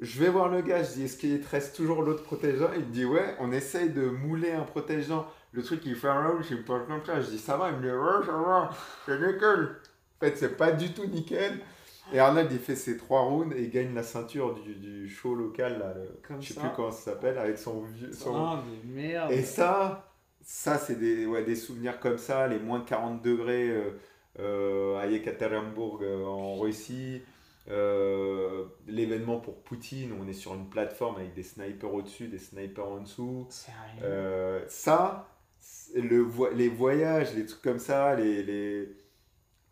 Je 0.00 0.20
vais 0.20 0.28
voir 0.28 0.48
le 0.48 0.60
gars, 0.60 0.82
je 0.82 0.94
dis 0.94 1.04
est-ce 1.04 1.16
qu'il 1.16 1.40
te 1.40 1.48
reste 1.48 1.76
toujours 1.76 2.02
l'autre 2.02 2.24
protège-dents 2.24 2.70
Il 2.74 2.86
me 2.86 2.92
dit 2.92 3.04
ouais, 3.04 3.36
on 3.38 3.52
essaye 3.52 3.90
de 3.90 4.08
mouler 4.08 4.52
un 4.52 4.62
protège-dents. 4.62 5.26
Le 5.52 5.62
truc 5.62 5.82
il 5.86 5.94
fait 5.94 6.08
un 6.08 6.42
je 6.42 6.54
me 6.56 6.64
parle 6.64 6.86
comme 6.86 7.04
ça. 7.04 7.20
Je 7.20 7.30
dis 7.30 7.38
ça 7.38 7.56
va, 7.56 7.70
il 7.70 7.76
me 7.76 7.82
dit 7.82 7.90
ouais, 7.90 8.26
ça 8.26 8.32
va, 8.32 8.70
c'est 9.06 9.20
nickel. 9.20 9.76
En 10.20 10.24
fait, 10.24 10.36
c'est 10.36 10.56
pas 10.56 10.72
du 10.72 10.92
tout 10.92 11.06
nickel. 11.06 11.60
Et 12.12 12.18
Arnold 12.18 12.50
il 12.50 12.58
fait 12.58 12.76
ses 12.76 12.96
trois 12.96 13.22
rounds 13.22 13.54
et 13.56 13.64
il 13.64 13.70
gagne 13.70 13.94
la 13.94 14.02
ceinture 14.02 14.54
du, 14.54 14.74
du 14.74 15.08
show 15.08 15.34
local 15.34 15.78
là, 15.78 15.94
le, 15.94 16.40
je 16.40 16.52
sais 16.52 16.60
plus 16.60 16.68
comment 16.74 16.90
ça 16.90 17.12
s'appelle 17.12 17.38
avec 17.38 17.58
son 17.58 17.82
vieux. 17.82 18.12
Son... 18.12 18.34
Oh, 18.34 18.56
mais 18.66 19.02
merde. 19.02 19.30
Et 19.32 19.42
ça, 19.42 20.08
ça, 20.48 20.78
c'est 20.78 20.98
des, 20.98 21.26
ouais, 21.26 21.44
des 21.44 21.56
souvenirs 21.56 22.00
comme 22.00 22.16
ça, 22.16 22.48
les 22.48 22.58
moins 22.58 22.78
de 22.78 22.84
40 22.84 23.20
degrés 23.20 23.68
euh, 23.68 23.90
euh, 24.38 24.96
à 24.96 25.06
Yekaterinbourg 25.06 26.00
euh, 26.02 26.24
en 26.24 26.56
Russie, 26.56 27.20
l'événement 28.86 29.40
pour 29.40 29.62
Poutine, 29.62 30.12
où 30.12 30.22
on 30.24 30.26
est 30.26 30.32
sur 30.32 30.54
une 30.54 30.70
plateforme 30.70 31.16
avec 31.16 31.34
des 31.34 31.42
snipers 31.42 31.92
au-dessus, 31.92 32.28
des 32.28 32.38
snipers 32.38 32.88
en 32.88 33.00
dessous. 33.00 33.46
ça, 34.68 35.28
le, 35.94 36.26
les 36.54 36.68
voyages, 36.70 37.34
les 37.34 37.44
trucs 37.44 37.60
comme 37.60 37.78
ça, 37.78 38.14
les, 38.14 38.42
les... 38.42 38.88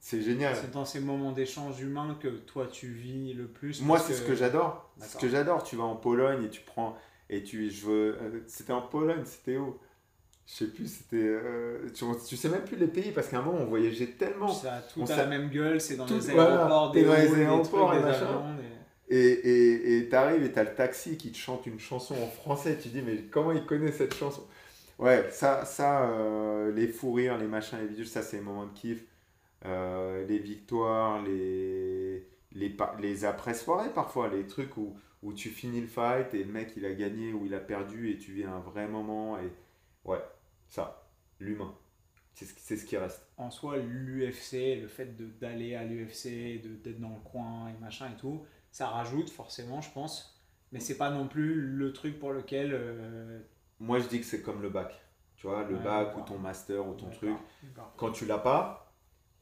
c'est 0.06 0.22
génial. 0.22 0.54
C'est 0.54 0.70
dans 0.70 0.84
ces 0.84 1.00
moments 1.00 1.32
d'échange 1.32 1.80
humain 1.80 2.16
que 2.20 2.28
toi 2.28 2.68
tu 2.70 2.86
vis 2.86 3.34
le 3.34 3.48
plus. 3.48 3.82
Moi, 3.82 3.98
c'est 3.98 4.14
ce 4.14 4.22
que 4.22 4.36
j'adore. 4.36 4.88
Ce 5.00 5.16
que 5.16 5.28
j'adore. 5.28 5.64
Tu 5.64 5.74
vas 5.74 5.82
en 5.82 5.96
Pologne 5.96 6.44
et 6.44 6.48
tu 6.48 6.60
prends. 6.60 6.96
Et 7.28 7.42
tu, 7.42 7.68
je 7.72 7.86
veux, 7.86 8.44
c'était 8.46 8.72
en 8.72 8.82
Pologne, 8.82 9.24
c'était 9.24 9.56
où? 9.56 9.76
Je 10.46 10.54
sais 10.54 10.66
plus, 10.68 10.86
c'était. 10.86 11.16
Euh, 11.16 11.88
tu, 11.92 12.36
sais 12.36 12.48
même 12.48 12.62
plus 12.62 12.76
les 12.76 12.86
pays 12.86 13.10
parce 13.10 13.26
qu'à 13.26 13.40
un 13.40 13.42
moment 13.42 13.58
on 13.58 13.64
voyageait 13.64 14.06
tellement. 14.06 14.46
Ça 14.46 14.74
a 14.74 14.80
tout 14.80 15.04
à 15.08 15.16
la 15.16 15.26
même 15.26 15.48
gueule, 15.48 15.80
c'est 15.80 15.96
dans, 15.96 16.06
les 16.06 16.30
aéroports, 16.30 16.92
des, 16.92 17.02
dans 17.02 17.12
les 17.12 17.34
aéroports, 17.34 17.94
et 19.10 19.16
Et 19.16 19.98
Et 19.98 20.08
t'arrives 20.08 20.44
et 20.44 20.52
t'as 20.52 20.62
le 20.62 20.74
taxi 20.76 21.16
qui 21.16 21.32
te 21.32 21.36
chante 21.36 21.66
une 21.66 21.80
chanson 21.80 22.14
en 22.14 22.28
français. 22.28 22.78
Tu 22.80 22.90
dis, 22.90 23.02
mais 23.02 23.24
comment 23.28 23.50
il 23.50 23.66
connaît 23.66 23.90
cette 23.90 24.14
chanson? 24.14 24.44
Ouais, 25.00 25.26
ça, 25.32 25.64
ça 25.64 26.04
euh, 26.10 26.70
les 26.70 26.86
fous 26.86 27.12
rires, 27.12 27.38
les 27.38 27.48
machins, 27.48 27.78
les 27.80 27.88
vidéos, 27.88 28.04
ça 28.04 28.22
c'est 28.22 28.36
les 28.36 28.42
moments 28.44 28.66
de 28.66 28.72
kiff. 28.72 29.04
Euh, 29.66 30.26
les 30.26 30.38
victoires, 30.38 31.22
les, 31.22 32.26
les, 32.52 32.76
les 33.00 33.24
après-soirées 33.24 33.92
parfois, 33.92 34.28
les 34.28 34.46
trucs 34.46 34.76
où, 34.76 34.96
où 35.22 35.32
tu 35.32 35.50
finis 35.50 35.80
le 35.80 35.86
fight 35.86 36.32
et 36.34 36.44
le 36.44 36.52
mec 36.52 36.72
il 36.76 36.84
a 36.86 36.92
gagné 36.92 37.32
ou 37.32 37.46
il 37.46 37.54
a 37.54 37.60
perdu 37.60 38.10
et 38.10 38.18
tu 38.18 38.32
vis 38.32 38.44
un 38.44 38.60
vrai 38.60 38.86
moment. 38.86 39.38
Et 39.38 39.50
ouais, 40.04 40.22
ça, 40.68 41.06
l'humain. 41.40 41.74
C'est 42.34 42.44
ce, 42.44 42.76
ce, 42.76 42.84
qui 42.84 42.96
reste. 42.98 43.26
En 43.38 43.50
soi, 43.50 43.78
l'UFC, 43.78 44.78
le 44.80 44.88
fait 44.88 45.16
d'aller 45.38 45.74
à 45.74 45.84
l'UFC, 45.84 46.60
d'être 46.84 47.00
dans 47.00 47.14
le 47.14 47.30
coin 47.30 47.68
et 47.68 47.80
machin 47.80 48.10
et 48.12 48.16
tout, 48.16 48.44
ça 48.70 48.88
rajoute 48.88 49.30
forcément, 49.30 49.80
je 49.80 49.90
pense. 49.90 50.38
Mais 50.70 50.80
c'est 50.80 50.98
pas 50.98 51.10
non 51.10 51.28
plus 51.28 51.54
le 51.54 51.92
truc 51.94 52.18
pour 52.18 52.32
lequel. 52.32 52.72
Euh, 52.74 53.40
Moi, 53.80 54.00
je 54.00 54.08
dis 54.08 54.20
que 54.20 54.26
c'est 54.26 54.42
comme 54.42 54.60
le 54.60 54.68
bac. 54.68 55.00
Tu 55.36 55.46
vois, 55.46 55.64
le 55.64 55.76
bac 55.76 56.16
ou 56.16 56.20
ton 56.22 56.38
master 56.38 56.86
ou 56.86 56.94
ton 56.94 57.08
truc. 57.08 57.36
Quand 57.96 58.10
tu 58.10 58.26
l'as 58.26 58.38
pas, 58.38 58.85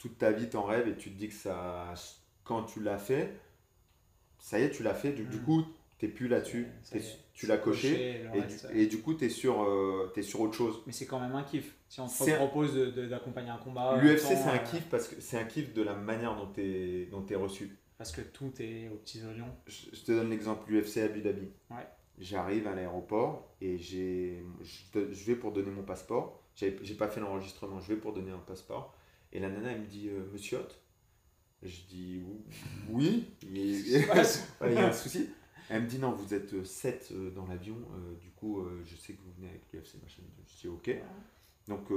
toute 0.05 0.19
ta 0.19 0.33
vie 0.33 0.51
t'en 0.51 0.65
rêves 0.65 0.87
et 0.87 0.97
tu 0.97 1.11
te 1.11 1.19
dis 1.19 1.29
que 1.29 1.35
ça. 1.35 1.95
Quand 2.45 2.65
tu 2.65 2.83
l'as 2.83 2.99
fait, 2.99 3.41
ça 4.39 4.61
y 4.61 4.65
est, 4.65 4.71
tu 4.71 4.83
l'as 4.83 4.93
fait. 4.93 5.13
Du, 5.13 5.25
du 5.25 5.39
mm. 5.39 5.45
coup, 5.45 5.65
t'es 5.97 6.09
plus 6.09 6.29
là-dessus, 6.29 6.67
tu 7.33 7.47
l'as 7.47 7.57
coché, 7.57 8.23
et, 8.75 8.87
du, 8.87 9.01
coup 9.01 9.15
tu 9.15 9.25
es, 9.25 9.29
sur, 9.31 9.63
euh, 9.63 10.13
es 10.15 10.21
sur 10.21 10.43
autre 10.43 10.53
chose. 10.53 10.83
Mais 10.87 10.93
c'est 10.93 11.07
quand 11.07 11.19
même 11.19 11.35
un 11.35 11.43
kiff. 11.43 11.75
Si 11.89 12.01
on 12.01 12.07
te 12.07 12.37
propose 12.37 12.75
d'accompagner 13.09 13.49
un 13.49 13.57
combat. 13.57 13.97
L'UFC 13.97 14.21
c'est 14.21 14.35
un 14.35 14.57
euh, 14.57 14.59
kiff 14.59 14.91
parce 14.91 15.09
que 15.09 15.19
c'est 15.23 15.39
un 15.39 15.45
kiff 15.45 15.73
de 15.73 15.81
la 15.81 15.95
manière 15.95 16.37
dont 16.37 16.53
tu 16.53 16.61
es, 16.61 17.07
dont 17.07 17.25
es 17.25 17.35
reçu. 17.35 17.79
Parce 17.97 18.13
que 18.13 18.21
tout 18.21 18.53
est 18.61 18.91
aux 18.91 18.97
petits 18.97 19.25
oignons. 19.25 19.57
Je, 19.67 20.03
te 20.03 20.13
donne 20.13 20.29
l'exemple 20.29 20.71
l'UFC 20.71 20.99
Abu 20.99 21.23
Dhabi. 21.23 21.49
J'arrive 22.19 22.67
à 22.67 22.75
l'aéroport 22.75 23.57
et 23.63 23.79
j'ai, 23.79 24.45
je, 24.63 25.25
vais 25.25 25.37
pour 25.37 25.53
donner 25.53 25.71
mon 25.71 25.83
passeport. 25.83 26.43
J'ai 26.55 26.71
pas 26.71 27.09
fait 27.09 27.21
l'enregistrement, 27.21 27.81
je 27.81 27.95
vais 27.95 27.99
pour 27.99 28.13
donner 28.13 28.33
un 28.33 28.39
passeport. 28.47 28.95
Et 29.35 29.41
la 29.41 29.51
nana 29.51 29.73
elle 29.73 29.83
me 29.83 29.87
dit 29.87 30.09
euh, 30.09 30.25
Monsieur 30.33 30.59
Hot 30.59 30.69
Je 31.63 31.83
dis 31.89 32.23
oui, 32.89 33.29
il 33.43 33.91
y 33.91 34.77
a 34.77 34.89
un 34.89 34.93
souci. 34.93 35.29
Elle 35.71 35.83
me 35.83 35.89
dit 35.89 35.99
non, 35.99 36.13
vous 36.13 36.35
êtes 36.35 36.65
7 36.65 37.13
euh, 37.13 37.31
dans 37.31 37.47
l'avion, 37.47 37.77
euh, 37.77 38.15
du 38.17 38.31
coup, 38.31 38.61
euh, 38.61 38.83
je 38.85 38.97
sais 38.97 39.15
que 39.15 39.23
vous 39.23 39.33
venez 39.33 39.49
avec 39.49 39.63
l'UFC, 39.73 40.03
machin. 40.03 40.23
Je 40.47 40.61
dis 40.61 40.69
ok. 40.69 40.91
Donc, 41.69 41.89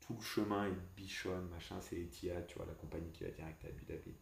tout 0.00 0.14
le 0.14 0.22
chemin 0.22 0.66
est 0.66 0.76
bichonne, 0.94 1.48
machin, 1.48 1.76
c'est 1.80 1.96
Etihad, 1.96 2.46
tu 2.46 2.58
vois, 2.58 2.66
la 2.66 2.74
compagnie 2.74 3.10
qui 3.10 3.24
va 3.24 3.30
direct 3.30 3.64
à 3.64 3.68
Abu 3.68 3.84
Dhabi. 3.86 4.14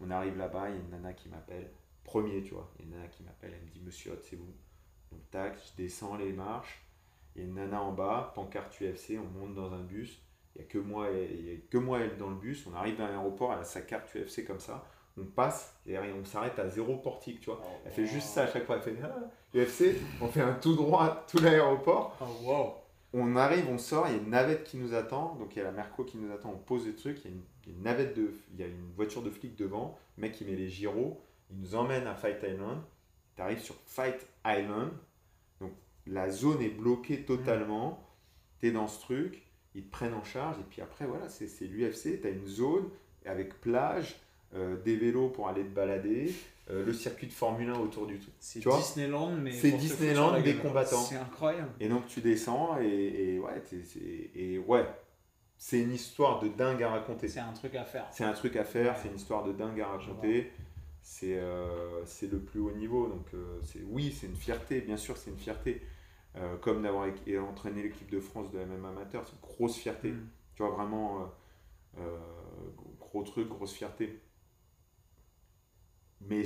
On 0.00 0.10
arrive 0.10 0.36
là-bas, 0.36 0.68
il 0.68 0.74
y 0.74 0.78
a 0.78 0.80
une 0.80 0.90
nana 0.90 1.12
qui 1.12 1.28
m'appelle, 1.28 1.70
premier, 2.02 2.42
tu 2.42 2.54
vois, 2.54 2.72
il 2.76 2.80
y 2.80 2.82
a 2.82 2.86
une 2.86 2.96
nana 2.96 3.08
qui 3.08 3.22
m'appelle, 3.22 3.52
elle 3.54 3.64
me 3.64 3.70
dit 3.70 3.80
Monsieur 3.80 4.12
Hot, 4.12 4.20
c'est 4.28 4.36
vous. 4.36 4.52
Donc, 5.12 5.30
tac, 5.30 5.56
je 5.58 5.76
descends 5.76 6.16
les 6.16 6.32
marches, 6.32 6.84
il 7.34 7.42
y 7.42 7.44
a 7.44 7.48
une 7.48 7.54
nana 7.54 7.80
en 7.80 7.92
bas, 7.92 8.32
pancarte 8.34 8.80
UFC, 8.80 9.12
on 9.16 9.38
monte 9.38 9.54
dans 9.54 9.72
un 9.72 9.84
bus, 9.84 10.20
il 10.56 10.62
n'y 10.62 10.64
a 10.64 10.68
que 10.68 10.78
moi 10.78 11.10
et, 11.10 11.64
que 11.70 11.78
moi 11.78 12.00
elle 12.00 12.16
dans 12.16 12.30
le 12.30 12.36
bus, 12.36 12.66
on 12.66 12.74
arrive 12.74 13.00
à 13.00 13.08
l'aéroport, 13.08 13.52
elle 13.52 13.60
a 13.60 13.64
sa 13.64 13.82
carte 13.82 14.08
UFC 14.16 14.46
comme 14.46 14.60
ça, 14.60 14.86
on 15.18 15.24
passe 15.24 15.78
et 15.86 15.98
on 15.98 16.24
s'arrête 16.24 16.58
à 16.58 16.68
zéro 16.68 16.96
portique, 16.96 17.40
tu 17.40 17.46
vois. 17.46 17.62
Elle 17.84 17.92
fait 17.92 18.06
juste 18.06 18.28
ça 18.28 18.44
à 18.44 18.46
chaque 18.46 18.66
fois. 18.66 18.76
Elle 18.76 18.82
fait 18.82 18.96
ah, 19.02 19.30
UFC, 19.54 19.96
on 20.20 20.28
fait 20.28 20.40
un 20.40 20.54
tout 20.54 20.74
droit, 20.74 21.24
tout 21.30 21.38
l'aéroport. 21.38 22.16
Oh, 22.46 22.74
on 23.12 23.36
arrive, 23.36 23.68
on 23.68 23.78
sort, 23.78 24.06
il 24.08 24.12
y 24.12 24.18
a 24.18 24.22
une 24.22 24.30
navette 24.30 24.64
qui 24.64 24.76
nous 24.76 24.94
attend. 24.94 25.34
Donc 25.36 25.54
il 25.54 25.58
y 25.58 25.62
a 25.62 25.64
la 25.64 25.72
Merco 25.72 26.04
qui 26.04 26.18
nous 26.18 26.32
attend, 26.32 26.52
on 26.54 26.58
pose 26.58 26.84
des 26.84 26.94
trucs. 26.94 27.24
Il 27.24 27.30
y 27.30 27.34
a 27.34 27.36
une, 27.68 27.82
navette 27.82 28.16
de, 28.16 28.34
il 28.52 28.60
y 28.60 28.62
a 28.62 28.66
une 28.66 28.92
voiture 28.94 29.22
de 29.22 29.30
flic 29.30 29.56
devant. 29.56 29.98
Le 30.16 30.22
mec, 30.22 30.40
il 30.40 30.46
met 30.46 30.56
les 30.56 30.68
gyros. 30.68 31.22
Il 31.50 31.60
nous 31.60 31.74
emmène 31.74 32.06
à 32.06 32.14
Fight 32.14 32.42
Island. 32.42 32.80
Tu 33.36 33.42
arrives 33.42 33.60
sur 33.60 33.76
Fight 33.86 34.26
Island. 34.44 34.90
Donc 35.60 35.72
la 36.06 36.30
zone 36.30 36.60
est 36.62 36.68
bloquée 36.68 37.24
totalement. 37.24 38.06
Tu 38.60 38.68
es 38.68 38.70
dans 38.70 38.88
ce 38.88 39.00
truc. 39.00 39.45
Ils 39.76 39.82
te 39.82 39.90
prennent 39.90 40.14
en 40.14 40.24
charge. 40.24 40.56
Et 40.58 40.64
puis 40.68 40.80
après, 40.80 41.04
voilà, 41.04 41.28
c'est 41.28 41.46
l'UFC. 41.66 42.20
Tu 42.20 42.26
as 42.26 42.30
une 42.30 42.46
zone 42.48 42.88
avec 43.26 43.60
plage 43.60 44.16
euh, 44.54 44.76
des 44.82 44.96
vélos 44.96 45.28
pour 45.28 45.48
aller 45.48 45.62
te 45.62 45.74
balader, 45.74 46.32
euh, 46.70 46.84
le 46.84 46.92
circuit 46.92 47.26
de 47.26 47.32
Formule 47.32 47.68
1 47.68 47.78
autour 47.78 48.06
du 48.06 48.18
tout. 48.18 48.30
C'est 48.38 48.60
Disneyland, 48.60 49.32
mais. 49.32 49.52
C'est 49.52 49.72
Disneyland 49.72 50.40
des 50.40 50.54
combattants. 50.56 51.02
C'est 51.02 51.16
incroyable. 51.16 51.70
Et 51.78 51.88
donc 51.88 52.06
tu 52.06 52.20
descends 52.20 52.78
et, 52.80 53.38
ouais, 53.38 53.62
et 54.34 54.58
ouais, 54.58 54.86
c'est 55.58 55.80
une 55.80 55.92
histoire 55.92 56.40
de 56.40 56.48
dingue 56.48 56.82
à 56.82 56.90
raconter. 56.90 57.28
C'est 57.28 57.40
un 57.40 57.52
truc 57.52 57.74
à 57.74 57.84
faire. 57.84 58.06
C'est 58.12 58.24
un 58.24 58.32
truc 58.32 58.56
à 58.56 58.64
faire, 58.64 58.96
c'est 58.96 59.08
une 59.08 59.16
histoire 59.16 59.44
de 59.44 59.52
dingue 59.52 59.80
à 59.80 59.88
raconter. 59.88 60.52
C'est 61.02 61.38
euh, 61.38 62.04
c'est 62.06 62.30
le 62.30 62.38
plus 62.38 62.60
haut 62.60 62.72
niveau. 62.72 63.08
Donc 63.08 63.26
c'est 63.64 63.82
oui, 63.90 64.16
c'est 64.18 64.26
une 64.26 64.36
fierté, 64.36 64.80
bien 64.80 64.96
sûr, 64.96 65.16
c'est 65.18 65.30
une 65.30 65.38
fierté. 65.38 65.82
Comme 66.60 66.82
d'avoir 66.82 67.08
entraîné 67.48 67.82
l'équipe 67.82 68.10
de 68.10 68.20
France 68.20 68.50
de 68.50 68.58
même 68.58 68.84
amateur, 68.84 69.24
c'est 69.24 69.32
une 69.32 69.40
grosse 69.40 69.76
fierté. 69.76 70.12
Mm. 70.12 70.28
Tu 70.54 70.62
vois, 70.62 70.72
vraiment, 70.72 71.30
gros 72.98 73.22
truc, 73.22 73.48
grosse 73.48 73.72
fierté. 73.72 74.20
Mais 76.20 76.44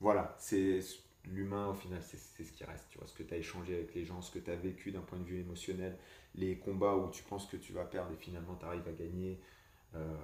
voilà, 0.00 0.34
c'est 0.38 0.80
l'humain 1.24 1.68
au 1.68 1.74
final, 1.74 2.02
c'est 2.02 2.16
ce 2.16 2.52
qui 2.52 2.64
reste. 2.64 2.86
Tu 2.90 2.98
vois, 2.98 3.06
ce 3.06 3.14
que 3.14 3.22
tu 3.22 3.34
as 3.34 3.36
échangé 3.36 3.74
avec 3.74 3.94
les 3.94 4.04
gens, 4.04 4.20
ce 4.20 4.30
que 4.30 4.38
tu 4.38 4.50
as 4.50 4.56
vécu 4.56 4.90
d'un 4.90 5.00
point 5.00 5.18
de 5.18 5.24
vue 5.24 5.40
émotionnel, 5.40 5.98
les 6.34 6.58
combats 6.58 6.96
où 6.96 7.10
tu 7.10 7.22
penses 7.22 7.46
que 7.46 7.56
tu 7.56 7.72
vas 7.72 7.84
perdre 7.84 8.12
et 8.12 8.16
finalement 8.16 8.56
tu 8.56 8.64
arrives 8.64 8.86
à 8.88 8.92
gagner. 8.92 9.40
Euh, 9.94 10.16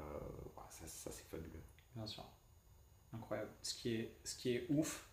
ça, 0.71 0.87
ça 0.87 1.11
c'est 1.11 1.27
fabuleux. 1.27 1.63
Bien 1.95 2.07
sûr. 2.07 2.25
Incroyable. 3.13 3.51
Ce 3.63 3.75
qui 3.75 3.95
est, 3.95 4.17
ce 4.25 4.37
qui 4.37 4.57
est 4.57 4.67
ouf, 4.69 5.08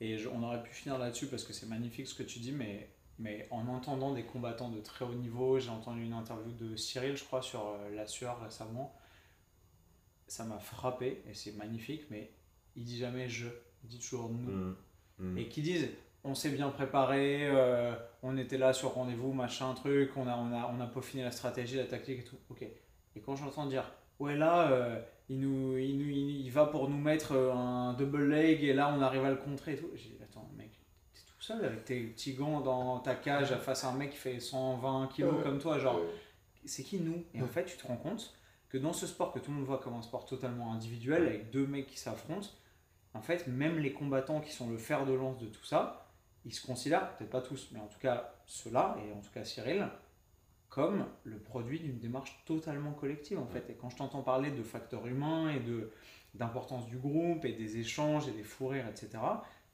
et 0.00 0.16
on 0.28 0.42
aurait 0.42 0.62
pu 0.62 0.72
finir 0.72 0.98
là-dessus 0.98 1.26
parce 1.26 1.44
que 1.44 1.52
c'est 1.52 1.66
magnifique 1.66 2.06
ce 2.06 2.14
que 2.14 2.22
tu 2.22 2.38
dis, 2.38 2.52
mais 2.52 2.88
mais 3.18 3.48
en 3.50 3.66
entendant 3.66 4.14
des 4.14 4.22
combattants 4.22 4.68
de 4.68 4.80
très 4.80 5.04
haut 5.04 5.14
niveau, 5.14 5.58
j'ai 5.58 5.70
entendu 5.70 6.04
une 6.04 6.12
interview 6.12 6.52
de 6.52 6.76
Cyril, 6.76 7.16
je 7.16 7.24
crois, 7.24 7.42
sur 7.42 7.66
euh, 7.66 7.90
La 7.94 8.06
Sueur 8.06 8.40
récemment. 8.40 8.94
Ça 10.28 10.44
m'a 10.44 10.60
frappé 10.60 11.22
et 11.28 11.34
c'est 11.34 11.56
magnifique, 11.56 12.02
mais 12.10 12.30
il 12.76 12.84
dit 12.84 12.98
jamais 12.98 13.28
je, 13.28 13.48
il 13.82 13.88
dit 13.88 13.98
toujours 13.98 14.30
nous. 14.30 14.50
Mm. 14.50 14.76
Mm. 15.18 15.38
Et 15.38 15.48
qui 15.48 15.62
disent 15.62 15.88
on 16.22 16.34
s'est 16.34 16.50
bien 16.50 16.68
préparé, 16.68 17.48
euh, 17.48 17.94
on 18.22 18.36
était 18.36 18.58
là 18.58 18.72
sur 18.72 18.94
rendez-vous, 18.94 19.32
machin, 19.32 19.74
truc, 19.74 20.16
on 20.16 20.26
a, 20.26 20.36
on, 20.36 20.52
a, 20.52 20.72
on 20.72 20.80
a 20.80 20.86
peaufiné 20.86 21.22
la 21.24 21.30
stratégie, 21.30 21.76
la 21.76 21.84
tactique 21.84 22.20
et 22.20 22.24
tout. 22.24 22.38
Ok. 22.50 22.62
Et 22.62 23.20
quand 23.20 23.34
j'entends 23.34 23.66
dire 23.66 23.90
ouais, 24.18 24.36
là, 24.36 24.70
euh, 24.70 25.00
il, 25.28 25.40
nous, 25.40 25.76
il, 25.78 25.98
nous, 25.98 26.08
il, 26.08 26.40
il 26.46 26.50
va 26.50 26.66
pour 26.66 26.88
nous 26.88 26.96
mettre 26.98 27.32
euh, 27.32 27.52
un 27.52 27.92
double 27.94 28.28
leg 28.28 28.62
et 28.64 28.72
là 28.72 28.92
on 28.96 29.00
arrive 29.02 29.24
à 29.24 29.30
le 29.30 29.36
contrer 29.36 29.74
et 29.74 29.76
tout. 29.76 29.88
J'ai 29.94 30.08
dit 30.10 30.18
attends, 30.22 30.48
mec, 30.56 30.70
t'es 31.14 31.20
tout 31.26 31.40
seul 31.40 31.64
avec 31.64 31.84
tes 31.84 32.00
petits 32.04 32.34
gants 32.34 32.60
dans 32.60 32.98
ta 33.00 33.14
cage 33.14 33.54
face 33.58 33.84
à 33.84 33.90
un 33.90 33.94
mec 33.96 34.10
qui 34.10 34.16
fait 34.16 34.40
120 34.40 35.08
kilos 35.08 35.34
Ouais. 35.36 35.42
comme 35.42 35.58
toi, 35.58 35.78
genre 35.78 35.96
Ouais. 36.00 36.06
c'est 36.64 36.82
qui 36.82 36.98
nous? 36.98 37.24
Et 37.34 37.42
en 37.42 37.48
fait, 37.48 37.64
tu 37.64 37.76
te 37.76 37.86
rends 37.86 37.96
compte 37.96 38.34
que 38.68 38.78
dans 38.78 38.92
ce 38.92 39.06
sport 39.06 39.32
que 39.32 39.38
tout 39.38 39.50
le 39.50 39.56
monde 39.58 39.66
voit 39.66 39.78
comme 39.78 39.94
un 39.94 40.02
sport 40.02 40.26
totalement 40.26 40.72
individuel, 40.72 41.22
avec 41.26 41.50
deux 41.50 41.66
mecs 41.66 41.86
qui 41.86 41.98
s'affrontent, 41.98 42.48
en 43.14 43.22
fait, 43.22 43.46
même 43.46 43.78
les 43.78 43.92
combattants 43.94 44.40
qui 44.40 44.52
sont 44.52 44.68
le 44.70 44.76
fer 44.76 45.06
de 45.06 45.12
lance 45.14 45.38
de 45.38 45.46
tout 45.46 45.64
ça, 45.64 46.06
ils 46.44 46.52
se 46.54 46.64
considèrent, 46.66 47.16
peut-être 47.16 47.30
pas 47.30 47.40
tous, 47.40 47.68
mais 47.72 47.80
en 47.80 47.86
tout 47.86 47.98
cas 47.98 48.32
ceux-là, 48.46 48.96
et 49.06 49.12
en 49.12 49.20
tout 49.20 49.30
cas 49.32 49.42
Cyril, 49.44 49.88
comme 50.78 51.06
le 51.24 51.38
produit 51.40 51.80
d'une 51.80 51.98
démarche 51.98 52.40
totalement 52.46 52.92
collective 52.92 53.36
en 53.40 53.46
fait. 53.48 53.68
Et 53.68 53.74
quand 53.74 53.90
je 53.90 53.96
t'entends 53.96 54.22
parler 54.22 54.52
de 54.52 54.62
facteurs 54.62 55.06
humains 55.08 55.50
et 55.50 55.58
de 55.58 55.90
d'importance 56.34 56.86
du 56.86 56.98
groupe 56.98 57.44
et 57.44 57.52
des 57.52 57.78
échanges 57.78 58.28
et 58.28 58.30
des 58.30 58.44
fous 58.44 58.68
rires, 58.68 58.86
etc., 58.86 59.08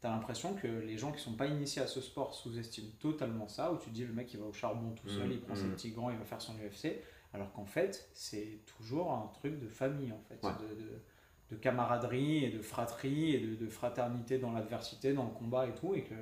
tu 0.00 0.06
as 0.06 0.10
l'impression 0.10 0.54
que 0.54 0.66
les 0.66 0.96
gens 0.96 1.12
qui 1.12 1.20
sont 1.20 1.34
pas 1.34 1.46
initiés 1.46 1.82
à 1.82 1.86
ce 1.86 2.00
sport 2.00 2.34
sous-estiment 2.34 2.90
totalement 3.00 3.48
ça, 3.48 3.70
où 3.72 3.76
tu 3.76 3.90
te 3.90 3.94
dis 3.94 4.04
le 4.06 4.14
mec 4.14 4.32
il 4.32 4.40
va 4.40 4.46
au 4.46 4.52
charbon 4.54 4.92
tout 4.94 5.08
seul, 5.10 5.26
Mhm, 5.26 5.32
il 5.32 5.40
prend 5.42 5.54
ses 5.54 5.64
mhm. 5.64 5.72
petits 5.72 5.90
gants, 5.90 6.08
il 6.08 6.16
va 6.16 6.24
faire 6.24 6.40
son 6.40 6.54
UFC, 6.54 7.02
alors 7.34 7.52
qu'en 7.52 7.66
fait 7.66 8.08
c'est 8.14 8.60
toujours 8.78 9.12
un 9.12 9.30
truc 9.34 9.58
de 9.60 9.68
famille 9.68 10.10
en 10.12 10.20
fait, 10.28 10.42
Ouais. 10.46 10.54
de, 10.62 10.74
de- 10.82 11.02
de 11.50 11.56
camaraderie 11.56 12.44
et 12.46 12.50
de 12.50 12.62
fratrie 12.62 13.34
et 13.34 13.40
de, 13.40 13.54
de 13.56 13.68
fraternité 13.68 14.38
dans 14.38 14.52
l'adversité, 14.52 15.12
dans 15.12 15.24
le 15.24 15.32
combat 15.32 15.66
et 15.66 15.74
tout, 15.74 15.94
et 15.94 16.04
que 16.04 16.14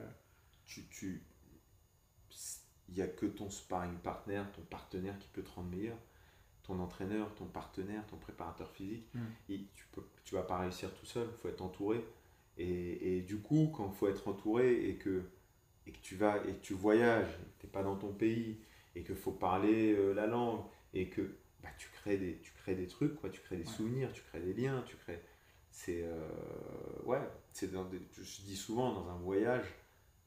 tu, 0.65 0.87
tu, 0.91 1.23
il 2.93 2.97
n'y 2.97 3.03
a 3.03 3.07
que 3.09 3.27
ton 3.27 3.49
sparring 3.51 3.97
partner, 3.99 4.43
ton 4.55 4.63
partenaire 4.63 5.19
qui 5.19 5.29
peut 5.29 5.43
te 5.43 5.51
rendre 5.51 5.71
meilleur. 5.71 5.97
Ton 6.63 6.79
entraîneur, 6.79 7.35
ton 7.35 7.47
partenaire, 7.47 8.07
ton 8.07 8.17
préparateur 8.17 8.71
physique, 8.71 9.09
Mm. 9.15 9.21
et 9.49 9.65
tu 9.75 9.85
peux, 9.91 10.03
tu 10.25 10.35
vas 10.37 10.43
pas 10.45 10.59
réussir 10.59 10.95
tout 10.95 11.07
seul, 11.07 11.27
il 11.33 11.37
faut 11.41 11.49
être 11.49 11.63
entouré. 11.63 12.05
Et, 12.59 13.17
et 13.19 13.23
du 13.23 13.39
coup, 13.41 13.73
quand 13.75 13.89
il 13.91 13.97
faut 13.97 14.09
être 14.09 14.29
entouré 14.29 14.89
et 14.89 14.97
que, 14.97 15.23
et 15.87 15.91
que 15.93 15.99
tu 16.03 16.15
vas 16.17 16.37
et 16.47 16.53
que 16.55 16.61
tu 16.63 16.75
voyages, 16.75 17.37
tu 17.59 17.67
n'es 17.67 17.73
pas 17.73 17.83
dans 17.83 17.97
ton 17.97 18.13
pays, 18.13 18.61
et 18.95 19.03
qu'il 19.03 19.17
faut 19.17 19.33
parler 19.33 19.93
euh, 19.95 20.13
la 20.13 20.27
langue, 20.29 20.61
et 20.95 21.09
que 21.09 21.23
bah, 21.63 21.71
tu, 21.79 21.89
crées 21.89 22.19
des, 22.19 22.39
tu 22.39 22.53
crées 22.53 22.75
des 22.77 22.87
trucs, 22.87 23.17
quoi, 23.17 23.31
tu 23.31 23.41
crées 23.41 23.57
des 23.57 23.65
Ouais. 23.65 23.69
souvenirs, 23.77 24.13
tu 24.13 24.23
crées 24.23 24.41
des 24.41 24.55
liens, 24.55 24.83
tu 24.87 24.97
crées. 24.97 25.21
C'est. 25.73 26.03
euh, 26.05 26.29
ouais, 27.05 27.21
c'est 27.53 27.71
je 27.73 28.43
dis 28.43 28.57
souvent, 28.57 28.93
dans 28.93 29.09
un 29.09 29.17
voyage, 29.17 29.65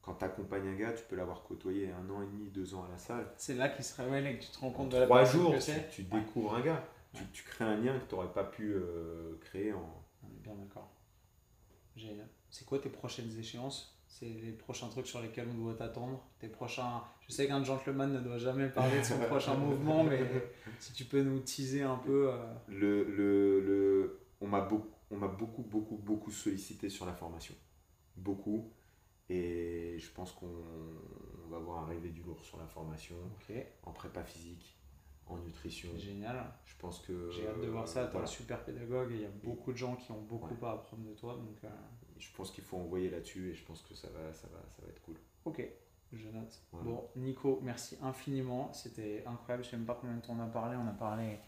quand 0.06 0.14
tu 0.16 0.24
accompagnes 0.26 0.68
un 0.68 0.76
gars, 0.76 0.94
tu 0.94 1.04
peux 1.10 1.16
l'avoir 1.16 1.42
côtoyé 1.44 1.90
un 1.92 2.10
an 2.12 2.22
et 2.22 2.28
demi, 2.28 2.50
deux 2.50 2.76
ans 2.76 2.84
à 2.86 2.92
la 2.92 2.98
salle. 2.98 3.28
c'est 3.38 3.56
là 3.56 3.70
qu'il 3.70 3.84
se 3.84 4.00
révèle 4.02 4.28
et 4.28 4.38
que 4.38 4.44
tu 4.44 4.50
te 4.52 4.60
rends 4.60 4.68
En 4.68 4.72
compte 4.72 4.90
de 4.90 4.98
la 4.98 5.06
trois 5.06 5.24
jours, 5.26 5.54
que 5.54 5.92
tu, 5.92 6.04
découvres 6.04 6.56
un 6.56 6.62
gars. 6.62 6.84
Tu, 7.14 7.22
Ouais. 7.22 7.28
tu 7.34 7.44
crées 7.44 7.64
un 7.66 7.78
lien 7.78 7.98
que 7.98 8.08
tu 8.10 8.14
n'aurais 8.16 8.32
pas 8.34 8.44
pu 8.44 8.74
euh, 8.74 9.36
créer 9.42 9.72
en. 9.74 10.04
On 10.24 10.28
est 10.28 10.42
bien 10.44 10.54
d'accord. 10.56 10.92
Génial. 11.96 12.28
C'est 12.50 12.66
quoi 12.66 12.80
tes 12.80 12.90
prochaines 12.90 13.32
échéances? 13.40 13.98
C'est 14.08 14.26
les 14.28 14.52
prochains 14.52 14.88
trucs 14.90 15.08
sur 15.08 15.22
lesquels 15.22 15.48
on 15.50 15.56
doit 15.56 15.74
t'attendre? 15.76 16.22
Tes 16.40 16.48
prochains. 16.50 17.02
Je 17.28 17.34
sais 17.34 17.48
qu'un 17.48 17.64
gentleman 17.64 18.12
ne 18.14 18.20
doit 18.20 18.38
jamais 18.38 18.68
parler 18.70 19.00
de 19.00 19.04
son 19.04 19.18
prochain 19.30 19.56
mouvement, 19.56 20.04
mais 20.04 20.20
si 20.80 20.94
tu 20.94 21.06
peux 21.06 21.22
nous 21.22 21.40
teaser 21.40 21.84
un 21.84 21.98
peu. 21.98 22.30
euh, 22.32 22.38
Le, 22.68 23.04
le, 23.06 23.60
le, 23.62 24.20
on 24.42 24.48
m'a 24.48 24.62
beaucoup, 24.62 24.90
on 25.12 25.18
m'a 25.18 25.28
beaucoup, 25.28 25.64
beaucoup, 25.64 25.96
beaucoup 25.98 26.32
sollicité 26.32 26.90
sur 26.90 27.06
la 27.06 27.14
formation. 27.14 27.56
Beaucoup. 28.18 28.72
Et 29.30 29.98
je 29.98 30.12
pense 30.12 30.32
qu'on 30.34 30.46
on 31.46 31.50
va 31.50 31.60
voir 31.60 31.84
arriver 31.84 32.10
du 32.10 32.22
lourd 32.24 32.44
sur 32.44 32.58
la 32.58 32.66
formation, 32.68 33.16
en 33.84 33.92
prépa 33.92 34.24
physique, 34.24 34.78
en 35.28 35.38
nutrition. 35.38 35.90
génial. 35.98 36.44
Je 36.66 36.76
pense 36.78 37.00
que. 37.02 37.30
J'ai 37.32 37.48
hâte 37.48 37.62
de 37.62 37.68
voir 37.68 37.88
ça. 37.88 38.06
T'es 38.06 38.12
voilà. 38.12 38.28
un 38.28 38.32
super 38.32 38.64
pédagogue 38.64 39.12
et 39.12 39.16
il 39.16 39.22
y 39.22 39.26
a 39.26 39.30
beaucoup 39.44 39.72
de 39.72 39.78
gens 39.78 39.96
qui 39.96 40.12
ont 40.12 40.22
beaucoup 40.22 40.54
Ouais. 40.54 40.68
à 40.68 40.72
apprendre 40.74 41.04
de 41.04 41.14
toi. 41.14 41.36
Donc, 41.36 41.64
euh, 41.64 41.70
Je 42.18 42.28
pense 42.36 42.52
qu'il 42.52 42.64
faut 42.64 42.78
envoyer 42.78 43.10
là-dessus 43.10 43.50
et 43.50 43.54
je 43.54 43.66
pense 43.66 43.82
que 43.82 43.94
ça 43.96 44.08
va, 44.10 44.32
ça 44.32 44.48
va, 44.48 44.60
ça 44.70 44.82
va 44.84 44.90
être 44.90 45.02
cool. 45.02 45.16
ok, 45.46 45.68
je 46.14 46.30
note. 46.30 46.62
Voilà. 46.72 46.86
Bon, 46.92 47.10
Nico, 47.16 47.60
merci 47.64 47.98
infiniment. 48.04 48.72
C'était 48.74 49.24
incroyable. 49.26 49.64
Je 49.64 49.72
sais 49.72 49.78
même 49.78 49.86
pas 49.88 49.98
combien 50.00 50.16
de 50.18 50.22
temps 50.22 50.36
on 50.38 50.42
a 50.42 50.48
parlé. 50.48 50.78
On 50.78 50.88
a 50.88 50.94
parlé, 50.94 51.40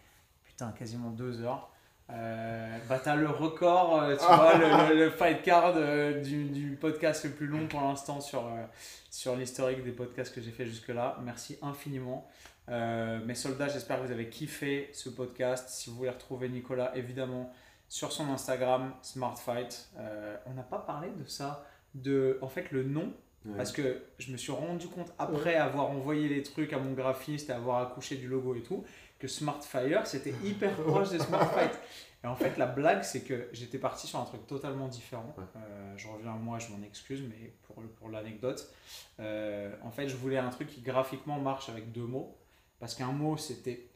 putain, 0.43 0.71
quasiment 0.71 1.11
deux 1.11 1.41
heures. 1.41 1.71
Euh, 2.09 2.77
bah, 2.87 2.99
t'as 3.03 3.15
le 3.15 3.29
record, 3.29 4.01
euh, 4.01 4.15
tu 4.15 4.25
vois, 4.25 4.57
le, 4.57 4.93
le- 4.95 5.05
le 5.05 5.09
fight 5.09 5.41
card 5.41 5.73
euh, 5.75 6.21
du, 6.21 6.45
du 6.45 6.77
podcast 6.79 7.25
le 7.25 7.31
plus 7.31 7.47
long 7.47 7.67
pour 7.67 7.81
l'instant 7.81 8.21
sur, 8.21 8.45
euh, 8.47 8.63
sur 9.11 9.35
l'historique 9.35 9.83
des 9.83 9.91
podcasts 9.91 10.33
que 10.33 10.39
j'ai 10.41 10.51
fait 10.51 10.65
jusque-là. 10.65 11.17
Merci 11.23 11.57
infiniment. 11.61 12.27
Euh, 12.69 13.19
mes 13.25 13.35
soldats, 13.35 13.67
j'espère 13.67 13.99
que 14.01 14.05
vous 14.05 14.11
avez 14.13 14.29
kiffé 14.29 14.89
ce 14.93 15.09
podcast. 15.09 15.67
Si 15.69 15.89
vous 15.89 15.97
voulez 15.97 16.09
retrouver 16.09 16.47
Nicolas, 16.47 16.95
évidemment, 16.95 17.51
sur 17.89 18.11
son 18.13 18.29
Instagram, 18.29 18.93
Smart 19.01 19.35
Fight. 19.37 19.89
Euh, 19.97 20.35
on 20.45 20.53
n'a 20.53 20.63
pas 20.63 20.79
parlé 20.79 21.09
de 21.09 21.25
ça, 21.27 21.65
de, 21.93 22.39
en 22.41 22.47
fait, 22.47 22.71
le 22.71 22.83
nom 22.83 23.11
Ouais. 23.45 23.55
parce 23.55 23.71
que 23.71 24.01
je 24.17 24.31
me 24.33 24.37
suis 24.37 24.51
rendu 24.51 24.87
compte, 24.89 25.13
après 25.19 25.55
avoir 25.55 25.89
envoyé 25.91 26.27
les 26.27 26.43
trucs 26.43 26.73
à 26.73 26.79
mon 26.79 26.91
graphiste 26.91 27.49
et 27.49 27.53
avoir 27.53 27.81
accouché 27.81 28.17
du 28.17 28.27
logo 28.27 28.55
et 28.55 28.61
tout, 28.61 28.83
que 29.19 29.27
Smartfire, 29.27 30.05
c'était 30.05 30.33
hyper 30.43 30.75
proche 30.75 31.09
de 31.09 31.17
Smart 31.19 31.49
Fight. 31.53 31.71
Et 32.23 32.27
en 32.27 32.35
fait, 32.35 32.57
la 32.57 32.65
blague, 32.65 33.03
c'est 33.03 33.21
que 33.21 33.47
j'étais 33.53 33.77
parti 33.77 34.07
sur 34.07 34.19
un 34.19 34.25
truc 34.25 34.47
totalement 34.47 34.87
différent. 34.87 35.35
Euh, 35.55 35.93
je 35.97 36.07
reviens 36.07 36.31
à 36.33 36.35
moi, 36.35 36.57
je 36.57 36.69
m'en 36.71 36.81
excuse, 36.83 37.21
mais 37.29 37.53
pour, 37.63 37.75
pour 37.99 38.09
l'anecdote, 38.09 38.73
euh, 39.19 39.71
en 39.83 39.91
fait, 39.91 40.09
je 40.09 40.15
voulais 40.15 40.37
un 40.39 40.49
truc 40.49 40.67
qui 40.67 40.81
graphiquement 40.81 41.39
marche 41.39 41.69
avec 41.69 41.91
deux 41.91 42.05
mots. 42.05 42.35
Parce 42.79 42.95
qu'un 42.95 43.11
mot, 43.11 43.37
c'était. 43.37 43.87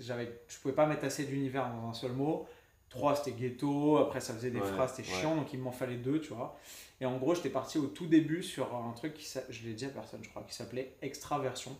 j'avais- 0.00 0.40
Je 0.48 0.58
pouvais 0.58 0.74
pas 0.74 0.86
mettre 0.86 1.04
assez 1.04 1.24
d'univers 1.24 1.68
dans 1.68 1.88
un 1.88 1.94
seul 1.94 2.12
mot. 2.12 2.46
Trois, 2.90 3.14
c'était 3.16 3.32
ghetto. 3.32 3.98
Après, 3.98 4.20
ça 4.20 4.32
faisait 4.34 4.50
des 4.50 4.60
Ouais, 4.60 4.66
phrases, 4.66 4.94
c'était 4.96 5.10
ouais. 5.10 5.18
chiant. 5.20 5.36
Donc, 5.36 5.52
il 5.52 5.58
m'en 5.60 5.72
fallait 5.72 5.96
deux, 5.96 6.20
tu 6.20 6.32
vois. 6.32 6.58
Et 7.02 7.06
en 7.06 7.16
gros, 7.18 7.34
j'étais 7.34 7.50
parti 7.50 7.78
au 7.78 7.86
tout 7.86 8.06
début 8.06 8.42
sur 8.42 8.74
un 8.74 8.92
truc 8.92 9.12
qui, 9.14 9.26
je 9.50 9.62
l'ai 9.66 9.74
dit 9.74 9.84
à 9.84 9.90
personne, 9.90 10.20
je 10.24 10.28
crois, 10.30 10.42
qui 10.42 10.54
s'appelait 10.54 10.96
Extraversion. 11.02 11.76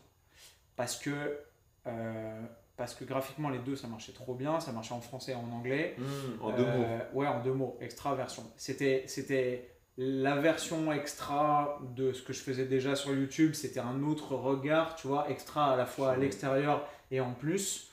Parce 0.77 0.97
que, 0.97 1.39
euh, 1.87 2.43
parce 2.79 2.95
que 2.95 3.05
graphiquement, 3.05 3.51
les 3.51 3.59
deux, 3.59 3.77
ça 3.77 3.89
marchait 3.89 4.13
trop 4.13 4.35
bien. 4.35 4.61
Ça 4.61 4.73
marchait 4.73 4.95
en 4.95 5.01
français 5.03 5.33
et 5.33 5.35
en 5.35 5.51
anglais. 5.53 5.97
Mmh, 5.99 6.43
en 6.43 6.57
deux 6.57 6.65
Euh, 6.65 6.79
mots. 6.79 7.05
Ouais, 7.21 7.27
en 7.27 7.43
deux 7.43 7.53
mots. 7.53 7.77
Extraversion. 7.81 8.45
C'était, 8.57 9.05
c'était 9.07 9.69
la 9.99 10.37
version 10.37 10.93
extra 10.93 11.81
de 11.97 12.13
ce 12.13 12.23
que 12.23 12.33
je 12.33 12.41
faisais 12.41 12.65
déjà 12.65 12.95
sur 12.97 13.13
YouTube. 13.13 13.53
C'était 13.55 13.81
un 13.81 14.03
autre 14.05 14.35
regard, 14.37 14.95
tu 14.95 15.09
vois, 15.09 15.29
extra 15.29 15.73
à 15.75 15.77
la 15.77 15.85
fois 15.87 16.13
à 16.13 16.17
l'extérieur 16.17 16.87
et 17.11 17.21
en 17.21 17.35
plus. 17.35 17.91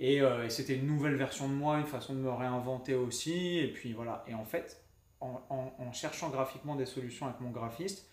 Et, 0.00 0.20
euh, 0.22 0.44
et 0.44 0.50
c'était 0.50 0.74
une 0.76 0.86
nouvelle 0.86 1.14
version 1.16 1.48
de 1.48 1.54
moi, 1.54 1.78
une 1.78 1.86
façon 1.86 2.12
de 2.14 2.18
me 2.20 2.30
réinventer 2.30 2.94
aussi. 2.94 3.58
Et 3.58 3.68
puis 3.72 3.92
voilà. 3.94 4.22
Et 4.28 4.34
en 4.34 4.44
fait, 4.44 4.82
en, 5.20 5.40
en- 5.50 5.72
en 5.78 5.92
cherchant 5.92 6.28
graphiquement 6.28 6.74
des 6.76 6.86
solutions 6.86 7.26
avec 7.26 7.40
mon 7.40 7.50
graphiste, 7.50 8.06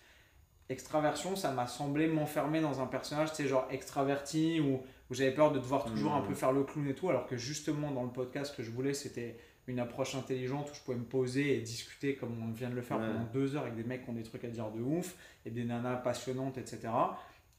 extraversion, 0.70 1.36
ça 1.36 1.50
m'a 1.52 1.66
semblé 1.66 2.06
m'enfermer 2.08 2.60
dans 2.60 2.80
un 2.80 2.86
personnage, 2.86 3.30
tu 3.30 3.36
sais, 3.36 3.46
genre 3.48 3.66
extraverti, 3.70 4.60
où, 4.60 4.80
où 5.10 5.14
j'avais 5.14 5.32
peur 5.32 5.52
de 5.52 5.58
devoir 5.58 5.84
toujours 5.84 6.14
un 6.14 6.20
Mhm. 6.20 6.28
peu 6.28 6.34
faire 6.34 6.52
le 6.52 6.64
clown 6.64 6.86
et 6.88 6.94
tout, 6.94 7.08
alors 7.10 7.26
que 7.26 7.36
justement 7.36 7.90
dans 7.90 8.02
le 8.04 8.10
podcast, 8.10 8.52
ce 8.52 8.56
que 8.56 8.62
je 8.62 8.70
voulais, 8.70 8.94
c'était 8.94 9.38
une 9.66 9.80
approche 9.80 10.14
intelligente 10.14 10.70
où 10.70 10.74
je 10.74 10.80
pouvais 10.80 10.96
me 10.96 11.04
poser 11.04 11.56
et 11.56 11.60
discuter 11.60 12.14
comme 12.16 12.42
on 12.42 12.52
vient 12.52 12.70
de 12.70 12.74
le 12.74 12.82
faire 12.82 12.98
Ouais. 12.98 13.06
pendant 13.06 13.24
deux 13.32 13.54
heures 13.56 13.62
avec 13.62 13.76
des 13.76 13.84
mecs 13.84 14.04
qui 14.04 14.10
ont 14.10 14.14
des 14.14 14.22
trucs 14.22 14.44
à 14.44 14.48
dire 14.48 14.70
de 14.70 14.80
ouf, 14.80 15.14
et 15.44 15.50
des 15.50 15.64
nanas 15.64 15.96
passionnantes, 15.96 16.56
etc. 16.58 16.88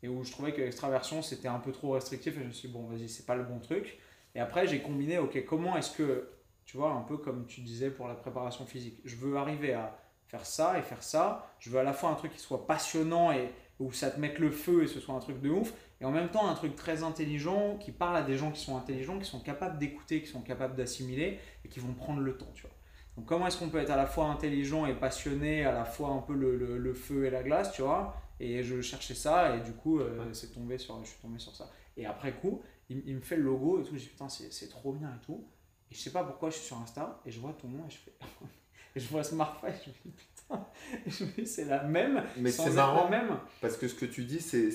Et 0.02 0.08
où 0.08 0.24
je 0.24 0.32
trouvais 0.32 0.54
que 0.54 0.62
l'extraversion, 0.62 1.22
c'était 1.22 1.48
un 1.50 1.60
peu 1.60 1.72
trop 1.72 1.92
restrictif, 1.92 2.36
et 2.38 2.42
je 2.42 2.48
me 2.48 2.52
suis 2.52 2.68
dit, 2.68 2.74
bon, 2.74 2.86
vas-y, 2.88 3.10
c'est 3.10 3.26
pas 3.26 3.36
le 3.36 3.44
bon 3.44 3.60
truc. 3.60 4.00
Et 4.36 4.40
après, 4.40 4.66
j'ai 4.68 4.80
combiné, 4.82 5.18
ok, 5.20 5.44
comment 5.46 5.76
est-ce 5.78 5.92
que, 5.98 6.30
tu 6.66 6.78
vois, 6.78 6.92
un 6.94 7.02
peu 7.02 7.18
comme 7.18 7.46
tu 7.48 7.62
disais 7.62 7.90
pour 7.90 8.08
la 8.08 8.14
préparation 8.16 8.66
physique, 8.66 9.02
je 9.06 9.16
veux 9.16 9.36
arriver 9.38 9.74
à 9.74 10.00
faire 10.28 10.46
ça 10.46 10.78
et 10.80 10.82
faire 10.84 11.02
ça. 11.04 11.52
Je 11.60 11.70
veux 11.72 11.80
à 11.80 11.84
la 11.84 11.94
fois 11.94 12.10
un 12.12 12.16
truc 12.16 12.32
qui 12.32 12.40
soit 12.40 12.66
passionnant 12.68 13.32
et 13.32 13.50
où 13.80 13.92
ça 13.92 14.10
te 14.12 14.20
mette 14.20 14.38
le 14.40 14.52
feu 14.52 14.84
et 14.84 14.88
ce 14.88 15.00
soit 15.00 15.16
un 15.16 15.20
truc 15.20 15.42
de 15.42 15.50
ouf, 15.50 15.74
et 16.02 16.06
en 16.06 16.12
même 16.12 16.30
temps 16.30 16.48
un 16.48 16.54
truc 16.54 16.76
très 16.76 17.04
intelligent 17.04 17.78
qui 17.78 17.92
parle 17.92 18.18
à 18.18 18.22
des 18.22 18.38
gens 18.38 18.52
qui 18.52 18.62
sont 18.62 18.78
intelligents, 18.78 19.20
qui 19.20 19.26
sont 19.30 19.40
capables 19.42 19.78
d'écouter, 19.80 20.22
qui 20.22 20.28
sont 20.28 20.42
capables 20.42 20.76
d'assimiler 20.76 21.40
et 21.66 21.68
qui 21.70 21.80
vont 21.80 21.94
prendre 21.94 22.22
le 22.22 22.38
temps, 22.38 22.52
tu 22.54 22.62
vois. 22.64 22.72
Donc 23.18 23.26
comment 23.26 23.48
est-ce 23.48 23.58
qu'on 23.58 23.70
peut 23.70 23.80
être 23.80 23.90
à 23.92 23.98
la 23.98 24.06
fois 24.06 24.28
intelligent 24.28 24.86
et 24.86 24.94
passionné, 24.96 25.66
à 25.66 25.74
la 25.74 25.84
fois 25.86 26.10
un 26.12 26.20
peu 26.22 26.34
le, 26.34 26.56
le- 26.56 26.78
le 26.78 26.94
feu 26.94 27.26
et 27.26 27.30
la 27.30 27.44
glace, 27.44 27.72
tu 27.74 27.82
vois? 27.82 28.16
Et 28.40 28.64
je 28.64 28.80
cherchais 28.82 29.16
ça 29.16 29.56
et 29.58 29.60
du 29.62 29.74
coup 29.74 30.00
euh, 30.00 30.20
Ouais. 30.20 30.34
c'est 30.34 30.54
tombé 30.54 30.78
sur, 30.78 30.98
je 31.04 31.10
suis 31.10 31.20
tombé 31.22 31.38
sur 31.40 31.54
ça. 31.56 31.70
Et 31.98 32.06
après 32.06 32.32
coup, 32.34 32.62
il, 32.90 33.04
il 33.06 33.16
me 33.18 33.22
fait 33.22 33.36
le 33.36 33.44
logo 33.44 33.82
et 33.82 33.84
tout, 33.84 33.96
je 33.96 34.00
dis 34.00 34.08
putain 34.08 34.30
c'est 34.30 34.54
c'est 34.54 34.70
trop 34.70 34.94
bien 34.94 35.10
et 35.10 35.26
tout. 35.26 35.44
Et 35.92 35.96
je 35.96 36.00
sais 36.00 36.12
pas 36.12 36.24
pourquoi 36.24 36.50
je 36.50 36.56
suis 36.56 36.66
sur 36.68 36.78
Insta 36.78 37.20
et 37.26 37.32
je 37.32 37.40
vois 37.42 37.52
ton 37.54 37.68
nom 37.68 37.84
et 37.86 37.90
je 37.92 37.98
fais... 37.98 38.14
et 38.96 39.00
je 39.02 39.08
vois 39.10 39.24
Smartphone, 39.24 39.74
je 39.84 39.90
me 39.90 39.96
dis 40.06 40.12
putain 40.12 40.66
je 41.08 41.24
me 41.26 41.30
dis, 41.32 41.46
c'est 41.48 41.66
la 41.66 41.84
même. 41.84 42.24
Mais 42.38 42.52
sans 42.52 42.64
c'est 42.66 42.70
marrant. 42.72 43.10
la 43.10 43.22
même. 43.22 43.38
Parce 43.60 43.76
que 43.76 43.88
ce 43.90 43.96
que 43.96 44.06
tu 44.06 44.24
dis, 44.24 44.40
c'est 44.40 44.72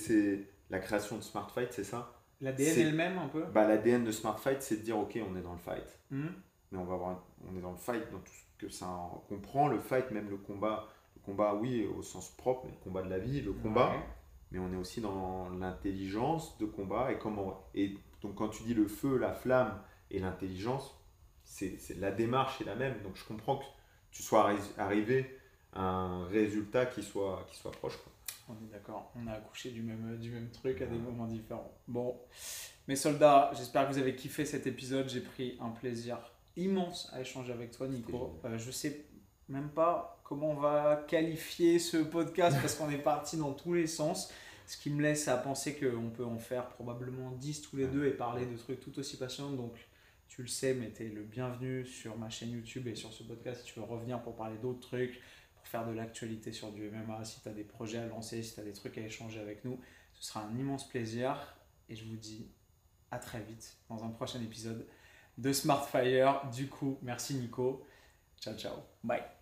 la 0.70 0.78
création 0.78 1.16
de 1.16 1.22
Smart 1.22 1.50
Fight, 1.50 1.72
c'est 1.72 1.84
ça 1.84 2.12
L'ADN 2.40 2.74
C'est- 2.74 2.80
est 2.82 2.90
le 2.90 2.96
même 2.96 3.16
un 3.18 3.28
peu. 3.28 3.44
bah, 3.44 3.66
L'ADN 3.66 4.04
de 4.04 4.10
Smart 4.10 4.38
Fight, 4.38 4.60
c'est 4.62 4.76
de 4.78 4.82
dire 4.82 4.98
ok, 4.98 5.18
on 5.30 5.36
est 5.36 5.40
dans 5.42 5.52
le 5.52 5.58
fight. 5.58 5.98
Hmm. 6.10 6.28
Mais 6.72 6.78
on 6.78 6.84
va 6.84 6.96
voir, 6.96 7.22
on 7.48 7.56
est 7.56 7.60
dans 7.60 7.70
le 7.70 7.76
fight, 7.76 8.10
dans 8.10 8.18
tout 8.18 8.32
ce 8.32 8.66
que 8.66 8.68
ça 8.68 8.86
en- 8.88 9.22
comprend, 9.28 9.68
le 9.68 9.78
fight, 9.80 10.10
même 10.10 10.28
le 10.28 10.36
combat. 10.36 10.88
Le 11.16 11.22
combat, 11.22 11.54
oui, 11.54 11.86
au 11.86 12.02
sens 12.02 12.30
propre, 12.36 12.62
mais 12.64 12.72
le 12.72 12.78
combat 12.84 13.02
de 13.02 13.08
la 13.10 13.18
vie, 13.18 13.40
le 13.40 13.52
combat. 13.52 13.90
Ouais. 13.90 14.02
mais 14.50 14.60
on 14.60 14.72
est 14.72 14.76
aussi 14.76 15.00
dans 15.00 15.48
l'intelligence 15.50 16.56
de 16.58 16.66
combat 16.66 17.10
et 17.10 17.18
comment 17.18 17.64
et 17.74 17.96
donc 18.22 18.36
quand 18.36 18.48
tu 18.48 18.62
dis 18.62 18.74
le 18.74 18.86
feu 18.86 19.16
la 19.18 19.32
flamme 19.32 19.80
et 20.12 20.20
l'intelligence 20.20 20.96
c'est 21.42 21.76
c'est- 21.80 21.94
la 21.98 22.12
démarche 22.12 22.60
est 22.60 22.64
la 22.64 22.76
même 22.76 22.94
donc 23.02 23.16
je 23.16 23.24
comprends 23.24 23.56
que 23.56 23.64
tu 24.12 24.22
sois 24.22 24.52
arri- 24.52 24.78
arrivé 24.78 25.38
à 25.72 25.82
un 25.82 26.26
résultat 26.26 26.86
qui 26.86 27.02
soit 27.02 27.44
qui 27.48 27.56
soit 27.56 27.72
proche 27.72 27.96
quoi. 27.96 28.12
On 28.48 28.54
est 28.64 28.70
d'accord, 28.70 29.10
on 29.16 29.26
a 29.26 29.32
accouché 29.32 29.70
du 29.70 29.82
même, 29.82 30.18
du 30.18 30.30
même 30.30 30.50
truc 30.50 30.82
à 30.82 30.86
des 30.86 30.98
moments 30.98 31.26
différents. 31.26 31.72
Bon, 31.88 32.20
mes 32.88 32.96
soldats, 32.96 33.50
j'espère 33.56 33.88
que 33.88 33.92
vous 33.94 33.98
avez 33.98 34.14
kiffé 34.14 34.44
cet 34.44 34.66
épisode. 34.66 35.08
J'ai 35.08 35.22
pris 35.22 35.56
un 35.60 35.70
plaisir 35.70 36.18
immense 36.56 37.10
à 37.12 37.20
échanger 37.20 37.52
avec 37.52 37.70
toi, 37.70 37.88
Nico. 37.88 38.38
Euh, 38.44 38.58
je 38.58 38.70
sais 38.70 39.06
même 39.48 39.70
pas 39.70 40.20
comment 40.24 40.50
on 40.50 40.60
va 40.60 41.04
qualifier 41.08 41.78
ce 41.78 41.98
podcast 41.98 42.56
parce 42.60 42.74
qu'on 42.74 42.90
est 42.90 42.98
parti 42.98 43.36
dans 43.36 43.52
tous 43.52 43.74
les 43.74 43.86
sens. 43.86 44.30
Ce 44.66 44.78
qui 44.78 44.90
me 44.90 45.02
laisse 45.02 45.28
à 45.28 45.36
penser 45.36 45.74
qu'on 45.74 46.10
peut 46.10 46.24
en 46.24 46.38
faire 46.38 46.68
probablement 46.68 47.30
10 47.32 47.62
tous 47.62 47.76
les 47.76 47.86
deux 47.86 48.06
et 48.06 48.12
parler 48.12 48.46
de 48.46 48.56
trucs 48.56 48.80
tout 48.80 48.98
aussi 48.98 49.18
passionnants. 49.18 49.52
Donc, 49.52 49.76
tu 50.28 50.42
le 50.42 50.48
sais, 50.48 50.74
mais 50.74 50.90
tu 50.90 51.04
es 51.04 51.08
le 51.08 51.22
bienvenu 51.22 51.84
sur 51.84 52.16
ma 52.16 52.30
chaîne 52.30 52.50
YouTube 52.50 52.88
et 52.88 52.94
sur 52.94 53.12
ce 53.12 53.22
podcast 53.22 53.60
si 53.60 53.72
tu 53.72 53.78
veux 53.78 53.84
revenir 53.84 54.22
pour 54.22 54.34
parler 54.36 54.56
d'autres 54.58 54.80
trucs, 54.80 55.20
faire 55.66 55.86
de 55.86 55.92
l'actualité 55.92 56.52
sur 56.52 56.72
du 56.72 56.90
MMA, 56.90 57.24
si 57.24 57.40
tu 57.40 57.48
as 57.48 57.52
des 57.52 57.64
projets 57.64 57.98
à 57.98 58.06
lancer, 58.06 58.42
si 58.42 58.54
tu 58.54 58.60
as 58.60 58.64
des 58.64 58.72
trucs 58.72 58.96
à 58.98 59.02
échanger 59.02 59.40
avec 59.40 59.64
nous. 59.64 59.80
Ce 60.14 60.24
sera 60.24 60.42
un 60.42 60.56
immense 60.56 60.88
plaisir 60.88 61.56
et 61.88 61.96
je 61.96 62.04
vous 62.04 62.16
dis 62.16 62.48
à 63.10 63.18
très 63.18 63.40
vite 63.40 63.76
dans 63.88 64.04
un 64.04 64.10
prochain 64.10 64.40
épisode 64.40 64.86
de 65.38 65.52
Smartfire. 65.52 66.42
Du 66.54 66.68
coup, 66.68 66.98
merci 67.02 67.34
Nico. 67.34 67.86
Ciao, 68.40 68.54
ciao. 68.56 68.76
Bye. 69.02 69.33